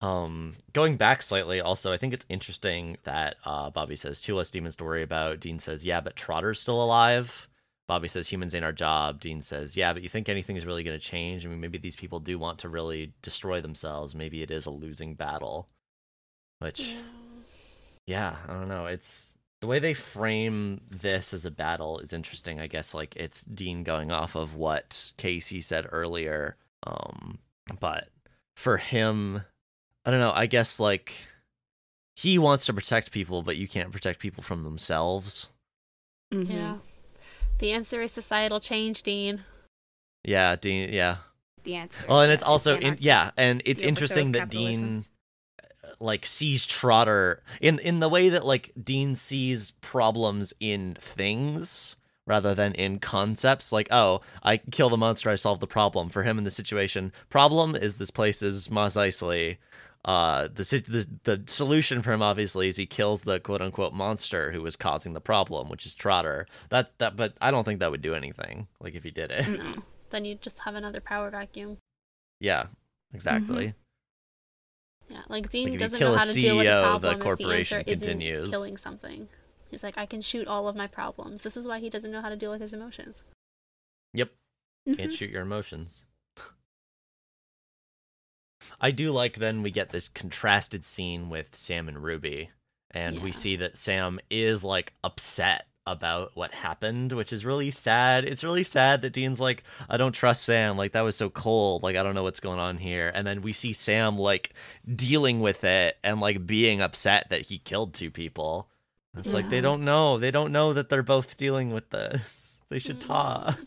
Um, 0.04 0.56
going 0.74 0.96
back 0.96 1.22
slightly, 1.22 1.60
also, 1.62 1.90
I 1.90 1.96
think 1.96 2.12
it's 2.12 2.26
interesting 2.28 2.98
that 3.04 3.36
uh, 3.44 3.70
Bobby 3.70 3.96
says 3.96 4.20
two 4.20 4.34
less 4.34 4.50
demons 4.50 4.76
to 4.76 4.84
worry 4.84 5.02
about. 5.02 5.40
Dean 5.40 5.58
says, 5.58 5.86
"Yeah, 5.86 6.00
but 6.00 6.16
Trotter's 6.16 6.60
still 6.60 6.82
alive." 6.82 7.48
Bobby 7.86 8.08
says, 8.08 8.28
"Humans 8.28 8.54
ain't 8.54 8.64
our 8.64 8.72
job." 8.72 9.20
Dean 9.20 9.42
says, 9.42 9.76
"Yeah, 9.76 9.92
but 9.92 10.02
you 10.02 10.08
think 10.08 10.28
anything's 10.28 10.66
really 10.66 10.82
going 10.82 10.98
to 10.98 11.04
change? 11.04 11.44
I 11.44 11.48
mean, 11.48 11.60
maybe 11.60 11.78
these 11.78 11.96
people 11.96 12.20
do 12.20 12.38
want 12.38 12.58
to 12.60 12.68
really 12.68 13.12
destroy 13.22 13.60
themselves. 13.60 14.14
Maybe 14.14 14.42
it 14.42 14.50
is 14.50 14.66
a 14.66 14.70
losing 14.70 15.14
battle." 15.14 15.68
Which, 16.60 16.94
yeah, 18.06 18.36
I 18.48 18.52
don't 18.52 18.68
know. 18.68 18.86
It's 18.86 19.34
the 19.60 19.66
way 19.66 19.78
they 19.78 19.94
frame 19.94 20.80
this 20.90 21.32
as 21.34 21.44
a 21.44 21.50
battle 21.50 21.98
is 21.98 22.12
interesting. 22.12 22.60
I 22.60 22.66
guess 22.66 22.94
like 22.94 23.14
it's 23.16 23.44
Dean 23.44 23.82
going 23.82 24.12
off 24.12 24.34
of 24.34 24.54
what 24.54 25.12
Casey 25.16 25.60
said 25.60 25.86
earlier. 25.90 26.56
Um, 26.86 27.38
but 27.80 28.08
for 28.56 28.76
him, 28.76 29.42
I 30.04 30.10
don't 30.10 30.20
know. 30.20 30.32
I 30.34 30.46
guess 30.46 30.78
like 30.78 31.14
he 32.16 32.38
wants 32.38 32.66
to 32.66 32.74
protect 32.74 33.10
people, 33.10 33.42
but 33.42 33.56
you 33.56 33.66
can't 33.66 33.90
protect 33.90 34.20
people 34.20 34.42
from 34.42 34.64
themselves. 34.64 35.48
Mm-hmm. 36.32 36.52
Yeah. 36.52 36.76
The 37.58 37.72
answer 37.72 38.02
is 38.02 38.12
societal 38.12 38.60
change, 38.60 39.02
Dean. 39.02 39.44
Yeah, 40.24 40.56
Dean. 40.56 40.92
Yeah. 40.92 41.16
The 41.64 41.76
answer. 41.76 42.04
Well, 42.08 42.20
and 42.20 42.32
it's 42.32 42.42
also 42.42 42.76
in, 42.76 42.96
yeah, 43.00 43.30
and 43.36 43.62
it's 43.64 43.82
interesting 43.82 44.32
that 44.32 44.50
capitalism. 44.50 44.88
Dean 44.88 45.04
uh, 45.62 45.88
like 45.98 46.26
sees 46.26 46.66
Trotter 46.66 47.42
in 47.60 47.78
in 47.78 48.00
the 48.00 48.08
way 48.08 48.28
that 48.28 48.44
like 48.44 48.72
Dean 48.82 49.14
sees 49.14 49.70
problems 49.70 50.52
in 50.60 50.96
things 51.00 51.96
rather 52.26 52.54
than 52.54 52.72
in 52.74 52.98
concepts. 52.98 53.72
Like, 53.72 53.88
oh, 53.90 54.20
I 54.42 54.58
kill 54.58 54.88
the 54.88 54.96
monster, 54.96 55.30
I 55.30 55.36
solve 55.36 55.60
the 55.60 55.66
problem. 55.66 56.08
For 56.08 56.22
him 56.22 56.38
in 56.38 56.44
the 56.44 56.50
situation, 56.50 57.12
problem 57.28 57.74
is 57.74 57.96
this 57.96 58.10
place 58.10 58.42
is 58.42 58.70
Mos 58.70 58.94
Eisley. 58.94 59.58
Uh, 60.04 60.48
the, 60.48 60.62
the 60.86 61.08
the 61.24 61.42
solution 61.46 62.02
for 62.02 62.12
him 62.12 62.20
obviously 62.20 62.68
is 62.68 62.76
he 62.76 62.84
kills 62.84 63.22
the 63.22 63.40
quote 63.40 63.62
unquote 63.62 63.94
monster 63.94 64.52
who 64.52 64.60
was 64.60 64.76
causing 64.76 65.14
the 65.14 65.20
problem, 65.20 65.68
which 65.70 65.86
is 65.86 65.94
Trotter. 65.94 66.46
That 66.68 66.98
that, 66.98 67.16
but 67.16 67.34
I 67.40 67.50
don't 67.50 67.64
think 67.64 67.80
that 67.80 67.90
would 67.90 68.02
do 68.02 68.14
anything. 68.14 68.68
Like 68.80 68.94
if 68.94 69.02
he 69.02 69.10
did 69.10 69.30
it. 69.30 69.48
No. 69.48 69.74
Then 70.10 70.24
you'd 70.26 70.42
just 70.42 70.60
have 70.60 70.74
another 70.74 71.00
power 71.00 71.30
vacuum. 71.30 71.78
yeah, 72.38 72.66
exactly. 73.12 73.74
Yeah, 75.08 75.22
like 75.28 75.50
Dean 75.50 75.72
you 75.72 75.78
doesn't 75.78 75.98
know 76.00 76.14
how 76.14 76.24
to 76.24 76.32
deal 76.32 76.56
with 76.56 76.66
CEO, 76.66 76.78
a 76.80 76.82
the 76.82 76.88
problem 76.88 77.12
if 77.12 77.18
the 77.18 77.24
corporation 77.24 77.78
answer 77.78 77.90
isn't 77.90 78.50
killing 78.50 78.76
something. 78.76 79.28
He's 79.70 79.82
like, 79.82 79.98
I 79.98 80.06
can 80.06 80.22
shoot 80.22 80.46
all 80.46 80.68
of 80.68 80.76
my 80.76 80.86
problems. 80.86 81.42
This 81.42 81.56
is 81.56 81.66
why 81.66 81.80
he 81.80 81.90
doesn't 81.90 82.10
know 82.12 82.22
how 82.22 82.28
to 82.28 82.36
deal 82.36 82.50
with 82.50 82.60
his 82.60 82.72
emotions. 82.72 83.22
Yep. 84.12 84.30
Mhm. 84.88 84.96
Can't 84.96 85.12
shoot 85.12 85.30
your 85.30 85.42
emotions. 85.42 86.06
I 88.84 88.90
do 88.90 89.12
like 89.12 89.38
then 89.38 89.62
we 89.62 89.70
get 89.70 89.88
this 89.88 90.08
contrasted 90.08 90.84
scene 90.84 91.30
with 91.30 91.56
Sam 91.56 91.88
and 91.88 92.04
Ruby, 92.04 92.50
and 92.90 93.22
we 93.22 93.32
see 93.32 93.56
that 93.56 93.78
Sam 93.78 94.20
is 94.28 94.62
like 94.62 94.92
upset 95.02 95.68
about 95.86 96.32
what 96.34 96.52
happened, 96.52 97.12
which 97.12 97.32
is 97.32 97.46
really 97.46 97.70
sad. 97.70 98.26
It's 98.26 98.44
really 98.44 98.62
sad 98.62 99.00
that 99.00 99.14
Dean's 99.14 99.40
like, 99.40 99.64
I 99.88 99.96
don't 99.96 100.12
trust 100.12 100.42
Sam. 100.42 100.76
Like, 100.76 100.92
that 100.92 101.00
was 101.00 101.16
so 101.16 101.30
cold. 101.30 101.82
Like, 101.82 101.96
I 101.96 102.02
don't 102.02 102.14
know 102.14 102.24
what's 102.24 102.40
going 102.40 102.58
on 102.58 102.76
here. 102.76 103.10
And 103.14 103.26
then 103.26 103.40
we 103.40 103.54
see 103.54 103.72
Sam 103.72 104.18
like 104.18 104.52
dealing 104.94 105.40
with 105.40 105.64
it 105.64 105.96
and 106.04 106.20
like 106.20 106.46
being 106.46 106.82
upset 106.82 107.30
that 107.30 107.46
he 107.46 107.56
killed 107.56 107.94
two 107.94 108.10
people. 108.10 108.68
It's 109.16 109.32
like 109.32 109.48
they 109.48 109.62
don't 109.62 109.86
know. 109.86 110.18
They 110.18 110.30
don't 110.30 110.52
know 110.52 110.74
that 110.74 110.90
they're 110.90 111.02
both 111.02 111.38
dealing 111.38 111.72
with 111.72 111.88
this. 111.88 112.60
They 112.68 112.78
should 112.78 113.00
mm. 113.00 113.06
talk. 113.06 113.58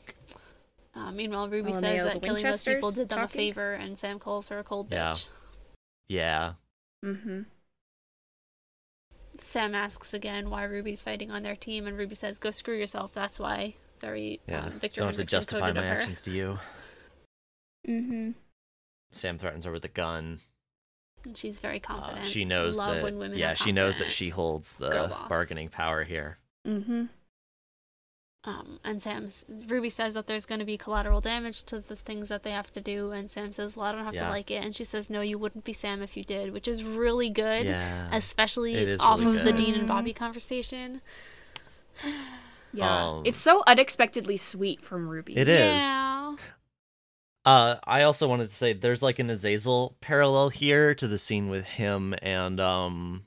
Uh, 0.97 1.11
meanwhile, 1.11 1.47
Ruby 1.47 1.71
LMAO, 1.71 1.79
says 1.79 2.03
that 2.05 2.21
killing 2.23 2.43
those 2.43 2.63
people 2.63 2.91
did 2.91 3.09
them 3.09 3.19
a 3.19 3.27
favor, 3.27 3.73
and 3.73 3.99
Sam 3.99 4.17
calls 4.17 4.47
her 4.47 4.57
a 4.57 4.63
cold 4.63 4.87
Yeah. 4.91 5.11
bitch. 5.11 5.27
Yeah. 6.09 6.53
Mm-hmm. 7.05 7.41
Sam 9.39 9.75
asks 9.75 10.13
again 10.13 10.49
why 10.49 10.63
Ruby's 10.63 11.01
fighting 11.03 11.29
on 11.31 11.43
their 11.43 11.55
team, 11.55 11.85
and 11.85 11.97
Ruby 11.97 12.15
says, 12.15 12.39
"Go 12.39 12.49
screw 12.51 12.75
yourself." 12.75 13.13
That's 13.13 13.39
why. 13.39 13.75
Very 13.99 14.39
Yeah. 14.47 14.65
um, 14.65 14.79
Victor 14.79 15.01
don't 15.01 15.09
have 15.09 15.17
to 15.17 15.23
justify 15.25 15.71
my 15.71 15.85
actions 15.85 16.21
to 16.23 16.31
you. 16.31 16.59
Mm-hmm. 17.87 18.31
Sam 19.11 19.37
threatens 19.37 19.65
her 19.65 19.71
with 19.71 19.85
a 19.85 19.89
gun. 19.89 20.39
And 21.23 21.37
she's 21.37 21.59
very 21.59 21.77
Uh, 21.83 21.87
confident. 21.87 22.27
she 22.27 22.45
knows 22.45 22.77
Love 22.77 22.95
that. 22.95 23.03
when 23.03 23.17
women 23.17 23.37
yeah, 23.37 23.51
are 23.51 23.55
she 23.55 23.71
knows 23.71 23.95
that 23.97 24.11
she 24.11 24.29
holds 24.29 24.73
the 24.73 25.15
bargaining 25.29 25.69
power 25.69 26.03
here. 26.03 26.37
Mm-hmm. 26.65 27.05
Um, 28.43 28.79
and 28.85 29.01
Sam's 29.01 29.45
Ruby 29.67 29.89
says 29.89 30.13
that 30.13 30.27
there's 30.27 30.45
going 30.45 30.59
to 30.59 30.65
be 30.65 30.77
collateral 30.77 31.19
damage 31.19 31.63
to 31.63 31.79
the 31.79 31.95
things 31.97 32.29
that 32.29 32.43
they 32.43 32.51
have 32.51 32.71
to 32.73 32.79
do, 32.81 33.11
and 33.11 33.29
Sam 33.29 33.51
says, 33.51 33.75
"Well, 33.75 33.85
I 33.87 33.91
don't 33.91 34.05
have 34.05 34.15
Yeah. 34.15 34.25
to 34.27 34.29
like 34.29 34.49
it," 34.51 34.63
and 34.63 34.73
she 34.73 34.85
says, 34.85 35.09
"No, 35.09 35.19
you 35.21 35.37
wouldn't 35.37 35.65
be 35.65 35.73
Sam 35.73 36.01
if 36.01 36.15
you 36.15 36.23
did," 36.23 36.53
which 36.53 36.67
is 36.67 36.83
really 36.83 37.29
good, 37.29 37.65
Yeah. 37.65 38.07
especially 38.13 38.95
off 38.99 39.19
really 39.19 39.39
of 39.39 39.43
the. 39.45 39.51
Dean 39.51 39.75
and 39.75 39.87
Bobby 39.87 40.13
conversation. 40.13 41.01
Yeah. 42.73 43.09
Um, 43.09 43.23
it's 43.25 43.39
so 43.39 43.63
unexpectedly 43.67 44.37
sweet 44.37 44.81
from 44.81 45.09
Ruby. 45.09 45.35
It 45.35 45.47
is. 45.49 45.81
Yeah. 45.81 46.35
Uh, 47.43 47.75
I 47.85 48.03
also 48.03 48.27
wanted 48.27 48.49
to 48.49 48.53
say 48.53 48.73
there's 48.73 49.01
like 49.01 49.19
an 49.19 49.29
Azazel 49.29 49.95
parallel 49.99 50.49
here 50.49 50.93
to 50.95 51.07
the 51.07 51.17
scene 51.17 51.49
with 51.49 51.65
him 51.65 52.13
and 52.21 52.59
um, 52.59 53.25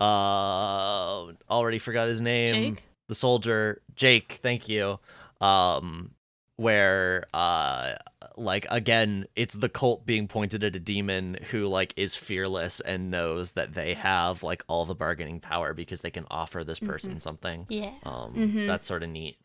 uh, 0.00 1.32
already 1.50 1.78
forgot 1.78 2.08
his 2.08 2.20
name. 2.20 2.48
Jake? 2.48 2.84
The 3.08 3.14
soldier 3.14 3.82
Jake. 3.94 4.38
Thank 4.42 4.68
you. 4.68 4.98
Um, 5.40 6.12
where 6.56 7.24
uh, 7.34 7.94
like 8.36 8.66
again, 8.70 9.26
it's 9.34 9.54
the 9.56 9.68
Colt 9.68 10.06
being 10.06 10.28
pointed 10.28 10.62
at 10.62 10.76
a 10.76 10.80
demon 10.80 11.38
who 11.50 11.66
like 11.66 11.92
is 11.96 12.14
fearless 12.14 12.78
and 12.80 13.10
knows 13.10 13.52
that 13.52 13.74
they 13.74 13.94
have 13.94 14.42
like 14.42 14.62
all 14.68 14.84
the 14.86 14.94
bargaining 14.94 15.40
power 15.40 15.74
because 15.74 16.02
they 16.02 16.10
can 16.10 16.26
offer 16.30 16.62
this 16.62 16.78
person 16.78 17.18
something. 17.20 17.66
Yeah. 17.68 17.92
Um, 18.04 18.34
Mhm. 18.36 18.66
that's 18.66 18.86
sort 18.86 19.02
of 19.02 19.08
neat. 19.08 19.38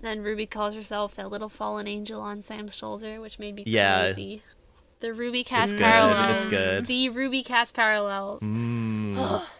Then 0.00 0.22
Ruby 0.22 0.46
calls 0.46 0.74
herself 0.74 1.14
that 1.14 1.30
little 1.30 1.48
fallen 1.48 1.86
angel 1.86 2.20
on 2.20 2.42
Sam's 2.42 2.76
shoulder, 2.76 3.20
which 3.20 3.38
made 3.38 3.54
me 3.54 3.62
Yeah. 3.66 4.06
crazy. 4.06 4.42
The 5.00 5.12
Ruby 5.14 5.44
Cas 5.44 5.72
good, 5.72 5.80
parallels. 5.82 6.44
it's 6.44 6.44
good. 6.46 6.86
The 6.86 7.08
Ruby 7.10 7.42
Cas 7.42 7.70
parallels. 7.70 8.42
Mm, 8.42 9.16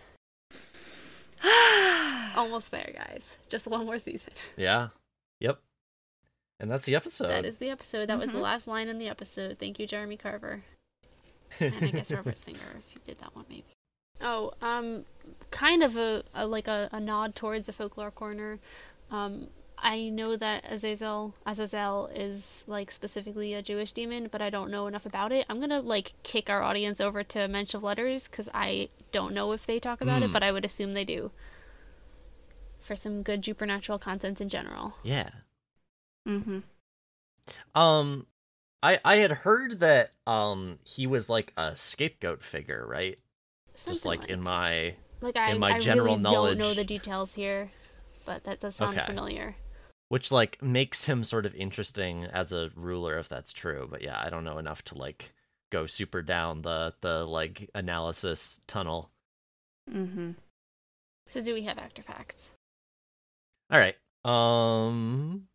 Almost 2.36 2.70
there, 2.70 2.90
guys. 2.94 3.36
Just 3.48 3.66
one 3.68 3.86
more 3.86 3.98
season. 3.98 4.32
yeah. 4.56 4.88
Yep. 5.40 5.58
And 6.60 6.70
that's 6.70 6.84
the 6.84 6.94
episode. 6.94 7.28
that 7.28 7.44
is 7.44 7.56
the 7.56 7.70
episode. 7.70 8.08
That 8.08 8.18
was 8.18 8.30
the 8.30 8.38
Mhm. 8.38 8.42
last 8.42 8.66
line 8.66 8.88
in 8.88 8.98
the 8.98 9.08
episode. 9.08 9.58
Thank 9.58 9.78
you, 9.78 9.86
Jeremy 9.86 10.16
Carver. 10.16 10.62
and 11.60 11.74
I 11.80 11.90
guess 11.90 12.10
Robert 12.12 12.38
Singer 12.38 12.58
if 12.78 12.94
you 12.94 13.00
did 13.04 13.18
that 13.20 13.34
one 13.34 13.44
maybe. 13.48 13.64
Oh, 14.20 14.52
um, 14.62 15.04
kind 15.50 15.82
of 15.82 15.96
a, 15.96 16.22
a 16.34 16.46
like 16.46 16.68
a, 16.68 16.88
a 16.92 17.00
nod 17.00 17.34
towards 17.34 17.68
a 17.68 17.72
folklore 17.72 18.10
corner. 18.10 18.58
Um, 19.10 19.48
I 19.78 20.08
know 20.08 20.36
that 20.36 20.64
Azazel 20.70 21.34
Azazel 21.44 22.06
is 22.14 22.64
like 22.66 22.90
specifically 22.90 23.52
a 23.54 23.60
Jewish 23.62 23.92
demon, 23.92 24.28
but 24.30 24.40
I 24.40 24.48
don't 24.50 24.70
know 24.70 24.86
enough 24.86 25.04
about 25.04 25.32
it. 25.32 25.44
I'm 25.48 25.60
gonna 25.60 25.80
like 25.80 26.14
kick 26.22 26.48
our 26.48 26.62
audience 26.62 27.00
over 27.00 27.22
to 27.24 27.48
Mensch 27.48 27.74
of 27.74 27.82
Letters 27.82 28.28
because 28.28 28.48
I 28.54 28.88
don't 29.12 29.34
know 29.34 29.52
if 29.52 29.66
they 29.66 29.78
talk 29.80 30.00
about 30.00 30.22
it, 30.22 30.30
Mm. 30.30 30.32
but 30.32 30.42
I 30.42 30.52
would 30.52 30.64
assume 30.64 30.94
they 30.94 31.04
do. 31.04 31.32
For 32.84 32.94
some 32.94 33.22
good 33.24 33.44
supernatural 33.44 33.98
content 33.98 34.40
in 34.40 34.48
general. 34.48 34.94
yeah. 35.02 35.30
mm-hmm. 36.28 36.60
Um 37.74 38.26
I 38.82 39.00
I 39.04 39.16
had 39.16 39.30
heard 39.32 39.80
that 39.80 40.12
um 40.26 40.78
he 40.84 41.06
was 41.06 41.28
like 41.28 41.52
a 41.56 41.74
scapegoat 41.74 42.42
figure, 42.42 42.86
right? 42.86 43.18
Just 43.72 44.02
Something 44.02 44.20
like 44.20 44.28
in 44.30 44.40
my 44.42 44.94
Like 45.20 45.36
I, 45.36 45.52
in 45.52 45.58
my 45.58 45.72
I 45.74 45.78
general 45.80 46.14
really 46.14 46.22
knowledge- 46.22 46.58
don't 46.58 46.68
know 46.68 46.74
the 46.74 46.84
details 46.84 47.34
here, 47.34 47.70
but 48.24 48.44
that 48.44 48.60
does 48.60 48.76
sound 48.76 48.98
Okay. 48.98 49.06
familiar. 49.06 49.56
which 50.08 50.30
like 50.30 50.62
makes 50.62 51.04
him 51.04 51.24
sort 51.24 51.46
of 51.46 51.54
interesting 51.56 52.24
as 52.26 52.52
a 52.52 52.70
ruler 52.76 53.18
if 53.18 53.28
that's 53.28 53.52
true, 53.52 53.88
but 53.90 54.02
yeah, 54.02 54.20
I 54.22 54.28
don't 54.30 54.44
know 54.44 54.58
enough 54.58 54.82
to 54.84 54.94
like 54.98 55.32
go 55.72 55.86
super 55.86 56.20
down 56.22 56.62
the 56.62 56.94
the 57.00 57.24
like 57.26 57.70
analysis 57.74 58.60
tunnel. 58.66 59.10
Mm-hmm. 59.90 60.32
So 61.26 61.40
do 61.40 61.54
we 61.54 61.62
have 61.62 61.78
actor 61.78 62.02
facts? 62.02 62.50
All 63.70 63.78
right. 63.78 63.96
Um 64.24 65.48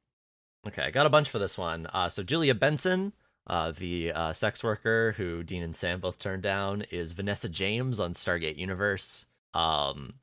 Okay, 0.67 0.83
I 0.83 0.91
got 0.91 1.05
a 1.05 1.09
bunch 1.09 1.29
for 1.29 1.39
this 1.39 1.57
one. 1.57 1.88
Uh 1.88 2.09
so 2.09 2.23
Julia 2.23 2.53
Benson, 2.55 3.13
uh 3.47 3.71
the 3.71 4.11
uh 4.11 4.33
sex 4.33 4.63
worker 4.63 5.13
who 5.17 5.43
Dean 5.43 5.63
and 5.63 5.75
Sam 5.75 5.99
both 5.99 6.19
turned 6.19 6.43
down 6.43 6.83
is 6.91 7.13
Vanessa 7.13 7.49
James 7.49 7.99
on 7.99 8.13
Stargate 8.13 8.57
Universe. 8.57 9.25
Um 9.53 10.15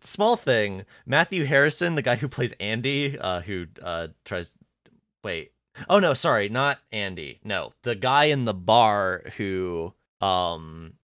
small 0.00 0.36
thing, 0.36 0.84
Matthew 1.06 1.44
Harrison, 1.44 1.94
the 1.94 2.02
guy 2.02 2.16
who 2.16 2.28
plays 2.28 2.52
Andy, 2.58 3.18
uh 3.18 3.40
who 3.42 3.66
uh 3.82 4.08
tries 4.24 4.56
wait. 5.22 5.52
Oh 5.88 5.98
no, 5.98 6.14
sorry, 6.14 6.48
not 6.48 6.78
Andy. 6.90 7.40
No, 7.44 7.72
the 7.82 7.94
guy 7.94 8.24
in 8.24 8.44
the 8.44 8.54
bar 8.54 9.22
who 9.36 9.94
um 10.20 10.94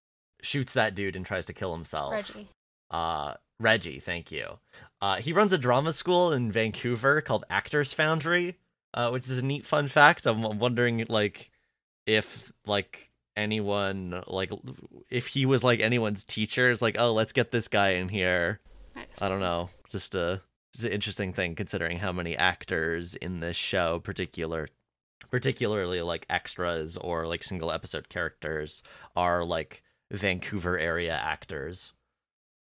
shoots 0.41 0.73
that 0.73 0.95
dude 0.95 1.15
and 1.15 1.25
tries 1.25 1.45
to 1.47 1.53
kill 1.53 1.73
himself 1.73 2.13
Reggie. 2.13 2.49
uh 2.91 3.33
Reggie, 3.59 3.99
thank 3.99 4.31
you. 4.31 4.57
Uh 5.01 5.17
he 5.17 5.33
runs 5.33 5.53
a 5.53 5.57
drama 5.57 5.93
school 5.93 6.33
in 6.33 6.51
Vancouver 6.51 7.21
called 7.21 7.45
Actors 7.49 7.93
Foundry, 7.93 8.57
uh 8.93 9.09
which 9.09 9.29
is 9.29 9.37
a 9.37 9.45
neat 9.45 9.65
fun 9.65 9.87
fact. 9.87 10.25
I'm 10.25 10.43
I'm 10.43 10.59
wondering 10.59 11.05
like 11.09 11.51
if 12.05 12.51
like 12.65 13.11
anyone 13.37 14.23
like 14.27 14.51
if 15.09 15.27
he 15.27 15.45
was 15.45 15.63
like 15.63 15.79
anyone's 15.79 16.23
teacher, 16.23 16.69
it's 16.69 16.81
like, 16.81 16.97
"Oh, 16.99 17.13
let's 17.13 17.33
get 17.33 17.51
this 17.51 17.67
guy 17.67 17.91
in 17.91 18.09
here." 18.09 18.59
That's 18.95 19.21
I 19.21 19.29
don't 19.29 19.39
know. 19.39 19.69
Just 19.89 20.15
a 20.15 20.41
an 20.83 20.91
interesting 20.91 21.33
thing 21.33 21.55
considering 21.55 21.97
how 21.97 22.11
many 22.11 22.37
actors 22.37 23.15
in 23.15 23.39
this 23.39 23.57
show 23.57 23.99
particular 23.99 24.69
particularly 25.31 26.01
like 26.01 26.25
extras 26.29 26.95
or 26.95 27.27
like 27.27 27.43
single 27.43 27.71
episode 27.71 28.07
characters 28.09 28.81
are 29.15 29.43
like 29.43 29.83
Vancouver 30.11 30.77
area 30.77 31.13
actors. 31.13 31.93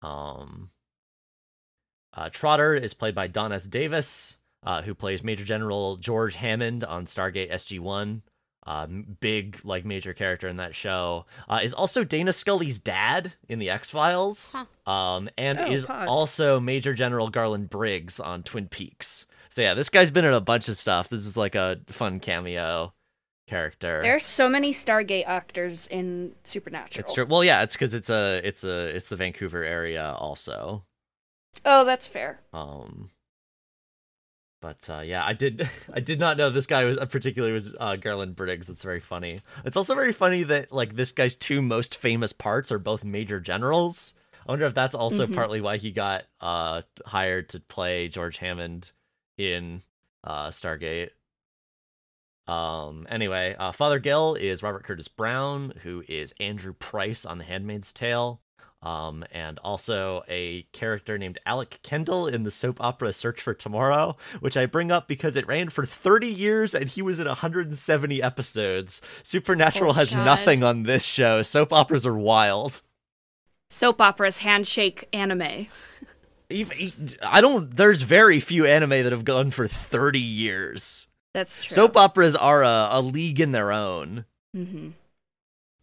Um 0.01 0.71
uh, 2.15 2.29
Trotter 2.29 2.73
is 2.75 2.93
played 2.93 3.15
by 3.15 3.27
Don 3.27 3.51
S. 3.51 3.65
Davis, 3.65 4.37
uh, 4.63 4.81
who 4.81 4.93
plays 4.95 5.23
Major 5.23 5.43
General 5.43 5.97
George 5.97 6.35
Hammond 6.35 6.83
on 6.83 7.05
Stargate 7.05 7.51
SG-1. 7.51 8.21
Uh, 8.67 8.87
big, 9.19 9.59
like, 9.63 9.85
major 9.85 10.11
character 10.11 10.47
in 10.47 10.57
that 10.57 10.73
show. 10.73 11.25
Uh, 11.47 11.59
is 11.61 11.71
also 11.71 12.03
Dana 12.03 12.33
Scully's 12.33 12.79
dad 12.79 13.33
in 13.47 13.59
the 13.59 13.69
X 13.69 13.91
Files. 13.91 14.55
Um, 14.87 15.29
and 15.37 15.59
Oh, 15.59 15.65
is 15.71 15.85
also 15.85 16.59
Major 16.59 16.95
General 16.95 17.29
Garland 17.29 17.69
Briggs 17.69 18.19
on 18.19 18.41
Twin 18.41 18.67
Peaks. 18.67 19.27
So 19.49 19.61
yeah, 19.61 19.75
this 19.75 19.89
guy's 19.89 20.09
been 20.09 20.25
in 20.25 20.33
a 20.33 20.41
bunch 20.41 20.67
of 20.67 20.77
stuff. 20.77 21.09
This 21.09 21.27
is 21.27 21.37
like 21.37 21.53
a 21.53 21.79
fun 21.89 22.19
cameo 22.19 22.93
character. 23.47 23.99
There's 24.01 24.25
so 24.25 24.49
many 24.49 24.73
Stargate 24.73 25.27
actors 25.27 25.85
in 25.87 26.33
Supernatural. 26.43 27.01
it's 27.01 27.13
true. 27.13 27.25
Well, 27.27 27.43
yeah, 27.43 27.61
it's 27.61 27.75
because 27.75 27.93
it's 27.93 28.09
a 28.09 28.41
it's 28.43 28.63
a 28.63 28.95
it's 28.95 29.09
the 29.09 29.15
Vancouver 29.15 29.63
area 29.63 30.15
also. 30.17 30.83
Oh, 31.63 31.85
that's 31.85 32.07
fair. 32.07 32.41
Um, 32.53 33.09
but 34.61 34.89
uh, 34.89 35.01
yeah, 35.01 35.23
I 35.25 35.33
did 35.33 35.69
I 35.93 35.99
did 35.99 36.19
not 36.19 36.37
know 36.37 36.49
this 36.49 36.67
guy 36.67 36.85
was 36.85 36.97
uh, 36.97 37.05
particularly 37.05 37.53
was 37.53 37.75
uh, 37.79 37.95
Garland 37.95 38.35
Briggs. 38.35 38.67
That's 38.67 38.83
very 38.83 38.99
funny. 38.99 39.41
It's 39.63 39.77
also 39.77 39.95
very 39.95 40.13
funny 40.13 40.43
that 40.43 40.71
like 40.71 40.95
this 40.95 41.11
guy's 41.11 41.35
two 41.35 41.61
most 41.61 41.95
famous 41.95 42.33
parts 42.33 42.71
are 42.71 42.79
both 42.79 43.03
major 43.03 43.39
generals. 43.39 44.13
I 44.47 44.51
wonder 44.51 44.65
if 44.65 44.73
that's 44.75 44.95
also 44.95 45.25
Mhm. 45.27 45.33
partly 45.35 45.61
why 45.61 45.77
he 45.77 45.91
got 45.91 46.25
uh 46.41 46.81
hired 47.05 47.49
to 47.49 47.59
play 47.59 48.07
George 48.07 48.37
Hammond 48.37 48.91
in 49.37 49.81
uh 50.23 50.47
Stargate. 50.49 51.09
Um 52.47 53.07
anyway, 53.09 53.55
uh 53.57 53.71
Father 53.71 53.97
Gil 53.99 54.35
is 54.35 54.61
Robert 54.61 54.83
Curtis 54.83 55.07
Brown, 55.07 55.73
who 55.83 56.03
is 56.07 56.33
Andrew 56.39 56.73
Price 56.73 57.25
on 57.25 57.39
The 57.39 57.43
Handmaid's 57.43 57.91
Tale. 57.91 58.39
Um, 58.81 59.25
and 59.31 59.57
also 59.59 60.23
a 60.27 60.63
character 60.71 61.17
named 61.17 61.39
Alec 61.45 61.79
Kendall 61.81 62.27
in 62.27 62.43
the 62.43 62.51
soap 62.51 62.79
opera 62.79 63.13
Search 63.13 63.41
for 63.41 63.55
Tomorrow, 63.55 64.15
which 64.41 64.55
I 64.55 64.67
bring 64.67 64.91
up 64.91 65.07
because 65.07 65.35
it 65.35 65.47
ran 65.47 65.69
for 65.69 65.85
30 65.87 66.27
years 66.27 66.75
and 66.75 66.87
he 66.87 67.01
was 67.01 67.19
in 67.19 67.25
170 67.27 68.21
episodes. 68.21 69.01
Supernatural 69.23 69.89
Oh, 69.91 69.93
has 69.93 70.11
God. 70.13 70.23
nothing 70.23 70.63
on 70.63 70.83
this 70.83 71.03
show. 71.03 71.41
Soap 71.41 71.73
operas 71.73 72.05
are 72.05 72.15
wild. 72.17 72.81
Soap 73.71 74.01
operas, 74.01 74.39
handshake, 74.39 75.07
anime. 75.11 75.65
Even, 76.51 76.77
I 77.23 77.41
don't. 77.41 77.75
There's 77.75 78.03
very 78.03 78.39
few 78.39 78.65
anime 78.67 78.91
that 78.91 79.11
have 79.11 79.25
gone 79.25 79.49
for 79.49 79.67
30 79.67 80.19
years. 80.19 81.07
That's 81.33 81.63
true. 81.65 81.73
Soap 81.73 81.97
operas 81.97 82.35
are 82.35 82.63
a, 82.63 82.89
a 82.91 83.01
league 83.01 83.39
in 83.39 83.51
their 83.51 83.71
own. 83.71 84.25
Mm-hmm. 84.55 84.89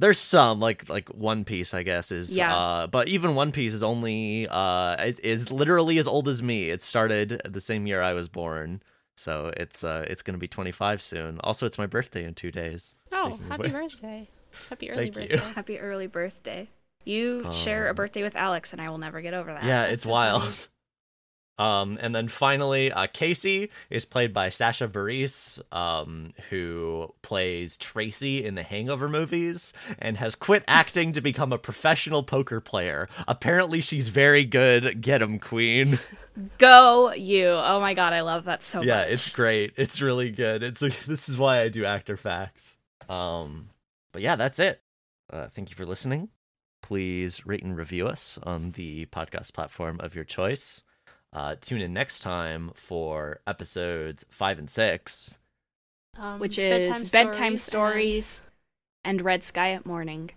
There's 0.02 0.18
some 0.18 0.58
like 0.60 0.88
like 0.88 1.08
One 1.10 1.44
Piece, 1.44 1.72
I 1.74 1.82
guess 1.84 2.10
is 2.12 2.36
Yeah. 2.36 2.54
uh 2.54 2.86
but 2.88 3.08
even 3.08 3.34
One 3.36 3.52
Piece 3.52 3.72
is 3.72 3.82
only 3.82 4.46
uh 4.50 4.96
is, 5.02 5.18
is 5.20 5.50
literally 5.52 5.96
as 5.98 6.06
old 6.08 6.26
as 6.28 6.42
me. 6.42 6.70
It 6.70 6.82
started 6.82 7.40
the 7.48 7.60
same 7.60 7.86
year 7.86 8.02
I 8.02 8.12
was 8.12 8.28
born. 8.28 8.82
So 9.16 9.52
it's 9.56 9.84
uh 9.84 10.04
it's 10.10 10.22
going 10.22 10.34
to 10.34 10.38
be 10.38 10.48
25 10.48 11.00
soon. 11.00 11.38
Also 11.44 11.66
it's 11.66 11.78
my 11.78 11.86
birthday 11.86 12.24
in 12.24 12.34
2 12.34 12.50
days. 12.50 12.94
Oh, 13.12 13.38
happy 13.48 13.62
which- 13.62 13.72
birthday. 13.72 14.28
Happy 14.68 14.90
early 14.90 15.10
Thank 15.10 15.30
you. 15.30 15.36
birthday. 15.36 15.52
Happy 15.60 15.78
early 15.78 16.06
birthday. 16.08 16.68
You 17.04 17.50
share 17.52 17.86
a 17.86 17.90
Um, 17.90 17.96
birthday 17.96 18.22
with 18.22 18.36
Alex, 18.36 18.72
and 18.72 18.82
I 18.82 18.90
will 18.90 18.98
never 18.98 19.20
get 19.22 19.34
over 19.34 19.52
that. 19.52 19.64
Yeah, 19.64 19.84
it's 19.86 20.04
so 20.04 20.10
wild. 20.10 20.68
Um, 21.62 21.96
and 22.00 22.12
then 22.12 22.26
finally, 22.26 22.90
uh, 22.90 23.06
Casey 23.12 23.70
is 23.88 24.04
played 24.04 24.34
by 24.34 24.48
Sasha 24.48 24.88
Barrese, 24.88 25.60
um, 25.70 26.32
who 26.50 27.14
plays 27.22 27.76
Tracy 27.76 28.44
in 28.44 28.56
the 28.56 28.64
Hangover 28.64 29.08
movies 29.08 29.72
and 30.00 30.16
has 30.16 30.34
quit 30.34 30.64
acting 30.66 31.12
to 31.12 31.20
become 31.20 31.52
a 31.52 31.58
professional 31.58 32.24
poker 32.24 32.60
player. 32.60 33.08
Apparently, 33.28 33.80
she's 33.80 34.08
very 34.08 34.44
good. 34.44 35.00
Get 35.02 35.22
'em, 35.22 35.38
queen. 35.38 36.00
Go 36.58 37.12
you. 37.12 37.46
Oh 37.46 37.78
my 37.78 37.94
god, 37.94 38.12
I 38.12 38.22
love 38.22 38.44
that 38.46 38.64
so 38.64 38.78
much. 38.78 38.88
yeah, 38.88 39.02
it's 39.02 39.32
great. 39.32 39.72
It's 39.76 40.00
really 40.02 40.30
good. 40.30 40.64
It's 40.64 40.80
this 41.06 41.28
is 41.28 41.38
why 41.38 41.60
I 41.60 41.68
do 41.68 41.84
actor 41.84 42.16
facts. 42.16 42.76
Um, 43.08 43.70
but 44.12 44.22
yeah, 44.22 44.34
that's 44.34 44.58
it. 44.58 44.82
Uh, 45.32 45.46
thank 45.46 45.70
you 45.70 45.76
for 45.76 45.86
listening. 45.86 46.30
Please 46.82 47.46
rate 47.46 47.62
and 47.62 47.76
review 47.76 48.08
us 48.08 48.36
on 48.42 48.72
the 48.72 49.06
podcast 49.06 49.52
platform 49.52 50.00
of 50.00 50.16
your 50.16 50.24
choice. 50.24 50.82
Uh, 51.32 51.54
tune 51.60 51.80
in 51.80 51.92
next 51.92 52.20
time 52.20 52.72
for 52.74 53.40
episodes 53.46 54.24
five 54.30 54.58
and 54.58 54.68
six. 54.68 55.38
Um, 56.18 56.40
which 56.40 56.58
is 56.58 56.88
bedtime, 56.88 57.04
bedtime 57.10 57.56
stories, 57.56 58.42
and... 59.02 59.22
Red 59.22 59.42
Sky 59.42 59.72
at 59.72 59.86
Morning. 59.86 60.30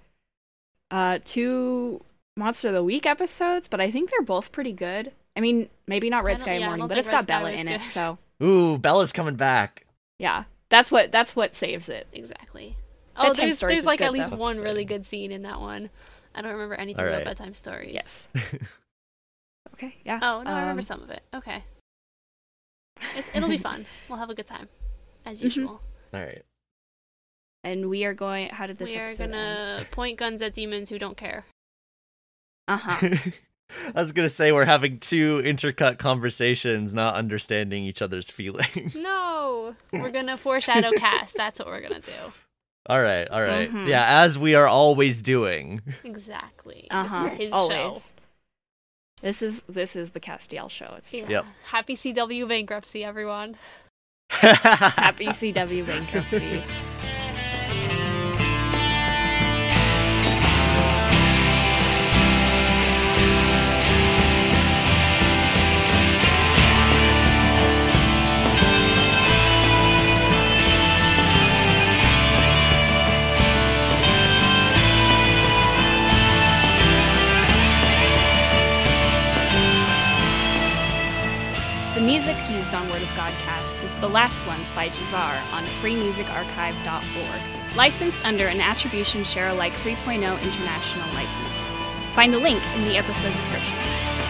Uh, 0.90 1.19
two 1.25 2.01
Monster 2.38 2.69
of 2.69 2.75
the 2.75 2.83
Week 2.83 3.06
episodes, 3.06 3.67
but 3.67 3.82
I 3.82 3.91
think 3.91 4.09
they're 4.09 4.22
both 4.22 4.53
pretty 4.53 4.72
good. 4.72 5.11
I 5.35 5.41
mean, 5.41 5.67
maybe 5.85 6.09
not 6.09 6.24
Red 6.24 6.40
Sky 6.40 6.56
at 6.56 6.61
yeah, 6.61 6.67
I 6.67 6.69
Morning, 6.69 6.80
don't 6.83 6.88
but 6.88 6.95
think 6.95 6.99
it's 6.99 7.07
Red 7.09 7.14
got 7.14 7.24
Sky 7.24 7.40
Bela 7.40 7.51
was 7.51 7.59
in 7.59 7.67
it, 7.67 7.82
so 7.82 8.17
Ooh, 8.41 8.77
Bela's 8.77 9.11
coming 9.11 9.35
back. 9.35 9.85
yeah, 10.17 10.45
that's 10.69 10.91
what 10.91 11.11
that's 11.11 11.35
what 11.35 11.56
saves 11.56 11.90
it. 11.90 12.07
Exactly. 12.14 12.77
Oh, 13.17 13.27
Bedtime 13.27 13.43
there's 13.43 13.59
there's 13.59 13.85
like 13.85 13.99
good, 13.99 14.06
at 14.06 14.14
least 14.14 14.30
though. 14.30 14.38
one 14.38 14.59
really 14.59 14.85
good 14.85 15.06
scene 15.06 15.33
in 15.33 15.41
that 15.41 15.59
one. 15.59 15.90
I 16.33 16.41
don't 16.41 16.51
remember 16.51 16.75
anything 16.75 17.03
All 17.06 17.09
about 17.09 17.25
bedtime 17.25 17.53
stories. 17.53 17.93
Yes. 17.93 18.30
okay. 19.74 19.94
Yeah. 20.06 20.19
Oh 20.22 20.42
no, 20.44 20.52
I 20.52 20.60
remember 20.61 20.80
Um, 20.80 20.84
some 20.84 21.02
of 21.03 21.10
it. 21.10 21.22
Okay. 21.34 21.64
It's, 23.16 23.30
it'll 23.35 23.50
be 23.50 23.58
fun. 23.58 23.85
We'll 24.10 24.19
have 24.19 24.30
a 24.30 24.35
good 24.35 24.48
time, 24.48 24.69
as 25.26 25.42
Mhm. 25.42 25.44
usual. 25.45 25.82
All 26.14 26.19
right. 26.22 26.44
And 27.64 27.90
we 27.90 28.06
are 28.06 28.14
going. 28.14 28.50
How 28.50 28.68
did 28.68 28.77
this 28.77 28.94
we 28.94 29.00
are 29.00 29.14
gonna 29.16 29.85
point 29.92 30.18
guns 30.18 30.42
at 30.42 30.53
demons 30.53 30.90
who 30.90 31.00
don't 31.00 31.18
care. 31.18 31.45
Uh 32.68 32.77
huh. 32.77 33.08
I 33.95 34.00
was 34.02 34.11
gonna 34.11 34.30
say 34.30 34.52
we're 34.52 34.66
having 34.66 35.00
two 35.00 35.42
intercut 35.44 35.98
conversations, 35.98 36.94
not 36.94 37.16
understanding 37.16 37.84
each 37.84 38.02
other's 38.02 38.30
feelings. 38.30 38.94
No, 38.95 39.76
we're 39.92 40.11
gonna 40.19 40.38
foreshadow 40.38 40.92
Cas. 40.92 41.34
That's 41.34 41.58
what 41.60 41.68
we're 41.68 41.82
gonna 41.82 42.00
do. 42.00 42.11
All 42.88 43.02
right, 43.02 43.27
all 43.30 43.42
right. 43.42 43.69
Mhm. 43.72 43.88
Yeah, 43.88 44.22
as 44.22 44.38
we 44.38 44.53
are 44.53 44.68
always 44.68 45.24
doing. 45.24 45.82
Exactly. 46.03 46.88
Uh 46.92 47.03
This 47.03 47.11
huh. 47.11 47.30
is 47.34 47.38
his 47.40 47.52
Always. 47.52 47.69
show. 48.16 48.22
This 49.25 49.41
is 49.41 49.63
this 49.63 49.95
is 49.95 50.11
the 50.11 50.19
Castiel 50.19 50.69
show. 50.69 50.93
It's 50.99 51.11
Yeah. 51.11 51.25
Yep. 51.27 51.45
Happy 51.63 51.95
CW 51.95 52.47
bankruptcy, 52.47 53.03
everyone. 53.03 53.55
happy 54.29 55.25
CW 55.25 55.87
bankruptcy. 55.87 56.63
Music 82.16 82.50
used 82.50 82.74
on 82.74 82.88
Word 82.90 83.02
of 83.02 83.10
Godcast 83.10 83.84
is 83.84 83.94
The 83.98 84.08
Last 84.08 84.48
Ones 84.48 84.72
by 84.72 84.88
Jahzzar 84.88 85.35
on 85.52 85.66
freemusicarchive.org, 85.82 87.76
licensed 87.76 88.24
under 88.24 88.48
an 88.48 88.61
Attribution 88.61 89.26
Share 89.26 89.50
Alike 89.50 89.74
3.0 89.74 90.42
international 90.42 91.14
license. 91.14 91.66
Find 92.14 92.34
the 92.34 92.40
link 92.40 92.66
in 92.77 92.85
the 92.85 92.95
episode 92.95 93.35
description. 93.35 94.24